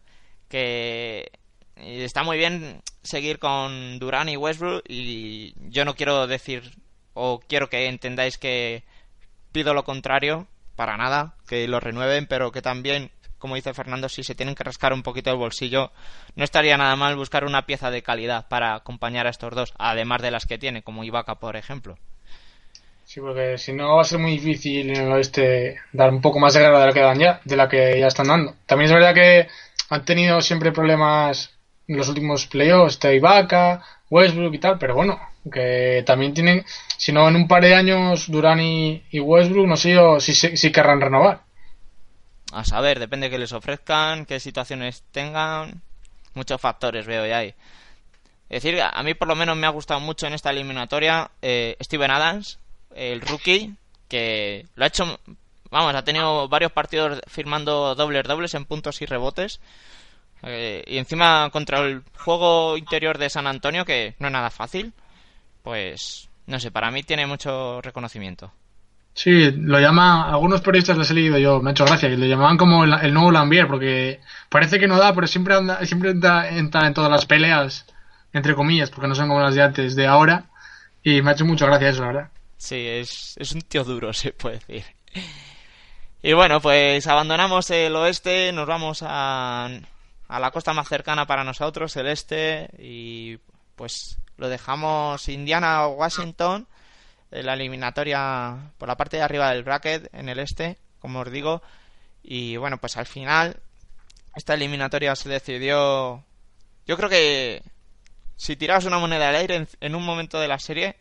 que 0.47 1.31
está 1.75 2.23
muy 2.23 2.37
bien 2.37 2.81
seguir 3.03 3.39
con 3.39 3.99
Durán 3.99 4.29
y 4.29 4.37
Westbrook 4.37 4.83
y 4.87 5.53
yo 5.69 5.85
no 5.85 5.95
quiero 5.95 6.27
decir 6.27 6.71
o 7.13 7.39
quiero 7.39 7.69
que 7.69 7.87
entendáis 7.87 8.37
que 8.37 8.83
pido 9.51 9.73
lo 9.73 9.83
contrario, 9.83 10.47
para 10.75 10.97
nada, 10.97 11.35
que 11.47 11.67
lo 11.67 11.79
renueven, 11.79 12.25
pero 12.27 12.51
que 12.51 12.61
también, 12.61 13.11
como 13.37 13.55
dice 13.55 13.73
Fernando, 13.73 14.09
si 14.09 14.23
se 14.23 14.35
tienen 14.35 14.55
que 14.55 14.63
rascar 14.63 14.93
un 14.93 15.03
poquito 15.03 15.29
el 15.29 15.37
bolsillo, 15.37 15.91
no 16.35 16.43
estaría 16.43 16.77
nada 16.77 16.95
mal 16.95 17.15
buscar 17.15 17.43
una 17.43 17.65
pieza 17.65 17.91
de 17.91 18.01
calidad 18.01 18.47
para 18.47 18.75
acompañar 18.75 19.27
a 19.27 19.31
estos 19.31 19.53
dos, 19.53 19.73
además 19.77 20.21
de 20.21 20.31
las 20.31 20.45
que 20.45 20.57
tiene, 20.57 20.83
como 20.83 21.03
Ibaka, 21.03 21.35
por 21.35 21.55
ejemplo. 21.55 21.97
Sí, 23.03 23.19
porque 23.21 23.57
si 23.57 23.73
no 23.73 23.95
va 23.95 24.01
a 24.01 24.05
ser 24.05 24.19
muy 24.19 24.31
difícil 24.33 24.91
en 24.91 25.07
el 25.07 25.11
oeste 25.11 25.79
dar 25.91 26.11
un 26.11 26.21
poco 26.21 26.39
más 26.39 26.53
de 26.53 26.59
guerra 26.59 26.79
de 26.79 26.85
la 26.85 26.93
que 26.93 26.99
dan 26.99 27.19
ya, 27.19 27.41
de 27.43 27.55
la 27.55 27.67
que 27.67 27.99
ya 27.99 28.07
están 28.07 28.27
dando. 28.27 28.55
También 28.67 28.85
es 28.85 28.93
verdad 28.93 29.15
que 29.15 29.47
han 29.89 30.05
tenido 30.05 30.39
siempre 30.41 30.71
problemas 30.71 31.57
en 31.87 31.97
los 31.97 32.07
últimos 32.07 32.45
playoffs, 32.45 32.93
está 32.93 33.11
Ibaka, 33.11 33.83
Westbrook 34.11 34.53
y 34.53 34.59
tal, 34.59 34.77
pero 34.77 34.93
bueno, 34.93 35.19
que 35.51 36.03
también 36.05 36.33
tienen, 36.33 36.65
si 36.97 37.11
no 37.11 37.27
en 37.27 37.35
un 37.35 37.47
par 37.47 37.63
de 37.63 37.75
años 37.75 38.29
Durán 38.29 38.59
y, 38.59 39.01
Westbrook, 39.13 39.67
no 39.67 39.77
sé 39.77 39.95
si, 40.19 40.33
si, 40.33 40.71
querrán 40.71 41.01
renovar. 41.01 41.41
A 42.51 42.63
saber, 42.63 42.99
depende 42.99 43.27
de 43.27 43.31
que 43.31 43.39
les 43.39 43.53
ofrezcan, 43.53 44.25
qué 44.25 44.39
situaciones 44.39 45.03
tengan, 45.11 45.81
muchos 46.33 46.59
factores 46.59 47.05
veo 47.05 47.25
ya 47.25 47.39
ahí. 47.39 47.53
Es 48.49 48.63
decir, 48.63 48.81
a 48.81 49.03
mí 49.03 49.13
por 49.13 49.27
lo 49.27 49.35
menos 49.35 49.55
me 49.55 49.67
ha 49.67 49.71
gustado 49.71 49.99
mucho 49.99 50.25
en 50.25 50.33
esta 50.33 50.49
eliminatoria 50.49 51.29
eh, 51.41 51.77
Steven 51.81 52.09
Adams, 52.09 52.59
el 52.95 53.21
rookie, 53.21 53.75
que 54.07 54.65
lo 54.73 54.83
ha 54.83 54.87
hecho, 54.87 55.19
vamos, 55.69 55.93
ha 55.93 56.03
tenido 56.03 56.49
varios 56.49 56.71
partidos 56.71 57.21
firmando 57.27 57.93
dobles 57.93 58.23
dobles 58.23 58.55
en 58.55 58.65
puntos 58.65 59.01
y 59.01 59.05
rebotes. 59.05 59.61
Eh, 60.41 60.83
y 60.87 60.97
encima 60.97 61.49
contra 61.51 61.79
el 61.79 62.01
juego 62.17 62.77
interior 62.77 63.17
de 63.17 63.29
San 63.29 63.45
Antonio, 63.45 63.85
que 63.85 64.15
no 64.19 64.27
es 64.27 64.33
nada 64.33 64.49
fácil, 64.49 64.93
pues 65.69 66.27
no 66.47 66.59
sé, 66.59 66.71
para 66.71 66.89
mí 66.89 67.03
tiene 67.03 67.27
mucho 67.27 67.79
reconocimiento. 67.79 68.51
Sí, 69.13 69.51
lo 69.51 69.79
llama, 69.79 70.27
algunos 70.27 70.61
periodistas 70.61 70.97
les 70.97 71.11
he 71.11 71.13
leído 71.13 71.37
yo, 71.37 71.61
me 71.61 71.69
ha 71.69 71.73
hecho 71.73 71.85
gracia, 71.85 72.09
y 72.09 72.17
lo 72.17 72.25
llamaban 72.25 72.57
como 72.57 72.85
el, 72.85 72.93
el 73.03 73.13
nuevo 73.13 73.29
Lambier, 73.29 73.67
porque 73.67 74.19
parece 74.49 74.79
que 74.79 74.87
no 74.87 74.97
da, 74.97 75.13
pero 75.13 75.27
siempre 75.27 75.53
anda, 75.53 75.85
siempre 75.85 76.09
entra, 76.09 76.49
entra 76.49 76.87
en 76.87 76.95
todas 76.95 77.11
las 77.11 77.27
peleas, 77.27 77.85
entre 78.33 78.55
comillas, 78.55 78.89
porque 78.89 79.07
no 79.07 79.13
son 79.13 79.27
como 79.27 79.41
las 79.41 79.53
de 79.53 79.61
antes, 79.61 79.95
de 79.95 80.07
ahora, 80.07 80.45
y 81.03 81.21
me 81.21 81.29
ha 81.29 81.33
hecho 81.33 81.45
mucha 81.45 81.67
gracia 81.67 81.89
eso, 81.89 82.01
la 82.01 82.07
verdad. 82.07 82.29
Sí, 82.57 82.87
es, 82.87 83.35
es 83.37 83.51
un 83.51 83.61
tío 83.61 83.83
duro, 83.83 84.11
se 84.13 84.31
puede 84.31 84.57
decir. 84.57 84.85
Y 86.23 86.33
bueno, 86.33 86.61
pues 86.61 87.05
abandonamos 87.05 87.69
el 87.69 87.95
oeste, 87.95 88.51
nos 88.53 88.65
vamos 88.65 89.03
a, 89.03 89.69
a 90.27 90.39
la 90.39 90.49
costa 90.49 90.73
más 90.73 90.87
cercana 90.87 91.27
para 91.27 91.43
nosotros, 91.43 91.95
el 91.95 92.07
este, 92.07 92.71
y 92.79 93.37
pues 93.75 94.17
lo 94.39 94.49
dejamos 94.49 95.27
Indiana 95.27 95.85
o 95.85 95.95
Washington, 95.95 96.65
en 97.29 97.45
la 97.45 97.53
eliminatoria 97.53 98.71
por 98.77 98.87
la 98.87 98.95
parte 98.95 99.17
de 99.17 99.23
arriba 99.23 99.51
del 99.51 99.63
bracket, 99.63 100.09
en 100.13 100.29
el 100.29 100.39
este, 100.39 100.77
como 100.99 101.19
os 101.19 101.31
digo. 101.31 101.61
Y 102.23 102.55
bueno, 102.57 102.77
pues 102.77 102.95
al 102.97 103.05
final, 103.05 103.57
esta 104.35 104.53
eliminatoria 104.53 105.15
se 105.15 105.29
decidió. 105.29 106.23
Yo 106.87 106.97
creo 106.97 107.09
que 107.09 107.61
si 108.37 108.55
tirabas 108.55 108.85
una 108.85 108.97
moneda 108.97 109.29
al 109.29 109.35
aire 109.35 109.67
en, 109.81 109.95
un 109.95 110.05
momento 110.05 110.39
de 110.39 110.47
la 110.47 110.57
serie, 110.57 110.95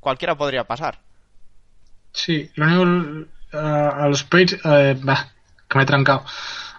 cualquiera 0.00 0.36
podría 0.36 0.64
pasar. 0.64 0.98
Sí, 2.12 2.50
lo 2.56 2.66
único, 2.82 3.30
a, 3.52 4.08
los 4.08 4.24
Page, 4.24 4.58
eh, 4.64 4.98
bah, 5.00 5.32
que 5.68 5.78
me 5.78 5.84
he 5.84 5.86
trancado. 5.86 6.24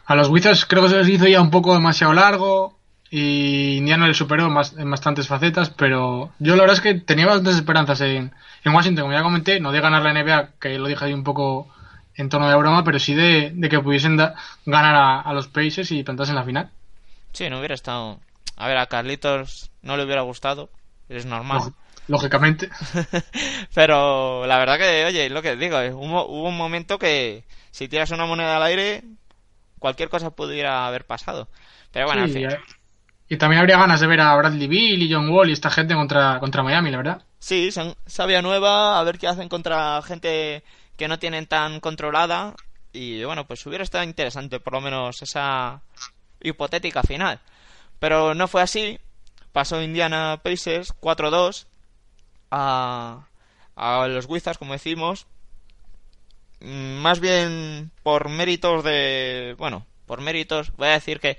A 0.05 0.15
los 0.15 0.27
Wizards 0.27 0.65
creo 0.65 0.83
que 0.83 0.89
se 0.89 0.97
les 0.97 1.07
hizo 1.07 1.27
ya 1.27 1.39
un 1.39 1.51
poco 1.51 1.73
demasiado 1.73 2.13
largo 2.13 2.78
y 3.11 3.77
Indiana 3.77 4.07
le 4.07 4.13
superó 4.13 4.49
más, 4.49 4.73
en 4.77 4.89
bastantes 4.89 5.27
facetas, 5.27 5.69
pero 5.71 6.31
yo 6.39 6.55
la 6.55 6.63
verdad 6.63 6.75
es 6.77 6.81
que 6.81 6.93
tenía 6.95 7.25
bastantes 7.25 7.55
esperanzas 7.55 8.01
en, 8.01 8.31
en 8.63 8.73
Washington, 8.73 9.03
como 9.05 9.13
ya 9.17 9.23
comenté, 9.23 9.59
no 9.59 9.71
de 9.71 9.81
ganar 9.81 10.03
la 10.03 10.11
NBA, 10.11 10.49
que 10.59 10.77
lo 10.77 10.87
dije 10.87 11.05
ahí 11.05 11.13
un 11.13 11.23
poco 11.23 11.67
en 12.15 12.29
tono 12.29 12.49
de 12.49 12.55
broma, 12.55 12.83
pero 12.83 12.99
sí 12.99 13.13
de, 13.15 13.51
de 13.53 13.69
que 13.69 13.79
pudiesen 13.79 14.17
da- 14.17 14.35
ganar 14.65 14.95
a, 14.95 15.21
a 15.21 15.33
los 15.33 15.47
Pacers 15.47 15.91
y 15.91 16.03
plantarse 16.03 16.31
en 16.31 16.35
la 16.37 16.43
final. 16.43 16.69
Sí, 17.33 17.49
no 17.49 17.59
hubiera 17.59 17.75
estado. 17.75 18.19
A 18.57 18.67
ver, 18.67 18.77
a 18.77 18.87
Carlitos 18.87 19.71
no 19.81 19.95
le 19.97 20.03
hubiera 20.03 20.21
gustado, 20.21 20.69
es 21.07 21.25
normal. 21.25 21.59
Lógi- 21.59 21.73
Lógicamente. 22.07 22.69
Pero 23.73 24.45
la 24.47 24.57
verdad 24.57 24.77
que, 24.77 25.05
oye, 25.05 25.29
lo 25.29 25.41
que 25.41 25.55
digo, 25.55 25.77
hubo, 25.93 26.25
hubo 26.27 26.49
un 26.49 26.57
momento 26.57 26.97
que 26.99 27.43
si 27.71 27.87
tiras 27.87 28.11
una 28.11 28.25
moneda 28.25 28.57
al 28.57 28.63
aire, 28.63 29.03
cualquier 29.79 30.09
cosa 30.09 30.31
pudiera 30.31 30.87
haber 30.87 31.05
pasado. 31.05 31.47
Pero 31.91 32.07
bueno, 32.07 32.27
Sí, 32.27 32.43
en 32.43 32.49
fin. 32.51 32.59
Y 33.29 33.37
también 33.37 33.59
habría 33.59 33.77
ganas 33.77 33.99
de 33.99 34.07
ver 34.07 34.21
a 34.21 34.35
Bradley 34.35 34.67
Bill 34.67 35.03
y 35.03 35.13
John 35.13 35.29
Wall 35.29 35.49
y 35.49 35.53
esta 35.53 35.69
gente 35.69 35.93
contra, 35.93 36.39
contra 36.39 36.63
Miami, 36.63 36.89
la 36.91 36.97
verdad. 36.97 37.21
Sí, 37.39 37.71
son 37.71 37.95
sabia 38.05 38.41
nueva, 38.41 38.99
a 38.99 39.03
ver 39.03 39.19
qué 39.19 39.27
hacen 39.27 39.47
contra 39.47 40.01
gente 40.01 40.63
que 40.97 41.07
no 41.07 41.19
tienen 41.19 41.45
tan 41.45 41.79
controlada. 41.79 42.55
Y 42.91 43.23
bueno, 43.23 43.45
pues 43.45 43.65
hubiera 43.67 43.83
estado 43.83 44.03
interesante, 44.03 44.59
por 44.59 44.73
lo 44.73 44.81
menos 44.81 45.21
esa 45.21 45.81
hipotética 46.41 47.03
final. 47.03 47.39
Pero 47.99 48.33
no 48.33 48.47
fue 48.47 48.61
así. 48.61 48.99
Pasó 49.51 49.81
Indiana 49.81 50.39
Pacers 50.43 50.93
4-2 50.99 51.65
a, 52.51 53.27
a 53.75 54.07
los 54.07 54.25
Wizards, 54.25 54.57
como 54.57 54.73
decimos. 54.73 55.27
Mm, 56.61 56.97
Más 57.01 57.19
bien 57.19 57.91
por 58.03 58.29
méritos 58.29 58.83
de. 58.83 59.55
Bueno, 59.57 59.85
por 60.05 60.21
méritos. 60.21 60.71
Voy 60.77 60.87
a 60.87 60.91
decir 60.91 61.19
que, 61.19 61.37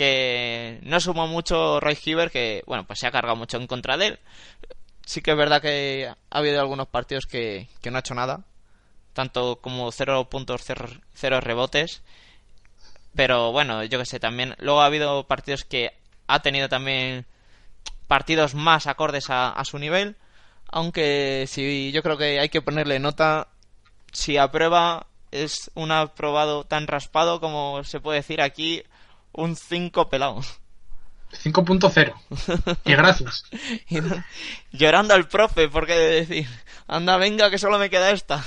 que 0.00 0.80
no 0.82 0.98
sumó 0.98 1.26
mucho 1.26 1.78
Roy 1.80 1.98
Hibbert, 2.02 2.32
que 2.32 2.62
bueno, 2.66 2.86
pues 2.86 2.98
se 2.98 3.06
ha 3.06 3.10
cargado 3.10 3.36
mucho 3.36 3.58
en 3.58 3.66
contra 3.66 3.96
de 3.96 4.06
él 4.06 4.18
sí 5.10 5.22
que 5.22 5.32
es 5.32 5.36
verdad 5.36 5.60
que 5.60 6.08
ha 6.08 6.38
habido 6.38 6.60
algunos 6.60 6.86
partidos 6.86 7.26
que, 7.26 7.68
que 7.82 7.90
no 7.90 7.96
ha 7.96 8.00
hecho 8.00 8.14
nada. 8.14 8.44
Tanto 9.12 9.56
como 9.60 9.90
0 9.90 10.30
puntos, 10.30 10.62
0 10.64 11.40
rebotes. 11.40 12.02
Pero 13.16 13.50
bueno, 13.50 13.82
yo 13.82 13.98
que 13.98 14.06
sé, 14.06 14.20
también. 14.20 14.54
Luego 14.58 14.82
ha 14.82 14.86
habido 14.86 15.26
partidos 15.26 15.64
que 15.64 15.90
ha 16.28 16.42
tenido 16.42 16.68
también 16.68 17.26
partidos 18.06 18.54
más 18.54 18.86
acordes 18.86 19.30
a, 19.30 19.50
a 19.50 19.64
su 19.64 19.80
nivel. 19.80 20.14
Aunque 20.68 21.46
si 21.48 21.90
yo 21.90 22.04
creo 22.04 22.16
que 22.16 22.38
hay 22.38 22.48
que 22.48 22.62
ponerle 22.62 23.00
nota. 23.00 23.48
Si 24.12 24.36
aprueba, 24.36 25.06
es 25.32 25.72
un 25.74 25.90
aprobado 25.90 26.64
tan 26.64 26.86
raspado 26.86 27.40
como 27.40 27.82
se 27.82 28.00
puede 28.00 28.18
decir 28.18 28.40
aquí, 28.40 28.84
un 29.32 29.56
5 29.56 30.08
pelado. 30.08 30.40
5.0. 31.32 32.76
Y 32.84 32.90
gracias. 32.92 33.44
Y 33.88 34.00
no- 34.00 34.24
llorando 34.72 35.14
al 35.14 35.28
profe, 35.28 35.68
porque 35.68 35.94
decir, 35.94 36.48
anda, 36.88 37.16
venga, 37.18 37.50
que 37.50 37.58
solo 37.58 37.78
me 37.78 37.88
queda 37.90 38.10
esta. 38.10 38.44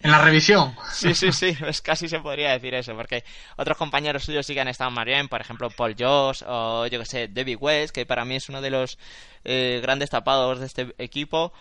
En 0.00 0.10
la 0.10 0.20
revisión. 0.20 0.76
Sí, 0.92 1.14
sí, 1.14 1.32
sí, 1.32 1.56
casi 1.82 2.08
se 2.08 2.20
podría 2.20 2.50
decir 2.52 2.74
eso, 2.74 2.94
porque 2.94 3.24
otros 3.56 3.78
compañeros 3.78 4.24
suyos 4.24 4.44
sí 4.44 4.52
que 4.54 4.60
han 4.60 4.68
estado 4.68 4.90
más 4.90 5.06
bien, 5.06 5.26
por 5.28 5.40
ejemplo, 5.40 5.70
Paul 5.70 5.96
Joss 5.98 6.44
o 6.46 6.86
yo 6.86 6.98
que 6.98 7.06
sé, 7.06 7.28
David 7.28 7.56
West, 7.60 7.94
que 7.94 8.04
para 8.04 8.24
mí 8.24 8.36
es 8.36 8.48
uno 8.48 8.60
de 8.60 8.70
los 8.70 8.98
eh, 9.44 9.78
grandes 9.82 10.10
tapados 10.10 10.60
de 10.60 10.66
este 10.66 10.94
equipo. 10.98 11.52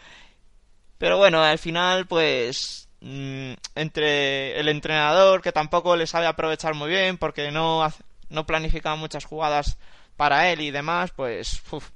Pero 0.97 1.17
bueno, 1.17 1.41
al 1.43 1.59
final, 1.59 2.07
pues 2.07 2.89
mm, 3.01 3.53
entre 3.75 4.59
el 4.59 4.67
entrenador 4.67 5.41
que 5.41 5.51
tampoco 5.51 5.95
le 5.95 6.05
sabe 6.07 6.25
aprovechar 6.27 6.73
muy 6.73 6.89
bien 6.89 7.17
porque 7.17 7.51
no, 7.51 7.83
hace- 7.83 8.03
no 8.29 8.45
planifica 8.45 8.95
muchas 8.95 9.25
jugadas 9.25 9.77
para 10.17 10.51
él 10.51 10.61
y 10.61 10.71
demás, 10.71 11.11
pues 11.15 11.61
uf, 11.71 11.89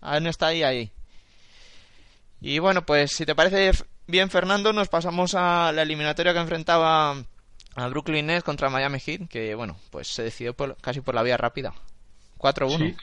aún 0.00 0.26
está 0.26 0.48
ahí, 0.48 0.62
ahí. 0.62 0.90
Y 2.40 2.58
bueno, 2.58 2.84
pues 2.84 3.12
si 3.12 3.24
te 3.26 3.34
parece 3.34 3.72
bien, 4.06 4.30
Fernando, 4.30 4.72
nos 4.72 4.88
pasamos 4.88 5.34
a 5.34 5.72
la 5.72 5.82
eliminatoria 5.82 6.32
que 6.32 6.40
enfrentaba 6.40 7.16
a 7.76 7.88
Brooklyn 7.88 8.26
Nets 8.26 8.44
contra 8.44 8.70
Miami 8.70 9.00
Heat, 9.00 9.28
que 9.28 9.54
bueno, 9.54 9.76
pues 9.90 10.08
se 10.08 10.22
decidió 10.22 10.54
por- 10.54 10.76
casi 10.80 11.00
por 11.00 11.14
la 11.14 11.22
vía 11.22 11.36
rápida. 11.36 11.72
4-1. 12.38 12.76
Sí. 12.78 12.96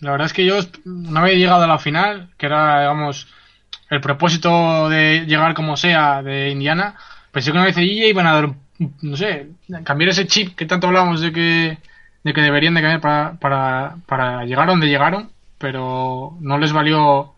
La 0.00 0.10
verdad 0.12 0.26
es 0.26 0.32
que 0.32 0.44
yo, 0.44 0.58
una 0.84 1.22
vez 1.22 1.36
llegado 1.36 1.62
a 1.64 1.66
la 1.66 1.78
final, 1.78 2.30
que 2.38 2.46
era, 2.46 2.80
digamos, 2.80 3.28
el 3.90 4.00
propósito 4.00 4.88
de 4.88 5.24
llegar 5.26 5.54
como 5.54 5.76
sea 5.76 6.22
de 6.22 6.50
Indiana, 6.50 6.96
pensé 7.32 7.50
que 7.52 7.56
una 7.58 7.66
vez 7.66 7.76
allí 7.76 8.04
iban 8.04 8.26
a 8.26 8.32
dar, 8.34 8.44
un- 8.46 8.60
no 8.78 9.16
sé, 9.16 9.48
cambiar 9.84 10.10
ese 10.10 10.26
chip 10.26 10.54
que 10.54 10.66
tanto 10.66 10.86
hablábamos 10.86 11.20
de 11.20 11.32
que, 11.32 11.78
de 12.24 12.32
que 12.32 12.40
deberían 12.40 12.74
de 12.74 12.82
cambiar 12.82 13.00
para, 13.00 13.34
para, 13.38 13.96
para 14.06 14.44
llegar 14.44 14.68
donde 14.68 14.88
llegaron, 14.88 15.30
pero 15.58 16.36
no 16.40 16.58
les 16.58 16.72
valió 16.72 17.32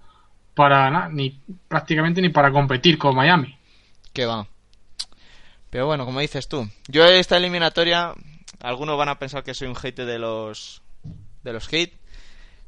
para 0.55 0.90
nada, 0.90 1.09
ni 1.09 1.39
prácticamente 1.69 2.20
ni 2.20 2.31
para 2.31 2.51
competir 2.51 2.98
con 2.98 3.15
Miami. 3.15 3.56
que 4.12 4.27
va. 4.27 4.47
Pero 5.70 5.86
bueno, 5.86 6.05
como 6.05 6.20
dices 6.20 6.48
tú, 6.48 6.69
yo 6.89 7.05
esta 7.05 7.36
eliminatoria, 7.36 8.15
algunos 8.60 8.98
van 8.98 9.10
a 9.10 9.19
pensar 9.19 9.44
que 9.44 9.55
soy 9.55 9.69
un 9.69 9.77
hate 9.81 10.01
de 10.01 10.19
los 10.19 10.82
de 11.44 11.52
los 11.52 11.73
hate, 11.73 11.94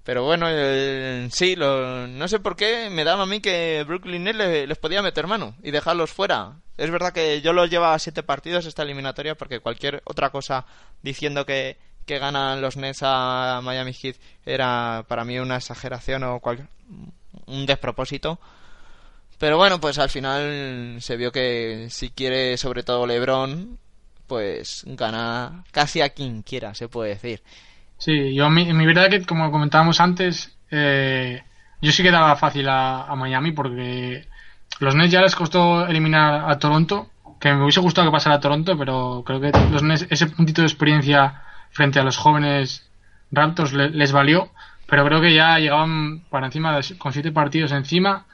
pero 0.05 0.25
bueno, 0.25 0.47
eh, 0.49 1.29
sí, 1.33 1.57
lo- 1.57 2.07
no 2.07 2.27
sé 2.29 2.41
por 2.41 2.57
qué 2.57 2.89
me 2.91 3.05
daba 3.05 3.23
a 3.25 3.27
mí 3.27 3.41
que 3.41 3.85
Brooklyn 3.87 4.25
Nets 4.25 4.37
le- 4.39 4.67
les 4.67 4.79
podía 4.79 5.03
meter 5.03 5.27
mano 5.27 5.55
y 5.63 5.71
dejarlos 5.71 6.11
fuera. 6.11 6.55
Es 6.79 6.91
verdad 6.91 7.13
que 7.13 7.41
yo 7.43 7.53
los 7.53 7.69
llevaba 7.71 7.95
a 7.95 7.99
siete 7.99 8.23
partidos 8.23 8.67
esta 8.67 8.83
eliminatoria 8.83 9.35
porque 9.35 9.61
cualquier 9.61 10.03
otra 10.05 10.31
cosa 10.31 10.65
diciendo 11.03 11.45
que, 11.47 11.77
que 12.07 12.19
ganan 12.19 12.61
los 12.63 12.77
Nets 12.77 13.01
a 13.03 13.61
Miami 13.63 13.93
Heat 13.93 14.17
era 14.47 15.05
para 15.07 15.25
mí 15.25 15.39
una 15.39 15.57
exageración 15.57 16.25
o 16.25 16.41
cual- 16.41 16.67
un 17.47 17.67
despropósito. 17.67 18.41
Pero 19.39 19.57
bueno, 19.57 19.81
pues 19.81 19.99
al 19.99 20.11
final 20.11 20.99
se 21.01 21.17
vio 21.17 21.33
que 21.33 21.89
si 21.91 22.11
quiere 22.11 22.57
sobre 22.59 22.83
todo 22.83 23.07
LeBron, 23.07 23.79
pues 24.27 24.83
gana 24.87 25.65
casi 25.73 26.03
a 26.03 26.11
quien 26.11 26.43
quiera, 26.43 26.75
se 26.75 26.89
puede 26.89 27.11
decir. 27.11 27.43
Sí, 28.01 28.35
yo 28.35 28.49
mi, 28.51 28.73
mi 28.73 28.87
verdad 28.87 29.11
que 29.11 29.25
como 29.27 29.51
comentábamos 29.51 30.01
antes, 30.01 30.59
eh, 30.71 31.43
yo 31.83 31.93
sí 31.93 32.03
que 32.03 32.11
daba 32.11 32.35
fácil 32.37 32.67
a, 32.69 33.15
Miami 33.15 33.53
porque 33.53 34.27
los 34.81 34.95
Nets 34.95 35.11
ya 35.13 35.21
les 35.21 35.37
costó 35.37 35.87
eliminar 35.87 36.51
a 36.51 36.59
Toronto, 36.59 37.11
que 37.41 37.53
me 37.53 37.63
hubiese 37.63 37.81
gustado 37.81 38.09
que 38.09 38.13
pasara 38.13 38.37
a 38.37 38.41
Toronto, 38.41 38.77
pero 38.79 39.23
creo 39.27 39.41
que 39.41 39.53
los 39.71 39.83
Nets 39.83 40.07
ese 40.11 40.27
puntito 40.29 40.63
de 40.63 40.69
experiencia 40.69 41.43
frente 41.73 42.01
a 42.01 42.05
los 42.05 42.17
jóvenes 42.17 42.91
Raptors 43.31 43.73
le- 43.75 43.91
les 43.91 44.13
valió, 44.13 44.51
pero 44.87 45.05
creo 45.05 45.21
que 45.21 45.35
ya 45.35 45.59
llegaban 45.59 46.25
para 46.31 46.47
encima 46.47 46.75
de- 46.81 46.99
con 46.99 47.13
siete 47.13 47.33
partidos 47.33 47.73
encima 47.73 48.27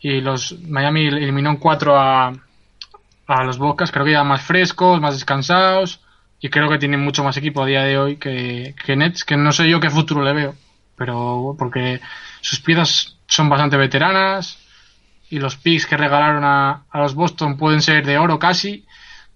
y 0.00 0.20
los 0.20 0.58
Miami 0.68 1.06
eliminó 1.06 1.50
en 1.50 1.56
cuatro 1.56 1.98
a, 1.98 2.30
a 3.26 3.44
los 3.44 3.58
Bocas, 3.58 3.90
creo 3.90 4.04
que 4.04 4.12
ya 4.12 4.24
más 4.24 4.42
frescos, 4.42 5.00
más 5.00 5.14
descansados 5.14 6.03
y 6.44 6.50
creo 6.50 6.68
que 6.68 6.76
tienen 6.76 7.00
mucho 7.00 7.24
más 7.24 7.38
equipo 7.38 7.62
a 7.62 7.66
día 7.66 7.84
de 7.84 7.96
hoy 7.96 8.16
que, 8.18 8.74
que 8.84 8.96
Nets, 8.96 9.24
que 9.24 9.34
no 9.34 9.50
sé 9.50 9.66
yo 9.66 9.80
qué 9.80 9.88
futuro 9.88 10.22
le 10.22 10.34
veo, 10.34 10.54
pero 10.94 11.56
porque 11.58 12.02
sus 12.42 12.60
piezas 12.60 13.16
son 13.26 13.48
bastante 13.48 13.78
veteranas 13.78 14.58
y 15.30 15.38
los 15.38 15.56
picks 15.56 15.86
que 15.86 15.96
regalaron 15.96 16.44
a, 16.44 16.84
a 16.90 17.00
los 17.00 17.14
Boston 17.14 17.56
pueden 17.56 17.80
ser 17.80 18.04
de 18.04 18.18
oro 18.18 18.38
casi, 18.38 18.84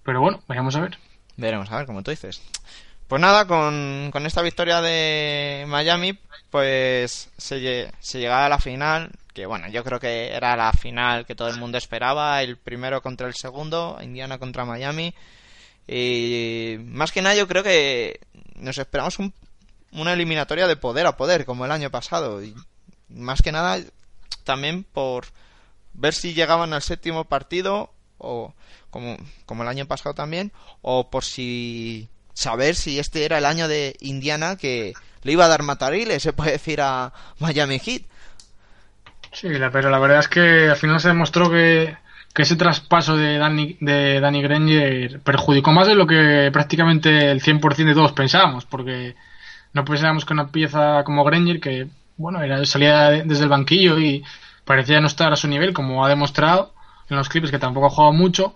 pero 0.03 0.21
bueno, 0.21 0.43
vayamos 0.47 0.75
a 0.75 0.81
ver. 0.81 0.99
Veremos, 1.35 1.71
a 1.71 1.77
ver, 1.77 1.87
como 1.87 2.03
tú 2.03 2.11
dices. 2.11 2.43
Pues 3.07 3.19
nada, 3.19 3.47
con, 3.47 4.11
con 4.11 4.27
esta 4.27 4.43
victoria 4.43 4.79
de 4.79 5.65
Miami, 5.67 6.15
pues 6.51 7.31
se, 7.37 7.89
se 7.99 8.19
llegaba 8.19 8.45
a 8.45 8.49
la 8.49 8.59
final, 8.59 9.09
que 9.33 9.47
bueno, 9.47 9.67
yo 9.69 9.83
creo 9.83 9.99
que 9.99 10.31
era 10.35 10.55
la 10.55 10.73
final 10.73 11.25
que 11.25 11.33
todo 11.33 11.47
el 11.47 11.57
mundo 11.57 11.79
esperaba, 11.79 12.43
el 12.43 12.57
primero 12.57 13.01
contra 13.01 13.25
el 13.25 13.33
segundo, 13.33 13.97
Indiana 13.99 14.37
contra 14.37 14.63
Miami. 14.63 15.15
Y 15.91 16.77
más 16.85 17.11
que 17.11 17.21
nada 17.21 17.35
yo 17.35 17.47
creo 17.47 17.63
que 17.63 18.19
nos 18.55 18.77
esperamos 18.77 19.17
un- 19.17 19.33
una 19.91 20.13
eliminatoria 20.13 20.67
de 20.67 20.75
poder 20.75 21.07
a 21.07 21.17
poder, 21.17 21.45
como 21.45 21.65
el 21.65 21.71
año 21.71 21.89
pasado. 21.89 22.43
Y 22.43 22.53
más 23.09 23.41
que 23.41 23.51
nada 23.51 23.79
también 24.43 24.83
por 24.83 25.25
ver 25.93 26.13
si 26.13 26.33
llegaban 26.35 26.73
al 26.73 26.83
séptimo 26.83 27.25
partido 27.25 27.91
o 28.19 28.53
como, 28.91 29.17
como 29.45 29.63
el 29.63 29.69
año 29.69 29.85
pasado 29.87 30.13
también 30.13 30.51
o 30.81 31.09
por 31.09 31.23
si 31.23 32.07
saber 32.33 32.75
si 32.75 32.99
este 32.99 33.25
era 33.25 33.37
el 33.39 33.45
año 33.45 33.67
de 33.67 33.95
Indiana 33.99 34.55
que 34.57 34.93
le 35.23 35.31
iba 35.31 35.45
a 35.45 35.49
dar 35.49 35.63
matariles 35.63 36.21
se 36.23 36.33
puede 36.33 36.51
decir 36.51 36.81
a 36.81 37.13
Miami 37.39 37.79
Heat 37.79 38.03
Sí, 39.31 39.47
pero 39.71 39.89
la 39.89 39.99
verdad 39.99 40.19
es 40.19 40.27
que 40.27 40.69
al 40.69 40.75
final 40.77 40.99
se 40.99 41.09
demostró 41.09 41.49
que, 41.51 41.95
que 42.33 42.43
ese 42.43 42.55
traspaso 42.55 43.17
de 43.17 43.37
Danny, 43.37 43.77
de 43.81 44.19
Danny 44.19 44.41
Granger 44.41 45.19
perjudicó 45.21 45.71
más 45.71 45.87
de 45.87 45.95
lo 45.95 46.07
que 46.07 46.49
prácticamente 46.53 47.31
el 47.31 47.41
100% 47.41 47.89
de 47.89 47.95
todos 47.95 48.11
pensábamos, 48.13 48.65
porque 48.65 49.15
no 49.73 49.85
pensábamos 49.85 50.25
que 50.25 50.33
una 50.33 50.51
pieza 50.51 51.03
como 51.03 51.23
Granger, 51.23 51.59
que 51.59 51.87
bueno, 52.17 52.41
era, 52.41 52.63
salía 52.65 53.09
de- 53.09 53.23
desde 53.23 53.43
el 53.43 53.49
banquillo 53.49 53.97
y 53.99 54.23
parecía 54.65 55.01
no 55.01 55.07
estar 55.07 55.31
a 55.33 55.35
su 55.37 55.47
nivel, 55.47 55.73
como 55.73 56.05
ha 56.05 56.09
demostrado 56.09 56.73
en 57.09 57.17
los 57.17 57.29
clips, 57.29 57.51
que 57.51 57.59
tampoco 57.59 57.87
ha 57.87 57.89
jugado 57.89 58.13
mucho, 58.13 58.53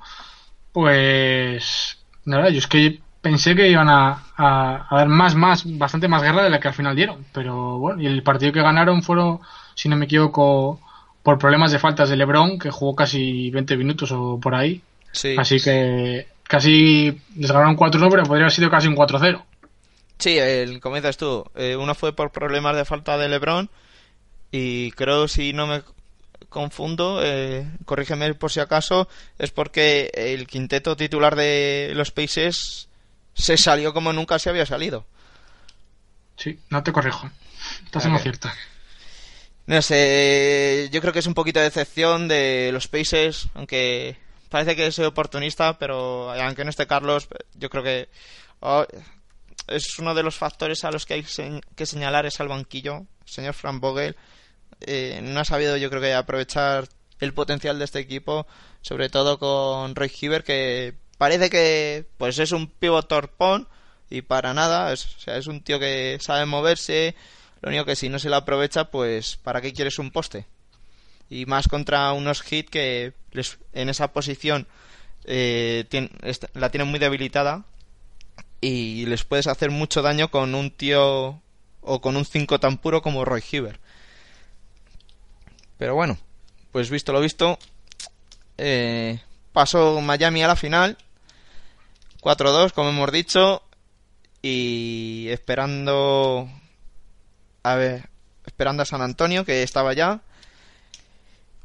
pues 0.71 1.97
la 2.25 2.37
verdad, 2.37 2.51
yo 2.51 2.59
es 2.59 2.67
que 2.67 3.01
pensé 3.21 3.55
que 3.55 3.69
iban 3.69 3.89
a, 3.89 4.23
a- 4.37 4.87
a 4.89 4.95
dar 4.97 5.07
más, 5.07 5.35
más, 5.35 5.63
bastante 5.77 6.07
más 6.07 6.21
guerra 6.23 6.43
de 6.43 6.49
la 6.49 6.59
que 6.59 6.67
al 6.67 6.73
final 6.73 6.95
dieron, 6.95 7.25
pero 7.33 7.77
bueno, 7.79 8.01
y 8.01 8.05
el 8.07 8.23
partido 8.23 8.51
que 8.51 8.61
ganaron 8.61 9.01
fueron, 9.03 9.39
si 9.75 9.87
no 9.89 9.95
me 9.95 10.05
equivoco, 10.05 10.79
por 11.23 11.39
problemas 11.39 11.71
de 11.71 11.79
faltas 11.79 12.09
de 12.09 12.17
LeBron, 12.17 12.59
que 12.59 12.69
jugó 12.69 12.95
casi 12.95 13.49
20 13.49 13.77
minutos 13.77 14.11
o 14.11 14.39
por 14.39 14.53
ahí, 14.53 14.81
sí. 15.11 15.35
Así 15.37 15.59
que 15.59 16.27
casi 16.43 17.19
les 17.35 17.51
ganaron 17.51 17.77
4-1, 17.77 18.09
pero 18.11 18.23
podría 18.23 18.45
haber 18.45 18.51
sido 18.51 18.69
casi 18.69 18.87
un 18.87 18.95
4-0. 18.95 19.41
sí 20.19 20.37
el 20.37 20.79
como 20.79 20.97
dices 20.97 21.17
tú. 21.17 21.45
Eh, 21.55 21.75
uno 21.75 21.95
fue 21.95 22.13
por 22.13 22.31
problemas 22.31 22.75
de 22.75 22.85
falta 22.85 23.17
de 23.17 23.29
LeBron 23.29 23.69
y 24.51 24.91
creo 24.91 25.27
si 25.27 25.53
no 25.53 25.65
me 25.65 25.81
confundo 26.49 27.21
eh, 27.23 27.65
corrígeme 27.85 28.33
por 28.35 28.51
si 28.51 28.59
acaso 28.59 29.07
es 29.39 29.49
porque 29.49 30.11
el 30.13 30.45
quinteto 30.45 30.95
titular 30.95 31.35
de 31.35 31.93
los 31.95 32.11
Pacers 32.11 32.87
se 33.33 33.57
salió 33.57 33.93
como 33.93 34.13
nunca 34.13 34.37
se 34.37 34.49
había 34.49 34.65
salido. 34.65 35.05
Sí, 36.37 36.59
no 36.69 36.83
te 36.83 36.91
corrijo, 36.91 37.29
estás 37.85 38.05
en 38.05 38.13
lo 38.13 38.19
cierto. 38.19 38.49
No 39.65 39.81
sé, 39.81 40.89
yo 40.91 40.99
creo 40.99 41.13
que 41.13 41.19
es 41.19 41.27
un 41.27 41.33
poquito 41.33 41.59
de 41.59 41.65
decepción 41.65 42.27
de 42.27 42.69
los 42.73 42.89
Pacers, 42.89 43.47
aunque 43.53 44.17
parece 44.49 44.75
que 44.75 44.91
soy 44.91 45.05
oportunista, 45.05 45.77
pero 45.79 46.31
aunque 46.31 46.65
no 46.65 46.69
esté 46.69 46.85
Carlos, 46.85 47.27
yo 47.55 47.69
creo 47.69 47.83
que 47.83 48.09
oh, 48.59 48.85
es 49.67 49.97
uno 49.99 50.13
de 50.13 50.23
los 50.23 50.35
factores 50.35 50.83
a 50.83 50.91
los 50.91 51.05
que 51.05 51.15
hay 51.15 51.25
que 51.75 51.85
señalar 51.85 52.25
es 52.25 52.39
al 52.39 52.49
banquillo. 52.49 53.05
El 53.25 53.31
señor 53.33 53.53
Frank 53.53 53.79
Vogel 53.79 54.15
eh, 54.81 55.21
no 55.23 55.39
ha 55.39 55.45
sabido, 55.45 55.77
yo 55.77 55.89
creo 55.89 56.01
que, 56.01 56.13
aprovechar 56.13 56.87
el 57.19 57.33
potencial 57.33 57.79
de 57.79 57.85
este 57.85 57.99
equipo, 57.99 58.45
sobre 58.81 59.09
todo 59.09 59.39
con 59.39 59.95
Roy 59.95 60.11
Hibbert, 60.19 60.45
que 60.45 60.93
parece 61.17 61.49
que 61.49 62.05
pues 62.17 62.37
es 62.39 62.51
un 62.51 62.67
pivot 62.67 63.07
torpón 63.07 63.69
y 64.09 64.23
para 64.23 64.53
nada, 64.53 64.91
es, 64.91 65.05
o 65.15 65.19
sea, 65.19 65.37
es 65.37 65.47
un 65.47 65.63
tío 65.63 65.79
que 65.79 66.17
sabe 66.19 66.45
moverse, 66.45 67.15
lo 67.63 67.69
único 67.69 67.85
que 67.85 67.95
si 67.95 68.09
no 68.09 68.19
se 68.19 68.29
lo 68.29 68.35
aprovecha, 68.35 68.91
pues 68.91 69.37
¿para 69.37 69.61
qué 69.61 69.71
quieres 69.71 69.97
un 69.97 70.11
poste? 70.11 70.45
Y 71.29 71.45
más 71.45 71.69
contra 71.69 72.11
unos 72.11 72.43
hits 72.51 72.69
que 72.69 73.13
en 73.71 73.87
esa 73.87 74.11
posición 74.11 74.67
eh, 75.23 75.85
la 76.55 76.69
tienen 76.71 76.89
muy 76.89 76.99
debilitada 76.99 77.63
y 78.59 79.05
les 79.05 79.23
puedes 79.23 79.47
hacer 79.47 79.71
mucho 79.71 80.01
daño 80.01 80.29
con 80.29 80.55
un 80.55 80.71
tío 80.71 81.41
o 81.79 82.01
con 82.01 82.17
un 82.17 82.25
5 82.25 82.59
tan 82.59 82.77
puro 82.77 83.01
como 83.01 83.23
Roy 83.23 83.41
Hibbert. 83.49 83.79
Pero 85.77 85.95
bueno, 85.95 86.17
pues 86.73 86.89
visto 86.89 87.13
lo 87.13 87.21
visto, 87.21 87.57
eh, 88.57 89.21
pasó 89.53 90.01
Miami 90.01 90.43
a 90.43 90.47
la 90.49 90.57
final, 90.57 90.97
4-2 92.19 92.73
como 92.73 92.89
hemos 92.89 93.11
dicho, 93.13 93.63
y 94.41 95.27
esperando 95.29 96.49
a 97.63 97.75
ver, 97.75 98.09
esperando 98.45 98.83
a 98.83 98.85
San 98.85 99.01
Antonio 99.01 99.45
que 99.45 99.63
estaba 99.63 99.93
ya. 99.93 100.21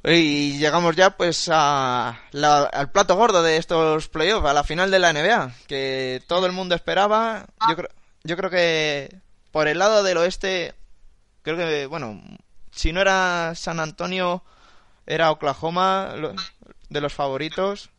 Y 0.05 0.59
llegamos 0.59 0.95
ya 0.97 1.17
pues 1.17 1.49
a 1.53 2.21
la- 2.31 2.63
al 2.65 2.91
plato 2.93 3.17
gordo 3.17 3.43
de 3.43 3.57
estos 3.57 4.09
playoffs, 4.09 4.47
a 4.47 4.55
la 4.55 4.63
final 4.65 4.91
de 4.91 4.99
la 5.01 5.11
NBA, 5.13 5.53
que 5.67 6.23
todo 6.29 6.47
el 6.47 6.53
mundo 6.53 6.75
esperaba. 6.75 7.47
Yo 7.69 7.77
creo, 7.77 7.89
yo 8.25 8.37
creo 8.37 8.51
que 8.51 9.17
por 9.51 9.67
el 9.67 9.79
lado 9.79 10.03
del 10.05 10.19
oeste, 10.19 10.75
creo 11.43 11.57
que, 11.57 11.87
bueno, 11.87 12.23
si 12.71 12.93
no 12.93 13.01
era 13.01 13.55
San 13.57 13.81
Antonio, 13.81 14.45
era 15.07 15.31
Oklahoma 15.33 16.15
de 16.89 17.01
los 17.01 17.13
favoritos. 17.13 17.91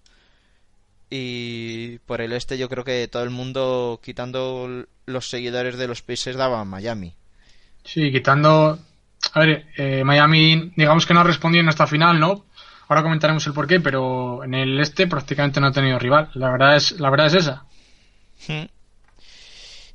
y 1.11 1.97
por 2.05 2.21
el 2.21 2.33
este 2.33 2.57
yo 2.59 2.69
creo 2.69 2.83
que 2.83 3.07
todo 3.07 3.23
el 3.23 3.31
mundo, 3.31 3.99
quitando 4.03 4.85
los 5.07 5.27
seguidores 5.29 5.75
de 5.77 5.87
los 5.87 6.03
Pacers, 6.03 6.37
daba 6.37 6.59
a 6.61 6.65
Miami. 6.65 7.15
Sí, 7.83 8.11
quitando... 8.11 8.79
A 9.33 9.39
ver, 9.41 9.67
eh, 9.75 10.03
Miami, 10.03 10.71
digamos 10.75 11.05
que 11.05 11.13
no 11.13 11.19
ha 11.19 11.23
respondido 11.23 11.61
en 11.61 11.69
esta 11.69 11.87
final, 11.87 12.19
¿no? 12.19 12.45
Ahora 12.87 13.03
comentaremos 13.03 13.45
el 13.45 13.53
porqué, 13.53 13.79
pero 13.79 14.43
en 14.43 14.53
el 14.53 14.79
este 14.79 15.07
prácticamente 15.07 15.59
no 15.59 15.67
ha 15.67 15.71
tenido 15.71 15.99
rival. 15.99 16.31
La 16.33 16.49
verdad 16.49 16.75
es, 16.75 16.99
la 16.99 17.09
verdad 17.09 17.27
es 17.27 17.33
esa. 17.33 17.65
Hmm. 18.47 18.65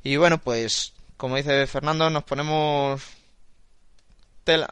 Y 0.04 0.16
bueno, 0.16 0.38
pues, 0.38 0.92
como 1.16 1.36
dice 1.36 1.66
Fernando, 1.66 2.10
nos 2.10 2.24
ponemos 2.24 3.02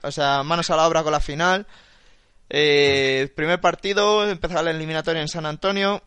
o 0.02 0.10
sea, 0.10 0.42
manos 0.42 0.70
a 0.70 0.76
la 0.76 0.86
obra 0.86 1.02
con 1.02 1.12
la 1.12 1.20
final. 1.20 1.66
Eh, 2.50 3.32
primer 3.34 3.60
partido, 3.60 4.28
empezó 4.28 4.62
la 4.62 4.70
eliminatoria 4.70 5.22
en 5.22 5.28
San 5.28 5.46
Antonio. 5.46 6.02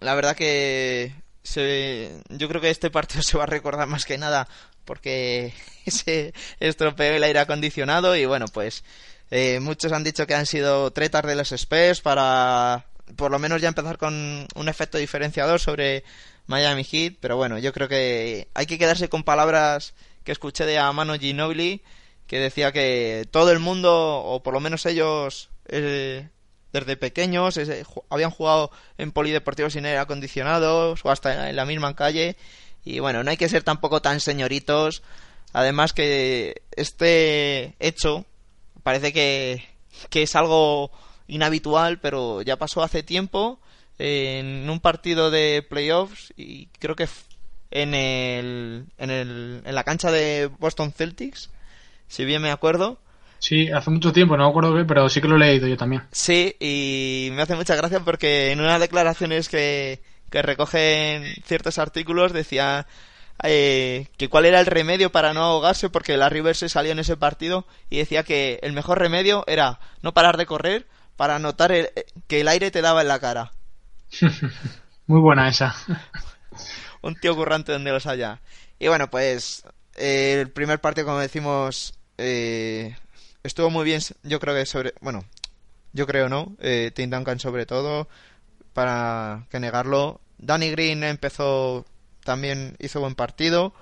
La 0.00 0.14
verdad 0.14 0.36
que 0.36 1.14
se, 1.42 2.22
yo 2.28 2.48
creo 2.48 2.60
que 2.60 2.70
este 2.70 2.90
partido 2.90 3.22
se 3.22 3.38
va 3.38 3.44
a 3.44 3.46
recordar 3.46 3.86
más 3.86 4.04
que 4.04 4.18
nada 4.18 4.48
porque 4.84 5.52
se 5.86 6.32
estropeó 6.60 7.12
el 7.12 7.24
aire 7.24 7.40
acondicionado 7.40 8.16
y 8.16 8.26
bueno, 8.26 8.46
pues 8.48 8.84
eh, 9.30 9.60
muchos 9.60 9.92
han 9.92 10.04
dicho 10.04 10.26
que 10.26 10.34
han 10.34 10.46
sido 10.46 10.90
tretas 10.92 11.24
de 11.24 11.34
los 11.34 11.52
Spurs 11.52 12.00
para 12.00 12.86
por 13.16 13.30
lo 13.30 13.38
menos 13.38 13.60
ya 13.60 13.68
empezar 13.68 13.98
con 13.98 14.46
un 14.54 14.68
efecto 14.68 14.98
diferenciador 14.98 15.60
sobre 15.60 16.04
Miami 16.46 16.84
Heat, 16.84 17.14
pero 17.20 17.36
bueno, 17.36 17.58
yo 17.58 17.72
creo 17.72 17.88
que 17.88 18.48
hay 18.54 18.66
que 18.66 18.78
quedarse 18.78 19.08
con 19.08 19.22
palabras 19.22 19.94
que 20.24 20.32
escuché 20.32 20.64
de 20.64 20.78
Amano 20.78 21.14
Ginobili 21.18 21.82
que 22.26 22.38
decía 22.38 22.72
que 22.72 23.26
todo 23.30 23.50
el 23.50 23.58
mundo, 23.58 23.92
o 23.92 24.42
por 24.42 24.54
lo 24.54 24.60
menos 24.60 24.86
ellos, 24.86 25.50
eh, 25.66 26.28
desde 26.72 26.96
pequeños, 26.96 27.60
habían 28.08 28.30
jugado 28.30 28.70
en 28.98 29.12
polideportivos 29.12 29.74
sin 29.74 29.86
aire 29.86 29.98
acondicionados 29.98 31.04
o 31.04 31.10
hasta 31.10 31.50
en 31.50 31.56
la 31.56 31.64
misma 31.64 31.94
calle. 31.94 32.36
Y 32.84 32.98
bueno, 33.00 33.22
no 33.24 33.30
hay 33.30 33.36
que 33.36 33.48
ser 33.48 33.62
tampoco 33.62 34.02
tan 34.02 34.20
señoritos. 34.20 35.02
Además 35.52 35.92
que 35.92 36.62
este 36.76 37.74
hecho 37.78 38.26
parece 38.82 39.12
que, 39.12 39.64
que 40.10 40.22
es 40.22 40.36
algo 40.36 40.90
inhabitual, 41.26 41.98
pero 42.00 42.42
ya 42.42 42.56
pasó 42.56 42.82
hace 42.82 43.02
tiempo 43.02 43.60
en 43.98 44.68
un 44.68 44.80
partido 44.80 45.30
de 45.30 45.64
playoffs 45.68 46.32
y 46.36 46.66
creo 46.78 46.96
que 46.96 47.08
en, 47.70 47.94
el, 47.94 48.86
en, 48.98 49.10
el, 49.10 49.62
en 49.64 49.74
la 49.74 49.84
cancha 49.84 50.10
de 50.10 50.50
Boston 50.58 50.92
Celtics 50.92 51.50
si 52.08 52.24
bien 52.24 52.42
me 52.42 52.50
acuerdo. 52.50 52.98
Sí, 53.38 53.70
hace 53.70 53.90
mucho 53.90 54.12
tiempo, 54.12 54.36
no 54.36 54.44
me 54.44 54.50
acuerdo 54.50 54.72
bien, 54.72 54.86
pero 54.86 55.08
sí 55.08 55.20
que 55.20 55.28
lo 55.28 55.36
he 55.36 55.38
leído 55.38 55.66
yo 55.66 55.76
también. 55.76 56.02
Sí, 56.12 56.56
y 56.60 57.28
me 57.32 57.42
hace 57.42 57.56
mucha 57.56 57.76
gracia 57.76 58.00
porque 58.00 58.52
en 58.52 58.60
unas 58.60 58.80
declaraciones 58.80 59.48
que, 59.48 60.00
que 60.30 60.42
recogen 60.42 61.34
ciertos 61.44 61.78
artículos 61.78 62.32
decía 62.32 62.86
eh, 63.42 64.08
que 64.16 64.28
cuál 64.28 64.46
era 64.46 64.60
el 64.60 64.66
remedio 64.66 65.10
para 65.10 65.34
no 65.34 65.42
ahogarse 65.42 65.90
porque 65.90 66.16
la 66.16 66.28
River 66.28 66.56
se 66.56 66.68
salió 66.68 66.92
en 66.92 66.98
ese 66.98 67.16
partido 67.16 67.66
y 67.90 67.98
decía 67.98 68.22
que 68.22 68.58
el 68.62 68.72
mejor 68.72 68.98
remedio 68.98 69.44
era 69.46 69.80
no 70.02 70.14
parar 70.14 70.36
de 70.36 70.46
correr 70.46 70.86
para 71.16 71.38
notar 71.38 71.72
que 72.26 72.40
el 72.40 72.48
aire 72.48 72.70
te 72.70 72.82
daba 72.82 73.02
en 73.02 73.08
la 73.08 73.20
cara. 73.20 73.52
Muy 75.06 75.20
buena 75.20 75.48
esa. 75.48 75.74
Un 77.02 77.14
tío 77.16 77.36
currante 77.36 77.72
donde 77.72 77.92
los 77.92 78.06
haya. 78.06 78.40
Y 78.78 78.88
bueno, 78.88 79.10
pues 79.10 79.64
eh, 79.96 80.38
el 80.40 80.50
primer 80.50 80.80
partido, 80.80 81.06
como 81.06 81.18
decimos, 81.18 81.94
eh, 82.18 82.96
estuvo 83.42 83.70
muy 83.70 83.84
bien. 83.84 84.00
Yo 84.22 84.40
creo 84.40 84.54
que 84.54 84.64
sobre. 84.64 84.94
Bueno, 85.00 85.24
yo 85.92 86.06
creo 86.06 86.28
no. 86.28 86.56
Eh, 86.60 86.90
Tim 86.94 87.10
Duncan, 87.10 87.38
sobre 87.38 87.66
todo, 87.66 88.08
para 88.74 89.46
que 89.50 89.60
negarlo. 89.60 90.20
Danny 90.38 90.70
Green 90.70 91.02
empezó. 91.04 91.86
También 92.24 92.76
hizo 92.78 93.00
buen 93.00 93.14
partido. 93.14 93.72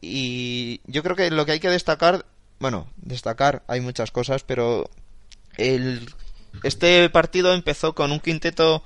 Y 0.00 0.80
yo 0.86 1.02
creo 1.02 1.16
que 1.16 1.30
lo 1.30 1.46
que 1.46 1.52
hay 1.52 1.60
que 1.60 1.70
destacar. 1.70 2.26
Bueno, 2.58 2.88
destacar, 2.96 3.62
hay 3.66 3.80
muchas 3.80 4.10
cosas, 4.10 4.42
pero. 4.42 4.90
El, 5.56 6.12
este 6.62 7.08
partido 7.10 7.54
empezó 7.54 7.94
con 7.94 8.12
un 8.12 8.20
quinteto 8.20 8.82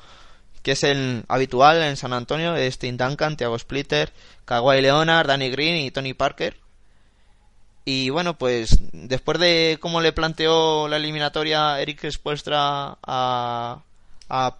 que 0.62 0.72
es 0.72 0.84
el 0.84 1.24
habitual 1.28 1.82
en 1.82 1.96
San 1.96 2.12
Antonio, 2.12 2.54
Tim 2.78 2.96
Duncan, 2.96 3.36
Thiago 3.36 3.58
Splitter, 3.58 4.12
Kawhi 4.44 4.82
Leonard, 4.82 5.26
Danny 5.26 5.50
Green 5.50 5.76
y 5.76 5.90
Tony 5.90 6.14
Parker. 6.14 6.56
Y 7.84 8.10
bueno, 8.10 8.36
pues 8.36 8.78
después 8.92 9.38
de 9.38 9.78
cómo 9.80 10.02
le 10.02 10.12
planteó 10.12 10.88
la 10.88 10.98
eliminatoria 10.98 11.80
Eric 11.80 12.10
Spoelstra 12.10 12.98
a, 13.02 13.82
a 14.28 14.56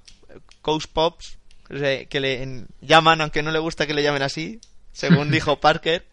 Coach 0.69 0.85
Pops, 0.93 1.39
que 1.71 2.21
le 2.21 2.67
llaman, 2.83 3.23
aunque 3.23 3.43
no 3.43 3.51
le 3.51 3.59
gusta 3.59 3.87
que 3.87 3.95
le 3.95 4.03
llamen 4.03 4.21
así, 4.21 4.61
según 4.93 5.31
dijo 5.31 5.61
Parker, 5.61 6.05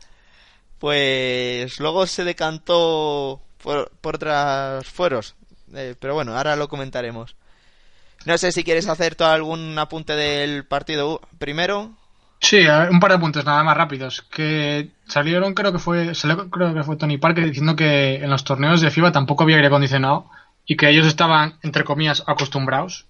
pues 0.80 1.78
luego 1.82 2.08
se 2.08 2.24
decantó 2.24 3.42
por, 3.62 3.92
por 4.00 4.16
otros 4.16 4.88
fueros. 4.88 5.36
Eh, 5.74 5.96
pero 6.00 6.14
bueno, 6.14 6.38
ahora 6.38 6.56
lo 6.56 6.70
comentaremos. 6.70 7.36
No 8.24 8.38
sé 8.38 8.54
si 8.54 8.64
quieres 8.64 8.88
hacer 8.88 9.16
todo 9.16 9.28
algún 9.28 9.78
apunte 9.78 10.16
del 10.16 10.64
partido 10.64 11.20
primero. 11.38 11.92
Sí, 12.40 12.66
un 12.66 13.02
par 13.02 13.12
de 13.12 13.20
puntos 13.20 13.44
nada 13.44 13.62
más 13.66 13.76
rápidos. 13.76 14.22
Que 14.22 14.90
salieron, 15.06 15.54
creo 15.54 15.74
que 15.74 15.80
fue, 15.80 16.14
creo 16.50 16.74
que 16.74 16.84
fue 16.84 16.96
Tony 16.96 17.18
Parker 17.18 17.44
diciendo 17.44 17.76
que 17.76 18.24
en 18.24 18.30
los 18.30 18.46
torneos 18.46 18.80
de 18.80 18.90
FIBA 18.90 19.12
tampoco 19.12 19.44
había 19.44 19.58
aire 19.58 19.68
acondicionado 19.68 20.30
y 20.66 20.78
que 20.78 20.88
ellos 20.88 21.06
estaban, 21.06 21.60
entre 21.62 21.84
comillas, 21.84 22.24
acostumbrados 22.26 23.06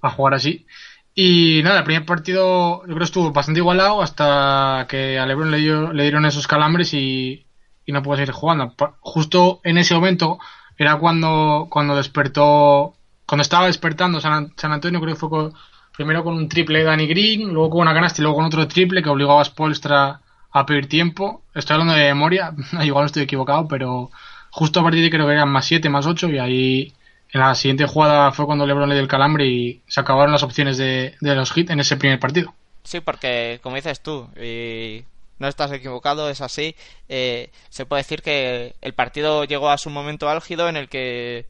a 0.00 0.10
jugar 0.10 0.34
así. 0.34 0.66
Y 1.14 1.60
nada, 1.62 1.78
el 1.78 1.84
primer 1.84 2.06
partido 2.06 2.80
yo 2.82 2.86
creo 2.86 2.98
que 2.98 3.04
estuvo 3.04 3.32
bastante 3.32 3.60
igualado 3.60 4.02
hasta 4.02 4.86
que 4.88 5.18
a 5.18 5.26
LeBron 5.26 5.50
le, 5.50 5.58
le 5.58 6.02
dieron 6.02 6.24
esos 6.24 6.46
calambres 6.46 6.94
y, 6.94 7.46
y 7.84 7.92
no 7.92 8.02
pudo 8.02 8.16
seguir 8.16 8.32
jugando. 8.32 8.74
Justo 9.00 9.60
en 9.64 9.78
ese 9.78 9.94
momento 9.94 10.38
era 10.78 10.96
cuando, 10.96 11.68
cuando 11.70 11.96
despertó 11.96 12.96
cuando 13.32 13.42
estaba 13.42 13.66
despertando 13.66 14.20
San, 14.20 14.52
Antonio, 14.62 15.00
creo 15.00 15.14
que 15.14 15.18
fue 15.18 15.50
primero 15.96 16.22
con 16.22 16.34
un 16.34 16.50
triple 16.50 16.80
de 16.80 16.84
Danny 16.84 17.06
Green, 17.06 17.52
luego 17.52 17.70
con 17.70 17.80
una 17.80 17.94
canasta 17.94 18.20
y 18.20 18.24
luego 18.24 18.36
con 18.36 18.44
otro 18.44 18.68
triple 18.68 19.02
que 19.02 19.08
obligaba 19.08 19.40
a 19.40 19.44
Spolstra 19.46 20.20
a 20.50 20.66
pedir 20.66 20.86
tiempo. 20.86 21.42
Estoy 21.54 21.74
hablando 21.74 21.94
de 21.94 22.04
memoria, 22.08 22.52
igual 22.82 23.04
no 23.04 23.06
estoy 23.06 23.22
equivocado, 23.22 23.66
pero 23.68 24.10
justo 24.50 24.80
a 24.80 24.82
partir 24.82 25.02
de 25.02 25.10
creo 25.10 25.26
que 25.26 25.32
eran 25.32 25.48
más 25.48 25.64
7, 25.64 25.88
más 25.88 26.06
8 26.06 26.28
y 26.28 26.38
ahí 26.38 26.92
en 27.32 27.40
la 27.40 27.54
siguiente 27.54 27.86
jugada 27.86 28.30
fue 28.32 28.46
cuando 28.46 28.66
LeBron 28.66 28.88
le 28.88 28.94
dio 28.94 29.02
el 29.02 29.08
calambre 29.08 29.46
y 29.46 29.82
se 29.86 30.00
acabaron 30.00 30.32
las 30.32 30.42
opciones 30.42 30.76
de, 30.76 31.16
los 31.20 31.56
hits 31.56 31.70
en 31.70 31.80
ese 31.80 31.96
primer 31.96 32.20
partido. 32.20 32.54
Sí, 32.84 33.00
porque 33.00 33.58
como 33.62 33.76
dices 33.76 34.02
tú, 34.02 34.28
y 34.40 35.04
no 35.38 35.48
estás 35.48 35.72
equivocado, 35.72 36.28
es 36.28 36.42
así, 36.42 36.76
eh, 37.08 37.50
se 37.70 37.86
puede 37.86 38.02
decir 38.02 38.22
que 38.22 38.74
el 38.82 38.92
partido 38.92 39.44
llegó 39.44 39.70
a 39.70 39.78
su 39.78 39.88
momento 39.88 40.28
álgido 40.28 40.68
en 40.68 40.76
el 40.76 40.88
que 40.88 41.46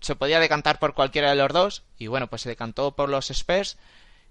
se 0.00 0.14
podía 0.14 0.40
decantar 0.40 0.78
por 0.78 0.92
cualquiera 0.92 1.30
de 1.30 1.36
los 1.36 1.48
dos 1.48 1.82
y 1.98 2.08
bueno, 2.08 2.26
pues 2.26 2.42
se 2.42 2.50
decantó 2.50 2.92
por 2.92 3.08
los 3.08 3.30
Spurs 3.30 3.78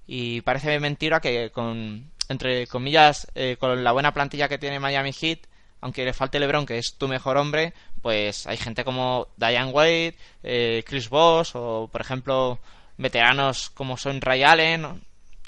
y 0.06 0.42
parece 0.42 0.80
mentira 0.80 1.22
que 1.22 1.50
con 1.50 2.12
entre 2.30 2.68
comillas 2.68 3.28
eh, 3.34 3.58
con 3.60 3.84
la 3.84 3.92
buena 3.92 4.14
plantilla 4.14 4.48
que 4.48 4.60
tiene 4.60 4.80
Miami 4.80 5.12
Heat, 5.12 5.40
aunque 5.82 6.06
le 6.06 6.14
falte 6.14 6.40
LeBron 6.40 6.68
que 6.68 6.78
es 6.78 6.96
tu 6.98 7.08
mejor 7.08 7.38
hombre, 7.38 7.74
pues 8.04 8.46
hay 8.46 8.58
gente 8.58 8.84
como 8.84 9.30
Diane 9.38 9.72
Wade, 9.72 10.16
eh, 10.44 10.84
Chris 10.86 11.10
Bosh 11.10 11.54
o 11.56 11.90
por 11.92 12.02
ejemplo 12.02 12.60
veteranos 12.98 13.72
como 13.72 13.98
son 13.98 14.22
Ray 14.22 14.44
Allen 14.44 15.02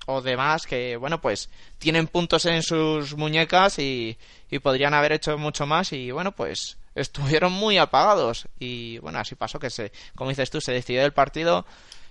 o 0.07 0.22
demás 0.22 0.65
que 0.65 0.98
bueno 0.98 1.22
pues 1.22 1.52
tienen 1.77 2.07
puntos 2.07 2.48
en 2.48 2.64
sus 2.64 3.15
muñecas 3.15 3.77
y, 3.77 4.18
y 4.49 4.57
podrían 4.57 4.95
haber 4.95 5.11
hecho 5.11 5.38
mucho 5.38 5.68
más 5.68 5.94
y 5.94 6.10
bueno 6.10 6.32
pues 6.32 6.77
estuvieron 6.95 7.52
muy 7.52 7.77
apagados. 7.77 8.48
Y 8.60 8.98
bueno, 8.99 9.19
así 9.19 9.36
pasó 9.36 9.60
que 9.60 9.69
se, 9.69 9.91
como 10.15 10.30
dices 10.30 10.49
tú, 10.49 10.61
se 10.61 10.72
decidió 10.72 11.06
el 11.06 11.14
partido, 11.14 11.65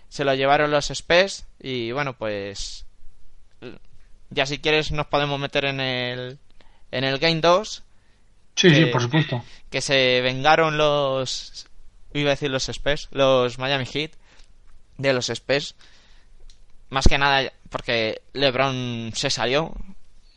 se 0.09 0.25
lo 0.25 0.35
llevaron 0.35 0.71
los 0.71 0.87
Spes 0.95 1.47
y 1.59 1.91
bueno, 1.93 2.13
pues 2.17 2.87
ya 4.31 4.47
si 4.47 4.59
quieres 4.59 4.93
nos 4.93 5.07
podemos 5.07 5.41
meter 5.41 5.65
en 5.65 5.81
el, 5.81 6.39
en 6.93 7.05
el 7.05 7.19
Game 7.19 7.41
2. 7.41 7.83
Sí, 8.57 8.71
sí, 8.71 8.87
por 8.87 9.03
supuesto. 9.03 9.45
Que 9.71 9.81
se 9.81 10.21
vengaron 10.21 10.77
los, 10.77 11.67
iba 12.13 12.31
a 12.31 12.35
decir 12.35 12.51
los 12.51 12.65
Spes, 12.73 13.09
los 13.11 13.59
Miami 13.59 13.87
Heat 13.87 14.13
de 14.99 15.13
los 15.13 15.27
Spes. 15.27 15.75
Más 16.91 17.09
que 17.09 17.19
nada 17.19 17.53
porque 17.71 18.23
LeBron 18.35 19.11
se 19.15 19.31
salió, 19.31 19.75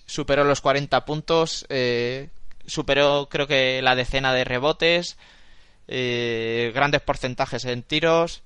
superó 0.06 0.44
los 0.44 0.62
40 0.62 1.06
puntos, 1.06 1.66
eh, 1.70 2.30
superó 2.66 3.28
creo 3.30 3.46
que 3.46 3.82
la 3.84 3.96
decena 3.96 4.34
de 4.34 4.44
rebotes, 4.44 5.18
eh, 5.88 6.72
grandes 6.74 7.02
porcentajes 7.02 7.66
en 7.66 7.84
tiros, 7.84 8.42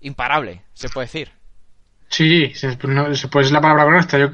imparable, 0.00 0.62
se 0.72 0.88
puede 0.88 1.06
decir. 1.06 1.30
Sí, 2.08 2.54
se, 2.54 2.76
puede 2.76 3.46
es 3.46 3.52
la 3.52 3.60
palabra 3.60 3.84
correcta. 3.84 4.18
Yo 4.18 4.30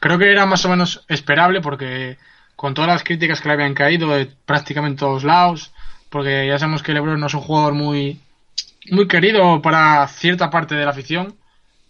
creo 0.00 0.18
que 0.18 0.30
era 0.30 0.46
más 0.46 0.64
o 0.64 0.68
menos 0.68 1.04
esperable 1.08 1.60
porque 1.60 2.18
con 2.56 2.74
todas 2.74 2.88
las 2.88 3.04
críticas 3.04 3.40
que 3.40 3.48
le 3.48 3.54
habían 3.54 3.74
caído 3.74 4.08
de 4.10 4.26
prácticamente 4.26 5.00
todos 5.00 5.24
lados, 5.24 5.72
porque 6.10 6.46
ya 6.46 6.58
sabemos 6.58 6.82
que 6.82 6.92
LeBron 6.94 7.20
no 7.20 7.26
es 7.26 7.34
un 7.34 7.42
jugador 7.42 7.74
muy 7.74 8.18
muy 8.90 9.08
querido 9.08 9.60
para 9.62 10.06
cierta 10.08 10.50
parte 10.50 10.76
de 10.76 10.84
la 10.84 10.92
afición 10.92 11.34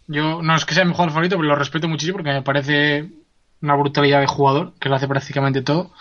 Yo 0.07 0.43
no 0.43 0.57
es 0.57 0.65
que 0.65 0.75
sea 0.75 0.85
mi 0.85 0.93
jugador 0.93 1.13
favorito, 1.13 1.37
pero 1.37 1.49
lo 1.49 1.57
respeto 1.57 1.89
muchísimo 1.89 2.19
porque 2.19 2.33
me 2.33 2.43
parece 2.43 3.09
una 3.63 3.75
brutalidad 3.75 4.21
de 4.21 4.27
jugador, 4.27 4.73
que 4.81 4.89
lo 4.89 4.97
hace 4.97 5.09
prácticamente 5.09 5.63
todo. 5.63 5.93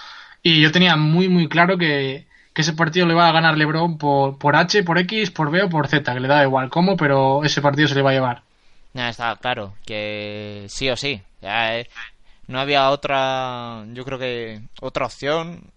Y 0.44 0.62
yo 0.62 0.72
tenía 0.72 0.96
muy, 0.96 1.28
muy 1.30 1.48
claro 1.48 1.78
que, 1.78 2.28
que 2.54 2.62
ese 2.62 2.74
partido 2.74 3.08
le 3.08 3.14
va 3.14 3.30
a 3.30 3.32
ganar 3.32 3.58
LeBron 3.58 3.98
por, 3.98 4.38
por 4.38 4.56
H, 4.56 4.84
por 4.84 4.98
X, 5.00 5.32
por 5.32 5.52
B 5.52 5.64
o 5.64 5.70
por 5.70 5.88
Z, 5.88 6.14
que 6.14 6.20
le 6.20 6.28
da 6.28 6.44
igual 6.44 6.70
cómo, 6.70 6.96
pero 6.98 7.44
ese 7.44 7.62
partido 7.62 7.88
se 7.88 7.96
le 7.96 8.02
va 8.02 8.12
a 8.12 8.14
llevar. 8.14 8.42
Ya 8.94 9.10
está 9.10 9.36
claro, 9.36 9.74
que 9.86 10.66
sí 10.70 10.90
o 10.90 10.96
sí. 10.96 11.22
Eh, 11.42 11.88
no 12.48 12.60
había 12.60 12.90
otra, 12.92 13.86
yo 13.94 14.06
creo 14.06 14.20
que 14.20 14.62
otra 14.82 15.06
opción 15.06 15.72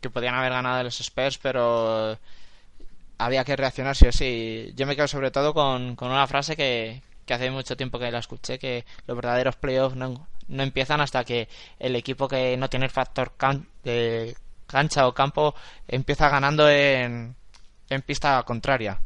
que 0.00 0.10
podían 0.10 0.34
haber 0.34 0.52
ganado 0.52 0.82
los 0.84 1.00
Spurs, 1.00 1.38
pero 1.38 2.18
había 3.18 3.44
que 3.44 3.56
reaccionar 3.56 3.96
sí 3.96 4.06
o 4.06 4.12
sí. 4.12 4.72
Yo 4.76 4.86
me 4.86 4.96
quedo 4.96 5.08
sobre 5.08 5.30
todo 5.30 5.54
con, 5.54 5.96
con 5.96 6.10
una 6.10 6.26
frase 6.26 6.56
que, 6.56 7.02
que 7.26 7.34
hace 7.34 7.50
mucho 7.50 7.76
tiempo 7.76 7.98
que 7.98 8.10
la 8.10 8.18
escuché, 8.20 8.58
que 8.58 8.84
los 9.06 9.16
verdaderos 9.16 9.56
playoffs 9.56 9.96
no, 9.96 10.26
no 10.48 10.62
empiezan 10.62 11.00
hasta 11.00 11.24
que 11.24 11.48
el 11.78 11.96
equipo 11.96 12.28
que 12.28 12.56
no 12.56 12.68
tiene 12.70 12.86
el 12.86 12.90
factor 12.92 13.32
de 13.84 14.36
cancha 14.66 15.06
o 15.06 15.14
campo 15.14 15.54
empieza 15.88 16.28
ganando 16.28 16.68
en, 16.70 17.36
en 17.90 18.02
pista 18.02 18.42
contraria. 18.44 19.00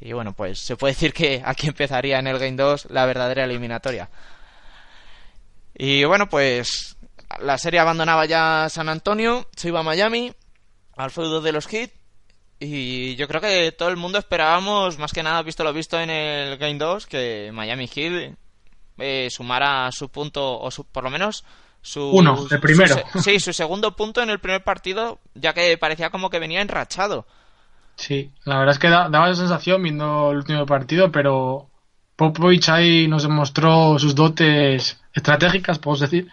Y 0.00 0.12
bueno, 0.12 0.32
pues 0.32 0.58
se 0.58 0.76
puede 0.76 0.94
decir 0.94 1.12
que 1.12 1.42
aquí 1.44 1.68
empezaría 1.68 2.18
en 2.18 2.26
el 2.26 2.38
Game 2.38 2.56
2 2.56 2.88
la 2.90 3.06
verdadera 3.06 3.44
eliminatoria. 3.44 4.10
Y 5.74 6.04
bueno, 6.04 6.28
pues 6.28 6.96
la 7.40 7.58
serie 7.58 7.80
abandonaba 7.80 8.26
ya 8.26 8.68
San 8.68 8.88
Antonio, 8.88 9.46
se 9.56 9.68
iba 9.68 9.80
a 9.80 9.84
Miami, 9.84 10.32
al 10.96 11.10
feudo 11.10 11.40
de 11.40 11.52
los 11.52 11.66
Heat. 11.66 11.90
Y 12.60 13.16
yo 13.16 13.26
creo 13.26 13.40
que 13.40 13.72
todo 13.72 13.88
el 13.88 13.96
mundo 13.96 14.18
esperábamos, 14.18 14.98
más 14.98 15.12
que 15.12 15.22
nada, 15.22 15.42
visto 15.42 15.64
lo 15.64 15.72
visto 15.72 15.98
en 15.98 16.10
el 16.10 16.56
Game 16.58 16.78
2, 16.78 17.06
que 17.06 17.50
Miami 17.52 17.88
Heat 17.88 18.34
eh, 18.98 19.28
sumara 19.30 19.90
su 19.90 20.08
punto, 20.10 20.60
o 20.60 20.70
su, 20.70 20.84
por 20.84 21.02
lo 21.02 21.10
menos 21.10 21.44
su... 21.80 22.08
Uno, 22.10 22.46
el 22.48 22.60
primero. 22.60 22.94
su 23.12 23.20
sí, 23.20 23.40
su 23.40 23.52
segundo 23.52 23.96
punto 23.96 24.22
en 24.22 24.30
el 24.30 24.38
primer 24.38 24.62
partido, 24.62 25.18
ya 25.34 25.52
que 25.54 25.76
parecía 25.76 26.10
como 26.10 26.30
que 26.30 26.38
venía 26.38 26.60
enrachado. 26.60 27.26
Sí, 27.96 28.30
la 28.44 28.58
verdad 28.58 28.74
es 28.74 28.78
que 28.78 28.88
da- 28.88 29.08
daba 29.08 29.28
esa 29.30 29.40
sensación 29.40 29.82
viendo 29.82 30.30
el 30.30 30.36
último 30.38 30.64
partido, 30.64 31.10
pero 31.10 31.68
Popovich 32.30 32.68
ahí 32.68 33.08
nos 33.08 33.22
demostró 33.24 33.98
sus 33.98 34.14
dotes 34.14 35.00
estratégicas, 35.12 35.78
podemos 35.78 36.00
decir, 36.00 36.28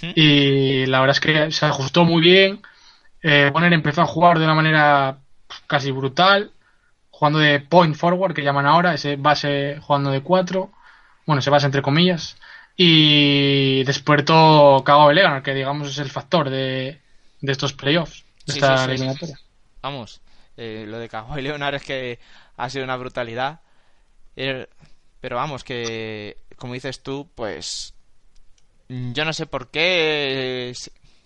y 0.00 0.86
la 0.86 1.00
verdad 1.00 1.16
es 1.16 1.20
que 1.20 1.50
se 1.50 1.66
ajustó 1.66 2.04
muy 2.04 2.22
bien. 2.22 2.60
Eh, 3.22 3.50
Bonner 3.52 3.72
empezó 3.72 4.02
a 4.02 4.06
jugar 4.06 4.38
de 4.38 4.44
una 4.44 4.54
manera 4.54 5.18
casi 5.66 5.90
brutal, 5.90 6.50
jugando 7.10 7.38
de 7.38 7.60
point 7.60 7.94
forward, 7.94 8.34
que 8.34 8.42
llaman 8.42 8.66
ahora, 8.66 8.94
ese 8.94 9.16
base 9.16 9.78
jugando 9.80 10.10
de 10.10 10.22
cuatro, 10.22 10.70
bueno, 11.26 11.40
ese 11.40 11.50
base 11.50 11.66
entre 11.66 11.82
comillas, 11.82 12.36
y 12.76 13.84
despertó 13.84 14.82
Kawhi 14.84 15.14
Leonard, 15.14 15.42
que 15.42 15.54
digamos 15.54 15.88
es 15.88 15.98
el 15.98 16.10
factor 16.10 16.50
de, 16.50 17.00
de 17.40 17.52
estos 17.52 17.72
playoffs, 17.72 18.24
de 18.46 18.54
Sí, 18.54 18.58
esta 18.58 18.78
sí, 18.78 18.90
eliminatoria. 18.90 19.38
Vamos, 19.82 20.20
eh, 20.56 20.84
lo 20.88 20.98
de 20.98 21.08
Kawhi 21.08 21.42
Leonard 21.42 21.74
es 21.76 21.84
que 21.84 22.18
ha 22.56 22.70
sido 22.70 22.84
una 22.84 22.96
brutalidad. 22.96 23.60
Eh, 24.34 24.66
pero 25.22 25.36
vamos, 25.36 25.62
que 25.62 26.36
como 26.56 26.74
dices 26.74 27.00
tú, 27.00 27.30
pues 27.36 27.94
yo 28.88 29.24
no 29.24 29.32
sé 29.32 29.46
por 29.46 29.70
qué, 29.70 30.70
eh, 30.70 30.74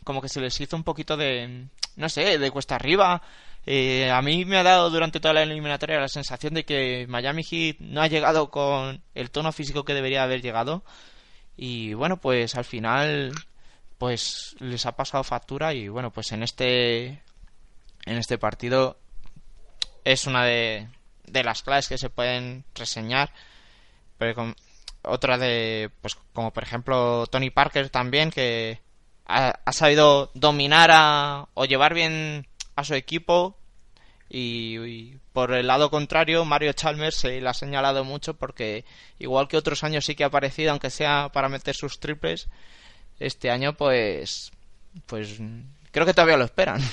como 0.05 0.21
que 0.21 0.29
se 0.29 0.39
les 0.39 0.61
hizo 0.61 0.77
un 0.77 0.85
poquito 0.85 1.17
de, 1.17 1.69
no 1.97 2.09
sé, 2.11 2.39
de 2.39 2.51
cuesta 2.51 2.75
arriba. 2.75 3.23
Eh, 3.65 4.11
a 4.11 4.21
mí 4.21 4.45
me 4.45 4.59
ha 4.59 4.63
dado 4.63 4.91
durante 4.91 5.19
toda 5.19 5.33
la 5.33 5.45
eliminatoria 5.45 5.99
la 5.99 6.09
sensación 6.09 6.53
de 6.53 6.67
que 6.67 7.07
Miami 7.09 7.43
Heat 7.43 7.79
no 7.81 8.03
ha 8.03 8.07
llegado 8.07 8.51
con 8.51 9.03
el 9.15 9.31
tono 9.31 9.51
físico 9.51 9.87
que 9.87 9.95
debería 9.95 10.25
haber 10.25 10.43
llegado. 10.43 10.85
Y 11.57 11.95
bueno, 11.95 12.19
pues 12.19 12.55
al 12.55 12.67
final, 12.67 13.33
pues 13.97 14.57
les 14.61 14.85
ha 14.85 14.95
pasado 14.95 15.25
factura 15.25 15.73
y 15.73 15.89
bueno, 15.89 16.13
pues 16.13 16.33
en 16.33 16.43
este, 16.43 17.23
en 18.05 18.19
este 18.19 18.37
partido 18.37 18.99
es 20.05 20.27
una 20.27 20.45
de, 20.45 20.87
de 21.25 21.45
las 21.45 21.63
claves 21.63 21.89
que 21.89 21.97
se 21.97 22.11
pueden 22.11 22.67
reseñar. 22.75 23.33
Pero 24.19 24.35
con- 24.35 24.57
otra 25.03 25.39
de, 25.39 25.91
pues 26.01 26.17
como 26.33 26.53
por 26.53 26.63
ejemplo 26.65 27.27
Tony 27.29 27.51
Parker 27.51 27.91
también, 27.91 28.31
que 28.31 28.81
ha, 29.27 29.55
ha 29.65 29.73
sabido 29.73 30.31
dominar 30.35 30.91
a, 30.93 31.49
o 31.55 31.65
llevar 31.65 31.95
bien 31.95 32.47
a 32.75 32.85
su 32.85 32.95
equipo. 32.95 33.57
Y, 34.29 35.15
por 35.33 35.53
el 35.53 35.69
lado 35.69 35.89
contrario, 35.89 36.45
Mario 36.45 36.73
Chalmers 36.73 37.15
se 37.17 37.41
le 37.41 37.49
ha 37.49 37.55
señalado 37.55 38.03
mucho 38.03 38.35
porque, 38.35 38.85
igual 39.21 39.47
que 39.47 39.57
otros 39.57 39.85
años 39.85 40.05
sí 40.05 40.17
que 40.17 40.25
ha 40.25 40.29
aparecido, 40.29 40.73
aunque 40.73 40.91
sea 40.91 41.29
para 41.33 41.49
meter 41.49 41.77
sus 41.77 42.01
triples, 42.01 42.49
este 43.21 43.51
año 43.51 43.75
pues, 43.75 44.51
pues 45.07 45.39
creo 45.93 46.05
que 46.05 46.13
todavía 46.15 46.37
lo 46.37 46.45
esperan. 46.45 46.81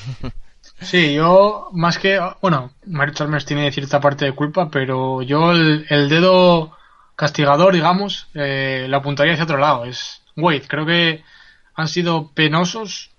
Sí, 0.79 1.13
yo 1.13 1.67
más 1.73 1.97
que, 1.97 2.19
bueno, 2.41 2.71
Mario 2.85 3.13
Chalmers 3.13 3.45
tiene 3.45 3.69
cierta 3.71 3.99
parte 3.99 4.23
de 4.25 4.31
culpa, 4.31 4.69
pero 4.69 5.21
yo 5.21 5.51
el, 5.51 5.85
el 5.89 6.07
dedo 6.07 6.75
castigador, 7.15 7.73
digamos, 7.73 8.27
eh, 8.33 8.85
lo 8.89 8.97
apuntaría 8.97 9.33
hacia 9.33 9.45
otro 9.45 9.57
lado. 9.57 9.85
Es 9.85 10.21
Wade. 10.35 10.67
Creo 10.67 10.85
que 10.85 11.23
han 11.75 11.87
sido 11.87 12.31
penosos, 12.33 13.11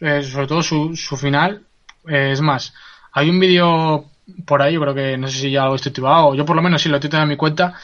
eh, 0.00 0.22
sobre 0.22 0.46
todo 0.46 0.62
su, 0.62 0.96
su 0.96 1.16
final. 1.16 1.62
Eh, 2.08 2.30
es 2.32 2.40
más, 2.40 2.74
hay 3.12 3.30
un 3.30 3.40
vídeo 3.40 4.06
por 4.44 4.62
ahí, 4.62 4.74
yo 4.74 4.80
creo 4.80 4.94
que 4.94 5.16
no 5.16 5.28
sé 5.28 5.38
si 5.38 5.50
ya 5.50 5.64
lo 5.66 5.76
he 5.76 5.78
titulado, 5.78 6.34
yo 6.34 6.44
por 6.44 6.56
lo 6.56 6.62
menos 6.62 6.82
sí 6.82 6.88
lo 6.88 6.96
he 6.96 7.00
titulado 7.00 7.24
en 7.24 7.30
mi 7.30 7.36
cuenta, 7.36 7.74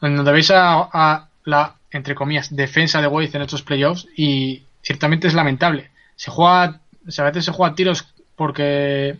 en 0.00 0.16
donde 0.16 0.32
veis 0.32 0.50
a, 0.50 1.28
la, 1.44 1.74
entre 1.90 2.14
comillas, 2.14 2.54
defensa 2.54 3.00
de 3.00 3.06
Wade 3.06 3.30
en 3.34 3.42
estos 3.42 3.62
playoffs 3.62 4.06
y 4.16 4.62
ciertamente 4.82 5.28
es 5.28 5.34
lamentable. 5.34 5.90
Se 6.16 6.30
juega, 6.30 6.80
a 7.18 7.22
veces 7.24 7.44
se 7.44 7.52
juega 7.52 7.74
tiros 7.74 8.06
porque, 8.36 9.18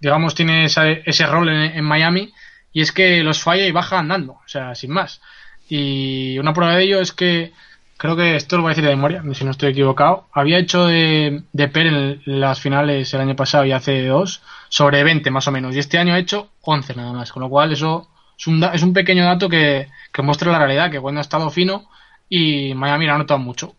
digamos, 0.00 0.34
tiene 0.34 0.64
esa- 0.64 0.88
ese 0.90 1.26
rol 1.26 1.48
en, 1.50 1.76
en 1.76 1.84
Miami 1.84 2.32
y 2.72 2.82
es 2.82 2.92
que 2.92 3.22
los 3.22 3.42
falla 3.42 3.66
y 3.66 3.72
baja 3.72 3.98
andando, 3.98 4.32
o 4.32 4.48
sea, 4.48 4.74
sin 4.74 4.90
más. 4.90 5.20
Y 5.68 6.38
una 6.38 6.52
prueba 6.52 6.76
de 6.76 6.84
ello 6.84 7.00
es 7.00 7.12
que, 7.12 7.52
creo 7.96 8.16
que 8.16 8.36
esto 8.36 8.56
lo 8.56 8.62
voy 8.62 8.70
a 8.70 8.74
decir 8.74 8.84
de 8.84 8.96
memoria, 8.96 9.22
si 9.34 9.44
no 9.44 9.50
estoy 9.50 9.70
equivocado, 9.70 10.26
había 10.32 10.58
hecho 10.58 10.86
de, 10.86 11.42
de 11.52 11.68
Per 11.68 11.86
en 11.86 12.22
las 12.24 12.60
finales 12.60 13.12
el 13.14 13.20
año 13.20 13.36
pasado 13.36 13.64
y 13.64 13.72
hace 13.72 14.06
dos, 14.06 14.42
sobre 14.68 15.04
20 15.04 15.30
más 15.30 15.46
o 15.48 15.52
menos, 15.52 15.74
y 15.74 15.78
este 15.78 15.98
año 15.98 16.14
ha 16.14 16.18
hecho 16.18 16.50
11 16.62 16.94
nada 16.94 17.12
más, 17.12 17.32
con 17.32 17.42
lo 17.42 17.48
cual 17.48 17.72
eso 17.72 18.08
es 18.38 18.46
un, 18.46 18.62
es 18.64 18.82
un 18.82 18.92
pequeño 18.92 19.24
dato 19.24 19.48
que, 19.48 19.88
que 20.12 20.22
muestra 20.22 20.50
la 20.50 20.58
realidad, 20.58 20.90
que 20.90 21.00
cuando 21.00 21.20
ha 21.20 21.22
estado 21.22 21.50
fino 21.50 21.88
y 22.28 22.72
Miami 22.74 23.06
lo 23.06 23.14
ha 23.14 23.18
notado 23.18 23.38
mucho. 23.38 23.74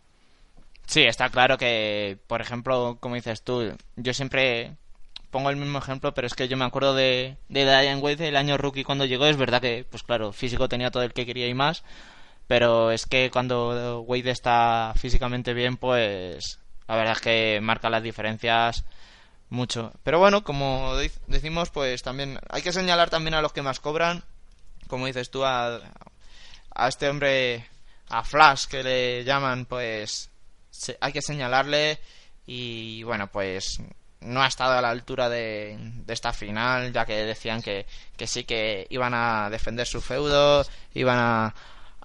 Sí, 0.85 1.03
está 1.03 1.29
claro 1.29 1.57
que, 1.57 2.17
por 2.27 2.41
ejemplo, 2.41 2.97
como 2.99 3.15
dices 3.15 3.43
tú, 3.43 3.73
yo 3.95 4.13
siempre 4.13 4.73
pongo 5.31 5.49
el 5.49 5.55
mismo 5.55 5.79
ejemplo, 5.79 6.13
pero 6.13 6.27
es 6.27 6.35
que 6.35 6.47
yo 6.47 6.57
me 6.57 6.65
acuerdo 6.65 6.93
de, 6.93 7.37
de 7.49 7.63
Diane 7.63 8.01
Wade 8.01 8.27
el 8.27 8.35
año 8.35 8.57
rookie 8.57 8.83
cuando 8.83 9.05
llegó. 9.05 9.25
Es 9.25 9.37
verdad 9.37 9.61
que, 9.61 9.85
pues 9.89 10.03
claro, 10.03 10.33
físico 10.33 10.69
tenía 10.69 10.91
todo 10.91 11.03
el 11.03 11.13
que 11.13 11.25
quería 11.25 11.47
y 11.47 11.53
más, 11.53 11.83
pero 12.47 12.91
es 12.91 13.05
que 13.05 13.31
cuando 13.31 14.01
Wade 14.01 14.31
está 14.31 14.93
físicamente 14.97 15.53
bien, 15.53 15.77
pues 15.77 16.59
la 16.87 16.95
verdad 16.95 17.13
es 17.13 17.21
que 17.21 17.59
marca 17.61 17.89
las 17.89 18.03
diferencias 18.03 18.83
mucho. 19.49 19.93
Pero 20.03 20.19
bueno, 20.19 20.43
como 20.43 20.95
decimos, 21.27 21.69
pues 21.69 22.03
también 22.03 22.39
hay 22.49 22.61
que 22.61 22.73
señalar 22.73 23.09
también 23.09 23.33
a 23.33 23.41
los 23.41 23.53
que 23.53 23.61
más 23.61 23.79
cobran, 23.79 24.23
como 24.87 25.05
dices 25.05 25.31
tú, 25.31 25.45
a, 25.45 25.79
a 26.75 26.87
este 26.87 27.09
hombre, 27.09 27.65
a 28.09 28.23
Flash, 28.23 28.65
que 28.65 28.83
le 28.83 29.23
llaman, 29.23 29.65
pues 29.65 30.29
hay 30.99 31.13
que 31.13 31.21
señalarle 31.21 31.99
y 32.45 33.03
bueno, 33.03 33.27
pues 33.27 33.81
no 34.21 34.41
ha 34.41 34.47
estado 34.47 34.73
a 34.73 34.81
la 34.81 34.89
altura 34.89 35.29
de, 35.29 35.77
de 35.79 36.13
esta 36.13 36.33
final, 36.33 36.93
ya 36.93 37.05
que 37.05 37.25
decían 37.25 37.61
que, 37.61 37.85
que 38.17 38.27
sí 38.27 38.43
que 38.43 38.87
iban 38.89 39.13
a 39.13 39.49
defender 39.49 39.87
su 39.87 40.01
feudo, 40.01 40.65
iban 40.93 41.17
a, 41.19 41.55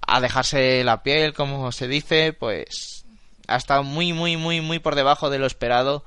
a 0.05 0.21
dejarse 0.21 0.83
la 0.83 1.03
piel, 1.03 1.33
como 1.33 1.71
se 1.71 1.87
dice, 1.87 2.33
pues 2.33 3.05
ha 3.47 3.55
estado 3.55 3.83
muy, 3.83 4.13
muy, 4.13 4.37
muy, 4.37 4.61
muy 4.61 4.79
por 4.79 4.95
debajo 4.95 5.29
de 5.29 5.39
lo 5.39 5.45
esperado. 5.45 6.03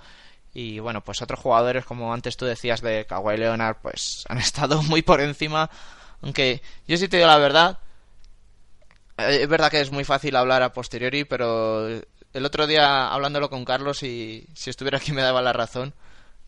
Y 0.53 0.81
bueno, 0.81 1.03
pues 1.03 1.23
otros 1.23 1.41
jugadores, 1.41 1.85
como 1.85 2.13
antes 2.13 2.37
tú 2.37 2.45
decías 2.45 2.81
de 2.81 3.07
Kawhi 3.07 3.37
Leonard, 3.37 3.77
pues 3.83 4.25
han 4.29 4.39
estado 4.39 4.83
muy 4.83 5.03
por 5.03 5.21
encima. 5.21 5.71
Aunque 6.23 6.63
yo 6.87 6.97
sí 6.97 7.09
te 7.09 7.17
digo 7.19 7.29
la 7.29 7.39
verdad, 7.39 7.79
eh, 9.17 9.41
es 9.43 9.49
verdad 9.49 9.71
que 9.71 9.81
es 9.81 9.91
muy 9.91 10.05
fácil 10.05 10.37
hablar 10.37 10.63
a 10.63 10.73
posteriori, 10.73 11.25
pero 11.25 11.89
el 12.33 12.45
otro 12.45 12.67
día 12.67 13.09
hablándolo 13.09 13.51
con 13.51 13.65
Carlos 13.65 14.03
y 14.03 14.47
si 14.55 14.71
estuviera 14.71 14.99
aquí 14.99 15.13
me 15.13 15.23
daba 15.23 15.43
la 15.43 15.53
razón, 15.53 15.95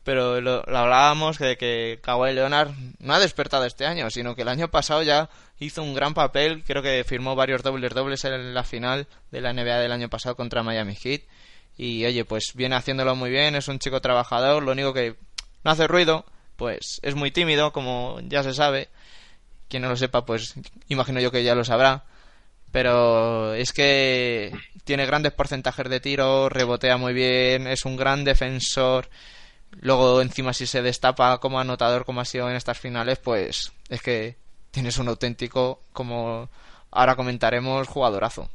pero 0.05 0.41
lo, 0.41 0.63
hablábamos 0.69 1.39
de 1.39 1.57
que 1.57 2.01
Kawhi 2.03 2.33
Leonard 2.33 2.71
no 2.99 3.15
ha 3.15 3.21
despertado 3.21 3.65
este 3.65 3.87
año, 3.87 4.11
sino 4.11 4.35
que 4.35 4.43
el 4.43 4.49
año 4.49 4.69
pasado 4.69 5.03
ya 5.03 5.31
hizo 5.59 5.83
un 5.83 5.95
gran 5.95 6.15
papel, 6.15 6.65
creo 6.65 6.83
que 6.83 7.05
firmó 7.05 7.37
varios 7.37 7.63
dobles 7.63 7.95
dobles 7.95 8.25
en 8.25 8.55
la 8.55 8.65
final 8.65 9.07
de 9.31 9.41
la 9.41 9.53
NBA 9.53 9.79
del 9.79 9.93
año 9.93 10.09
pasado 10.09 10.37
contra 10.37 10.63
Miami 10.63 10.97
Heat. 10.97 11.23
Y 11.77 12.05
oye, 12.05 12.25
pues 12.25 12.53
viene 12.55 12.75
haciéndolo 12.75 13.17
muy 13.17 13.31
bien, 13.31 13.55
es 13.55 13.69
un 13.69 13.79
chico 13.79 14.01
trabajador, 14.01 14.63
lo 14.63 14.73
único 14.73 14.93
que 14.93 15.17
no 15.65 15.71
hace 15.71 15.87
ruido, 15.87 16.27
pues 16.57 17.01
es 17.03 17.15
muy 17.15 17.31
tímido, 17.31 17.73
como 17.73 18.21
ya 18.29 18.43
se 18.43 18.55
sabe, 18.55 18.89
quien 19.69 19.83
no 19.83 19.89
lo 19.89 19.97
sepa, 19.97 20.27
pues 20.27 20.55
imagino 20.89 21.21
yo 21.21 21.31
que 21.31 21.45
ya 21.45 21.55
lo 21.55 21.65
sabrá 21.65 22.05
pero 22.73 23.55
es 23.55 23.73
que 23.73 24.53
tiene 24.85 25.07
grandes 25.07 25.33
porcentajes 25.33 25.89
de 25.89 26.01
tiro, 26.01 26.49
rebotea 26.49 26.97
muy 26.97 27.13
bien, 27.13 27.67
es 27.67 27.85
un 27.85 27.97
gran 27.97 28.25
defensor. 28.25 29.09
Luego, 29.81 30.21
encima, 30.21 30.53
si 30.53 30.67
se 30.67 30.83
destapa 30.83 31.39
como 31.39 31.61
anotador, 31.61 32.05
como 32.05 32.21
ha 32.21 32.25
sido 32.25 32.51
en 32.51 32.57
estas 32.57 32.79
finales, 32.79 33.19
pues 33.19 33.73
es 33.89 34.03
que 34.03 34.37
tienes 34.71 34.99
un 34.99 35.09
auténtico, 35.09 35.81
como 35.93 36.49
ahora 36.91 37.15
comentaremos, 37.17 37.87
jugadorazo. 37.89 38.51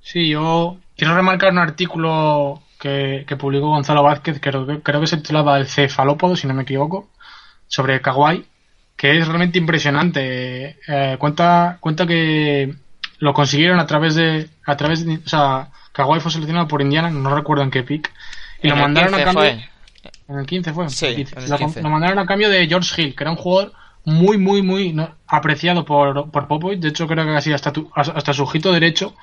Sí, 0.00 0.28
yo 0.28 0.78
quiero 0.96 1.14
remarcar 1.14 1.52
un 1.52 1.58
artículo 1.58 2.62
que, 2.80 3.24
que 3.26 3.36
publicó 3.36 3.68
Gonzalo 3.68 4.02
Vázquez, 4.02 4.38
creo, 4.40 4.66
que- 4.66 4.80
creo 4.82 5.00
que 5.00 5.06
se 5.06 5.16
titulaba 5.18 5.58
El 5.58 5.66
cefalópodo, 5.68 6.36
si 6.36 6.46
no 6.46 6.54
me 6.54 6.62
equivoco, 6.62 7.08
sobre 7.68 8.00
Kawhi, 8.00 8.44
que 8.96 9.18
es 9.18 9.26
realmente 9.28 9.58
impresionante. 9.58 10.78
Eh, 10.88 11.16
cuenta, 11.18 11.76
cuenta 11.80 12.06
que 12.06 12.74
lo 13.22 13.34
consiguieron 13.34 13.78
a 13.78 13.86
través 13.86 14.16
de, 14.16 14.48
a 14.66 14.76
través 14.76 15.06
de, 15.06 15.14
o 15.24 15.28
sea, 15.28 15.68
Kawhi 15.92 16.18
fue 16.18 16.32
seleccionado 16.32 16.66
por 16.66 16.82
Indiana, 16.82 17.08
no 17.08 17.32
recuerdo 17.34 17.62
en 17.62 17.70
qué 17.70 17.84
pick, 17.84 18.12
y 18.60 18.66
En 18.68 18.74
lo 18.74 18.82
mandaron 18.82 19.10
15 19.10 19.22
a 19.22 19.24
cambio. 19.24 19.42
fue. 19.42 19.68
En 20.28 20.38
el 20.40 20.46
15 20.46 20.72
fue. 20.72 20.88
Sí, 20.90 21.06
el 21.06 21.14
15. 21.16 21.36
en 21.36 21.42
el 21.44 21.50
Lo- 21.50 21.58
15. 21.58 21.82
Lo, 21.82 21.88
mandaron 21.88 22.18
a 22.18 22.26
cambio 22.26 22.50
de 22.50 22.66
George 22.66 23.00
Hill, 23.00 23.14
que 23.14 23.22
era 23.22 23.30
un 23.30 23.36
jugador 23.36 23.72
muy, 24.04 24.38
muy, 24.38 24.60
muy 24.62 24.92
no, 24.92 25.08
apreciado 25.28 25.84
por, 25.84 26.30
por 26.32 26.48
Popovich. 26.48 26.80
De 26.80 26.88
hecho, 26.88 27.06
creo 27.06 27.24
que 27.24 27.32
casi 27.32 27.52
hasta, 27.52 27.72
tu- 27.72 27.88
hasta 27.94 28.32
su 28.32 28.42
ojito 28.42 28.72
derecho. 28.72 29.14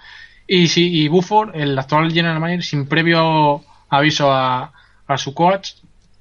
Y 0.47 0.69
sí, 0.69 0.89
y 1.03 1.09
Buford, 1.09 1.53
el 1.55 1.77
actual 1.77 2.09
general 2.13 2.39
manager, 2.39 2.63
sin 2.63 2.87
previo 2.87 3.63
aviso 3.89 4.31
a, 4.31 4.71
a 5.07 5.17
su 5.17 5.33
coach, 5.33 5.71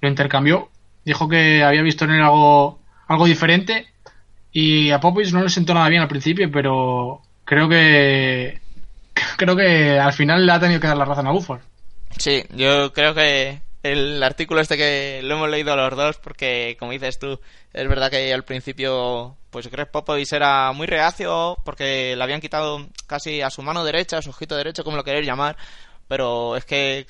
lo 0.01 0.09
intercambió. 0.09 0.69
Dijo 1.05 1.29
que 1.29 1.63
había 1.63 1.83
visto 1.83 2.05
en 2.07 2.11
él 2.11 2.23
algo, 2.23 2.81
algo 3.07 3.27
diferente. 3.27 3.87
Y 4.51 4.91
a 4.91 4.99
Popovich 4.99 5.33
no 5.33 5.43
le 5.45 5.49
sentó 5.49 5.75
nada 5.75 5.89
bien 5.89 6.03
al 6.03 6.09
principio, 6.09 6.51
pero 6.51 7.23
creo 7.49 7.66
que 7.66 8.61
creo 9.39 9.57
que 9.57 9.99
al 9.99 10.12
final 10.12 10.45
le 10.45 10.53
ha 10.53 10.61
tenido 10.61 10.81
que 10.81 10.87
dar 10.87 10.99
la 10.99 11.07
razón 11.07 11.27
a 11.27 11.33
Buford. 11.33 11.61
Sí, 12.19 12.45
yo 12.51 12.93
creo 12.93 13.15
que 13.15 13.62
el 13.83 14.23
artículo 14.23 14.61
este 14.61 14.77
que 14.77 15.20
lo 15.23 15.37
hemos 15.37 15.49
leído 15.49 15.75
los 15.75 15.97
dos, 15.97 16.19
porque 16.19 16.77
como 16.79 16.93
dices 16.93 17.19
tú, 17.19 17.41
es 17.73 17.89
verdad 17.89 18.11
que 18.11 18.33
al 18.35 18.45
principio, 18.45 19.37
pues 19.51 19.70
Greg 19.70 19.91
Popovich 19.91 20.33
era 20.33 20.73
muy 20.73 20.87
reacio, 20.87 21.57
porque 21.65 22.15
le 22.16 22.23
habían 22.23 22.43
quitado 22.43 22.87
casi 23.07 23.41
a 23.41 23.51
su 23.51 23.62
mano 23.62 23.83
derecha, 23.83 24.19
a 24.19 24.23
su 24.23 24.31
ojito 24.31 24.55
derecho, 24.55 24.85
como 24.85 24.99
lo 24.99 25.05
queréis 25.05 25.27
llamar, 25.27 25.57
pero 26.07 26.55
es 26.55 26.66
que 26.66 27.07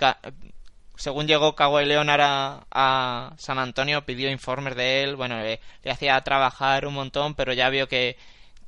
según 0.94 1.26
llegó 1.26 1.56
Kawhi 1.56 1.84
Leonard 1.84 2.20
a, 2.20 2.66
a 2.70 3.32
San 3.38 3.58
Antonio, 3.58 4.04
pidió 4.04 4.30
informes 4.30 4.76
de 4.76 5.02
él, 5.02 5.16
bueno, 5.16 5.40
le, 5.40 5.60
le 5.82 5.90
hacía 5.90 6.20
trabajar 6.20 6.86
un 6.86 6.94
montón, 6.94 7.34
pero 7.34 7.52
ya 7.52 7.70
vio 7.70 7.88
que, 7.88 8.16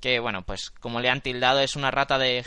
que, 0.01 0.19
bueno, 0.21 0.43
pues 0.43 0.71
como 0.71 1.01
le 1.01 1.09
han 1.11 1.21
tildado, 1.21 1.61
es 1.61 1.77
una 1.77 1.91
rata 1.91 2.19
de, 2.19 2.45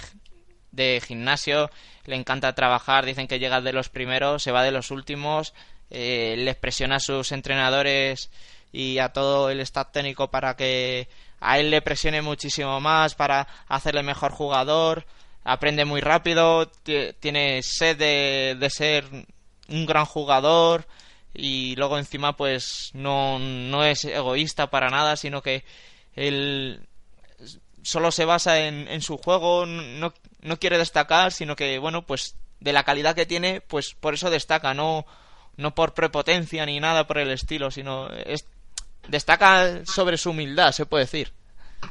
de 0.72 1.02
gimnasio, 1.06 1.70
le 2.06 2.16
encanta 2.16 2.54
trabajar, 2.56 3.06
dicen 3.06 3.28
que 3.28 3.40
llega 3.40 3.62
de 3.62 3.74
los 3.74 3.90
primeros, 3.90 4.44
se 4.44 4.52
va 4.52 4.64
de 4.64 4.72
los 4.72 4.92
últimos, 4.92 5.54
eh, 5.90 6.36
les 6.38 6.56
presiona 6.56 6.96
a 6.98 7.00
sus 7.00 7.32
entrenadores 7.32 8.30
y 8.72 8.98
a 9.00 9.10
todo 9.10 9.50
el 9.50 9.60
staff 9.60 9.92
técnico 9.92 10.32
para 10.32 10.56
que 10.56 11.08
a 11.40 11.60
él 11.60 11.70
le 11.70 11.82
presione 11.82 12.22
muchísimo 12.22 12.80
más, 12.80 13.14
para 13.16 13.48
hacerle 13.68 14.02
mejor 14.02 14.32
jugador, 14.32 15.06
aprende 15.44 15.86
muy 15.86 16.02
rápido, 16.02 16.68
ti- 16.68 17.14
tiene 17.20 17.62
sed 17.62 17.98
de, 17.98 18.56
de 18.60 18.70
ser 18.70 19.06
un 19.68 19.86
gran 19.86 20.06
jugador 20.06 20.88
y 21.34 21.76
luego 21.76 21.98
encima 21.98 22.36
pues 22.36 22.90
no, 22.94 23.40
no 23.40 23.84
es 23.84 24.06
egoísta 24.06 24.68
para 24.70 24.90
nada, 24.90 25.16
sino 25.18 25.42
que 25.42 25.64
él 26.16 26.88
solo 27.84 28.12
se 28.12 28.26
basa 28.26 28.60
en, 28.60 29.02
su 29.02 29.18
juego, 29.18 29.66
no, 29.66 30.14
no 30.42 30.60
quiere 30.60 30.78
destacar, 30.78 31.32
sino 31.32 31.56
que, 31.56 31.78
bueno, 31.78 32.04
pues 32.04 32.36
de 32.60 32.74
la 32.74 32.84
calidad 32.84 33.16
que 33.16 33.26
tiene, 33.26 33.62
pues 33.62 33.94
por 33.94 34.14
eso 34.14 34.30
destaca, 34.30 34.74
no, 34.74 35.06
no 35.58 35.76
por 35.76 35.94
prepotencia 35.94 36.66
ni 36.66 36.80
nada 36.80 37.06
por 37.06 37.18
el 37.18 37.30
estilo, 37.30 37.72
sino 37.72 38.10
es, 38.10 38.48
destaca 39.08 39.86
sobre 39.86 40.18
su 40.18 40.32
humildad, 40.32 40.72
se 40.72 40.86
puede 40.86 41.04
decir. 41.04 41.32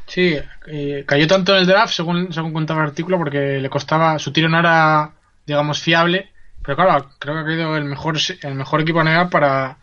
Sí, 0.06 0.34
eh, 0.66 1.04
cayó 1.06 1.26
tanto 1.26 1.52
en 1.52 1.60
el 1.60 1.66
draft, 1.66 1.94
según, 1.94 2.32
según 2.32 2.54
contaba 2.54 2.82
el 2.82 2.88
artículo, 2.88 3.18
porque 3.18 3.58
le 3.60 3.70
costaba, 3.70 4.18
su 4.18 4.32
tiro 4.32 4.48
no 4.48 4.58
era, 4.58 5.12
digamos, 5.46 5.80
fiable, 5.80 6.32
pero 6.62 6.76
claro, 6.76 7.10
creo 7.18 7.34
que 7.34 7.40
ha 7.40 7.44
caído 7.44 7.76
el 7.76 7.84
mejor, 7.84 8.16
el 8.42 8.54
mejor 8.54 8.80
equipo 8.80 9.04
NBA 9.04 9.28
para, 9.28 9.76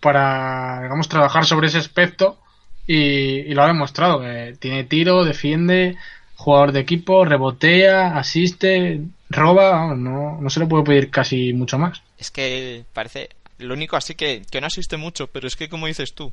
para, 0.00 0.82
digamos, 0.82 1.08
trabajar 1.08 1.44
sobre 1.44 1.68
ese 1.68 1.78
aspecto 1.78 2.40
y, 2.86 2.96
y 2.96 3.54
lo 3.54 3.62
ha 3.62 3.66
demostrado, 3.68 4.20
que 4.20 4.54
tiene 4.58 4.84
tiro, 4.84 5.24
defiende, 5.24 5.96
jugador 6.36 6.72
de 6.72 6.80
equipo, 6.80 7.24
rebotea, 7.24 8.16
asiste, 8.16 9.00
roba, 9.30 9.94
no, 9.96 10.38
no 10.40 10.50
se 10.50 10.60
le 10.60 10.66
puede 10.66 10.84
pedir 10.84 11.10
casi 11.10 11.52
mucho 11.52 11.78
más. 11.78 12.02
Es 12.18 12.30
que 12.30 12.84
parece 12.92 13.30
lo 13.58 13.74
único 13.74 13.96
así 13.96 14.14
que, 14.14 14.42
que 14.50 14.60
no 14.60 14.66
asiste 14.66 14.96
mucho, 14.96 15.26
pero 15.28 15.46
es 15.46 15.56
que 15.56 15.68
como 15.68 15.86
dices 15.86 16.14
tú, 16.14 16.32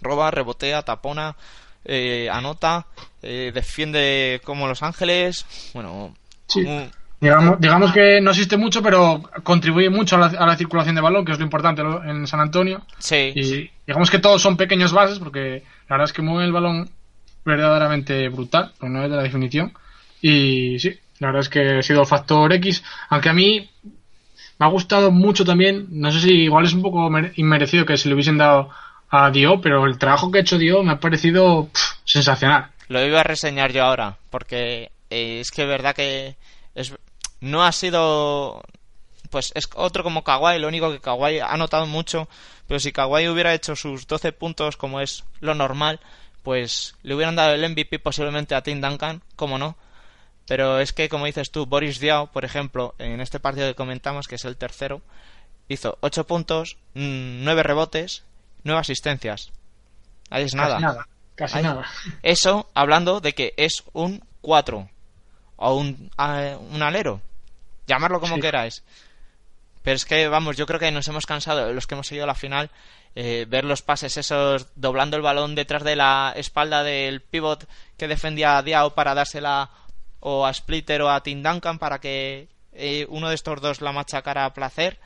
roba, 0.00 0.30
rebotea, 0.30 0.82
tapona, 0.82 1.36
eh, 1.84 2.28
anota, 2.30 2.86
eh, 3.22 3.52
defiende 3.54 4.40
como 4.44 4.66
Los 4.66 4.82
Ángeles, 4.82 5.46
bueno, 5.74 6.14
Sí. 6.48 6.64
Digamos, 7.18 7.58
digamos 7.58 7.92
que 7.92 8.20
no 8.20 8.30
asiste 8.30 8.58
mucho, 8.58 8.82
pero 8.82 9.22
contribuye 9.42 9.88
mucho 9.88 10.16
a 10.16 10.18
la, 10.18 10.26
a 10.26 10.46
la 10.46 10.56
circulación 10.56 10.94
de 10.94 11.00
balón, 11.00 11.24
que 11.24 11.32
es 11.32 11.38
lo 11.38 11.44
importante 11.44 11.82
en 11.82 12.26
San 12.26 12.40
Antonio. 12.40 12.82
sí, 12.98 13.32
Y 13.34 13.70
digamos 13.86 14.10
que 14.10 14.18
todos 14.18 14.42
son 14.42 14.56
pequeños 14.56 14.92
bases, 14.92 15.18
porque 15.18 15.62
la 15.88 15.96
verdad 15.96 16.04
es 16.06 16.12
que 16.12 16.22
mueve 16.22 16.44
el 16.44 16.52
balón 16.52 16.90
verdaderamente 17.44 18.28
brutal, 18.28 18.72
pues 18.78 18.90
no 18.90 19.04
es 19.04 19.10
de 19.10 19.16
la 19.16 19.22
definición. 19.22 19.72
Y 20.20 20.78
sí, 20.80 20.98
la 21.20 21.28
verdad 21.28 21.42
es 21.42 21.48
que 21.48 21.78
ha 21.78 21.82
sido 21.82 22.00
el 22.00 22.06
factor 22.06 22.52
X, 22.54 22.82
aunque 23.08 23.28
a 23.28 23.32
mí 23.32 23.70
me 24.58 24.66
ha 24.66 24.68
gustado 24.68 25.10
mucho 25.10 25.44
también, 25.44 25.86
no 25.90 26.10
sé 26.10 26.20
si 26.20 26.30
igual 26.32 26.64
es 26.64 26.72
un 26.72 26.82
poco 26.82 27.08
mere- 27.10 27.32
inmerecido 27.36 27.84
que 27.86 27.96
se 27.96 28.08
le 28.08 28.14
hubiesen 28.14 28.38
dado 28.38 28.70
a 29.10 29.30
Dio, 29.30 29.60
pero 29.60 29.84
el 29.86 29.98
trabajo 29.98 30.30
que 30.32 30.38
ha 30.38 30.40
hecho 30.40 30.58
Dio 30.58 30.82
me 30.82 30.92
ha 30.92 31.00
parecido 31.00 31.68
sensacional. 32.04 32.70
Lo 32.88 33.04
iba 33.04 33.20
a 33.20 33.24
reseñar 33.24 33.72
yo 33.72 33.84
ahora, 33.84 34.16
porque 34.30 34.90
eh, 35.10 35.40
es 35.40 35.50
que 35.50 35.66
verdad 35.66 35.94
que 35.94 36.36
es, 36.74 36.94
no 37.40 37.64
ha 37.64 37.72
sido... 37.72 38.62
Pues 39.30 39.52
es 39.54 39.68
otro 39.74 40.02
como 40.04 40.24
Kawhi, 40.24 40.58
lo 40.58 40.68
único 40.68 40.90
que 40.92 41.00
Kawhi 41.00 41.40
ha 41.40 41.56
notado 41.56 41.86
mucho, 41.86 42.28
pero 42.66 42.78
si 42.80 42.92
Kawhi 42.92 43.28
hubiera 43.28 43.54
hecho 43.54 43.74
sus 43.76 44.06
12 44.06 44.32
puntos 44.32 44.76
como 44.76 45.00
es 45.00 45.24
lo 45.40 45.54
normal, 45.54 46.00
pues 46.42 46.94
le 47.02 47.14
hubieran 47.14 47.36
dado 47.36 47.54
el 47.54 47.68
MVP 47.68 47.98
posiblemente 47.98 48.54
a 48.54 48.62
Tim 48.62 48.80
Duncan, 48.80 49.22
como 49.36 49.58
no. 49.58 49.76
Pero 50.46 50.78
es 50.78 50.92
que, 50.92 51.08
como 51.08 51.26
dices 51.26 51.50
tú, 51.50 51.66
Boris 51.66 51.98
Diaw, 51.98 52.28
por 52.30 52.44
ejemplo, 52.44 52.94
en 52.98 53.20
este 53.20 53.40
partido 53.40 53.66
que 53.66 53.74
comentamos, 53.74 54.28
que 54.28 54.36
es 54.36 54.44
el 54.44 54.56
tercero, 54.56 55.02
hizo 55.68 55.98
8 56.02 56.24
puntos, 56.28 56.76
9 56.94 57.62
rebotes, 57.64 58.22
9 58.62 58.80
asistencias. 58.80 59.50
Ahí 60.30 60.44
es 60.44 60.54
nada. 60.54 60.74
Casi 60.74 60.82
nada. 60.84 61.08
Casi 61.34 61.62
nada. 61.62 61.86
Eso 62.22 62.70
hablando 62.74 63.20
de 63.20 63.32
que 63.34 63.54
es 63.56 63.82
un 63.92 64.22
4 64.40 64.88
o 65.56 65.74
un, 65.74 66.10
a- 66.16 66.56
un 66.70 66.80
alero. 66.82 67.20
Llamarlo 67.88 68.20
como 68.20 68.36
Sí. 68.36 68.40
queráis. 68.40 68.84
Pero 69.86 69.94
es 69.94 70.04
que, 70.04 70.26
vamos, 70.26 70.56
yo 70.56 70.66
creo 70.66 70.80
que 70.80 70.90
nos 70.90 71.06
hemos 71.06 71.26
cansado, 71.26 71.72
los 71.72 71.86
que 71.86 71.94
hemos 71.94 72.08
seguido 72.08 72.26
la 72.26 72.34
final, 72.34 72.70
eh, 73.14 73.46
ver 73.48 73.64
los 73.64 73.82
pases 73.82 74.16
esos 74.16 74.66
doblando 74.74 75.16
el 75.16 75.22
balón 75.22 75.54
detrás 75.54 75.84
de 75.84 75.94
la 75.94 76.32
espalda 76.34 76.82
del 76.82 77.22
pivot 77.22 77.68
que 77.96 78.08
defendía 78.08 78.58
a 78.58 78.64
Diao 78.64 78.96
para 78.96 79.14
dársela 79.14 79.70
o 80.18 80.44
a 80.44 80.52
Splitter 80.52 81.02
o 81.02 81.10
a 81.12 81.22
Tim 81.22 81.40
Duncan 81.40 81.78
para 81.78 82.00
que 82.00 82.48
eh, 82.72 83.06
uno 83.10 83.28
de 83.28 83.36
estos 83.36 83.60
dos 83.60 83.80
la 83.80 83.92
machacara 83.92 84.44
a 84.44 84.54
placer. 84.54 84.98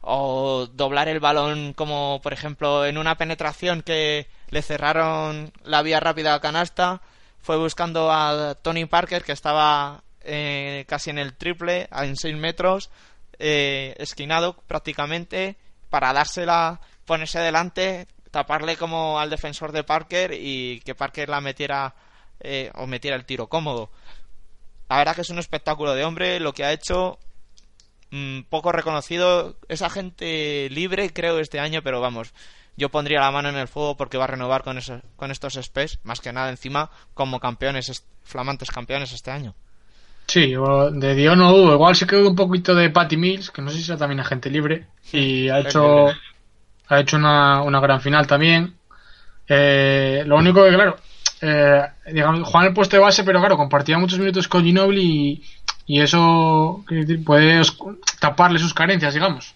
O 0.00 0.66
doblar 0.72 1.08
el 1.08 1.20
balón 1.20 1.74
como 1.74 2.20
por 2.22 2.32
ejemplo 2.32 2.86
en 2.86 2.96
una 2.96 3.18
penetración 3.18 3.82
que 3.82 4.28
le 4.48 4.62
cerraron 4.62 5.52
la 5.62 5.82
vía 5.82 6.00
rápida 6.00 6.32
a 6.32 6.40
canasta 6.40 7.02
fue 7.42 7.58
buscando 7.58 8.10
a 8.10 8.54
Tony 8.62 8.86
Parker 8.86 9.24
que 9.24 9.32
estaba 9.32 10.04
eh, 10.22 10.86
casi 10.88 11.10
en 11.10 11.18
el 11.18 11.34
triple 11.34 11.86
en 11.92 12.16
6 12.16 12.34
metros 12.38 12.88
eh, 13.38 13.94
esquinado 13.98 14.56
prácticamente 14.66 15.56
para 15.90 16.12
dársela 16.12 16.80
ponerse 17.04 17.38
delante 17.38 18.06
taparle 18.30 18.76
como 18.76 19.18
al 19.18 19.30
defensor 19.30 19.72
de 19.72 19.84
Parker 19.84 20.32
y 20.34 20.80
que 20.80 20.94
Parker 20.94 21.28
la 21.28 21.40
metiera 21.40 21.94
eh, 22.40 22.70
o 22.74 22.86
metiera 22.86 23.16
el 23.16 23.24
tiro 23.24 23.48
cómodo 23.48 23.90
la 24.88 24.98
verdad 24.98 25.14
que 25.14 25.22
es 25.22 25.30
un 25.30 25.38
espectáculo 25.38 25.94
de 25.94 26.04
hombre 26.04 26.40
lo 26.40 26.52
que 26.52 26.64
ha 26.64 26.72
hecho 26.72 27.18
mm, 28.10 28.42
poco 28.42 28.72
reconocido. 28.72 29.56
Es 29.68 29.82
agente 29.82 30.68
libre, 30.70 31.12
creo, 31.12 31.38
este 31.38 31.60
año, 31.60 31.82
pero 31.82 32.00
vamos, 32.00 32.32
yo 32.76 32.90
pondría 32.90 33.20
la 33.20 33.30
mano 33.30 33.48
en 33.48 33.56
el 33.56 33.68
fuego 33.68 33.96
porque 33.96 34.18
va 34.18 34.24
a 34.24 34.28
renovar 34.28 34.62
con, 34.62 34.78
esos, 34.78 35.02
con 35.16 35.30
estos 35.30 35.54
Spes, 35.60 35.98
más 36.04 36.20
que 36.20 36.32
nada 36.32 36.50
encima 36.50 36.90
como 37.14 37.40
campeones, 37.40 38.04
flamantes 38.22 38.70
campeones 38.70 39.12
este 39.12 39.30
año. 39.30 39.54
Sí, 40.26 40.54
de 40.92 41.14
Dio 41.14 41.36
no 41.36 41.54
hubo. 41.54 41.72
Igual 41.72 41.94
se 41.94 42.06
quedó 42.06 42.28
un 42.28 42.36
poquito 42.36 42.74
de 42.74 42.90
Patty 42.90 43.16
Mills, 43.16 43.50
que 43.50 43.62
no 43.62 43.70
sé 43.70 43.78
si 43.78 43.90
era 43.90 43.98
también 43.98 44.20
agente 44.20 44.50
libre. 44.50 44.86
Y 45.12 45.48
ha 45.48 45.60
hecho, 45.60 46.08
ha 46.88 47.00
hecho 47.00 47.16
una, 47.16 47.62
una 47.62 47.80
gran 47.80 48.00
final 48.00 48.26
también. 48.26 48.74
Eh, 49.48 50.24
lo 50.26 50.36
único 50.36 50.64
que, 50.64 50.70
claro, 50.70 50.96
eh, 51.40 51.82
digamos, 52.12 52.42
jugaba 52.42 52.64
en 52.64 52.68
el 52.70 52.74
puesto 52.74 52.96
de 52.96 53.02
base, 53.02 53.22
pero 53.22 53.38
claro, 53.38 53.56
compartía 53.56 53.98
muchos 53.98 54.18
minutos 54.18 54.48
con 54.48 54.64
Ginobili 54.64 55.42
y, 55.86 55.94
y 55.94 56.00
eso 56.00 56.84
puede 57.24 57.62
taparle 58.20 58.58
sus 58.58 58.74
carencias, 58.74 59.14
digamos. 59.14 59.54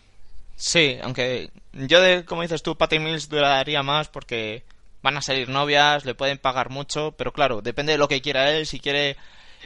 Sí, 0.55 0.99
aunque 1.03 1.51
yo, 1.73 2.01
de, 2.01 2.25
como 2.25 2.43
dices 2.43 2.63
tú, 2.63 2.77
Patty 2.77 2.99
Mills 2.99 3.29
duraría 3.29 3.83
más 3.83 4.09
porque 4.09 4.63
van 5.03 5.17
a 5.17 5.23
salir 5.23 5.49
novias, 5.49 6.05
le 6.05 6.15
pueden 6.15 6.39
pagar 6.39 6.71
mucho, 6.71 7.13
pero 7.17 7.33
claro, 7.33 7.63
depende 7.63 7.93
de 7.93 7.99
lo 7.99 8.09
que 8.09 8.21
quiera 8.21 8.51
él, 8.51 8.67
si 8.67 8.79
quiere 8.79 9.17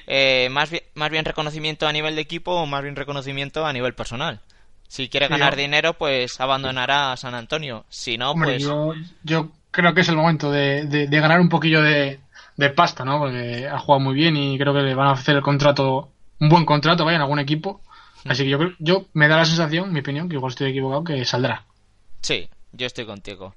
eh, 0.07 0.49
más, 0.51 0.71
bien, 0.71 0.83
más 0.95 1.11
bien 1.11 1.25
reconocimiento 1.25 1.87
a 1.87 1.93
nivel 1.93 2.15
de 2.17 2.23
equipo 2.23 2.53
o 2.53 2.67
más 2.67 2.83
bien 2.83 2.97
reconocimiento 2.97 3.65
a 3.67 3.73
nivel 3.73 3.95
personal. 3.95 4.41
Si 4.89 5.09
quiere 5.09 5.29
ganar 5.29 5.57
dinero, 5.57 5.95
pues 5.95 6.41
abandonará 6.41 7.13
a 7.13 7.17
San 7.17 7.35
Antonio. 7.35 7.85
Si 7.89 8.17
no, 8.19 8.33
Hombre, 8.33 8.53
pues... 8.53 8.63
yo, 8.63 8.95
yo 9.25 9.51
creo 9.71 9.95
que 9.95 10.03
es 10.03 10.09
el 10.09 10.17
momento 10.17 10.51
de, 10.53 10.85
de- 10.85 11.09
de 11.09 11.21
ganar 11.21 11.41
un 11.41 11.49
poquillo 11.49 11.83
de, 11.83 12.21
de 12.57 12.71
pasta, 12.71 13.05
¿no? 13.05 13.19
Porque 13.19 13.67
ha 13.67 13.79
jugado 13.79 14.01
muy 14.01 14.15
bien 14.15 14.37
y 14.37 14.57
creo 14.59 14.73
que 14.73 14.83
le 14.83 14.95
van 14.95 15.09
a 15.09 15.13
hacer 15.13 15.35
el 15.37 15.43
contrato, 15.43 16.11
un 16.39 16.49
buen 16.49 16.65
contrato, 16.65 17.05
vaya, 17.05 17.17
en 17.17 17.23
algún 17.23 17.39
equipo. 17.41 17.81
Así 18.27 18.45
que 18.45 18.51
yo, 18.51 18.59
creo- 18.59 18.75
yo 18.79 19.07
me 19.15 19.27
da 19.27 19.37
la 19.39 19.45
sensación, 19.45 19.93
mi 19.93 20.01
opinión, 20.01 20.29
que 20.29 20.37
igual 20.37 20.51
estoy 20.53 20.71
equivocado, 20.71 21.03
que 21.05 21.25
saldrá. 21.25 21.65
Sí, 22.23 22.49
yo 22.73 22.87
estoy 22.87 23.05
contigo. 23.07 23.55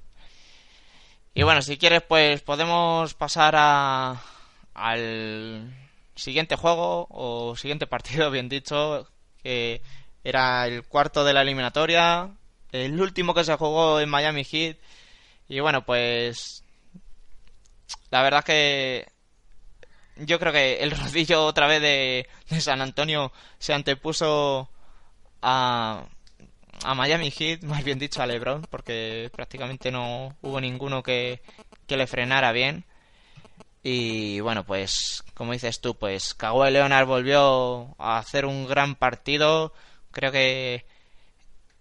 Y 1.34 1.44
bueno, 1.44 1.62
si 1.62 1.78
quieres, 1.78 2.02
pues 2.02 2.42
podemos 2.42 3.14
pasar 3.14 3.54
a, 3.58 4.20
al 4.74 5.72
siguiente 6.18 6.56
juego 6.56 7.08
o 7.10 7.56
siguiente 7.56 7.88
partido, 7.88 8.32
bien 8.32 8.50
dicho, 8.50 9.08
que 9.42 9.82
era 10.24 10.68
el 10.68 10.84
cuarto 10.84 11.24
de 11.24 11.34
la 11.34 11.42
eliminatoria, 11.44 12.32
el 12.72 13.00
último 13.00 13.34
que 13.34 13.44
se 13.46 13.56
jugó 13.56 14.00
en 14.02 14.10
Miami 14.10 14.44
Heat. 14.44 14.78
Y 15.48 15.62
bueno, 15.62 15.86
pues 15.86 16.64
la 18.12 18.22
verdad 18.22 18.44
que 18.44 19.08
yo 20.18 20.40
creo 20.40 20.52
que 20.52 20.78
el 20.80 20.92
rodillo 20.98 21.46
otra 21.46 21.68
vez 21.68 21.82
de, 21.82 22.28
de 22.50 22.62
San 22.62 22.82
Antonio 22.82 23.32
se 23.60 23.74
antepuso 23.74 24.70
a, 25.42 26.06
a 26.84 26.96
Miami 26.96 27.32
Heat, 27.32 27.64
más 27.64 27.84
bien 27.84 28.00
dicho 28.00 28.22
a 28.22 28.28
LeBron, 28.28 28.64
porque 28.70 29.30
prácticamente 29.34 29.92
no 29.92 30.36
hubo 30.42 30.60
ninguno 30.60 31.04
que, 31.04 31.42
que 31.86 31.98
le 31.98 32.08
frenara 32.08 32.52
bien. 32.52 32.86
Y 33.90 34.42
bueno, 34.42 34.66
pues 34.66 35.24
como 35.34 35.54
dices 35.54 35.80
tú, 35.80 35.96
pues 35.96 36.34
Kawhi 36.34 36.72
Leonard 36.72 37.08
volvió 37.08 37.96
a 37.98 38.18
hacer 38.18 38.46
un 38.46 38.68
gran 38.68 38.96
partido. 38.96 39.72
Creo 40.12 40.30
que 40.34 40.86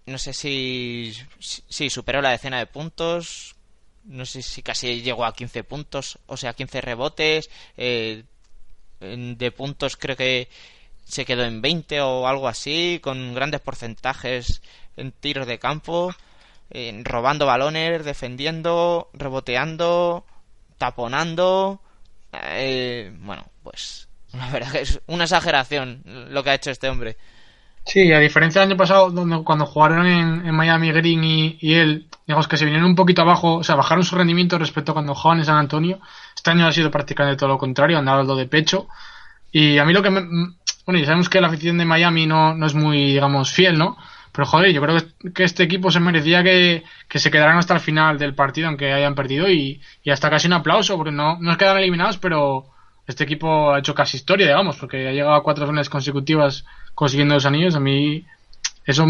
no 0.06 0.16
sé 0.16 0.32
si 0.32 1.12
si 1.40 1.90
superó 1.90 2.22
la 2.22 2.30
decena 2.30 2.58
de 2.58 2.66
puntos. 2.66 3.56
No 4.04 4.24
sé 4.24 4.42
si 4.42 4.62
casi 4.62 5.02
llegó 5.02 5.24
a 5.24 5.34
15 5.34 5.64
puntos, 5.64 6.20
o 6.26 6.36
sea, 6.36 6.54
15 6.54 6.80
rebotes. 6.80 7.50
eh, 7.76 8.22
de 9.00 9.50
puntos 9.50 9.96
creo 9.96 10.16
que 10.16 10.48
se 11.04 11.24
quedó 11.24 11.42
en 11.44 11.60
20 11.60 12.00
o 12.02 12.28
algo 12.28 12.46
así, 12.46 13.00
con 13.02 13.34
grandes 13.34 13.60
porcentajes 13.62 14.62
en 14.96 15.10
tiros 15.10 15.48
de 15.48 15.58
campo, 15.58 16.14
en 16.70 17.04
robando 17.04 17.46
balones, 17.46 18.04
defendiendo, 18.04 19.10
reboteando, 19.12 20.24
taponando. 20.78 21.80
Eh, 22.44 23.12
bueno, 23.20 23.44
pues 23.62 24.08
la 24.32 24.50
verdad 24.50 24.72
que 24.72 24.80
es 24.82 25.00
una 25.06 25.24
exageración 25.24 26.02
lo 26.30 26.42
que 26.42 26.50
ha 26.50 26.54
hecho 26.54 26.70
este 26.70 26.88
hombre. 26.88 27.16
Sí, 27.84 28.12
a 28.12 28.18
diferencia 28.18 28.60
del 28.60 28.70
año 28.70 28.76
pasado, 28.76 29.10
donde 29.10 29.44
cuando 29.44 29.64
jugaron 29.64 30.06
en, 30.06 30.54
Miami 30.54 30.90
Green 30.90 31.22
y, 31.22 31.56
y 31.60 31.74
él, 31.74 32.08
digamos 32.26 32.48
que 32.48 32.56
se 32.56 32.64
vinieron 32.64 32.90
un 32.90 32.96
poquito 32.96 33.22
abajo, 33.22 33.58
o 33.58 33.64
sea, 33.64 33.76
bajaron 33.76 34.02
su 34.02 34.16
rendimiento 34.16 34.58
respecto 34.58 34.90
a 34.90 34.94
cuando 34.94 35.14
jugaban 35.14 35.38
en 35.38 35.44
San 35.44 35.56
Antonio. 35.56 36.00
Este 36.34 36.50
año 36.50 36.66
ha 36.66 36.72
sido 36.72 36.90
prácticamente 36.90 37.38
todo 37.38 37.50
lo 37.50 37.58
contrario, 37.58 37.98
han 37.98 38.04
dado 38.04 38.34
de 38.34 38.46
pecho. 38.46 38.88
Y 39.52 39.78
a 39.78 39.84
mí 39.84 39.92
lo 39.92 40.02
que 40.02 40.10
me. 40.10 40.20
Bueno, 40.84 40.98
ya 40.98 41.06
sabemos 41.06 41.28
que 41.28 41.40
la 41.40 41.46
afición 41.46 41.78
de 41.78 41.84
Miami 41.84 42.26
no, 42.26 42.54
no 42.54 42.66
es 42.66 42.74
muy, 42.74 43.12
digamos, 43.12 43.52
fiel, 43.52 43.78
¿no? 43.78 43.96
Pero 44.36 44.46
joder, 44.46 44.70
yo 44.70 44.82
creo 44.82 44.98
que, 45.34 45.44
este 45.44 45.62
equipo 45.62 45.90
se 45.90 45.98
merecía 45.98 46.42
que, 46.42 46.84
que 47.08 47.18
se 47.18 47.30
quedaran 47.30 47.56
hasta 47.56 47.72
el 47.72 47.80
final 47.80 48.18
del 48.18 48.34
partido, 48.34 48.68
aunque 48.68 48.92
hayan 48.92 49.14
perdido, 49.14 49.48
y, 49.48 49.80
y 50.04 50.10
hasta 50.10 50.28
casi 50.28 50.46
un 50.46 50.52
aplauso, 50.52 50.98
porque 50.98 51.10
no, 51.10 51.38
no 51.40 51.56
quedaron 51.56 51.80
eliminados, 51.80 52.18
pero 52.18 52.66
este 53.06 53.24
equipo 53.24 53.72
ha 53.72 53.78
hecho 53.78 53.94
casi 53.94 54.18
historia, 54.18 54.46
digamos, 54.46 54.76
porque 54.76 55.08
ha 55.08 55.12
llegado 55.12 55.36
a 55.36 55.42
cuatro 55.42 55.66
finales 55.66 55.88
consecutivas 55.88 56.66
consiguiendo 56.94 57.34
los 57.34 57.46
anillos. 57.46 57.76
A 57.76 57.80
mí, 57.80 58.26
eso, 58.84 59.06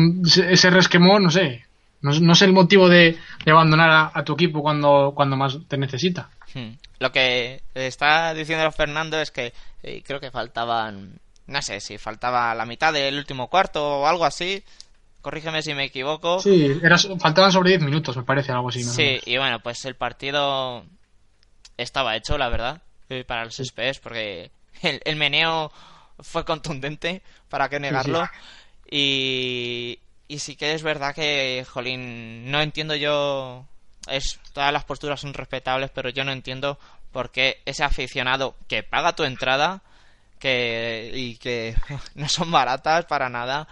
ese 0.49 0.71
resquemor, 0.71 1.21
no 1.21 1.31
sé, 1.33 1.67
no, 2.03 2.13
no 2.21 2.35
sé 2.37 2.45
el 2.45 2.53
motivo 2.53 2.89
de, 2.89 3.19
abandonar 3.47 3.91
a, 3.91 4.11
a 4.15 4.23
tu 4.23 4.35
equipo 4.35 4.63
cuando, 4.63 5.13
cuando 5.13 5.37
más 5.37 5.59
te 5.67 5.77
necesita. 5.77 6.29
Hmm. 6.55 6.75
Lo 7.01 7.11
que 7.11 7.63
está 7.75 8.33
diciendo 8.33 8.71
Fernando 8.71 9.21
es 9.21 9.33
que 9.33 9.53
eh, 9.83 10.05
creo 10.07 10.21
que 10.21 10.31
faltaban, 10.31 11.19
no 11.49 11.63
sé 11.63 11.81
si 11.81 11.99
faltaba 11.99 12.55
la 12.55 12.65
mitad 12.65 12.93
del 12.93 13.19
último 13.19 13.49
cuarto 13.49 14.03
o 14.03 14.07
algo 14.07 14.25
así. 14.25 14.63
Corrígeme 15.27 15.61
si 15.61 15.75
me 15.75 15.87
equivoco. 15.87 16.39
Sí, 16.39 16.79
era, 16.85 16.97
faltaban 17.19 17.51
sobre 17.51 17.71
10 17.71 17.83
minutos, 17.83 18.17
me 18.17 18.23
parece, 18.23 18.53
algo 18.53 18.69
así. 18.69 18.85
Sí, 18.85 19.21
y 19.27 19.37
bueno, 19.39 19.59
pues 19.59 19.85
el 19.85 19.97
partido 19.97 20.85
estaba 21.77 22.15
hecho, 22.15 22.39
la 22.39 22.49
verdad, 22.49 22.83
eh, 23.09 23.25
para 23.25 23.45
los 23.45 23.59
Spurs, 23.59 23.99
porque 23.99 24.53
el, 24.83 25.01
el 25.05 25.17
meneo 25.17 25.73
fue 26.21 26.45
contundente, 26.45 27.23
para 27.49 27.69
qué 27.69 27.81
negarlo. 27.81 28.25
Y, 28.89 29.99
y 30.29 30.39
sí 30.39 30.55
que 30.55 30.75
es 30.75 30.85
verdad 30.85 31.13
que, 31.13 31.67
jolín, 31.69 32.49
no 32.49 32.63
entiendo 32.63 32.95
yo. 32.95 33.65
Es, 34.07 34.39
todas 34.53 34.73
las 34.73 34.85
posturas 34.85 35.23
son 35.23 35.35
respetables, 35.35 35.91
pero 35.93 36.09
yo 36.11 36.23
no 36.23 36.31
entiendo 36.31 36.79
por 37.11 37.33
qué 37.33 37.63
ese 37.65 37.83
aficionado 37.83 38.55
que 38.69 38.85
paga 38.85 39.17
tu 39.17 39.25
entrada 39.25 39.83
que, 40.39 41.11
y 41.13 41.37
que 41.39 41.75
no 42.15 42.29
son 42.29 42.53
baratas 42.53 43.07
para 43.07 43.29
nada 43.29 43.67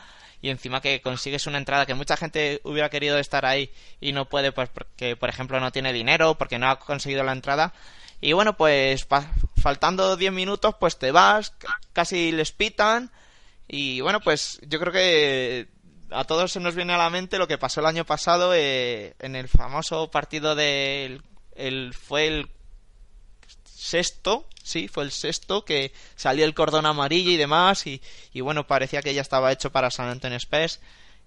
y 0.45 0.51
encima 0.51 0.83
que 0.83 1.01
consigues 1.01 1.47
una 1.47 1.57
entrada 1.57 1.87
que 1.87 1.95
mucha 1.95 2.19
gente 2.19 2.61
hubiera 2.65 2.91
querido 2.91 3.16
estar 3.16 3.47
ahí 3.47 3.73
y 3.99 4.12
no 4.12 4.29
puede 4.29 4.53
pues 4.53 4.69
porque 4.69 5.16
por 5.16 5.31
ejemplo 5.31 5.59
no 5.59 5.73
tiene 5.73 5.91
dinero 5.91 6.35
porque 6.35 6.59
no 6.59 6.69
ha 6.69 6.79
conseguido 6.79 7.25
la 7.25 7.33
entrada. 7.33 7.73
Y 8.21 8.35
bueno 8.35 8.55
pues 8.55 9.07
faltando 9.57 10.19
10 10.19 10.33
minutos 10.35 10.75
pues 10.79 10.99
te 10.99 11.12
vas 11.12 11.55
casi 11.95 12.31
les 12.31 12.53
pitan. 12.53 13.11
Y 13.66 14.03
bueno 14.03 14.21
pues 14.21 14.61
yo 14.69 14.79
creo 14.81 14.93
que 14.93 15.69
a 16.11 16.25
todos 16.25 16.53
se 16.53 16.61
nos 16.61 16.75
viene 16.75 16.93
a 16.93 16.99
la 16.99 17.09
mente 17.09 17.39
lo 17.39 17.49
que 17.49 17.57
pasó 17.57 17.81
el 17.81 17.87
año 17.87 18.05
pasado 18.05 18.53
eh, 18.55 19.15
en 19.21 19.37
el 19.37 19.49
famoso 19.49 20.11
partido 20.11 20.55
del 20.55 21.23
el, 21.55 21.95
fue 21.95 22.27
el 22.27 22.51
sexto, 23.85 24.48
sí, 24.62 24.89
fue 24.89 25.05
el 25.05 25.11
sexto 25.12 25.65
que 25.65 25.93
salió 26.16 26.44
el 26.47 26.55
cordón 26.55 26.86
amarillo 26.86 27.31
y 27.31 27.36
demás 27.36 27.86
y, 27.86 28.01
y 28.32 28.40
bueno, 28.40 28.66
parecía 28.66 29.02
que 29.02 29.12
ya 29.15 29.20
estaba 29.20 29.52
hecho 29.52 29.70
para 29.70 29.90
San 29.90 30.09
Antonio 30.09 30.39
Spurs 30.39 30.81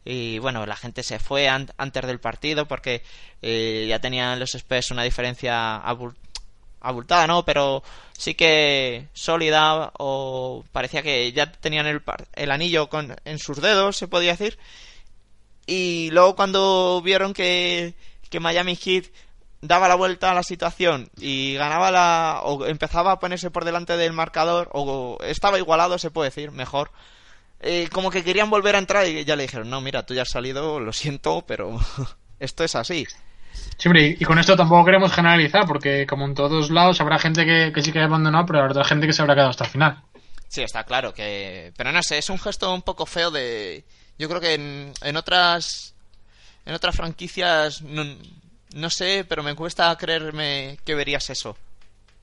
y 0.03 0.39
bueno, 0.39 0.65
la 0.65 0.75
gente 0.75 1.03
se 1.03 1.19
fue 1.19 1.47
an- 1.49 1.71
antes 1.77 2.05
del 2.07 2.19
partido 2.19 2.67
porque 2.67 3.03
eh, 3.41 3.85
ya 3.88 3.99
tenían 3.99 4.39
los 4.39 4.55
Spurs 4.55 4.89
una 4.91 5.03
diferencia 5.03 5.77
abul- 5.85 6.15
abultada, 6.81 7.27
¿no? 7.27 7.45
Pero 7.45 7.84
sí 8.17 8.34
que 8.34 9.07
sólida 9.13 9.91
o 9.99 10.63
parecía 10.71 11.03
que 11.03 11.31
ya 11.34 11.51
tenían 11.51 11.85
el, 11.85 12.01
el 12.34 12.51
anillo 12.51 12.89
con, 12.89 13.15
en 13.25 13.38
sus 13.38 13.61
dedos, 13.61 13.97
se 13.97 14.07
podía 14.07 14.31
decir. 14.31 14.57
Y 15.65 16.09
luego 16.11 16.35
cuando 16.35 17.01
vieron 17.03 17.34
que, 17.34 17.93
que 18.29 18.39
Miami 18.39 18.75
Heat 18.75 19.05
daba 19.61 19.88
la 19.88 19.95
vuelta 19.95 20.31
a 20.31 20.34
la 20.35 20.43
situación 20.43 21.09
y 21.17 21.55
ganaba 21.55 21.91
la 21.91 22.41
o 22.43 22.65
empezaba 22.65 23.11
a 23.13 23.19
ponerse 23.19 23.49
por 23.51 23.65
delante 23.65 23.97
del 23.97 24.13
marcador 24.13 24.69
o 24.73 25.17
estaba 25.23 25.57
igualado 25.57 25.97
se 25.97 26.11
puede 26.11 26.29
decir 26.29 26.51
mejor 26.51 26.91
eh, 27.59 27.89
como 27.91 28.11
que 28.11 28.23
querían 28.23 28.49
volver 28.49 28.75
a 28.75 28.79
entrar 28.79 29.07
y 29.07 29.25
ya 29.25 29.35
le 29.35 29.43
dijeron 29.43 29.69
no 29.69 29.81
mira 29.81 30.05
tú 30.05 30.13
ya 30.13 30.21
has 30.21 30.29
salido 30.29 30.79
lo 30.79 30.93
siento 30.93 31.43
pero 31.47 31.79
esto 32.39 32.63
es 32.63 32.75
así 32.75 33.05
Sí, 33.77 33.88
hombre, 33.88 34.07
y, 34.09 34.17
y 34.19 34.25
con 34.25 34.38
esto 34.38 34.55
tampoco 34.55 34.85
queremos 34.85 35.11
generalizar, 35.11 35.65
porque 35.65 36.05
como 36.05 36.25
en 36.25 36.35
todos 36.35 36.69
lados 36.69 37.01
habrá 37.01 37.17
gente 37.17 37.43
que, 37.43 37.71
que 37.73 37.81
sí 37.81 37.91
que 37.91 37.97
haya 37.99 38.07
abandonado, 38.07 38.45
pero 38.45 38.59
habrá 38.59 38.71
otra 38.71 38.84
gente 38.85 39.07
que 39.07 39.13
se 39.13 39.21
habrá 39.23 39.34
quedado 39.34 39.49
hasta 39.49 39.63
el 39.65 39.71
final. 39.71 40.03
sí 40.47 40.61
está 40.61 40.84
claro 40.84 41.13
que 41.13 41.73
pero 41.75 41.91
no 41.91 42.01
sé 42.03 42.19
es 42.19 42.29
un 42.29 42.38
gesto 42.39 42.71
un 42.73 42.84
poco 42.84 43.05
feo 43.07 43.31
de 43.31 43.84
yo 44.19 44.29
creo 44.29 44.39
que 44.41 44.53
en, 44.53 44.93
en 45.01 45.17
otras 45.17 45.95
en 46.65 46.73
otras 46.75 46.95
franquicias 46.95 47.81
no, 47.81 48.03
no 48.76 48.89
sé 48.89 49.26
pero 49.27 49.44
me 49.44 49.56
cuesta 49.56 49.95
creerme 49.98 50.77
que 50.85 50.95
verías 50.95 51.30
eso 51.30 51.56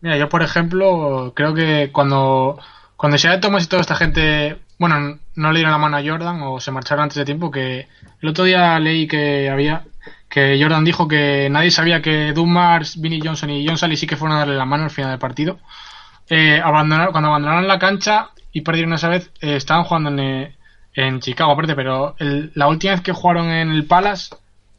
Mira, 0.01 0.19
yo 0.19 0.29
por 0.29 0.43
ejemplo, 0.43 1.33
creo 1.35 1.55
que 1.55 1.89
cuando, 1.91 2.59
cuando 2.97 3.17
Shea 3.17 3.41
Thomas 3.41 3.65
y 3.65 3.69
toda 3.69 3.81
esta 3.81 3.97
gente, 3.97 4.59
bueno, 4.79 5.19
no 5.35 5.51
le 5.51 5.61
dieron 5.61 5.73
la 5.73 5.79
mano 5.79 5.97
a 5.97 6.03
Jordan 6.05 6.43
o 6.43 6.61
se 6.61 6.71
marcharon 6.71 7.05
antes 7.05 7.17
de 7.17 7.25
tiempo, 7.25 7.51
que 7.51 7.89
el 8.21 8.29
otro 8.29 8.45
día 8.45 8.79
leí 8.81 9.07
que 9.07 9.49
había, 9.49 9.85
que 10.29 10.59
Jordan 10.61 10.85
dijo 10.85 11.09
que 11.09 11.49
nadie 11.49 11.71
sabía 11.71 12.03
que 12.03 12.35
Dumars, 12.35 13.01
Vinnie 13.01 13.23
Johnson 13.25 13.49
y 13.49 13.67
John 13.67 13.79
Sally 13.79 13.97
sí 13.97 14.07
que 14.07 14.17
fueron 14.17 14.37
a 14.37 14.41
darle 14.41 14.57
la 14.57 14.67
mano 14.67 14.85
al 14.85 14.91
final 14.91 15.11
del 15.13 15.19
partido. 15.21 15.59
Eh, 16.29 16.61
abandonaron, 16.63 17.13
cuando 17.13 17.31
abandonaron 17.31 17.67
la 17.67 17.79
cancha 17.79 18.29
y 18.53 18.61
perdieron 18.61 18.93
esa 18.93 19.09
vez, 19.09 19.31
eh, 19.41 19.57
estaban 19.57 19.85
jugando 19.85 20.11
en, 20.11 20.19
eh, 20.21 20.57
en 20.97 21.21
Chicago, 21.21 21.53
aparte, 21.53 21.75
pero 21.75 22.15
el- 22.19 22.53
la 22.55 22.69
última 22.69 22.93
vez 22.93 23.01
que 23.01 23.13
jugaron 23.13 23.49
en 23.49 23.71
el 23.71 23.87
Palace, 23.87 24.35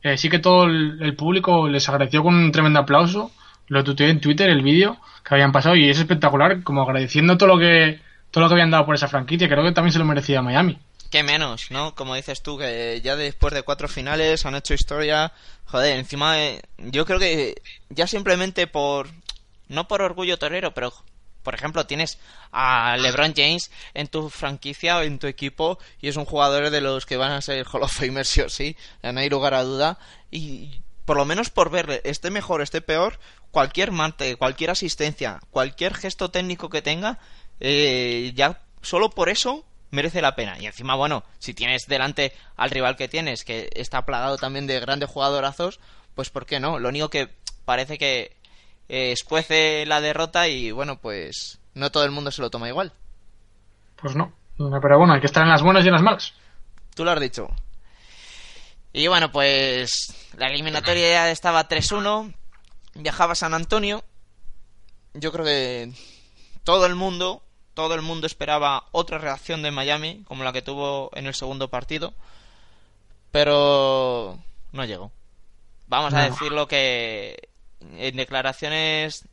eh, 0.06 0.20
sí 0.20 0.30
que 0.30 0.38
todo 0.38 0.66
el, 0.66 1.16
público 1.16 1.68
les 1.68 1.90
agradeció 1.90 2.22
con 2.22 2.36
un 2.36 2.52
tremendo 2.52 2.80
aplauso 2.80 3.32
lo 3.68 3.84
tuiteé 3.84 4.12
en 4.12 4.22
Twitter, 4.22 4.48
el 4.48 4.62
vídeo 4.62 4.98
que 5.24 5.34
habían 5.34 5.52
pasado, 5.52 5.76
y 5.76 5.90
es 5.90 5.98
espectacular, 5.98 6.62
como 6.62 6.84
agradeciendo 6.84 7.40
todo 7.40 7.50
lo 7.50 7.58
que 7.58 8.00
todo 8.30 8.44
lo 8.44 8.48
que 8.48 8.54
habían 8.54 8.70
dado 8.70 8.86
por 8.86 8.94
esa 8.94 9.08
franquicia. 9.08 9.50
Creo 9.50 9.64
que 9.64 9.72
también 9.72 9.94
se 9.94 9.98
lo 9.98 10.06
merecía 10.06 10.44
Miami. 10.44 10.78
Qué 11.10 11.24
menos, 11.24 11.72
¿no? 11.72 11.96
Como 11.96 12.14
dices 12.14 12.44
tú, 12.44 12.56
que 12.60 13.02
ya 13.04 13.16
después 13.16 13.52
de 13.56 13.64
cuatro 13.64 13.88
finales 13.88 14.46
han 14.46 14.54
hecho 14.54 14.76
historia. 14.76 15.32
Joder, 15.66 15.98
encima 15.98 16.40
eh, 16.40 16.62
yo 16.78 17.04
creo 17.08 17.18
que 17.18 17.56
ya 17.90 18.06
simplemente 18.06 18.68
por... 18.68 19.10
No 19.70 19.88
por 19.88 20.04
orgullo 20.04 20.38
torero, 20.38 20.72
pero... 20.76 20.94
Por 21.46 21.54
ejemplo, 21.56 21.86
tienes 21.86 22.18
a 22.52 22.98
LeBron 22.98 23.34
James 23.36 23.72
en 23.94 24.08
tu 24.08 24.30
franquicia 24.30 24.98
o 24.98 25.02
en 25.04 25.20
tu 25.20 25.28
equipo 25.28 25.78
y 26.02 26.10
es 26.10 26.18
un 26.18 26.26
jugador 26.26 26.72
de 26.72 26.82
los 26.82 27.06
que 27.06 27.18
van 27.18 27.32
a 27.32 27.42
ser 27.42 27.66
Hall 27.72 27.84
of 27.84 27.94
Famers 27.94 28.28
sí 28.28 28.42
o 28.42 28.50
sí, 28.50 28.76
no 29.04 29.20
hay 29.20 29.30
lugar 29.30 29.54
a 29.54 29.64
duda. 29.64 30.00
Y 30.32 30.82
por 31.06 31.18
lo 31.18 31.26
menos 31.26 31.52
por 31.52 31.70
verle, 31.70 32.02
esté 32.04 32.32
mejor, 32.32 32.64
esté 32.64 32.82
peor, 32.82 33.20
cualquier 33.52 33.92
mate, 33.92 34.36
cualquier 34.38 34.72
asistencia, 34.72 35.40
cualquier 35.52 35.94
gesto 35.94 36.32
técnico 36.32 36.70
que 36.70 36.82
tenga, 36.82 37.20
eh, 37.60 38.34
ya 38.36 38.60
solo 38.82 39.12
por 39.12 39.30
eso 39.30 39.64
merece 39.92 40.22
la 40.22 40.36
pena. 40.36 40.58
Y 40.60 40.66
encima, 40.66 40.96
bueno, 40.96 41.24
si 41.38 41.54
tienes 41.54 41.86
delante 41.86 42.34
al 42.58 42.72
rival 42.72 42.96
que 42.96 43.08
tienes, 43.08 43.46
que 43.46 43.70
está 43.76 44.04
plagado 44.04 44.38
también 44.38 44.66
de 44.66 44.80
grandes 44.80 45.10
jugadorazos, 45.10 45.80
pues 46.16 46.32
¿por 46.32 46.48
qué 46.48 46.60
no? 46.60 46.80
Lo 46.80 46.90
único 46.90 47.10
que 47.10 47.30
parece 47.66 48.00
que 48.00 48.36
eh, 48.88 49.12
escuece 49.12 49.86
la 49.86 50.02
derrota 50.02 50.48
y 50.48 50.72
bueno, 50.72 50.98
pues 50.98 51.60
no 51.74 51.92
todo 51.92 52.06
el 52.06 52.12
mundo 52.12 52.32
se 52.32 52.42
lo 52.42 52.50
toma 52.50 52.70
igual. 52.70 52.94
Pues 53.96 54.16
no. 54.16 54.34
Pero 54.58 54.98
bueno, 54.98 55.14
hay 55.14 55.20
que 55.20 55.28
estar 55.28 55.44
en 55.44 55.50
las 55.50 55.62
buenas 55.62 55.84
y 55.84 55.88
en 55.88 55.94
las 55.94 56.02
malas. 56.02 56.34
Tú 56.96 57.04
lo 57.04 57.12
has 57.12 57.20
dicho. 57.20 57.50
Y 58.94 59.08
bueno, 59.08 59.32
pues 59.32 60.32
la 60.38 60.48
eliminatoria 60.48 61.10
ya 61.10 61.32
estaba 61.32 61.68
3-1. 61.68 62.34
Viajaba 62.94 63.34
a 63.34 63.36
San 63.36 63.54
Antonio. 63.54 64.04
Yo 65.14 65.32
creo 65.34 65.44
que 65.44 65.92
todo 66.64 66.86
el 66.86 66.96
mundo, 66.96 67.44
todo 67.74 67.94
el 67.96 68.02
mundo 68.02 68.26
esperaba 68.26 68.86
otra 68.92 69.18
reacción 69.18 69.62
de 69.62 69.72
Miami, 69.72 70.24
como 70.26 70.46
la 70.46 70.54
que 70.54 70.62
tuvo 70.62 71.12
en 71.14 71.26
el 71.26 71.34
segundo 71.34 71.70
partido. 71.70 72.14
Pero 73.32 74.40
no 74.72 74.86
llegó. 74.86 75.12
Vamos 75.88 76.14
a 76.14 76.24
decirlo 76.24 76.68
que 76.68 77.50
en 77.98 78.16
declaraciones 78.16 79.28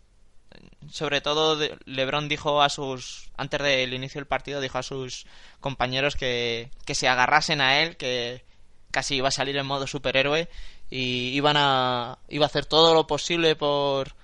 sobre 0.90 1.20
todo 1.20 1.58
LeBron 1.86 2.28
dijo 2.28 2.62
a 2.62 2.68
sus 2.68 3.30
antes 3.36 3.60
del 3.60 3.94
inicio 3.94 4.20
del 4.20 4.26
partido 4.26 4.60
dijo 4.60 4.78
a 4.78 4.82
sus 4.82 5.26
compañeros 5.60 6.16
que, 6.16 6.70
que 6.84 6.94
se 6.94 7.08
agarrasen 7.08 7.60
a 7.60 7.80
él 7.80 7.96
que 7.96 8.44
casi 8.90 9.16
iba 9.16 9.28
a 9.28 9.32
salir 9.32 9.56
en 9.56 9.66
modo 9.66 9.86
superhéroe 9.86 10.48
y 10.90 11.28
iban 11.28 11.56
a 11.56 12.18
iba 12.28 12.44
a 12.44 12.48
hacer 12.48 12.66
todo 12.66 12.94
lo 12.94 13.06
posible 13.06 13.56
por 13.56 14.14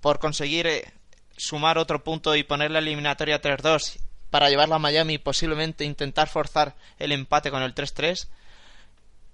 por 0.00 0.20
conseguir 0.20 0.66
eh, 0.66 0.92
sumar 1.36 1.78
otro 1.78 2.04
punto 2.04 2.36
y 2.36 2.44
poner 2.44 2.70
la 2.70 2.78
eliminatoria 2.78 3.40
3-2 3.40 3.98
para 4.30 4.50
llevarla 4.50 4.76
a 4.76 4.80
Miami 4.80 5.14
y 5.14 5.18
posiblemente 5.18 5.84
intentar 5.84 6.28
forzar 6.28 6.76
el 6.98 7.12
empate 7.12 7.50
con 7.50 7.62
el 7.62 7.74
3-3 7.74 8.28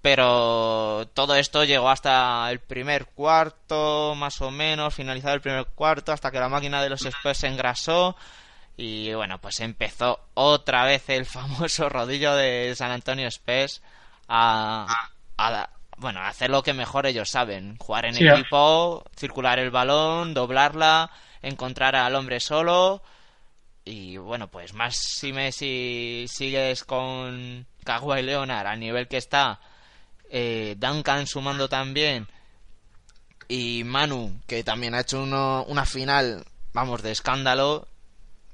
pero 0.04 1.08
todo 1.14 1.34
esto 1.34 1.64
llegó 1.64 1.88
hasta 1.88 2.50
el 2.50 2.60
primer 2.60 3.06
cuarto, 3.06 4.14
más 4.14 4.38
o 4.42 4.50
menos, 4.50 4.94
finalizado 4.94 5.34
el 5.34 5.40
primer 5.40 5.64
cuarto, 5.68 6.12
hasta 6.12 6.30
que 6.30 6.38
la 6.40 6.50
máquina 6.50 6.82
de 6.82 6.90
los 6.90 7.06
Spurs 7.06 7.38
se 7.38 7.46
engrasó. 7.48 8.14
Y 8.76 9.14
bueno, 9.14 9.40
pues 9.40 9.60
empezó 9.60 10.20
otra 10.34 10.84
vez 10.84 11.08
el 11.10 11.26
famoso 11.38 11.88
rodillo 11.88 12.34
de 12.36 12.74
San 12.76 12.90
Antonio 12.92 13.28
Spurs 13.28 13.82
a, 14.28 14.86
a- 15.38 15.70
bueno, 15.98 16.20
a 16.20 16.28
hacer 16.28 16.50
lo 16.50 16.62
que 16.62 16.74
mejor 16.74 17.06
ellos 17.06 17.30
saben. 17.30 17.76
Jugar 17.78 18.06
en 18.06 18.18
Sí, 18.18 18.24
equipo, 18.28 19.04
circular 19.16 19.58
el 19.60 19.70
balón, 19.70 20.34
doblarla, 20.34 21.10
encontrar 21.42 21.96
al 21.96 22.14
hombre 22.16 22.40
solo. 22.40 23.02
Y 23.84 24.16
bueno, 24.16 24.48
pues 24.48 24.72
más 24.74 24.96
si 24.96 25.32
Messi 25.32 26.26
sigues 26.28 26.84
con 26.84 27.66
Kawhi 27.84 28.22
Leonard 28.22 28.66
al 28.66 28.80
nivel 28.80 29.08
que 29.08 29.18
está, 29.18 29.60
eh, 30.36 30.74
Duncan 30.76 31.28
sumando 31.28 31.68
también 31.68 32.26
y 33.46 33.84
Manu 33.84 34.40
que 34.48 34.64
también 34.64 34.94
ha 34.94 35.00
hecho 35.00 35.22
uno- 35.22 35.64
una 35.68 35.84
final, 35.86 36.44
vamos, 36.72 37.02
de 37.02 37.12
escándalo, 37.12 37.86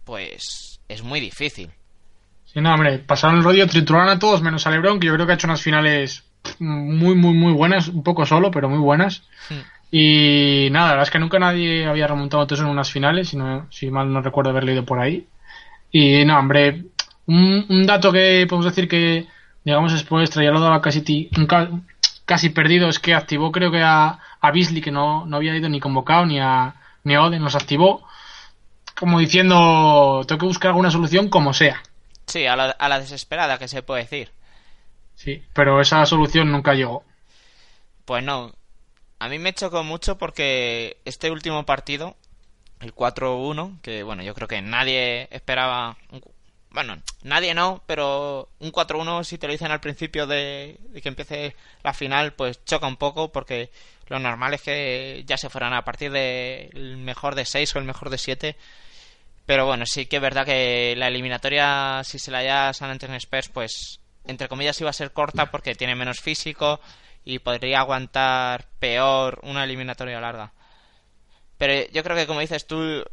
pues 0.04 0.78
es 0.88 1.02
muy 1.02 1.20
difícil. 1.20 1.70
Sí, 2.52 2.60
no, 2.60 2.74
hombre, 2.74 2.98
pasaron 2.98 3.38
el 3.38 3.44
rodillo, 3.44 3.66
trituraron 3.66 4.08
a 4.10 4.18
todos 4.18 4.42
menos 4.42 4.66
a 4.66 4.70
LeBron, 4.70 4.98
que 5.00 5.06
yo 5.06 5.14
creo 5.14 5.24
que 5.24 5.32
ha 5.32 5.34
hecho 5.36 5.46
unas 5.46 5.62
finales 5.62 6.24
muy, 6.58 7.14
muy, 7.14 7.32
muy 7.32 7.52
buenas, 7.52 7.88
un 7.88 8.02
poco 8.02 8.26
solo, 8.26 8.50
pero 8.50 8.68
muy 8.68 8.78
buenas. 8.78 9.22
Hmm. 9.48 9.60
Y 9.92 10.68
nada, 10.70 10.86
la 10.88 10.92
verdad 10.92 11.06
es 11.08 11.10
que 11.10 11.18
nunca 11.18 11.38
nadie 11.38 11.86
había 11.86 12.06
remontado 12.08 12.44
todo 12.46 12.54
eso 12.56 12.64
en 12.64 12.70
unas 12.70 12.90
finales, 12.90 13.28
si, 13.28 13.36
no- 13.36 13.66
si 13.70 13.90
mal 13.90 14.12
no 14.12 14.20
recuerdo 14.20 14.50
haber 14.50 14.64
leído 14.64 14.84
por 14.84 14.98
ahí. 14.98 15.26
Y 15.92 16.24
no, 16.24 16.38
hombre, 16.38 16.84
un, 17.26 17.64
un 17.68 17.86
dato 17.86 18.12
que 18.12 18.46
podemos 18.48 18.66
decir 18.66 18.88
que, 18.88 19.26
digamos, 19.64 19.92
después 19.92 20.34
lo 20.36 20.60
daba 20.60 20.80
casi, 20.80 21.30
casi 22.24 22.48
perdido, 22.50 22.88
es 22.88 22.98
que 22.98 23.14
activó 23.14 23.52
creo 23.52 23.70
que 23.70 23.82
a, 23.82 24.18
a 24.40 24.50
Beasley, 24.50 24.80
que 24.82 24.90
no, 24.90 25.26
no 25.26 25.36
había 25.36 25.56
ido 25.56 25.68
ni 25.68 25.80
convocado, 25.80 26.26
ni 26.26 26.40
a, 26.40 26.74
ni 27.04 27.14
a 27.14 27.22
Oden, 27.22 27.42
los 27.42 27.54
activó, 27.54 28.06
como 28.98 29.18
diciendo, 29.18 30.22
tengo 30.26 30.40
que 30.40 30.46
buscar 30.46 30.68
alguna 30.70 30.90
solución 30.90 31.28
como 31.28 31.52
sea. 31.54 31.82
Sí, 32.26 32.46
a 32.46 32.54
la, 32.56 32.70
a 32.70 32.88
la 32.88 33.00
desesperada 33.00 33.58
que 33.58 33.68
se 33.68 33.82
puede 33.82 34.02
decir. 34.02 34.30
Sí, 35.14 35.42
pero 35.52 35.80
esa 35.80 36.04
solución 36.06 36.50
nunca 36.50 36.74
llegó. 36.74 37.04
Pues 38.04 38.24
no. 38.24 38.52
A 39.18 39.28
mí 39.28 39.38
me 39.38 39.52
chocó 39.52 39.84
mucho 39.84 40.16
porque 40.16 40.96
este 41.04 41.30
último 41.30 41.66
partido, 41.66 42.16
el 42.80 42.94
4-1, 42.94 43.80
que 43.82 44.02
bueno, 44.02 44.22
yo 44.22 44.34
creo 44.34 44.48
que 44.48 44.62
nadie 44.62 45.28
esperaba. 45.30 45.96
Bueno, 46.70 47.02
nadie 47.22 47.52
no, 47.52 47.82
pero 47.86 48.48
un 48.60 48.70
4-1, 48.70 49.24
si 49.24 49.38
te 49.38 49.46
lo 49.46 49.52
dicen 49.52 49.72
al 49.72 49.80
principio 49.80 50.26
de, 50.26 50.78
de 50.90 51.02
que 51.02 51.08
empiece 51.08 51.56
la 51.82 51.92
final, 51.92 52.32
pues 52.34 52.64
choca 52.64 52.86
un 52.86 52.96
poco 52.96 53.32
porque 53.32 53.70
lo 54.06 54.18
normal 54.18 54.54
es 54.54 54.62
que 54.62 55.24
ya 55.26 55.36
se 55.36 55.50
fueran 55.50 55.72
a 55.72 55.84
partir 55.84 56.12
del 56.12 56.96
mejor 56.96 57.34
de 57.34 57.44
6 57.44 57.74
o 57.74 57.78
el 57.78 57.84
mejor 57.84 58.10
de 58.10 58.18
7. 58.18 58.56
Pero 59.46 59.66
bueno, 59.66 59.84
sí 59.86 60.06
que 60.06 60.16
es 60.16 60.22
verdad 60.22 60.44
que 60.44 60.94
la 60.96 61.08
eliminatoria, 61.08 62.02
si 62.04 62.18
se 62.18 62.30
la 62.30 62.38
haya 62.38 62.72
San 62.72 62.90
Antonio 62.90 63.16
Spurs, 63.16 63.48
pues 63.48 64.00
entre 64.24 64.48
comillas 64.48 64.80
iba 64.80 64.90
a 64.90 64.92
ser 64.92 65.12
corta 65.12 65.50
porque 65.50 65.74
tiene 65.74 65.96
menos 65.96 66.20
físico 66.20 66.80
y 67.24 67.40
podría 67.40 67.80
aguantar 67.80 68.66
peor 68.78 69.40
una 69.42 69.64
eliminatoria 69.64 70.20
larga. 70.20 70.52
Pero 71.58 71.90
yo 71.92 72.02
creo 72.02 72.16
que 72.16 72.26
como 72.26 72.40
dices 72.40 72.66
tú, 72.66 73.04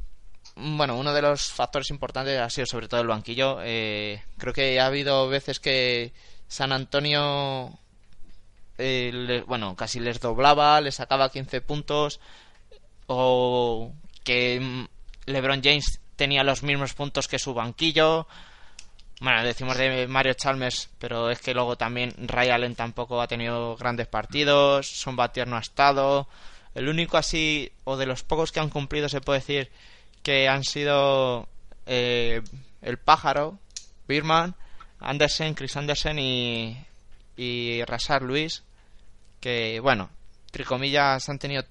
bueno, 0.58 0.96
uno 0.98 1.14
de 1.14 1.22
los 1.22 1.52
factores 1.52 1.90
importantes 1.90 2.40
ha 2.40 2.50
sido 2.50 2.66
sobre 2.66 2.88
todo 2.88 3.02
el 3.02 3.08
banquillo. 3.08 3.60
Eh, 3.64 4.22
creo 4.38 4.54
que 4.54 4.80
ha 4.80 4.88
habido 4.88 5.28
veces 5.30 5.60
que 5.60 6.14
San 6.48 6.72
Antonio, 6.72 7.78
eh, 8.78 9.12
le- 9.14 9.42
bueno, 9.42 9.76
casi 9.76 10.00
les 10.00 10.20
doblaba, 10.20 10.82
les 10.82 10.96
sacaba 10.96 11.32
15 11.32 11.62
puntos 11.62 12.20
o 13.08 13.92
que 14.24 14.86
LeBron 15.26 15.62
James 15.64 16.00
tenía 16.16 16.44
los 16.44 16.64
mismos 16.64 16.94
puntos 16.94 17.28
que 17.28 17.40
su 17.40 17.54
banquillo. 17.54 18.28
Bueno, 19.20 19.44
decimos 19.44 19.78
de 19.78 20.08
Mario 20.08 20.34
Chalmers, 20.36 20.90
pero 21.00 21.30
es 21.32 21.40
que 21.40 21.54
luego 21.54 21.76
también 21.76 22.14
Ray 22.18 22.50
Allen 22.50 22.76
tampoco 22.76 23.20
ha 23.22 23.28
tenido 23.28 23.76
grandes 23.76 24.08
partidos, 24.08 24.88
Son 24.88 25.16
Batier 25.16 25.48
no 25.48 25.58
ha 25.58 25.62
estado. 25.62 26.28
El 26.76 26.88
único 26.90 27.18
así, 27.18 27.72
o 27.86 27.98
de 27.98 28.06
los 28.06 28.24
pocos 28.24 28.52
que 28.52 28.60
han 28.60 28.70
cumplido, 28.70 29.10
se 29.10 29.22
puede 29.22 29.40
decir 29.40 29.72
que 30.24 30.48
han 30.48 30.64
sido 30.64 31.48
eh, 31.86 32.42
el 32.82 32.98
pájaro, 32.98 33.60
Birman, 34.08 34.56
Andersen, 35.00 35.54
Chris 35.54 35.78
Andersen 35.78 36.20
y, 36.20 36.78
y 37.36 37.84
Rasar 37.86 38.22
Luis, 38.22 38.64
que 39.40 39.80
bueno, 39.80 40.10
entre 40.48 40.66
comillas 40.66 41.30
han 41.30 41.40
tenido 41.40 41.64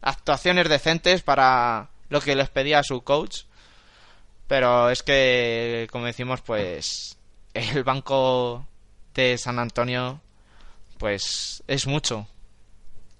actuaciones 0.00 0.68
decentes 0.68 1.22
para 1.22 1.90
lo 2.08 2.20
que 2.20 2.36
les 2.36 2.48
pedía 2.48 2.82
su 2.82 3.02
coach. 3.02 3.42
Pero 4.46 4.90
es 4.90 5.02
que, 5.02 5.88
como 5.90 6.04
decimos, 6.04 6.42
pues 6.42 7.18
el 7.54 7.82
banco 7.82 8.66
de 9.14 9.38
San 9.38 9.58
Antonio, 9.58 10.20
pues 10.98 11.62
es 11.66 11.86
mucho. 11.86 12.28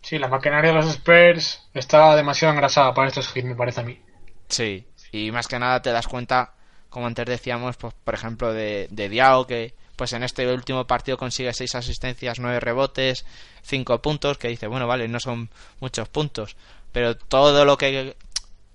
Sí, 0.02 0.18
la 0.18 0.28
maquinaria 0.28 0.70
de 0.70 0.76
los 0.76 0.86
Spurs 0.86 1.66
está 1.72 2.14
demasiado 2.14 2.52
engrasada 2.52 2.92
para 2.92 3.08
estos 3.08 3.34
hits, 3.34 3.46
me 3.46 3.54
parece 3.54 3.80
a 3.80 3.84
mí. 3.84 4.03
Sí, 4.48 4.86
y 5.12 5.30
más 5.30 5.48
que 5.48 5.58
nada 5.58 5.82
te 5.82 5.90
das 5.90 6.06
cuenta, 6.06 6.52
como 6.90 7.06
antes 7.06 7.26
decíamos, 7.26 7.76
pues 7.76 7.94
por 8.04 8.14
ejemplo 8.14 8.52
de, 8.52 8.88
de 8.90 9.08
Diao, 9.08 9.46
que 9.46 9.74
pues 9.96 10.12
en 10.12 10.22
este 10.22 10.52
último 10.52 10.86
partido 10.86 11.16
consigue 11.16 11.52
seis 11.52 11.74
asistencias, 11.74 12.40
nueve 12.40 12.60
rebotes, 12.60 13.24
cinco 13.62 14.00
puntos, 14.02 14.38
que 14.38 14.48
dice, 14.48 14.66
bueno, 14.66 14.86
vale, 14.86 15.08
no 15.08 15.20
son 15.20 15.50
muchos 15.80 16.08
puntos, 16.08 16.56
pero 16.92 17.16
todo 17.16 17.64
lo 17.64 17.78
que 17.78 18.16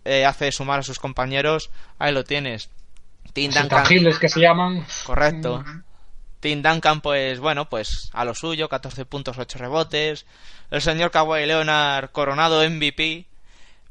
eh, 0.06 0.26
hace 0.26 0.52
sumar 0.52 0.80
a 0.80 0.84
sus 0.84 1.00
compañeros, 1.00 1.70
ahí 1.98 2.14
lo 2.14 2.24
tienes. 2.24 2.70
Tim 3.34 3.52
Duncan, 3.52 3.86
que 4.20 4.30
se 4.30 4.40
llaman. 4.40 4.86
correcto. 5.06 5.64
Tim 6.40 6.62
Duncan, 6.62 7.02
pues 7.02 7.40
bueno, 7.40 7.70
pues 7.70 8.10
a 8.14 8.24
lo 8.24 8.34
suyo, 8.34 8.70
14 8.70 9.06
puntos, 9.06 9.38
8 9.38 9.60
rebotes. 9.60 10.26
El 10.72 10.82
señor 10.82 11.12
Kawhi 11.12 11.46
Leonard, 11.46 12.12
coronado 12.12 12.68
MVP. 12.68 13.26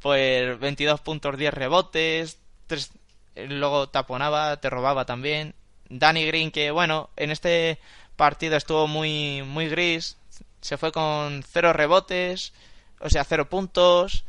Pues 0.00 0.58
22 0.58 1.00
puntos, 1.00 1.36
10 1.36 1.54
rebotes, 1.54 2.38
tres, 2.66 2.92
luego 3.36 3.88
taponaba, 3.88 4.58
te 4.60 4.70
robaba 4.70 5.04
también. 5.04 5.54
Danny 5.88 6.26
Green, 6.26 6.50
que 6.50 6.70
bueno, 6.70 7.10
en 7.16 7.30
este 7.30 7.78
partido 8.16 8.56
estuvo 8.56 8.86
muy, 8.86 9.42
muy 9.42 9.68
gris, 9.68 10.16
se 10.60 10.76
fue 10.76 10.92
con 10.92 11.42
0 11.42 11.72
rebotes, 11.72 12.52
o 13.00 13.08
sea, 13.10 13.24
0 13.24 13.48
puntos. 13.48 14.24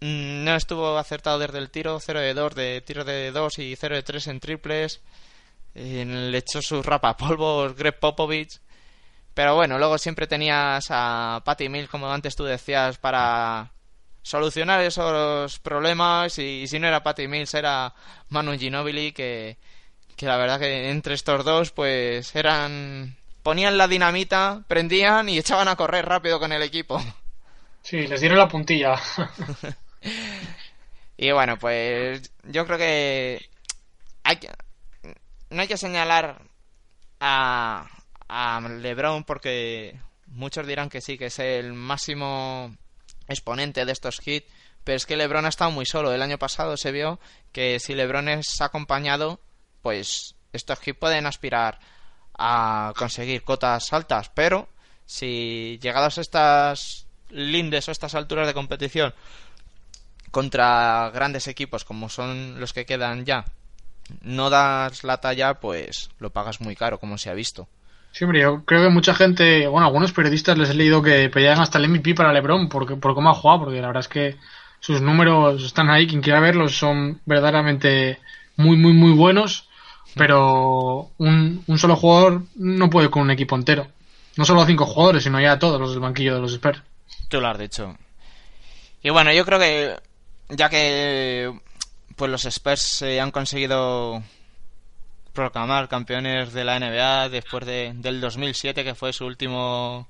Mm, 0.00 0.44
No 0.44 0.54
estuvo 0.56 0.96
acertado 0.98 1.38
desde 1.38 1.58
el 1.58 1.70
tiro, 1.70 2.00
0 2.00 2.20
de 2.20 2.34
2 2.34 2.54
de 2.54 2.80
tiro 2.80 3.04
de 3.04 3.30
2 3.32 3.58
y 3.58 3.76
0 3.76 3.94
de 3.96 4.02
3 4.02 4.26
en 4.28 4.40
triples. 4.40 5.00
Eh, 5.74 6.04
Le 6.06 6.38
echó 6.38 6.62
sus 6.62 6.84
rapapolvos 6.84 7.76
Greg 7.76 7.98
Popovich. 7.98 8.60
Pero 9.34 9.54
bueno, 9.54 9.78
luego 9.78 9.98
siempre 9.98 10.26
tenías 10.26 10.86
a 10.90 11.42
Patty 11.44 11.68
Mills, 11.68 11.88
como 11.88 12.10
antes 12.12 12.34
tú 12.34 12.44
decías, 12.44 12.98
para 12.98 13.70
solucionar 14.22 14.80
esos 14.82 15.58
problemas. 15.58 16.38
Y, 16.38 16.66
si 16.66 16.78
no 16.78 16.88
era 16.88 17.02
Patty 17.02 17.28
Mills, 17.28 17.54
era 17.54 17.94
Manu 18.28 18.58
Ginobili, 18.58 19.12
que, 19.12 19.56
que 20.16 20.26
la 20.26 20.36
verdad 20.36 20.60
que 20.60 20.90
entre 20.90 21.14
estos 21.14 21.44
dos, 21.44 21.70
pues 21.70 22.34
eran. 22.34 23.16
ponían 23.42 23.78
la 23.78 23.88
dinamita, 23.88 24.62
prendían 24.68 25.28
y 25.28 25.38
echaban 25.38 25.68
a 25.68 25.76
correr 25.76 26.06
rápido 26.06 26.38
con 26.38 26.52
el 26.52 26.62
equipo. 26.62 27.02
Sí, 27.82 28.06
les 28.06 28.20
dieron 28.20 28.38
la 28.38 28.48
puntilla. 28.48 28.96
Y 31.22 31.32
bueno, 31.32 31.58
pues 31.58 32.32
yo 32.44 32.64
creo 32.64 32.78
que 32.78 33.46
hay 34.22 34.36
que, 34.36 34.48
no 35.50 35.60
hay 35.60 35.68
que 35.68 35.76
señalar 35.76 36.40
a, 37.20 37.86
a 38.26 38.60
LeBron 38.60 39.24
porque 39.24 40.00
muchos 40.28 40.66
dirán 40.66 40.88
que 40.88 41.02
sí, 41.02 41.18
que 41.18 41.26
es 41.26 41.38
el 41.38 41.74
máximo 41.74 42.74
exponente 43.30 43.84
de 43.84 43.92
estos 43.92 44.20
hits, 44.26 44.46
pero 44.84 44.96
es 44.96 45.06
que 45.06 45.16
LeBron 45.16 45.46
ha 45.46 45.50
estado 45.50 45.70
muy 45.70 45.86
solo. 45.86 46.12
El 46.12 46.22
año 46.22 46.38
pasado 46.38 46.76
se 46.76 46.92
vio 46.92 47.20
que 47.52 47.78
si 47.80 47.94
LeBron 47.94 48.28
es 48.28 48.60
acompañado, 48.60 49.40
pues 49.82 50.34
estos 50.52 50.86
hits 50.86 50.98
pueden 50.98 51.26
aspirar 51.26 51.78
a 52.38 52.92
conseguir 52.96 53.42
cotas 53.42 53.92
altas, 53.92 54.30
pero 54.34 54.68
si 55.04 55.78
llegados 55.82 56.18
a 56.18 56.20
estas 56.22 57.06
lindes 57.28 57.88
o 57.88 57.92
estas 57.92 58.14
alturas 58.14 58.46
de 58.46 58.54
competición 58.54 59.14
contra 60.30 61.10
grandes 61.12 61.48
equipos 61.48 61.84
como 61.84 62.08
son 62.08 62.60
los 62.60 62.72
que 62.72 62.86
quedan 62.86 63.24
ya, 63.24 63.44
no 64.22 64.50
das 64.50 65.04
la 65.04 65.20
talla, 65.20 65.60
pues 65.60 66.10
lo 66.18 66.30
pagas 66.30 66.60
muy 66.60 66.76
caro, 66.76 66.98
como 66.98 67.18
se 67.18 67.30
ha 67.30 67.34
visto. 67.34 67.68
Sí, 68.12 68.24
hombre, 68.24 68.40
yo 68.40 68.64
creo 68.64 68.82
que 68.82 68.88
mucha 68.88 69.14
gente, 69.14 69.66
bueno, 69.68 69.86
algunos 69.86 70.12
periodistas 70.12 70.58
les 70.58 70.70
he 70.70 70.74
leído 70.74 71.02
que 71.02 71.28
pedían 71.28 71.60
hasta 71.60 71.78
el 71.78 71.88
MVP 71.88 72.14
para 72.14 72.32
LeBron 72.32 72.68
porque, 72.68 72.96
por 72.96 73.14
cómo 73.14 73.30
ha 73.30 73.34
jugado, 73.34 73.64
porque 73.64 73.80
la 73.80 73.86
verdad 73.86 74.00
es 74.00 74.08
que 74.08 74.36
sus 74.80 75.00
números 75.00 75.62
están 75.62 75.90
ahí, 75.90 76.06
quien 76.06 76.22
quiera 76.22 76.40
verlos 76.40 76.76
son 76.76 77.20
verdaderamente 77.24 78.18
muy, 78.56 78.76
muy, 78.76 78.92
muy 78.92 79.12
buenos, 79.12 79.68
pero 80.14 81.10
un, 81.18 81.64
solo 81.76 81.96
jugador 81.96 82.42
no 82.56 82.90
puede 82.90 83.10
con 83.10 83.22
un 83.22 83.30
equipo 83.30 83.56
entero. 83.56 83.86
No 84.36 84.44
solo 84.44 84.62
a 84.62 84.66
cinco 84.66 84.86
jugadores, 84.86 85.24
sino 85.24 85.40
ya 85.40 85.52
a 85.52 85.58
todos 85.58 85.80
los 85.80 85.92
del 85.92 86.00
banquillo 86.00 86.34
de 86.34 86.40
los 86.40 86.52
Spurs. 86.52 86.82
Tú 87.28 87.40
lo 87.40 87.48
has 87.48 87.58
dicho. 87.58 87.96
Y 89.02 89.10
bueno, 89.10 89.32
yo 89.32 89.44
creo 89.44 89.58
que 89.58 89.96
ya 90.48 90.68
que 90.68 91.52
pues 92.16 92.30
los 92.30 92.44
Spurs 92.44 92.80
se 92.80 93.20
han 93.20 93.30
conseguido 93.30 94.22
proclamar 95.32 95.88
campeones 95.88 96.52
de 96.52 96.64
la 96.64 96.78
NBA 96.78 97.28
después 97.28 97.64
de, 97.66 97.92
del 97.94 98.20
2007 98.20 98.84
que 98.84 98.94
fue 98.94 99.12
su 99.12 99.24
último 99.26 100.08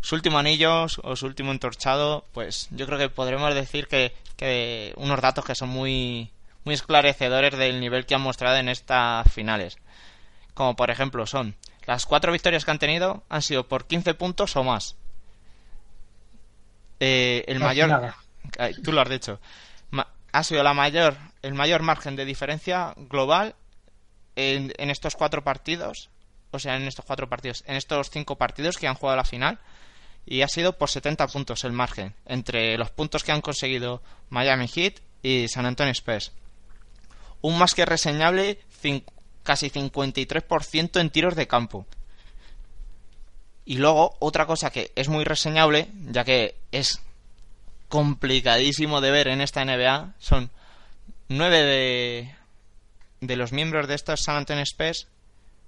su 0.00 0.14
último 0.14 0.38
anillo 0.38 0.86
o 1.02 1.16
su 1.16 1.26
último 1.26 1.52
entorchado 1.52 2.24
pues 2.32 2.68
yo 2.70 2.86
creo 2.86 2.98
que 2.98 3.08
podremos 3.10 3.54
decir 3.54 3.86
que, 3.86 4.14
que 4.36 4.92
unos 4.96 5.20
datos 5.20 5.44
que 5.44 5.54
son 5.54 5.68
muy 5.68 6.30
muy 6.64 6.74
esclarecedores 6.74 7.56
del 7.56 7.80
nivel 7.80 8.06
que 8.06 8.14
han 8.14 8.20
mostrado 8.20 8.56
en 8.56 8.68
estas 8.68 9.30
finales. 9.32 9.78
Como 10.54 10.74
por 10.76 10.90
ejemplo 10.90 11.26
son 11.26 11.54
las 11.86 12.04
cuatro 12.06 12.32
victorias 12.32 12.64
que 12.64 12.70
han 12.70 12.78
tenido 12.78 13.22
han 13.28 13.42
sido 13.42 13.66
por 13.68 13.86
15 13.86 14.14
puntos 14.14 14.56
o 14.56 14.64
más. 14.64 14.96
Eh, 16.98 17.44
el 17.46 17.58
mayor. 17.60 17.88
Ay, 18.58 18.74
tú 18.82 18.92
lo 18.92 19.00
has 19.00 19.08
dicho. 19.08 19.40
Ma- 19.90 20.08
ha 20.32 20.44
sido 20.44 20.62
la 20.62 20.74
mayor 20.74 21.16
el 21.42 21.54
mayor 21.54 21.82
margen 21.82 22.16
de 22.16 22.24
diferencia 22.24 22.92
global 22.96 23.54
en, 24.40 24.90
estos 24.90 25.16
cuatro 25.16 25.42
partidos 25.44 26.10
o 26.50 26.58
sea 26.58 26.76
en 26.76 26.82
estos 26.82 27.04
cuatro 27.04 27.28
partidos 27.28 27.64
en 27.66 27.76
estos 27.76 28.10
cinco 28.10 28.36
partidos 28.36 28.76
que 28.76 28.88
han 28.88 28.94
jugado 28.94 29.16
la 29.16 29.24
final 29.24 29.58
y 30.26 30.42
ha 30.42 30.48
sido 30.48 30.76
por 30.76 30.90
70 30.90 31.26
puntos 31.28 31.64
el 31.64 31.72
margen 31.72 32.14
entre 32.26 32.76
los 32.78 32.90
puntos 32.90 33.24
que 33.24 33.32
han 33.32 33.40
conseguido 33.40 34.02
Miami 34.28 34.68
Heat 34.68 35.00
y 35.22 35.48
San 35.48 35.66
Antonio 35.66 35.92
Spurs. 35.92 36.32
Un 37.40 37.58
más 37.58 37.74
que 37.74 37.86
reseñable 37.86 38.58
casi 39.42 39.70
53% 39.70 41.00
en 41.00 41.10
tiros 41.10 41.34
de 41.34 41.48
campo. 41.48 41.86
Y 43.64 43.78
luego, 43.78 44.16
otra 44.18 44.46
cosa 44.46 44.70
que 44.70 44.92
es 44.96 45.08
muy 45.08 45.24
reseñable, 45.24 45.88
ya 46.10 46.24
que 46.24 46.56
es 46.72 47.00
complicadísimo 47.88 49.00
de 49.00 49.10
ver 49.10 49.28
en 49.28 49.40
esta 49.40 49.64
NBA, 49.64 50.14
son 50.18 50.50
nueve 51.28 51.62
de, 51.62 52.34
de 53.20 53.36
los 53.36 53.52
miembros 53.52 53.88
de 53.88 53.94
estos 53.94 54.22
San 54.22 54.36
Antonio 54.36 54.62
Spurs 54.62 55.08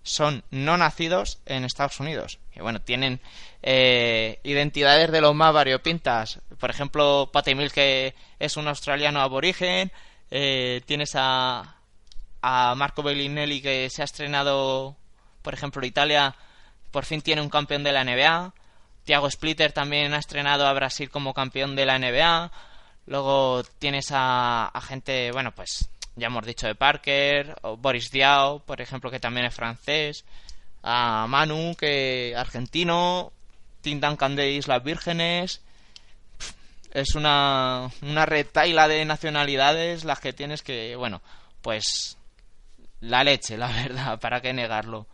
son 0.03 0.43
no 0.51 0.77
nacidos 0.77 1.41
en 1.47 1.65
Estados 1.65 2.01
Unidos. 2.01 2.39
Y 2.55 2.61
bueno, 2.61 2.81
tienen 2.81 3.21
eh, 3.63 4.41
identidades 4.43 5.13
de 5.13 5.21
los 5.21 5.35
más 5.35 5.53
variopintas. 5.53 6.41
Por 6.59 6.71
ejemplo, 6.71 7.31
Patty 7.33 7.55
Mills, 7.55 7.73
que 7.73 8.15
es 8.39 8.57
un 8.57 8.69
australiano 8.69 9.21
aborigen. 9.21 9.93
Eh, 10.31 10.83
tienes 10.87 11.13
a, 11.15 11.77
a 12.41 12.75
Marco 12.75 13.03
Bellinelli, 13.03 13.61
que 13.61 13.89
se 13.91 14.03
ha 14.03 14.05
estrenado, 14.05 14.97
por 15.43 15.55
ejemplo, 15.55 15.85
Italia 15.87 16.35
por 16.91 17.07
fin 17.07 17.23
tiene 17.23 17.41
un 17.43 17.49
campeón 17.49 17.83
de 17.83 17.93
la 17.93 18.05
NBA. 18.05 18.53
Thiago 19.05 19.31
Splitter 19.31 19.73
también 19.73 20.15
ha 20.15 20.19
estrenado 20.19 20.67
a 20.67 20.73
Brasil 20.73 21.11
como 21.11 21.35
campeón 21.35 21.75
de 21.75 21.87
la 21.87 21.99
NBA. 21.99 22.53
Luego 23.07 23.65
tienes 23.79 24.11
a, 24.13 24.67
a 24.67 24.81
gente, 24.81 25.33
bueno, 25.33 25.53
pues 25.53 25.89
ya 26.17 26.27
hemos 26.27 26.45
dicho 26.45 26.67
de 26.67 26.75
Parker, 26.75 27.55
Boris 27.79 28.11
Diaw, 28.11 28.61
por 28.61 28.81
ejemplo, 28.81 29.11
que 29.11 29.21
también 29.21 29.47
es 29.47 29.55
francés. 29.55 30.25
A 30.83 31.27
Manu, 31.29 31.75
que 31.77 32.35
argentino. 32.37 33.33
Tim 33.81 34.01
Duncan 34.01 34.37
de 34.37 34.53
Islas 34.53 34.83
Vírgenes. 34.83 35.61
Es 36.93 37.15
una, 37.15 37.91
una 38.03 38.27
retaila 38.27 38.89
de 38.89 39.05
nacionalidades 39.05 40.05
las 40.05 40.21
que 40.21 40.33
tienes 40.33 40.63
que, 40.63 40.95
bueno, 40.97 41.23
pues 41.63 42.17
la 43.01 43.25
leche, 43.25 43.57
la 43.57 43.69
verdad, 43.73 44.21
para 44.21 44.41
qué 44.41 44.53
negarlo. 44.53 45.07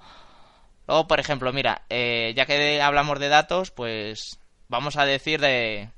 Luego, 0.87 1.07
por 1.07 1.21
ejemplo, 1.21 1.53
mira, 1.53 1.83
eh, 1.91 2.33
ya 2.35 2.47
que 2.47 2.81
hablamos 2.81 3.21
de 3.21 3.29
datos, 3.29 3.71
pues 3.71 4.39
vamos 4.69 4.97
a 4.97 5.05
decir 5.05 5.41
de, 5.41 5.91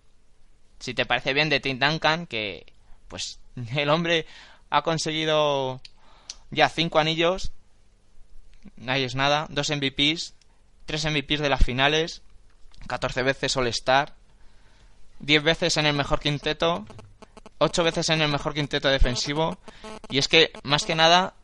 si 0.81 0.95
te 0.95 1.07
parece 1.07 1.33
bien, 1.33 1.49
de 1.49 1.61
Tim 1.61 1.79
Duncan, 1.79 2.27
que 2.27 2.67
pues 3.09 3.39
el 3.77 3.89
hombre 3.89 4.27
ha 4.71 4.83
conseguido 4.83 5.81
ya 6.51 6.69
cinco 6.69 6.99
anillos, 6.99 7.53
ahí 8.87 9.05
es 9.05 9.15
nada, 9.15 9.47
dos 9.51 9.71
MVPs, 9.71 10.35
tres 10.87 11.05
MVPs 11.05 11.41
de 11.41 11.49
las 11.49 11.65
finales, 11.65 12.23
14 12.87 13.23
veces 13.23 13.57
All-Star, 13.57 14.15
10 15.21 15.43
veces 15.43 15.77
en 15.77 15.87
el 15.87 15.95
mejor 15.95 16.21
quinteto, 16.21 16.87
8 17.59 17.85
veces 17.85 18.09
en 18.09 18.23
el 18.23 18.31
mejor 18.31 18.55
quinteto 18.55 18.89
defensivo, 18.89 19.59
y 20.09 20.19
es 20.19 20.29
que, 20.29 20.53
más 20.63 20.85
que 20.85 20.95
nada, 20.95 21.35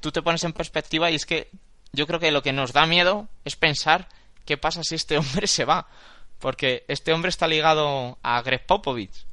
tú 0.00 0.12
te 0.12 0.22
pones 0.22 0.44
en 0.44 0.52
perspectiva 0.52 1.10
y 1.10 1.14
es 1.14 1.26
que 1.26 1.50
yo 1.92 2.06
creo 2.06 2.20
que 2.20 2.30
lo 2.30 2.42
que 2.42 2.52
nos 2.52 2.72
da 2.72 2.86
miedo 2.86 3.28
es 3.44 3.56
pensar 3.56 4.08
qué 4.44 4.56
pasa 4.56 4.82
si 4.82 4.94
este 4.94 5.18
hombre 5.18 5.46
se 5.46 5.64
va. 5.64 5.86
Porque 6.38 6.84
este 6.88 7.12
hombre 7.12 7.30
está 7.30 7.48
ligado 7.48 8.18
a 8.22 8.42
Greg 8.42 8.66
Popovich. 8.66 9.24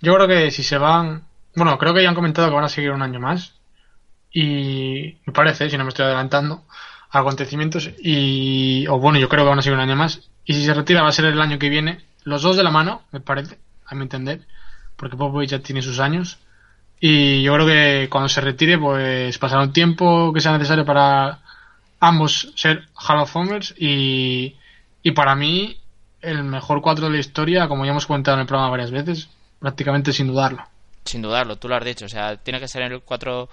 Yo 0.00 0.14
creo 0.14 0.26
que 0.26 0.50
si 0.50 0.62
se 0.62 0.78
van. 0.78 1.26
Bueno, 1.54 1.78
creo 1.78 1.94
que 1.94 2.02
ya 2.02 2.08
han 2.08 2.14
comentado 2.14 2.48
que 2.48 2.54
van 2.54 2.64
a 2.64 2.68
seguir 2.68 2.92
un 2.92 3.02
año 3.02 3.20
más. 3.20 3.54
Y 4.32 5.16
me 5.26 5.32
parece, 5.32 5.68
si 5.68 5.76
no 5.76 5.84
me 5.84 5.88
estoy 5.88 6.06
adelantando, 6.06 6.64
acontecimientos. 7.10 7.90
Y. 7.98 8.86
O 8.88 8.98
bueno, 8.98 9.18
yo 9.18 9.28
creo 9.28 9.44
que 9.44 9.50
van 9.50 9.58
a 9.58 9.62
seguir 9.62 9.76
un 9.76 9.82
año 9.82 9.96
más. 9.96 10.30
Y 10.44 10.54
si 10.54 10.64
se 10.64 10.74
retira, 10.74 11.02
va 11.02 11.08
a 11.08 11.12
ser 11.12 11.26
el 11.26 11.40
año 11.40 11.58
que 11.58 11.68
viene. 11.68 12.00
Los 12.24 12.42
dos 12.42 12.56
de 12.56 12.62
la 12.62 12.70
mano, 12.70 13.02
me 13.12 13.20
parece, 13.20 13.58
a 13.86 13.94
mi 13.94 14.02
entender. 14.02 14.46
Porque 14.96 15.16
Popovich 15.16 15.50
ya 15.50 15.60
tiene 15.60 15.82
sus 15.82 16.00
años. 16.00 16.38
Y 17.00 17.42
yo 17.42 17.54
creo 17.54 17.66
que 17.66 18.08
cuando 18.10 18.28
se 18.28 18.40
retire, 18.40 18.78
pues 18.78 19.38
pasará 19.38 19.62
un 19.62 19.72
tiempo 19.72 20.32
que 20.32 20.40
sea 20.40 20.52
necesario 20.52 20.84
para 20.84 21.40
ambos 21.98 22.52
ser 22.56 22.88
Hall 22.94 23.18
of 23.18 23.32
Famers. 23.32 23.74
Y, 23.78 24.56
y 25.02 25.10
para 25.12 25.34
mí, 25.34 25.78
el 26.20 26.44
mejor 26.44 26.82
cuatro 26.82 27.06
de 27.06 27.12
la 27.12 27.18
historia, 27.18 27.68
como 27.68 27.84
ya 27.84 27.92
hemos 27.92 28.06
comentado 28.06 28.36
en 28.36 28.42
el 28.42 28.46
programa 28.46 28.70
varias 28.70 28.90
veces, 28.90 29.30
prácticamente 29.58 30.12
sin 30.12 30.26
dudarlo. 30.26 30.62
Sin 31.10 31.22
dudarlo, 31.22 31.56
tú 31.56 31.68
lo 31.68 31.74
has 31.74 31.84
dicho. 31.84 32.04
O 32.04 32.08
sea, 32.08 32.36
tiene 32.36 32.60
que 32.60 32.68
ser 32.68 32.82
el 32.82 33.00
4 33.02 33.48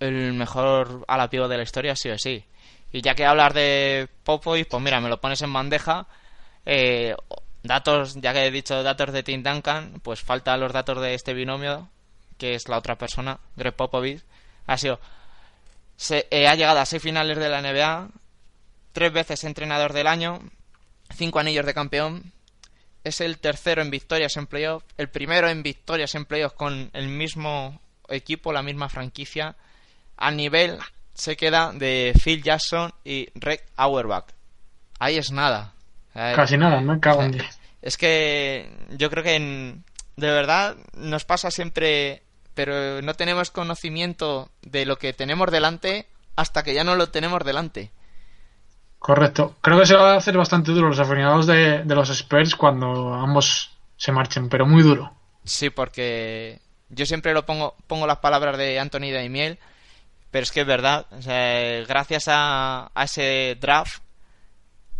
el 0.00 0.32
mejor 0.32 1.06
pívot 1.30 1.48
de 1.48 1.56
la 1.56 1.62
historia, 1.62 1.94
sí 1.94 2.10
o 2.10 2.18
sí. 2.18 2.44
Y 2.92 3.00
ya 3.00 3.14
que 3.14 3.24
hablar 3.24 3.54
de 3.54 4.08
Popovich, 4.24 4.66
pues 4.68 4.82
mira, 4.82 5.00
me 5.00 5.08
lo 5.08 5.20
pones 5.20 5.40
en 5.42 5.52
bandeja. 5.52 6.08
Eh, 6.66 7.14
datos, 7.62 8.16
ya 8.20 8.32
que 8.32 8.46
he 8.46 8.50
dicho 8.50 8.82
datos 8.82 9.12
de 9.12 9.22
Tim 9.22 9.44
Duncan, 9.44 10.00
pues 10.02 10.20
faltan 10.20 10.58
los 10.58 10.72
datos 10.72 11.00
de 11.00 11.14
este 11.14 11.32
binomio, 11.32 11.88
que 12.38 12.54
es 12.54 12.68
la 12.68 12.78
otra 12.78 12.96
persona, 12.96 13.38
Greg 13.54 13.74
Popovich. 13.74 14.24
Ha 14.66 14.76
sido, 14.76 14.98
se, 15.96 16.26
eh, 16.30 16.48
ha 16.48 16.56
llegado 16.56 16.80
a 16.80 16.86
seis 16.86 17.02
finales 17.02 17.38
de 17.38 17.48
la 17.48 17.62
NBA, 17.62 18.08
tres 18.92 19.12
veces 19.12 19.44
entrenador 19.44 19.92
del 19.92 20.08
año, 20.08 20.40
cinco 21.16 21.38
anillos 21.38 21.66
de 21.66 21.74
campeón. 21.74 22.32
Es 23.04 23.20
el 23.20 23.38
tercero 23.38 23.82
en 23.82 23.90
victorias 23.90 24.36
en 24.36 24.46
playoff, 24.46 24.82
el 24.96 25.08
primero 25.08 25.48
en 25.48 25.62
victorias 25.62 26.14
en 26.14 26.24
playoff 26.24 26.54
con 26.54 26.90
el 26.94 27.08
mismo 27.08 27.80
equipo, 28.08 28.52
la 28.52 28.62
misma 28.62 28.88
franquicia. 28.88 29.56
A 30.16 30.30
nivel 30.30 30.78
se 31.12 31.36
queda 31.36 31.72
de 31.72 32.12
Phil 32.22 32.42
Jackson 32.42 32.92
y 33.04 33.28
Rick 33.34 33.62
Auerbach. 33.76 34.26
Ahí 34.98 35.16
es 35.18 35.30
nada. 35.32 35.74
Casi 36.34 36.56
nada, 36.56 36.80
me 36.80 36.98
cago 37.00 37.22
en 37.22 37.32
es 37.82 37.96
que 37.98 38.70
yo 38.96 39.10
creo 39.10 39.22
que 39.22 39.34
en- 39.34 39.84
de 40.16 40.30
verdad 40.30 40.76
nos 40.94 41.24
pasa 41.26 41.50
siempre, 41.50 42.22
pero 42.54 43.02
no 43.02 43.14
tenemos 43.14 43.50
conocimiento 43.50 44.48
de 44.62 44.86
lo 44.86 44.96
que 44.96 45.12
tenemos 45.12 45.50
delante 45.50 46.06
hasta 46.36 46.62
que 46.62 46.72
ya 46.72 46.84
no 46.84 46.96
lo 46.96 47.10
tenemos 47.10 47.44
delante. 47.44 47.90
Correcto. 49.04 49.54
Creo 49.60 49.78
que 49.78 49.84
se 49.84 49.96
va 49.96 50.14
a 50.14 50.16
hacer 50.16 50.34
bastante 50.34 50.72
duro 50.72 50.88
los 50.88 50.98
aficionados 50.98 51.46
de, 51.46 51.84
de 51.84 51.94
los 51.94 52.08
Spurs 52.08 52.56
cuando 52.56 53.12
ambos 53.12 53.70
se 53.98 54.12
marchen, 54.12 54.48
pero 54.48 54.64
muy 54.64 54.82
duro. 54.82 55.12
Sí, 55.44 55.68
porque 55.68 56.62
yo 56.88 57.04
siempre 57.04 57.34
lo 57.34 57.44
pongo, 57.44 57.76
pongo 57.86 58.06
las 58.06 58.20
palabras 58.20 58.56
de 58.56 58.80
Anthony 58.80 59.12
Daimiel, 59.12 59.58
pero 60.30 60.44
es 60.44 60.52
que 60.52 60.62
es 60.62 60.66
verdad. 60.66 61.04
O 61.10 61.20
sea, 61.20 61.84
gracias 61.86 62.28
a, 62.28 62.90
a 62.94 63.04
ese 63.04 63.58
draft, 63.60 64.02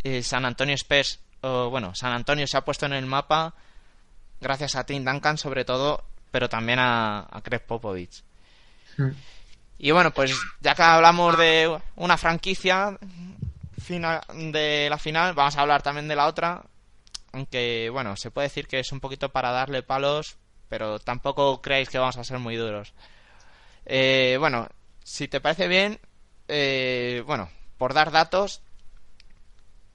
eh, 0.03 0.23
San 0.23 0.45
Antonio 0.45 0.75
Spurs, 0.75 1.21
o 1.41 1.71
bueno, 1.71 1.95
San 1.95 2.13
Antonio 2.13 2.47
se 2.47 2.59
ha 2.59 2.61
puesto 2.63 2.85
en 2.85 2.93
el 2.93 3.07
mapa 3.07 3.55
gracias 4.39 4.77
a 4.77 4.85
Tim 4.85 5.03
Duncan 5.03 5.39
sobre 5.39 5.65
todo, 5.65 6.05
pero 6.31 6.51
también 6.51 6.79
a, 6.79 7.21
a 7.21 7.41
Popovich. 7.41 8.23
Mm. 8.99 9.13
Y 9.79 9.91
bueno, 9.91 10.13
pues 10.13 10.39
ya 10.61 10.75
que 10.75 10.83
hablamos 10.83 11.37
de 11.37 11.79
una 11.97 12.17
franquicia 12.17 12.99
final, 13.85 14.21
de 14.29 14.89
la 14.91 14.99
final, 14.99 15.35
vamos 15.35 15.57
a 15.57 15.61
hablar 15.61 15.83
también 15.83 16.09
de 16.09 16.17
la 16.17 16.27
otra. 16.27 16.65
Aunque, 17.33 17.89
bueno, 17.91 18.17
se 18.17 18.31
puede 18.31 18.49
decir 18.49 18.67
que 18.67 18.81
es 18.81 18.93
un 18.93 19.01
poquito 19.01 19.29
para 19.31 19.51
darle 19.51 19.83
palos, 19.83 20.37
pero 20.69 20.99
tampoco 20.99 21.61
creáis 21.61 21.89
que 21.89 21.99
vamos 21.99 22.17
a 22.17 22.25
ser 22.25 22.39
muy 22.39 22.57
duros. 22.57 22.95
Eh, 23.87 24.37
bueno, 24.39 24.69
si 25.03 25.29
te 25.29 25.41
parece 25.41 25.69
bien, 25.69 26.01
eh, 26.49 27.23
bueno, 27.27 27.51
por 27.79 27.95
dar 27.95 28.11
datos, 28.11 28.63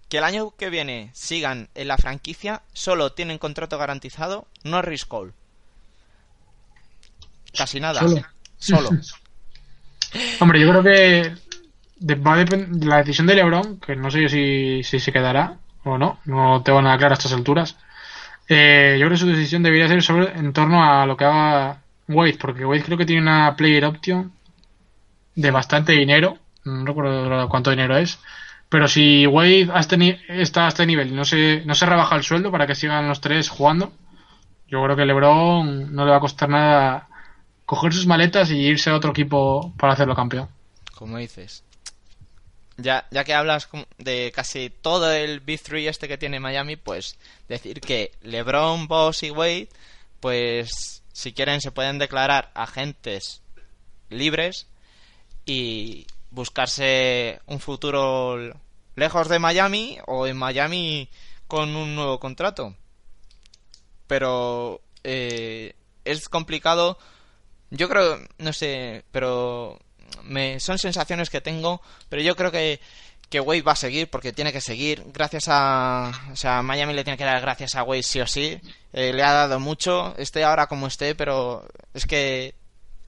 que 0.10 0.18
el 0.18 0.24
año 0.24 0.52
que 0.52 0.70
viene 0.70 1.12
sigan 1.14 1.70
en 1.76 1.88
la 1.88 1.98
franquicia, 1.98 2.64
solo 2.74 3.14
tienen 3.14 3.38
contrato 3.38 3.78
garantizado 3.78 4.48
Norris 4.64 5.06
Cole. 5.06 5.34
Casi 7.56 7.80
nada. 7.80 8.02
Solo. 8.02 8.22
Solo. 8.58 8.90
Hombre, 10.40 10.60
yo 10.60 10.70
creo 10.70 10.84
que 10.84 11.49
va 12.02 12.34
a 12.34 12.46
la 12.86 12.98
decisión 12.98 13.28
de 13.28 13.36
LeBron, 13.36 13.80
que 13.80 13.96
no 13.96 14.10
sé 14.12 14.22
yo 14.22 14.30
si, 14.30 14.84
si 14.84 15.00
se 15.00 15.12
quedará 15.12 15.58
o 15.84 15.98
no, 15.98 16.20
no 16.26 16.62
tengo 16.64 16.82
nada 16.82 16.98
claro 16.98 17.14
a 17.14 17.18
estas 17.18 17.34
alturas. 17.34 17.78
Eh, 18.48 18.98
yo 19.00 19.06
creo 19.06 19.12
que 19.12 19.18
su 19.18 19.28
decisión 19.28 19.64
debería 19.64 19.88
ser 19.88 20.02
sobre 20.02 20.38
en 20.38 20.54
torno 20.54 20.84
a 20.84 21.06
lo 21.06 21.16
que 21.16 21.26
haga 21.26 21.82
Wade, 22.08 22.38
porque 22.40 22.66
Wade 22.66 22.84
creo 22.84 22.98
que 22.98 23.06
tiene 23.06 23.22
una 23.22 23.56
player 23.56 23.86
option 23.86 24.32
de 25.36 25.52
bastante 25.52 25.94
dinero, 25.94 26.38
no 26.66 26.86
recuerdo 26.86 27.48
cuánto 27.48 27.70
dinero 27.70 27.98
es, 27.98 28.20
pero 28.70 28.88
si 28.88 29.28
Wade 29.28 29.70
a 29.74 29.80
este 29.80 30.20
está 30.30 30.66
a 30.66 30.70
este 30.70 30.86
nivel 30.86 31.10
y 31.10 31.12
no 31.12 31.26
se, 31.26 31.64
no 31.66 31.76
se 31.76 31.86
rebaja 31.86 32.16
el 32.16 32.24
sueldo 32.24 32.52
para 32.52 32.68
que 32.68 32.76
sigan 32.76 33.08
los 33.08 33.22
tres 33.22 33.50
jugando, 33.50 33.94
yo 34.68 34.84
creo 34.84 34.96
que 34.96 35.06
LeBron 35.06 35.94
no 35.94 36.06
le 36.06 36.12
va 36.12 36.18
a 36.18 36.22
costar 36.22 36.50
nada 36.50 37.08
coger 37.66 37.94
sus 37.94 38.08
maletas 38.08 38.50
y 38.50 38.58
irse 38.58 38.90
a 38.90 38.96
otro 38.96 39.12
equipo 39.12 39.74
para 39.78 39.94
hacerlo 39.94 40.16
campeón. 40.16 40.48
como 40.96 41.18
dices. 41.18 41.64
Ya, 42.82 43.08
ya 43.12 43.24
que 43.24 43.34
hablas 43.34 43.68
de 43.98 44.32
casi 44.34 44.70
todo 44.70 45.12
el 45.12 45.40
Big 45.40 45.62
3 45.62 45.88
este 45.88 46.08
que 46.08 46.18
tiene 46.18 46.40
Miami, 46.40 46.76
pues 46.76 47.18
decir 47.48 47.82
que 47.82 48.12
LeBron, 48.22 48.88
Boss 48.88 49.24
y 49.24 49.32
Wade, 49.32 49.70
pues 50.20 51.04
si 51.12 51.34
quieren 51.34 51.62
se 51.62 51.72
pueden 51.72 51.98
declarar 51.98 52.52
agentes 52.54 53.42
libres 54.10 54.68
y 55.46 56.08
buscarse 56.32 57.42
un 57.48 57.60
futuro 57.60 58.38
lejos 58.96 59.28
de 59.28 59.40
Miami 59.40 59.98
o 60.08 60.28
en 60.28 60.38
Miami 60.38 61.10
con 61.48 61.76
un 61.76 61.96
nuevo 61.96 62.20
contrato. 62.20 62.76
Pero 64.08 64.82
eh, 65.04 65.76
es 66.06 66.30
complicado 66.30 66.98
yo 67.72 67.88
creo, 67.88 68.20
no 68.40 68.54
sé, 68.54 69.04
pero 69.12 69.80
me, 70.24 70.60
son 70.60 70.78
sensaciones 70.78 71.30
que 71.30 71.42
tengo, 71.42 71.82
pero 72.10 72.22
yo 72.22 72.36
creo 72.36 72.52
que, 72.52 72.80
que 73.30 73.40
Wade 73.40 73.62
va 73.62 73.74
a 73.74 73.76
seguir 73.76 74.10
porque 74.10 74.34
tiene 74.34 74.52
que 74.52 74.62
seguir. 74.62 75.04
Gracias 75.14 75.46
a. 75.48 76.12
O 76.32 76.36
sea, 76.36 76.62
Miami 76.62 76.94
le 76.94 77.04
tiene 77.04 77.18
que 77.18 77.24
dar 77.24 77.42
gracias 77.42 77.76
a 77.76 77.84
Wade 77.84 78.04
sí 78.04 78.20
o 78.20 78.28
sí. 78.28 78.60
Eh, 78.94 79.14
le 79.14 79.24
ha 79.24 79.34
dado 79.34 79.60
mucho, 79.60 80.16
esté 80.18 80.44
ahora 80.44 80.68
como 80.68 80.88
esté, 80.88 81.16
pero 81.16 81.68
es 81.94 82.06
que 82.06 82.56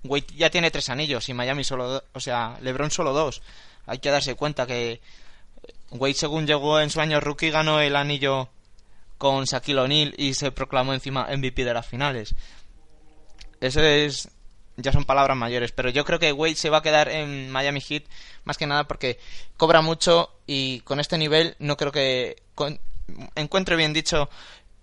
Wade 0.03 0.27
ya 0.35 0.49
tiene 0.49 0.71
tres 0.71 0.89
anillos 0.89 1.27
y 1.29 1.33
Miami 1.33 1.63
solo. 1.63 2.03
O 2.13 2.19
sea, 2.19 2.57
LeBron 2.61 2.91
solo 2.91 3.13
dos. 3.13 3.41
Hay 3.85 3.99
que 3.99 4.11
darse 4.11 4.35
cuenta 4.35 4.67
que 4.67 5.01
Wade, 5.91 6.13
según 6.13 6.47
llegó 6.47 6.79
en 6.79 6.89
su 6.89 7.01
año 7.01 7.19
rookie, 7.19 7.51
ganó 7.51 7.79
el 7.79 7.95
anillo 7.95 8.49
con 9.17 9.45
Shaquille 9.45 9.79
O'Neal 9.79 10.15
y 10.17 10.33
se 10.33 10.51
proclamó 10.51 10.93
encima 10.93 11.27
MVP 11.35 11.63
de 11.63 11.73
las 11.73 11.85
finales. 11.85 12.35
Eso 13.59 13.81
es. 13.81 14.29
Ya 14.81 14.91
son 14.91 15.05
palabras 15.05 15.37
mayores, 15.37 15.71
pero 15.71 15.89
yo 15.89 16.05
creo 16.05 16.19
que 16.19 16.31
Wade 16.33 16.55
se 16.55 16.69
va 16.69 16.77
a 16.77 16.81
quedar 16.81 17.09
en 17.09 17.49
Miami 17.51 17.81
Heat 17.81 18.03
más 18.43 18.57
que 18.57 18.67
nada 18.67 18.85
porque 18.85 19.19
cobra 19.57 19.81
mucho 19.81 20.29
y 20.47 20.79
con 20.81 20.99
este 20.99 21.17
nivel 21.17 21.55
no 21.59 21.77
creo 21.77 21.91
que 21.91 22.37
con- 22.55 22.79
encuentre 23.35 23.75
bien 23.75 23.93
dicho 23.93 24.29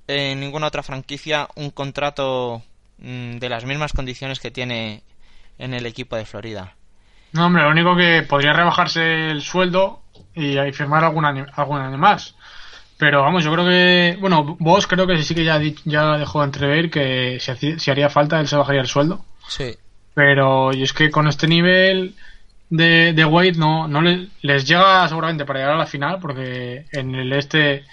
en 0.07 0.41
ninguna 0.41 0.69
otra 0.69 0.83
franquicia 0.83 1.49
un 1.57 1.71
contrato 1.71 2.63
mm, 2.99 3.39
de 3.39 3.49
las 3.49 3.65
mismas 3.65 3.93
condiciones 3.93 4.41
que 4.41 4.51
tiene 4.51 5.03
en 5.59 5.75
el 5.75 5.87
equipo 5.87 6.17
de 6.17 6.25
Florida. 6.25 6.75
No, 7.33 7.47
hombre, 7.47 7.63
lo 7.65 7.71
único 7.71 7.95
que 7.97 8.23
podría 8.23 8.53
rebajarse 8.55 9.31
el 9.31 9.43
sueldo 9.43 10.01
y 10.35 10.57
ahí 10.57 10.73
firmar 10.73 11.05
algún 11.05 11.25
año, 11.27 11.47
algún 11.55 11.79
año 11.81 11.99
más. 11.99 12.35
Pero 12.97 13.23
vamos, 13.23 13.45
yo 13.45 13.53
creo 13.53 13.65
que. 13.65 14.17
Bueno, 14.21 14.57
vos 14.59 14.87
creo 14.87 15.07
que 15.07 15.23
sí 15.23 15.35
que 15.35 15.45
ya, 15.45 15.61
ya 15.85 16.17
dejó 16.17 16.43
entrever 16.43 16.91
que 16.91 17.39
si, 17.41 17.79
si 17.79 17.91
haría 17.91 18.09
falta 18.11 18.41
él 18.41 18.49
se 18.49 18.57
bajaría 18.57 18.81
el 18.81 18.87
sueldo. 18.89 19.25
Sí. 19.47 19.77
Pero 20.19 20.73
y 20.73 20.83
es 20.83 20.93
que 20.93 21.11
con 21.11 21.29
este 21.29 21.47
nivel 21.47 22.15
de, 22.71 23.13
de 23.15 23.25
Wade 23.25 23.53
no, 23.65 23.87
no 23.89 24.01
le- 24.03 24.29
les 24.43 24.67
llega 24.67 25.07
seguramente 25.09 25.45
para 25.45 25.61
llegar 25.61 25.75
a 25.75 25.79
la 25.79 25.87
final, 25.95 26.19
porque 26.21 26.87
en 26.93 27.15
el 27.15 27.33
este, 27.33 27.85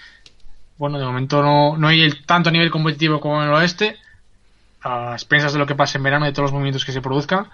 bueno, 0.78 0.98
de 0.98 1.06
momento 1.06 1.42
no, 1.42 1.76
no 1.78 1.88
hay 1.88 2.02
el 2.02 2.24
tanto 2.26 2.50
nivel 2.50 2.70
competitivo 2.70 3.20
como 3.20 3.42
en 3.42 3.48
el 3.48 3.54
oeste, 3.54 3.96
a 4.82 5.12
expensas 5.14 5.52
de 5.54 5.58
lo 5.60 5.66
que 5.66 5.76
pase 5.76 5.98
en 5.98 6.04
verano 6.04 6.26
y 6.26 6.28
de 6.30 6.32
todos 6.34 6.46
los 6.48 6.52
movimientos 6.54 6.84
que 6.86 6.92
se 6.92 7.02
produzcan. 7.02 7.48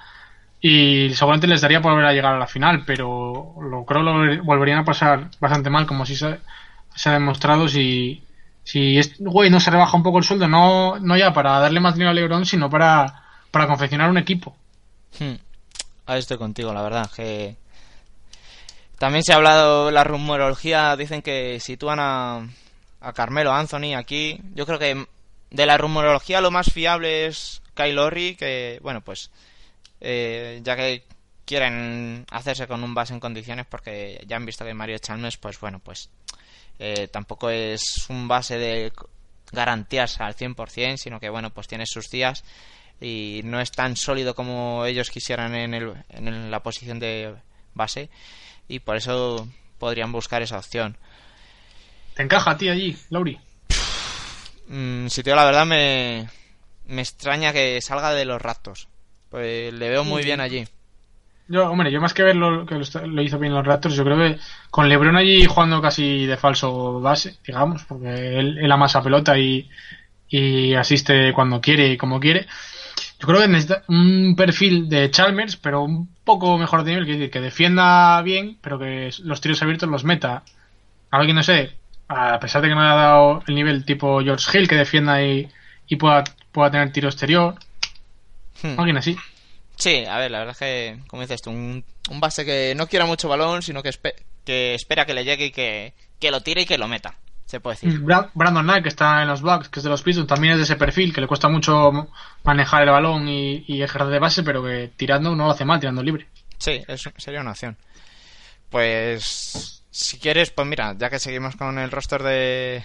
Y 0.60 1.10
seguramente 1.14 1.48
les 1.48 1.60
daría 1.62 1.82
por 1.82 1.92
volver 1.92 2.06
a 2.08 2.12
llegar 2.14 2.34
a 2.34 2.38
la 2.38 2.46
final, 2.46 2.84
pero 2.86 3.54
lo 3.62 3.84
creo 3.86 4.02
lo 4.02 4.44
volverían 4.44 4.80
a 4.80 4.84
pasar 4.84 5.30
bastante 5.40 5.70
mal, 5.70 5.86
como 5.86 6.06
si 6.06 6.16
se, 6.16 6.40
se 6.94 7.08
ha 7.10 7.12
demostrado 7.14 7.68
si, 7.68 8.24
si 8.64 8.98
es, 8.98 9.16
Wade 9.20 9.50
no 9.50 9.60
se 9.60 9.70
rebaja 9.72 9.96
un 9.96 10.02
poco 10.04 10.18
el 10.18 10.24
sueldo, 10.24 10.48
no, 10.48 10.98
no 11.00 11.16
ya 11.16 11.32
para 11.32 11.58
darle 11.60 11.80
más 11.80 11.94
dinero 11.94 12.10
a 12.12 12.14
LeBron, 12.14 12.46
sino 12.46 12.70
para, 12.70 13.24
para 13.50 13.66
confeccionar 13.66 14.10
un 14.10 14.18
equipo. 14.18 14.56
Hmm. 15.18 15.34
Ahí 16.06 16.18
estoy 16.18 16.38
contigo, 16.38 16.72
la 16.72 16.82
verdad, 16.82 17.10
que... 17.14 17.56
También 18.98 19.24
se 19.24 19.32
ha 19.32 19.36
hablado, 19.36 19.90
la 19.90 20.04
rumorología, 20.04 20.96
dicen 20.96 21.22
que 21.22 21.58
sitúan 21.58 21.98
a, 21.98 22.48
a 23.00 23.12
Carmelo 23.12 23.52
Anthony 23.52 23.94
aquí. 23.96 24.40
Yo 24.54 24.64
creo 24.64 24.78
que 24.78 25.06
de 25.50 25.66
la 25.66 25.76
rumorología 25.76 26.40
lo 26.40 26.50
más 26.50 26.72
fiable 26.72 27.26
es 27.26 27.62
Kyle 27.74 27.94
Lowry, 27.94 28.36
que, 28.36 28.78
bueno, 28.82 29.00
pues, 29.02 29.30
eh, 30.00 30.60
ya 30.62 30.76
que 30.76 31.04
quieren 31.44 32.24
hacerse 32.30 32.66
con 32.66 32.82
un 32.84 32.94
base 32.94 33.12
en 33.12 33.20
condiciones, 33.20 33.66
porque 33.66 34.22
ya 34.26 34.36
han 34.36 34.46
visto 34.46 34.64
que 34.64 34.74
Mario 34.74 34.98
Chalmers, 34.98 35.36
pues 35.36 35.58
bueno, 35.60 35.80
pues 35.80 36.08
eh, 36.78 37.08
tampoco 37.08 37.50
es 37.50 38.06
un 38.08 38.28
base 38.28 38.56
de 38.58 38.92
garantías 39.50 40.20
al 40.20 40.34
100%, 40.34 40.96
sino 40.96 41.20
que, 41.20 41.28
bueno, 41.28 41.50
pues 41.50 41.68
tiene 41.68 41.84
sus 41.86 42.08
días 42.08 42.44
y 43.02 43.40
no 43.44 43.60
es 43.60 43.72
tan 43.72 43.96
sólido 43.96 44.34
como 44.34 44.86
ellos 44.86 45.10
quisieran 45.10 45.54
en, 45.54 45.74
el, 45.74 45.92
en 46.10 46.50
la 46.50 46.62
posición 46.62 47.00
de 47.00 47.34
base 47.74 48.08
y 48.68 48.78
por 48.78 48.96
eso 48.96 49.48
podrían 49.78 50.12
buscar 50.12 50.40
esa 50.40 50.58
opción. 50.58 50.96
¿Te 52.14 52.22
encaja 52.22 52.52
a 52.52 52.56
ti 52.56 52.68
allí, 52.68 52.96
Lauri? 53.10 53.38
Mm, 54.68 55.08
si 55.08 55.22
te 55.22 55.30
digo 55.30 55.36
la 55.36 55.44
verdad 55.44 55.66
me, 55.66 56.28
me 56.86 57.02
extraña 57.02 57.52
que 57.52 57.80
salga 57.80 58.14
de 58.14 58.24
los 58.24 58.40
raptos. 58.40 58.88
Pues 59.30 59.72
le 59.72 59.88
veo 59.88 60.04
muy 60.04 60.22
bien 60.22 60.40
allí. 60.40 60.64
yo, 61.48 61.70
hombre, 61.70 61.90
yo 61.90 62.00
más 62.00 62.14
que 62.14 62.22
ver 62.22 62.36
lo 62.36 62.66
que 62.66 62.74
lo, 62.76 63.22
hizo 63.22 63.38
bien 63.38 63.54
los 63.54 63.66
Raptors, 63.66 63.96
yo 63.96 64.04
creo 64.04 64.18
que 64.18 64.38
con 64.70 64.90
LeBron 64.90 65.16
allí 65.16 65.46
jugando 65.46 65.80
casi 65.80 66.26
de 66.26 66.36
falso 66.36 67.00
base, 67.00 67.38
digamos, 67.44 67.82
porque 67.84 68.38
él, 68.38 68.58
él 68.58 68.70
amasa 68.70 69.02
pelota 69.02 69.38
y, 69.38 69.70
y 70.28 70.74
asiste 70.74 71.32
cuando 71.32 71.62
quiere 71.62 71.88
y 71.88 71.96
como 71.96 72.20
quiere. 72.20 72.46
Yo 73.22 73.28
creo 73.28 73.40
que 73.40 73.46
necesita 73.46 73.84
un 73.86 74.34
perfil 74.36 74.88
de 74.88 75.08
Chalmers, 75.12 75.56
pero 75.56 75.82
un 75.82 76.08
poco 76.24 76.58
mejor 76.58 76.82
de 76.82 76.96
nivel, 77.00 77.30
que 77.30 77.40
defienda 77.40 78.20
bien, 78.22 78.58
pero 78.60 78.80
que 78.80 79.10
los 79.20 79.40
tiros 79.40 79.62
abiertos 79.62 79.88
los 79.88 80.02
meta. 80.02 80.42
Alguien, 81.10 81.36
no 81.36 81.44
sé, 81.44 81.70
a 82.08 82.40
pesar 82.40 82.62
de 82.62 82.68
que 82.68 82.74
no 82.74 82.82
le 82.82 82.88
ha 82.88 82.94
dado 82.94 83.42
el 83.46 83.54
nivel 83.54 83.84
tipo 83.84 84.20
George 84.22 84.58
Hill, 84.58 84.66
que 84.66 84.74
defienda 84.74 85.22
y, 85.22 85.48
y 85.86 85.94
pueda, 85.96 86.24
pueda 86.50 86.72
tener 86.72 86.90
tiro 86.92 87.08
exterior. 87.08 87.54
Hmm. 88.60 88.74
Alguien 88.76 88.96
así. 88.96 89.16
Sí, 89.76 90.04
a 90.04 90.18
ver, 90.18 90.32
la 90.32 90.40
verdad 90.40 90.52
es 90.54 90.58
que, 90.58 90.98
como 91.06 91.22
dices 91.22 91.42
tú, 91.42 91.50
un, 91.50 91.84
un 92.10 92.20
base 92.20 92.44
que 92.44 92.74
no 92.76 92.88
quiera 92.88 93.06
mucho 93.06 93.28
balón, 93.28 93.62
sino 93.62 93.84
que, 93.84 93.90
espe- 93.90 94.16
que 94.44 94.74
espera 94.74 95.06
que 95.06 95.14
le 95.14 95.24
llegue 95.24 95.46
y 95.46 95.50
que, 95.52 95.94
que 96.18 96.32
lo 96.32 96.40
tire 96.40 96.62
y 96.62 96.66
que 96.66 96.76
lo 96.76 96.88
meta, 96.88 97.14
se 97.52 97.60
puede 97.60 97.76
decir. 97.76 98.00
Bra- 98.00 98.30
Brandon 98.34 98.64
Knight, 98.64 98.82
que 98.82 98.88
está 98.88 99.22
en 99.22 99.28
los 99.28 99.42
Bucks, 99.42 99.68
que 99.68 99.78
es 99.80 99.84
de 99.84 99.90
los 99.90 100.02
Pistons, 100.02 100.26
también 100.26 100.52
es 100.54 100.58
de 100.58 100.64
ese 100.64 100.76
perfil, 100.76 101.14
que 101.14 101.20
le 101.20 101.26
cuesta 101.28 101.48
mucho 101.48 102.08
manejar 102.44 102.82
el 102.82 102.90
balón 102.90 103.28
y, 103.28 103.64
y 103.68 103.82
ejercer 103.82 104.08
de 104.08 104.18
base, 104.18 104.42
pero 104.42 104.62
que 104.62 104.90
tirando 104.96 105.34
no 105.36 105.46
lo 105.46 105.50
hace 105.52 105.64
mal, 105.64 105.78
tirando 105.80 106.02
libre. 106.02 106.28
Sí, 106.58 106.82
eso 106.88 107.10
sería 107.16 107.40
una 107.40 107.50
opción. 107.52 107.76
Pues, 108.70 109.82
si 109.90 110.18
quieres, 110.18 110.50
pues 110.50 110.66
mira, 110.66 110.94
ya 110.98 111.10
que 111.10 111.18
seguimos 111.18 111.56
con 111.56 111.78
el 111.78 111.90
roster 111.90 112.22
de, 112.22 112.82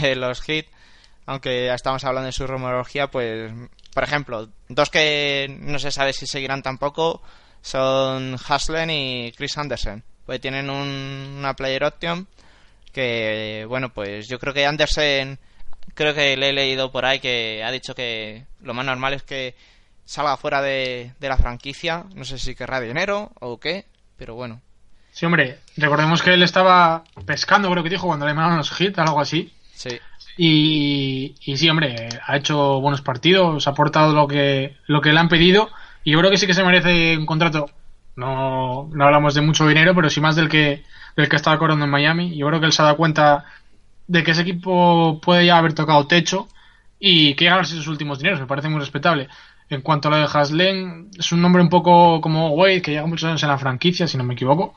de 0.00 0.16
los 0.16 0.40
Heat, 0.42 0.66
aunque 1.26 1.66
ya 1.66 1.74
estamos 1.74 2.04
hablando 2.04 2.26
de 2.26 2.32
su 2.32 2.46
rumorología, 2.46 3.10
pues, 3.10 3.52
por 3.92 4.02
ejemplo, 4.04 4.48
dos 4.68 4.90
que 4.90 5.54
no 5.60 5.78
se 5.78 5.90
sabe 5.90 6.12
si 6.12 6.26
seguirán 6.26 6.62
tampoco 6.62 7.22
son 7.62 8.36
Haslen 8.48 8.90
y 8.90 9.32
Chris 9.36 9.56
Anderson. 9.58 10.02
Pues 10.26 10.40
tienen 10.40 10.70
un- 10.70 11.36
una 11.38 11.54
player 11.54 11.84
option 11.84 12.26
que, 12.94 13.66
bueno, 13.68 13.90
pues 13.92 14.26
yo 14.28 14.38
creo 14.38 14.54
que 14.54 14.64
Anderson, 14.64 15.38
creo 15.94 16.14
que 16.14 16.36
le 16.38 16.48
he 16.48 16.52
leído 16.54 16.90
por 16.90 17.04
ahí 17.04 17.20
que 17.20 17.62
ha 17.62 17.70
dicho 17.70 17.94
que 17.94 18.44
lo 18.62 18.72
más 18.72 18.86
normal 18.86 19.12
es 19.12 19.22
que 19.22 19.54
salga 20.06 20.38
fuera 20.38 20.62
de, 20.62 21.12
de 21.20 21.28
la 21.28 21.36
franquicia. 21.36 22.04
No 22.14 22.24
sé 22.24 22.38
si 22.38 22.54
querrá 22.54 22.80
dinero 22.80 23.32
o 23.40 23.58
qué, 23.60 23.84
pero 24.16 24.34
bueno. 24.34 24.62
Sí, 25.12 25.26
hombre, 25.26 25.58
recordemos 25.76 26.22
que 26.22 26.34
él 26.34 26.42
estaba 26.42 27.04
pescando, 27.26 27.70
creo 27.70 27.84
que 27.84 27.90
dijo, 27.90 28.06
cuando 28.06 28.26
le 28.26 28.34
mandaron 28.34 28.58
los 28.58 28.80
hits, 28.80 28.98
algo 28.98 29.20
así. 29.20 29.52
Sí, 29.74 29.98
Y, 30.36 31.34
y 31.44 31.56
sí, 31.56 31.68
hombre, 31.68 32.08
ha 32.26 32.36
hecho 32.36 32.80
buenos 32.80 33.02
partidos, 33.02 33.66
ha 33.66 33.70
aportado 33.70 34.12
lo 34.12 34.26
que, 34.26 34.76
lo 34.86 35.00
que 35.00 35.12
le 35.12 35.20
han 35.20 35.28
pedido. 35.28 35.70
Y 36.02 36.12
yo 36.12 36.18
creo 36.18 36.30
que 36.30 36.36
sí 36.36 36.46
que 36.46 36.54
se 36.54 36.64
merece 36.64 37.16
un 37.16 37.26
contrato. 37.26 37.70
No, 38.16 38.88
no 38.92 39.04
hablamos 39.04 39.34
de 39.34 39.40
mucho 39.40 39.66
dinero, 39.66 39.94
pero 39.94 40.10
sí 40.10 40.20
más 40.20 40.36
del 40.36 40.48
que, 40.48 40.84
del 41.16 41.28
que 41.28 41.36
estaba 41.36 41.58
cobrando 41.58 41.84
en 41.84 41.90
Miami. 41.90 42.36
Yo 42.36 42.46
creo 42.48 42.60
que 42.60 42.66
él 42.66 42.72
se 42.72 42.82
ha 42.82 42.86
dado 42.86 42.96
cuenta 42.96 43.44
de 44.06 44.22
que 44.22 44.32
ese 44.32 44.42
equipo 44.42 45.20
puede 45.20 45.46
ya 45.46 45.58
haber 45.58 45.72
tocado 45.72 46.06
techo 46.06 46.48
y 46.98 47.34
que 47.34 47.46
ganarse 47.46 47.74
sus 47.74 47.88
últimos 47.88 48.18
dineros. 48.18 48.40
Me 48.40 48.46
parece 48.46 48.68
muy 48.68 48.80
respetable. 48.80 49.28
En 49.68 49.80
cuanto 49.80 50.08
a 50.08 50.10
lo 50.10 50.16
de 50.18 50.28
Haslen, 50.30 51.10
es 51.18 51.32
un 51.32 51.40
nombre 51.40 51.62
un 51.62 51.68
poco 51.68 52.20
como 52.20 52.50
Wade, 52.50 52.82
que 52.82 52.92
lleva 52.92 53.06
muchos 53.06 53.28
años 53.28 53.42
en 53.42 53.48
la 53.48 53.58
franquicia, 53.58 54.06
si 54.06 54.16
no 54.16 54.24
me 54.24 54.34
equivoco. 54.34 54.74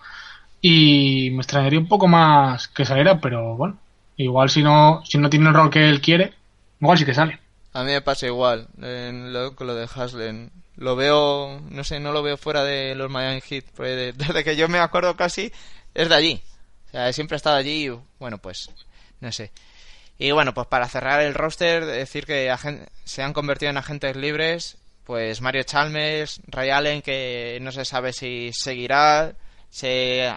Y 0.61 1.29
me 1.31 1.37
extrañaría 1.37 1.79
un 1.79 1.87
poco 1.87 2.07
más 2.07 2.67
que 2.67 2.85
saliera, 2.85 3.19
pero 3.19 3.55
bueno, 3.55 3.77
igual 4.15 4.49
si 4.49 4.63
no, 4.63 5.01
si 5.05 5.17
no 5.17 5.29
tiene 5.29 5.49
el 5.49 5.53
rol 5.53 5.69
que 5.69 5.87
él 5.87 6.01
quiere, 6.01 6.33
igual 6.81 6.97
sí 6.97 7.05
que 7.05 7.13
sale. 7.13 7.39
a 7.73 7.83
mí 7.83 7.91
me 7.91 8.01
pasa 8.01 8.25
igual 8.25 8.67
lo, 8.77 9.55
con 9.55 9.67
lo 9.67 9.75
de 9.75 9.87
Haslen. 9.93 10.51
Lo 10.77 10.95
veo, 10.95 11.59
no 11.71 11.83
sé, 11.83 11.99
no 11.99 12.11
lo 12.11 12.21
veo 12.21 12.37
fuera 12.37 12.63
de 12.63 12.93
los 12.95 13.09
Miami 13.09 13.41
Heat. 13.41 13.65
desde 13.77 14.43
que 14.43 14.55
yo 14.55 14.67
me 14.67 14.79
acuerdo 14.79 15.15
casi, 15.15 15.51
es 15.97 16.09
de 16.09 16.15
allí. 16.15 16.41
O 16.87 16.91
sea, 16.91 17.11
siempre 17.11 17.35
ha 17.35 17.37
estado 17.37 17.57
allí 17.57 17.87
y, 17.87 17.99
bueno, 18.19 18.37
pues, 18.37 18.69
no 19.19 19.31
sé. 19.31 19.51
Y 20.19 20.31
bueno, 20.31 20.53
pues 20.53 20.67
para 20.67 20.87
cerrar 20.87 21.21
el 21.21 21.33
roster, 21.33 21.85
decir 21.85 22.25
que 22.25 22.53
se 23.03 23.23
han 23.23 23.33
convertido 23.33 23.71
en 23.71 23.77
agentes 23.77 24.15
libres, 24.15 24.77
pues 25.03 25.41
Mario 25.41 25.63
Chalmers, 25.63 26.41
Ray 26.47 26.69
Allen, 26.69 27.01
que 27.01 27.57
no 27.61 27.71
se 27.71 27.83
sabe 27.83 28.13
si 28.13 28.51
seguirá, 28.53 29.33
se 29.69 30.31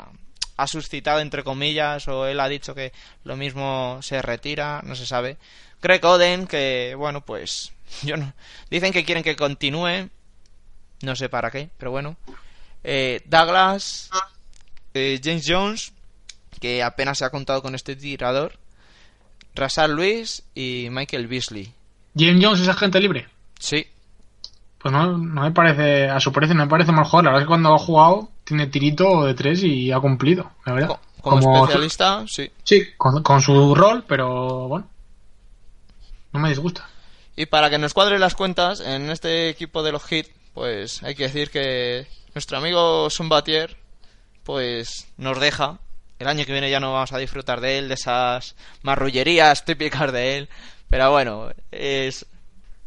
ha 0.57 0.67
suscitado 0.67 1.21
entre 1.21 1.45
comillas, 1.45 2.09
o 2.09 2.27
él 2.27 2.41
ha 2.41 2.49
dicho 2.49 2.75
que 2.75 2.93
lo 3.25 3.37
mismo 3.37 4.01
se 4.03 4.21
retira, 4.23 4.81
no 4.83 4.95
se 4.95 5.07
sabe. 5.07 5.37
Greg 5.83 6.05
Oden, 6.05 6.47
que 6.47 6.95
bueno, 6.97 7.23
pues 7.25 7.73
yo 8.03 8.17
no. 8.17 8.33
Dicen 8.71 8.93
que 8.93 9.05
quieren 9.05 9.25
que 9.25 9.37
continúe, 9.37 10.09
no 11.03 11.17
sé 11.17 11.29
para 11.29 11.51
qué, 11.51 11.71
pero 11.79 11.91
bueno. 11.91 12.17
Eh, 12.83 13.23
Douglas, 13.27 14.11
eh, 14.95 15.21
James 15.23 15.45
Jones, 15.47 15.93
que 16.61 16.83
apenas 16.83 17.19
se 17.19 17.25
ha 17.25 17.31
contado 17.31 17.63
con 17.63 17.75
este 17.75 17.97
tirador. 17.97 18.59
Rasar 19.55 19.91
Luis 19.91 20.43
y 20.55 20.89
Michael 20.91 21.27
Beasley. 21.27 21.73
James 22.17 22.45
Jones 22.45 22.61
es 22.61 22.69
agente 22.69 23.01
libre. 23.01 23.29
Sí, 23.59 23.87
Pues 24.79 24.93
no, 24.93 25.19
no 25.19 25.43
me 25.43 25.51
parece, 25.53 26.09
a 26.09 26.19
su 26.21 26.33
precio 26.33 26.55
no 26.55 26.65
me 26.65 26.71
parece 26.71 26.93
mal 26.93 27.05
jugador. 27.05 27.25
La 27.25 27.31
verdad 27.33 27.43
es 27.43 27.45
que 27.47 27.49
cuando 27.49 27.75
ha 27.75 27.79
jugado 27.79 28.31
tiene 28.45 28.67
tirito 28.69 29.25
de 29.25 29.35
tres 29.35 29.63
y 29.63 29.93
ha 29.93 30.01
cumplido, 30.01 30.51
la 30.65 30.73
verdad. 30.73 30.89
co- 30.89 31.01
como, 31.21 31.57
especialista, 31.65 32.25
sí. 32.27 32.51
Sí, 32.65 32.83
con, 32.97 33.23
con 33.23 33.43
su 33.43 33.75
rol, 33.75 34.05
pero 34.09 34.69
bueno. 34.69 34.89
No 36.33 36.41
me 36.41 36.49
disgusta. 36.49 36.89
Y 37.37 37.47
para 37.47 37.69
que 37.71 37.79
nos 37.79 37.93
cuadren 37.93 38.21
las 38.21 38.35
cuentas, 38.35 38.81
en 38.81 39.11
este 39.11 39.49
equipo 39.51 39.83
de 39.83 39.93
los 39.93 40.03
Heat, 40.05 40.27
pues 40.55 41.03
hay 41.03 41.15
que 41.15 41.25
decir 41.25 41.51
que 41.51 42.07
nuestro 42.35 42.57
amigo 42.59 43.11
Sumbatier, 43.11 43.77
pues 44.51 45.07
nos 45.17 45.39
deja. 45.39 45.79
El 46.19 46.27
año 46.27 46.45
que 46.45 46.51
viene 46.51 46.69
ya 46.69 46.81
no 46.81 46.93
vamos 46.93 47.13
a 47.13 47.19
disfrutar 47.19 47.61
de 47.61 47.79
él, 47.79 47.87
de 47.87 47.95
esas 47.95 48.57
marrullerías 48.83 49.65
típicas 49.65 50.13
de 50.13 50.39
él. 50.39 50.49
Pero 50.89 51.13
bueno, 51.13 51.51
es... 51.71 52.27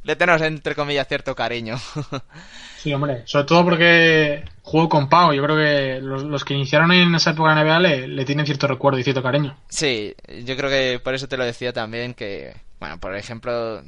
le 0.03 0.17
tenemos 0.17 0.41
entre 0.41 0.75
comillas 0.75 1.07
cierto 1.07 1.33
cariño. 1.35 1.77
Sí, 2.83 2.93
hombre. 2.93 3.21
Sobre 3.23 3.45
todo 3.45 3.63
porque 3.63 4.43
jugó 4.61 4.89
con 4.89 5.07
Pau. 5.07 5.31
Yo 5.31 5.41
creo 5.41 5.55
que 5.55 6.01
los, 6.01 6.23
los 6.23 6.43
que 6.43 6.53
iniciaron 6.53 6.91
en 6.91 7.15
esa 7.15 7.31
época 7.31 7.55
de 7.55 7.63
NBA 7.63 7.79
le, 7.79 8.07
le 8.09 8.25
tienen 8.25 8.45
cierto 8.45 8.67
recuerdo 8.67 8.99
y 8.99 9.03
cierto 9.03 9.23
cariño. 9.23 9.57
Sí, 9.69 10.13
yo 10.43 10.57
creo 10.57 10.69
que 10.69 10.99
por 11.01 11.13
eso 11.13 11.29
te 11.29 11.37
lo 11.37 11.45
decía 11.45 11.71
también 11.71 12.13
que, 12.13 12.53
bueno, 12.81 12.99
por 12.99 13.15
ejemplo, 13.15 13.81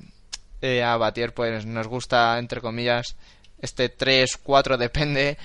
eh, 0.62 0.82
a 0.82 0.96
Batier 0.96 1.34
pues 1.34 1.66
nos 1.66 1.88
gusta, 1.90 2.40
entre 2.40 2.62
comillas, 2.62 3.18
este 3.60 3.94
3-4 3.94 4.78
depende. 4.78 5.38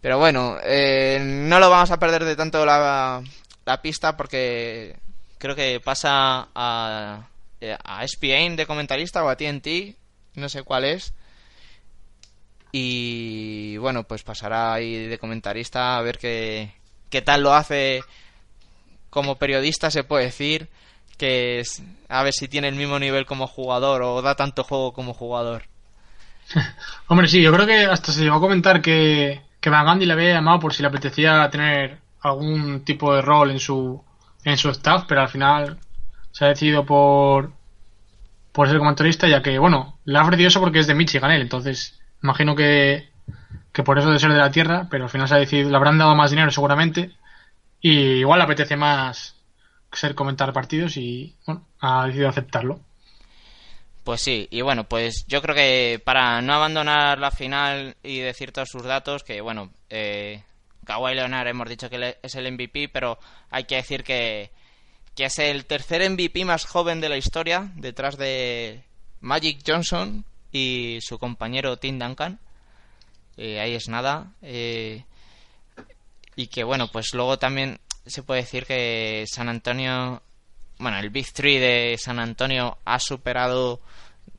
Pero 0.00 0.18
bueno, 0.18 0.58
eh, 0.62 1.18
no 1.20 1.58
lo 1.58 1.70
vamos 1.70 1.90
a 1.90 1.98
perder 1.98 2.24
de 2.24 2.36
tanto 2.36 2.64
la, 2.64 3.22
la 3.64 3.82
pista 3.82 4.16
porque 4.16 4.96
creo 5.38 5.56
que 5.56 5.80
pasa 5.80 6.48
a, 6.54 7.28
eh, 7.60 7.76
a 7.84 8.04
ESPN 8.04 8.56
de 8.56 8.66
comentarista 8.66 9.24
o 9.24 9.28
a 9.28 9.36
TNT, 9.36 9.96
no 10.34 10.48
sé 10.48 10.62
cuál 10.62 10.84
es. 10.84 11.12
Y 12.70 13.76
bueno, 13.78 14.04
pues 14.04 14.22
pasará 14.22 14.74
ahí 14.74 15.06
de 15.06 15.18
comentarista 15.18 15.96
a 15.96 16.02
ver 16.02 16.18
qué, 16.18 16.72
qué 17.10 17.22
tal 17.22 17.42
lo 17.42 17.54
hace 17.54 18.02
como 19.10 19.38
periodista 19.38 19.90
se 19.90 20.04
puede 20.04 20.26
decir 20.26 20.68
que 21.16 21.60
es, 21.60 21.82
a 22.08 22.22
ver 22.22 22.32
si 22.32 22.46
tiene 22.46 22.68
el 22.68 22.76
mismo 22.76 22.98
nivel 22.98 23.26
como 23.26 23.46
jugador 23.46 24.02
o 24.02 24.22
da 24.22 24.36
tanto 24.36 24.64
juego 24.64 24.92
como 24.92 25.14
jugador. 25.14 25.64
Hombre, 27.08 27.26
sí, 27.26 27.42
yo 27.42 27.52
creo 27.52 27.66
que 27.66 27.86
hasta 27.86 28.12
se 28.12 28.22
llegó 28.22 28.36
a 28.36 28.40
comentar 28.40 28.80
que, 28.80 29.40
que 29.68 29.72
Van 29.72 29.86
Gundy 29.86 30.06
le 30.06 30.14
había 30.14 30.32
llamado 30.32 30.60
por 30.60 30.72
si 30.72 30.82
le 30.82 30.88
apetecía 30.88 31.48
tener 31.50 31.98
algún 32.22 32.84
tipo 32.84 33.14
de 33.14 33.20
rol 33.20 33.50
en 33.50 33.60
su, 33.60 34.02
en 34.42 34.56
su 34.56 34.70
staff, 34.70 35.04
pero 35.06 35.20
al 35.20 35.28
final 35.28 35.78
se 36.30 36.46
ha 36.46 36.48
decidido 36.48 36.86
por, 36.86 37.52
por 38.52 38.66
ser 38.68 38.78
comentarista, 38.78 39.28
ya 39.28 39.42
que, 39.42 39.58
bueno, 39.58 39.98
le 40.06 40.18
ha 40.18 40.22
ofrecido 40.22 40.48
eso 40.48 40.60
porque 40.60 40.78
es 40.78 40.86
de 40.86 40.94
Michigan 40.94 41.30
él, 41.32 41.42
entonces 41.42 42.00
imagino 42.22 42.56
que, 42.56 43.10
que 43.70 43.82
por 43.82 43.98
eso 43.98 44.10
de 44.10 44.18
ser 44.18 44.32
de 44.32 44.38
la 44.38 44.50
tierra, 44.50 44.86
pero 44.90 45.04
al 45.04 45.10
final 45.10 45.28
se 45.28 45.34
ha 45.34 45.38
decidido, 45.38 45.68
le 45.68 45.76
habrán 45.76 45.98
dado 45.98 46.14
más 46.14 46.30
dinero 46.30 46.50
seguramente, 46.50 47.12
y 47.82 47.90
igual 48.20 48.38
le 48.38 48.44
apetece 48.44 48.76
más 48.76 49.36
ser 49.92 50.14
comentar 50.14 50.54
partidos 50.54 50.96
y, 50.96 51.36
bueno, 51.46 51.66
ha 51.80 52.06
decidido 52.06 52.30
aceptarlo. 52.30 52.80
Pues 54.08 54.22
sí, 54.22 54.48
y 54.50 54.62
bueno, 54.62 54.88
pues 54.88 55.26
yo 55.28 55.42
creo 55.42 55.54
que 55.54 56.00
para 56.02 56.40
no 56.40 56.54
abandonar 56.54 57.18
la 57.18 57.30
final 57.30 57.94
y 58.02 58.20
decir 58.20 58.52
todos 58.52 58.70
sus 58.70 58.84
datos, 58.84 59.22
que 59.22 59.42
bueno, 59.42 59.70
eh, 59.90 60.42
Kawhi 60.86 61.14
Leonard 61.14 61.46
hemos 61.48 61.68
dicho 61.68 61.90
que 61.90 62.16
es 62.22 62.34
el 62.34 62.50
MVP, 62.50 62.88
pero 62.88 63.18
hay 63.50 63.64
que 63.64 63.74
decir 63.74 64.04
que, 64.04 64.50
que 65.14 65.26
es 65.26 65.38
el 65.38 65.66
tercer 65.66 66.08
MVP 66.08 66.46
más 66.46 66.64
joven 66.64 67.02
de 67.02 67.10
la 67.10 67.18
historia, 67.18 67.70
detrás 67.76 68.16
de 68.16 68.82
Magic 69.20 69.60
Johnson 69.66 70.24
y 70.52 71.00
su 71.02 71.18
compañero 71.18 71.76
Tim 71.76 71.98
Duncan. 71.98 72.40
Eh, 73.36 73.60
ahí 73.60 73.74
es 73.74 73.90
nada. 73.90 74.32
eh, 74.40 75.04
y 76.34 76.46
que 76.46 76.64
bueno, 76.64 76.90
pues 76.90 77.12
luego 77.12 77.38
también 77.38 77.78
se 78.06 78.22
puede 78.22 78.40
decir 78.40 78.64
que 78.64 79.26
San 79.28 79.50
Antonio, 79.50 80.22
bueno, 80.78 80.98
el 80.98 81.10
Big 81.10 81.32
Three 81.32 81.58
de 81.58 81.96
San 81.98 82.18
Antonio 82.18 82.78
ha 82.84 82.98
superado 82.98 83.80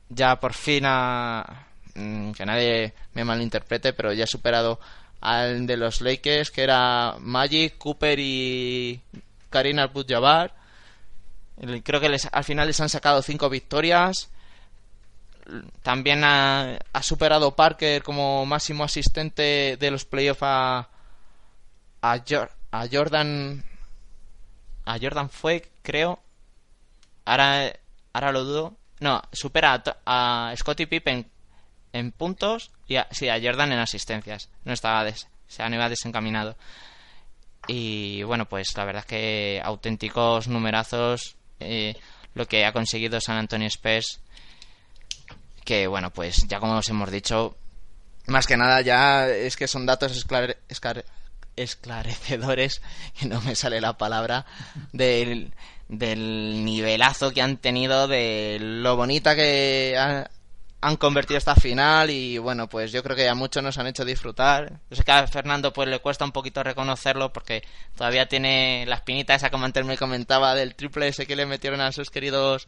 ya 0.08 0.38
por 0.40 0.54
fin 0.54 0.84
a, 0.86 1.66
mm, 1.94 2.32
que 2.32 2.46
nadie 2.46 2.94
me 3.14 3.24
malinterprete, 3.24 3.92
pero 3.92 4.12
ya 4.12 4.24
ha 4.24 4.26
superado 4.26 4.80
al 5.20 5.66
de 5.66 5.76
los 5.76 6.00
Lakers, 6.00 6.50
que 6.50 6.62
era 6.62 7.16
Magic, 7.20 7.76
Cooper 7.78 8.18
y 8.18 9.00
Karina 9.50 9.84
Abdul-Jabbar. 9.84 10.54
Creo 11.84 12.00
que 12.00 12.08
les- 12.08 12.28
al 12.32 12.44
final 12.44 12.66
les 12.68 12.80
han 12.80 12.88
sacado 12.88 13.20
cinco 13.22 13.50
victorias. 13.50 14.30
También 15.82 16.22
ha, 16.24 16.78
superado 17.02 17.54
Parker 17.56 18.02
como 18.02 18.46
máximo 18.46 18.84
asistente 18.84 19.76
de 19.78 19.90
los 19.90 20.04
playoffs 20.04 20.42
a, 20.42 20.88
a, 22.02 22.18
a 22.72 22.86
Jordan. 22.90 23.62
A 24.86 24.98
Jordan 24.98 25.28
fue, 25.28 25.68
creo. 25.82 26.20
Ahora, 27.30 27.72
ahora 28.12 28.32
lo 28.32 28.44
dudo. 28.44 28.76
No, 28.98 29.22
supera 29.32 29.82
a, 30.04 30.50
a 30.50 30.56
Scottie 30.56 30.86
Pippen 30.88 31.30
en 31.92 32.12
puntos 32.12 32.70
y 32.88 32.96
a, 32.96 33.06
sí, 33.12 33.28
a 33.28 33.40
Jordan 33.40 33.72
en 33.72 33.78
asistencias. 33.78 34.48
No 34.64 34.72
estaba 34.72 35.04
des, 35.04 35.28
se 35.46 35.62
han 35.62 35.72
iba 35.72 35.88
desencaminado. 35.88 36.56
Y 37.68 38.24
bueno, 38.24 38.46
pues 38.46 38.76
la 38.76 38.84
verdad 38.84 39.00
es 39.00 39.06
que 39.06 39.62
auténticos 39.64 40.48
numerazos 40.48 41.36
eh, 41.60 41.94
lo 42.34 42.46
que 42.48 42.64
ha 42.66 42.72
conseguido 42.72 43.20
San 43.20 43.36
Antonio 43.36 43.68
Spurs. 43.68 44.20
Que 45.64 45.86
bueno, 45.86 46.10
pues 46.10 46.48
ya 46.48 46.58
como 46.58 46.76
os 46.78 46.88
hemos 46.88 47.10
dicho, 47.12 47.56
más 48.26 48.46
que 48.46 48.56
nada 48.56 48.80
ya 48.80 49.28
es 49.28 49.56
que 49.56 49.68
son 49.68 49.86
datos 49.86 50.12
esclare- 50.16 50.56
esclarecedores, 51.56 52.82
que 53.18 53.26
no 53.26 53.40
me 53.42 53.54
sale 53.54 53.80
la 53.80 53.96
palabra, 53.96 54.46
del, 54.92 55.52
del 55.90 56.64
nivelazo 56.64 57.32
que 57.32 57.42
han 57.42 57.56
tenido, 57.56 58.06
de 58.08 58.58
lo 58.60 58.96
bonita 58.96 59.34
que 59.34 59.96
ha- 59.98 60.30
han 60.82 60.96
convertido 60.96 61.36
esta 61.36 61.54
final 61.56 62.08
y 62.08 62.38
bueno, 62.38 62.68
pues 62.68 62.90
yo 62.92 63.02
creo 63.02 63.14
que 63.16 63.28
a 63.28 63.34
muchos 63.34 63.62
nos 63.62 63.76
han 63.76 63.86
hecho 63.86 64.04
disfrutar. 64.04 64.80
Yo 64.88 64.96
sé 64.96 65.04
que 65.04 65.12
a 65.12 65.26
Fernando 65.26 65.72
pues 65.74 65.88
le 65.88 65.98
cuesta 65.98 66.24
un 66.24 66.32
poquito 66.32 66.62
reconocerlo 66.62 67.32
porque 67.32 67.62
todavía 67.96 68.26
tiene 68.28 68.84
la 68.86 68.94
espinita 68.96 69.34
esa 69.34 69.50
como 69.50 69.66
antes 69.66 69.84
me 69.84 69.98
comentaba 69.98 70.54
del 70.54 70.74
triple 70.74 71.08
ese 71.08 71.26
que 71.26 71.36
le 71.36 71.44
metieron 71.44 71.80
a 71.82 71.92
sus 71.92 72.10
queridos 72.10 72.66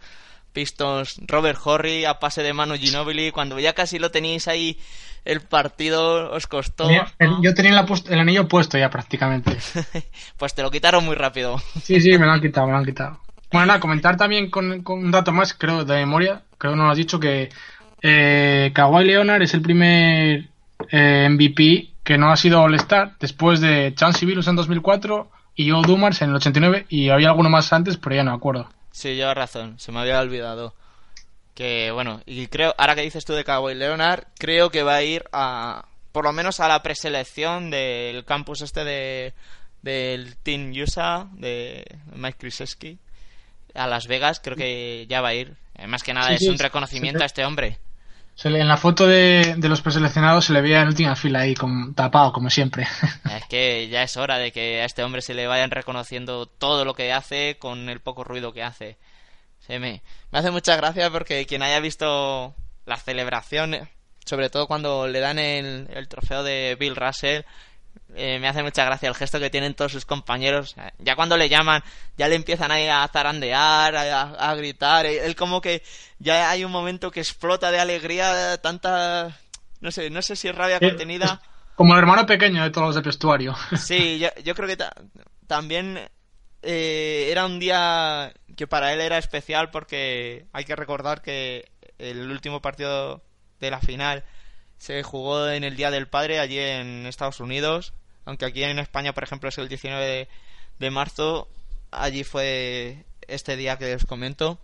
Pistons 0.53 1.16
Robert 1.27 1.59
Horry 1.65 2.05
a 2.05 2.19
pase 2.19 2.43
de 2.43 2.53
Manu 2.53 2.74
Ginobili 2.77 3.31
cuando 3.31 3.59
ya 3.59 3.73
casi 3.73 3.99
lo 3.99 4.11
tenéis 4.11 4.47
ahí 4.49 4.78
el 5.24 5.40
partido 5.40 6.31
os 6.32 6.47
costó 6.47 6.89
el- 7.19 7.36
Yo 7.43 7.55
tenía 7.55 7.85
el 8.11 8.19
anillo 8.19 8.49
puesto 8.49 8.78
ya 8.78 8.90
prácticamente. 8.90 9.57
pues 10.36 10.55
te 10.55 10.62
lo 10.62 10.70
quitaron 10.70 11.05
muy 11.05 11.15
rápido 11.15 11.59
Sí, 11.82 12.01
sí, 12.01 12.11
me 12.19 12.27
lo 12.27 12.32
han 12.32 12.40
quitado, 12.40 12.66
me 12.66 12.73
lo 12.73 12.78
han 12.78 12.85
quitado. 12.85 13.20
Bueno, 13.53 13.66
nada, 13.66 13.81
comentar 13.81 14.16
también 14.16 14.51
con, 14.51 14.82
con 14.82 14.99
un 15.05 15.11
dato 15.11 15.31
más, 15.32 15.53
creo, 15.55 15.85
de 15.85 15.97
memoria, 15.97 16.43
creo 16.59 16.73
que 16.73 16.77
no 16.78 16.85
lo 16.85 16.90
has 16.90 16.97
dicho, 16.97 17.20
que 17.20 17.51
eh, 18.01 18.70
Kawhi 18.74 19.05
Leonard 19.05 19.43
es 19.43 19.55
el 19.55 19.62
primer 19.62 20.49
eh, 20.90 21.28
MVP 21.31 21.90
que 22.03 22.19
no 22.19 22.32
ha 22.32 22.36
sido 22.36 22.62
All-Star 22.62 23.12
después 23.20 23.61
de 23.61 23.93
Chansey 23.94 24.27
Billups 24.27 24.49
en 24.49 24.57
2004 24.57 25.31
y 25.55 25.70
Joe 25.70 25.82
Dumars 25.86 26.23
en 26.23 26.31
el 26.31 26.36
89 26.36 26.86
y 26.89 27.11
había 27.11 27.28
alguno 27.28 27.49
más 27.51 27.73
antes, 27.73 27.97
pero 27.99 28.16
ya 28.16 28.24
no 28.24 28.31
me 28.32 28.36
acuerdo. 28.39 28.69
Sí, 28.90 29.15
llevas 29.15 29.36
razón, 29.36 29.78
se 29.78 29.93
me 29.93 30.01
había 30.01 30.19
olvidado. 30.20 30.74
Que 31.55 31.91
bueno, 31.91 32.23
y 32.27 32.47
creo, 32.47 32.74
ahora 32.79 32.95
que 32.95 33.03
dices 33.03 33.24
tú 33.24 33.35
de 33.35 33.45
Kawhi 33.45 33.74
Leonard, 33.74 34.24
creo 34.39 34.70
que 34.70 34.83
va 34.83 34.95
a 34.97 35.03
ir 35.03 35.24
a, 35.33 35.87
por 36.12 36.24
lo 36.24 36.33
menos 36.33 36.61
a 36.61 36.69
la 36.69 36.83
preselección 36.83 37.70
del 37.70 38.24
campus 38.24 38.62
este 38.62 38.85
de, 38.85 39.35
del 39.83 40.37
Team 40.39 40.73
USA, 40.73 41.29
de 41.33 41.85
Mike 42.15 42.39
Krzyzewski, 42.39 42.99
a 43.74 43.87
Las 43.87 44.07
Vegas, 44.07 44.41
creo 44.43 44.57
que 44.57 45.07
ya 45.09 45.20
va 45.20 45.29
a 45.29 45.35
ir. 45.35 45.55
Eh, 45.77 45.87
más 45.87 46.03
que 46.03 46.15
nada 46.15 46.29
Sí, 46.29 46.35
es 46.35 46.41
sí, 46.41 46.49
un 46.49 46.59
reconocimiento 46.59 47.19
sí. 47.19 47.23
a 47.23 47.27
este 47.27 47.45
hombre. 47.45 47.79
Se 48.35 48.49
le- 48.49 48.61
en 48.61 48.69
la 48.69 48.79
foto 48.79 49.07
de, 49.07 49.55
de 49.59 49.69
los 49.69 49.83
preseleccionados 49.83 50.47
se 50.47 50.55
le 50.55 50.62
veía 50.62 50.81
en 50.81 50.89
última 50.89 51.16
fila 51.16 51.41
ahí, 51.41 51.55
con, 51.55 51.95
tapado, 51.95 52.33
como 52.33 52.49
siempre. 52.49 52.87
Es 53.31 53.45
que 53.47 53.89
ya 53.89 54.03
es 54.03 54.16
hora 54.16 54.39
de 54.39 54.53
que 54.53 54.81
a 54.81 54.85
este 54.87 55.03
hombre 55.05 55.20
se 55.20 55.35
le 55.35 55.47
vayan 55.47 55.70
reconociendo 55.70 56.47
todo 56.47 56.87
lo 56.87 56.95
que 56.95 57.12
hace 57.12 57.57
con 57.59 57.91
el 57.91 58.01
poco 58.01 58.24
ruido 58.24 58.53
que 58.55 58.62
hace. 58.62 58.97
Se 59.66 59.78
me, 59.78 60.02
me 60.30 60.39
hace 60.39 60.51
mucha 60.51 60.76
gracia 60.76 61.10
porque 61.10 61.47
quien 61.47 61.62
haya 61.62 61.80
visto 61.80 62.55
las 62.86 63.05
celebraciones, 63.05 63.89
sobre 64.24 64.51
todo 64.51 64.66
cuando 64.66 65.06
le 65.06 65.20
dan 65.20 65.39
el, 65.39 65.89
el 65.93 66.09
trofeo 66.09 66.43
de 66.43 66.76
Bill 66.78 66.97
Russell, 66.97 67.43
eh, 68.14 68.39
me 68.40 68.48
hace 68.48 68.62
mucha 68.62 68.84
gracia 68.84 69.09
el 69.09 69.14
gesto 69.14 69.39
que 69.39 69.51
tienen 69.51 69.74
todos 69.74 69.93
sus 69.93 70.05
compañeros. 70.05 70.74
Ya 70.98 71.14
cuando 71.16 71.36
le 71.36 71.48
llaman, 71.48 71.82
ya 72.18 72.28
le 72.28 72.34
empiezan 72.34 72.70
ahí 72.72 72.89
a 72.89 73.09
zarandear, 73.12 73.94
a, 73.97 74.22
a 74.51 74.55
gritar. 74.55 75.06
Él 75.06 75.34
como 75.36 75.60
que 75.60 75.82
ya 76.18 76.51
hay 76.51 76.64
un 76.64 76.72
momento 76.72 77.10
que 77.10 77.20
explota 77.20 77.70
de 77.70 77.80
alegría, 77.80 78.56
tanta... 78.60 79.39
No 79.80 79.90
sé, 79.90 80.10
no 80.10 80.22
sé 80.22 80.36
si 80.36 80.48
es 80.48 80.55
rabia 80.55 80.76
Eh, 80.80 80.89
contenida. 80.89 81.40
Como 81.74 81.94
el 81.94 81.98
hermano 82.01 82.26
pequeño 82.26 82.62
de 82.62 82.70
todos 82.70 82.89
los 82.89 82.94
del 82.97 83.05
vestuario. 83.05 83.55
Sí, 83.76 84.18
yo, 84.18 84.28
yo 84.44 84.55
creo 84.55 84.68
que 84.68 84.76
ta- 84.76 84.94
también 85.47 85.98
eh, 86.62 87.28
era 87.30 87.47
un 87.47 87.59
día 87.59 88.32
que 88.62 88.68
para 88.68 88.93
él 88.93 89.01
era 89.01 89.18
especial 89.18 89.72
porque 89.72 90.47
hay 90.52 90.64
que 90.64 90.76
recordar 90.76 91.20
que 91.20 91.68
el 91.98 92.30
último 92.30 92.62
partido 92.62 93.20
de 93.59 93.72
la 93.72 93.80
final 93.80 94.22
se 94.78 95.02
jugó 95.02 95.48
en 95.48 95.64
el 95.64 95.74
Día 95.74 95.90
del 95.90 96.06
Padre 96.06 96.39
allí 96.39 96.60
en 96.60 97.05
Estados 97.06 97.40
Unidos, 97.40 97.93
aunque 98.24 98.44
aquí 98.44 98.62
en 98.62 98.78
España, 98.78 99.14
por 99.14 99.24
ejemplo, 99.24 99.48
es 99.48 99.59
el 99.59 99.68
19 99.68 100.28
de, 100.78 100.90
marzo, 100.93 101.48
allí 101.90 102.22
fue 102.22 103.05
este 103.26 103.56
día 103.56 103.78
que 103.78 103.97
os 103.97 104.05
comento. 104.05 104.60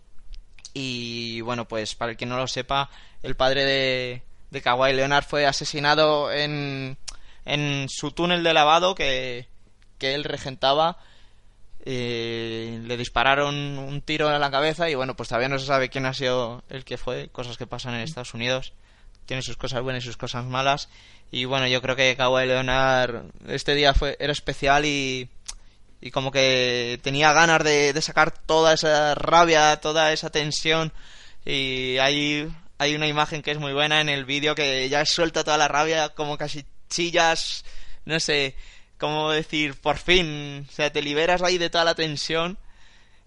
Y 0.74 1.40
bueno, 1.40 1.66
pues 1.66 1.96
para 1.96 2.12
el 2.12 2.16
que 2.16 2.26
no 2.26 2.36
lo 2.36 2.46
sepa, 2.46 2.90
el 3.24 3.34
padre 3.34 3.64
de, 3.64 4.22
de 4.52 4.62
Kawhi 4.62 4.92
Leonard 4.92 5.24
fue 5.24 5.44
asesinado 5.44 6.30
en, 6.30 6.98
en 7.44 7.88
su 7.88 8.12
túnel 8.12 8.44
de 8.44 8.54
lavado 8.54 8.94
que, 8.94 9.48
que 9.98 10.14
él 10.14 10.22
regentaba. 10.22 10.98
Eh, 11.90 12.82
le 12.84 12.98
dispararon 12.98 13.78
un 13.78 14.02
tiro 14.02 14.30
en 14.30 14.38
la 14.38 14.50
cabeza 14.50 14.90
y 14.90 14.94
bueno, 14.94 15.16
pues 15.16 15.30
todavía 15.30 15.48
no 15.48 15.58
se 15.58 15.64
sabe 15.64 15.88
quién 15.88 16.04
ha 16.04 16.12
sido 16.12 16.62
el 16.68 16.84
que 16.84 16.98
fue, 16.98 17.30
cosas 17.32 17.56
que 17.56 17.66
pasan 17.66 17.94
en 17.94 18.02
Estados 18.02 18.34
Unidos. 18.34 18.74
Tiene 19.24 19.40
sus 19.42 19.56
cosas 19.56 19.80
buenas 19.80 20.04
y 20.04 20.06
sus 20.06 20.18
cosas 20.18 20.44
malas. 20.44 20.90
Y 21.30 21.46
bueno, 21.46 21.66
yo 21.66 21.80
creo 21.80 21.96
que 21.96 22.14
Kawhi 22.14 22.46
Leonard 22.46 23.22
este 23.46 23.74
día 23.74 23.94
fue, 23.94 24.18
era 24.20 24.32
especial 24.32 24.84
y, 24.84 25.30
y 26.02 26.10
como 26.10 26.30
que 26.30 27.00
tenía 27.02 27.32
ganas 27.32 27.64
de, 27.64 27.94
de 27.94 28.02
sacar 28.02 28.32
toda 28.32 28.74
esa 28.74 29.14
rabia, 29.14 29.80
toda 29.80 30.12
esa 30.12 30.28
tensión. 30.28 30.92
Y 31.46 31.96
hay, 31.96 32.52
hay 32.76 32.96
una 32.96 33.06
imagen 33.06 33.40
que 33.40 33.52
es 33.52 33.58
muy 33.58 33.72
buena 33.72 34.02
en 34.02 34.10
el 34.10 34.26
vídeo 34.26 34.54
que 34.54 34.90
ya 34.90 35.06
suelta 35.06 35.42
toda 35.42 35.56
la 35.56 35.68
rabia, 35.68 36.10
como 36.10 36.36
casi 36.36 36.66
chillas, 36.90 37.64
no 38.04 38.20
sé, 38.20 38.56
cómo 38.98 39.30
decir, 39.30 39.74
por 39.74 39.96
fin, 39.98 40.66
o 40.68 40.72
sea, 40.72 40.92
te 40.92 41.02
liberas 41.02 41.42
ahí 41.42 41.58
de 41.58 41.70
toda 41.70 41.84
la 41.84 41.94
tensión. 41.94 42.58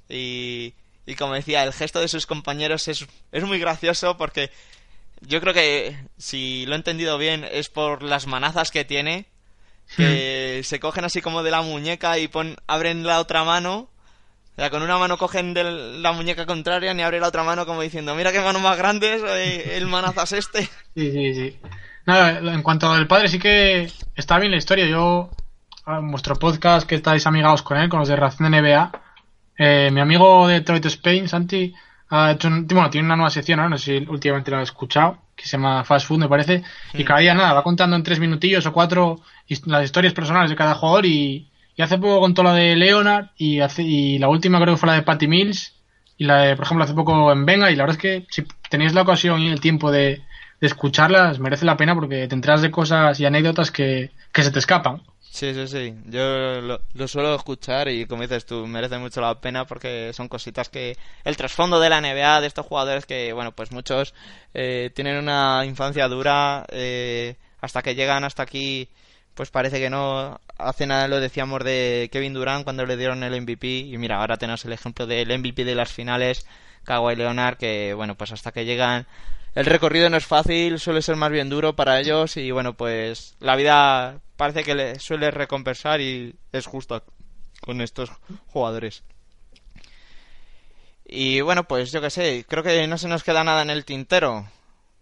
Y, 0.09 0.73
y 1.05 1.15
como 1.15 1.33
decía, 1.33 1.63
el 1.63 1.73
gesto 1.73 1.99
de 1.99 2.07
sus 2.07 2.25
compañeros 2.25 2.87
es, 2.87 3.07
es 3.31 3.43
muy 3.43 3.59
gracioso 3.59 4.17
porque 4.17 4.51
yo 5.21 5.39
creo 5.41 5.53
que, 5.53 5.97
si 6.17 6.65
lo 6.65 6.73
he 6.73 6.77
entendido 6.77 7.17
bien, 7.17 7.45
es 7.49 7.69
por 7.69 8.03
las 8.03 8.27
manazas 8.27 8.71
que 8.71 8.85
tiene 8.85 9.27
que 9.95 10.61
se 10.63 10.79
cogen 10.79 11.05
así 11.05 11.21
como 11.21 11.43
de 11.43 11.51
la 11.51 11.61
muñeca 11.61 12.17
y 12.17 12.27
pon, 12.27 12.55
abren 12.67 13.05
la 13.05 13.19
otra 13.19 13.43
mano. 13.43 13.89
O 14.53 14.55
sea, 14.55 14.69
con 14.69 14.83
una 14.83 14.97
mano 14.97 15.17
cogen 15.17 15.53
de 15.53 15.63
la 15.63 16.11
muñeca 16.11 16.45
contraria 16.45 16.93
y 16.93 17.01
abre 17.01 17.19
la 17.19 17.29
otra 17.29 17.43
mano 17.43 17.65
como 17.65 17.81
diciendo, 17.81 18.15
mira 18.15 18.31
qué 18.31 18.41
mano 18.41 18.59
más 18.59 18.77
grande 18.77 19.15
es 19.15 19.23
eh, 19.23 19.77
el 19.77 19.87
manazas 19.87 20.33
este. 20.33 20.63
Sí, 20.95 21.11
sí, 21.11 21.33
sí. 21.33 21.59
Nada, 22.05 22.39
en 22.53 22.61
cuanto 22.61 22.91
al 22.91 23.07
padre, 23.07 23.29
sí 23.29 23.39
que 23.39 23.89
está 24.15 24.39
bien 24.39 24.51
la 24.51 24.57
historia. 24.57 24.85
Yo, 24.87 25.29
vuestro 26.03 26.35
podcast, 26.35 26.87
que 26.87 26.95
estáis 26.95 27.25
amigados 27.27 27.61
con 27.61 27.77
él, 27.77 27.89
con 27.89 27.99
los 27.99 28.07
de 28.07 28.15
Reacción 28.15 28.51
de 28.51 28.57
NBA, 28.61 28.91
eh, 29.57 29.89
mi 29.91 29.99
amigo 30.01 30.47
de 30.47 30.55
Detroit 30.55 30.85
Spain, 30.85 31.27
Santi, 31.27 31.73
ha 32.09 32.31
hecho 32.31 32.47
un- 32.47 32.67
bueno, 32.67 32.89
tiene 32.89 33.05
una 33.05 33.15
nueva 33.15 33.29
sección, 33.29 33.59
¿no? 33.59 33.69
no 33.69 33.77
sé 33.77 33.99
si 33.99 34.05
últimamente 34.09 34.51
lo 34.51 34.57
has 34.57 34.63
escuchado, 34.63 35.17
que 35.35 35.45
se 35.45 35.51
llama 35.57 35.83
Fast 35.83 36.07
Food, 36.07 36.19
me 36.19 36.27
parece, 36.29 36.63
y 36.93 37.03
cada 37.03 37.19
día 37.19 37.33
nada, 37.33 37.53
va 37.53 37.63
contando 37.63 37.95
en 37.95 38.03
tres 38.03 38.19
minutillos 38.19 38.65
o 38.65 38.73
cuatro 38.73 39.21
las 39.65 39.83
historias 39.85 40.13
personales 40.13 40.49
de 40.49 40.55
cada 40.55 40.75
jugador 40.75 41.05
y, 41.05 41.49
y 41.75 41.81
hace 41.81 41.97
poco 41.97 42.19
contó 42.19 42.43
la 42.43 42.53
de 42.53 42.75
Leonard 42.75 43.27
y, 43.37 43.59
hace, 43.61 43.83
y 43.83 44.17
la 44.19 44.29
última 44.29 44.59
creo 44.61 44.75
que 44.75 44.79
fue 44.79 44.87
la 44.87 44.93
de 44.95 45.01
Patty 45.03 45.27
Mills 45.27 45.73
y 46.17 46.25
la 46.25 46.41
de, 46.41 46.55
por 46.55 46.65
ejemplo, 46.65 46.83
hace 46.83 46.93
poco 46.93 47.31
en 47.31 47.45
Venga 47.45 47.71
y 47.71 47.75
la 47.75 47.83
verdad 47.83 47.95
es 47.95 48.01
que 48.01 48.25
si 48.29 48.43
tenéis 48.69 48.93
la 48.93 49.01
ocasión 49.01 49.41
y 49.41 49.47
el 49.49 49.59
tiempo 49.61 49.89
de, 49.91 50.21
de 50.59 50.67
escucharlas, 50.67 51.39
merece 51.39 51.65
la 51.65 51.77
pena 51.77 51.95
porque 51.95 52.27
te 52.27 52.35
enteras 52.35 52.61
de 52.61 52.69
cosas 52.71 53.19
y 53.19 53.25
anécdotas 53.25 53.71
que, 53.71 54.11
que 54.31 54.43
se 54.43 54.51
te 54.51 54.59
escapan. 54.59 55.01
Sí, 55.31 55.53
sí, 55.53 55.65
sí. 55.67 55.95
Yo 56.07 56.59
lo, 56.61 56.81
lo 56.93 57.07
suelo 57.07 57.33
escuchar 57.35 57.87
y 57.87 58.05
como 58.05 58.21
dices 58.21 58.45
tú, 58.45 58.67
merece 58.67 58.97
mucho 58.97 59.21
la 59.21 59.39
pena 59.39 59.65
porque 59.65 60.11
son 60.13 60.27
cositas 60.27 60.67
que... 60.67 60.97
El 61.23 61.37
trasfondo 61.37 61.79
de 61.79 61.89
la 61.89 62.01
NBA, 62.01 62.41
de 62.41 62.47
estos 62.47 62.65
jugadores 62.65 63.05
que, 63.05 63.31
bueno, 63.31 63.53
pues 63.53 63.71
muchos 63.71 64.13
eh, 64.53 64.91
tienen 64.93 65.17
una 65.17 65.63
infancia 65.65 66.09
dura, 66.09 66.65
eh, 66.69 67.37
hasta 67.61 67.81
que 67.81 67.95
llegan 67.95 68.25
hasta 68.25 68.43
aquí, 68.43 68.89
pues 69.33 69.49
parece 69.51 69.79
que 69.79 69.89
no. 69.89 70.39
Hace 70.57 70.85
nada 70.85 71.07
lo 71.07 71.21
decíamos 71.21 71.63
de 71.63 72.09
Kevin 72.11 72.33
Durant 72.33 72.65
cuando 72.65 72.85
le 72.85 72.97
dieron 72.97 73.23
el 73.23 73.41
MVP 73.41 73.67
y 73.67 73.97
mira, 73.97 74.17
ahora 74.19 74.37
tenemos 74.37 74.65
el 74.65 74.73
ejemplo 74.73 75.07
del 75.07 75.39
MVP 75.39 75.63
de 75.63 75.75
las 75.75 75.91
finales, 75.93 76.45
Kawhi 76.83 77.15
Leonard, 77.15 77.57
que, 77.57 77.93
bueno, 77.93 78.15
pues 78.15 78.33
hasta 78.33 78.51
que 78.51 78.65
llegan... 78.65 79.07
El 79.55 79.65
recorrido 79.65 80.09
no 80.09 80.17
es 80.17 80.25
fácil, 80.25 80.79
suele 80.79 81.01
ser 81.01 81.15
más 81.17 81.31
bien 81.31 81.49
duro 81.49 81.75
para 81.75 81.99
ellos 81.99 82.37
y 82.37 82.51
bueno, 82.51 82.73
pues 82.73 83.35
la 83.39 83.57
vida 83.57 84.21
parece 84.41 84.63
que 84.63 84.73
le 84.73 84.99
suele 84.99 85.29
recompensar 85.29 86.01
y 86.01 86.35
es 86.51 86.65
justo 86.65 87.03
con 87.61 87.79
estos 87.79 88.09
jugadores. 88.47 89.03
Y 91.05 91.41
bueno, 91.41 91.65
pues 91.67 91.91
yo 91.91 92.01
que 92.01 92.09
sé, 92.09 92.43
creo 92.49 92.63
que 92.63 92.87
no 92.87 92.97
se 92.97 93.07
nos 93.07 93.23
queda 93.23 93.43
nada 93.43 93.61
en 93.61 93.69
el 93.69 93.85
tintero. 93.85 94.49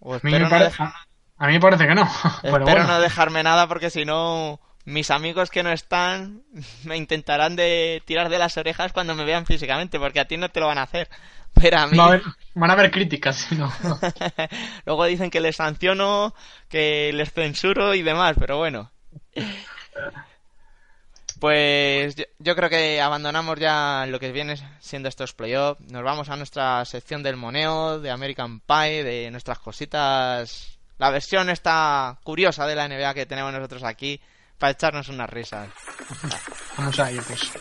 O 0.01 0.15
A 0.15 0.19
mí, 0.23 0.31
me 0.31 0.39
no, 0.39 0.49
pare- 0.49 0.65
deja- 0.65 0.93
a 1.37 1.47
mí 1.47 1.53
me 1.53 1.59
parece 1.61 1.87
que 1.87 1.95
no. 1.95 2.03
Pero 2.41 2.57
espero 2.57 2.79
bueno. 2.81 2.87
no 2.87 2.99
dejarme 2.99 3.43
nada 3.43 3.67
porque 3.67 3.89
si 3.89 4.03
no, 4.03 4.59
mis 4.83 5.09
amigos 5.09 5.49
que 5.49 5.63
no 5.63 5.71
están 5.71 6.43
me 6.83 6.97
intentarán 6.97 7.55
de 7.55 8.01
tirar 8.05 8.27
de 8.27 8.39
las 8.39 8.57
orejas 8.57 8.91
cuando 8.91 9.15
me 9.15 9.23
vean 9.23 9.45
físicamente, 9.45 9.99
porque 9.99 10.19
a 10.19 10.25
ti 10.27 10.35
no 10.35 10.49
te 10.49 10.59
lo 10.59 10.67
van 10.67 10.79
a 10.79 10.83
hacer. 10.83 11.07
Pero 11.53 11.79
a 11.79 11.87
mí... 11.87 11.97
Va 11.97 12.03
a 12.03 12.07
haber- 12.07 12.23
van 12.55 12.69
a 12.69 12.73
haber 12.73 12.91
críticas, 12.91 13.37
si 13.37 13.55
no. 13.55 13.71
Luego 14.85 15.05
dicen 15.05 15.29
que 15.31 15.39
les 15.39 15.55
sanciono, 15.55 16.33
que 16.67 17.11
les 17.13 17.31
censuro 17.31 17.95
y 17.95 18.01
demás, 18.03 18.35
pero 18.37 18.57
bueno. 18.57 18.91
Pues 21.39 22.15
yo, 22.37 22.55
creo 22.55 22.69
que 22.69 22.99
abandonamos 22.99 23.57
ya 23.59 24.05
lo 24.07 24.19
que 24.19 24.33
viene 24.33 24.55
siendo 24.81 25.07
estos 25.07 25.33
playoffs. 25.33 25.79
Nos 25.89 26.03
vamos 26.03 26.29
a 26.29 26.35
nuestra 26.35 26.83
sección 26.83 27.23
del 27.23 27.37
moneo, 27.37 27.99
de 27.99 28.11
American 28.11 28.59
Pie, 28.59 29.05
de 29.05 29.31
nuestras 29.31 29.59
cositas. 29.59 30.77
La 30.97 31.09
versión 31.11 31.49
esta 31.49 32.19
curiosa 32.23 32.67
de 32.67 32.75
la 32.75 32.89
NBA 32.89 33.13
que 33.13 33.25
tenemos 33.25 33.53
nosotros 33.53 33.83
aquí 33.83 34.19
para 34.57 34.71
echarnos 34.71 35.07
unas 35.07 35.29
risas. 35.29 35.69
Vamos 36.77 36.99
a 36.99 37.09
ello, 37.09 37.23
pues. 37.25 37.51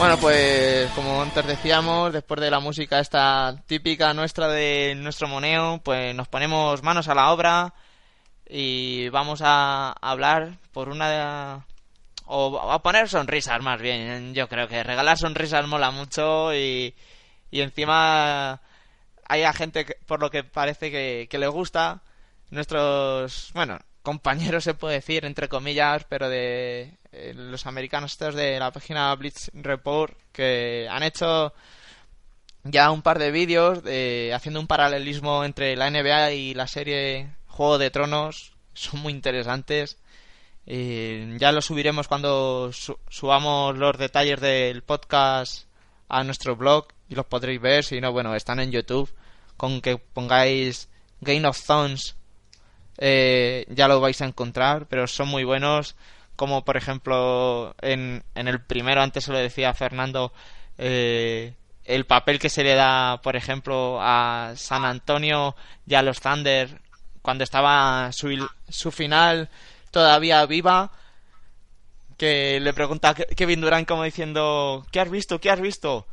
Bueno, 0.00 0.16
pues 0.16 0.90
como 0.92 1.20
antes 1.20 1.46
decíamos, 1.46 2.10
después 2.10 2.40
de 2.40 2.50
la 2.50 2.58
música 2.58 3.00
esta 3.00 3.54
típica 3.66 4.14
nuestra 4.14 4.48
de 4.48 4.94
nuestro 4.96 5.28
moneo, 5.28 5.78
pues 5.84 6.14
nos 6.14 6.26
ponemos 6.26 6.82
manos 6.82 7.08
a 7.08 7.14
la 7.14 7.30
obra 7.30 7.74
y 8.48 9.10
vamos 9.10 9.42
a 9.44 9.92
hablar 10.00 10.56
por 10.72 10.88
una 10.88 11.66
o 12.24 12.58
a 12.72 12.82
poner 12.82 13.10
sonrisas 13.10 13.62
más 13.62 13.78
bien. 13.78 14.32
Yo 14.32 14.48
creo 14.48 14.68
que 14.68 14.82
regalar 14.82 15.18
sonrisas 15.18 15.66
mola 15.66 15.90
mucho 15.90 16.54
y, 16.54 16.94
y 17.50 17.60
encima 17.60 18.62
hay 19.28 19.42
a 19.42 19.52
gente 19.52 19.84
por 20.06 20.20
lo 20.20 20.30
que 20.30 20.44
parece 20.44 20.90
que, 20.90 21.28
que 21.30 21.38
le 21.38 21.48
gusta 21.48 22.00
nuestros, 22.48 23.50
bueno, 23.52 23.78
compañeros 24.02 24.64
se 24.64 24.74
puede 24.74 24.94
decir, 24.96 25.24
entre 25.24 25.48
comillas, 25.48 26.04
pero 26.08 26.28
de 26.28 26.96
eh, 27.12 27.32
los 27.34 27.66
americanos 27.66 28.12
estos 28.12 28.34
de 28.34 28.58
la 28.58 28.70
página 28.72 29.14
Blitz 29.14 29.50
Report 29.54 30.16
que 30.32 30.86
han 30.90 31.02
hecho 31.02 31.52
ya 32.64 32.90
un 32.90 33.02
par 33.02 33.18
de 33.18 33.30
vídeos 33.30 33.82
de, 33.82 34.32
haciendo 34.34 34.60
un 34.60 34.66
paralelismo 34.66 35.44
entre 35.44 35.76
la 35.76 35.90
NBA 35.90 36.32
y 36.32 36.54
la 36.54 36.66
serie 36.66 37.30
Juego 37.46 37.78
de 37.78 37.90
Tronos. 37.90 38.52
Son 38.74 39.00
muy 39.00 39.12
interesantes. 39.12 39.98
Eh, 40.66 41.36
ya 41.38 41.52
lo 41.52 41.62
subiremos 41.62 42.06
cuando 42.06 42.70
su- 42.72 42.98
subamos 43.08 43.76
los 43.76 43.96
detalles 43.98 44.40
del 44.40 44.82
podcast 44.82 45.64
a 46.08 46.22
nuestro 46.22 46.54
blog 46.56 46.88
y 47.08 47.14
los 47.14 47.26
podréis 47.26 47.60
ver. 47.60 47.84
Si 47.84 48.00
no, 48.00 48.12
bueno, 48.12 48.34
están 48.34 48.60
en 48.60 48.70
YouTube. 48.72 49.12
Con 49.56 49.80
que 49.80 49.96
pongáis 49.98 50.88
Game 51.20 51.46
of 51.46 51.60
Thrones 51.62 52.14
eh, 53.00 53.66
ya 53.68 53.88
lo 53.88 54.00
vais 54.00 54.20
a 54.22 54.26
encontrar, 54.26 54.86
pero 54.86 55.06
son 55.08 55.26
muy 55.28 55.42
buenos. 55.44 55.96
Como 56.36 56.64
por 56.64 56.76
ejemplo 56.76 57.74
en, 57.82 58.22
en 58.34 58.46
el 58.48 58.60
primero, 58.62 59.02
antes 59.02 59.24
se 59.24 59.32
lo 59.32 59.38
decía 59.38 59.74
Fernando, 59.74 60.32
eh, 60.78 61.54
el 61.84 62.06
papel 62.06 62.38
que 62.38 62.48
se 62.48 62.62
le 62.62 62.74
da, 62.74 63.20
por 63.22 63.34
ejemplo, 63.36 63.98
a 64.00 64.52
San 64.56 64.84
Antonio 64.84 65.56
y 65.86 65.94
a 65.96 66.02
los 66.02 66.20
Thunder 66.20 66.80
cuando 67.20 67.44
estaba 67.44 68.10
su, 68.12 68.48
su 68.68 68.90
final 68.92 69.50
todavía 69.90 70.46
viva. 70.46 70.92
Que 72.16 72.60
le 72.60 72.74
pregunta 72.74 73.10
a 73.10 73.14
Ke- 73.14 73.34
Kevin 73.34 73.62
Durant 73.62 73.88
como 73.88 74.04
diciendo, 74.04 74.86
¿qué 74.92 75.00
has 75.00 75.10
visto? 75.10 75.40
¿Qué 75.40 75.50
has 75.50 75.60
visto? 75.60 76.06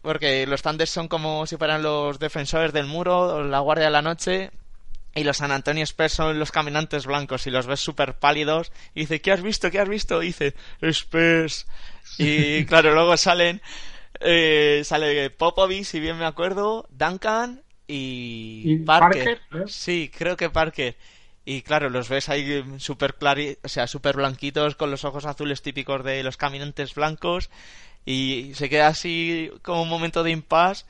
Porque 0.00 0.46
los 0.46 0.62
Thunder 0.62 0.88
son 0.88 1.08
como 1.08 1.46
si 1.46 1.56
fueran 1.58 1.82
los 1.82 2.18
defensores 2.18 2.72
del 2.72 2.86
muro, 2.86 3.44
la 3.44 3.60
guardia 3.60 3.84
de 3.86 3.90
la 3.90 4.02
noche, 4.02 4.50
y 5.14 5.24
los 5.24 5.38
San 5.38 5.52
Antonio 5.52 5.84
Spurs 5.84 6.12
son 6.12 6.38
los 6.38 6.52
caminantes 6.52 7.06
blancos 7.06 7.46
y 7.46 7.50
los 7.50 7.66
ves 7.66 7.80
súper 7.80 8.14
pálidos. 8.18 8.72
Y 8.94 9.00
dice, 9.00 9.20
¿qué 9.20 9.32
has 9.32 9.42
visto? 9.42 9.70
¿Qué 9.70 9.78
has 9.78 9.88
visto? 9.88 10.22
Y 10.22 10.26
dice, 10.26 10.54
Spurs. 10.80 11.66
Y 12.18 12.64
claro, 12.66 12.94
luego 12.94 13.16
salen, 13.16 13.60
eh, 14.20 14.82
sale 14.84 15.30
Popovich, 15.30 15.84
si 15.84 16.00
bien 16.00 16.18
me 16.18 16.24
acuerdo, 16.24 16.86
Duncan 16.90 17.62
y, 17.86 18.62
Y 18.64 18.76
Parker. 18.78 19.40
Parker, 19.50 19.62
¿eh? 19.62 19.68
Sí, 19.68 20.10
creo 20.16 20.36
que 20.36 20.50
Parker. 20.50 20.96
Y 21.44 21.62
claro, 21.62 21.90
los 21.90 22.08
ves 22.08 22.28
ahí 22.28 22.64
súper 22.78 23.16
o 23.62 23.68
sea, 23.68 23.86
súper 23.86 24.16
blanquitos 24.16 24.76
con 24.76 24.90
los 24.90 25.04
ojos 25.04 25.26
azules 25.26 25.60
típicos 25.60 26.04
de 26.04 26.22
los 26.22 26.36
caminantes 26.36 26.94
blancos. 26.94 27.50
Y 28.06 28.52
se 28.54 28.68
queda 28.68 28.88
así 28.88 29.50
como 29.62 29.82
un 29.82 29.88
momento 29.88 30.22
de 30.22 30.30
impasse 30.30 30.86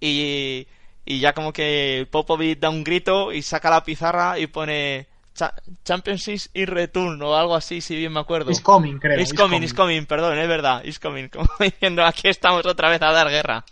y, 0.00 0.66
y 1.04 1.20
ya 1.20 1.32
como 1.32 1.52
que 1.52 2.06
Popovich 2.10 2.58
da 2.58 2.70
un 2.70 2.84
grito 2.84 3.32
y 3.32 3.42
saca 3.42 3.70
la 3.70 3.84
pizarra 3.84 4.38
y 4.38 4.46
pone 4.46 5.06
"Cha- 5.34 5.54
Championship 5.84 6.40
y 6.54 6.64
Return 6.64 7.20
o 7.22 7.34
algo 7.36 7.54
así, 7.56 7.80
si 7.80 7.96
bien 7.96 8.12
me 8.12 8.20
acuerdo. 8.20 8.50
Is 8.50 8.60
coming, 8.60 8.98
creo. 8.98 9.18
Is 9.18 9.32
coming, 9.34 9.62
is 9.62 9.74
coming, 9.74 10.06
perdón, 10.06 10.38
es 10.38 10.48
verdad, 10.48 10.82
is 10.84 10.98
coming. 10.98 11.28
Como 11.28 11.48
diciendo, 11.60 12.04
aquí 12.04 12.28
estamos 12.28 12.64
otra 12.66 12.88
vez 12.88 13.02
a 13.02 13.10
dar 13.12 13.28
guerra. 13.28 13.64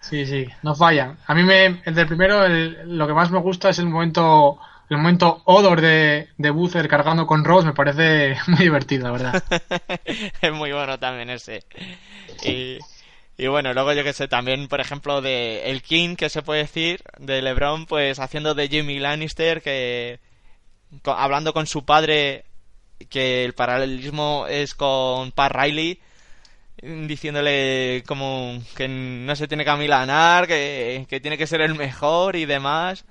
Sí, 0.00 0.26
sí, 0.26 0.46
no 0.62 0.74
fallan. 0.74 1.16
A 1.26 1.34
mí 1.34 1.42
me, 1.44 1.80
el 1.84 1.94
del 1.94 2.06
primero, 2.06 2.44
el- 2.44 2.96
lo 2.98 3.06
que 3.06 3.14
más 3.14 3.30
me 3.30 3.38
gusta 3.38 3.70
es 3.70 3.78
el 3.78 3.86
momento, 3.86 4.58
el 4.90 4.98
momento 4.98 5.40
Odor 5.46 5.80
de, 5.80 6.28
de 6.36 6.50
Boozer 6.50 6.86
cargando 6.88 7.26
con 7.26 7.42
Ross, 7.44 7.64
me 7.64 7.72
parece 7.72 8.36
muy 8.48 8.58
divertido, 8.60 9.04
la 9.04 9.12
verdad. 9.12 9.44
es 10.42 10.52
muy 10.52 10.72
bueno 10.72 10.98
también 10.98 11.30
ese. 11.30 11.64
Y, 12.44 12.78
y 13.36 13.46
bueno, 13.48 13.72
luego 13.72 13.92
yo 13.92 14.04
que 14.04 14.12
sé, 14.12 14.28
también, 14.28 14.68
por 14.68 14.80
ejemplo, 14.80 15.20
de 15.20 15.70
el 15.70 15.82
King, 15.82 16.16
que 16.16 16.28
se 16.28 16.42
puede 16.42 16.62
decir, 16.62 17.02
de 17.18 17.42
LeBron, 17.42 17.86
pues 17.86 18.18
haciendo 18.20 18.54
de 18.54 18.68
Jimmy 18.68 18.98
Lannister, 18.98 19.62
que 19.62 20.20
hablando 21.04 21.52
con 21.52 21.66
su 21.66 21.84
padre, 21.84 22.44
que 23.10 23.44
el 23.44 23.54
paralelismo 23.54 24.46
es 24.48 24.74
con 24.74 25.32
Pat 25.32 25.52
Riley, 25.52 26.00
diciéndole 26.82 28.04
como 28.06 28.62
que 28.76 28.88
no 28.88 29.34
se 29.36 29.48
tiene 29.48 29.64
que 29.64 29.70
amilanar, 29.70 30.46
que, 30.46 31.06
que 31.08 31.20
tiene 31.20 31.38
que 31.38 31.46
ser 31.46 31.60
el 31.60 31.74
mejor 31.74 32.36
y 32.36 32.46
demás. 32.46 33.04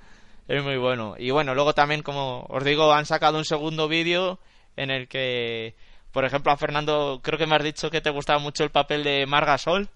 Es 0.48 0.62
muy 0.62 0.76
bueno. 0.76 1.14
Y 1.18 1.30
bueno, 1.30 1.54
luego 1.54 1.74
también, 1.74 2.02
como 2.02 2.46
os 2.48 2.64
digo, 2.64 2.92
han 2.92 3.06
sacado 3.06 3.38
un 3.38 3.44
segundo 3.44 3.88
vídeo 3.88 4.38
en 4.76 4.90
el 4.90 5.08
que, 5.08 5.74
por 6.12 6.24
ejemplo, 6.24 6.52
a 6.52 6.56
Fernando, 6.56 7.20
creo 7.22 7.38
que 7.38 7.46
me 7.46 7.56
has 7.56 7.64
dicho 7.64 7.90
que 7.90 8.00
te 8.00 8.10
gustaba 8.10 8.38
mucho 8.38 8.64
el 8.64 8.70
papel 8.70 9.04
de 9.04 9.26
Marga 9.26 9.58
Sol. 9.58 9.88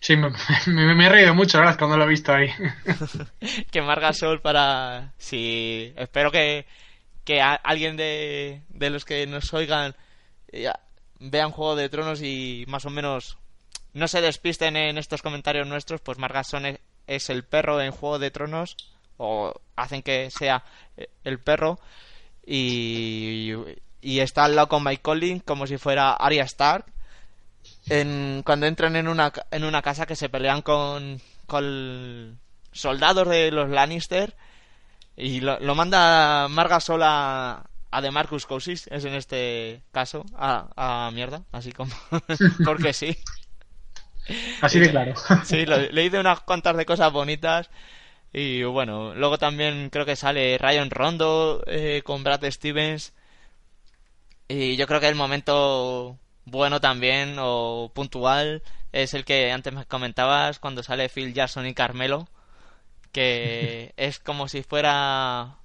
Sí, 0.00 0.16
me, 0.66 0.94
me- 0.94 1.06
he 1.06 1.08
reído 1.08 1.34
mucho, 1.34 1.58
verdad, 1.58 1.78
cuando 1.78 1.96
lo 1.96 2.04
he 2.04 2.08
visto 2.08 2.32
ahí. 2.32 2.48
que 3.70 3.82
Marga 3.82 4.12
Sol 4.12 4.40
para... 4.40 5.12
Sí, 5.18 5.92
espero 5.96 6.30
que, 6.30 6.66
que 7.24 7.40
alguien 7.42 7.96
de, 7.96 8.62
de 8.70 8.90
los 8.90 9.04
que 9.04 9.26
nos 9.26 9.52
oigan 9.52 9.94
eh, 10.52 10.70
vean 11.18 11.50
Juego 11.50 11.76
de 11.76 11.88
Tronos 11.88 12.22
y 12.22 12.64
más 12.68 12.86
o 12.86 12.90
menos 12.90 13.38
no 13.92 14.08
se 14.08 14.20
despisten 14.20 14.76
en 14.76 14.98
estos 14.98 15.22
comentarios 15.22 15.66
nuestros, 15.66 16.00
pues 16.00 16.18
Marga 16.18 16.44
Sol 16.44 16.64
es, 16.66 16.78
es 17.06 17.28
el 17.30 17.44
perro 17.44 17.80
en 17.80 17.90
Juego 17.92 18.18
de 18.18 18.30
Tronos 18.30 18.76
o 19.18 19.52
hacen 19.76 20.02
que 20.02 20.30
sea 20.30 20.64
eh, 20.96 21.08
el 21.24 21.40
perro 21.40 21.78
y, 22.46 23.52
y 24.00 24.20
está 24.20 24.44
al 24.44 24.56
lado 24.56 24.68
con 24.68 24.82
Mike 24.84 25.02
Collins 25.02 25.42
como 25.44 25.66
si 25.66 25.76
fuera 25.76 26.12
Arya 26.12 26.44
Stark 26.44 26.86
en, 27.90 28.42
cuando 28.46 28.66
entran 28.66 28.96
en 28.96 29.08
una, 29.08 29.32
en 29.52 29.64
una 29.64 29.82
casa 29.82 30.06
que 30.06 30.16
se 30.16 30.30
pelean 30.30 30.62
con, 30.62 31.20
con 31.46 32.40
soldados 32.72 33.28
de 33.28 33.52
los 33.52 33.70
Lannister 33.70 34.36
y 35.16 35.40
lo, 35.40 35.60
lo 35.60 35.74
manda 35.74 36.48
Marga 36.48 36.80
sola 36.80 37.64
a 37.92 38.02
de 38.02 38.10
Marcus 38.12 38.46
Cousins, 38.46 38.88
es 38.88 39.04
en 39.06 39.14
este 39.14 39.82
caso, 39.92 40.24
a, 40.36 41.06
a 41.08 41.10
mierda, 41.12 41.44
así 41.52 41.72
como, 41.72 41.92
porque 42.64 42.92
sí. 42.94 43.16
Así 44.60 44.78
de 44.80 44.90
claro. 44.90 45.14
Sí, 45.42 45.66
lo- 45.66 45.78
leí 45.78 46.08
de 46.08 46.20
unas 46.20 46.40
cuantas 46.40 46.76
de 46.76 46.86
cosas 46.86 47.12
bonitas. 47.12 47.70
Y 48.32 48.64
bueno, 48.64 49.14
luego 49.14 49.38
también 49.38 49.90
creo 49.90 50.06
que 50.06 50.16
sale 50.16 50.58
Ryan 50.58 50.90
Rondo 50.90 51.62
eh, 51.66 52.02
con 52.04 52.24
Brad 52.24 52.44
Stevens. 52.50 53.14
Y 54.48 54.76
yo 54.76 54.86
creo 54.86 55.00
que 55.00 55.08
el 55.08 55.14
momento 55.14 56.18
bueno 56.44 56.80
también, 56.80 57.36
o 57.38 57.90
puntual, 57.94 58.62
es 58.92 59.14
el 59.14 59.24
que 59.24 59.52
antes 59.52 59.72
me 59.72 59.84
comentabas 59.86 60.58
cuando 60.58 60.82
sale 60.82 61.08
Phil 61.08 61.32
Jackson 61.34 61.66
y 61.66 61.74
Carmelo. 61.74 62.28
que 63.12 63.92
es 63.96 64.18
como 64.18 64.48
si 64.48 64.62
fuera 64.62 65.56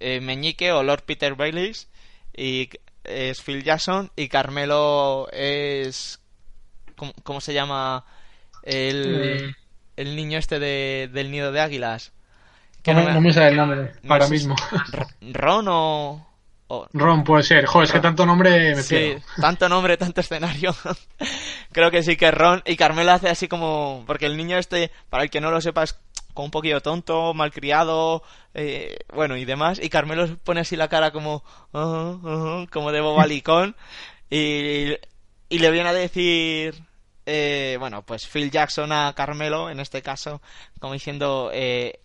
eh, 0.00 0.20
Meñique 0.20 0.72
o 0.72 0.82
Lord 0.82 1.02
Peter 1.04 1.34
Baileys 1.34 1.88
y 2.36 2.68
es 3.04 3.42
Phil 3.42 3.62
Jackson 3.64 4.10
y 4.16 4.28
Carmelo 4.28 5.28
es 5.32 6.20
¿cómo, 6.96 7.12
cómo 7.24 7.40
se 7.40 7.52
llama 7.54 8.04
el, 8.62 9.54
el 9.96 10.16
niño 10.16 10.38
este 10.38 10.58
de, 10.58 11.08
del 11.12 11.30
nido 11.30 11.50
de 11.52 11.60
águilas? 11.60 12.12
Que 12.82 12.92
No, 12.94 13.00
no 13.00 13.04
me- 13.06 13.08
me- 13.10 13.14
no 13.14 13.20
me 13.22 13.32
sale 13.32 13.48
el 13.48 13.56
nombre 13.56 13.92
no 14.02 14.12
ahora 14.12 14.28
mismo. 14.28 14.56
Ron 15.20 15.66
o, 15.68 16.26
Ron 16.92 17.24
puede 17.24 17.42
ser. 17.42 17.66
Joder, 17.66 17.86
es 17.86 17.92
que 17.92 18.00
tanto 18.00 18.24
nombre 18.26 18.74
me 18.74 18.82
Sí, 18.82 18.94
pierdo. 18.96 19.22
tanto 19.40 19.68
nombre, 19.68 19.96
tanto 19.96 20.20
escenario. 20.20 20.74
Creo 21.72 21.90
que 21.90 22.02
sí 22.02 22.16
que 22.16 22.28
es 22.28 22.34
Ron. 22.34 22.62
Y 22.66 22.76
Carmelo 22.76 23.12
hace 23.12 23.28
así 23.28 23.48
como. 23.48 24.04
Porque 24.06 24.26
el 24.26 24.36
niño 24.36 24.58
este, 24.58 24.90
para 25.10 25.22
el 25.24 25.30
que 25.30 25.40
no 25.40 25.50
lo 25.50 25.60
sepa, 25.60 25.82
es 25.82 25.98
como 26.34 26.46
un 26.46 26.50
poquillo 26.50 26.80
tonto, 26.80 27.34
malcriado, 27.34 28.22
eh, 28.54 28.96
bueno, 29.12 29.36
y 29.36 29.44
demás. 29.44 29.78
Y 29.82 29.88
Carmelo 29.90 30.36
pone 30.44 30.60
así 30.60 30.76
la 30.76 30.88
cara 30.88 31.10
como. 31.10 31.44
"Ajá, 31.72 32.18
ajá", 32.24 32.66
como 32.70 32.92
de 32.92 33.00
bobalicón. 33.00 33.76
y, 34.30 34.92
y 35.48 35.58
le 35.58 35.70
viene 35.70 35.90
a 35.90 35.92
decir. 35.94 36.82
eh, 37.26 37.76
bueno, 37.78 38.02
pues 38.02 38.26
Phil 38.26 38.50
Jackson 38.50 38.90
a 38.92 39.12
Carmelo, 39.14 39.70
en 39.70 39.78
este 39.80 40.02
caso, 40.02 40.40
como 40.80 40.94
diciendo. 40.94 41.50
eh, 41.52 42.00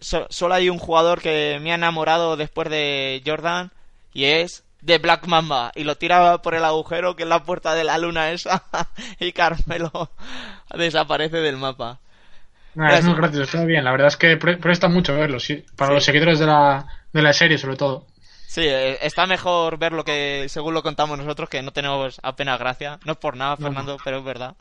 so- 0.00 0.26
solo 0.30 0.54
hay 0.54 0.68
un 0.68 0.78
jugador 0.78 1.20
que 1.20 1.58
me 1.62 1.70
ha 1.72 1.76
enamorado 1.76 2.36
después 2.36 2.68
de 2.68 3.22
Jordan 3.24 3.70
y 4.12 4.24
es 4.24 4.64
de 4.80 4.98
Black 4.98 5.26
Mamba 5.26 5.70
y 5.74 5.84
lo 5.84 5.96
tira 5.96 6.42
por 6.42 6.54
el 6.54 6.64
agujero 6.64 7.14
que 7.16 7.22
es 7.22 7.28
la 7.28 7.44
puerta 7.44 7.74
de 7.74 7.84
la 7.84 7.98
luna 7.98 8.30
esa 8.32 8.64
y 9.20 9.32
Carmelo 9.32 10.10
desaparece 10.76 11.38
del 11.38 11.56
mapa. 11.56 12.00
Nah, 12.74 12.94
es 12.96 13.04
Gracias. 13.04 13.04
muy 13.04 13.14
gracioso, 13.16 13.42
está 13.44 13.64
bien. 13.66 13.84
La 13.84 13.90
verdad 13.92 14.08
es 14.08 14.16
que 14.16 14.36
pre- 14.36 14.56
presta 14.56 14.88
mucho 14.88 15.14
verlo, 15.14 15.38
sí. 15.40 15.64
Para 15.76 15.90
Sí. 15.90 15.94
los 15.94 16.04
seguidores 16.04 16.38
de 16.38 16.46
la, 16.46 16.86
de 17.12 17.22
la 17.22 17.32
serie, 17.32 17.58
sobre 17.58 17.76
todo. 17.76 18.06
Sí, 18.52 18.60
eh, 18.66 18.98
está 19.00 19.24
mejor 19.26 19.78
verlo 19.78 20.04
que 20.04 20.44
según 20.50 20.74
lo 20.74 20.82
contamos 20.82 21.16
nosotros 21.16 21.48
que 21.48 21.62
no 21.62 21.72
tenemos 21.72 22.20
apenas 22.22 22.58
gracia. 22.58 22.98
No 23.06 23.12
es 23.12 23.18
por 23.18 23.34
nada, 23.34 23.56
No. 23.58 23.64
Fernando, 23.68 23.96
pero 24.04 24.18
es 24.18 24.24
verdad. 24.24 24.56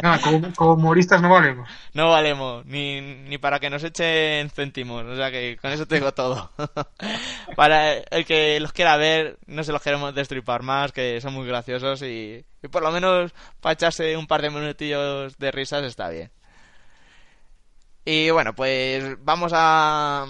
Nada, 0.00 0.20
como, 0.20 0.52
como 0.54 0.74
humoristas 0.74 1.20
no 1.20 1.30
valemos. 1.30 1.68
No 1.94 2.10
valemos 2.10 2.64
ni, 2.64 3.00
ni 3.00 3.36
para 3.38 3.58
que 3.58 3.70
nos 3.70 3.82
echen 3.82 4.50
céntimos, 4.50 5.04
o 5.04 5.16
sea 5.16 5.32
que 5.32 5.56
con 5.60 5.72
eso 5.72 5.84
tengo 5.84 6.14
todo. 6.14 6.48
para 7.56 7.94
el 7.94 8.24
que 8.24 8.60
los 8.60 8.72
quiera 8.72 8.96
ver, 8.96 9.36
no 9.46 9.64
se 9.64 9.72
los 9.72 9.82
queremos 9.82 10.14
destripar 10.14 10.62
más, 10.62 10.92
que 10.92 11.20
son 11.20 11.34
muy 11.34 11.44
graciosos 11.44 12.02
y, 12.02 12.44
y 12.62 12.68
por 12.68 12.84
lo 12.84 12.92
menos 12.92 13.34
para 13.60 13.72
echarse 13.72 14.16
un 14.16 14.28
par 14.28 14.42
de 14.42 14.50
minutillos 14.50 15.36
de 15.38 15.50
risas 15.50 15.82
está 15.82 16.08
bien. 16.08 16.30
Y 18.04 18.30
bueno, 18.30 18.54
pues 18.54 19.16
vamos 19.24 19.50
a 19.54 20.24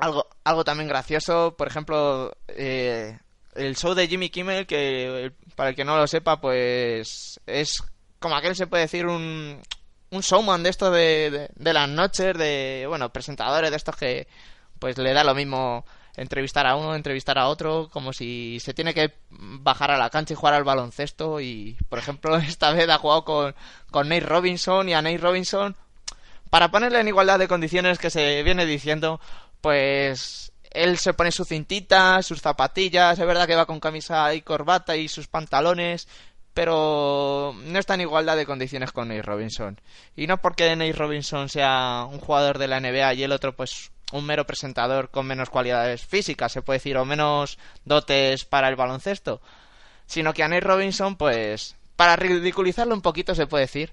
algo, 0.00 0.26
algo 0.44 0.64
también 0.64 0.88
gracioso, 0.88 1.54
por 1.56 1.68
ejemplo, 1.68 2.32
eh, 2.48 3.18
el 3.54 3.76
show 3.76 3.94
de 3.94 4.08
Jimmy 4.08 4.30
Kimmel, 4.30 4.66
que 4.66 5.32
para 5.56 5.70
el 5.70 5.76
que 5.76 5.84
no 5.84 5.96
lo 5.96 6.06
sepa, 6.06 6.40
pues 6.40 7.40
es 7.46 7.82
como 8.18 8.36
aquel 8.36 8.56
se 8.56 8.66
puede 8.66 8.84
decir 8.84 9.06
un, 9.06 9.60
un 10.10 10.20
showman 10.20 10.62
de 10.62 10.70
estos 10.70 10.92
de, 10.92 11.30
de, 11.30 11.50
de 11.54 11.72
las 11.72 11.88
noches, 11.88 12.36
de, 12.36 12.84
bueno, 12.88 13.12
presentadores 13.12 13.70
de 13.70 13.76
estos 13.76 13.96
que 13.96 14.26
pues 14.78 14.98
le 14.98 15.12
da 15.12 15.24
lo 15.24 15.34
mismo 15.34 15.84
entrevistar 16.16 16.66
a 16.66 16.76
uno, 16.76 16.94
entrevistar 16.94 17.38
a 17.38 17.48
otro, 17.48 17.88
como 17.90 18.12
si 18.12 18.58
se 18.60 18.74
tiene 18.74 18.94
que 18.94 19.14
bajar 19.30 19.90
a 19.90 19.98
la 19.98 20.10
cancha 20.10 20.32
y 20.34 20.36
jugar 20.36 20.54
al 20.54 20.64
baloncesto. 20.64 21.40
Y, 21.40 21.76
por 21.88 21.98
ejemplo, 21.98 22.36
esta 22.38 22.72
vez 22.72 22.88
ha 22.88 22.98
jugado 22.98 23.24
con, 23.24 23.54
con 23.90 24.08
Nate 24.08 24.20
Robinson 24.26 24.88
y 24.88 24.94
a 24.94 25.02
Nate 25.02 25.18
Robinson, 25.18 25.76
para 26.50 26.70
ponerle 26.70 27.00
en 27.00 27.08
igualdad 27.08 27.38
de 27.38 27.48
condiciones 27.48 27.98
que 27.98 28.10
se 28.10 28.42
viene 28.42 28.66
diciendo, 28.66 29.20
pues 29.60 30.52
él 30.70 30.98
se 30.98 31.14
pone 31.14 31.32
su 31.32 31.44
cintita, 31.44 32.22
sus 32.22 32.40
zapatillas, 32.40 33.18
es 33.18 33.26
verdad 33.26 33.46
que 33.46 33.56
va 33.56 33.66
con 33.66 33.80
camisa 33.80 34.32
y 34.34 34.42
corbata 34.42 34.96
y 34.96 35.08
sus 35.08 35.26
pantalones, 35.26 36.08
pero 36.54 37.54
no 37.64 37.78
está 37.78 37.94
en 37.94 38.02
igualdad 38.02 38.36
de 38.36 38.46
condiciones 38.46 38.92
con 38.92 39.08
Nate 39.08 39.22
Robinson. 39.22 39.80
Y 40.16 40.26
no 40.26 40.38
porque 40.38 40.74
Nate 40.76 40.92
Robinson 40.92 41.48
sea 41.48 42.06
un 42.10 42.20
jugador 42.20 42.58
de 42.58 42.68
la 42.68 42.80
NBA 42.80 43.14
y 43.14 43.22
el 43.24 43.32
otro 43.32 43.54
pues 43.54 43.90
un 44.12 44.26
mero 44.26 44.46
presentador 44.46 45.10
con 45.10 45.26
menos 45.26 45.50
cualidades 45.50 46.04
físicas, 46.04 46.52
se 46.52 46.62
puede 46.62 46.78
decir, 46.78 46.96
o 46.96 47.04
menos 47.04 47.58
dotes 47.84 48.44
para 48.44 48.68
el 48.68 48.76
baloncesto, 48.76 49.40
sino 50.06 50.32
que 50.32 50.42
a 50.42 50.48
Nate 50.48 50.60
Robinson 50.60 51.16
pues 51.16 51.76
para 51.96 52.16
ridiculizarlo 52.16 52.94
un 52.94 53.02
poquito 53.02 53.34
se 53.34 53.46
puede 53.46 53.64
decir, 53.64 53.92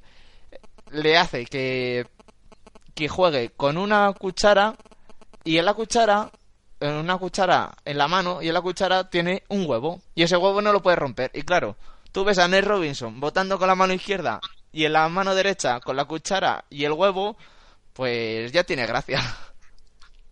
le 0.91 1.17
hace 1.17 1.45
que 1.45 2.07
que 2.97 3.07
juegue 3.07 3.51
con 3.51 3.77
una 3.77 4.11
cuchara 4.13 4.75
y 5.47 5.57
en 5.57 5.65
la 5.65 5.73
cuchara 5.73 6.31
en 6.79 6.93
una 6.95 7.17
cuchara 7.17 7.75
en 7.85 7.97
la 7.97 8.07
mano 8.07 8.41
y 8.41 8.47
en 8.49 8.53
la 8.53 8.61
cuchara 8.61 9.09
tiene 9.09 9.43
un 9.49 9.65
huevo 9.67 10.01
y 10.15 10.23
ese 10.23 10.37
huevo 10.37 10.61
no 10.61 10.71
lo 10.73 10.81
puede 10.81 10.95
romper. 10.97 11.31
Y 11.33 11.41
claro 11.43 11.77
tú 12.11 12.23
ves 12.25 12.39
a 12.39 12.47
Ned 12.47 12.65
Robinson 12.65 13.19
botando 13.19 13.57
con 13.59 13.67
la 13.67 13.75
mano 13.75 13.93
izquierda 13.93 14.43
y 14.71 14.85
en 14.85 14.93
la 14.93 15.09
mano 15.09 15.35
derecha 15.35 15.79
con 15.81 15.95
la 15.95 16.05
cuchara 16.05 16.65
y 16.69 16.85
el 16.85 16.93
huevo 16.93 17.37
pues 17.93 18.51
ya 18.51 18.63
tiene 18.65 18.85
gracia. 18.87 19.21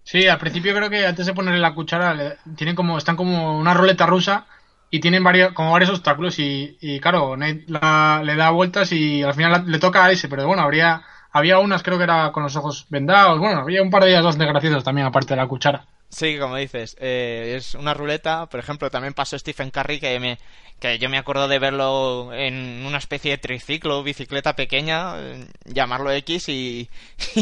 Sí, 0.04 0.28
al 0.28 0.38
principio 0.40 0.74
creo 0.76 0.90
que 0.90 1.06
antes 1.06 1.26
de 1.26 1.34
ponerle 1.34 1.60
la 1.60 1.74
cuchara 1.74 2.38
tienen 2.56 2.76
como 2.76 2.98
están 2.98 3.16
como 3.16 3.58
una 3.58 3.74
ruleta 3.74 4.06
rusa 4.06 4.46
y 4.92 5.00
tienen 5.00 5.24
varios 5.24 5.54
como 5.54 5.72
varios 5.72 5.90
obstáculos 5.90 6.38
y, 6.40 6.78
y 6.80 7.00
claro, 7.00 7.36
Nate 7.36 7.66
la- 7.68 8.22
le 8.24 8.36
da 8.36 8.52
vueltas 8.52 8.92
y 8.92 9.24
al 9.24 9.34
final 9.34 9.64
le 9.70 9.80
toca 9.80 10.06
a 10.06 10.12
ese, 10.12 10.30
pero 10.30 10.46
bueno, 10.48 10.62
habría 10.62 11.02
había 11.36 11.60
unas 11.60 11.84
creo 11.84 11.98
que 11.98 12.06
era 12.06 12.32
con 12.32 12.44
los 12.44 12.56
ojos 12.56 12.86
vendados, 12.88 13.40
bueno, 13.40 13.60
había 13.60 13.82
un 13.82 13.90
par 13.90 14.06
de 14.06 14.12
ellas 14.12 14.24
bastante 14.24 14.50
graciosas 14.50 14.86
también 14.86 15.06
aparte 15.06 15.34
de 15.34 15.42
la 15.42 15.48
cuchara. 15.48 15.86
Sí, 16.08 16.38
como 16.40 16.56
dices, 16.56 16.96
eh, 16.98 17.56
es 17.58 17.76
una 17.76 17.94
ruleta. 17.94 18.46
Por 18.46 18.62
ejemplo, 18.62 18.90
también 18.90 19.14
pasó 19.14 19.38
Stephen 19.38 19.70
Curry, 19.70 20.00
que, 20.00 20.18
me, 20.18 20.38
que 20.80 20.98
yo 20.98 21.10
me 21.10 21.18
acuerdo 21.18 21.50
de 21.50 21.60
verlo 21.60 22.32
en 22.32 22.86
una 22.86 23.00
especie 23.00 23.32
de 23.32 23.38
triciclo, 23.38 24.02
bicicleta 24.02 24.56
pequeña, 24.56 25.16
eh, 25.18 25.46
llamarlo 25.66 26.10
X, 26.10 26.48
y, 26.48 26.90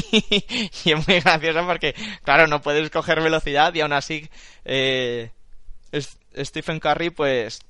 y 0.86 0.92
es 0.92 1.08
muy 1.08 1.20
gracioso 1.20 1.64
porque, 1.68 1.94
claro, 2.24 2.48
no 2.48 2.64
puedes 2.64 2.90
coger 2.90 3.22
velocidad 3.22 3.76
y 3.76 3.82
aún 3.82 3.94
así 3.94 4.28
eh, 4.66 5.30
Stephen 6.36 6.80
Curry, 6.80 7.12
pues, 7.12 7.62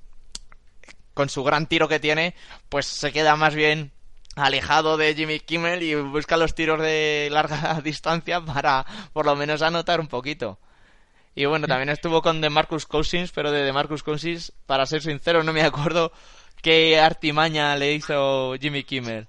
con 1.14 1.27
su 1.27 1.43
gran 1.43 1.68
tiro 1.68 1.90
que 1.90 2.00
tiene, 2.00 2.34
pues 2.69 2.85
se 2.85 3.11
queda 3.11 3.35
más 3.35 3.53
bien 3.56 3.92
alejado 4.35 4.97
de 4.97 5.13
Jimmy 5.15 5.39
Kimmel 5.39 5.83
y 5.83 5.95
busca 5.95 6.37
los 6.37 6.55
tiros 6.55 6.81
de 6.81 7.29
larga 7.31 7.81
distancia 7.83 8.41
para 8.41 8.85
por 9.13 9.25
lo 9.25 9.35
menos 9.35 9.61
anotar 9.61 9.99
un 9.99 10.07
poquito. 10.07 10.59
Y 11.35 11.45
bueno, 11.45 11.67
también 11.67 11.89
estuvo 11.89 12.21
con 12.21 12.41
DeMarcus 12.41 12.85
Cousins, 12.85 13.31
pero 13.31 13.51
de 13.51 13.63
DeMarcus 13.63 14.03
Cousins, 14.03 14.53
para 14.67 14.85
ser 14.85 15.01
sincero, 15.01 15.43
no 15.43 15.51
me 15.51 15.63
acuerdo 15.63 16.11
qué 16.61 16.99
artimaña 16.99 17.75
le 17.75 17.93
hizo 17.93 18.53
Jimmy 18.59 18.83
Kimmel. 18.83 19.27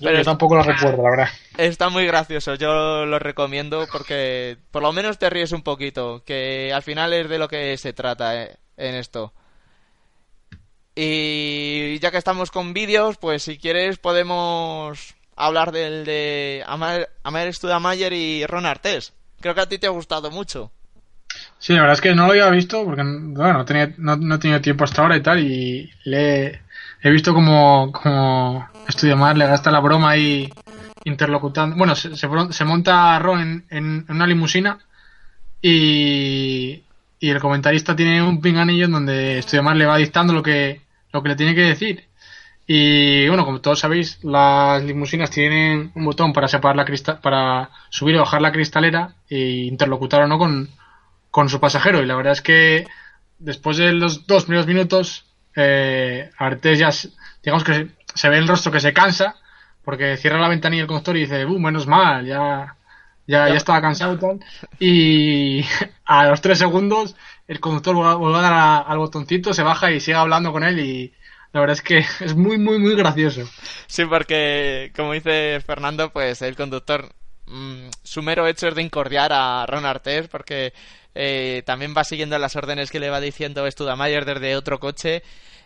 Pero 0.00 0.18
yo 0.18 0.24
tampoco 0.24 0.54
lo 0.54 0.62
recuerdo, 0.62 1.02
la 1.02 1.10
verdad. 1.10 1.28
Está 1.56 1.88
muy 1.88 2.06
gracioso, 2.06 2.54
yo 2.54 3.04
lo 3.04 3.18
recomiendo 3.18 3.86
porque 3.90 4.56
por 4.70 4.82
lo 4.82 4.92
menos 4.92 5.18
te 5.18 5.28
ríes 5.28 5.50
un 5.52 5.62
poquito, 5.62 6.22
que 6.24 6.72
al 6.72 6.82
final 6.82 7.12
es 7.12 7.28
de 7.28 7.38
lo 7.38 7.48
que 7.48 7.76
se 7.76 7.92
trata 7.92 8.40
eh, 8.40 8.56
en 8.76 8.94
esto. 8.94 9.32
Y 11.00 12.00
ya 12.00 12.10
que 12.10 12.16
estamos 12.16 12.50
con 12.50 12.74
vídeos, 12.74 13.18
pues 13.18 13.44
si 13.44 13.56
quieres 13.56 13.98
podemos 13.98 15.14
hablar 15.36 15.70
del 15.70 16.04
de 16.04 16.64
Amar, 16.66 17.08
Amar 17.22 17.54
Studamayer 17.54 18.12
y 18.12 18.44
Ron 18.46 18.66
Artés. 18.66 19.12
Creo 19.40 19.54
que 19.54 19.60
a 19.60 19.68
ti 19.68 19.78
te 19.78 19.86
ha 19.86 19.90
gustado 19.90 20.32
mucho. 20.32 20.72
Sí, 21.60 21.74
la 21.74 21.82
verdad 21.82 21.94
es 21.94 22.00
que 22.00 22.16
no 22.16 22.26
lo 22.26 22.32
había 22.32 22.50
visto 22.50 22.84
porque 22.84 23.02
bueno, 23.04 23.52
no, 23.52 23.64
tenía, 23.64 23.94
no, 23.96 24.16
no 24.16 24.34
he 24.34 24.38
tenido 24.38 24.60
tiempo 24.60 24.82
hasta 24.82 25.02
ahora 25.02 25.16
y 25.16 25.22
tal 25.22 25.38
y 25.38 25.88
le 26.02 26.62
he 27.00 27.10
visto 27.10 27.32
como, 27.32 27.92
como 27.92 28.68
Estudio 28.88 29.16
Mar 29.16 29.38
le 29.38 29.46
gasta 29.46 29.70
la 29.70 29.78
broma 29.78 30.10
ahí 30.10 30.52
interlocutando. 31.04 31.76
Bueno, 31.76 31.94
se, 31.94 32.64
monta 32.64 33.16
Ron 33.20 33.40
en, 33.40 33.64
en, 33.70 34.06
una 34.08 34.26
limusina 34.26 34.80
y, 35.62 36.82
y 37.20 37.30
el 37.30 37.38
comentarista 37.38 37.94
tiene 37.94 38.20
un 38.20 38.40
pinganillo 38.40 38.86
en 38.86 38.92
donde 38.92 39.38
Estudio 39.38 39.62
Mar 39.62 39.76
le 39.76 39.86
va 39.86 39.96
dictando 39.96 40.32
lo 40.32 40.42
que, 40.42 40.87
lo 41.12 41.22
que 41.22 41.30
le 41.30 41.36
tiene 41.36 41.54
que 41.54 41.62
decir. 41.62 42.08
Y 42.66 43.26
bueno, 43.28 43.44
como 43.46 43.60
todos 43.60 43.80
sabéis, 43.80 44.22
las 44.22 44.82
limusinas 44.84 45.30
tienen 45.30 45.90
un 45.94 46.04
botón 46.04 46.32
para 46.34 46.48
separar 46.48 46.76
la 46.76 46.84
cristal, 46.84 47.18
para 47.20 47.70
subir 47.88 48.16
o 48.16 48.20
bajar 48.20 48.42
la 48.42 48.52
cristalera 48.52 49.14
e 49.28 49.38
interlocutar 49.66 50.22
o 50.22 50.28
no 50.28 50.38
con, 50.38 50.68
con 51.30 51.48
su 51.48 51.60
pasajero. 51.60 52.02
Y 52.02 52.06
la 52.06 52.16
verdad 52.16 52.34
es 52.34 52.42
que 52.42 52.86
después 53.38 53.78
de 53.78 53.92
los 53.92 54.26
dos 54.26 54.44
primeros 54.44 54.66
minutos, 54.66 55.24
eh, 55.56 56.30
Artés 56.36 56.78
ya, 56.78 56.90
digamos 57.42 57.64
que 57.64 57.72
se, 57.74 57.88
se 58.14 58.28
ve 58.28 58.38
el 58.38 58.48
rostro 58.48 58.70
que 58.70 58.80
se 58.80 58.92
cansa, 58.92 59.36
porque 59.82 60.18
cierra 60.18 60.38
la 60.38 60.48
ventanilla 60.48 60.82
el 60.82 60.88
conductor 60.88 61.16
y 61.16 61.20
dice, 61.20 61.46
"Uh, 61.46 61.58
menos 61.58 61.86
mal, 61.86 62.26
ya, 62.26 62.76
ya, 63.26 63.48
ya 63.48 63.54
estaba 63.54 63.80
cansado 63.80 64.14
y 64.14 64.18
tal. 64.18 64.40
Y 64.78 65.64
a 66.04 66.26
los 66.26 66.40
tres 66.42 66.58
segundos, 66.58 67.16
el 67.48 67.60
conductor 67.60 67.94
vuelve 68.18 68.38
a- 68.38 68.42
dar 68.42 68.84
al 68.86 68.98
botoncito, 68.98 69.52
se 69.54 69.62
baja 69.62 69.90
y 69.90 70.00
sigue 70.00 70.16
hablando 70.16 70.52
con 70.52 70.64
él 70.64 70.78
y 70.78 71.12
la 71.52 71.60
verdad 71.60 71.74
es 71.76 71.82
que 71.82 71.98
es 72.20 72.36
muy, 72.36 72.58
muy, 72.58 72.78
muy 72.78 72.94
gracioso. 72.94 73.42
Sí, 73.86 74.04
porque 74.04 74.92
como 74.94 75.12
dice 75.12 75.60
Fernando, 75.66 76.10
pues 76.12 76.42
el 76.42 76.56
conductor 76.56 77.08
mm, 77.46 77.88
su 78.02 78.22
mero 78.22 78.46
hecho 78.46 78.68
es 78.68 78.74
de 78.74 78.82
incordiar 78.82 79.32
a 79.32 79.64
Ron 79.66 79.86
Artes 79.86 80.28
porque 80.28 80.72
eh, 81.14 81.62
también 81.66 81.94
va 81.96 82.04
siguiendo 82.04 82.38
las 82.38 82.54
órdenes 82.56 82.90
que 82.90 83.00
le 83.00 83.10
va 83.10 83.20
diciendo 83.20 83.68
Studamayer 83.70 84.24
desde 84.24 84.56
otro 84.56 84.78
coche 84.78 85.22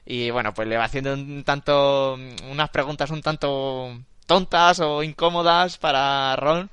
y 0.06 0.30
bueno, 0.30 0.52
pues 0.54 0.68
le 0.68 0.76
va 0.76 0.84
haciendo 0.84 1.12
un 1.14 1.44
tanto 1.44 2.14
unas 2.50 2.70
preguntas 2.70 3.10
un 3.10 3.22
tanto 3.22 3.98
tontas 4.26 4.80
o 4.80 5.02
incómodas 5.02 5.78
para 5.78 6.34
Ron 6.36 6.70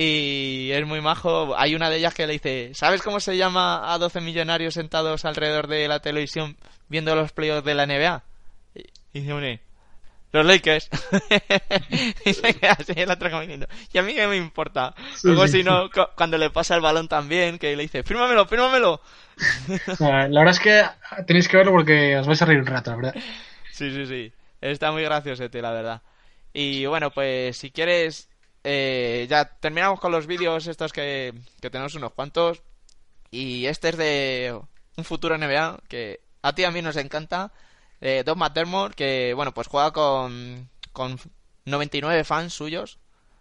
y 0.00 0.70
es 0.70 0.86
muy 0.86 1.00
majo. 1.00 1.58
Hay 1.58 1.74
una 1.74 1.90
de 1.90 1.96
ellas 1.96 2.14
que 2.14 2.26
le 2.28 2.34
dice, 2.34 2.70
¿sabes 2.72 3.02
cómo 3.02 3.18
se 3.18 3.36
llama 3.36 3.92
a 3.92 3.98
12 3.98 4.20
millonarios 4.20 4.74
sentados 4.74 5.24
alrededor 5.24 5.66
de 5.66 5.88
la 5.88 5.98
televisión 5.98 6.56
viendo 6.88 7.16
los 7.16 7.32
playoffs 7.32 7.64
de 7.64 7.74
la 7.74 7.86
NBA? 7.86 8.22
Y 9.12 9.20
dice, 9.20 9.60
los 10.30 10.46
Lakers. 10.46 10.88
y 12.24 12.32
se 12.32 12.54
queda 12.54 12.76
así 12.78 12.92
el 12.94 13.10
otro 13.10 13.28
caminando. 13.28 13.66
Y 13.92 13.98
a 13.98 14.02
mí 14.02 14.14
que 14.14 14.28
me 14.28 14.36
importa. 14.36 14.94
Luego 15.24 15.48
si 15.48 15.64
no, 15.64 15.90
cuando 16.14 16.38
le 16.38 16.50
pasa 16.50 16.76
el 16.76 16.80
balón 16.80 17.08
también, 17.08 17.58
que 17.58 17.74
le 17.74 17.82
dice, 17.82 18.04
fírmamelo, 18.04 18.46
fírmamelo. 18.46 19.00
la 19.98 20.28
verdad 20.28 20.50
es 20.50 20.60
que 20.60 20.84
tenéis 21.26 21.48
que 21.48 21.56
verlo 21.56 21.72
porque 21.72 22.16
os 22.18 22.26
vais 22.28 22.40
a 22.40 22.44
reír 22.44 22.60
un 22.60 22.66
rato, 22.66 22.90
la 22.90 22.96
verdad. 22.96 23.14
Sí, 23.72 23.90
sí, 23.92 24.06
sí. 24.06 24.32
Está 24.60 24.92
muy 24.92 25.02
gracioso, 25.02 25.42
la 25.52 25.72
verdad. 25.72 26.02
Y 26.52 26.86
bueno, 26.86 27.10
pues 27.10 27.56
si 27.56 27.72
quieres, 27.72 28.27
eh, 28.64 29.26
ya 29.28 29.44
terminamos 29.44 30.00
con 30.00 30.12
los 30.12 30.26
vídeos 30.26 30.66
estos 30.66 30.92
que, 30.92 31.34
tenemos 31.60 31.94
unos 31.94 32.12
cuantos. 32.12 32.62
Y 33.30 33.66
este 33.66 33.90
es 33.90 33.96
de 33.96 34.60
un 34.96 35.04
futuro 35.04 35.36
NBA 35.36 35.80
que 35.88 36.20
a 36.42 36.54
ti 36.54 36.64
a 36.64 36.70
mí 36.70 36.82
nos 36.82 36.96
encanta. 36.96 37.52
Eh, 38.00 38.24
McDermott, 38.36 38.94
que 38.94 39.34
bueno, 39.34 39.52
pues 39.52 39.66
juega 39.66 39.92
con, 39.92 40.68
con 40.92 41.18
99 41.64 42.24
fans 42.24 42.54
suyos, 42.54 42.98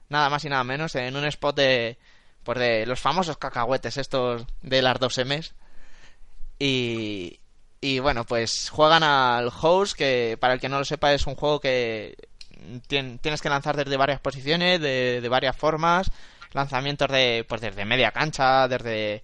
nada 0.09 0.29
más 0.29 0.43
y 0.45 0.49
nada 0.49 0.63
menos, 0.63 0.95
en 0.95 1.15
un 1.15 1.25
spot 1.25 1.55
de, 1.55 1.97
pues 2.43 2.57
de 2.59 2.85
los 2.85 2.99
famosos 2.99 3.37
cacahuetes 3.37 3.97
estos 3.97 4.45
de 4.61 4.81
las 4.81 4.99
dos 4.99 5.17
M's. 5.17 5.53
Y, 6.59 7.39
y 7.81 7.99
bueno, 7.99 8.25
pues 8.25 8.69
juegan 8.69 9.03
al 9.03 9.51
House, 9.51 9.93
que 9.93 10.37
para 10.39 10.53
el 10.53 10.59
que 10.59 10.69
no 10.69 10.79
lo 10.79 10.85
sepa 10.85 11.13
es 11.13 11.27
un 11.27 11.35
juego 11.35 11.59
que 11.59 12.15
tienes 12.87 13.41
que 13.41 13.49
lanzar 13.49 13.75
desde 13.75 13.97
varias 13.97 14.19
posiciones, 14.19 14.79
de, 14.79 15.27
varias 15.29 15.55
formas, 15.55 16.11
lanzamientos 16.53 17.09
de 17.09 17.45
pues 17.47 17.61
desde 17.61 17.85
media 17.85 18.11
cancha, 18.11 18.67
desde 18.67 19.23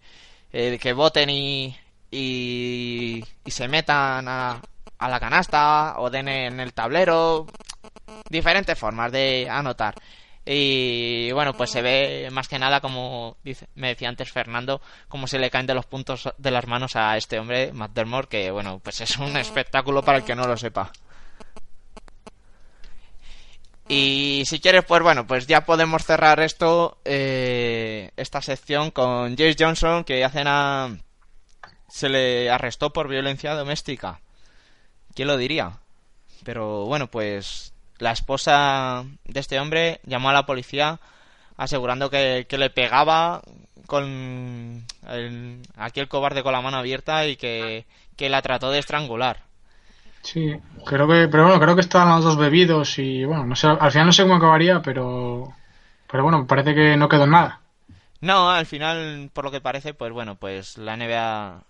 eh, 0.52 0.78
que 0.82 0.94
voten 0.94 1.30
y, 1.30 1.76
y, 2.12 3.24
se 3.46 3.68
metan 3.68 4.28
a, 4.28 4.62
a, 4.98 5.10
la 5.10 5.20
canasta 5.20 5.96
o 5.98 6.10
den 6.10 6.28
en 6.28 6.60
el 6.60 6.74
tablero, 6.74 7.48
diferentes 8.30 8.78
formas 8.78 9.12
de 9.12 9.48
anotar. 9.50 9.96
Y 10.46 11.32
bueno, 11.32 11.54
pues 11.54 11.70
se 11.72 11.82
ve 11.82 12.28
más 12.32 12.50
que 12.50 12.60
nada 12.60 12.82
como 12.82 13.38
dice, 13.44 13.68
me 13.76 13.90
decía 13.90 14.10
antes 14.10 14.32
Fernando, 14.32 14.82
como 15.08 15.28
se 15.28 15.40
le 15.40 15.50
caen 15.50 15.68
de 15.68 15.74
los 15.74 15.86
puntos 15.86 16.30
de 16.38 16.52
las 16.52 16.68
manos 16.68 16.96
a 16.98 17.16
este 17.16 17.40
hombre, 17.40 17.72
Matt 17.72 17.98
que 18.30 18.52
bueno, 18.52 18.80
pues 18.80 19.00
es 19.02 19.18
un 19.18 19.38
espectáculo 19.38 20.04
para 20.04 20.18
el 20.18 20.26
que 20.26 20.36
no 20.36 20.46
lo 20.46 20.58
sepa. 20.58 20.92
Y 23.88 24.44
si 24.46 24.60
quieres, 24.60 24.86
pues 24.86 25.04
bueno, 25.04 25.28
pues 25.28 25.46
ya 25.48 25.66
podemos 25.66 26.06
cerrar 26.06 26.40
esto, 26.40 26.98
eh, 27.04 28.12
esta 28.16 28.42
sección 28.42 28.92
con 28.92 29.36
James 29.38 29.58
Johnson, 29.60 30.04
que 30.04 30.24
hace 30.24 30.44
nada 30.44 30.98
se 31.90 32.10
le 32.10 32.50
arrestó 32.50 32.94
por 32.94 33.08
violencia 33.08 33.54
doméstica. 33.54 34.22
¿Quién 35.14 35.28
lo 35.28 35.38
diría? 35.38 35.80
Pero 36.44 36.86
bueno, 36.86 37.08
pues 37.08 37.74
la 38.00 38.12
esposa 38.12 39.06
de 39.26 39.40
este 39.40 39.60
hombre 39.60 40.00
llamó 40.06 40.30
a 40.30 40.34
la 40.34 40.46
policía 40.46 41.00
asegurando 41.58 42.10
que, 42.10 42.48
le 42.50 42.70
pegaba 42.70 43.42
con 43.86 44.86
el, 45.08 45.62
aquí 45.76 46.00
el 46.00 46.08
cobarde 46.08 46.42
con 46.42 46.54
la 46.54 46.62
mano 46.62 46.78
abierta 46.78 47.28
y 47.28 47.36
que 47.36 47.86
la 48.18 48.42
trató 48.42 48.72
de 48.72 48.80
estrangular. 48.80 49.53
Sí, 50.24 50.56
creo 50.86 51.08
que, 51.08 51.28
pero 51.28 51.44
bueno, 51.44 51.60
creo 51.60 51.76
que 51.76 51.82
estaban 51.82 52.10
los 52.16 52.24
dos 52.24 52.38
bebidos 52.38 52.98
y 52.98 53.26
bueno, 53.26 53.46
no 53.46 53.56
sé, 53.56 53.68
al 53.68 53.92
final 53.92 54.08
no 54.08 54.14
sé 54.14 54.24
cómo 54.24 54.36
acabaría, 54.36 54.82
pero, 54.82 55.54
pero 56.10 56.24
bueno, 56.24 56.48
parece 56.48 56.74
que 56.74 56.98
no 56.98 57.10
quedó 57.10 57.28
nada. 57.28 57.62
No, 58.22 58.50
al 58.50 58.66
final, 58.66 59.30
por 59.34 59.44
lo 59.44 59.52
que 59.52 59.60
parece, 59.62 59.94
pues 59.94 60.12
bueno, 60.14 60.36
pues 60.36 60.78
la 60.78 60.96
NBA, 60.96 61.64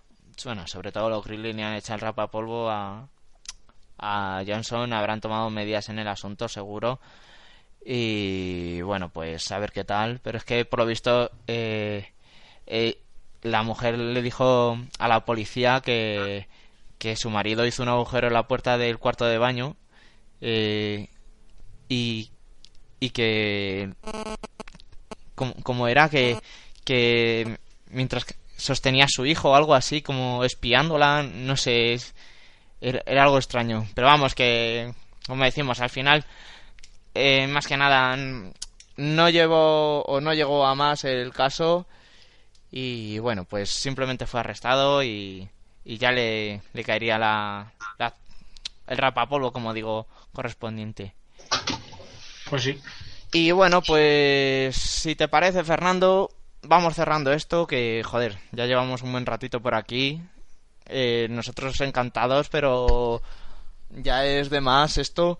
bueno, 0.44 0.66
sobre 0.68 0.92
todo 0.92 1.10
los 1.10 1.24
Grizzlies 1.24 1.56
han 1.58 1.74
echado 1.74 1.96
el 1.96 2.00
rapa 2.02 2.30
polvo 2.30 2.70
a, 2.70 3.08
a 3.98 4.42
Johnson, 4.46 4.92
habrán 4.92 5.20
tomado 5.20 5.50
medidas 5.50 5.88
en 5.88 5.98
el 5.98 6.06
asunto, 6.08 6.48
seguro. 6.48 7.00
Y 7.84 8.80
bueno, 8.82 9.10
pues 9.10 9.50
a 9.52 9.58
ver 9.58 9.72
qué 9.72 9.84
tal. 9.84 10.20
Pero 10.22 10.38
es 10.38 10.44
que 10.44 10.64
por 10.64 10.80
lo 10.80 10.86
visto 10.86 11.30
eh, 11.46 12.12
eh, 12.66 12.98
la 13.42 13.62
mujer 13.62 13.98
le 13.98 14.22
dijo 14.22 14.78
a 14.98 15.08
la 15.08 15.24
policía 15.24 15.80
que 15.80 16.48
que 17.04 17.16
su 17.16 17.28
marido 17.28 17.66
hizo 17.66 17.82
un 17.82 17.90
agujero 17.90 18.28
en 18.28 18.32
la 18.32 18.48
puerta 18.48 18.78
del 18.78 18.98
cuarto 18.98 19.26
de 19.26 19.36
baño 19.36 19.76
eh, 20.40 21.10
y, 21.86 22.30
y 22.98 23.10
que 23.10 23.92
como, 25.34 25.86
era 25.86 26.08
que, 26.08 26.38
que 26.82 27.58
mientras 27.90 28.24
sostenía 28.56 29.04
a 29.04 29.08
su 29.08 29.26
hijo 29.26 29.50
o 29.50 29.54
algo 29.54 29.74
así 29.74 30.00
como 30.00 30.44
espiándola 30.44 31.24
no 31.24 31.58
sé 31.58 31.98
era, 32.80 33.22
algo 33.22 33.36
extraño. 33.36 33.86
Pero 33.94 34.06
vamos 34.06 34.34
que 34.34 34.94
como 35.26 35.44
decimos 35.44 35.80
al 35.80 35.90
final 35.90 36.24
eh, 37.14 37.46
más 37.48 37.66
que 37.66 37.76
nada 37.76 38.16
no 38.96 39.28
llevó 39.28 40.00
o 40.04 40.22
no 40.22 40.32
llegó 40.32 40.64
a 40.64 40.74
más 40.74 41.04
el 41.04 41.34
caso 41.34 41.86
y 42.70 43.18
bueno 43.18 43.44
pues 43.44 43.68
simplemente 43.68 44.26
fue 44.26 44.40
arrestado 44.40 45.02
y 45.02 45.50
y 45.84 45.98
ya 45.98 46.12
le, 46.12 46.62
le 46.72 46.84
caería 46.84 47.18
la, 47.18 47.72
la, 47.98 48.14
el 48.86 48.98
rapapolvo, 48.98 49.52
como 49.52 49.72
digo, 49.72 50.06
correspondiente. 50.32 51.14
Pues 52.48 52.62
sí. 52.62 52.80
Y 53.32 53.50
bueno, 53.50 53.82
pues 53.82 54.76
si 54.76 55.16
te 55.16 55.28
parece, 55.28 55.64
Fernando, 55.64 56.30
vamos 56.62 56.94
cerrando 56.94 57.32
esto, 57.32 57.66
que 57.66 58.02
joder, 58.04 58.36
ya 58.52 58.66
llevamos 58.66 59.02
un 59.02 59.12
buen 59.12 59.26
ratito 59.26 59.60
por 59.60 59.74
aquí. 59.74 60.22
Eh, 60.86 61.26
nosotros 61.30 61.80
encantados, 61.80 62.48
pero 62.48 63.22
ya 63.90 64.26
es 64.26 64.50
de 64.50 64.60
más 64.60 64.98
esto. 64.98 65.38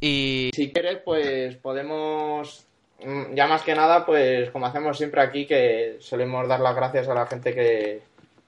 Y 0.00 0.50
si 0.54 0.72
quieres, 0.72 0.98
pues 1.04 1.56
podemos, 1.56 2.66
mm, 3.04 3.34
ya 3.34 3.46
más 3.46 3.62
que 3.62 3.74
nada, 3.74 4.06
pues 4.06 4.50
como 4.50 4.66
hacemos 4.66 4.96
siempre 4.96 5.20
aquí, 5.22 5.46
que 5.46 5.96
solemos 6.00 6.46
dar 6.48 6.60
las 6.60 6.76
gracias 6.76 7.08
a 7.08 7.14
la 7.14 7.26
gente 7.26 7.54
que, 7.54 8.02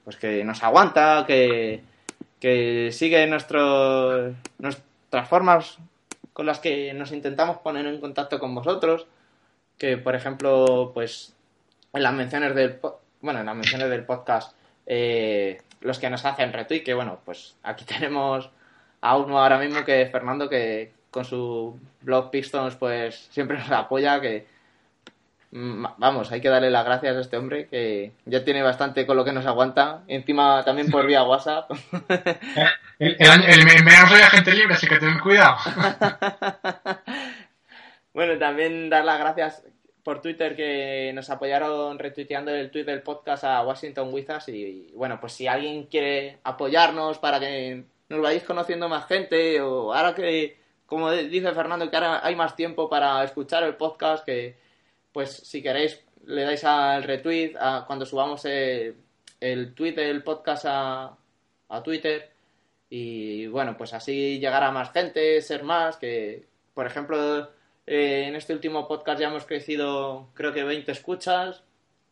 pues 0.05 0.17
que 0.17 0.45
nos 0.45 0.63
aguanta, 0.63 1.25
que, 1.27 1.83
que 2.41 2.91
sigue 2.93 3.27
nuestro, 3.27 4.35
nuestras 4.59 5.29
formas 5.29 5.79
con 6.33 6.47
las 6.47 6.61
que 6.61 6.93
nos 6.95 7.13
intentamos 7.13 7.59
poner 7.59 7.87
en 7.87 8.01
contacto 8.01 8.39
con 8.39 8.55
vosotros, 8.55 9.07
que 9.79 9.97
por 9.99 10.15
ejemplo, 10.15 10.91
pues 10.95 11.35
en 11.93 12.03
las 12.03 12.15
menciones 12.15 12.55
del 12.55 12.79
bueno, 13.21 13.41
en 13.41 13.47
las 13.47 13.57
menciones 13.57 13.89
del 13.89 14.05
podcast 14.05 14.55
eh, 14.87 15.63
los 15.81 15.99
que 15.99 16.11
nos 16.11 16.25
hacen 16.25 16.53
retweet, 16.53 16.83
que 16.83 16.95
bueno, 16.95 17.21
pues 17.25 17.57
aquí 17.63 17.85
tenemos 17.87 18.51
a 19.01 19.17
uno 19.17 19.39
ahora 19.39 19.59
mismo 19.59 19.85
que 19.85 20.07
Fernando 20.07 20.49
que 20.49 20.93
con 21.11 21.25
su 21.25 21.79
blog 22.01 22.31
Pistons 22.31 22.77
pues 22.77 23.29
siempre 23.31 23.59
nos 23.59 23.71
apoya, 23.71 24.21
que 24.21 24.47
vamos, 25.53 26.33
hay 26.33 26.41
que 26.41 26.49
darle 26.49 26.71
las 26.71 26.85
gracias 26.85 27.17
a 27.17 27.21
este 27.21 27.37
hombre 27.37 27.69
que 27.69 28.13
ya 28.25 28.43
tiene 28.43 28.63
bastante 28.63 29.07
con 29.07 29.17
lo 29.17 29.25
que 29.25 29.33
nos 29.33 29.47
aguanta. 29.47 30.03
Encima 30.09 30.65
también 30.65 30.91
por 30.91 31.07
vía 31.07 31.23
WhatsApp. 31.25 31.71
el, 32.99 33.17
el, 33.19 33.65
de 33.65 33.91
gente 34.31 34.55
libre, 34.55 34.75
así 34.75 34.87
que 34.87 34.99
ten 34.99 35.19
cuidado. 35.19 35.57
bueno, 38.15 38.39
también 38.39 38.89
dar 38.89 39.05
las 39.05 39.19
gracias 39.19 39.63
por 40.03 40.21
Twitter 40.21 40.57
que 40.57 41.13
nos 41.15 41.29
apoyaron 41.31 41.99
retuiteando 41.99 42.51
el 42.53 42.71
tweet 42.71 42.85
del 42.85 43.03
podcast 43.03 43.45
a 43.45 43.63
Washington 43.63 44.13
Wizards 44.13 44.49
y 44.49 44.91
bueno, 44.95 45.21
pues 45.21 45.35
si 45.35 45.47
alguien 45.47 45.85
quiere 45.85 46.39
apoyarnos 46.43 47.19
para 47.19 47.39
que 47.39 47.85
nos 48.09 48.21
vayáis 48.21 48.43
conociendo 48.43 48.89
más 48.89 49.07
gente 49.07 49.61
o 49.61 49.93
ahora 49.93 50.15
que, 50.15 50.57
como 50.87 51.11
dice 51.13 51.53
Fernando, 51.53 51.89
que 51.89 51.97
ahora 51.97 52.21
hay 52.27 52.35
más 52.35 52.57
tiempo 52.57 52.89
para 52.89 53.23
escuchar 53.23 53.63
el 53.63 53.77
podcast 53.77 54.25
que 54.25 54.57
pues 55.13 55.31
si 55.31 55.63
queréis 55.63 56.03
le 56.27 56.43
dais 56.45 56.65
al 56.65 57.03
retweet 57.03 57.55
a, 57.59 57.85
cuando 57.87 58.07
subamos 58.07 58.45
el, 58.45 58.97
el 59.41 59.75
tweet 59.75 59.93
del 59.93 60.23
podcast 60.23 60.65
a, 60.67 61.17
a 61.69 61.83
Twitter. 61.83 62.31
Y 62.89 63.47
bueno, 63.47 63.77
pues 63.77 63.95
así 63.95 64.39
llegar 64.39 64.63
a 64.63 64.71
más 64.71 64.93
gente, 64.93 65.41
ser 65.41 65.65
más, 65.65 65.97
que 65.97 66.47
por 66.75 66.87
ejemplo 66.87 67.49
eh, 67.87 68.25
en 68.27 68.37
este 68.37 68.53
último 68.53 68.87
podcast 68.87 69.21
ya 69.21 69.29
hemos 69.29 69.47
crecido 69.47 70.29
creo 70.35 70.53
que 70.53 70.65
20 70.65 70.93
escuchas. 70.93 71.63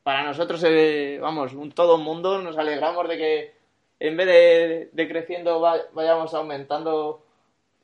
Para 0.02 0.24
nosotros, 0.24 0.64
eh, 0.64 1.18
vamos, 1.20 1.52
un 1.52 1.72
todo 1.72 1.96
un 1.96 2.04
mundo, 2.04 2.40
nos 2.40 2.56
alegramos 2.56 3.06
de 3.08 3.16
que 3.18 3.54
en 4.00 4.16
vez 4.16 4.26
de, 4.26 4.90
de 4.92 5.08
creciendo 5.08 5.60
vayamos 5.92 6.32
aumentando 6.32 7.26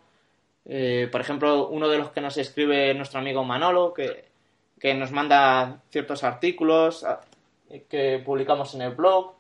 Eh, 0.69 1.09
por 1.13 1.21
ejemplo, 1.21 1.69
uno 1.69 1.89
de 1.89 1.99
los 1.99 2.11
que 2.11 2.21
nos 2.21 2.37
escribe 2.37 2.91
es 2.91 2.97
nuestro 2.97 3.21
amigo 3.21 3.45
Manolo, 3.45 3.95
que, 3.95 4.25
que 4.81 4.93
nos 4.95 5.13
manda 5.13 5.83
ciertos 5.91 6.25
artículos 6.25 7.07
que 7.89 8.23
publicamos 8.25 8.75
en 8.75 8.83
el 8.83 8.95
blog. 8.95 9.35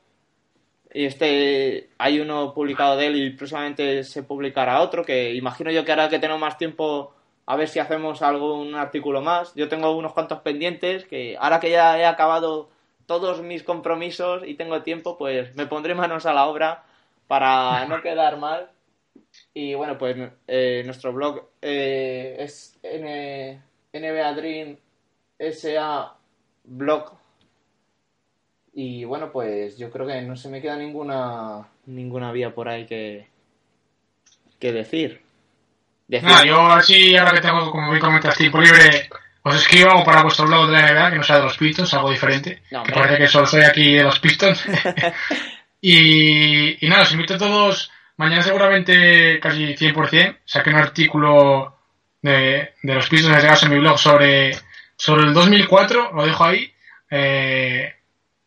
Y 0.93 1.05
este, 1.05 1.91
hay 1.99 2.21
uno 2.21 2.55
publicado 2.55 2.97
de 2.97 3.07
él 3.07 3.17
y 3.17 3.31
próximamente 3.31 4.05
se 4.05 4.23
publicará 4.23 4.81
otro, 4.81 5.05
que 5.05 5.35
imagino 5.35 5.71
yo 5.71 5.85
que 5.85 5.93
ahora 5.93 6.09
que 6.09 6.19
tenemos 6.19 6.41
más 6.41 6.57
tiempo, 6.57 7.13
a 7.45 7.57
ver 7.57 7.69
si 7.69 7.79
hacemos 7.79 8.23
algún 8.23 8.75
artículo 8.75 9.21
más. 9.21 9.55
Yo 9.55 9.69
tengo 9.69 9.97
unos 9.97 10.13
cuantos 10.13 10.41
pendientes, 10.41 11.05
que 11.05 11.37
ahora 11.39 11.61
que 11.61 11.71
ya 11.71 11.99
he 11.99 12.07
acabado 12.07 12.71
todos 13.07 13.43
mis 13.43 13.63
compromisos 13.63 14.43
y 14.47 14.55
tengo 14.55 14.83
tiempo, 14.83 15.17
pues 15.19 15.55
me 15.55 15.67
pondré 15.67 15.95
manos 15.95 16.27
a 16.27 16.33
la 16.33 16.47
obra 16.47 16.85
para 17.27 17.85
no 17.89 18.01
quedar 18.01 18.39
mal. 18.39 18.71
Y 19.53 19.75
bueno, 19.75 19.99
pues 19.99 20.17
eh, 20.47 20.83
nuestro 20.85 21.13
blog 21.13 21.49
eh, 21.63 22.37
es 22.39 22.79
N, 22.83 23.61
NBADream 23.93 24.77
SA 25.39 26.17
blog. 26.65 27.13
Y 28.79 29.05
bueno, 29.05 29.33
pues 29.33 29.79
yo 29.79 29.91
creo 29.91 30.07
que 30.07 30.21
no 30.21 30.37
se 30.37 30.51
me 30.51 30.61
queda 30.61 30.77
ninguna 30.77 31.67
ninguna 31.87 32.31
vía 32.31 32.55
por 32.55 32.69
ahí 32.69 32.85
que, 32.87 33.27
que 34.61 34.71
decir. 34.73 35.23
Decir- 36.07 36.29
Nada, 36.29 36.45
yo 36.45 36.61
así, 36.67 37.17
ahora 37.17 37.33
que 37.33 37.41
tengo, 37.41 37.71
como 37.71 37.89
bien 37.91 38.01
comentas, 38.03 38.37
tiempo 38.37 38.61
libre, 38.61 39.09
os 39.43 39.57
escribo 39.57 40.05
para 40.05 40.23
vuestro 40.23 40.47
blog 40.47 40.67
de 40.67 40.73
la 40.75 40.93
NBA, 40.93 41.11
que 41.11 41.17
no 41.17 41.23
sea 41.23 41.37
de 41.39 41.45
los 41.45 41.57
Pistons, 41.57 41.95
algo 41.95 42.11
diferente. 42.11 42.63
No, 42.71 42.83
que 42.83 42.93
parece 42.93 43.17
que 43.17 43.29
solo 43.29 43.47
soy 43.47 43.63
aquí 43.63 43.95
de 43.95 44.03
los 44.05 44.19
Pistons. 44.21 44.63
y, 45.81 46.85
y 46.85 46.89
nada, 46.89 47.03
os 47.03 47.13
invito 47.13 47.35
a 47.35 47.39
todos, 47.39 47.91
mañana 48.19 48.43
seguramente 48.43 49.41
casi 49.41 49.75
100%, 49.75 50.39
saqué 50.45 50.71
un 50.71 50.77
artículo 50.77 51.77
de, 52.23 52.75
de 52.83 52.95
los 52.95 53.09
Pistons, 53.09 53.37
en 53.37 53.49
caso 53.49 53.67
en 53.67 53.73
mi 53.73 53.79
blog, 53.79 53.99
sobre, 53.99 54.53
sobre 54.97 55.23
el 55.27 55.33
2004, 55.35 56.13
lo 56.13 56.27
dejo 56.27 56.45
ahí. 56.45 56.71
Eh, 57.11 57.93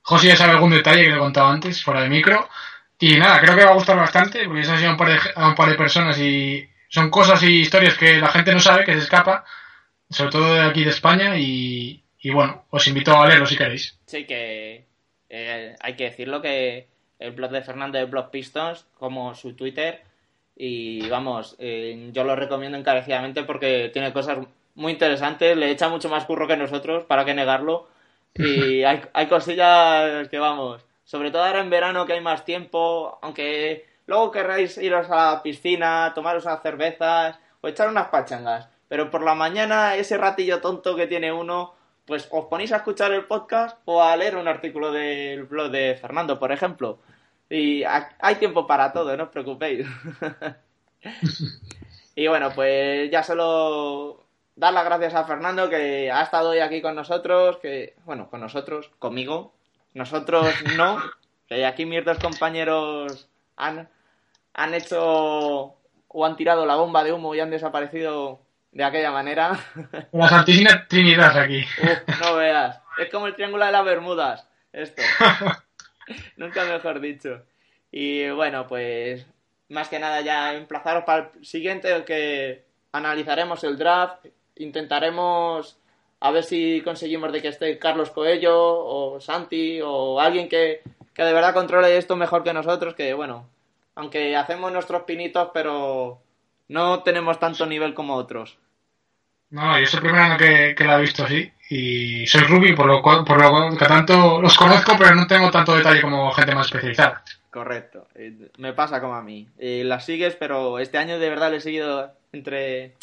José 0.10 0.30
ya 0.30 0.36
sabe 0.36 0.54
algún 0.54 0.72
detalle 0.72 1.04
que 1.04 1.12
le 1.12 1.18
he 1.18 1.20
contado 1.20 1.50
antes, 1.50 1.84
fuera 1.84 2.02
de 2.02 2.10
micro. 2.10 2.50
Y 2.98 3.18
nada, 3.18 3.40
creo 3.40 3.56
que 3.56 3.64
va 3.64 3.70
a 3.70 3.76
gustar 3.76 3.96
bastante, 3.96 4.44
porque 4.46 4.64
se 4.64 4.72
ha 4.72 4.78
sido 4.80 4.90
un 4.90 4.98
par 4.98 5.10
de, 5.10 5.20
un 5.36 5.54
par 5.54 5.70
de 5.70 5.76
personas 5.76 6.18
y 6.20 6.68
son 6.88 7.12
cosas 7.12 7.44
y 7.44 7.60
historias 7.60 7.96
que 7.96 8.18
la 8.18 8.30
gente 8.30 8.52
no 8.52 8.60
sabe, 8.60 8.86
que 8.86 8.94
se 8.94 9.02
escapa, 9.04 9.46
sobre 10.10 10.32
todo 10.32 10.56
de 10.56 10.62
aquí 10.62 10.84
de 10.84 10.90
España. 10.90 11.38
Y, 11.38 12.02
y 12.22 12.32
bueno, 12.32 12.66
os 12.72 12.88
invito 12.88 13.16
a 13.16 13.28
leerlo 13.28 13.46
si 13.46 13.56
queréis. 13.56 14.00
Sí, 14.08 14.26
que 14.26 14.84
eh, 15.30 15.76
hay 15.80 15.96
que 15.96 16.06
decirlo 16.06 16.42
que 16.42 16.88
el 17.20 17.32
blog 17.34 17.52
de 17.52 17.62
Fernando 17.62 18.00
es 18.00 18.10
Blog 18.10 18.32
Pistons, 18.32 18.88
como 18.98 19.36
su 19.36 19.54
Twitter, 19.54 20.02
y 20.56 21.08
vamos, 21.08 21.56
eh, 21.60 22.10
yo 22.14 22.24
lo 22.24 22.36
recomiendo 22.36 22.80
encarecidamente 22.80 23.44
porque 23.44 23.92
tiene 23.94 24.12
cosas 24.12 24.40
muy 24.74 24.92
interesantes, 24.94 25.56
le 25.56 25.70
echa 25.70 25.88
mucho 25.88 26.10
más 26.10 26.26
curro 26.26 26.48
que 26.48 26.58
nosotros, 26.58 27.04
para 27.04 27.26
qué 27.26 27.36
negarlo, 27.36 27.88
y 28.36 28.84
hay, 28.84 29.02
hay 29.14 29.28
cosillas 29.28 30.28
que 30.30 30.40
vamos, 30.40 30.86
sobre 31.04 31.32
todo 31.32 31.44
ahora 31.44 31.62
en 31.62 31.70
verano 31.70 32.06
que 32.06 32.14
hay 32.14 32.22
más 32.22 32.46
tiempo, 32.46 33.20
aunque 33.22 33.86
luego 34.08 34.32
querráis 34.32 34.78
iros 34.78 35.10
a 35.10 35.34
la 35.36 35.44
piscina, 35.44 36.12
tomaros 36.16 36.46
unas 36.46 36.62
cervezas 36.62 37.38
o 37.62 37.68
echar 37.68 37.90
unas 37.90 38.08
pachangas, 38.08 38.70
pero 38.88 39.10
por 39.12 39.24
la 39.24 39.36
mañana 39.36 39.96
ese 39.96 40.18
ratillo 40.18 40.62
tonto 40.62 40.96
que 40.96 41.08
tiene 41.08 41.32
uno, 41.32 41.74
pues 42.06 42.28
os 42.32 42.46
ponéis 42.46 42.72
a 42.72 42.78
escuchar 42.78 43.12
el 43.14 43.26
podcast 43.26 43.78
o 43.86 44.02
a 44.02 44.16
leer 44.16 44.36
un 44.38 44.48
artículo 44.48 44.92
del 44.92 45.44
blog 45.44 45.70
de 45.72 45.96
Fernando, 46.00 46.40
por 46.40 46.52
ejemplo. 46.52 47.00
Y 47.50 47.84
ha- 47.84 48.16
hay 48.20 48.36
tiempo 48.36 48.66
para 48.66 48.92
todo, 48.94 49.16
no 49.18 49.24
os 49.26 49.30
preocupéis. 49.30 49.86
y 52.16 52.28
bueno, 52.28 52.52
pues 52.54 53.10
ya 53.12 53.24
solo 53.24 54.26
dar 54.60 54.74
las 54.74 54.84
gracias 54.84 55.16
a 55.16 55.24
Fernando 55.24 55.70
que 55.70 56.12
ha 56.12 56.22
estado 56.22 56.50
hoy 56.50 56.60
aquí 56.60 56.82
con 56.82 56.94
nosotros, 56.94 57.58
que 57.62 57.96
bueno, 58.04 58.30
con 58.30 58.42
nosotros, 58.42 58.92
conmigo. 59.00 59.54
Nosotros 59.94 60.54
no, 60.76 61.02
que 61.48 61.66
aquí 61.66 61.86
mis 61.86 62.04
dos 62.04 62.20
compañeros 62.20 63.30
han, 63.56 63.88
han 64.54 64.74
hecho 64.74 65.76
o 66.10 66.26
han 66.26 66.36
tirado 66.36 66.66
la 66.66 66.76
bomba 66.76 67.06
de 67.06 67.14
humo 67.14 67.34
y 67.34 67.40
han 67.40 67.50
desaparecido 67.50 68.42
de 68.74 68.84
aquella 68.84 69.12
manera. 69.12 69.58
La 70.12 70.28
Santísima 70.28 70.86
Trinidad 70.88 71.38
aquí. 71.38 71.66
Uf, 71.82 72.20
no 72.20 72.36
veas. 72.36 72.82
Es 72.98 73.10
como 73.10 73.28
el 73.28 73.36
triángulo 73.36 73.66
de 73.66 73.72
las 73.72 73.86
Bermudas. 73.86 74.48
Esto. 74.74 75.02
Nunca 76.36 76.66
mejor 76.66 77.00
dicho. 77.00 77.44
Y 77.92 78.30
bueno, 78.32 78.68
pues 78.68 79.26
más 79.70 79.88
que 79.88 80.00
nada 80.00 80.20
ya 80.22 80.54
emplazaros 80.54 81.06
para 81.06 81.32
el 81.34 81.46
siguiente 81.46 82.04
que 82.04 82.66
analizaremos 82.92 83.64
el 83.64 83.78
draft. 83.78 84.26
Intentaremos 84.60 85.78
a 86.22 86.32
ver 86.32 86.44
si 86.44 86.82
conseguimos 86.82 87.32
de 87.32 87.42
que 87.42 87.48
esté 87.48 87.80
Carlos 87.80 88.12
Coello 88.12 88.56
o 88.56 89.20
Santi 89.20 89.80
o 89.82 90.20
alguien 90.20 90.48
que, 90.48 90.82
que 91.14 91.24
de 91.24 91.34
verdad 91.34 91.54
controle 91.54 91.98
esto 91.98 92.16
mejor 92.16 92.44
que 92.44 92.54
nosotros. 92.54 92.94
Que 92.94 93.14
bueno, 93.14 93.48
aunque 93.96 94.36
hacemos 94.36 94.72
nuestros 94.72 95.04
pinitos, 95.04 95.50
pero 95.54 96.22
no 96.68 97.04
tenemos 97.04 97.40
tanto 97.40 97.66
nivel 97.66 97.94
como 97.94 98.16
otros. 98.16 98.58
No, 99.52 99.78
yo 99.78 99.84
es 99.84 99.94
el 99.94 100.02
primer 100.02 100.22
año 100.22 100.38
que, 100.38 100.76
que 100.78 100.84
la 100.84 100.98
he 100.98 101.02
visto 101.02 101.24
así. 101.24 101.52
Y 101.70 102.26
soy 102.28 102.42
Ruby, 102.42 102.76
por 102.76 102.86
lo, 102.86 103.02
cual, 103.02 103.24
por 103.24 103.40
lo 103.42 103.78
que 103.78 103.86
tanto 103.86 104.42
los 104.42 104.56
conozco, 104.58 104.94
pero 104.98 105.16
no 105.16 105.26
tengo 105.28 105.50
tanto 105.50 105.76
detalle 105.76 106.02
como 106.02 106.32
gente 106.32 106.54
más 106.54 106.68
especializada. 106.68 107.24
Correcto. 107.50 108.08
Eh, 108.16 108.52
Me 108.58 108.74
pasa 108.74 109.02
como 109.02 109.16
a 109.16 109.24
mí. 109.24 109.48
Eh, 109.58 109.84
las 109.86 110.06
sigues, 110.06 110.36
pero 110.36 110.80
este 110.80 110.98
año 110.98 111.18
de 111.18 111.30
verdad 111.30 111.50
le 111.50 111.58
he 111.58 111.62
seguido 111.62 112.12
entre 112.32 112.96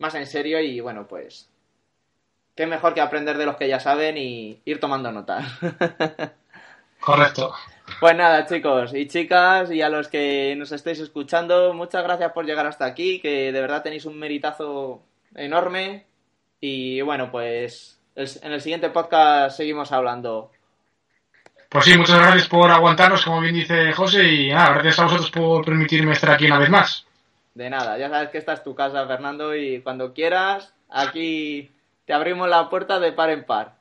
más 0.00 0.14
en 0.16 0.26
serio 0.26 0.60
y 0.60 0.80
bueno, 0.80 1.06
pues 1.06 1.48
qué 2.56 2.66
mejor 2.66 2.94
que 2.94 3.00
aprender 3.00 3.38
de 3.38 3.46
los 3.46 3.56
que 3.56 3.68
ya 3.68 3.78
saben 3.78 4.16
y 4.18 4.60
ir 4.64 4.80
tomando 4.80 5.12
nota. 5.12 5.46
Correcto. 7.00 7.54
pues 7.98 8.14
nada, 8.14 8.44
chicos 8.44 8.92
y 8.94 9.06
chicas 9.06 9.70
y 9.70 9.80
a 9.80 9.88
los 9.88 10.08
que 10.08 10.54
nos 10.56 10.72
estéis 10.72 10.98
escuchando, 11.00 11.72
muchas 11.72 12.02
gracias 12.02 12.32
por 12.32 12.44
llegar 12.44 12.66
hasta 12.66 12.84
aquí, 12.84 13.20
que 13.20 13.52
de 13.52 13.60
verdad 13.60 13.82
tenéis 13.82 14.04
un 14.04 14.18
meritazo 14.18 15.02
enorme 15.34 16.06
y 16.60 17.00
bueno, 17.00 17.30
pues 17.30 17.98
en 18.14 18.52
el 18.52 18.60
siguiente 18.60 18.90
podcast 18.90 19.56
seguimos 19.56 19.92
hablando. 19.92 20.50
Pues 21.68 21.84
sí, 21.84 21.96
muchas 21.96 22.18
gracias 22.18 22.48
por 22.48 22.70
aguantarnos, 22.70 23.24
como 23.24 23.40
bien 23.40 23.54
dice 23.54 23.92
José, 23.92 24.24
y 24.24 24.48
nada, 24.48 24.72
gracias 24.72 24.98
a 24.98 25.04
vosotros 25.04 25.30
por 25.30 25.64
permitirme 25.64 26.12
estar 26.12 26.32
aquí 26.32 26.46
una 26.46 26.58
vez 26.58 26.68
más. 26.68 27.06
De 27.60 27.68
nada, 27.68 27.98
ya 27.98 28.08
sabes 28.08 28.30
que 28.30 28.38
esta 28.38 28.54
es 28.54 28.62
tu 28.64 28.74
casa, 28.74 29.06
Fernando, 29.06 29.54
y 29.54 29.82
cuando 29.82 30.14
quieras, 30.14 30.72
aquí 30.88 31.70
te 32.06 32.14
abrimos 32.14 32.48
la 32.48 32.70
puerta 32.70 32.98
de 32.98 33.12
par 33.12 33.28
en 33.28 33.44
par. 33.44 33.74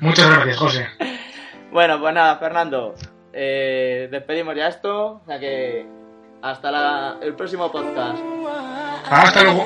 Muchas 0.00 0.28
gracias, 0.28 0.56
José. 0.56 0.88
Bueno, 1.70 2.00
pues 2.00 2.12
nada, 2.14 2.36
Fernando, 2.38 2.94
eh, 3.32 4.08
despedimos 4.10 4.56
ya 4.56 4.66
esto, 4.66 5.20
o 5.22 5.26
sea 5.26 5.38
que 5.38 5.86
hasta 6.42 6.70
la- 6.72 7.16
el 7.22 7.34
próximo 7.34 7.70
podcast. 7.70 8.18
Hasta 9.08 9.42
luego. 9.44 9.64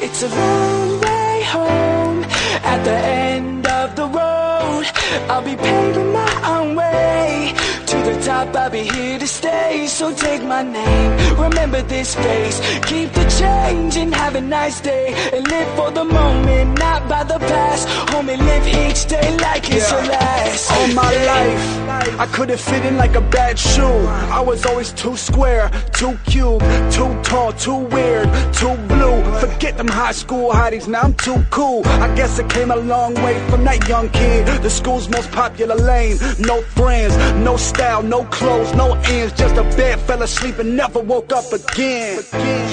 It's 0.00 0.22
a 0.22 0.28
long 0.28 1.00
way 1.02 1.42
home 1.52 2.24
at 2.64 2.82
the 2.84 3.34
end 3.34 3.66
of 3.66 3.94
the 3.96 4.04
road. 4.04 4.86
I'll 5.28 5.42
be 5.44 5.56
paving 5.56 6.10
my 6.12 6.32
own 6.48 6.74
way 6.76 7.52
to 7.54 7.71
the 8.04 8.20
top. 8.22 8.54
I'll 8.56 8.70
be 8.70 8.84
here 8.84 9.18
to 9.18 9.26
stay. 9.26 9.86
So 9.86 10.14
take 10.14 10.42
my 10.42 10.62
name, 10.62 11.10
remember 11.38 11.82
this 11.82 12.14
face. 12.14 12.60
Keep 12.86 13.12
the 13.12 13.26
change 13.40 13.96
and 13.96 14.14
have 14.14 14.34
a 14.34 14.40
nice 14.40 14.80
day. 14.80 15.14
And 15.32 15.46
live 15.48 15.68
for 15.76 15.90
the 15.90 16.04
moment, 16.04 16.78
not 16.78 17.08
by 17.08 17.24
the 17.24 17.38
past. 17.38 17.88
Homie, 18.12 18.36
live 18.36 18.66
each 18.68 19.06
day 19.06 19.36
like 19.38 19.70
it's 19.70 19.90
your 19.90 20.02
last. 20.02 20.70
All 20.70 20.88
my 20.88 21.10
life, 21.24 22.20
I 22.20 22.26
couldn't 22.26 22.60
fit 22.60 22.84
in 22.84 22.98
like 22.98 23.14
a 23.14 23.22
bad 23.22 23.58
shoe. 23.58 24.06
I 24.38 24.40
was 24.40 24.66
always 24.66 24.92
too 24.92 25.16
square, 25.16 25.70
too 25.94 26.18
cute, 26.26 26.60
too 26.92 27.10
tall, 27.22 27.54
too 27.54 27.78
weird, 27.94 28.28
too 28.52 28.76
blue. 28.86 29.22
Forget 29.40 29.78
them 29.78 29.88
high 29.88 30.12
school 30.12 30.50
hotties, 30.50 30.86
now 30.88 31.00
I'm 31.00 31.14
too 31.14 31.42
cool. 31.48 31.86
I 31.86 32.14
guess 32.14 32.38
I 32.38 32.46
came 32.48 32.70
a 32.70 32.76
long 32.76 33.14
way 33.14 33.34
from 33.48 33.64
that 33.64 33.88
young 33.88 34.10
kid. 34.10 34.46
The 34.62 34.68
school's 34.68 35.08
most 35.08 35.30
popular 35.32 35.74
lane. 35.74 36.18
No 36.38 36.60
friends, 36.60 37.16
no 37.42 37.56
style, 37.56 38.02
no 38.02 38.24
clothes, 38.24 38.74
no 38.74 38.92
ends. 39.06 39.32
Just 39.32 39.56
a 39.56 39.64
bed, 39.76 39.98
fell 40.00 40.22
asleep 40.22 40.58
and 40.58 40.76
never 40.76 41.00
woke 41.00 41.32
up 41.32 41.50
again. 41.50 42.22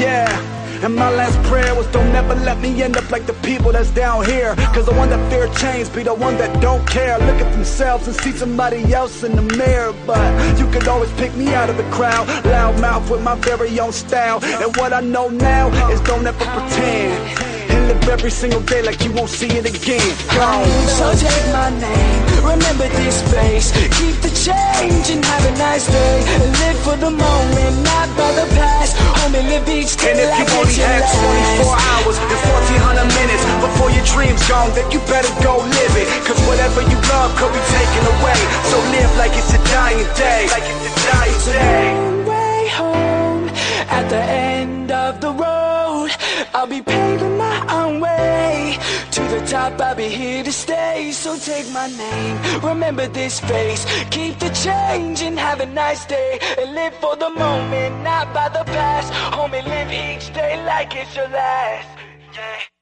Yeah. 0.02 0.28
And 0.82 0.96
my 0.96 1.10
last 1.12 1.38
prayer 1.50 1.76
was 1.76 1.88
don't 1.88 2.16
ever 2.16 2.36
let 2.36 2.58
me 2.60 2.82
end 2.82 2.96
up 2.96 3.10
like 3.12 3.26
the 3.26 3.34
people 3.34 3.74
that's 3.74 3.92
down 3.92 4.24
here. 4.26 4.56
Cause 4.74 4.86
the 4.86 4.94
one 4.94 5.10
that 5.10 5.20
fear 5.30 5.48
change 5.56 5.94
be 5.94 6.04
the 6.04 6.14
one 6.14 6.38
that 6.38 6.62
don't 6.62 6.88
care. 6.88 7.18
Look 7.20 7.42
at 7.42 7.52
themselves 7.52 8.08
and 8.08 8.16
see 8.16 8.32
somebody 8.32 8.94
else 8.94 9.24
in 9.24 9.36
the 9.36 9.42
mirror. 9.42 9.94
But 10.08 10.58
you 10.58 10.70
could 10.72 10.88
always 10.88 11.12
pick 11.14 11.36
me 11.36 11.54
out 11.54 11.70
of 11.70 11.76
the 11.76 11.90
crowd. 11.92 12.28
Loud 12.46 12.80
mouth 12.80 13.10
with 13.12 13.22
my 13.22 13.36
very 13.36 13.78
own 13.80 13.92
style. 13.92 14.40
And 14.44 14.74
what 14.78 14.94
I 14.94 15.02
know 15.02 15.28
now 15.28 15.68
is 15.92 16.00
don't 16.02 16.26
ever 16.26 16.46
pretend. 16.46 17.59
Live 17.90 18.08
every 18.08 18.30
single 18.30 18.62
day 18.62 18.84
like 18.84 19.02
you 19.04 19.12
won't 19.14 19.34
see 19.34 19.50
it 19.50 19.66
again. 19.66 20.14
Gone. 20.38 20.70
So 20.94 21.10
take 21.18 21.46
my 21.50 21.74
name, 21.74 22.22
remember 22.46 22.86
this 23.02 23.18
face 23.34 23.74
Keep 23.98 24.22
the 24.22 24.30
change 24.30 25.10
and 25.10 25.26
have 25.26 25.44
a 25.50 25.54
nice 25.58 25.90
day 25.90 26.22
Live 26.62 26.78
for 26.86 26.98
the 27.02 27.10
moment, 27.10 27.74
not 27.82 28.08
by 28.14 28.30
the 28.38 28.46
past 28.54 28.94
Homie, 29.18 29.42
live 29.50 29.66
each 29.66 29.98
day 29.98 30.14
And 30.14 30.22
if 30.22 30.30
you 30.38 30.46
only 30.54 30.78
had 30.78 31.02
24 31.02 31.66
last. 31.66 32.06
hours 32.06 32.18
and 32.22 32.30
1400 33.02 33.10
minutes 33.26 33.44
before 33.58 33.90
your 33.90 34.06
dream's 34.06 34.46
gone, 34.48 34.70
then 34.78 34.86
you 34.94 35.00
better 35.10 35.34
go 35.42 35.58
live 35.58 35.96
it. 35.98 36.08
Cause 36.30 36.38
whatever 36.46 36.82
you 36.86 36.98
love 37.10 37.34
could 37.42 37.52
be 37.58 37.64
taken 37.74 38.04
away. 38.22 38.38
So 38.70 38.78
live 38.94 39.12
like 39.18 39.34
it's 39.34 39.50
a 39.58 39.62
dying 39.74 40.06
day. 40.14 40.46
Like 40.54 40.62
it's 40.62 40.86
a 40.86 40.94
dying 41.10 41.42
day. 41.58 41.86
Way 42.30 42.70
home 42.70 43.50
at 43.90 44.06
the 44.14 44.22
end 44.22 44.92
of 44.92 45.22
the 45.22 45.32
road. 45.34 46.12
I'll 46.54 46.68
be 46.68 46.82
paving 46.82 47.39
top. 49.50 49.82
I'll 49.82 49.96
be 49.96 50.08
here 50.08 50.44
to 50.44 50.52
stay. 50.52 51.12
So 51.12 51.38
take 51.38 51.70
my 51.72 51.88
name, 51.88 52.38
remember 52.62 53.08
this 53.08 53.40
face. 53.40 53.86
Keep 54.12 54.40
the 54.40 54.50
change 54.50 55.22
and 55.22 55.38
have 55.40 55.60
a 55.60 55.66
nice 55.66 56.06
day. 56.06 56.40
And 56.60 56.74
live 56.76 56.94
for 56.96 57.16
the 57.16 57.30
moment, 57.30 58.04
not 58.04 58.34
by 58.34 58.50
the 58.50 58.64
past. 58.66 59.12
Homie, 59.36 59.66
live 59.66 59.92
each 59.92 60.34
day 60.34 60.64
like 60.66 60.96
it's 60.96 61.16
your 61.16 61.28
last. 61.30 61.88
Yeah. 62.34 62.79